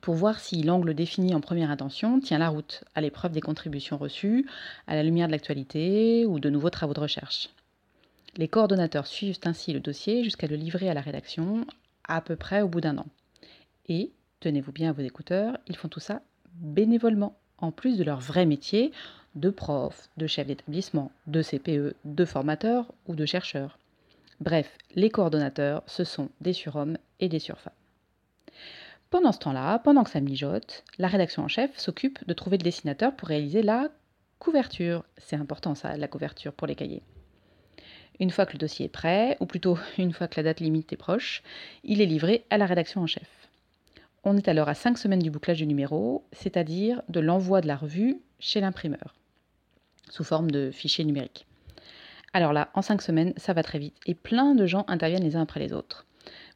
pour 0.00 0.14
voir 0.14 0.38
si 0.38 0.62
l'angle 0.62 0.94
défini 0.94 1.34
en 1.34 1.40
première 1.40 1.70
intention 1.70 2.20
tient 2.20 2.38
la 2.38 2.48
route 2.48 2.84
à 2.94 3.00
l'épreuve 3.00 3.32
des 3.32 3.40
contributions 3.40 3.96
reçues, 3.96 4.46
à 4.86 4.94
la 4.94 5.02
lumière 5.02 5.26
de 5.26 5.32
l'actualité 5.32 6.26
ou 6.26 6.38
de 6.38 6.50
nouveaux 6.50 6.70
travaux 6.70 6.94
de 6.94 7.00
recherche. 7.00 7.50
Les 8.36 8.48
coordonnateurs 8.48 9.06
suivent 9.06 9.38
ainsi 9.44 9.72
le 9.72 9.80
dossier 9.80 10.22
jusqu'à 10.22 10.46
le 10.46 10.56
livrer 10.56 10.88
à 10.88 10.94
la 10.94 11.00
rédaction 11.00 11.66
à 12.06 12.20
peu 12.20 12.36
près 12.36 12.62
au 12.62 12.68
bout 12.68 12.80
d'un 12.80 12.98
an. 12.98 13.06
Et, 13.88 14.12
tenez-vous 14.40 14.72
bien 14.72 14.90
à 14.90 14.92
vos 14.92 15.02
écouteurs, 15.02 15.58
ils 15.66 15.76
font 15.76 15.88
tout 15.88 16.00
ça 16.00 16.22
bénévolement, 16.54 17.36
en 17.58 17.72
plus 17.72 17.96
de 17.96 18.04
leur 18.04 18.20
vrai 18.20 18.46
métier 18.46 18.92
de 19.34 19.50
prof, 19.50 20.08
de 20.16 20.26
chef 20.26 20.46
d'établissement, 20.46 21.12
de 21.26 21.42
CPE, 21.42 21.94
de 22.04 22.24
formateur 22.24 22.92
ou 23.06 23.14
de 23.14 23.26
chercheur. 23.26 23.78
Bref, 24.40 24.76
les 24.94 25.10
coordonnateurs, 25.10 25.82
ce 25.86 26.04
sont 26.04 26.28
des 26.40 26.52
surhommes 26.52 26.98
et 27.20 27.28
des 27.28 27.38
surfemmes. 27.38 27.72
Pendant 29.10 29.32
ce 29.32 29.38
temps-là, 29.38 29.78
pendant 29.78 30.04
que 30.04 30.10
ça 30.10 30.20
mijote, 30.20 30.84
la 30.98 31.08
rédaction 31.08 31.42
en 31.42 31.48
chef 31.48 31.78
s'occupe 31.78 32.26
de 32.26 32.34
trouver 32.34 32.58
le 32.58 32.62
dessinateur 32.62 33.16
pour 33.16 33.28
réaliser 33.28 33.62
la 33.62 33.88
couverture. 34.38 35.02
C'est 35.16 35.36
important 35.36 35.74
ça, 35.74 35.96
la 35.96 36.08
couverture 36.08 36.52
pour 36.52 36.66
les 36.66 36.74
cahiers. 36.74 37.02
Une 38.20 38.30
fois 38.30 38.44
que 38.44 38.52
le 38.52 38.58
dossier 38.58 38.86
est 38.86 38.90
prêt, 38.90 39.38
ou 39.40 39.46
plutôt 39.46 39.78
une 39.98 40.12
fois 40.12 40.28
que 40.28 40.36
la 40.36 40.42
date 40.42 40.60
limite 40.60 40.92
est 40.92 40.96
proche, 40.96 41.42
il 41.84 42.02
est 42.02 42.06
livré 42.06 42.44
à 42.50 42.58
la 42.58 42.66
rédaction 42.66 43.00
en 43.00 43.06
chef. 43.06 43.48
On 44.24 44.36
est 44.36 44.48
alors 44.48 44.68
à 44.68 44.74
5 44.74 44.98
semaines 44.98 45.22
du 45.22 45.30
bouclage 45.30 45.58
du 45.58 45.66
numéro, 45.66 46.26
c'est-à-dire 46.32 47.00
de 47.08 47.20
l'envoi 47.20 47.62
de 47.62 47.66
la 47.66 47.76
revue 47.76 48.20
chez 48.40 48.60
l'imprimeur, 48.60 49.14
sous 50.10 50.24
forme 50.24 50.50
de 50.50 50.70
fichier 50.70 51.04
numérique. 51.06 51.46
Alors 52.34 52.52
là, 52.52 52.68
en 52.74 52.82
5 52.82 53.00
semaines, 53.00 53.32
ça 53.38 53.54
va 53.54 53.62
très 53.62 53.78
vite, 53.78 53.96
et 54.04 54.14
plein 54.14 54.54
de 54.54 54.66
gens 54.66 54.84
interviennent 54.86 55.24
les 55.24 55.36
uns 55.36 55.42
après 55.42 55.60
les 55.60 55.72
autres. 55.72 56.04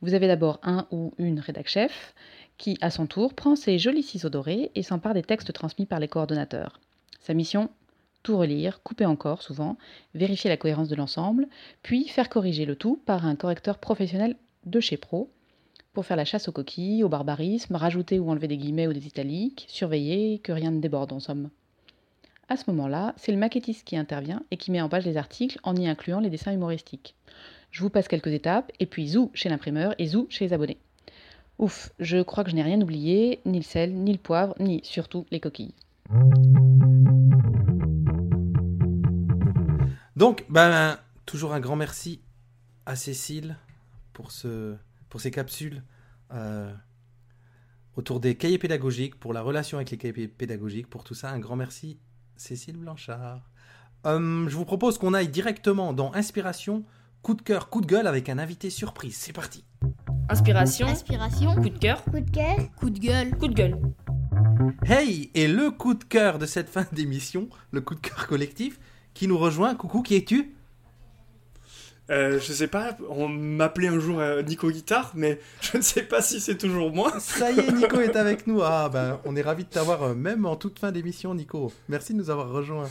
Vous 0.02 0.14
avez 0.14 0.26
d'abord 0.26 0.58
un 0.64 0.86
ou 0.90 1.14
une 1.16 1.40
rédac 1.40 1.68
chef, 1.68 2.14
qui, 2.62 2.78
à 2.80 2.90
son 2.90 3.06
tour, 3.06 3.34
prend 3.34 3.56
ses 3.56 3.76
jolis 3.76 4.04
ciseaux 4.04 4.28
dorés 4.28 4.70
et 4.76 4.84
s'empare 4.84 5.14
des 5.14 5.24
textes 5.24 5.52
transmis 5.52 5.84
par 5.84 5.98
les 5.98 6.06
coordonnateurs. 6.06 6.78
Sa 7.18 7.34
mission 7.34 7.70
tout 8.22 8.38
relire, 8.38 8.84
couper 8.84 9.04
encore 9.04 9.42
souvent, 9.42 9.76
vérifier 10.14 10.48
la 10.48 10.56
cohérence 10.56 10.88
de 10.88 10.94
l'ensemble, 10.94 11.48
puis 11.82 12.06
faire 12.06 12.28
corriger 12.28 12.64
le 12.64 12.76
tout 12.76 13.02
par 13.04 13.26
un 13.26 13.34
correcteur 13.34 13.78
professionnel 13.78 14.36
de 14.64 14.78
chez 14.78 14.96
Pro, 14.96 15.28
pour 15.92 16.06
faire 16.06 16.16
la 16.16 16.24
chasse 16.24 16.46
aux 16.46 16.52
coquilles, 16.52 17.02
au 17.02 17.08
barbarisme, 17.08 17.74
rajouter 17.74 18.20
ou 18.20 18.30
enlever 18.30 18.46
des 18.46 18.58
guillemets 18.58 18.86
ou 18.86 18.92
des 18.92 19.08
italiques, 19.08 19.64
surveiller 19.66 20.38
que 20.38 20.52
rien 20.52 20.70
ne 20.70 20.80
déborde 20.80 21.12
en 21.12 21.18
somme. 21.18 21.50
À 22.48 22.56
ce 22.56 22.70
moment-là, 22.70 23.12
c'est 23.16 23.32
le 23.32 23.38
maquettiste 23.38 23.84
qui 23.84 23.96
intervient 23.96 24.44
et 24.52 24.56
qui 24.56 24.70
met 24.70 24.80
en 24.80 24.88
page 24.88 25.04
les 25.04 25.16
articles 25.16 25.58
en 25.64 25.74
y 25.74 25.88
incluant 25.88 26.20
les 26.20 26.30
dessins 26.30 26.52
humoristiques. 26.52 27.16
Je 27.72 27.82
vous 27.82 27.90
passe 27.90 28.06
quelques 28.06 28.28
étapes, 28.28 28.70
et 28.78 28.86
puis 28.86 29.08
zou 29.08 29.32
chez 29.34 29.48
l'imprimeur 29.48 29.96
et 29.98 30.06
zou 30.06 30.28
chez 30.30 30.44
les 30.44 30.52
abonnés. 30.52 30.78
Ouf, 31.62 31.92
je 32.00 32.20
crois 32.20 32.42
que 32.42 32.50
je 32.50 32.56
n'ai 32.56 32.62
rien 32.64 32.80
oublié, 32.80 33.40
ni 33.44 33.58
le 33.58 33.62
sel, 33.62 33.94
ni 33.94 34.10
le 34.10 34.18
poivre, 34.18 34.52
ni 34.58 34.80
surtout 34.82 35.26
les 35.30 35.38
coquilles. 35.38 35.76
Donc, 40.16 40.44
ben, 40.48 40.98
toujours 41.24 41.54
un 41.54 41.60
grand 41.60 41.76
merci 41.76 42.20
à 42.84 42.96
Cécile 42.96 43.54
pour, 44.12 44.32
ce, 44.32 44.74
pour 45.08 45.20
ces 45.20 45.30
capsules 45.30 45.84
euh, 46.32 46.74
autour 47.94 48.18
des 48.18 48.34
cahiers 48.34 48.58
pédagogiques, 48.58 49.20
pour 49.20 49.32
la 49.32 49.40
relation 49.40 49.78
avec 49.78 49.92
les 49.92 49.98
cahiers 49.98 50.26
pédagogiques, 50.26 50.90
pour 50.90 51.04
tout 51.04 51.14
ça. 51.14 51.30
Un 51.30 51.38
grand 51.38 51.54
merci, 51.54 52.00
Cécile 52.34 52.76
Blanchard. 52.76 53.48
Hum, 54.02 54.48
je 54.48 54.56
vous 54.56 54.64
propose 54.64 54.98
qu'on 54.98 55.14
aille 55.14 55.28
directement 55.28 55.92
dans 55.92 56.12
Inspiration, 56.12 56.82
coup 57.22 57.34
de 57.34 57.42
cœur, 57.42 57.70
coup 57.70 57.82
de 57.82 57.86
gueule 57.86 58.08
avec 58.08 58.28
un 58.28 58.38
invité 58.38 58.68
surprise. 58.68 59.14
C'est 59.14 59.32
parti. 59.32 59.62
Inspiration. 60.28 60.86
Inspiration. 60.86 61.54
Coup 61.56 61.68
de 61.68 61.78
cœur. 61.78 62.02
Coup 62.04 62.20
de 62.20 62.30
cœur. 62.30 62.56
Coup 62.76 62.90
de 62.90 62.98
gueule. 62.98 63.30
Coup 63.36 63.48
de 63.48 63.54
gueule. 63.54 63.78
Hey, 64.86 65.30
et 65.34 65.48
le 65.48 65.70
coup 65.70 65.94
de 65.94 66.04
cœur 66.04 66.38
de 66.38 66.46
cette 66.46 66.68
fin 66.68 66.86
d'émission, 66.92 67.48
le 67.70 67.80
coup 67.80 67.94
de 67.94 68.00
cœur 68.00 68.26
collectif, 68.26 68.78
qui 69.14 69.28
nous 69.28 69.38
rejoint. 69.38 69.74
Coucou, 69.74 70.02
qui 70.02 70.16
es-tu? 70.16 70.54
Euh, 72.10 72.40
je 72.40 72.52
sais 72.52 72.66
pas, 72.66 72.96
on 73.08 73.28
m'appelait 73.28 73.88
un 73.88 73.98
jour 73.98 74.18
euh, 74.18 74.42
Nico 74.42 74.70
Guitare, 74.70 75.12
mais 75.14 75.38
je 75.60 75.76
ne 75.76 75.82
sais 75.82 76.02
pas 76.02 76.20
si 76.20 76.40
c'est 76.40 76.58
toujours 76.58 76.92
moi. 76.92 77.18
Ça 77.20 77.50
y 77.50 77.60
est, 77.60 77.72
Nico 77.72 78.00
est 78.00 78.16
avec 78.16 78.46
nous. 78.46 78.60
Ah 78.74 78.88
ben, 78.88 79.18
on 79.24 79.36
est 79.36 79.42
ravi 79.42 79.64
de 79.64 79.68
t'avoir, 79.68 80.02
euh, 80.02 80.14
même 80.14 80.44
en 80.46 80.56
toute 80.56 80.78
fin 80.78 80.92
d'émission, 80.92 81.34
Nico. 81.34 81.72
Merci 81.88 82.12
de 82.12 82.18
nous 82.18 82.30
avoir 82.30 82.50
rejoints. 82.50 82.88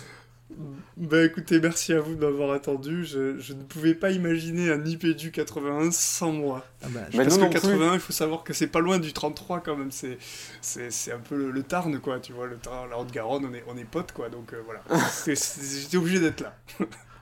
Bah 0.98 1.24
écoutez, 1.24 1.60
merci 1.60 1.94
à 1.94 2.00
vous 2.00 2.16
de 2.16 2.20
m'avoir 2.20 2.52
attendu. 2.52 3.06
Je, 3.06 3.40
je, 3.40 3.54
ne 3.54 3.64
pouvais 3.64 3.96
pas 3.96 4.12
imaginer 4.12 4.72
un 4.72 4.86
IPDU 4.86 5.32
81 5.32 5.92
sans 5.92 6.32
moi. 6.32 6.66
Ah 6.84 6.88
bah, 6.90 7.02
Parce 7.16 7.38
que 7.38 7.46
81, 7.46 7.94
il 7.96 8.00
faut 8.00 8.14
savoir 8.14 8.44
que 8.44 8.54
c'est 8.54 8.68
pas 8.68 8.80
loin 8.80 9.00
du 9.00 9.14
33 9.14 9.62
quand 9.62 9.76
même. 9.76 9.92
C'est, 9.92 10.18
c'est, 10.62 11.12
un 11.12 11.20
peu 11.20 11.36
le, 11.36 11.52
le, 11.52 11.64
Tarn, 11.64 12.00
quoi. 12.00 12.20
Tu 12.20 12.34
vois, 12.34 12.48
le 12.48 12.58
Tarn, 12.58 12.90
la 12.90 13.00
Haute-Garonne, 13.00 13.46
on 13.46 13.54
est, 13.54 13.64
on 13.68 13.78
est 13.78 13.86
potes, 13.86 14.12
quoi. 14.12 14.30
Donc 14.30 14.54
euh, 14.54 14.62
voilà. 14.66 14.82
J'étais 15.26 15.98
obligé 15.98 16.20
d'être 16.20 16.42
là. 16.42 16.56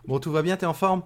bon, 0.08 0.20
tout 0.20 0.32
va 0.32 0.42
bien, 0.42 0.58
t'es 0.58 0.66
en 0.66 0.74
forme? 0.74 1.04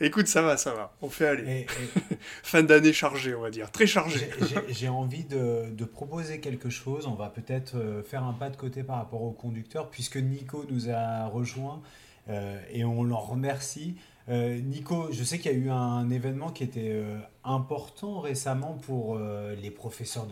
Écoute, 0.00 0.28
ça 0.28 0.42
va, 0.42 0.56
ça 0.56 0.74
va. 0.74 0.96
On 1.02 1.08
fait 1.08 1.26
aller. 1.26 1.66
fin 2.42 2.62
d'année 2.62 2.92
chargée, 2.92 3.34
on 3.34 3.40
va 3.40 3.50
dire. 3.50 3.70
Très 3.70 3.86
chargée. 3.86 4.30
J'ai 4.68 4.88
envie 4.88 5.24
de, 5.24 5.70
de, 5.70 5.84
proposer 5.84 6.40
quelque 6.40 6.70
chose. 6.70 7.06
On 7.06 7.14
va 7.14 7.28
peut-être 7.28 7.76
euh, 7.76 8.02
faire 8.02 8.22
un 8.22 8.32
pas 8.32 8.48
de 8.48 8.56
côté 8.56 8.84
par 8.84 8.96
rapport 8.96 9.22
au 9.22 9.32
conducteur, 9.32 9.90
puisque 9.90 10.16
Nico 10.16 10.64
nous 10.70 10.88
a 10.88 11.26
rejoint 11.26 11.82
euh, 12.30 12.60
et 12.70 12.84
on 12.84 13.04
l'en 13.04 13.20
remercie. 13.20 13.96
Euh, 14.28 14.60
Nico, 14.60 15.08
je 15.10 15.24
sais 15.24 15.38
qu'il 15.38 15.52
y 15.52 15.54
a 15.54 15.58
eu 15.58 15.70
un 15.70 16.10
événement 16.10 16.50
qui 16.50 16.62
était 16.62 16.90
euh, 16.92 17.18
important 17.44 18.20
récemment 18.20 18.74
pour 18.74 19.18
les 19.18 19.70
professeurs 19.70 20.26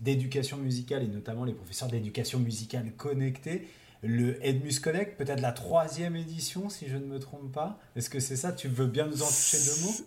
d'éducation 0.00 0.58
musicale 0.58 1.02
et 1.02 1.08
notamment 1.08 1.44
les 1.44 1.54
professeurs 1.54 1.88
d'éducation 1.88 2.38
musicale 2.38 2.92
connectés 2.96 3.66
le 4.02 4.44
Edmus 4.44 4.80
Connect, 4.80 5.16
peut-être 5.16 5.40
la 5.40 5.52
troisième 5.52 6.16
édition, 6.16 6.68
si 6.68 6.88
je 6.88 6.96
ne 6.96 7.04
me 7.04 7.18
trompe 7.18 7.52
pas. 7.52 7.78
Est-ce 7.96 8.10
que 8.10 8.20
c'est 8.20 8.36
ça? 8.36 8.52
Tu 8.52 8.68
veux 8.68 8.86
bien 8.86 9.06
nous 9.06 9.22
en 9.22 9.26
toucher 9.26 9.58
deux 9.58 9.86
mots? 9.86 10.06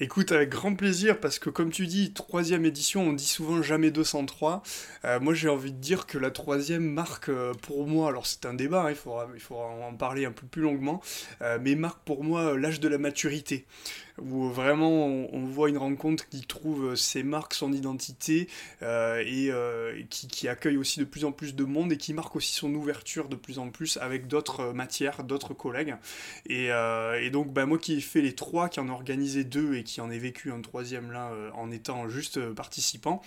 Écoute, 0.00 0.32
avec 0.32 0.48
grand 0.48 0.74
plaisir, 0.74 1.20
parce 1.20 1.38
que 1.38 1.48
comme 1.48 1.70
tu 1.70 1.86
dis, 1.86 2.12
troisième 2.12 2.64
édition, 2.64 3.02
on 3.02 3.12
dit 3.12 3.26
souvent 3.26 3.62
jamais 3.62 3.90
203. 3.90 4.62
Euh, 5.04 5.20
moi, 5.20 5.32
j'ai 5.32 5.48
envie 5.48 5.70
de 5.70 5.76
dire 5.76 6.06
que 6.06 6.18
la 6.18 6.30
troisième 6.30 6.82
marque 6.82 7.28
euh, 7.28 7.52
pour 7.54 7.86
moi, 7.86 8.08
alors 8.08 8.26
c'est 8.26 8.44
un 8.46 8.54
débat, 8.54 8.82
hein, 8.82 8.90
il, 8.90 8.96
faudra, 8.96 9.28
il 9.32 9.40
faudra 9.40 9.66
en 9.66 9.94
parler 9.94 10.24
un 10.24 10.32
peu 10.32 10.46
plus 10.46 10.62
longuement, 10.62 11.00
euh, 11.42 11.58
mais 11.62 11.76
marque 11.76 12.00
pour 12.04 12.24
moi 12.24 12.58
l'âge 12.58 12.80
de 12.80 12.88
la 12.88 12.98
maturité 12.98 13.64
où 14.20 14.48
vraiment 14.48 15.06
on, 15.06 15.44
voit 15.44 15.68
une 15.68 15.78
rencontre 15.78 16.28
qui 16.28 16.42
trouve 16.42 16.94
ses 16.96 17.22
marques, 17.22 17.54
son 17.54 17.72
identité 17.72 18.48
euh, 18.82 19.22
et 19.26 19.50
euh, 19.50 20.02
qui, 20.08 20.48
accueille 20.48 20.76
aussi 20.76 20.98
de 20.98 21.04
plus 21.04 21.24
en 21.24 21.32
plus 21.32 21.54
de 21.54 21.64
monde 21.64 21.92
et 21.92 21.96
qui 21.96 22.14
marque 22.14 22.36
aussi 22.36 22.52
son 22.52 22.74
ouverture 22.74 23.28
de 23.28 23.36
plus 23.36 23.58
en 23.58 23.70
plus 23.70 23.96
avec 23.98 24.26
d'autres 24.26 24.72
matières, 24.72 25.24
d'autres 25.24 25.54
collègues. 25.54 25.96
Et, 26.46 26.70
euh, 26.70 27.30
donc 27.30 27.52
bah, 27.52 27.64
moi 27.64 27.78
qui 27.78 27.94
ai 27.94 28.00
fait 28.00 28.20
les 28.20 28.34
trois, 28.34 28.68
qui 28.68 28.80
en 28.80 28.88
ai 28.88 28.90
organisé 28.90 29.44
deux 29.44 29.74
et 29.74 29.84
qui 29.84 30.00
en 30.00 30.10
ai 30.10 30.18
vécu 30.18 30.52
un 30.52 30.60
troisième 30.60 31.10
là 31.12 31.32
en 31.54 31.70
étant 31.70 32.08
juste 32.08 32.40
participant, 32.52 33.22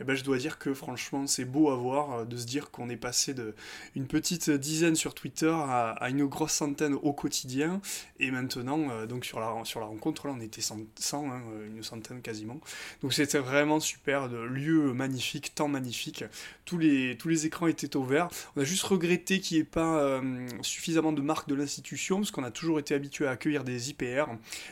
eh 0.00 0.04
ben, 0.04 0.14
je 0.14 0.22
dois 0.22 0.38
dire 0.38 0.58
que 0.58 0.74
franchement 0.74 1.26
c'est 1.26 1.44
beau 1.44 1.70
à 1.70 1.76
voir 1.76 2.26
de 2.26 2.36
se 2.36 2.46
dire 2.46 2.70
qu'on 2.70 2.88
est 2.88 2.96
passé 2.96 3.34
de 3.34 3.54
une 3.96 4.06
petite 4.06 4.50
dizaine 4.50 4.94
sur 4.94 5.14
Twitter 5.14 5.52
à, 5.52 6.08
une 6.08 6.26
grosse 6.26 6.52
centaine 6.52 6.94
au 6.94 7.12
quotidien 7.12 7.80
et 8.20 8.30
maintenant 8.30 9.06
donc 9.06 9.24
sur 9.24 9.40
la, 9.40 9.52
sur 9.64 9.80
la 9.80 9.86
rencontre 9.86 10.27
on 10.30 10.40
était 10.40 10.60
100, 10.60 10.78
hein, 11.12 11.42
une 11.66 11.82
centaine 11.82 12.22
quasiment. 12.22 12.60
Donc 13.02 13.12
c'était 13.12 13.38
vraiment 13.38 13.80
super, 13.80 14.28
de 14.28 14.38
lieu 14.38 14.92
magnifique, 14.92 15.54
temps 15.54 15.68
magnifique. 15.68 16.24
Tous 16.64 16.78
les, 16.78 17.16
tous 17.16 17.28
les 17.28 17.46
écrans 17.46 17.66
étaient 17.66 17.96
ouverts. 17.96 18.28
On 18.56 18.60
a 18.60 18.64
juste 18.64 18.84
regretté 18.84 19.40
qu'il 19.40 19.56
n'y 19.56 19.62
ait 19.62 19.64
pas 19.64 20.00
euh, 20.00 20.46
suffisamment 20.62 21.12
de 21.12 21.22
marques 21.22 21.48
de 21.48 21.54
l'institution, 21.54 22.16
parce 22.16 22.30
qu'on 22.30 22.44
a 22.44 22.50
toujours 22.50 22.78
été 22.78 22.94
habitué 22.94 23.26
à 23.26 23.30
accueillir 23.30 23.64
des 23.64 23.90
IPR. 23.90 24.26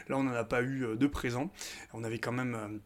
Là, 0.08 0.16
on 0.16 0.22
n'en 0.22 0.32
a 0.32 0.44
pas 0.44 0.62
eu 0.62 0.84
euh, 0.84 0.96
de 0.96 1.06
présent. 1.06 1.50
On 1.92 2.04
avait 2.04 2.18
quand 2.18 2.32
même... 2.32 2.54
Euh, 2.54 2.78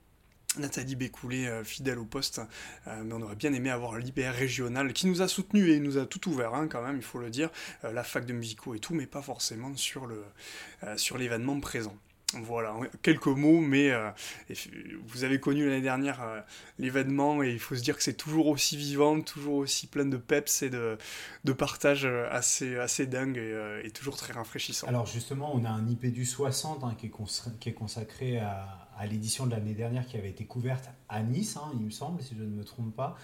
Nathalie 0.59 0.97
Bécoulé, 0.97 1.49
fidèle 1.63 2.01
au 2.01 2.05
poste, 2.05 2.41
mais 2.85 3.15
on 3.15 3.23
aurait 3.23 3.37
bien 3.37 3.53
aimé 3.53 3.71
avoir 3.71 3.97
l'IPR 3.97 4.33
régional 4.33 4.93
qui 4.93 5.07
nous 5.07 5.23
a 5.23 5.29
soutenu 5.29 5.71
et 5.71 5.79
nous 5.79 5.97
a 5.97 6.07
tout 6.07 6.29
ouvert 6.29 6.55
hein, 6.55 6.67
quand 6.67 6.83
même, 6.83 6.97
il 6.97 7.05
faut 7.05 7.21
le 7.21 7.31
dire, 7.31 7.51
la 7.85 8.03
fac 8.03 8.27
de 8.27 8.33
musicaux 8.33 8.75
et 8.75 8.81
tout, 8.81 8.93
mais 8.93 9.07
pas 9.07 9.23
forcément 9.23 9.73
sur 9.77 10.09
l'événement 11.19 11.61
présent. 11.61 11.97
Voilà, 12.35 12.77
quelques 13.03 13.27
mots, 13.27 13.61
mais 13.61 13.91
euh, 13.91 14.11
vous 15.07 15.25
avez 15.25 15.41
connu 15.41 15.67
l'année 15.67 15.81
dernière 15.81 16.23
euh, 16.23 16.41
l'événement 16.79 17.43
et 17.43 17.51
il 17.51 17.59
faut 17.59 17.75
se 17.75 17.83
dire 17.83 17.97
que 17.97 18.05
c'est 18.05 18.17
toujours 18.17 18.47
aussi 18.47 18.77
vivant, 18.77 19.21
toujours 19.21 19.55
aussi 19.55 19.89
plein 19.89 20.05
de 20.05 20.17
peps 20.17 20.63
et 20.63 20.71
de, 20.71 20.97
de 21.43 21.53
partage 21.53 22.05
euh, 22.05 22.29
assez, 22.31 22.77
assez 22.77 23.07
dingue 23.07 23.37
et, 23.37 23.91
toujours 23.91 24.17
très 24.17 24.33
rafraîchissant. 24.33 24.87
Alors 24.87 25.07
justement, 25.07 25.51
on 25.55 25.65
a 25.65 25.71
un 25.71 25.89
IP 25.89 26.07
du 26.07 26.25
60 26.25 26.85
hein, 26.85 26.95
qui, 26.97 27.07
est 27.07 27.13
qui, 27.59 27.69
est 27.69 27.75
consacré 27.75 28.39
à, 28.39 28.89
à 28.97 29.07
l'édition 29.07 29.47
de 29.47 29.51
l'année 29.51 29.75
dernière 29.75 30.07
qui 30.07 30.17
avait 30.17 30.31
été 30.31 30.45
couverte 30.45 30.89
à 31.09 31.23
Nice, 31.23 31.57
hein, 31.57 31.73
il 31.75 31.81
me 31.81 31.91
semble, 31.91 32.23
si 32.23 32.37
je 32.39 32.45
ne 32.45 32.49
me 32.49 32.63
trompe 32.63 32.95
pas. 32.95 33.17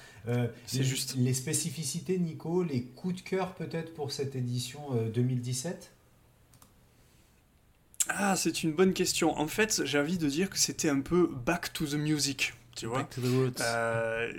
c'est 0.67 0.83
juste. 0.83 1.15
Les 1.17 1.35
spécificités, 1.35 2.19
Nico, 2.19 2.65
les 2.65 2.83
coups 2.83 3.15
de 3.15 3.21
cœur 3.21 3.55
peut-être 3.55 3.95
pour 3.95 4.11
cette 4.11 4.35
édition 4.35 4.81
2017 5.15 5.96
ah, 8.09 8.37
c'est 8.37 8.63
une 8.63 8.73
bonne 8.73 8.93
question. 8.93 9.39
En 9.39 9.49
fait, 9.49 9.85
j'ai 9.85 9.99
envie 9.99 10.19
de 10.19 10.29
dire 10.29 10.51
que 10.51 10.59
c'était 10.59 10.89
un 10.89 11.01
peu 11.01 11.29
back 11.45 11.73
to 11.73 11.87
the 11.87 11.95
music 11.95 12.55
tu 12.77 12.87
vois. 12.87 13.09
Euh, 13.61 14.33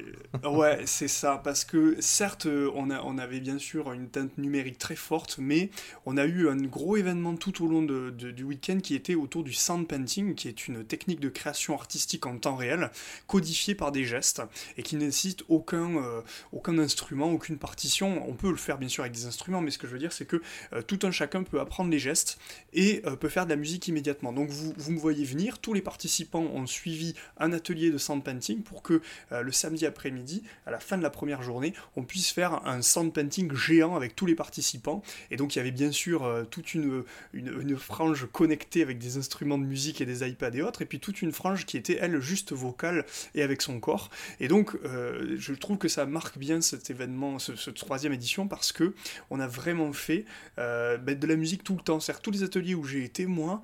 ouais, 0.46 0.84
c'est 0.86 1.08
ça, 1.08 1.42
parce 1.44 1.66
que 1.66 2.00
certes, 2.00 2.48
on, 2.76 2.90
a, 2.90 3.02
on 3.02 3.18
avait 3.18 3.40
bien 3.40 3.58
sûr 3.58 3.92
une 3.92 4.10
teinte 4.10 4.38
numérique 4.38 4.78
très 4.78 4.96
forte, 4.96 5.38
mais 5.40 5.70
on 6.06 6.16
a 6.16 6.26
eu 6.26 6.48
un 6.48 6.56
gros 6.56 6.96
événement 6.96 7.36
tout 7.36 7.66
au 7.66 7.68
long 7.68 7.82
de, 7.82 8.12
du 8.12 8.44
week-end 8.44 8.80
qui 8.82 8.96
était 8.96 9.16
autour 9.16 9.44
du 9.44 9.54
sound 9.54 9.88
painting, 9.88 10.36
qui 10.36 10.48
est 10.48 10.68
une 10.68 10.86
technique 10.86 11.20
de 11.20 11.30
création 11.30 11.74
artistique 11.74 12.26
en 12.26 12.38
temps 12.38 12.56
réel, 12.56 12.92
codifiée 13.28 13.76
par 13.76 13.92
des 13.92 14.06
gestes, 14.06 14.42
et 14.78 14.84
qui 14.84 14.96
ne 14.96 15.06
nécessite 15.06 15.44
aucun, 15.50 15.98
euh, 15.98 16.22
aucun 16.52 16.78
instrument, 16.80 17.32
aucune 17.32 17.58
partition. 17.58 18.24
On 18.30 18.34
peut 18.34 18.52
le 18.52 18.58
faire 18.58 18.78
bien 18.78 18.90
sûr 18.90 19.04
avec 19.04 19.14
des 19.14 19.26
instruments, 19.26 19.62
mais 19.62 19.72
ce 19.72 19.78
que 19.78 19.88
je 19.88 19.94
veux 19.94 20.00
dire, 20.00 20.14
c'est 20.14 20.26
que 20.26 20.42
euh, 20.74 20.82
tout 20.82 21.00
un 21.04 21.12
chacun 21.12 21.44
peut 21.44 21.60
apprendre 21.60 21.90
les 21.90 22.00
gestes 22.00 22.38
et 22.74 23.02
peut 23.20 23.30
faire 23.30 23.46
de 23.46 23.50
la 23.50 23.56
musique 23.56 23.88
immédiatement. 23.88 24.34
Donc 24.34 24.50
vous, 24.50 24.74
vous 24.78 24.92
me 24.92 25.00
voyez 25.00 25.26
venir, 25.26 25.60
tous 25.60 25.74
les 25.74 25.82
participants 25.82 26.42
ont 26.42 26.68
suivi 26.68 27.16
un 27.38 27.52
atelier 27.54 27.90
de 27.90 27.98
sound 27.98 28.24
pour 28.66 28.82
que 28.82 29.02
euh, 29.32 29.42
le 29.42 29.52
samedi 29.52 29.86
après-midi, 29.86 30.44
à 30.66 30.72
la 30.72 30.80
fin 30.80 30.98
de 30.98 31.04
la 31.04 31.10
première 31.10 31.42
journée, 31.42 31.74
on 31.96 32.04
puisse 32.04 32.32
faire 32.32 32.66
un 32.68 32.82
sound 32.82 33.14
painting 33.14 33.54
géant 33.56 33.96
avec 33.96 34.16
tous 34.16 34.26
les 34.26 34.36
participants. 34.36 35.02
Et 35.32 35.38
donc 35.38 35.56
il 35.56 35.60
y 35.60 35.62
avait 35.62 35.72
bien 35.72 35.92
sûr 35.92 36.26
euh, 36.26 36.44
toute 36.44 36.74
une, 36.74 37.04
une, 37.34 37.78
frange 37.78 38.28
connectée 38.32 38.82
avec 38.82 38.98
des 38.98 39.18
instruments 39.18 39.58
de 39.58 39.64
musique 39.64 40.02
et 40.02 40.06
des 40.06 40.28
iPads 40.28 40.56
et 40.56 40.62
autres, 40.62 40.82
et 40.82 40.86
puis 40.86 41.00
toute 41.00 41.22
une 41.22 41.32
frange 41.32 41.66
qui 41.66 41.78
était 41.78 41.98
elle 42.02 42.20
juste 42.20 42.52
vocale 42.52 43.06
et 43.36 43.44
avec 43.44 43.62
son 43.62 43.80
corps. 43.80 44.10
Et 44.40 44.48
donc 44.48 44.76
euh, 44.84 45.36
je 45.38 45.54
trouve 45.54 45.78
que 45.78 45.88
ça 45.88 46.06
marque 46.06 46.38
bien 46.38 46.60
cet 46.62 46.90
événement, 46.90 47.40
ce, 47.40 47.70
troisième 47.70 48.14
édition, 48.14 48.48
parce 48.48 48.72
que 48.72 48.94
on 49.30 49.40
a 49.40 49.48
vraiment 49.48 49.94
fait 49.94 50.26
ben, 50.58 50.98
de 51.18 51.28
la 51.28 51.36
musique 51.36 51.64
tout 51.64 51.76
le 51.76 51.82
temps. 51.82 52.00
C'est-à-dire 52.00 52.22
tous 52.22 52.32
les 52.32 52.44
ateliers 52.44 52.76
où 52.76 52.84
j'ai 52.84 53.04
été 53.04 53.26
moi, 53.26 53.62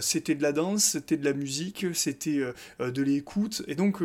c'était 0.00 0.34
de 0.34 0.42
la 0.42 0.52
danse, 0.52 0.84
c'était 0.84 1.16
de 1.16 1.24
la 1.24 1.32
musique, 1.32 1.86
c'était 1.94 2.42
de 2.80 3.02
l'écoute, 3.02 3.62
et 3.68 3.74
donc 3.74 4.01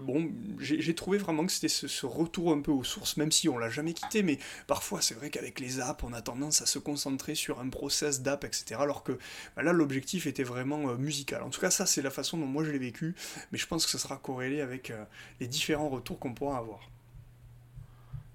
bon, 0.00 0.30
j'ai 0.58 0.94
trouvé 0.94 1.18
vraiment 1.18 1.46
que 1.46 1.52
c'était 1.52 1.68
ce, 1.68 2.06
retour 2.06 2.52
un 2.52 2.60
peu 2.60 2.70
aux 2.70 2.84
sources, 2.84 3.16
même 3.16 3.32
si 3.32 3.48
on 3.48 3.58
l'a 3.58 3.70
jamais 3.70 3.92
quitté, 3.92 4.22
mais 4.22 4.38
parfois 4.66 5.00
c'est 5.00 5.14
vrai 5.14 5.30
qu'avec 5.30 5.60
les 5.60 5.80
apps, 5.80 6.02
on 6.04 6.12
a 6.12 6.22
tendance 6.22 6.62
à 6.62 6.66
se 6.66 6.78
concentrer 6.78 7.34
sur 7.34 7.60
un 7.60 7.68
process 7.68 8.22
d'app, 8.22 8.44
etc. 8.44 8.76
Alors 8.78 9.02
que 9.02 9.18
bah 9.56 9.62
là, 9.62 9.72
l'objectif 9.72 10.26
était 10.26 10.42
vraiment 10.42 10.88
euh, 10.88 10.96
musical. 10.96 11.42
En 11.42 11.50
tout 11.50 11.60
cas, 11.60 11.70
ça, 11.70 11.86
c'est 11.86 12.02
la 12.02 12.10
façon 12.10 12.38
dont 12.38 12.46
moi 12.46 12.64
je 12.64 12.70
l'ai 12.70 12.78
vécu, 12.78 13.14
mais 13.52 13.58
je 13.58 13.66
pense 13.66 13.84
que 13.84 13.90
ça 13.90 13.98
sera 13.98 14.16
corrélé 14.16 14.60
avec 14.60 14.90
euh, 14.90 15.04
les 15.40 15.46
différents 15.46 15.88
retours 15.88 16.18
qu'on 16.18 16.34
pourra 16.34 16.58
avoir. 16.58 16.90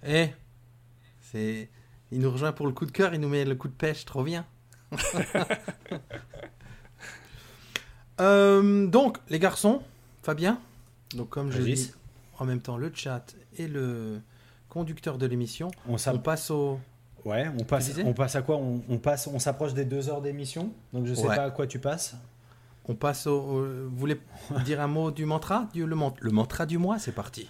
Eh, 0.06 0.30
c'est. 1.22 1.70
Il 2.12 2.20
nous 2.20 2.32
rejoint 2.32 2.52
pour 2.52 2.68
le 2.68 2.72
coup 2.72 2.86
de 2.86 2.92
cœur, 2.92 3.14
il 3.14 3.20
nous 3.20 3.30
met 3.30 3.46
le 3.46 3.56
coup 3.56 3.68
de 3.68 3.74
pêche, 3.74 4.06
trop 4.06 4.24
bien. 4.24 4.46
Euh, 8.22 8.88
donc, 8.88 9.18
les 9.28 9.40
garçons, 9.40 9.84
Fabien? 10.24 10.58
Donc, 11.16 11.30
comme 11.30 11.52
je 11.52 11.62
dis, 11.62 11.92
en 12.40 12.46
même 12.46 12.62
temps, 12.62 12.78
le 12.78 12.92
chat 12.94 13.36
et 13.58 13.68
le 13.68 14.22
conducteur 14.70 15.18
de 15.18 15.26
l'émission, 15.26 15.72
on, 15.88 15.98
passe 16.18 16.52
au. 16.52 16.80
Ouais, 17.24 17.50
on 17.60 17.64
passe, 17.64 17.92
on 18.06 18.14
passe 18.14 18.36
à 18.36 18.42
quoi 18.42 18.58
on, 18.58 18.98
passe, 18.98 19.28
on 19.28 19.40
s'approche 19.40 19.74
des 19.74 19.86
deux 19.86 20.10
heures 20.10 20.22
d'émission? 20.22 20.72
Donc, 20.94 21.06
je 21.06 21.14
sais 21.14 21.28
pas 21.28 21.46
à 21.46 21.52
quoi 21.52 21.68
tu 21.68 21.80
passes. 21.80 22.16
On 22.88 22.94
passe 22.96 23.26
au. 23.28 23.66
vous 23.90 23.98
voulez 23.98 24.20
dire 24.64 24.82
un 24.82 24.88
mot 24.88 25.12
du 25.12 25.26
mantra? 25.26 25.68
Le, 25.74 25.86
le 25.86 26.32
mantra 26.32 26.66
du 26.66 26.78
mois, 26.78 27.00
c'est 27.00 27.14
parti. 27.14 27.50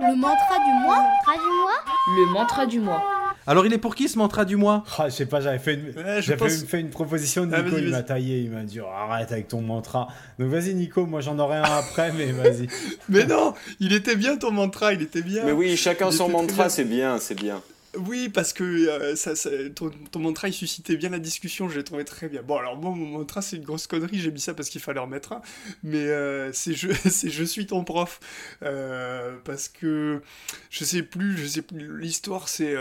Le 0.00 0.14
mantra 0.14 0.58
du 0.58 0.86
mois 0.86 0.98
Le 0.98 1.06
mantra 1.06 1.36
du 1.36 1.50
mois? 1.50 1.84
Le 2.16 2.32
mantra 2.32 2.66
du 2.66 2.80
mois. 2.80 3.17
Alors, 3.48 3.64
il 3.64 3.72
est 3.72 3.78
pour 3.78 3.94
qui 3.94 4.10
ce 4.10 4.18
mantra 4.18 4.44
du 4.44 4.56
mois? 4.56 4.84
Ah, 4.98 5.08
Je 5.08 5.14
sais 5.14 5.24
pas, 5.24 5.40
j'avais 5.40 5.58
fait 5.58 5.72
une, 5.72 6.66
fait 6.66 6.80
une 6.80 6.90
proposition. 6.90 7.48
Ah, 7.50 7.62
Nico, 7.62 7.78
il 7.78 7.88
m'a 7.88 8.02
taillé. 8.02 8.40
Il 8.40 8.50
m'a 8.50 8.62
dit 8.62 8.78
oh, 8.78 8.86
arrête 8.86 9.32
avec 9.32 9.48
ton 9.48 9.62
mantra. 9.62 10.08
Donc, 10.38 10.50
vas-y, 10.50 10.74
Nico, 10.74 11.06
moi 11.06 11.22
j'en 11.22 11.38
aurai 11.38 11.56
un 11.56 11.62
après, 11.62 12.12
mais 12.12 12.30
vas-y. 12.30 12.68
mais 13.08 13.24
non, 13.24 13.54
il 13.80 13.94
était 13.94 14.16
bien 14.16 14.36
ton 14.36 14.50
mantra, 14.50 14.92
il 14.92 15.00
était 15.00 15.22
bien. 15.22 15.44
Mais 15.46 15.52
oui, 15.52 15.78
chacun 15.78 16.10
son 16.10 16.28
mantra, 16.28 16.68
c'est 16.68 16.84
bien, 16.84 17.18
c'est 17.18 17.34
bien. 17.34 17.62
Oui, 17.98 18.28
parce 18.28 18.52
que 18.52 18.64
euh, 18.64 19.68
ton, 19.70 20.18
mantra 20.20 20.48
il 20.48 20.52
suscitait 20.52 20.96
bien 20.96 21.10
la 21.10 21.18
discussion, 21.18 21.68
je 21.68 21.78
l'ai 21.78 21.84
trouvé 21.84 22.04
très 22.04 22.28
bien. 22.28 22.42
Bon, 22.42 22.56
alors 22.56 22.76
moi, 22.76 22.92
mon 22.94 23.06
mantra 23.06 23.42
c'est 23.42 23.56
une 23.56 23.64
grosse 23.64 23.86
connerie, 23.88 24.20
j'ai 24.20 24.30
mis 24.30 24.40
ça 24.40 24.54
parce 24.54 24.68
qu'il 24.68 24.80
fallait 24.80 25.00
en 25.00 25.08
mettre 25.08 25.32
un, 25.32 25.42
mais 25.82 26.06
euh, 26.06 26.52
c'est 26.52 26.74
je, 26.74 26.88
je 27.28 27.44
suis 27.44 27.66
ton 27.66 27.82
prof. 27.82 28.20
Euh, 28.62 29.36
parce 29.44 29.68
que 29.68 30.22
je 30.70 30.84
sais 30.84 31.02
plus, 31.02 31.36
je 31.36 31.46
sais 31.46 31.62
plus, 31.62 31.98
l'histoire 31.98 32.48
c'est. 32.48 32.74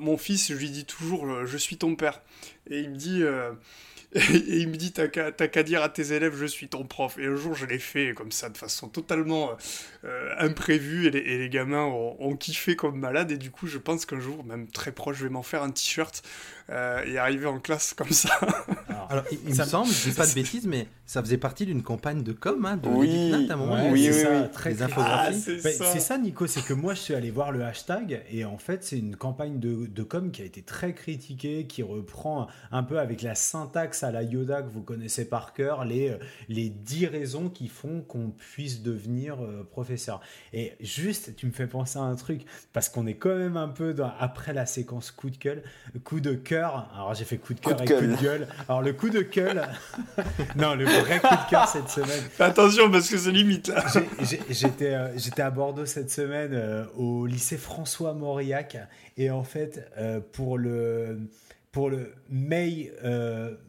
mon 0.00 0.16
fils, 0.16 0.48
je 0.48 0.54
lui 0.54 0.70
dis 0.70 0.84
toujours 0.84 1.44
je 1.44 1.56
suis 1.58 1.76
ton 1.76 1.96
père. 1.96 2.22
Et 2.70 2.80
il 2.80 2.90
me 2.90 2.96
dit. 2.96 3.22
Et, 4.14 4.60
il 4.60 4.68
me 4.68 4.76
dit 4.76 4.92
T'as 4.92 5.08
qu'à 5.08 5.62
dire 5.62 5.82
à 5.82 5.88
tes 5.88 6.12
élèves, 6.12 6.36
je 6.36 6.46
suis 6.46 6.68
ton 6.68 6.84
prof. 6.84 7.18
Et 7.18 7.26
un 7.26 7.36
jour, 7.36 7.54
je 7.54 7.66
l'ai 7.66 7.78
fait 7.78 8.14
comme 8.14 8.32
ça, 8.32 8.48
de 8.48 8.56
façon 8.56 8.88
totalement 8.88 9.50
euh, 10.06 10.34
imprévue. 10.38 11.06
Et 11.06 11.10
les, 11.10 11.18
et 11.18 11.38
les 11.38 11.48
gamins 11.48 11.84
ont, 11.84 12.16
ont, 12.18 12.36
kiffé 12.36 12.76
comme 12.76 12.98
malade. 12.98 13.30
Et 13.32 13.38
du 13.38 13.50
coup, 13.50 13.66
je 13.66 13.78
pense 13.78 14.06
qu'un 14.06 14.20
jour, 14.20 14.44
même 14.44 14.68
très 14.68 14.92
proche, 14.92 15.18
je 15.18 15.24
vais 15.24 15.30
m'en 15.30 15.42
faire 15.42 15.62
un 15.62 15.70
t-shirt 15.70 16.22
euh, 16.68 17.04
et 17.04 17.16
arriver 17.16 17.46
en 17.46 17.60
classe 17.60 17.94
comme 17.94 18.10
ça. 18.10 18.30
Alors, 19.08 19.24
il, 19.30 19.50
me 19.50 19.64
semble, 19.64 19.88
je 19.92 20.10
dis 20.10 20.16
pas 20.16 20.26
de 20.26 20.34
bêtises, 20.34 20.66
mais 20.66 20.88
ça 21.06 21.22
faisait 21.22 21.38
partie 21.38 21.64
d'une 21.64 21.82
campagne 21.84 22.24
de 22.24 22.32
com, 22.32 22.66
hein, 22.66 22.76
de 22.76 22.88
oui, 22.88 23.32
à 23.48 23.52
un 23.52 23.56
moment. 23.56 23.90
oui, 23.92 24.08
oui, 24.08 24.12
ça, 24.12 24.48
très, 24.48 24.82
infographies. 24.82 25.60
Ah, 25.64 25.70
c'est 25.72 26.00
ça. 26.00 26.18
Nico, 26.18 26.48
c'est 26.48 26.64
que 26.64 26.72
moi, 26.72 26.94
je 26.94 27.00
suis 27.00 27.14
allé 27.14 27.30
voir 27.30 27.52
le 27.52 27.62
hashtag 27.62 28.22
et 28.32 28.44
en 28.44 28.58
fait, 28.58 28.82
c'est 28.82 28.98
une 28.98 29.14
campagne 29.14 29.60
de, 29.60 29.86
de, 29.86 30.02
com 30.02 30.32
qui 30.32 30.42
a 30.42 30.44
été 30.44 30.62
très 30.62 30.92
critiquée, 30.92 31.66
qui 31.68 31.84
reprend 31.84 32.48
un 32.72 32.82
peu 32.82 32.98
avec 32.98 33.22
la 33.22 33.36
syntaxe 33.36 34.02
à 34.02 34.10
la 34.10 34.24
Yoda 34.24 34.62
que 34.62 34.70
vous 34.70 34.82
connaissez 34.82 35.28
par 35.28 35.52
cœur, 35.52 35.84
les, 35.84 36.10
euh, 36.10 36.18
les 36.48 36.68
10 36.68 37.06
raisons 37.06 37.48
qui 37.48 37.68
font 37.68 38.00
qu'on 38.00 38.30
puisse 38.30 38.82
devenir 38.82 39.40
euh, 39.40 39.62
professeur. 39.96 40.20
Et 40.52 40.72
juste, 40.80 41.36
tu 41.36 41.46
me 41.46 41.52
fais 41.52 41.66
penser 41.66 41.98
à 41.98 42.02
un 42.02 42.14
truc, 42.14 42.42
parce 42.72 42.88
qu'on 42.88 43.06
est 43.06 43.14
quand 43.14 43.34
même 43.34 43.56
un 43.56 43.68
peu 43.68 43.94
dans, 43.94 44.12
après 44.18 44.52
la 44.52 44.66
séquence 44.66 45.10
coup 45.10 45.30
de 45.30 45.36
cœur, 45.36 45.56
coup 46.04 46.20
de 46.20 46.34
cœur 46.34 46.88
alors 46.94 47.14
j'ai 47.14 47.24
fait 47.24 47.38
coup 47.38 47.54
de 47.54 47.60
cœur 47.60 47.80
et 47.80 47.84
coup 47.84 48.06
de 48.06 48.22
gueule. 48.22 48.48
Alors 48.68 48.82
le 48.82 48.92
coup 48.92 49.08
de 49.08 49.22
gueule, 49.22 49.66
non, 50.56 50.74
le 50.74 50.84
vrai 50.84 51.20
coup 51.20 51.34
de 51.34 51.50
cœur 51.50 51.68
cette 51.68 51.88
semaine. 51.88 52.22
attention 52.38 52.90
parce 52.90 53.08
que 53.08 53.18
c'est 53.18 53.30
limite 53.30 53.68
là. 53.68 53.84
J'étais 54.50 54.94
euh, 54.94 55.16
j'étais 55.16 55.42
à 55.42 55.50
Bordeaux 55.50 55.86
cette 55.86 56.10
semaine 56.10 56.52
euh, 56.52 56.84
au 56.96 57.26
lycée 57.26 57.56
François 57.56 58.14
Mauriac 58.14 58.76
et 59.16 59.30
en 59.30 59.44
fait 59.44 59.90
euh, 59.98 60.20
pour 60.32 60.58
le 60.58 61.18
pour 61.76 61.90
le 61.90 62.14
May, 62.30 62.90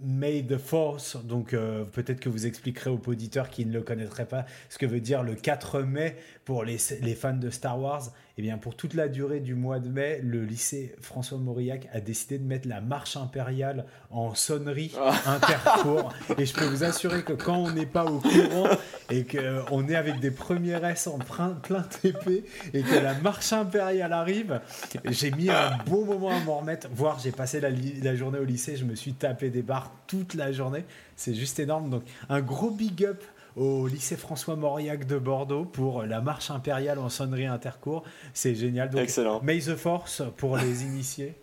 May 0.02 0.42
the 0.42 0.58
Force, 0.58 1.18
donc 1.26 1.50
peut-être 1.50 2.22
que 2.22 2.30
vous 2.30 2.46
expliquerez 2.46 2.90
aux 2.90 3.02
auditeurs 3.06 3.50
qui 3.50 3.66
ne 3.66 3.74
le 3.74 3.82
connaîtraient 3.82 4.26
pas 4.26 4.46
ce 4.70 4.78
que 4.78 4.86
veut 4.86 5.02
dire 5.02 5.24
le 5.24 5.36
4 5.36 5.82
mai 5.82 6.16
pour 6.46 6.64
les 6.64 6.78
fans 6.78 7.34
de 7.34 7.50
Star 7.50 7.78
Wars. 7.78 8.14
Eh 8.40 8.44
bien, 8.44 8.60
pour 8.60 8.76
toute 8.76 8.94
la 8.94 9.08
durée 9.08 9.40
du 9.40 9.56
mois 9.56 9.80
de 9.80 9.90
mai, 9.90 10.20
le 10.24 10.46
lycée 10.46 10.94
François 11.02 11.40
Mauriac 11.40 11.90
a 11.92 12.00
décidé 12.00 12.38
de 12.38 12.44
mettre 12.44 12.68
la 12.68 12.82
marche 12.82 13.18
impériale 13.18 13.86
en 14.12 14.36
sonnerie 14.36 14.94
ah. 15.00 15.16
intercours. 15.26 16.14
Et 16.38 16.46
je 16.46 16.54
peux 16.54 16.66
vous 16.66 16.84
assurer 16.84 17.24
que 17.24 17.34
quand 17.34 17.58
on 17.58 17.72
n'est 17.72 17.88
pas 17.88 18.06
au 18.06 18.20
courant 18.20 18.68
et 19.10 19.26
qu'on 19.26 19.88
est 19.88 19.96
avec 19.96 20.20
des 20.20 20.30
premiers 20.30 20.80
S 20.84 21.08
en 21.08 21.18
plein, 21.18 21.50
plein 21.64 21.82
TP 21.82 22.46
et 22.76 22.84
que 22.84 22.96
la 23.00 23.16
marche 23.16 23.54
impériale 23.54 24.14
arrive, 24.14 24.62
j'ai 25.06 25.32
mis 25.32 25.50
un 25.50 25.76
bon 25.88 26.06
moment 26.06 26.30
à 26.30 26.40
m'en 26.42 26.60
remettre. 26.60 26.90
Voire, 26.92 27.18
j'ai 27.18 27.32
passé 27.32 27.60
la, 27.60 27.70
la 27.72 28.16
journée 28.16 28.38
au 28.38 28.46
lycée, 28.46 28.78
je 28.78 28.86
me 28.86 28.94
suis 28.94 29.14
tapé 29.14 29.50
des 29.50 29.64
barres 29.64 29.92
toute 30.06 30.36
la 30.36 30.52
journée. 30.52 30.86
C'est 31.16 31.34
juste 31.34 31.58
énorme. 31.58 31.90
Donc, 31.90 32.04
un 32.30 32.42
gros 32.42 32.70
big 32.70 33.04
up 33.04 33.24
au 33.58 33.88
lycée 33.88 34.16
François 34.16 34.56
Mauriac 34.56 35.06
de 35.08 35.18
Bordeaux 35.18 35.66
pour 35.66 36.04
la 36.04 36.22
marche 36.22 36.52
impériale 36.52 37.00
en 37.00 37.10
sonnerie 37.10 37.48
intercours. 37.48 38.04
C'est 38.34 38.56
génial. 38.56 38.90
Donc, 38.90 39.02
Excellent. 39.02 39.42
May 39.42 39.60
the 39.60 39.76
Force 39.76 40.22
pour 40.38 40.58
les 40.58 40.84
initiés. 40.84 41.34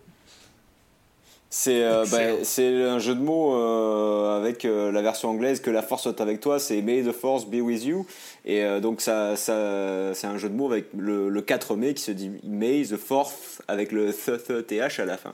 C'est 1.57 1.85
euh, 1.85 2.05
bah, 2.11 2.17
un 2.59 2.99
jeu 2.99 3.15
de 3.15 3.21
mots 3.21 3.55
euh, 3.55 4.37
avec 4.37 4.65
euh, 4.65 4.91
la 4.91 5.01
version 5.01 5.29
anglaise 5.29 5.61
que 5.61 5.69
la 5.69 5.81
force 5.81 6.03
soit 6.03 6.19
avec 6.19 6.41
toi, 6.41 6.59
c'est 6.59 6.81
May 6.81 7.01
the 7.01 7.13
Force 7.13 7.45
be 7.45 7.61
with 7.61 7.85
you. 7.85 8.05
Et 8.43 8.63
donc 8.81 8.99
ça, 8.99 9.37
ça 9.37 10.13
c'est 10.13 10.27
un 10.27 10.37
jeu 10.37 10.49
de 10.49 10.53
mots 10.53 10.69
avec 10.69 10.87
le, 10.97 11.41
4 11.41 11.77
mai 11.77 11.93
qui 11.93 12.03
se 12.03 12.11
dit 12.11 12.29
May 12.43 12.83
the 12.83 12.97
Force 12.97 13.61
avec 13.69 13.93
le 13.93 14.11
th, 14.11 14.45
th, 14.45 14.67
th 14.67 14.99
à 14.99 15.05
la 15.05 15.17
fin, 15.17 15.31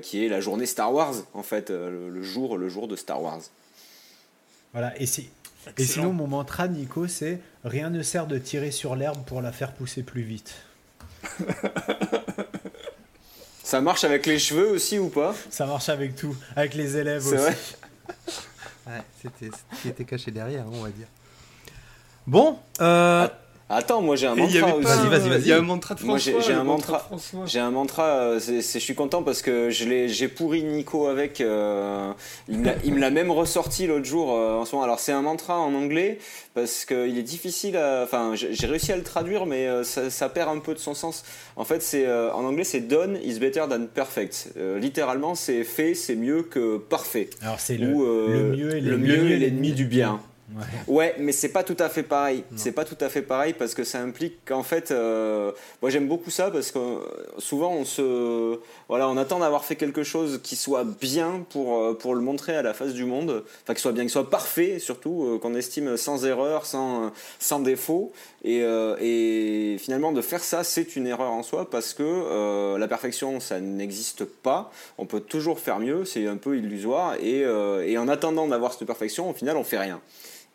qui 0.00 0.24
est 0.24 0.28
la 0.28 0.40
journée 0.40 0.64
Star 0.64 0.92
Wars 0.92 1.14
en 1.34 1.42
fait, 1.42 1.68
le, 1.70 2.22
jour, 2.22 2.56
le 2.56 2.70
jour 2.70 2.88
de 2.88 2.96
Star 2.96 3.22
Wars. 3.22 3.42
Voilà, 4.72 4.98
et, 4.98 5.04
si, 5.04 5.28
et 5.78 5.84
sinon, 5.84 6.12
mon 6.12 6.26
mantra, 6.26 6.68
Nico, 6.68 7.06
c'est 7.06 7.40
rien 7.64 7.90
ne 7.90 8.02
sert 8.02 8.26
de 8.26 8.38
tirer 8.38 8.70
sur 8.70 8.96
l'herbe 8.96 9.24
pour 9.24 9.40
la 9.42 9.52
faire 9.52 9.72
pousser 9.72 10.02
plus 10.02 10.22
vite. 10.22 10.54
Ça 13.62 13.80
marche 13.80 14.04
avec 14.04 14.26
les 14.26 14.38
cheveux 14.38 14.70
aussi 14.70 14.98
ou 14.98 15.08
pas? 15.08 15.34
Ça 15.48 15.64
marche 15.64 15.88
avec 15.88 16.14
tout, 16.14 16.36
avec 16.56 16.74
les 16.74 16.96
élèves 16.98 17.26
aussi. 17.26 17.36
Vrai 17.36 17.56
ouais, 18.86 19.02
c'était 19.22 19.50
ce 19.56 19.80
qui 19.80 19.88
était 19.88 20.04
caché 20.04 20.30
derrière, 20.30 20.66
on 20.70 20.82
va 20.82 20.90
dire. 20.90 21.06
Bon, 22.26 22.58
euh, 22.80 23.28
Attends, 23.72 24.02
moi 24.02 24.16
j'ai 24.16 24.26
un 24.26 24.34
mantra 24.34 24.76
aussi. 24.76 24.86
Vas-y, 24.86 25.08
vas-y, 25.08 25.28
vas-y. 25.30 25.40
Il 25.40 25.48
y 25.48 25.52
a 25.52 25.58
un 25.58 25.62
mantra 25.62 25.94
de 25.94 26.00
François. 26.00 26.32
Moi 26.32 26.42
j'ai 26.42 26.52
un 26.52 26.64
mantra. 26.64 27.08
J'ai 27.46 27.58
un 27.58 27.70
mantra. 27.70 28.38
Je 28.38 28.60
suis 28.60 28.94
content 28.94 29.22
parce 29.22 29.40
que 29.40 29.70
j'ai 29.70 30.28
pourri 30.28 30.62
Nico 30.62 31.06
avec. 31.06 31.40
Euh, 31.40 32.12
il 32.48 32.94
me 32.94 33.00
l'a 33.00 33.10
même 33.10 33.30
ressorti 33.30 33.86
l'autre 33.86 34.04
jour 34.04 34.36
euh, 34.36 34.56
en 34.56 34.64
ce 34.66 34.74
moment. 34.74 34.84
Alors 34.84 35.00
c'est 35.00 35.12
un 35.12 35.22
mantra 35.22 35.58
en 35.58 35.74
anglais 35.74 36.18
parce 36.54 36.84
qu'il 36.84 37.16
est 37.16 37.22
difficile. 37.22 37.78
Enfin, 38.02 38.34
j'ai 38.34 38.66
réussi 38.66 38.92
à 38.92 38.96
le 38.96 39.04
traduire, 39.04 39.46
mais 39.46 39.66
euh, 39.66 39.84
ça, 39.84 40.10
ça, 40.10 40.28
perd 40.28 40.50
un 40.50 40.58
peu 40.58 40.74
de 40.74 40.78
son 40.78 40.92
sens. 40.94 41.24
En 41.56 41.64
fait, 41.64 41.82
c'est 41.82 42.06
en 42.10 42.44
anglais 42.44 42.64
c'est 42.64 42.80
done 42.80 43.18
is 43.24 43.38
better 43.38 43.64
than 43.70 43.86
perfect. 43.86 44.50
littéralement, 44.78 45.34
c'est 45.34 45.64
fait, 45.64 45.94
c'est 45.94 46.16
mieux 46.16 46.42
que 46.42 46.76
parfait. 46.76 47.30
Alors 47.40 47.58
c'est 47.58 47.78
le, 47.78 47.88
le, 47.88 48.98
mieux 48.98 49.30
et 49.30 49.38
l'ennemi 49.38 49.72
du 49.72 49.86
bien. 49.86 50.20
Ouais. 50.88 51.14
mais 51.18 51.32
c'est 51.32 51.48
pas 51.50 51.62
tout 51.62 51.76
à 51.78 51.88
fait 51.88 52.02
pareil. 52.02 52.44
C'est 52.56 52.72
pas 52.72 52.84
tout 52.84 52.96
à 53.00 53.08
fait 53.08 53.22
pareil 53.22 53.54
parce 53.58 53.74
que 53.74 53.84
ça 53.84 54.00
implique 54.00 54.44
qu'en 54.44 54.62
fait, 54.62 54.90
euh, 54.90 55.52
moi 55.80 55.90
j'aime 55.90 56.08
beaucoup 56.08 56.30
ça 56.30 56.50
parce 56.50 56.70
que 56.70 56.78
euh, 56.78 56.98
souvent 57.38 57.72
on 57.72 57.84
se, 57.84 58.58
voilà, 58.88 59.08
on 59.08 59.16
attend 59.16 59.38
d'avoir 59.38 59.64
fait 59.64 59.76
quelque 59.76 60.02
chose 60.02 60.40
qui 60.42 60.56
soit 60.56 60.84
bien 60.84 61.44
pour 61.50 61.78
euh, 61.78 61.94
pour 61.94 62.14
le 62.14 62.20
montrer 62.20 62.56
à 62.56 62.62
la 62.62 62.74
face 62.74 62.92
du 62.92 63.04
monde, 63.04 63.44
enfin 63.62 63.74
qui 63.74 63.80
soit 63.80 63.92
bien, 63.92 64.04
qui 64.04 64.10
soit 64.10 64.30
parfait 64.30 64.78
surtout, 64.78 65.38
qu'on 65.42 65.54
estime 65.54 65.96
sans 65.96 66.24
erreur, 66.24 66.66
sans 66.66 67.12
sans 67.38 67.60
défaut. 67.60 68.12
Et, 68.44 68.58
et 69.00 69.76
finalement 69.78 70.10
de 70.12 70.20
faire 70.20 70.42
ça, 70.42 70.64
c'est 70.64 70.96
une 70.96 71.06
erreur 71.06 71.30
en 71.30 71.42
soi 71.42 71.70
parce 71.70 71.94
que 71.94 72.76
la 72.76 72.88
perfection, 72.88 73.38
ça 73.40 73.60
n'existe 73.60 74.24
pas. 74.24 74.70
On 74.98 75.06
peut 75.06 75.20
toujours 75.20 75.60
faire 75.60 75.78
mieux, 75.78 76.04
c'est 76.04 76.26
un 76.26 76.36
peu 76.36 76.56
illusoire. 76.58 77.14
Et, 77.22 77.42
et 77.86 77.98
en 77.98 78.08
attendant 78.08 78.48
d'avoir 78.48 78.72
cette 78.72 78.86
perfection, 78.86 79.30
au 79.30 79.34
final, 79.34 79.56
on 79.56 79.64
fait 79.64 79.78
rien. 79.78 80.00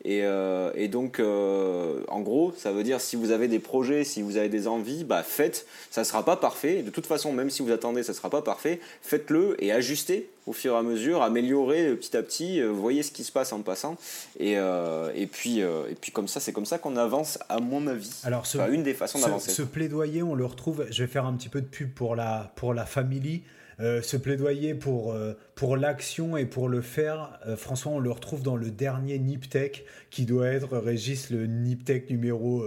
Euh, 0.07 0.71
et, 0.75 0.87
donc, 0.87 1.19
euh, 1.19 1.99
en 2.07 2.21
gros, 2.21 2.53
ça 2.57 2.71
veut 2.71 2.83
dire 2.83 3.01
si 3.01 3.15
vous 3.15 3.31
avez 3.31 3.47
des 3.47 3.59
projets, 3.59 4.03
si 4.03 4.21
vous 4.21 4.37
avez 4.37 4.49
des 4.49 4.67
envies, 4.67 5.03
bah 5.03 5.23
faites. 5.23 5.65
Ça 5.91 6.01
ne 6.01 6.05
sera 6.05 6.23
pas 6.23 6.37
parfait. 6.37 6.81
De 6.81 6.89
toute 6.89 7.05
façon, 7.05 7.33
même 7.33 7.49
si 7.49 7.61
vous 7.61 7.71
attendez, 7.71 8.03
ça 8.03 8.13
ne 8.13 8.17
sera 8.17 8.29
pas 8.29 8.41
parfait. 8.41 8.79
Faites-le 9.01 9.61
et 9.63 9.71
ajustez 9.71 10.29
au 10.45 10.53
fur 10.53 10.75
et 10.75 10.77
à 10.77 10.81
mesure, 10.81 11.23
améliorez 11.23 11.93
petit 11.95 12.15
à 12.15 12.23
petit. 12.23 12.61
Euh, 12.61 12.67
voyez 12.67 13.03
ce 13.03 13.11
qui 13.11 13.25
se 13.25 13.33
passe 13.33 13.51
en 13.51 13.61
passant. 13.61 13.97
Et, 14.39 14.53
et 14.53 15.27
puis, 15.27 15.59
et 15.59 15.95
puis 15.99 16.11
comme 16.11 16.27
ça, 16.27 16.39
c'est 16.39 16.53
comme 16.53 16.65
ça 16.65 16.77
qu'on 16.77 16.95
avance, 16.95 17.39
à 17.49 17.59
mon 17.59 17.85
avis. 17.87 18.11
Alors, 18.23 18.45
ce, 18.45 18.57
une 18.71 18.83
des 18.83 18.93
façons 18.93 19.19
d'avancer. 19.19 19.51
Ce 19.51 19.61
plaidoyer, 19.61 20.23
on 20.23 20.35
le 20.35 20.45
retrouve. 20.45 20.85
Je 20.89 21.03
vais 21.03 21.09
faire 21.09 21.25
un 21.25 21.33
petit 21.33 21.49
peu 21.49 21.61
de 21.61 21.67
pub 21.67 21.93
pour 21.93 22.15
la 22.15 22.51
pour 22.55 22.73
la 22.73 22.85
famille. 22.85 23.41
Ce 23.79 24.17
plaidoyer 24.17 24.73
pour 24.73 25.15
pour 25.57 25.75
l'action 25.75 26.37
et 26.37 26.45
pour 26.45 26.69
le 26.69 26.79
faire, 26.81 27.39
euh, 27.47 27.57
François, 27.57 27.91
on 27.91 27.99
le 27.99 28.11
retrouve 28.11 28.43
dans 28.43 28.55
le 28.55 28.69
dernier 28.69 29.17
Niptech 29.17 29.85
qui 30.11 30.25
doit 30.25 30.49
être, 30.49 30.77
Régis, 30.77 31.31
le 31.31 31.47
Niptech 31.47 32.11
numéro 32.11 32.63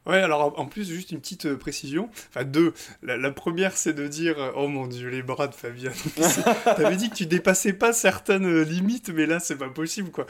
Ouais, 0.09 0.23
alors 0.23 0.59
en 0.59 0.65
plus, 0.65 0.89
juste 0.89 1.11
une 1.11 1.21
petite 1.21 1.45
euh, 1.45 1.57
précision. 1.59 2.09
Enfin, 2.31 2.45
deux. 2.45 2.73
La, 3.03 3.31
première, 3.31 3.77
c'est 3.77 3.93
de 3.93 4.09
dire 4.09 4.41
euh, 4.41 4.53
Oh 4.57 4.67
mon 4.67 4.87
dieu, 4.87 5.11
les 5.11 5.23
bras 5.23 5.49
de 5.49 5.55
Fabien. 5.55 5.93
T'avais 6.65 6.97
dit 6.97 7.11
que 7.11 7.15
tu 7.15 7.27
dépassais 7.27 7.75
pas 7.75 7.93
certaines 7.93 8.47
euh, 8.47 8.65
limites, 8.65 9.11
mais 9.11 9.27
là, 9.27 9.39
c'est 9.39 9.57
pas 9.57 9.69
possible, 9.69 10.11
quoi. 10.11 10.27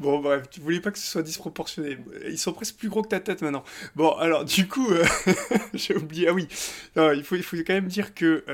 Bon, 0.00 0.20
bref, 0.20 0.44
tu 0.50 0.60
voulais 0.60 0.80
pas 0.80 0.90
que 0.90 0.98
ce 0.98 1.06
soit 1.06 1.22
disproportionné. 1.22 1.98
Ils 2.26 2.38
sont 2.38 2.54
presque 2.54 2.76
plus 2.76 2.88
gros 2.88 3.02
que 3.02 3.08
ta 3.08 3.20
tête 3.20 3.42
maintenant. 3.42 3.64
Bon, 3.96 4.12
alors, 4.12 4.46
du 4.46 4.66
coup, 4.66 4.88
j'ai 5.74 5.94
oublié. 5.94 6.28
Ah 6.28 6.32
oui, 6.32 6.48
il, 6.96 7.22
faut, 7.22 7.36
il 7.36 7.42
faut 7.42 7.56
quand 7.58 7.74
même 7.74 7.88
dire 7.88 8.14
que 8.14 8.44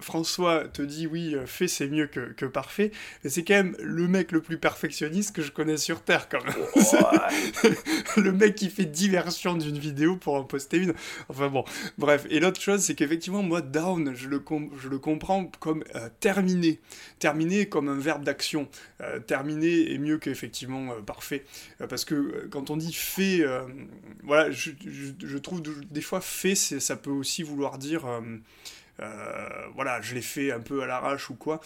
François 0.00 0.64
te 0.68 0.80
dit 0.80 1.06
Oui, 1.06 1.36
fait, 1.44 1.68
c'est 1.68 1.86
mieux 1.86 2.06
que, 2.06 2.32
que 2.32 2.46
parfait. 2.46 2.92
Mais 3.24 3.30
c'est 3.30 3.44
quand 3.44 3.54
même 3.54 3.76
le 3.82 4.08
mec 4.08 4.32
le 4.32 4.40
plus 4.40 4.56
perfectionniste 4.56 5.36
que 5.36 5.42
je 5.42 5.52
connais 5.52 5.76
sur 5.76 6.00
Terre, 6.00 6.30
quand 6.30 6.42
même. 6.44 7.74
le 8.16 8.32
mec 8.32 8.54
qui 8.54 8.70
fait 8.70 8.86
diversion 8.86 9.54
d'une 9.54 9.78
vidéo 9.78 9.97
pour 10.16 10.34
en 10.34 10.44
poster 10.44 10.78
une. 10.78 10.94
Enfin 11.28 11.48
bon, 11.48 11.64
bref. 11.96 12.26
Et 12.30 12.40
l'autre 12.40 12.60
chose, 12.60 12.80
c'est 12.80 12.94
qu'effectivement, 12.94 13.42
moi, 13.42 13.60
down, 13.60 14.14
je 14.14 14.28
le, 14.28 14.42
je 14.80 14.88
le 14.88 14.98
comprends 14.98 15.50
comme 15.60 15.84
euh, 15.94 16.08
terminé. 16.20 16.78
Terminé 17.18 17.68
comme 17.68 17.88
un 17.88 17.98
verbe 17.98 18.24
d'action. 18.24 18.68
Euh, 19.00 19.20
terminé 19.20 19.92
est 19.92 19.98
mieux 19.98 20.18
qu'effectivement 20.18 20.92
euh, 20.92 21.00
parfait. 21.00 21.44
parce 21.88 22.04
que 22.04 22.48
quand 22.50 22.70
on 22.70 22.76
dit 22.76 22.92
fait, 22.92 23.44
voilà, 24.22 24.50
je, 24.50 24.70
je, 25.22 25.38
trouve 25.38 25.62
des 25.90 26.00
fois 26.00 26.20
fait, 26.20 26.54
ça 26.54 26.96
peut 26.96 27.10
aussi 27.10 27.42
vouloir 27.42 27.78
dire. 27.78 28.06
Voilà, 29.74 30.00
je 30.00 30.14
l'ai 30.14 30.22
fait 30.22 30.52
un 30.52 30.60
peu 30.60 30.82
à 30.82 30.86
l'arrache 30.86 31.30
ou 31.30 31.34
quoi. 31.34 31.60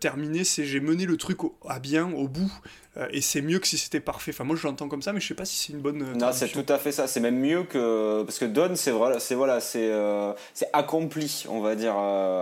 terminé, 0.00 0.44
c'est 0.44 0.64
j'ai 0.64 0.80
mené 0.80 1.06
le 1.06 1.16
truc 1.16 1.38
à 1.68 1.78
bien, 1.78 2.12
au 2.12 2.28
bout. 2.28 2.52
Euh, 2.98 3.06
et 3.10 3.20
c'est 3.20 3.42
mieux 3.42 3.58
que 3.58 3.66
si 3.66 3.76
c'était 3.76 4.00
parfait. 4.00 4.30
Enfin, 4.32 4.44
moi 4.44 4.56
je 4.56 4.66
l'entends 4.66 4.88
comme 4.88 5.02
ça, 5.02 5.12
mais 5.12 5.20
je 5.20 5.28
sais 5.28 5.34
pas 5.34 5.44
si 5.44 5.56
c'est 5.56 5.72
une 5.72 5.80
bonne. 5.80 6.02
Euh, 6.02 6.14
non, 6.14 6.32
c'est 6.32 6.48
tout 6.48 6.64
à 6.68 6.78
fait 6.78 6.92
ça. 6.92 7.06
C'est 7.06 7.20
même 7.20 7.38
mieux 7.38 7.64
que. 7.64 8.22
Parce 8.22 8.38
que 8.38 8.44
done, 8.44 8.76
c'est 8.76 8.90
voilà, 8.90 9.20
c'est 9.20 9.34
voilà, 9.34 9.60
c'est 9.60 9.90
euh, 9.90 10.32
accompli, 10.72 11.44
on 11.48 11.60
va 11.60 11.74
dire. 11.74 11.96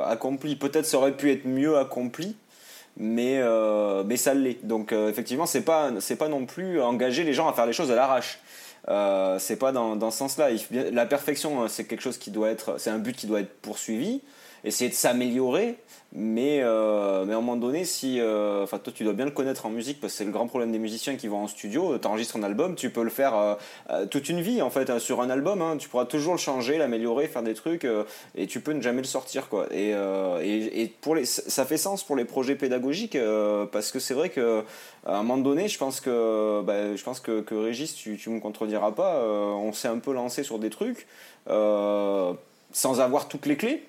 accompli. 0.06 0.56
Peut-être 0.56 0.86
ça 0.86 0.98
aurait 0.98 1.16
pu 1.16 1.30
être 1.32 1.44
mieux 1.44 1.76
accompli, 1.76 2.36
mais, 2.96 3.42
mais 4.06 4.16
ça 4.16 4.34
l'est. 4.34 4.64
Donc 4.64 4.92
effectivement, 4.92 5.46
c'est 5.46 5.62
pas, 5.62 5.90
pas 6.18 6.28
non 6.28 6.46
plus 6.46 6.80
engager 6.80 7.24
les 7.24 7.32
gens 7.32 7.48
à 7.48 7.52
faire 7.52 7.66
les 7.66 7.72
choses 7.72 7.90
à 7.90 7.96
l'arrache. 7.96 8.38
c'est 9.40 9.58
pas 9.58 9.72
dans, 9.72 9.96
dans 9.96 10.10
ce 10.10 10.18
sens-là. 10.18 10.50
La 10.70 11.06
perfection, 11.06 11.66
c'est 11.68 11.84
quelque 11.84 12.02
chose 12.02 12.18
qui 12.18 12.30
doit 12.30 12.50
être. 12.50 12.78
C'est 12.78 12.90
un 12.90 12.98
but 12.98 13.16
qui 13.16 13.26
doit 13.26 13.40
être 13.40 13.60
poursuivi. 13.60 14.22
Essayer 14.65 14.91
de 14.91 14.95
s'améliorer 14.95 15.77
mais, 16.16 16.61
euh, 16.62 17.24
mais 17.24 17.35
à 17.35 17.39
un 17.39 17.41
moment 17.41 17.57
donné, 17.57 17.85
si, 17.85 18.20
euh, 18.20 18.62
enfin 18.62 18.78
toi 18.78 18.93
tu 18.95 19.03
dois 19.03 19.15
bien 19.15 19.24
le 19.24 19.32
connaître 19.32 19.66
en 19.66 19.70
musique 19.70 20.01
parce 20.01 20.12
que 20.12 20.19
c'est 20.19 20.24
le 20.24 20.31
grand 20.31 20.47
problème 20.47 20.70
des 20.70 20.78
musiciens 20.78 21.16
qui 21.16 21.27
vont 21.27 21.43
en 21.43 21.49
studio, 21.49 21.99
tu 21.99 22.07
enregistres 22.07 22.36
un 22.36 22.45
album, 22.45 22.77
tu 22.77 22.91
peux 22.91 23.03
le 23.03 23.11
faire 23.11 23.35
euh, 23.91 24.07
toute 24.07 24.28
une 24.28 24.41
vie 24.41 24.62
en 24.62 24.70
fait 24.70 24.91
hein, 24.91 25.01
sur 25.01 25.20
un 25.20 25.28
album, 25.28 25.61
hein. 25.61 25.77
tu 25.77 25.89
pourras 25.89 26.05
toujours 26.05 26.35
le 26.35 26.39
changer, 26.39 26.78
l'améliorer, 26.78 27.27
faire 27.27 27.43
des 27.43 27.55
trucs 27.55 27.85
et 28.36 28.47
tu 28.47 28.61
peux 28.61 28.73
ne 28.73 28.81
jamais 28.81 29.03
le 29.03 29.09
sortir 29.09 29.49
quoi. 29.49 29.66
Et, 29.73 29.91
et, 29.91 30.95
pour 31.01 31.16
les, 31.16 31.24
ça 31.24 31.65
fait 31.65 31.78
sens 31.78 32.05
pour 32.05 32.15
les 32.15 32.24
projets 32.24 32.55
pédagogiques 32.55 33.19
parce 33.73 33.91
que 33.91 33.99
c'est 33.99 34.15
vrai 34.15 34.28
que 34.28 34.62
un 35.05 35.23
moment 35.24 35.39
donné, 35.39 35.66
je 35.66 35.78
pense 35.78 36.01
que, 36.01 36.62
bah, 36.62 36.95
je 36.95 37.03
pense 37.03 37.19
que, 37.19 37.41
que 37.41 37.57
Régis, 37.57 37.93
tu, 37.95 38.16
tu 38.16 38.31
me 38.31 38.39
contrediras 38.39 38.93
pas, 38.93 39.20
on 39.27 39.73
s'est 39.73 39.89
un 39.89 39.99
peu 39.99 40.12
lancé 40.12 40.45
sur 40.45 40.61
des 40.61 40.70
trucs 40.70 41.09
sans 41.47 43.01
avoir 43.01 43.27
toutes 43.27 43.47
les 43.47 43.57
clés 43.57 43.82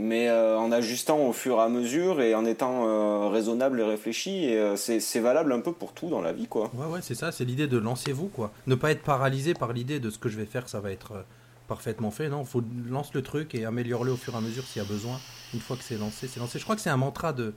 mais 0.00 0.28
euh, 0.28 0.58
en 0.58 0.72
ajustant 0.72 1.18
au 1.18 1.32
fur 1.32 1.58
et 1.58 1.62
à 1.62 1.68
mesure 1.68 2.20
et 2.20 2.34
en 2.34 2.44
étant 2.44 2.86
euh, 2.86 3.28
raisonnable 3.28 3.80
et 3.80 3.84
réfléchi. 3.84 4.44
Et 4.44 4.58
euh, 4.58 4.76
c'est 4.76 5.20
valable 5.20 5.52
un 5.52 5.60
peu 5.60 5.72
pour 5.72 5.92
tout 5.92 6.08
dans 6.08 6.20
la 6.20 6.32
vie, 6.32 6.46
quoi. 6.46 6.70
Ouais, 6.74 6.86
ouais, 6.86 7.00
c'est 7.02 7.14
ça, 7.14 7.32
c'est 7.32 7.44
l'idée 7.44 7.66
de 7.66 7.78
lancez-vous, 7.78 8.28
quoi. 8.28 8.52
Ne 8.66 8.74
pas 8.74 8.90
être 8.90 9.02
paralysé 9.02 9.54
par 9.54 9.72
l'idée 9.72 10.00
de 10.00 10.10
ce 10.10 10.18
que 10.18 10.28
je 10.28 10.36
vais 10.36 10.46
faire, 10.46 10.68
ça 10.68 10.80
va 10.80 10.90
être 10.90 11.24
parfaitement 11.68 12.10
fait. 12.10 12.28
Non, 12.28 12.44
faut 12.44 12.62
lance 12.88 13.14
le 13.14 13.22
truc 13.22 13.54
et 13.54 13.64
améliore-le 13.64 14.12
au 14.12 14.16
fur 14.16 14.34
et 14.34 14.36
à 14.36 14.40
mesure 14.40 14.64
s'il 14.64 14.82
y 14.82 14.84
a 14.84 14.88
besoin. 14.88 15.18
Une 15.52 15.60
fois 15.60 15.76
que 15.76 15.84
c'est 15.84 15.98
lancé, 15.98 16.28
c'est 16.28 16.40
lancé. 16.40 16.58
Je 16.58 16.64
crois 16.64 16.76
que 16.76 16.82
c'est 16.82 16.90
un 16.90 16.96
mantra 16.96 17.32
de 17.32 17.54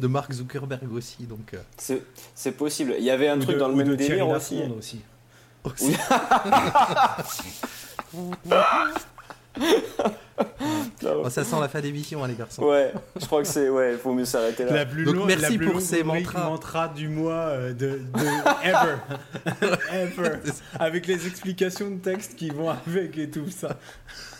de 0.00 0.08
Mark 0.08 0.32
Zuckerberg 0.32 0.92
aussi, 0.92 1.22
donc. 1.24 1.54
C'est 1.76 2.52
possible. 2.52 2.96
Il 2.98 3.04
y 3.04 3.10
avait 3.10 3.28
un 3.28 3.38
truc 3.38 3.58
dans 3.58 3.68
le 3.68 3.76
même 3.76 3.94
délire 3.94 4.28
aussi. 4.28 4.60
aussi. 4.76 5.02
aussi. 5.64 5.92
Oh, 11.04 11.28
ça 11.30 11.44
sent 11.44 11.56
la 11.60 11.68
fin 11.68 11.80
d'émission, 11.80 12.22
hein, 12.22 12.28
les 12.28 12.34
garçons. 12.34 12.62
Ouais, 12.62 12.92
je 13.18 13.26
crois 13.26 13.42
que 13.42 13.48
c'est. 13.48 13.68
Ouais, 13.68 13.92
il 13.92 13.98
faut 13.98 14.12
mieux 14.12 14.24
s'arrêter 14.24 14.64
là. 14.64 14.72
La 14.72 14.86
plus 14.86 15.04
Donc, 15.04 15.26
merci 15.26 15.58
pour 15.58 15.80
ces 15.80 16.02
mantras. 16.02 16.88
du 16.88 17.08
mois 17.08 17.32
euh, 17.32 17.72
de, 17.72 18.00
ever. 18.64 19.76
ever. 19.92 20.38
Avec 20.78 21.06
les 21.06 21.26
explications 21.26 21.90
de 21.90 21.98
texte 21.98 22.36
qui 22.36 22.50
vont 22.50 22.70
avec 22.70 23.16
et 23.18 23.30
tout 23.30 23.50
ça. 23.50 23.78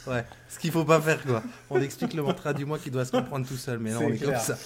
Ouais, 0.06 0.24
ce 0.48 0.58
qu'il 0.58 0.70
faut 0.70 0.84
pas 0.84 1.00
faire, 1.00 1.22
quoi. 1.22 1.42
On 1.70 1.80
explique 1.80 2.14
le 2.14 2.22
mantra 2.22 2.52
du 2.52 2.64
mois 2.64 2.78
qui 2.78 2.90
doit 2.90 3.04
se 3.04 3.12
comprendre 3.12 3.46
tout 3.46 3.56
seul, 3.56 3.78
mais 3.78 3.92
non, 3.92 4.00
on 4.04 4.12
est 4.12 4.18
comme 4.18 4.36
ça. 4.36 4.56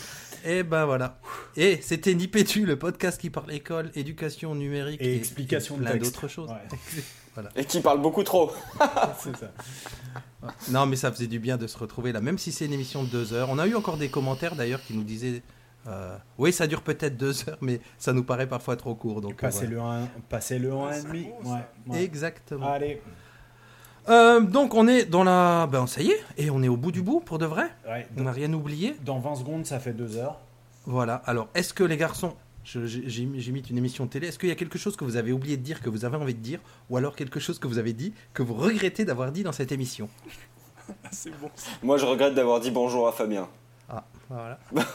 Et 0.45 0.63
ben 0.65 0.87
voilà. 0.87 1.19
Et 1.57 1.79
c'était 1.83 2.15
Nipétu, 2.15 2.67
le 2.67 2.77
podcast 2.77 3.21
qui 3.21 3.31
parle 3.31 3.53
école, 3.53 3.91
éducation 3.95 4.55
numérique 4.55 5.01
et, 5.01 5.17
explication 5.17 5.77
de 5.77 5.85
plein 5.85 5.97
d'autres 5.97 6.29
choses. 6.29 6.51
voilà. 7.35 7.51
Et 7.57 7.65
qui 7.65 7.81
parle 7.81 8.01
beaucoup 8.01 8.23
trop. 8.23 8.51
c'est 9.19 9.37
ça. 9.37 9.51
Non, 10.71 10.87
mais 10.87 10.97
ça 10.97 11.11
faisait 11.13 11.27
du 11.27 11.39
bien 11.39 11.57
de 11.57 11.67
se 11.67 11.79
retrouver 11.79 12.13
là, 12.13 12.21
même 12.21 12.39
si 12.39 12.53
c'est 12.53 12.67
une 12.67 12.73
émission 12.73 13.03
de 13.05 13.09
deux 13.09 13.33
heures. 13.33 13.49
On 13.51 13.59
a 13.59 13.67
eu 13.67 13.75
encore 13.75 13.97
des 13.97 14.09
commentaires 14.09 14.55
d'ailleurs 14.57 14.83
qui 14.83 14.95
nous 14.95 15.05
disaient. 15.05 15.43
Euh, 15.89 16.17
oui, 16.39 16.53
ça 16.53 16.69
dure 16.69 16.83
peut-être 16.83 17.17
deux 17.17 17.49
heures, 17.49 17.59
mais 17.61 17.81
ça 17.99 18.13
nous 18.13 18.23
paraît 18.23 18.47
parfois 18.49 18.77
trop 18.77 18.95
court. 18.95 19.21
Donc, 19.21 19.41
passer, 19.41 19.67
le 19.67 19.81
1, 19.81 20.09
passer 20.29 20.59
le 20.61 20.73
1 20.73 20.93
et 20.93 21.03
demi. 21.03 21.27
Ouais, 21.45 22.03
Exactement. 22.03 22.71
Allez. 22.71 23.03
Euh, 24.09 24.41
donc 24.41 24.75
on 24.75 24.89
est 24.89 25.05
dans 25.05 25.23
la... 25.23 25.69
Ben 25.71 25.87
ça 25.87 26.03
y 26.03 26.11
est, 26.11 26.25
et 26.37 26.51
on 26.51 26.61
est 26.63 26.69
au 26.69 26.77
bout 26.77 26.91
du 26.91 27.03
bout 27.03 27.21
pour 27.21 27.39
de 27.39 27.47
vrai. 27.47 27.71
on 28.17 28.23
n'a 28.23 28.33
rien 28.33 28.53
oublié. 28.53 28.97
Dans 29.05 29.21
20 29.21 29.37
secondes, 29.37 29.67
ça 29.67 29.79
fait 29.79 29.93
2 29.93 30.17
heures. 30.17 30.41
Voilà, 30.87 31.23
alors 31.27 31.49
est-ce 31.55 31.73
que 31.73 31.85
les 31.85 31.97
garçons, 31.97 32.35
j'ai 32.65 33.25
mis 33.25 33.61
une 33.61 33.79
émission 33.79 34.05
de 34.05 34.11
télé, 34.11 34.29
est-ce 34.29 34.39
qu'il 34.39 34.49
y 34.49 34.53
a 34.53 34.57
quelque 34.57 34.79
chose 34.79 34.97
que 34.97 35.05
vous 35.05 35.17
avez 35.17 35.33
oublié 35.33 35.57
de 35.57 35.63
dire, 35.63 35.81
que 35.81 35.91
vous 35.91 36.05
avez 36.05 36.17
envie 36.17 36.35
de 36.35 36.41
dire, 36.41 36.61
ou 36.91 36.97
alors 36.97 37.17
quelque 37.17 37.41
chose 37.41 37.59
que 37.59 37.67
vous 37.67 37.79
avez 37.79 37.93
dit, 37.93 38.15
que 38.35 38.43
vous 38.43 38.55
regrettez 38.55 39.05
d'avoir 39.05 39.33
dit 39.33 39.43
dans 39.43 39.53
cette 39.53 39.73
émission? 39.73 40.09
C'est 41.11 41.31
bon. 41.39 41.51
Moi 41.83 41.99
je 41.99 42.07
regrette 42.07 42.35
d'avoir 42.35 42.61
dit 42.61 42.71
bonjour 42.71 43.09
à 43.09 43.13
Fabien. 43.13 43.49
Ah, 43.89 44.05
voilà. 44.29 44.59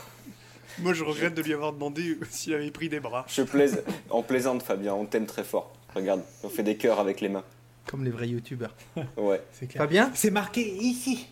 Moi 0.80 0.94
je 0.94 1.04
regrette 1.04 1.34
de 1.34 1.42
lui 1.42 1.54
avoir 1.54 1.74
demandé 1.74 2.20
s'il 2.30 2.54
avait 2.54 2.70
pris 2.72 2.88
des 2.88 3.00
bras. 3.00 3.26
Je 3.28 3.42
plaise, 3.42 3.84
en 4.10 4.22
plaisante 4.22 4.62
Fabien, 4.62 4.94
on 4.94 5.06
t'aime 5.06 5.26
très 5.26 5.44
fort. 5.44 5.74
Regarde, 5.96 6.22
on 6.44 6.50
fait 6.50 6.64
des 6.64 6.78
cœurs 6.78 7.00
avec 7.00 7.20
les 7.22 7.30
mains. 7.30 7.44
Comme 7.88 8.04
les 8.04 8.12
vrais 8.12 8.28
youtubeurs. 8.28 8.76
Ouais. 9.18 9.42
C'est 9.54 9.68
clair. 9.68 9.82
Fabien 9.82 10.12
C'est 10.14 10.30
marqué 10.30 10.62
ici. 10.62 11.28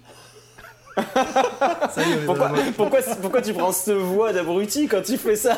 ça 0.95 2.07
y 2.07 2.14
est, 2.14 2.26
pourquoi, 2.26 2.53
pourquoi, 2.76 3.02
pourquoi, 3.22 3.41
tu 3.41 3.53
prends 3.53 3.74
ce 3.74 3.91
voix 3.91 4.32
d'abruti 4.32 4.88
quand 4.88 5.02
tu 5.02 5.18
fais 5.18 5.36
ça? 5.36 5.57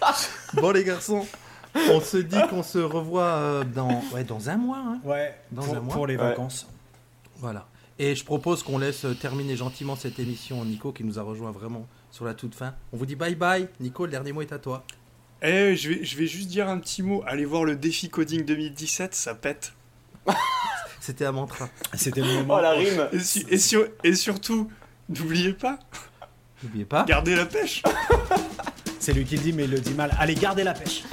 Bon 0.54 0.70
les 0.70 0.84
garçons, 0.84 1.26
on 1.74 2.00
se 2.00 2.16
dit 2.16 2.40
qu'on 2.48 2.62
se 2.62 2.78
revoit 2.78 3.22
euh, 3.22 3.64
dans, 3.64 4.02
ouais, 4.12 4.24
dans 4.24 4.50
un 4.50 4.56
mois. 4.56 4.82
Hein. 4.84 5.00
Ouais, 5.04 5.38
dans 5.52 5.62
pour, 5.62 5.76
un 5.76 5.80
mois. 5.80 5.94
Pour 5.94 6.06
les 6.06 6.16
vacances. 6.16 6.66
Voilà. 7.36 7.66
Et 7.98 8.14
je 8.14 8.24
propose 8.24 8.62
qu'on 8.62 8.78
laisse 8.78 9.04
terminer 9.20 9.56
gentiment 9.56 9.94
cette 9.94 10.18
émission 10.18 10.64
Nico 10.64 10.90
qui 10.92 11.04
nous 11.04 11.18
a 11.18 11.22
rejoint 11.22 11.50
vraiment 11.50 11.86
sur 12.10 12.24
la 12.24 12.34
toute 12.34 12.54
fin. 12.54 12.74
On 12.92 12.96
vous 12.96 13.06
dit 13.06 13.16
bye 13.16 13.34
bye. 13.34 13.68
Nico, 13.78 14.06
le 14.06 14.10
dernier 14.10 14.32
mot 14.32 14.42
est 14.42 14.52
à 14.52 14.58
toi. 14.58 14.84
Eh, 15.42 15.76
je 15.76 15.90
vais, 15.90 16.04
je 16.04 16.16
vais 16.16 16.26
juste 16.26 16.48
dire 16.48 16.68
un 16.68 16.78
petit 16.78 17.02
mot. 17.02 17.22
Allez 17.26 17.44
voir 17.44 17.64
le 17.64 17.76
défi 17.76 18.10
coding 18.10 18.44
2017, 18.44 19.14
ça 19.14 19.34
pète. 19.34 19.72
C'était 21.00 21.24
un 21.24 21.32
mantra. 21.32 21.68
C'était 21.94 22.20
le 22.20 22.26
moment. 22.26 22.56
Oh 22.58 22.60
la 22.60 22.72
rime. 22.72 23.08
Et, 23.12 24.08
et 24.08 24.14
surtout, 24.14 24.70
n'oubliez 25.08 25.54
pas. 25.54 25.78
N'oubliez 26.62 26.84
pas. 26.84 27.04
Gardez 27.04 27.36
la 27.36 27.46
pêche. 27.46 27.82
C'est 29.00 29.14
lui 29.14 29.24
qui 29.24 29.36
le 29.36 29.42
dit, 29.42 29.52
mais 29.54 29.64
il 29.64 29.70
le 29.70 29.80
dit 29.80 29.94
mal. 29.94 30.14
Allez, 30.18 30.34
gardez 30.34 30.62
la 30.62 30.74
pêche. 30.74 31.04